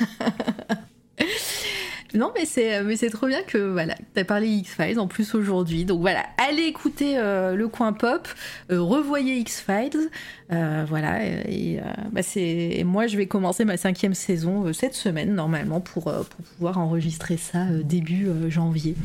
Non, 2.14 2.32
mais 2.36 2.46
c'est, 2.46 2.84
mais 2.84 2.96
c'est 2.96 3.10
trop 3.10 3.28
bien 3.28 3.44
que 3.44 3.58
voilà, 3.58 3.96
t'as 4.14 4.24
parlé 4.24 4.48
X-Files 4.48 5.00
en 5.00 5.08
plus 5.08 5.36
aujourd'hui. 5.36 5.86
Donc 5.86 6.02
voilà, 6.02 6.26
allez 6.38 6.64
écouter 6.64 7.18
euh, 7.18 7.56
le 7.56 7.68
coin 7.68 7.94
pop, 7.94 8.28
euh, 8.72 8.82
revoyez 8.82 9.38
X-Files. 9.38 10.10
Euh, 10.52 10.86
voilà, 10.88 11.24
et, 11.24 11.80
bah 12.12 12.24
c'est, 12.24 12.82
moi 12.86 13.06
je 13.06 13.18
vais 13.18 13.28
commencer 13.28 13.66
ma 13.66 13.78
cinquième 13.78 14.16
saison 14.16 14.74
cette 14.74 14.96
semaine 14.96 15.36
normalement 15.36 15.80
pour, 15.80 16.06
pour 16.06 16.46
pouvoir 16.56 16.80
enregistrer 16.80 17.38
ça 17.38 17.66
début 17.84 18.28
janvier. 18.50 18.96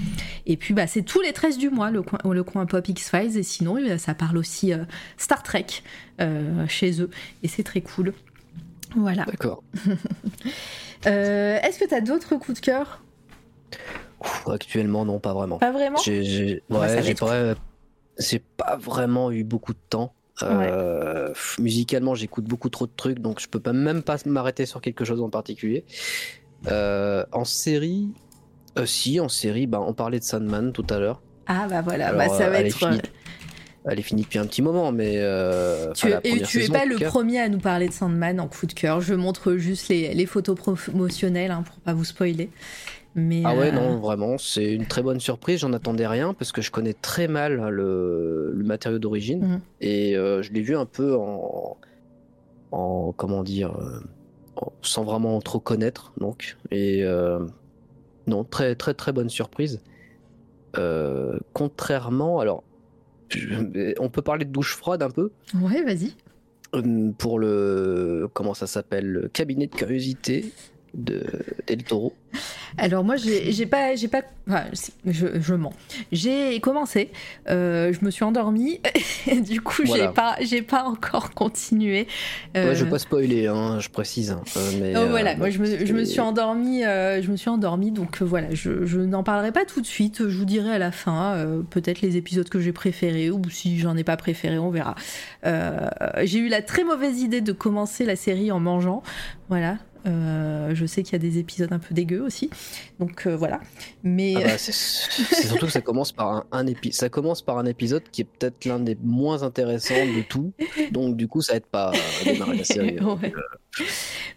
Et 0.46 0.56
puis 0.56 0.72
bah, 0.72 0.86
c'est 0.86 1.02
tous 1.02 1.20
les 1.20 1.32
13 1.32 1.58
du 1.58 1.68
mois 1.68 1.90
le 1.90 2.02
coin, 2.02 2.18
le 2.24 2.42
coin 2.42 2.64
pop 2.64 2.88
X-Files. 2.88 3.36
Et 3.36 3.42
sinon, 3.42 3.76
ça 3.98 4.14
parle 4.14 4.38
aussi 4.38 4.72
Star 5.18 5.42
Trek 5.42 5.66
chez 6.68 7.02
eux. 7.02 7.10
Et 7.42 7.48
c'est 7.48 7.64
très 7.64 7.82
cool. 7.82 8.14
Voilà. 8.96 9.24
D'accord. 9.24 9.62
Euh, 11.06 11.58
est-ce 11.62 11.78
que 11.78 11.86
tu 11.86 11.94
as 11.94 12.00
d'autres 12.00 12.36
coups 12.36 12.60
de 12.60 12.64
cœur? 12.64 13.02
Actuellement, 14.46 15.04
non, 15.04 15.18
pas 15.18 15.34
vraiment. 15.34 15.58
Pas 15.58 15.72
vraiment? 15.72 15.98
J'ai, 16.02 16.62
Ouais, 16.70 17.02
j'ai 18.18 18.38
pas... 18.38 18.76
vraiment 18.76 19.30
eu 19.30 19.44
beaucoup 19.44 19.72
de 19.72 19.78
temps. 19.90 20.14
Euh, 20.42 21.32
musicalement, 21.58 22.14
j'écoute 22.14 22.44
beaucoup 22.44 22.68
trop 22.68 22.86
de 22.86 22.92
trucs, 22.96 23.18
donc 23.20 23.40
je 23.40 23.48
peux 23.48 23.60
pas 23.60 23.72
même 23.72 24.02
pas 24.02 24.16
m'arrêter 24.26 24.66
sur 24.66 24.80
quelque 24.80 25.04
chose 25.04 25.20
en 25.20 25.30
particulier. 25.30 25.84
Euh, 26.68 27.24
en 27.32 27.44
série, 27.44 28.08
si, 28.84 29.20
en 29.20 29.28
série, 29.28 29.66
bah, 29.66 29.80
on 29.80 29.92
parlait 29.92 30.18
de 30.18 30.24
Sandman 30.24 30.72
tout 30.72 30.86
à 30.90 30.98
l'heure. 30.98 31.22
Ah 31.46 31.66
bah 31.68 31.82
voilà, 31.82 32.12
bah, 32.14 32.28
ça 32.28 32.48
va 32.48 32.60
être 32.60 32.78
elle 33.86 33.98
est 33.98 34.02
finie 34.02 34.22
depuis 34.22 34.38
un 34.38 34.46
petit 34.46 34.62
moment, 34.62 34.92
mais. 34.92 35.16
Euh, 35.18 35.92
tu, 35.92 36.08
et 36.24 36.40
tu 36.42 36.64
es 36.64 36.68
pas 36.68 36.86
le 36.86 36.96
premier 36.96 37.40
à 37.40 37.48
nous 37.48 37.58
parler 37.58 37.88
de 37.88 37.92
Sandman 37.92 38.40
en 38.40 38.48
coup 38.48 38.66
de 38.66 38.72
cœur. 38.72 39.00
Je 39.00 39.14
montre 39.14 39.54
juste 39.54 39.88
les, 39.88 40.14
les 40.14 40.26
photos 40.26 40.56
promotionnelles 40.56 41.50
hein, 41.50 41.62
pour 41.62 41.76
pas 41.76 41.92
vous 41.92 42.04
spoiler. 42.04 42.50
Mais 43.14 43.42
ah 43.44 43.54
ouais, 43.54 43.68
euh, 43.68 43.72
non, 43.72 43.98
vraiment, 43.98 44.38
c'est 44.38 44.72
une 44.72 44.86
très 44.86 45.02
bonne 45.02 45.20
surprise. 45.20 45.60
J'en 45.60 45.72
attendais 45.72 46.06
rien 46.06 46.34
parce 46.34 46.50
que 46.50 46.62
je 46.62 46.70
connais 46.70 46.94
très 46.94 47.28
mal 47.28 47.68
le, 47.68 48.52
le 48.54 48.64
matériau 48.64 48.98
d'origine 48.98 49.40
mhm. 49.40 49.60
et 49.82 50.16
euh, 50.16 50.42
je 50.42 50.52
l'ai 50.52 50.62
vu 50.62 50.74
un 50.76 50.86
peu 50.86 51.14
en, 51.14 51.76
en 52.72 53.12
comment 53.12 53.42
dire, 53.42 53.76
sans 54.80 55.04
vraiment 55.04 55.40
trop 55.42 55.60
connaître, 55.60 56.12
donc 56.18 56.56
et 56.70 57.04
non, 58.26 58.44
très 58.44 58.74
très 58.74 58.94
très 58.94 59.12
bonne 59.12 59.28
surprise. 59.28 59.80
contrairement, 61.52 62.40
alors 62.40 62.64
on 63.98 64.08
peut 64.10 64.22
parler 64.22 64.44
de 64.44 64.50
douche 64.50 64.74
froide 64.76 65.02
un 65.02 65.10
peu 65.10 65.30
Ouais, 65.60 65.82
vas-y. 65.82 66.12
Euh, 66.74 67.10
pour 67.18 67.38
le. 67.38 68.28
Comment 68.32 68.54
ça 68.54 68.66
s'appelle 68.66 69.06
Le 69.06 69.28
cabinet 69.28 69.66
de 69.66 69.74
curiosité 69.74 70.52
de 70.94 71.24
Del 71.66 71.82
Toro. 71.82 72.14
Alors 72.76 73.04
moi 73.04 73.14
j'ai 73.16 73.66
pas 73.66 73.94
j'ai 73.94 74.08
pas 74.08 74.22
enfin, 74.48 74.64
je, 75.06 75.26
je 75.40 75.54
mens. 75.54 75.72
J'ai 76.10 76.58
commencé, 76.60 77.10
euh, 77.48 77.92
je 77.92 78.04
me 78.04 78.10
suis 78.10 78.24
endormie 78.24 78.80
et 79.26 79.40
du 79.40 79.60
coup 79.60 79.84
j'ai 79.84 80.08
pas 80.08 80.36
j'ai 80.40 80.62
pas 80.62 80.82
encore 80.84 81.30
continué. 81.30 82.08
Euh... 82.56 82.74
je 82.74 82.84
vais 82.84 82.90
pas 82.90 82.98
spoiler 82.98 83.46
hein, 83.46 83.78
je 83.78 83.88
précise. 83.88 84.32
Hein, 84.32 84.42
euh, 84.56 84.70
mais, 84.80 84.96
oh, 84.96 85.06
voilà, 85.08 85.36
moi 85.36 85.50
je 85.50 85.60
me, 85.60 85.86
je 85.86 85.92
me 85.92 86.04
suis 86.04 86.20
endormie 86.20 86.82
je 86.82 87.30
me 87.30 87.36
suis 87.36 87.48
endormie 87.48 87.92
donc 87.92 88.22
voilà 88.22 88.52
je, 88.52 88.84
je 88.84 88.98
n'en 88.98 89.22
parlerai 89.22 89.52
pas 89.52 89.64
tout 89.64 89.80
de 89.80 89.86
suite. 89.86 90.28
Je 90.28 90.36
vous 90.36 90.44
dirai 90.44 90.72
à 90.72 90.78
la 90.78 90.90
fin 90.90 91.46
peut-être 91.70 92.00
les 92.00 92.16
épisodes 92.16 92.48
que 92.48 92.58
j'ai 92.58 92.72
préférés 92.72 93.30
ou 93.30 93.40
si 93.50 93.78
j'en 93.78 93.96
ai 93.96 94.04
pas 94.04 94.16
préféré 94.16 94.58
on 94.58 94.70
verra. 94.70 94.96
j'ai 95.44 96.38
eu 96.38 96.48
la 96.48 96.62
très 96.62 96.82
mauvaise 96.82 97.20
idée 97.20 97.40
de 97.40 97.52
commencer 97.52 98.04
la 98.04 98.16
série 98.16 98.50
en 98.50 98.58
mangeant 98.58 99.02
voilà 99.48 99.78
euh, 100.06 100.74
je 100.74 100.84
sais 100.84 101.02
qu'il 101.02 101.14
y 101.14 101.16
a 101.16 101.18
des 101.18 101.38
épisodes 101.38 101.72
un 101.72 101.78
peu 101.78 101.94
dégueux 101.94 102.20
aussi, 102.20 102.50
donc 102.98 103.26
euh, 103.26 103.36
voilà. 103.36 103.60
Mais 104.02 104.34
ah 104.36 104.40
bah, 104.40 104.58
c'est 104.58 104.72
surtout 104.72 105.66
que 105.66 105.72
ça 105.72 105.80
commence 105.80 106.12
par 106.12 106.44
un, 106.52 106.66
épisode. 106.66 106.94
Ça 106.94 107.08
commence 107.08 107.42
par 107.42 107.58
un 107.58 107.64
épisode 107.64 108.02
qui 108.12 108.22
est 108.22 108.24
peut-être 108.24 108.64
l'un 108.66 108.78
des 108.78 108.96
moins 109.02 109.42
intéressants 109.42 109.94
de 109.94 110.22
tout, 110.22 110.52
donc 110.90 111.16
du 111.16 111.26
coup 111.26 111.40
ça 111.40 111.56
aide 111.56 111.66
pas 111.66 111.90
à 111.90 112.24
démarrer 112.24 112.58
la 112.58 112.64
série. 112.64 112.98
Hein, 113.00 113.18
euh. 113.24 113.84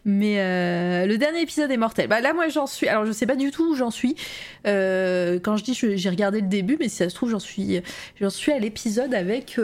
Mais 0.05 1.05
le 1.05 1.17
dernier 1.17 1.41
épisode 1.41 1.69
est 1.69 1.77
mortel. 1.77 2.07
Bah 2.07 2.21
là 2.21 2.33
moi 2.33 2.47
j'en 2.47 2.67
suis. 2.67 2.87
Alors 2.87 3.05
je 3.05 3.11
sais 3.11 3.25
pas 3.25 3.35
du 3.35 3.51
tout 3.51 3.71
où 3.71 3.75
j'en 3.75 3.91
suis. 3.91 4.15
quand 4.63 5.57
je 5.57 5.63
dis 5.63 5.73
j'ai 5.73 6.09
regardé 6.09 6.41
le 6.41 6.47
début, 6.47 6.77
mais 6.79 6.87
si 6.87 6.97
ça 6.97 7.09
se 7.09 7.15
trouve 7.15 7.31
j'en 7.31 7.39
suis 7.39 7.81
j'en 8.21 8.29
suis 8.29 8.53
à 8.53 8.59
l'épisode 8.59 9.13
avec 9.13 9.59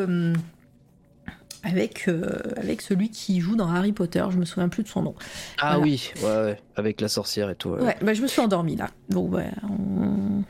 avec, 1.64 2.08
euh, 2.08 2.40
avec 2.58 2.82
celui 2.82 3.10
qui 3.10 3.40
joue 3.40 3.56
dans 3.56 3.70
Harry 3.70 3.94
Potter, 3.94 4.24
je 4.30 4.38
me 4.38 4.46
souviens 4.46 4.70
plus 4.70 4.84
de 4.84 4.88
son 4.88 5.02
nom. 5.02 5.16
Ah 5.60 5.80
oui, 5.80 6.12
ouais, 6.22 6.28
ouais, 6.28 6.60
avec 6.76 7.02
la 7.02 7.08
sorcière 7.08 7.50
et 7.50 7.56
tout. 7.56 7.70
Ouais, 7.70 7.96
bah, 8.02 8.14
je 8.14 8.22
me 8.22 8.28
suis 8.28 8.42
endormie 8.42 8.76
là. 8.76 8.90
Donc 9.10 9.34
ouais, 9.34 9.50
on, 9.70 10.44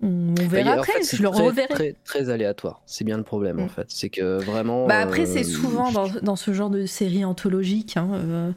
on 0.00 0.34
verra 0.34 0.72
après, 0.72 1.02
je 1.02 1.22
le 1.22 1.28
reverrai. 1.28 1.68
Très, 1.68 1.96
très 2.04 2.30
aléatoire, 2.30 2.82
c'est 2.86 3.04
bien 3.04 3.16
le 3.16 3.24
problème 3.24 3.58
en 3.60 3.64
mm. 3.66 3.70
fait. 3.70 3.86
C'est 3.88 4.10
que 4.10 4.38
vraiment. 4.38 4.86
Bah 4.86 4.98
après, 4.98 5.26
c'est 5.26 5.40
euh, 5.40 5.48
souvent 5.48 5.90
dans, 5.90 6.08
dans, 6.22 6.36
ce 6.36 6.52
genre 6.52 6.70
de 6.70 6.86
série 6.86 7.24
anthologique. 7.24 7.96
Hein, 7.96 8.10
euh, 8.14 8.52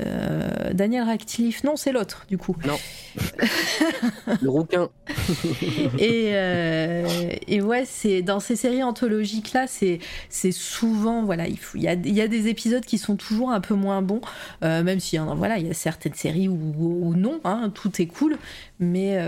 euh, 0.00 0.72
Daniel 0.72 1.04
Radcliffe, 1.04 1.64
non, 1.64 1.76
c'est 1.76 1.92
l'autre, 1.92 2.24
du 2.28 2.38
coup. 2.38 2.56
Non. 2.64 2.78
le 4.40 4.48
rouquin. 4.48 4.88
et, 5.98 6.30
euh, 6.34 7.06
et 7.46 7.60
ouais, 7.60 7.84
c'est 7.84 8.22
dans 8.22 8.40
ces 8.40 8.56
séries 8.56 8.82
anthologiques 8.82 9.52
là, 9.52 9.66
c'est 9.66 9.98
c'est 10.28 10.52
souvent 10.52 11.22
voilà, 11.24 11.48
il 11.48 11.58
y 11.74 11.88
a, 11.88 11.94
y 11.94 12.20
a, 12.20 12.28
des 12.28 12.48
épisodes 12.48 12.84
qui 12.84 12.98
sont 12.98 13.16
toujours 13.16 13.50
un 13.50 13.60
peu 13.60 13.74
moins 13.74 14.00
bons, 14.00 14.20
euh, 14.62 14.82
même 14.82 15.00
si 15.00 15.16
hein, 15.18 15.34
voilà, 15.36 15.58
il 15.58 15.66
y 15.66 15.70
a 15.70 15.74
certaines 15.74 16.14
séries 16.14 16.48
où, 16.48 17.14
non, 17.16 17.40
hein, 17.44 17.70
tout 17.74 18.00
est 18.00 18.06
cool, 18.06 18.38
mais 18.78 19.18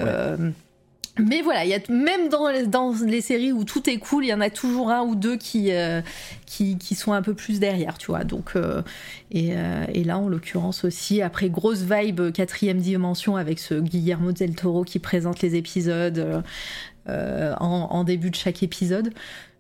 mais 1.19 1.43
voilà, 1.43 1.65
il 1.65 1.71
y 1.71 1.75
a 1.75 1.81
même 1.91 2.31
dans 2.31 2.49
les, 2.49 2.67
dans 2.67 2.95
les 3.05 3.21
séries 3.21 3.53
où 3.53 3.65
tout 3.65 3.89
est 3.91 3.99
cool, 3.99 4.25
il 4.25 4.29
y 4.29 4.35
en 4.35 4.41
a 4.41 4.49
toujours 4.49 4.91
un 4.91 5.03
ou 5.03 5.15
deux 5.15 5.37
qui, 5.37 5.71
euh, 5.71 6.01
qui, 6.47 6.79
qui, 6.79 6.95
sont 6.95 7.13
un 7.13 7.21
peu 7.21 7.35
plus 7.35 7.61
derrière, 7.61 7.99
tu 7.99 8.07
vois. 8.07 8.25
Donc, 8.25 8.53
euh, 8.57 8.81
et, 9.31 9.51
euh, 9.53 9.85
et, 9.93 10.05
là, 10.05 10.19
en 10.19 10.29
l'occurrence 10.29 10.85
aussi, 10.85 11.21
après 11.21 11.51
grosse 11.51 11.83
vibe 11.83 12.33
quatrième 12.33 12.79
dimension 12.79 13.37
avec 13.37 13.59
ce 13.59 13.75
Guillermo 13.75 14.33
del 14.33 14.55
Toro 14.55 14.85
qui 14.85 14.99
présente 14.99 15.43
les 15.43 15.55
épisodes 15.55 16.43
en, 17.07 17.57
en, 17.61 18.05
début 18.05 18.31
de 18.31 18.37
chaque 18.37 18.63
épisode. 18.63 19.13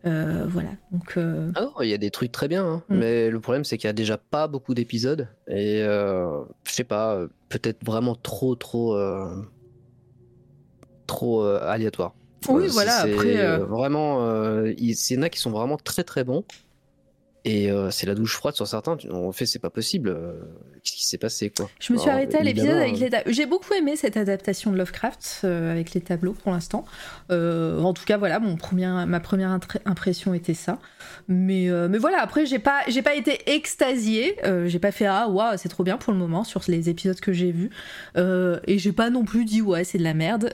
voilà. 0.04 0.70
Donc. 0.90 1.18
Ah 1.54 1.68
il 1.82 1.88
y 1.88 1.94
a 1.94 1.98
des 1.98 2.10
trucs 2.10 2.32
très 2.32 2.48
bien, 2.48 2.64
hein. 2.64 2.82
mm. 2.88 2.96
mais 2.96 3.30
le 3.30 3.40
problème 3.40 3.64
c'est 3.64 3.76
qu'il 3.76 3.88
y 3.88 3.90
a 3.90 3.94
déjà 3.94 4.16
pas 4.16 4.48
beaucoup 4.48 4.72
d'épisodes 4.72 5.28
et 5.48 5.80
je 5.82 6.72
sais 6.72 6.84
pas, 6.84 7.18
peut-être 7.50 7.84
vraiment 7.84 8.14
trop 8.14 8.54
trop 8.54 8.96
trop 11.12 11.44
euh, 11.44 11.60
aléatoire. 11.62 12.14
Oui, 12.48 12.66
voilà, 12.68 12.98
après. 13.00 13.38
Euh, 13.38 13.58
vraiment, 13.58 14.26
il 14.64 14.90
y 14.90 15.18
en 15.18 15.22
a 15.22 15.28
qui 15.28 15.38
sont 15.38 15.50
vraiment 15.50 15.76
très 15.76 16.02
très 16.02 16.24
bons. 16.24 16.44
Et 17.44 17.70
euh, 17.70 17.90
c'est 17.90 18.06
la 18.06 18.14
douche 18.14 18.36
froide 18.36 18.54
sur 18.54 18.66
certains. 18.66 18.96
En 19.10 19.32
fait, 19.32 19.46
c'est 19.46 19.58
pas 19.58 19.70
possible. 19.70 20.16
Euh, 20.82 20.84
qu'est-ce 20.84 20.96
qui 20.96 21.06
s'est 21.06 21.18
passé 21.18 21.50
quoi 21.50 21.70
Je 21.80 21.92
me 21.92 21.98
suis 21.98 22.10
arrêtée 22.10 22.38
à 22.38 22.42
l'épisode 22.42 22.76
avec 22.76 22.98
les 22.98 23.10
tableaux. 23.10 23.32
J'ai 23.32 23.46
beaucoup 23.46 23.72
aimé 23.74 23.96
cette 23.96 24.16
adaptation 24.16 24.70
de 24.72 24.76
Lovecraft 24.76 25.42
euh, 25.44 25.70
avec 25.70 25.94
les 25.94 26.00
tableaux 26.00 26.32
pour 26.32 26.52
l'instant. 26.52 26.84
en 27.30 27.92
tout 27.94 28.04
cas, 28.04 28.16
voilà, 28.16 28.40
mon 28.40 28.56
premier, 28.56 28.86
ma 29.06 29.20
première 29.20 29.50
impression 29.84 30.34
était 30.34 30.54
ça. 30.54 30.78
Mais, 31.28 31.68
mais 31.88 31.98
voilà, 31.98 32.20
après, 32.20 32.46
j'ai 32.46 32.58
pas, 32.58 32.80
j'ai 32.88 33.02
pas 33.02 33.14
été 33.14 33.50
extasiée. 33.50 34.36
j'ai 34.66 34.78
pas 34.78 34.92
fait 34.92 35.06
ah 35.06 35.28
waouh, 35.28 35.56
c'est 35.56 35.68
trop 35.68 35.84
bien 35.84 35.96
pour 35.96 36.12
le 36.12 36.18
moment 36.18 36.44
sur 36.44 36.62
les 36.68 36.88
épisodes 36.88 37.20
que 37.20 37.32
j'ai 37.32 37.52
vus. 37.52 37.70
et 38.16 38.78
j'ai 38.78 38.92
pas 38.92 39.10
non 39.10 39.24
plus 39.24 39.44
dit 39.44 39.62
ouais, 39.62 39.84
c'est 39.84 39.98
de 39.98 40.04
la 40.04 40.14
merde 40.14 40.52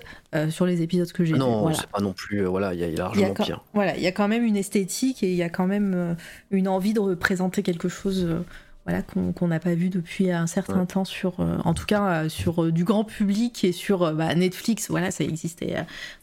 sur 0.50 0.66
les 0.66 0.82
épisodes 0.82 1.10
que 1.12 1.24
j'ai 1.24 1.34
vus. 1.34 1.38
Non, 1.38 1.72
c'est 1.72 1.86
pas 1.86 2.00
non 2.00 2.12
plus. 2.12 2.44
voilà, 2.44 2.74
il 2.74 2.80
y 2.80 2.84
a 2.84 2.90
largement 2.90 3.34
pire. 3.34 3.64
Voilà, 3.74 3.96
il 3.96 4.02
y 4.02 4.06
a 4.06 4.12
quand 4.12 4.28
même 4.28 4.44
une 4.44 4.56
esthétique 4.56 5.22
et 5.22 5.30
il 5.30 5.36
y 5.36 5.42
a 5.42 5.48
quand 5.48 5.66
même 5.66 6.16
une 6.50 6.68
envie 6.68 6.92
de 6.92 7.00
représenter 7.00 7.62
quelque 7.62 7.88
chose 7.88 8.24
euh, 8.24 8.44
voilà, 8.89 9.02
qu'on 9.02 9.48
n'a 9.48 9.60
pas 9.60 9.74
vu 9.74 9.90
depuis 9.90 10.31
un 10.31 10.47
certain 10.47 10.86
temps 10.86 11.05
sur, 11.05 11.40
euh, 11.40 11.59
en 11.65 11.74
tout 11.74 11.85
cas, 11.85 12.24
euh, 12.24 12.28
sur 12.31 12.73
du 12.73 12.85
grand 12.85 13.05
public 13.05 13.62
et 13.65 13.73
sur 13.73 14.15
bah, 14.15 14.35
Netflix. 14.35 14.89
Voilà, 14.89 15.10
ça 15.10 15.24
existait 15.24 15.77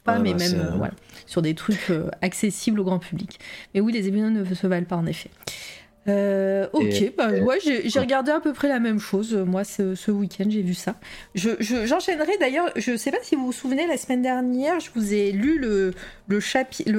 pas, 0.04 0.18
mais 0.18 0.34
bah, 0.34 0.40
même 0.40 0.74
voilà, 0.76 0.94
sur 1.28 1.44
des 1.44 1.54
trucs 1.54 1.92
accessibles 2.24 2.80
au 2.80 2.84
grand 2.84 2.98
public. 2.98 3.40
Mais 3.76 3.82
oui, 3.82 3.94
les 3.94 4.08
épisodes 4.08 4.34
ne 4.34 4.44
se 4.56 4.66
valent 4.66 4.88
pas 4.88 4.96
en 4.96 5.06
effet. 5.06 5.30
Euh, 6.07 6.68
ok, 6.73 7.14
bah, 7.18 7.32
ouais, 7.32 7.57
j'ai 7.61 7.99
regardé 7.99 8.32
à 8.32 8.40
peu 8.40 8.53
près 8.53 8.68
la 8.68 8.80
même 8.80 8.99
chose. 8.99 9.34
Moi, 9.34 9.64
ce, 9.64 9.95
ce 9.95 10.11
week-end, 10.11 10.45
j'ai 10.48 10.61
vu 10.61 10.73
ça. 10.73 10.95
J'enchaînerai 11.34 12.34
je, 12.34 12.40
d'ailleurs. 12.40 12.69
Je 12.76 12.95
sais 12.95 13.11
pas 13.11 13.18
si 13.23 13.36
vous 13.36 13.48
vous 13.48 13.52
souvenez, 13.52 13.88
la 13.88 13.98
semaine 13.98 14.22
dernière, 14.22 14.80
je 14.80 14.90
vous 14.94 15.14
ai 15.14 15.32
lu 15.32 15.57
le, 15.57 15.94
le 16.27 16.40
chapitre, 16.40 16.91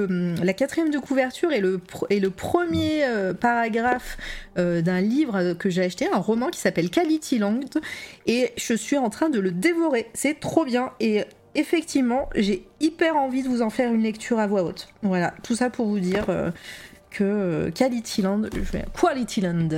la 0.42 0.52
quatrième 0.52 0.90
de 0.90 0.98
couverture 0.98 1.52
et 1.52 1.60
le, 1.60 1.80
et 2.10 2.20
le 2.20 2.30
premier 2.30 3.04
euh, 3.04 3.32
paragraphe 3.32 4.16
euh, 4.58 4.82
d'un 4.82 5.00
livre 5.00 5.52
que 5.54 5.70
j'ai 5.70 5.84
acheté, 5.84 6.08
un 6.12 6.18
roman 6.18 6.48
qui 6.48 6.58
s'appelle 6.58 6.90
Quality 6.90 7.38
Land, 7.38 7.60
et 8.26 8.52
je 8.56 8.74
suis 8.74 8.98
en 8.98 9.10
train 9.10 9.28
de 9.28 9.38
le 9.38 9.52
dévorer. 9.52 10.06
C'est 10.14 10.40
trop 10.40 10.64
bien 10.64 10.90
et 10.98 11.24
effectivement, 11.54 12.28
j'ai 12.34 12.66
hyper 12.80 13.16
envie 13.16 13.42
de 13.42 13.48
vous 13.48 13.62
en 13.62 13.70
faire 13.70 13.92
une 13.92 14.02
lecture 14.02 14.38
à 14.38 14.46
voix 14.46 14.62
haute. 14.62 14.88
Voilà, 15.02 15.32
tout 15.42 15.54
ça 15.54 15.70
pour 15.70 15.86
vous 15.86 16.00
dire 16.00 16.26
que 17.16 17.24
euh, 17.24 17.70
Quality 17.70 18.22
Land, 18.22 18.42
je 18.52 18.58
vais 18.60 18.84
Quality 18.98 19.40
Land. 19.40 19.68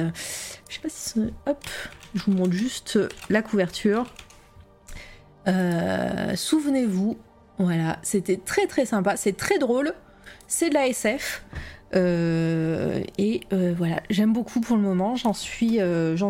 Je 0.69 0.75
sais 0.75 0.81
pas 0.83 0.89
si. 0.89 1.21
Hop, 1.47 1.65
je 2.15 2.23
vous 2.25 2.33
montre 2.33 2.53
juste 2.53 2.99
la 3.31 3.43
couverture. 3.43 4.07
Souvenez-vous, 6.35 7.17
voilà, 7.59 7.99
c'était 8.03 8.37
très 8.37 8.67
très 8.67 8.85
sympa, 8.85 9.17
c'est 9.17 9.35
très 9.35 9.59
drôle, 9.59 9.95
c'est 10.47 10.69
de 10.69 10.75
la 10.75 10.89
SF. 10.89 11.43
et 11.95 13.41
voilà, 13.51 14.03
j'aime 14.11 14.35
beaucoup 14.35 14.61
pour 14.61 14.77
le 14.77 14.83
moment. 14.83 15.17
J'en 15.17 15.33
suis, 15.33 15.79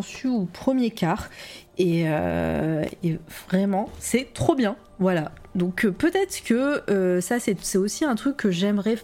suis 0.03 0.29
au 0.29 0.45
premier 0.45 0.93
quart 0.93 1.31
et, 1.79 2.03
et 2.03 3.19
vraiment, 3.49 3.89
c'est 3.99 4.33
trop 4.35 4.55
bien. 4.55 4.77
Voilà. 5.01 5.33
Donc 5.57 5.89
peut-être 5.89 6.45
que 6.45 7.19
ça, 7.21 7.41
c'est 7.41 7.77
aussi 7.77 8.05
un 8.05 8.15
truc 8.15 8.37
que 8.37 8.53
j'aimerais 8.53 8.99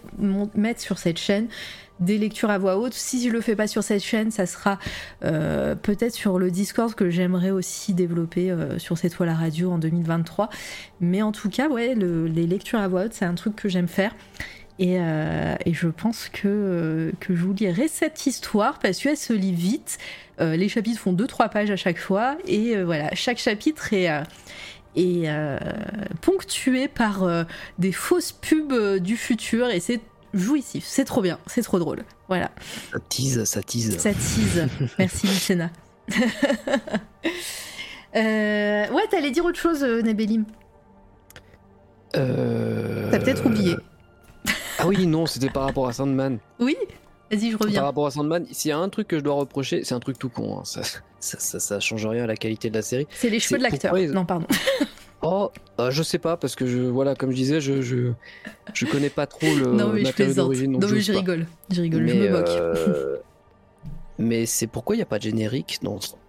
mettre 0.55 0.79
sur 0.79 0.97
cette 0.97 1.17
chaîne 1.19 1.49
des 1.99 2.17
lectures 2.17 2.49
à 2.49 2.57
voix 2.57 2.77
haute. 2.77 2.93
Si 2.93 3.23
je 3.23 3.29
le 3.29 3.41
fais 3.41 3.55
pas 3.55 3.67
sur 3.67 3.83
cette 3.83 4.03
chaîne, 4.03 4.31
ça 4.31 4.45
sera 4.45 4.79
euh, 5.23 5.75
peut-être 5.75 6.13
sur 6.13 6.39
le 6.39 6.51
Discord 6.51 6.93
que 6.93 7.09
j'aimerais 7.09 7.51
aussi 7.51 7.93
développer 7.93 8.51
euh, 8.51 8.77
sur 8.79 8.97
cette 8.97 9.13
fois 9.13 9.25
la 9.25 9.35
radio 9.35 9.71
en 9.71 9.77
2023. 9.77 10.49
Mais 10.99 11.21
en 11.21 11.31
tout 11.31 11.49
cas, 11.49 11.69
ouais, 11.69 11.95
les 11.95 12.47
lectures 12.47 12.79
à 12.79 12.87
voix 12.87 13.05
haute, 13.05 13.13
c'est 13.13 13.25
un 13.25 13.35
truc 13.35 13.55
que 13.55 13.69
j'aime 13.69 13.87
faire. 13.87 14.13
Et, 14.77 14.99
euh, 14.99 15.55
je 15.65 15.87
pense 15.87 16.27
que, 16.27 17.13
que 17.21 17.33
je 17.33 17.41
vous 17.41 17.53
lirai 17.53 17.87
cette 17.87 18.25
histoire 18.25 18.79
parce 18.79 18.99
qu'elle 18.99 19.17
se 19.17 19.31
lit 19.31 19.53
vite. 19.53 19.97
les 20.39 20.67
chapitres 20.67 20.99
font 20.99 21.13
2-3 21.13 21.49
pages 21.49 21.71
à 21.71 21.77
chaque 21.77 21.97
fois. 21.97 22.37
Et 22.45 22.81
voilà, 22.83 23.09
chaque 23.13 23.37
chapitre 23.37 23.93
est 23.93 24.09
est 24.97 25.29
ponctué 26.21 26.87
par 26.87 27.27
des 27.79 27.91
fausses 27.91 28.31
pubs 28.33 28.97
du 28.99 29.17
futur 29.17 29.69
et 29.69 29.79
c'est 29.81 29.99
jouissif. 30.35 30.85
C'est 30.87 31.05
trop 31.05 31.21
bien, 31.21 31.39
c'est 31.47 31.61
trop 31.61 31.79
drôle. 31.79 32.03
Voilà. 32.27 32.51
Ça 32.91 32.99
tease, 33.09 33.43
ça 33.45 33.63
tease. 33.63 33.97
Ça 33.97 34.13
tease. 34.13 34.67
Merci 34.99 35.27
Lucena. 35.27 35.71
euh, 38.15 38.89
ouais, 38.89 39.07
t'allais 39.09 39.31
dire 39.31 39.45
autre 39.45 39.59
chose, 39.59 39.83
euh, 39.83 40.01
Nebelim 40.01 40.45
euh... 42.15 43.09
T'as 43.11 43.19
peut-être 43.19 43.45
oublié. 43.45 43.75
ah 44.77 44.87
oui, 44.87 45.07
non, 45.07 45.25
c'était 45.25 45.49
par 45.49 45.63
rapport 45.63 45.87
à 45.87 45.93
Sandman. 45.93 46.37
Oui 46.59 46.77
Vas-y, 47.31 47.51
je 47.51 47.57
reviens. 47.57 47.79
Par 47.79 47.85
rapport 47.85 48.05
à 48.05 48.11
Sandman, 48.11 48.45
s'il 48.51 48.69
y 48.69 48.71
a 48.71 48.77
un 48.77 48.89
truc 48.89 49.07
que 49.07 49.17
je 49.17 49.23
dois 49.23 49.33
reprocher, 49.33 49.83
c'est 49.83 49.95
un 49.95 49.99
truc 49.99 50.19
tout 50.19 50.29
con. 50.29 50.59
Hein. 50.59 50.61
Ça, 50.63 50.81
ça, 51.19 51.59
ça, 51.59 51.79
change 51.79 52.05
rien 52.05 52.23
à 52.25 52.27
la 52.27 52.35
qualité 52.35 52.69
de 52.69 52.75
la 52.75 52.83
série. 52.83 53.07
C'est 53.09 53.29
les 53.29 53.39
cheveux 53.39 53.57
de 53.57 53.63
l'acteur. 53.63 53.95
Non, 54.13 54.25
pardon. 54.25 54.45
Oh, 55.27 55.49
euh, 55.79 55.89
je 55.89 56.03
sais 56.03 56.19
pas 56.19 56.37
parce 56.37 56.55
que 56.55 56.67
je 56.67 56.77
voilà 56.77 57.15
comme 57.15 57.31
je 57.31 57.35
disais 57.35 57.59
je 57.59 57.81
je, 57.81 58.11
je 58.73 58.85
connais 58.85 59.09
pas 59.09 59.25
trop 59.25 59.47
le 59.47 59.71
non 59.71 59.89
mais 59.89 60.05
je 60.05 60.33
d'origine. 60.35 60.73
Non 60.73 60.87
mais 60.87 61.01
je 61.01 61.13
rigole, 61.13 61.47
je 61.71 61.81
rigole, 61.81 62.07
je 62.07 62.13
me 62.13 62.29
moque. 62.29 62.47
Euh, 62.49 63.17
mais 64.19 64.45
c'est 64.45 64.67
pourquoi 64.67 64.95
il 64.95 64.99
n'y 64.99 65.03
a 65.03 65.07
pas 65.07 65.17
de 65.17 65.23
générique 65.23 65.79
ah 65.83 66.24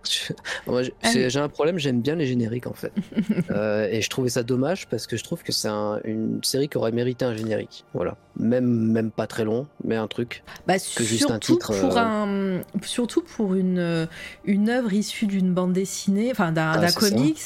j'ai 1.03 1.39
un 1.39 1.49
problème, 1.49 1.79
j'aime 1.79 2.01
bien 2.01 2.15
les 2.15 2.27
génériques 2.27 2.67
en 2.67 2.75
fait. 2.75 2.93
Euh, 3.51 3.89
et 3.91 4.03
je 4.03 4.11
trouvais 4.11 4.29
ça 4.29 4.43
dommage 4.43 4.89
parce 4.89 5.07
que 5.07 5.17
je 5.17 5.23
trouve 5.23 5.43
que 5.43 5.53
c'est 5.53 5.69
une 5.69 6.41
série 6.43 6.69
qui 6.69 6.79
aurait 6.79 6.91
mérité 6.91 7.25
un 7.25 7.35
générique. 7.35 7.85
Voilà. 7.95 8.17
Même, 8.39 8.67
même 8.67 9.11
pas 9.11 9.27
très 9.27 9.45
long, 9.45 9.67
mais 9.85 9.97
un 9.97 10.09
truc. 10.09 10.43
Bah, 10.67 10.75
que 10.79 11.05
juste 11.05 11.31
un 11.31 11.39
titre. 11.39 11.79
Pour 11.79 11.97
euh, 11.97 12.01
un, 12.01 12.61
surtout 12.83 13.23
pour 13.23 13.55
une, 13.55 14.09
une 14.45 14.69
œuvre 14.69 14.93
issue 14.93 15.27
d'une 15.27 15.53
bande 15.53 15.73
dessinée, 15.73 16.31
enfin 16.31 16.51
d'un 16.51 16.73
ah, 16.73 16.93
comics, 16.93 17.39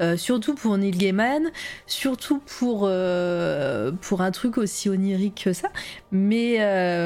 euh, 0.00 0.16
surtout 0.16 0.54
pour 0.54 0.76
Neil 0.78 0.92
Gaiman, 0.92 1.50
surtout 1.86 2.38
pour, 2.38 2.80
pour 2.80 4.20
un 4.20 4.30
truc 4.30 4.58
aussi 4.58 4.88
onirique 4.88 5.42
que 5.44 5.52
ça. 5.52 5.68
Mais 6.12 6.56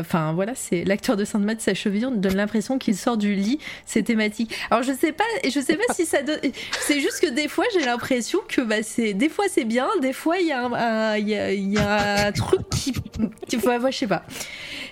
enfin 0.00 0.32
voilà, 0.32 0.54
c'est 0.54 0.84
l'acteur 0.84 1.16
de 1.16 1.24
Sandman, 1.24 1.58
sa 1.58 1.74
cheville 1.74 2.02
donne 2.16 2.36
l'impression 2.36 2.78
qu'il 2.78 2.96
sort 2.96 3.16
du 3.16 3.34
lit, 3.34 3.58
c'est 3.86 4.02
thématique. 4.02 4.54
Alors 4.70 4.82
je 4.82 4.92
sais 4.92 5.01
pas, 5.10 5.24
je 5.44 5.58
sais 5.58 5.74
pas 5.74 5.92
si 5.94 6.06
ça 6.06 6.22
donne. 6.22 6.38
C'est 6.86 7.00
juste 7.00 7.20
que 7.20 7.28
des 7.28 7.48
fois 7.48 7.64
j'ai 7.74 7.84
l'impression 7.84 8.38
que 8.46 8.60
bah 8.60 8.84
c'est, 8.84 9.14
des 9.14 9.28
fois 9.28 9.46
c'est 9.50 9.64
bien, 9.64 9.88
des 10.00 10.12
fois 10.12 10.38
il 10.38 10.46
y 10.46 10.52
a 10.52 10.64
un, 10.64 11.16
il 11.16 11.28
y 11.28 11.78
a, 11.78 12.26
un 12.26 12.32
truc 12.32 12.60
qui, 12.70 12.92
tu 13.48 13.56
vois, 13.56 13.80
je 13.90 13.96
sais 13.96 14.06
pas. 14.06 14.22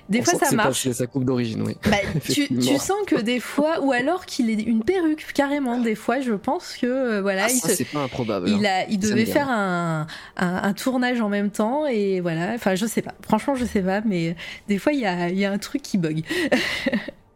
Des 0.08 0.22
fois 0.22 0.34
ça 0.34 0.50
marche. 0.50 0.82
C'est 0.82 0.92
sa 0.92 1.06
coupe 1.06 1.24
d'origine, 1.24 1.62
oui. 1.62 1.76
Bah, 1.88 1.98
tu, 2.24 2.48
tu, 2.48 2.78
sens 2.78 2.98
que 3.06 3.14
des 3.14 3.38
fois, 3.38 3.80
ou 3.80 3.92
alors 3.92 4.26
qu'il 4.26 4.50
est 4.50 4.60
une 4.60 4.82
perruque 4.82 5.24
carrément. 5.32 5.78
Des 5.78 5.94
fois, 5.94 6.20
je 6.20 6.32
pense 6.32 6.76
que 6.76 6.86
euh, 6.86 7.22
voilà, 7.22 7.44
ah, 7.44 7.50
il 7.50 7.60
c'est 7.60 7.84
pas 7.84 8.00
improbable. 8.00 8.48
Il 8.48 8.66
hein. 8.66 8.70
a, 8.70 8.84
il 8.88 8.98
devait 8.98 9.24
faire 9.24 9.48
un, 9.48 10.08
un, 10.36 10.72
tournage 10.72 11.20
en 11.20 11.28
même 11.28 11.50
temps 11.50 11.86
et 11.86 12.20
voilà. 12.20 12.54
Enfin, 12.54 12.74
je 12.74 12.86
sais 12.86 13.02
pas. 13.02 13.14
Franchement, 13.22 13.54
je 13.54 13.64
sais 13.64 13.82
pas, 13.82 14.00
mais 14.04 14.34
des 14.66 14.78
fois 14.78 14.92
il 14.92 15.00
y 15.00 15.06
a, 15.06 15.28
il 15.28 15.38
y 15.38 15.44
a 15.44 15.52
un 15.52 15.58
truc 15.58 15.82
qui 15.82 15.96
bug. 15.96 16.24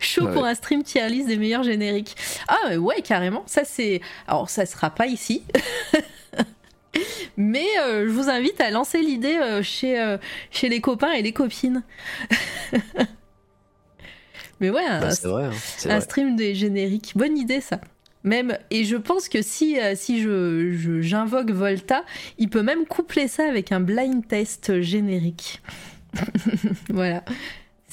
Chaud 0.00 0.28
pour 0.28 0.44
un 0.44 0.54
stream 0.54 0.82
tier 0.82 1.08
list 1.08 1.26
des 1.26 1.36
meilleurs 1.36 1.62
génériques. 1.62 2.16
Ah 2.48 2.78
ouais, 2.78 3.02
carrément. 3.02 3.42
Ça 3.46 3.64
c'est. 3.64 4.00
Alors 4.26 4.50
ça 4.50 4.66
sera 4.66 4.90
pas 4.90 5.06
ici. 5.06 5.42
Mais 7.36 7.66
euh, 7.80 8.06
je 8.06 8.12
vous 8.12 8.28
invite 8.28 8.60
à 8.60 8.70
lancer 8.70 9.00
l'idée 9.00 9.36
euh, 9.36 9.62
chez, 9.62 9.98
euh, 10.00 10.18
chez 10.50 10.68
les 10.68 10.80
copains 10.80 11.12
et 11.12 11.22
les 11.22 11.32
copines. 11.32 11.82
Mais 14.60 14.68
ouais, 14.70 14.84
un, 14.84 15.08
hein, 15.08 16.00
stream 16.00 16.36
des 16.36 16.54
génériques. 16.54 17.12
Bonne 17.16 17.38
idée 17.38 17.62
ça. 17.62 17.80
Même, 18.24 18.58
et 18.70 18.84
je 18.84 18.96
pense 18.96 19.30
que 19.30 19.40
si, 19.40 19.78
si 19.94 20.20
je, 20.20 21.00
j'invoque 21.00 21.50
Volta, 21.52 22.04
il 22.36 22.50
peut 22.50 22.62
même 22.62 22.84
coupler 22.84 23.26
ça 23.26 23.48
avec 23.48 23.72
un 23.72 23.80
blind 23.80 24.28
test 24.28 24.82
générique. 24.82 25.62
voilà. 26.90 27.24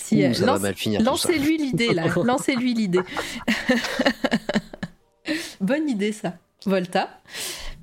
Si, 0.08 0.24
euh, 0.24 0.32
lancez-lui 1.02 1.58
l'idée 1.58 1.94
là, 1.94 2.06
lancez-lui 2.24 2.74
l'idée. 2.74 3.02
Bonne 5.60 5.90
idée 5.90 6.14
ça, 6.14 6.36
Volta. 6.66 7.10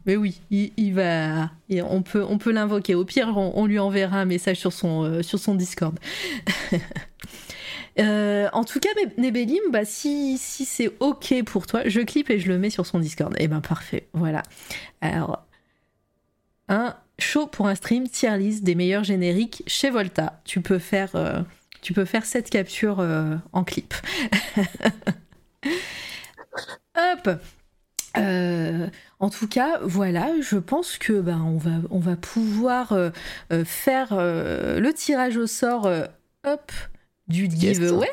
Mais 0.06 0.16
oui, 0.16 0.40
il, 0.50 0.94
va, 0.94 1.50
on 1.70 2.00
peut, 2.00 2.24
on 2.26 2.38
peut 2.38 2.50
l'invoquer. 2.50 2.94
Au 2.94 3.04
pire, 3.04 3.36
on, 3.36 3.66
lui 3.66 3.78
enverra 3.78 4.18
un 4.18 4.24
message 4.24 4.58
sur 4.58 4.72
son, 4.72 5.04
euh, 5.04 5.22
sur 5.22 5.38
son 5.38 5.54
Discord. 5.54 5.98
Euh, 8.00 8.48
en 8.52 8.64
tout 8.64 8.80
cas, 8.80 8.88
Nebelim, 9.18 9.70
bah, 9.70 9.84
si, 9.84 10.36
si 10.36 10.64
c'est 10.64 10.90
ok 10.98 11.44
pour 11.44 11.68
toi, 11.68 11.82
je 11.86 12.00
clip 12.00 12.28
et 12.28 12.40
je 12.40 12.48
le 12.48 12.58
mets 12.58 12.68
sur 12.68 12.86
son 12.86 12.98
Discord. 12.98 13.32
Et 13.34 13.44
eh 13.44 13.46
ben 13.46 13.60
parfait, 13.60 14.08
voilà. 14.14 14.42
Alors, 15.00 15.46
un 16.68 16.96
show 17.20 17.46
pour 17.46 17.68
un 17.68 17.76
stream 17.76 18.08
tier 18.08 18.36
list 18.36 18.64
des 18.64 18.74
meilleurs 18.74 19.04
génériques 19.04 19.62
chez 19.68 19.90
Volta. 19.90 20.40
Tu 20.44 20.60
peux 20.60 20.80
faire 20.80 21.10
tu 21.84 21.92
peux 21.92 22.06
faire 22.06 22.24
cette 22.24 22.50
capture 22.50 22.98
euh, 22.98 23.36
en 23.52 23.62
clip. 23.62 23.94
Hop 26.96 27.28
euh, 28.16 28.86
en 29.18 29.28
tout 29.28 29.48
cas, 29.48 29.80
voilà, 29.82 30.40
je 30.40 30.56
pense 30.56 30.98
que 30.98 31.14
ben, 31.14 31.42
on, 31.44 31.56
va, 31.56 31.80
on 31.90 31.98
va 31.98 32.14
pouvoir 32.14 32.92
euh, 32.92 33.10
faire 33.64 34.14
le 34.14 34.92
tirage 34.92 35.36
au 35.36 35.48
sort 35.48 35.90
hop, 36.44 36.72
du 37.26 37.50
giveaway. 37.50 38.06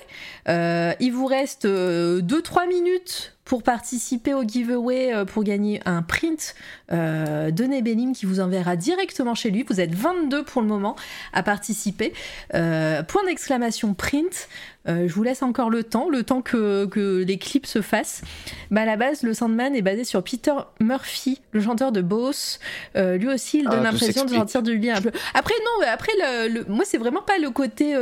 il 0.47 1.11
vous 1.11 1.27
reste 1.27 1.67
2-3 1.67 2.67
minutes 2.67 3.37
pour 3.45 3.63
participer 3.63 4.33
au 4.33 4.43
giveaway, 4.43 5.13
euh, 5.13 5.25
pour 5.25 5.43
gagner 5.43 5.81
un 5.85 6.01
print 6.01 6.55
euh, 6.91 7.51
de 7.51 7.63
Nebelim 7.63 8.13
qui 8.13 8.25
vous 8.25 8.39
enverra 8.39 8.75
directement 8.75 9.35
chez 9.35 9.49
lui. 9.49 9.65
Vous 9.67 9.81
êtes 9.81 9.93
22 9.93 10.43
pour 10.43 10.61
le 10.61 10.67
moment 10.67 10.95
à 11.33 11.43
participer. 11.43 12.13
Euh, 12.53 13.03
point 13.03 13.23
d'exclamation 13.25 13.93
print. 13.93 14.47
je 14.85 15.11
vous 15.13 15.23
laisse 15.23 15.43
encore 15.43 15.69
le 15.69 15.83
temps, 15.83 16.09
le 16.09 16.23
temps 16.23 16.41
que, 16.41 17.23
les 17.27 17.37
clips 17.37 17.65
se 17.65 17.81
fassent. 17.81 18.21
Bah, 18.69 18.81
à 18.81 18.85
la 18.85 18.95
base, 18.95 19.23
le 19.23 19.33
Sandman 19.33 19.75
est 19.75 19.81
basé 19.81 20.03
sur 20.03 20.23
Peter 20.23 20.53
Murphy, 20.79 21.41
le 21.51 21.61
chanteur 21.61 21.91
de 21.91 22.01
Boss. 22.01 22.59
lui 22.95 23.27
aussi, 23.27 23.59
il 23.59 23.65
donne 23.65 23.79
ah, 23.79 23.91
l'impression 23.91 24.25
de 24.25 24.29
sortir 24.29 24.63
du 24.63 24.77
lit 24.77 24.91
un 24.91 25.01
peu. 25.01 25.11
Après, 25.33 25.53
non, 25.65 25.87
après, 25.87 26.13
le, 26.49 26.63
moi, 26.69 26.85
c'est 26.85 26.97
vraiment 26.97 27.21
pas 27.21 27.37
le 27.37 27.49
côté 27.49 27.93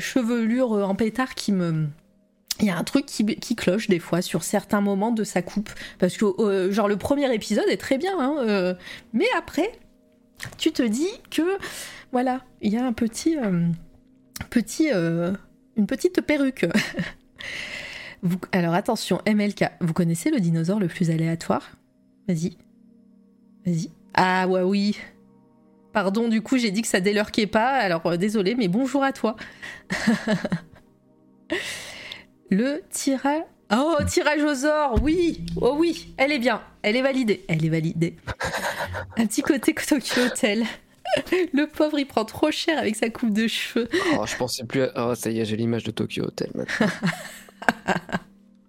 chevelure 0.00 0.72
en 0.72 0.94
pétard 0.94 1.34
qui 1.34 1.52
me 1.52 1.86
il 2.60 2.66
y 2.66 2.70
a 2.70 2.76
un 2.76 2.84
truc 2.84 3.06
qui, 3.06 3.56
cloche 3.56 3.88
des 3.88 3.98
fois 3.98 4.22
sur 4.22 4.44
certains 4.44 4.80
moments 4.80 5.10
de 5.10 5.24
sa 5.24 5.42
coupe. 5.42 5.70
Parce 5.98 6.16
que, 6.16 6.24
euh, 6.40 6.70
genre, 6.70 6.88
le 6.88 6.96
premier 6.96 7.32
épisode 7.34 7.68
est 7.68 7.76
très 7.76 7.98
bien, 7.98 8.16
hein, 8.18 8.36
euh, 8.40 8.74
mais 9.12 9.26
après, 9.36 9.72
tu 10.56 10.72
te 10.72 10.82
dis 10.82 11.08
que, 11.30 11.58
voilà, 12.12 12.42
il 12.60 12.72
y 12.72 12.76
a 12.76 12.84
un 12.84 12.92
petit. 12.92 13.36
Euh, 13.36 13.66
petit 14.50 14.90
une 15.76 15.88
petite 15.88 16.20
perruque. 16.20 16.66
alors, 18.52 18.74
attention, 18.74 19.20
MLK, 19.26 19.64
vous 19.80 19.92
connaissez 19.92 20.30
le 20.30 20.38
dinosaure 20.38 20.78
le 20.78 20.86
plus 20.86 21.10
aléatoire? 21.10 21.72
Vas-y. 22.28 22.56
Vas-y. 23.66 23.90
Ah, 24.14 24.46
ouais, 24.46 24.62
oui. 24.62 24.96
Pardon, 25.92 26.28
du 26.28 26.42
coup, 26.42 26.56
j'ai 26.56 26.70
dit 26.70 26.82
que 26.82 26.88
ça 26.88 27.00
délurquait 27.00 27.48
pas, 27.48 27.70
alors 27.70 28.16
désolé, 28.16 28.54
mais 28.54 28.68
bonjour 28.68 29.02
à 29.02 29.12
toi. 29.12 29.34
Le 32.54 32.82
tirage. 32.88 33.42
Oh, 33.72 33.96
tirage 34.06 34.40
aux 34.40 34.64
or, 34.64 35.02
oui, 35.02 35.44
oh 35.60 35.74
oui, 35.76 36.14
elle 36.16 36.30
est 36.30 36.38
bien, 36.38 36.62
elle 36.82 36.94
est 36.94 37.02
validée, 37.02 37.44
elle 37.48 37.64
est 37.64 37.68
validée. 37.68 38.14
Un 39.16 39.26
petit 39.26 39.42
côté 39.42 39.74
Tokyo 39.74 40.22
Hotel. 40.26 40.62
Le 41.52 41.66
pauvre, 41.66 41.98
il 41.98 42.06
prend 42.06 42.24
trop 42.24 42.52
cher 42.52 42.78
avec 42.78 42.94
sa 42.94 43.10
coupe 43.10 43.32
de 43.32 43.48
cheveux. 43.48 43.88
Oh, 44.16 44.24
je 44.24 44.36
pensais 44.36 44.62
plus. 44.64 44.82
À... 44.82 45.08
Oh, 45.08 45.14
ça 45.16 45.30
y 45.30 45.40
est, 45.40 45.44
j'ai 45.44 45.56
l'image 45.56 45.82
de 45.82 45.90
Tokyo 45.90 46.26
Hotel 46.26 46.50
maintenant. 46.54 46.86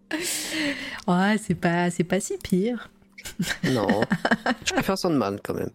oh, 1.07 1.37
c'est 1.39 1.53
pas, 1.53 1.91
c'est 1.91 2.03
pas 2.03 2.19
si 2.19 2.39
pire. 2.39 2.89
Non, 3.65 4.01
je 4.65 4.73
préfère 4.73 4.97
Sandman 4.97 5.39
quand 5.43 5.53
même. 5.53 5.69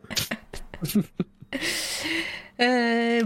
Euh, 2.61 3.23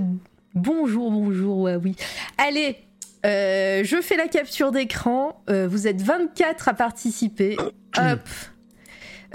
bonjour, 0.55 1.11
bonjour, 1.11 1.59
ouais, 1.61 1.77
oui. 1.77 1.97
Allez, 2.37 2.77
euh, 3.25 3.83
je 3.85 4.01
fais 4.01 4.17
la 4.17 4.29
capture 4.29 4.73
d'écran. 4.73 5.43
Euh, 5.51 5.67
vous 5.69 5.87
êtes 5.87 6.03
24 6.03 6.69
à 6.69 6.75
participer. 6.75 7.57
Hop. 7.97 8.29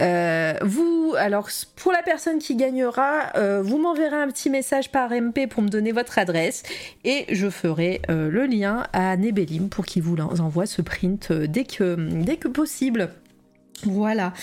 Euh, 0.01 0.53
vous, 0.61 1.13
alors 1.17 1.49
pour 1.75 1.91
la 1.91 2.01
personne 2.01 2.39
qui 2.39 2.55
gagnera, 2.55 3.33
euh, 3.35 3.61
vous 3.61 3.77
m'enverrez 3.77 4.15
un 4.15 4.27
petit 4.27 4.49
message 4.49 4.91
par 4.91 5.11
MP 5.11 5.47
pour 5.47 5.61
me 5.61 5.69
donner 5.69 5.91
votre 5.91 6.19
adresse 6.19 6.63
et 7.03 7.25
je 7.29 7.49
ferai 7.49 8.01
euh, 8.09 8.29
le 8.29 8.45
lien 8.45 8.87
à 8.93 9.17
Nebelim 9.17 9.67
pour 9.69 9.85
qu'il 9.85 10.03
vous 10.03 10.15
envoie 10.17 10.65
ce 10.65 10.81
print 10.81 11.31
dès 11.33 11.65
que, 11.65 11.95
dès 11.95 12.37
que 12.37 12.47
possible. 12.47 13.09
Voilà. 13.85 14.33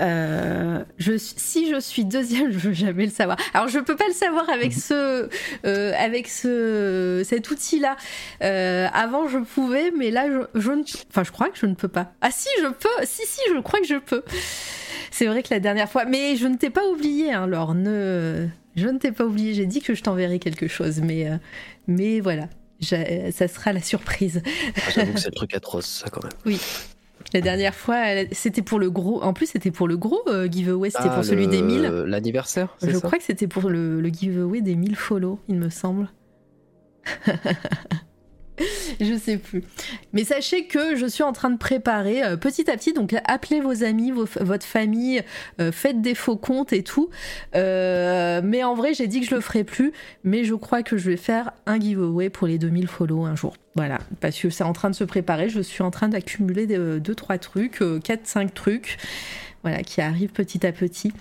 Euh, 0.00 0.84
je, 0.98 1.16
si 1.16 1.70
je 1.70 1.80
suis 1.80 2.04
deuxième, 2.04 2.52
je 2.52 2.58
veux 2.58 2.72
jamais 2.72 3.04
le 3.04 3.10
savoir. 3.10 3.38
Alors 3.54 3.68
je 3.68 3.78
peux 3.78 3.96
pas 3.96 4.06
le 4.08 4.14
savoir 4.14 4.48
avec 4.50 4.72
ce, 4.72 5.28
euh, 5.64 5.92
avec 5.98 6.28
ce, 6.28 7.22
cet 7.24 7.50
outil-là. 7.50 7.96
Euh, 8.42 8.88
avant 8.92 9.28
je 9.28 9.38
pouvais, 9.38 9.90
mais 9.96 10.10
là 10.10 10.26
je, 10.28 10.60
je 10.60 10.72
ne, 10.72 10.82
enfin 11.10 11.24
je 11.24 11.32
crois 11.32 11.48
que 11.48 11.58
je 11.58 11.66
ne 11.66 11.74
peux 11.74 11.88
pas. 11.88 12.12
Ah 12.20 12.30
si 12.30 12.48
je 12.60 12.68
peux. 12.68 13.04
Si 13.04 13.22
si, 13.26 13.40
je 13.54 13.60
crois 13.60 13.80
que 13.80 13.86
je 13.86 13.96
peux. 13.96 14.22
C'est 15.10 15.26
vrai 15.26 15.42
que 15.42 15.48
la 15.52 15.60
dernière 15.60 15.90
fois, 15.90 16.04
mais 16.04 16.36
je 16.36 16.46
ne 16.46 16.56
t'ai 16.56 16.70
pas 16.70 16.86
oublié, 16.86 17.32
hein, 17.32 17.46
Laure. 17.46 17.74
Ne, 17.74 18.48
je 18.76 18.88
ne 18.88 18.98
t'ai 18.98 19.12
pas 19.12 19.24
oublié. 19.24 19.54
J'ai 19.54 19.66
dit 19.66 19.80
que 19.80 19.94
je 19.94 20.02
t'enverrais 20.02 20.38
quelque 20.38 20.68
chose, 20.68 21.00
mais, 21.00 21.28
mais 21.86 22.20
voilà. 22.20 22.48
Ça 22.80 23.46
sera 23.46 23.72
la 23.72 23.82
surprise. 23.82 24.42
Ah, 24.44 24.80
J'avoue 24.94 25.12
que 25.12 25.20
c'est 25.20 25.28
le 25.28 25.34
truc 25.34 25.54
atroce, 25.54 25.86
ça 25.86 26.10
quand 26.10 26.22
même. 26.22 26.32
Oui. 26.44 26.60
La 27.34 27.40
dernière 27.40 27.74
fois, 27.74 27.96
c'était 28.32 28.62
pour 28.62 28.78
le 28.78 28.90
gros. 28.90 29.22
En 29.22 29.32
plus, 29.32 29.46
c'était 29.46 29.70
pour 29.70 29.88
le 29.88 29.96
gros 29.96 30.20
euh, 30.28 30.48
giveaway. 30.50 30.90
C'était 30.90 31.04
Ah, 31.08 31.14
pour 31.14 31.24
celui 31.24 31.46
des 31.48 31.62
1000. 31.62 31.82
L'anniversaire, 32.06 32.76
Je 32.82 32.90
ça 32.92 33.00
crois 33.00 33.18
que 33.18 33.24
c'était 33.24 33.46
pour 33.48 33.70
le, 33.70 34.00
le 34.00 34.08
giveaway 34.08 34.60
des 34.60 34.74
1000 34.76 34.96
follow, 34.96 35.38
il 35.48 35.56
me 35.56 35.70
semble. 35.70 36.08
je 39.00 39.16
sais 39.18 39.38
plus. 39.38 39.64
Mais 40.12 40.24
sachez 40.24 40.66
que 40.66 40.94
je 40.94 41.06
suis 41.06 41.22
en 41.22 41.32
train 41.32 41.50
de 41.50 41.56
préparer 41.58 42.22
euh, 42.22 42.36
petit 42.36 42.70
à 42.70 42.76
petit. 42.76 42.92
Donc, 42.92 43.14
appelez 43.24 43.60
vos 43.60 43.82
amis, 43.82 44.10
vos- 44.10 44.26
votre 44.40 44.66
famille, 44.66 45.22
euh, 45.60 45.72
faites 45.72 46.00
des 46.02 46.14
faux 46.14 46.36
comptes 46.36 46.72
et 46.72 46.82
tout. 46.82 47.08
Mais 47.54 48.62
en 48.64 48.74
vrai, 48.74 48.94
j'ai 48.94 49.06
dit 49.08 49.20
que 49.20 49.26
je 49.26 49.34
le 49.34 49.40
ferai 49.40 49.64
plus. 49.64 49.92
Mais 50.22 50.44
je 50.44 50.54
crois 50.54 50.82
que 50.82 50.96
je 50.98 51.10
vais 51.10 51.16
faire 51.16 51.52
un 51.66 51.80
giveaway 51.80 52.28
pour 52.30 52.46
les 52.46 52.58
2000 52.58 52.86
follow 52.88 53.24
un 53.24 53.34
jour. 53.36 53.54
Voilà. 53.74 53.98
Parce 54.20 54.38
que 54.38 54.50
c'est 54.50 54.64
en 54.64 54.72
train 54.72 54.90
de 54.90 54.94
se 54.94 55.04
préparer. 55.04 55.48
Je 55.48 55.60
suis 55.60 55.82
en 55.82 55.90
train 55.90 56.08
d'accumuler 56.08 56.66
2-3 56.66 57.38
trucs, 57.38 57.80
4-5 57.80 58.52
trucs. 58.52 58.98
Voilà, 59.62 59.82
qui 59.82 60.00
arrivent 60.00 60.32
petit 60.32 60.66
à 60.66 60.72
petit. 60.72 61.12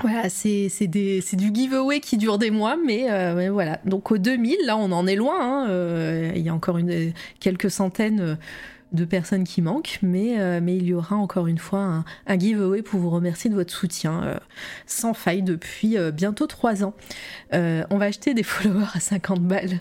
Voilà, 0.00 0.28
c'est 0.30 0.86
du 0.86 1.50
giveaway 1.54 2.00
qui 2.00 2.16
dure 2.16 2.38
des 2.38 2.50
mois, 2.50 2.76
mais, 2.76 3.10
euh, 3.10 3.50
voilà. 3.52 3.78
Donc 3.84 4.10
au 4.10 4.18
2000, 4.18 4.56
là, 4.64 4.76
on 4.76 4.90
en 4.90 5.06
est 5.06 5.16
loin. 5.16 5.38
hein, 5.40 5.66
euh, 5.68 6.32
il 6.34 6.42
y 6.42 6.48
a 6.48 6.54
encore 6.54 6.78
quelques 7.40 7.70
centaines 7.70 8.20
euh, 8.20 8.34
de 8.92 9.04
personnes 9.04 9.44
qui 9.44 9.62
manquent, 9.62 9.98
mais, 10.02 10.40
euh, 10.40 10.60
il 10.66 10.84
y 10.84 10.94
aura 10.94 11.16
encore 11.16 11.46
une 11.46 11.58
fois 11.58 11.80
un, 11.80 12.04
un 12.26 12.38
giveaway 12.38 12.82
pour 12.82 13.00
vous 13.00 13.10
remercier 13.10 13.50
de 13.50 13.54
votre 13.54 13.72
soutien 13.72 14.22
euh, 14.24 14.38
sans 14.86 15.14
faille 15.14 15.42
depuis 15.42 15.98
euh, 15.98 16.10
bientôt 16.10 16.46
trois 16.46 16.84
ans. 16.84 16.94
Euh, 17.54 17.84
on 17.90 17.98
va 17.98 18.06
acheter 18.06 18.34
des 18.34 18.42
followers 18.42 18.86
à 18.94 19.00
50 19.00 19.40
balles. 19.42 19.80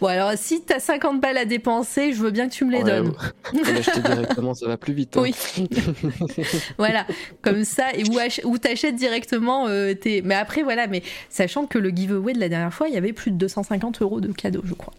Bon, 0.00 0.06
alors 0.08 0.32
si 0.36 0.62
t'as 0.62 0.80
50 0.80 1.20
balles 1.20 1.36
à 1.38 1.44
dépenser, 1.44 2.12
je 2.12 2.20
veux 2.22 2.30
bien 2.30 2.48
que 2.48 2.52
tu 2.54 2.64
me 2.64 2.72
les 2.72 2.78
Ouais, 2.78 2.84
donnes. 2.84 3.12
L'acheter 3.52 4.00
directement, 4.00 4.54
ça 4.54 4.66
va 4.66 4.76
plus 4.76 4.92
vite. 4.92 5.16
hein. 5.16 5.22
Oui. 5.22 5.34
voilà, 6.78 7.06
comme 7.42 7.64
ça, 7.64 7.92
et 7.94 8.02
où 8.44 8.58
t'achètes 8.58 8.96
directement 8.96 9.68
euh, 9.68 9.94
tes. 9.94 10.22
Mais 10.22 10.34
après, 10.34 10.62
voilà, 10.62 10.86
mais 10.86 11.02
sachant 11.28 11.66
que 11.66 11.78
le 11.78 11.90
giveaway 11.90 12.32
de 12.32 12.40
la 12.40 12.48
dernière 12.48 12.72
fois, 12.74 12.88
il 12.88 12.94
y 12.94 12.98
avait 12.98 13.12
plus 13.12 13.30
de 13.30 13.36
250 13.36 14.02
euros 14.02 14.20
de 14.20 14.32
cadeaux, 14.32 14.62
je 14.64 14.74
crois. 14.74 14.94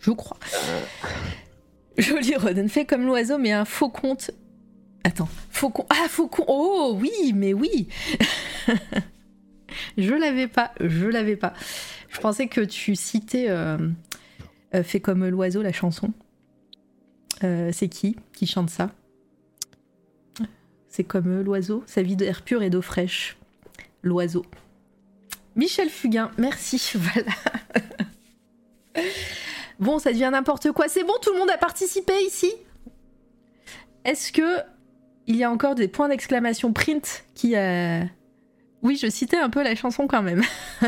Je 0.00 0.12
crois. 0.12 0.38
Joli 1.98 2.34
Roden, 2.36 2.68
fait 2.68 2.86
comme 2.86 3.04
l'oiseau, 3.04 3.36
mais 3.36 3.52
un 3.52 3.64
faux 3.66 3.90
compte. 3.90 4.30
Attends, 5.04 5.28
faucon. 5.50 5.84
Ah, 5.90 6.06
faucon. 6.08 6.44
Oh, 6.48 6.96
oui, 6.98 7.32
mais 7.34 7.52
oui. 7.52 7.88
je 9.98 10.14
l'avais 10.14 10.46
pas, 10.48 10.72
je 10.80 11.06
l'avais 11.06 11.36
pas. 11.36 11.52
Je 12.10 12.18
pensais 12.18 12.48
que 12.48 12.60
tu 12.60 12.96
citais 12.96 13.46
euh, 13.48 13.78
euh, 14.74 14.82
Fait 14.82 15.00
comme 15.00 15.26
l'oiseau, 15.26 15.62
la 15.62 15.72
chanson. 15.72 16.12
Euh, 17.44 17.70
c'est 17.72 17.88
qui 17.88 18.16
qui 18.34 18.46
chante 18.46 18.68
ça? 18.68 18.90
C'est 20.88 21.04
comme 21.04 21.40
l'oiseau, 21.40 21.84
sa 21.86 22.02
vie 22.02 22.16
d'air 22.16 22.42
pur 22.42 22.62
et 22.62 22.68
d'eau 22.68 22.82
fraîche. 22.82 23.38
L'oiseau. 24.02 24.44
Michel 25.54 25.88
Fugain, 25.88 26.30
merci, 26.36 26.80
voilà. 26.94 27.32
bon, 29.78 29.98
ça 30.00 30.12
devient 30.12 30.30
n'importe 30.32 30.72
quoi. 30.72 30.88
C'est 30.88 31.04
bon, 31.04 31.14
tout 31.22 31.32
le 31.32 31.38
monde 31.38 31.50
a 31.50 31.58
participé 31.58 32.12
ici? 32.26 32.52
Est-ce 34.04 34.32
que 34.32 34.58
il 35.26 35.36
y 35.36 35.44
a 35.44 35.50
encore 35.50 35.76
des 35.76 35.86
points 35.86 36.08
d'exclamation 36.08 36.72
print 36.72 37.24
qui. 37.34 37.54
Oui, 38.82 38.96
je 38.96 39.08
citais 39.08 39.36
un 39.36 39.50
peu 39.50 39.62
la 39.62 39.76
chanson 39.76 40.08
quand 40.08 40.22
même. 40.22 40.42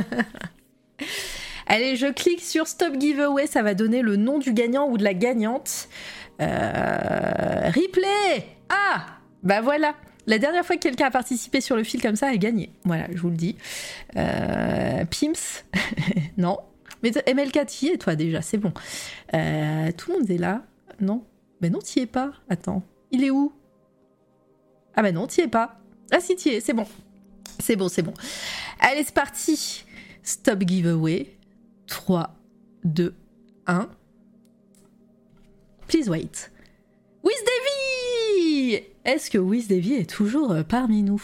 Allez, 1.67 1.97
je 1.97 2.07
clique 2.07 2.41
sur 2.41 2.67
Stop 2.67 2.95
Giveaway, 2.99 3.47
ça 3.47 3.63
va 3.63 3.75
donner 3.75 4.03
le 4.03 4.17
nom 4.17 4.39
du 4.39 4.53
gagnant 4.53 4.89
ou 4.89 4.99
de 4.99 5.05
la 5.05 5.15
gagnante. 5.15 5.89
Euh, 6.41 7.71
replay 7.71 8.47
Ah 8.69 9.07
Bah 9.43 9.61
voilà 9.61 9.95
La 10.27 10.39
dernière 10.39 10.65
fois 10.65 10.77
que 10.77 10.83
quelqu'un 10.83 11.07
a 11.07 11.11
participé 11.11 11.61
sur 11.61 11.77
le 11.77 11.85
fil 11.85 12.03
comme 12.03 12.17
ça 12.17 12.29
a 12.29 12.37
gagné. 12.37 12.73
Voilà, 12.85 13.07
je 13.13 13.19
vous 13.19 13.31
le 13.31 13.37
dis. 13.37 13.57
Euh, 14.17 15.05
Pims 15.05 15.65
Non. 16.37 16.59
Mais 17.03 17.11
MLK, 17.11 17.67
t'y 17.67 17.89
es 17.89 17.97
toi 17.97 18.15
déjà, 18.17 18.43
c'est 18.43 18.59
bon. 18.59 18.73
Euh, 19.35 19.91
tout 19.97 20.13
le 20.13 20.19
monde 20.19 20.31
est 20.31 20.39
là 20.39 20.63
Non 21.01 21.25
Mais 21.61 21.71
non, 21.71 21.79
t'y 21.81 22.01
es 22.01 22.07
pas. 22.07 22.33
Attends. 22.49 22.83
Il 23.11 23.25
est 23.25 23.31
où? 23.31 23.53
Ah 24.95 25.03
bah 25.03 25.13
non, 25.13 25.27
t'y 25.27 25.41
es 25.43 25.49
pas. 25.49 25.81
Ah 26.11 26.21
si, 26.21 26.37
t'y 26.37 26.51
es, 26.51 26.61
c'est 26.61 26.73
bon. 26.75 26.87
C'est 27.59 27.77
bon, 27.77 27.89
c'est 27.89 28.03
bon. 28.03 28.15
Allez, 28.81 29.05
c'est 29.05 29.15
parti 29.15 29.85
Stop 30.23 30.65
giveaway. 30.67 31.37
3, 31.87 32.35
2, 32.85 33.15
1. 33.67 33.89
Please 35.89 36.09
wait. 36.09 36.51
Wiz 37.23 37.35
Est-ce 39.05 39.31
que 39.31 39.39
Wiz 39.39 39.71
est 39.71 40.09
toujours 40.09 40.53
euh, 40.53 40.63
parmi 40.63 41.03
nous? 41.03 41.23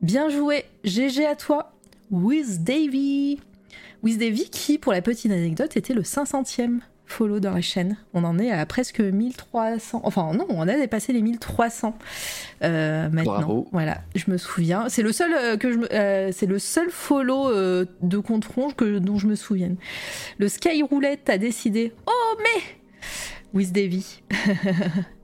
Bien 0.00 0.28
joué, 0.28 0.64
GG 0.84 1.24
à 1.26 1.36
toi, 1.36 1.72
Wiz 2.10 2.60
Davy. 2.60 3.40
Wiz 4.02 4.18
Davy 4.18 4.50
qui, 4.50 4.78
pour 4.78 4.92
la 4.92 5.00
petite 5.00 5.30
anecdote, 5.30 5.76
était 5.76 5.94
le 5.94 6.02
500e 6.02 6.80
follow 7.12 7.38
dans 7.40 7.52
la 7.52 7.60
chaîne. 7.60 7.96
On 8.14 8.24
en 8.24 8.38
est 8.38 8.50
à 8.50 8.64
presque 8.66 9.00
1300. 9.00 10.00
Enfin 10.04 10.32
non, 10.34 10.46
on 10.48 10.66
a 10.66 10.76
dépassé 10.76 11.12
les 11.12 11.22
1300 11.22 11.96
euh, 12.64 13.08
maintenant. 13.10 13.32
Bravo. 13.34 13.68
Voilà, 13.72 13.98
je 14.14 14.30
me 14.30 14.36
souviens. 14.38 14.88
C'est 14.88 15.02
le 15.02 15.12
seul 15.12 15.32
euh, 15.34 15.56
que 15.56 15.72
je 15.72 15.78
me- 15.78 15.92
euh, 15.94 16.30
c'est 16.32 16.46
le 16.46 16.58
seul 16.58 16.90
follow 16.90 17.48
euh, 17.50 17.84
de 18.02 18.18
compte 18.18 18.44
ronge 18.46 18.74
que 18.74 18.98
dont 18.98 19.18
je 19.18 19.26
me 19.26 19.34
souvienne. 19.34 19.76
Le 20.38 20.48
Sky 20.48 20.82
Roulette 20.82 21.28
a 21.30 21.38
décidé. 21.38 21.92
Oh 22.06 22.36
mais 22.38 22.62
Wiz 23.54 23.72
Davy. 23.72 24.22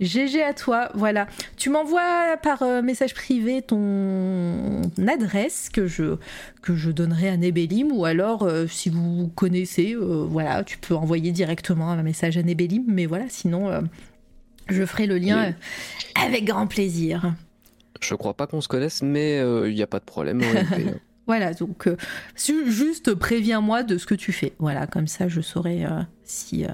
GG 0.00 0.42
à 0.42 0.54
toi, 0.54 0.90
voilà. 0.94 1.26
Tu 1.56 1.70
m'envoies 1.70 2.36
par 2.42 2.62
euh, 2.62 2.82
message 2.82 3.14
privé 3.14 3.62
ton 3.62 4.82
adresse 5.06 5.70
que 5.70 5.86
je, 5.86 6.16
que 6.62 6.76
je 6.76 6.90
donnerai 6.90 7.28
à 7.28 7.36
Nebelim 7.36 7.90
ou 7.92 8.04
alors 8.04 8.44
euh, 8.44 8.66
si 8.66 8.90
vous 8.90 9.28
connaissez, 9.34 9.94
euh, 9.94 10.24
voilà, 10.28 10.62
tu 10.62 10.78
peux 10.78 10.94
envoyer 10.94 11.32
directement 11.32 11.90
un 11.90 12.02
message 12.02 12.36
à 12.36 12.42
Nebelim, 12.42 12.84
mais 12.86 13.06
voilà, 13.06 13.24
sinon 13.28 13.70
je 14.68 14.84
ferai 14.84 15.06
le 15.06 15.18
lien 15.18 15.54
avec 16.14 16.44
grand 16.44 16.66
plaisir. 16.66 17.34
Je 18.00 18.14
crois 18.14 18.34
pas 18.34 18.46
qu'on 18.46 18.60
se 18.60 18.68
connaisse, 18.68 19.02
mais 19.02 19.38
il 19.38 19.74
n'y 19.74 19.82
a 19.82 19.86
pas 19.88 19.98
de 19.98 20.04
problème. 20.04 20.42
en 20.42 20.50
réalité. 20.50 20.94
Voilà, 21.28 21.52
donc 21.52 21.86
juste 22.36 23.12
préviens-moi 23.12 23.82
de 23.82 23.98
ce 23.98 24.06
que 24.06 24.14
tu 24.14 24.32
fais. 24.32 24.54
Voilà, 24.58 24.86
comme 24.86 25.06
ça 25.06 25.28
je 25.28 25.42
saurai 25.42 25.84
si, 26.24 26.64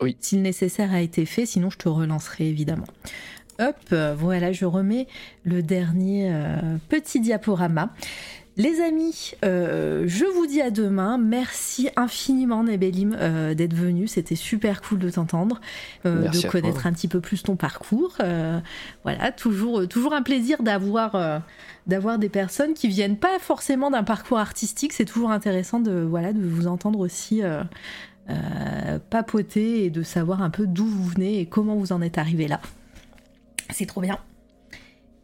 Oui. 0.00 0.16
si 0.20 0.36
le 0.36 0.42
nécessaire 0.42 0.92
a 0.92 1.00
été 1.00 1.24
fait, 1.26 1.46
sinon 1.46 1.70
je 1.70 1.78
te 1.78 1.88
relancerai 1.88 2.48
évidemment. 2.48 2.86
Hop, 3.58 3.76
euh, 3.92 4.14
voilà, 4.16 4.52
je 4.52 4.66
remets 4.66 5.06
le 5.44 5.62
dernier 5.62 6.30
euh, 6.30 6.76
petit 6.88 7.20
diaporama. 7.20 7.90
Les 8.58 8.80
amis, 8.80 9.32
euh, 9.44 10.04
je 10.06 10.24
vous 10.24 10.46
dis 10.46 10.62
à 10.62 10.70
demain. 10.70 11.18
Merci 11.18 11.90
infiniment 11.94 12.64
Nebelim 12.64 13.14
euh, 13.20 13.52
d'être 13.52 13.74
venu. 13.74 14.06
C'était 14.06 14.34
super 14.34 14.80
cool 14.80 14.98
de 14.98 15.10
t'entendre, 15.10 15.60
euh, 16.06 16.28
de 16.28 16.40
toi. 16.40 16.50
connaître 16.50 16.86
un 16.86 16.92
petit 16.94 17.06
peu 17.06 17.20
plus 17.20 17.42
ton 17.42 17.56
parcours. 17.56 18.16
Voilà, 19.04 19.30
toujours, 19.32 19.86
toujours 19.86 20.14
un 20.14 20.22
plaisir 20.22 20.62
d'avoir 20.62 21.42
d'avoir 21.86 22.18
des 22.18 22.30
personnes 22.30 22.72
qui 22.72 22.88
viennent 22.88 23.18
pas 23.18 23.38
forcément 23.38 23.90
d'un 23.90 24.02
parcours 24.04 24.38
artistique. 24.38 24.94
C'est 24.94 25.04
toujours 25.04 25.30
intéressant 25.32 25.78
de 25.78 26.00
voilà 26.00 26.32
de 26.32 26.40
vous 26.40 26.66
entendre 26.66 27.00
aussi 27.00 27.42
euh, 28.28 28.98
papoter 29.10 29.84
et 29.84 29.90
de 29.90 30.02
savoir 30.02 30.42
un 30.42 30.50
peu 30.50 30.66
d'où 30.66 30.86
vous 30.86 31.04
venez 31.04 31.40
et 31.40 31.46
comment 31.46 31.76
vous 31.76 31.92
en 31.92 32.02
êtes 32.02 32.18
arrivé 32.18 32.48
là. 32.48 32.60
C'est 33.70 33.86
trop 33.86 34.00
bien. 34.00 34.18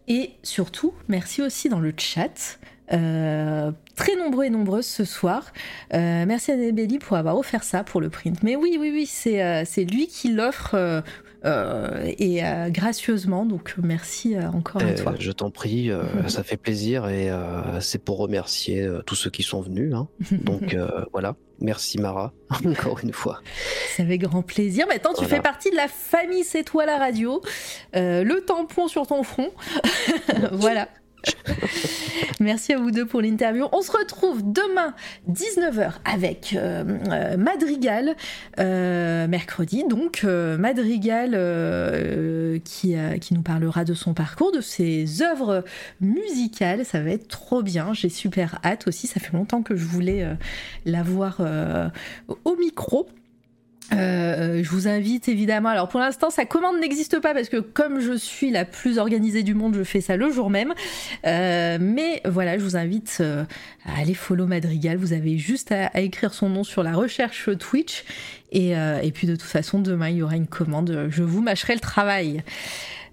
Et 0.08 0.32
surtout, 0.42 0.92
merci 1.08 1.42
aussi 1.42 1.68
dans 1.68 1.80
le 1.80 1.92
chat. 1.96 2.58
Euh, 2.92 3.72
très 3.96 4.16
nombreux 4.16 4.44
et 4.44 4.50
nombreuses 4.50 4.86
ce 4.86 5.04
soir. 5.04 5.52
Euh, 5.94 6.24
merci 6.26 6.52
à 6.52 6.56
Nebelli 6.56 6.98
pour 6.98 7.16
avoir 7.16 7.38
offert 7.38 7.64
ça 7.64 7.84
pour 7.84 8.00
le 8.00 8.10
print. 8.10 8.42
Mais 8.42 8.56
oui, 8.56 8.76
oui, 8.78 8.90
oui, 8.92 9.06
c'est 9.06 9.84
lui 9.84 10.06
qui 10.08 10.32
l'offre 10.32 11.02
et 11.44 12.42
gracieusement. 12.68 13.44
Donc 13.44 13.74
merci 13.82 14.36
encore 14.38 14.82
à 14.82 14.92
toi. 14.94 15.14
Je 15.18 15.32
t'en 15.32 15.50
prie, 15.50 15.90
ça 16.28 16.42
fait 16.42 16.56
plaisir 16.56 17.08
et 17.08 17.30
c'est 17.80 18.02
pour 18.02 18.18
remercier 18.18 18.88
tous 19.06 19.14
ceux 19.14 19.30
qui 19.30 19.42
sont 19.42 19.60
venus. 19.60 19.94
Hein. 19.94 20.08
Donc 20.44 20.76
voilà. 21.12 21.36
Merci 21.60 22.00
Mara, 22.00 22.32
encore 22.66 22.98
une 23.04 23.12
fois. 23.12 23.40
Ça 23.96 24.04
fait 24.04 24.18
grand 24.18 24.42
plaisir. 24.42 24.86
Maintenant, 24.88 25.12
tu 25.16 25.24
fais 25.26 25.40
partie 25.40 25.70
de 25.70 25.76
la 25.76 25.86
famille 25.86 26.42
C'est 26.42 26.64
toi 26.64 26.86
la 26.86 26.98
radio. 26.98 27.40
le 27.94 28.40
tampon 28.40 28.88
sur 28.88 29.06
ton 29.06 29.22
front. 29.22 29.50
voilà. 30.52 30.88
Merci 32.40 32.72
à 32.72 32.78
vous 32.78 32.90
deux 32.90 33.06
pour 33.06 33.20
l'interview. 33.20 33.66
On 33.72 33.82
se 33.82 33.92
retrouve 33.92 34.42
demain 34.42 34.94
19h 35.30 35.92
avec 36.04 36.54
euh, 36.54 36.84
euh, 37.10 37.36
Madrigal, 37.36 38.16
euh, 38.58 39.26
mercredi. 39.28 39.84
Donc 39.88 40.24
Madrigal 40.24 41.32
qui, 42.64 42.96
qui 43.20 43.34
nous 43.34 43.42
parlera 43.42 43.84
de 43.84 43.94
son 43.94 44.14
parcours, 44.14 44.52
de 44.52 44.60
ses 44.60 45.22
œuvres 45.22 45.64
musicales. 46.00 46.84
Ça 46.84 47.00
va 47.00 47.10
être 47.10 47.28
trop 47.28 47.62
bien. 47.62 47.92
J'ai 47.92 48.08
super 48.08 48.58
hâte 48.64 48.88
aussi. 48.88 49.06
Ça 49.06 49.20
fait 49.20 49.32
longtemps 49.32 49.62
que 49.62 49.76
je 49.76 49.84
voulais 49.84 50.26
l'avoir 50.84 51.40
au 52.44 52.56
micro. 52.56 53.08
Euh, 53.92 54.62
je 54.62 54.68
vous 54.70 54.88
invite 54.88 55.28
évidemment. 55.28 55.68
Alors 55.68 55.88
pour 55.88 56.00
l'instant, 56.00 56.30
sa 56.30 56.44
commande 56.44 56.78
n'existe 56.80 57.20
pas 57.20 57.34
parce 57.34 57.48
que 57.48 57.58
comme 57.58 58.00
je 58.00 58.16
suis 58.16 58.50
la 58.50 58.64
plus 58.64 58.98
organisée 58.98 59.42
du 59.42 59.54
monde, 59.54 59.74
je 59.74 59.82
fais 59.82 60.00
ça 60.00 60.16
le 60.16 60.30
jour 60.30 60.50
même. 60.50 60.72
Euh, 61.26 61.78
mais 61.80 62.22
voilà, 62.24 62.58
je 62.58 62.64
vous 62.64 62.76
invite 62.76 63.18
euh, 63.20 63.44
à 63.84 64.00
aller 64.00 64.14
follow 64.14 64.46
Madrigal. 64.46 64.96
Vous 64.96 65.12
avez 65.12 65.38
juste 65.38 65.72
à, 65.72 66.00
écrire 66.00 66.34
son 66.34 66.48
nom 66.48 66.64
sur 66.64 66.82
la 66.82 66.92
recherche 66.92 67.50
Twitch. 67.58 68.04
Et, 68.50 68.74
puis 69.14 69.26
de 69.26 69.34
toute 69.34 69.48
façon, 69.48 69.78
demain, 69.78 70.10
il 70.10 70.16
y 70.16 70.22
aura 70.22 70.36
une 70.36 70.46
commande. 70.46 71.06
Je 71.08 71.22
vous 71.22 71.40
mâcherai 71.40 71.74
le 71.74 71.80
travail. 71.80 72.42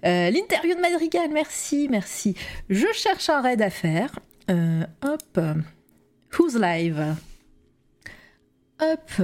L'interview 0.02 0.74
de 0.74 0.80
Madrigal, 0.80 1.28
merci, 1.32 1.88
merci. 1.90 2.34
Je 2.68 2.86
cherche 2.94 3.28
un 3.30 3.40
raid 3.40 3.62
à 3.62 3.70
faire. 3.70 4.18
hop. 4.48 5.40
Who's 6.38 6.56
live? 6.56 7.16
Hop. 8.80 9.22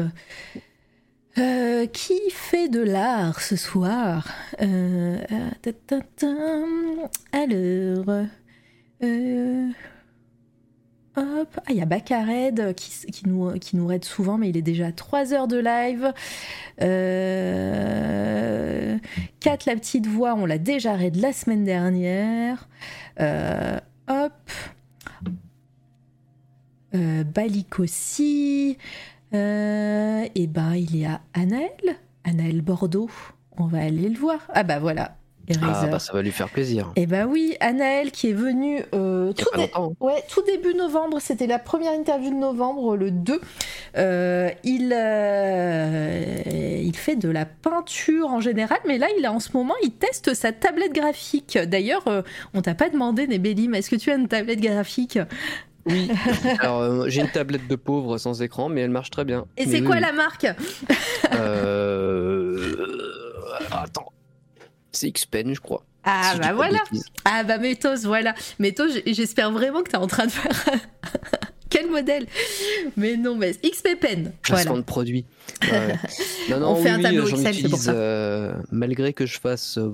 Euh, 1.39 1.87
qui 1.87 2.19
fait 2.31 2.69
de 2.69 2.81
l'art 2.81 3.41
ce 3.41 3.57
soir? 3.57 4.27
Euh, 4.63 5.19
Alors, 7.31 8.27
euh, 9.03 9.69
hop, 11.17 11.49
ah 11.57 11.63
il 11.69 11.77
y 11.77 11.83
a 11.83 11.85
Bakared 11.85 12.75
qui, 12.75 12.91
qui, 13.13 13.29
nous, 13.29 13.87
raide 13.87 14.05
souvent, 14.05 14.39
mais 14.39 14.49
il 14.49 14.57
est 14.57 14.63
déjà 14.63 14.93
3 14.93 15.35
heures 15.35 15.49
de 15.49 15.59
live. 15.59 16.15
Euh, 16.81 18.97
la 19.45 19.77
petite 19.77 20.07
voix, 20.07 20.35
on 20.35 20.47
l'a 20.47 20.59
déjà 20.59 20.95
raid 20.95 21.17
la 21.17 21.35
semaine 21.35 21.65
dernière. 21.65 22.67
hop, 24.09 24.33
Balik 26.95 27.79
aussi. 27.79 28.79
Euh, 29.35 30.25
et 30.35 30.47
ben, 30.47 30.75
il 30.75 30.97
y 30.97 31.05
a 31.05 31.21
Anaël, 31.35 31.97
Anaël 32.25 32.63
Bordeaux. 32.63 33.11
On 33.59 33.67
va 33.67 33.79
aller 33.79 34.09
le 34.09 34.19
voir. 34.19 34.39
Ah 34.53 34.63
bah 34.63 34.79
voilà. 34.79 35.17
Ah 35.63 35.87
bah 35.87 36.01
ça 36.01 36.13
va 36.13 36.23
lui 36.23 36.33
faire 36.33 36.49
plaisir. 36.49 36.93
Et 36.97 37.03
eh 37.03 37.07
bah 37.07 37.27
oui, 37.27 37.57
Anaël 37.61 38.11
qui 38.11 38.31
est 38.31 38.33
venu 38.33 38.83
euh, 38.95 39.33
tout, 39.33 39.47
ouais, 40.01 40.25
tout, 40.29 40.43
début 40.43 40.75
novembre, 40.75 41.21
c'était 41.21 41.47
la 41.47 41.61
première 41.61 41.93
interview 41.93 42.31
de 42.31 42.35
novembre, 42.35 42.97
le 42.97 43.13
2. 43.13 43.41
Euh, 43.97 44.51
il, 44.65 44.87
il 46.85 46.97
fait 46.97 47.15
de 47.15 47.29
la 47.29 47.47
peinture 47.47 48.27
en 48.27 48.41
général, 48.41 48.79
mais 48.89 48.99
là, 48.99 49.07
il 49.17 49.25
a 49.25 49.33
en 49.33 49.39
ce 49.39 49.57
moment, 49.57 49.75
il 49.85 49.93
teste 49.93 50.35
sa 50.35 50.51
tablette 50.51 50.93
graphique. 50.93 51.57
D'ailleurs, 51.57 52.05
on 52.53 52.61
t'a 52.61 52.75
pas 52.75 52.91
demandé, 52.91 53.29
Nébélim, 53.29 53.73
est-ce 53.75 53.91
que 53.91 53.97
tu 53.97 54.11
as 54.11 54.17
une 54.17 54.27
tablette 54.27 54.61
graphique? 54.61 55.21
Oui, 55.87 56.11
alors 56.61 56.81
euh, 56.81 57.09
j'ai 57.09 57.21
une 57.21 57.31
tablette 57.31 57.69
de 57.69 57.77
pauvre 57.77 58.19
sans 58.19 58.43
écran, 58.43 58.69
mais 58.69 58.81
elle 58.83 58.91
marche 58.91 59.11
très 59.11 59.25
bien. 59.25 59.47
Et 59.57 59.67
c'est 59.67 59.83
quoi 59.83 60.01
la 60.01 60.13
marque? 60.13 60.47
Euh... 61.33 62.77
Attends, 63.71 64.13
c'est 64.93 65.11
Xpen, 65.11 65.55
je 65.55 65.61
crois. 65.61 65.85
Ah 66.05 66.35
bah 66.41 66.53
voilà 66.53 66.79
Ah 67.25 67.43
bah 67.45 67.59
Métos, 67.59 68.05
voilà. 68.05 68.35
Métos, 68.59 68.91
j'espère 69.07 69.51
vraiment 69.51 69.83
que 69.83 69.91
tu 69.91 69.97
es 69.97 69.99
en 69.99 70.07
train 70.07 70.27
de 70.27 70.31
faire... 70.31 70.65
Quel 71.69 71.91
modèle? 71.91 72.27
Mais 72.97 73.17
non, 73.17 73.35
mais 73.35 73.53
XP 73.53 74.01
Pen. 74.01 74.33
Placement 74.43 74.77
de 74.77 74.83
produit. 74.83 75.27
non, 76.49 76.61
non, 76.61 76.69
On 76.71 76.77
fait 76.77 76.91
un 76.91 77.01
tableau 77.01 77.27
Excel, 77.27 77.55
c'est 77.55 77.69
pour 77.69 77.79
ça. 77.79 77.93
Euh, 77.93 78.55
malgré 78.71 79.13
que 79.13 79.27
je 79.27 79.41
fasse 79.41 79.77
euh, 79.79 79.91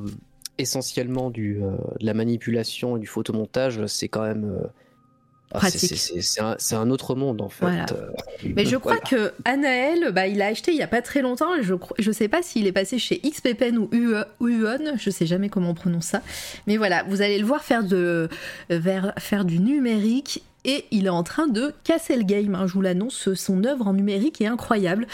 essentiellement 0.59 1.31
du, 1.31 1.55
de 1.55 2.05
la 2.07 2.12
manipulation 2.12 2.99
et 2.99 3.01
du 3.01 3.07
photomontage, 3.07 3.85
c'est 3.87 4.09
quand 4.09 4.23
même 4.23 4.55
ah, 5.55 5.69
c'est 5.71 6.75
un, 6.75 6.91
autre 6.91 7.15
monde 7.15 7.41
en 7.41 7.49
fait. 7.49 7.93
Euh, 7.93 8.11
Mais 8.57 8.65
je 8.65 8.77
crois 8.77 8.99
que 8.99 9.33
Anaël, 9.45 10.11
bah, 10.13 10.27
il 10.27 10.41
a 10.41 10.47
acheté 10.47 10.73
il 10.73 10.79
y 10.79 10.83
a 10.83 10.87
pas 10.87 11.03
très 11.03 11.23
longtemps. 11.23 11.51
Je 11.61 11.75
je 11.99 12.13
sais 12.13 12.29
pas 12.29 12.43
s'il 12.43 12.67
est 12.67 12.73
passé 12.73 12.99
chez 12.99 13.21
XPPN 13.21 13.79
ou 13.79 13.89
UON, 14.41 14.97
je 14.97 15.11
sais 15.11 15.27
jamais 15.27 15.49
comment 15.49 15.71
on 15.71 15.75
prononce 15.75 16.07
ça. 16.07 16.23
Mais 16.67 16.77
voilà, 16.77 17.03
vous 17.05 17.23
allez 17.23 17.39
le 17.39 17.45
voir 17.45 17.63
faire 17.65 17.85
de 17.85 18.29
vers, 18.71 19.13
faire 19.19 19.45
du 19.45 19.59
numérique 19.59 20.43
et 20.65 20.85
il 20.91 21.07
est 21.07 21.11
en 21.11 21.23
train 21.23 21.49
de 21.49 21.73
casser 21.85 22.17
le 22.17 22.23
game. 22.23 22.55
Hein, 22.55 22.67
je 22.67 22.75
vous 22.75 22.83
l'annonce, 22.83 23.35
son 23.35 23.65
œuvre 23.65 23.89
en 23.89 23.95
numérique 23.95 24.41
est 24.41 24.47
incroyable. 24.47 25.07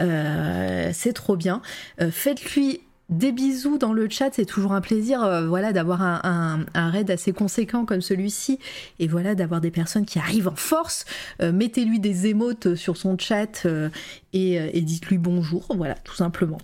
Euh, 0.00 0.90
c'est 0.92 1.12
trop 1.12 1.36
bien. 1.36 1.60
Euh, 2.00 2.10
faites-lui 2.10 2.80
des 3.10 3.32
bisous 3.32 3.76
dans 3.76 3.92
le 3.92 4.08
chat, 4.08 4.30
c'est 4.32 4.46
toujours 4.46 4.72
un 4.72 4.80
plaisir 4.80 5.22
euh, 5.22 5.46
voilà, 5.46 5.72
d'avoir 5.72 6.00
un, 6.02 6.64
raid 6.74 7.10
assez 7.10 7.32
conséquent 7.32 7.84
comme 7.84 8.00
celui-ci 8.00 8.58
et 8.98 9.08
voilà 9.08 9.34
d'avoir 9.34 9.60
des 9.60 9.70
personnes 9.70 10.06
qui 10.06 10.18
arrivent 10.18 10.48
en 10.48 10.56
force. 10.56 11.04
Euh, 11.42 11.52
mettez-lui 11.52 12.00
des 12.00 12.26
émotes 12.26 12.74
sur 12.74 12.96
son 12.96 13.18
chat 13.18 13.66
euh, 13.66 13.90
et, 14.32 14.80
dites-lui 14.80 15.18
bonjour, 15.18 15.66
voilà, 15.76 15.94
tout 15.94 16.14
simplement. 16.14 16.58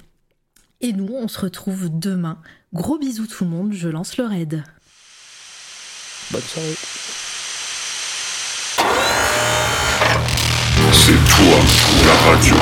Et 0.80 0.94
nous, 0.94 1.12
on 1.14 1.28
se 1.28 1.40
retrouve 1.40 1.90
demain. 1.90 2.38
Gros 2.72 2.98
bisous 2.98 3.26
tout 3.26 3.44
le 3.44 3.50
monde, 3.50 3.72
je 3.74 3.88
lance 3.88 4.16
le 4.16 4.24
raid. 4.24 4.64
Bonne 6.30 6.40
soirée. 6.40 6.74
C'est 10.92 11.12
toi, 11.12 11.58
la 12.06 12.14
radio. 12.30 12.56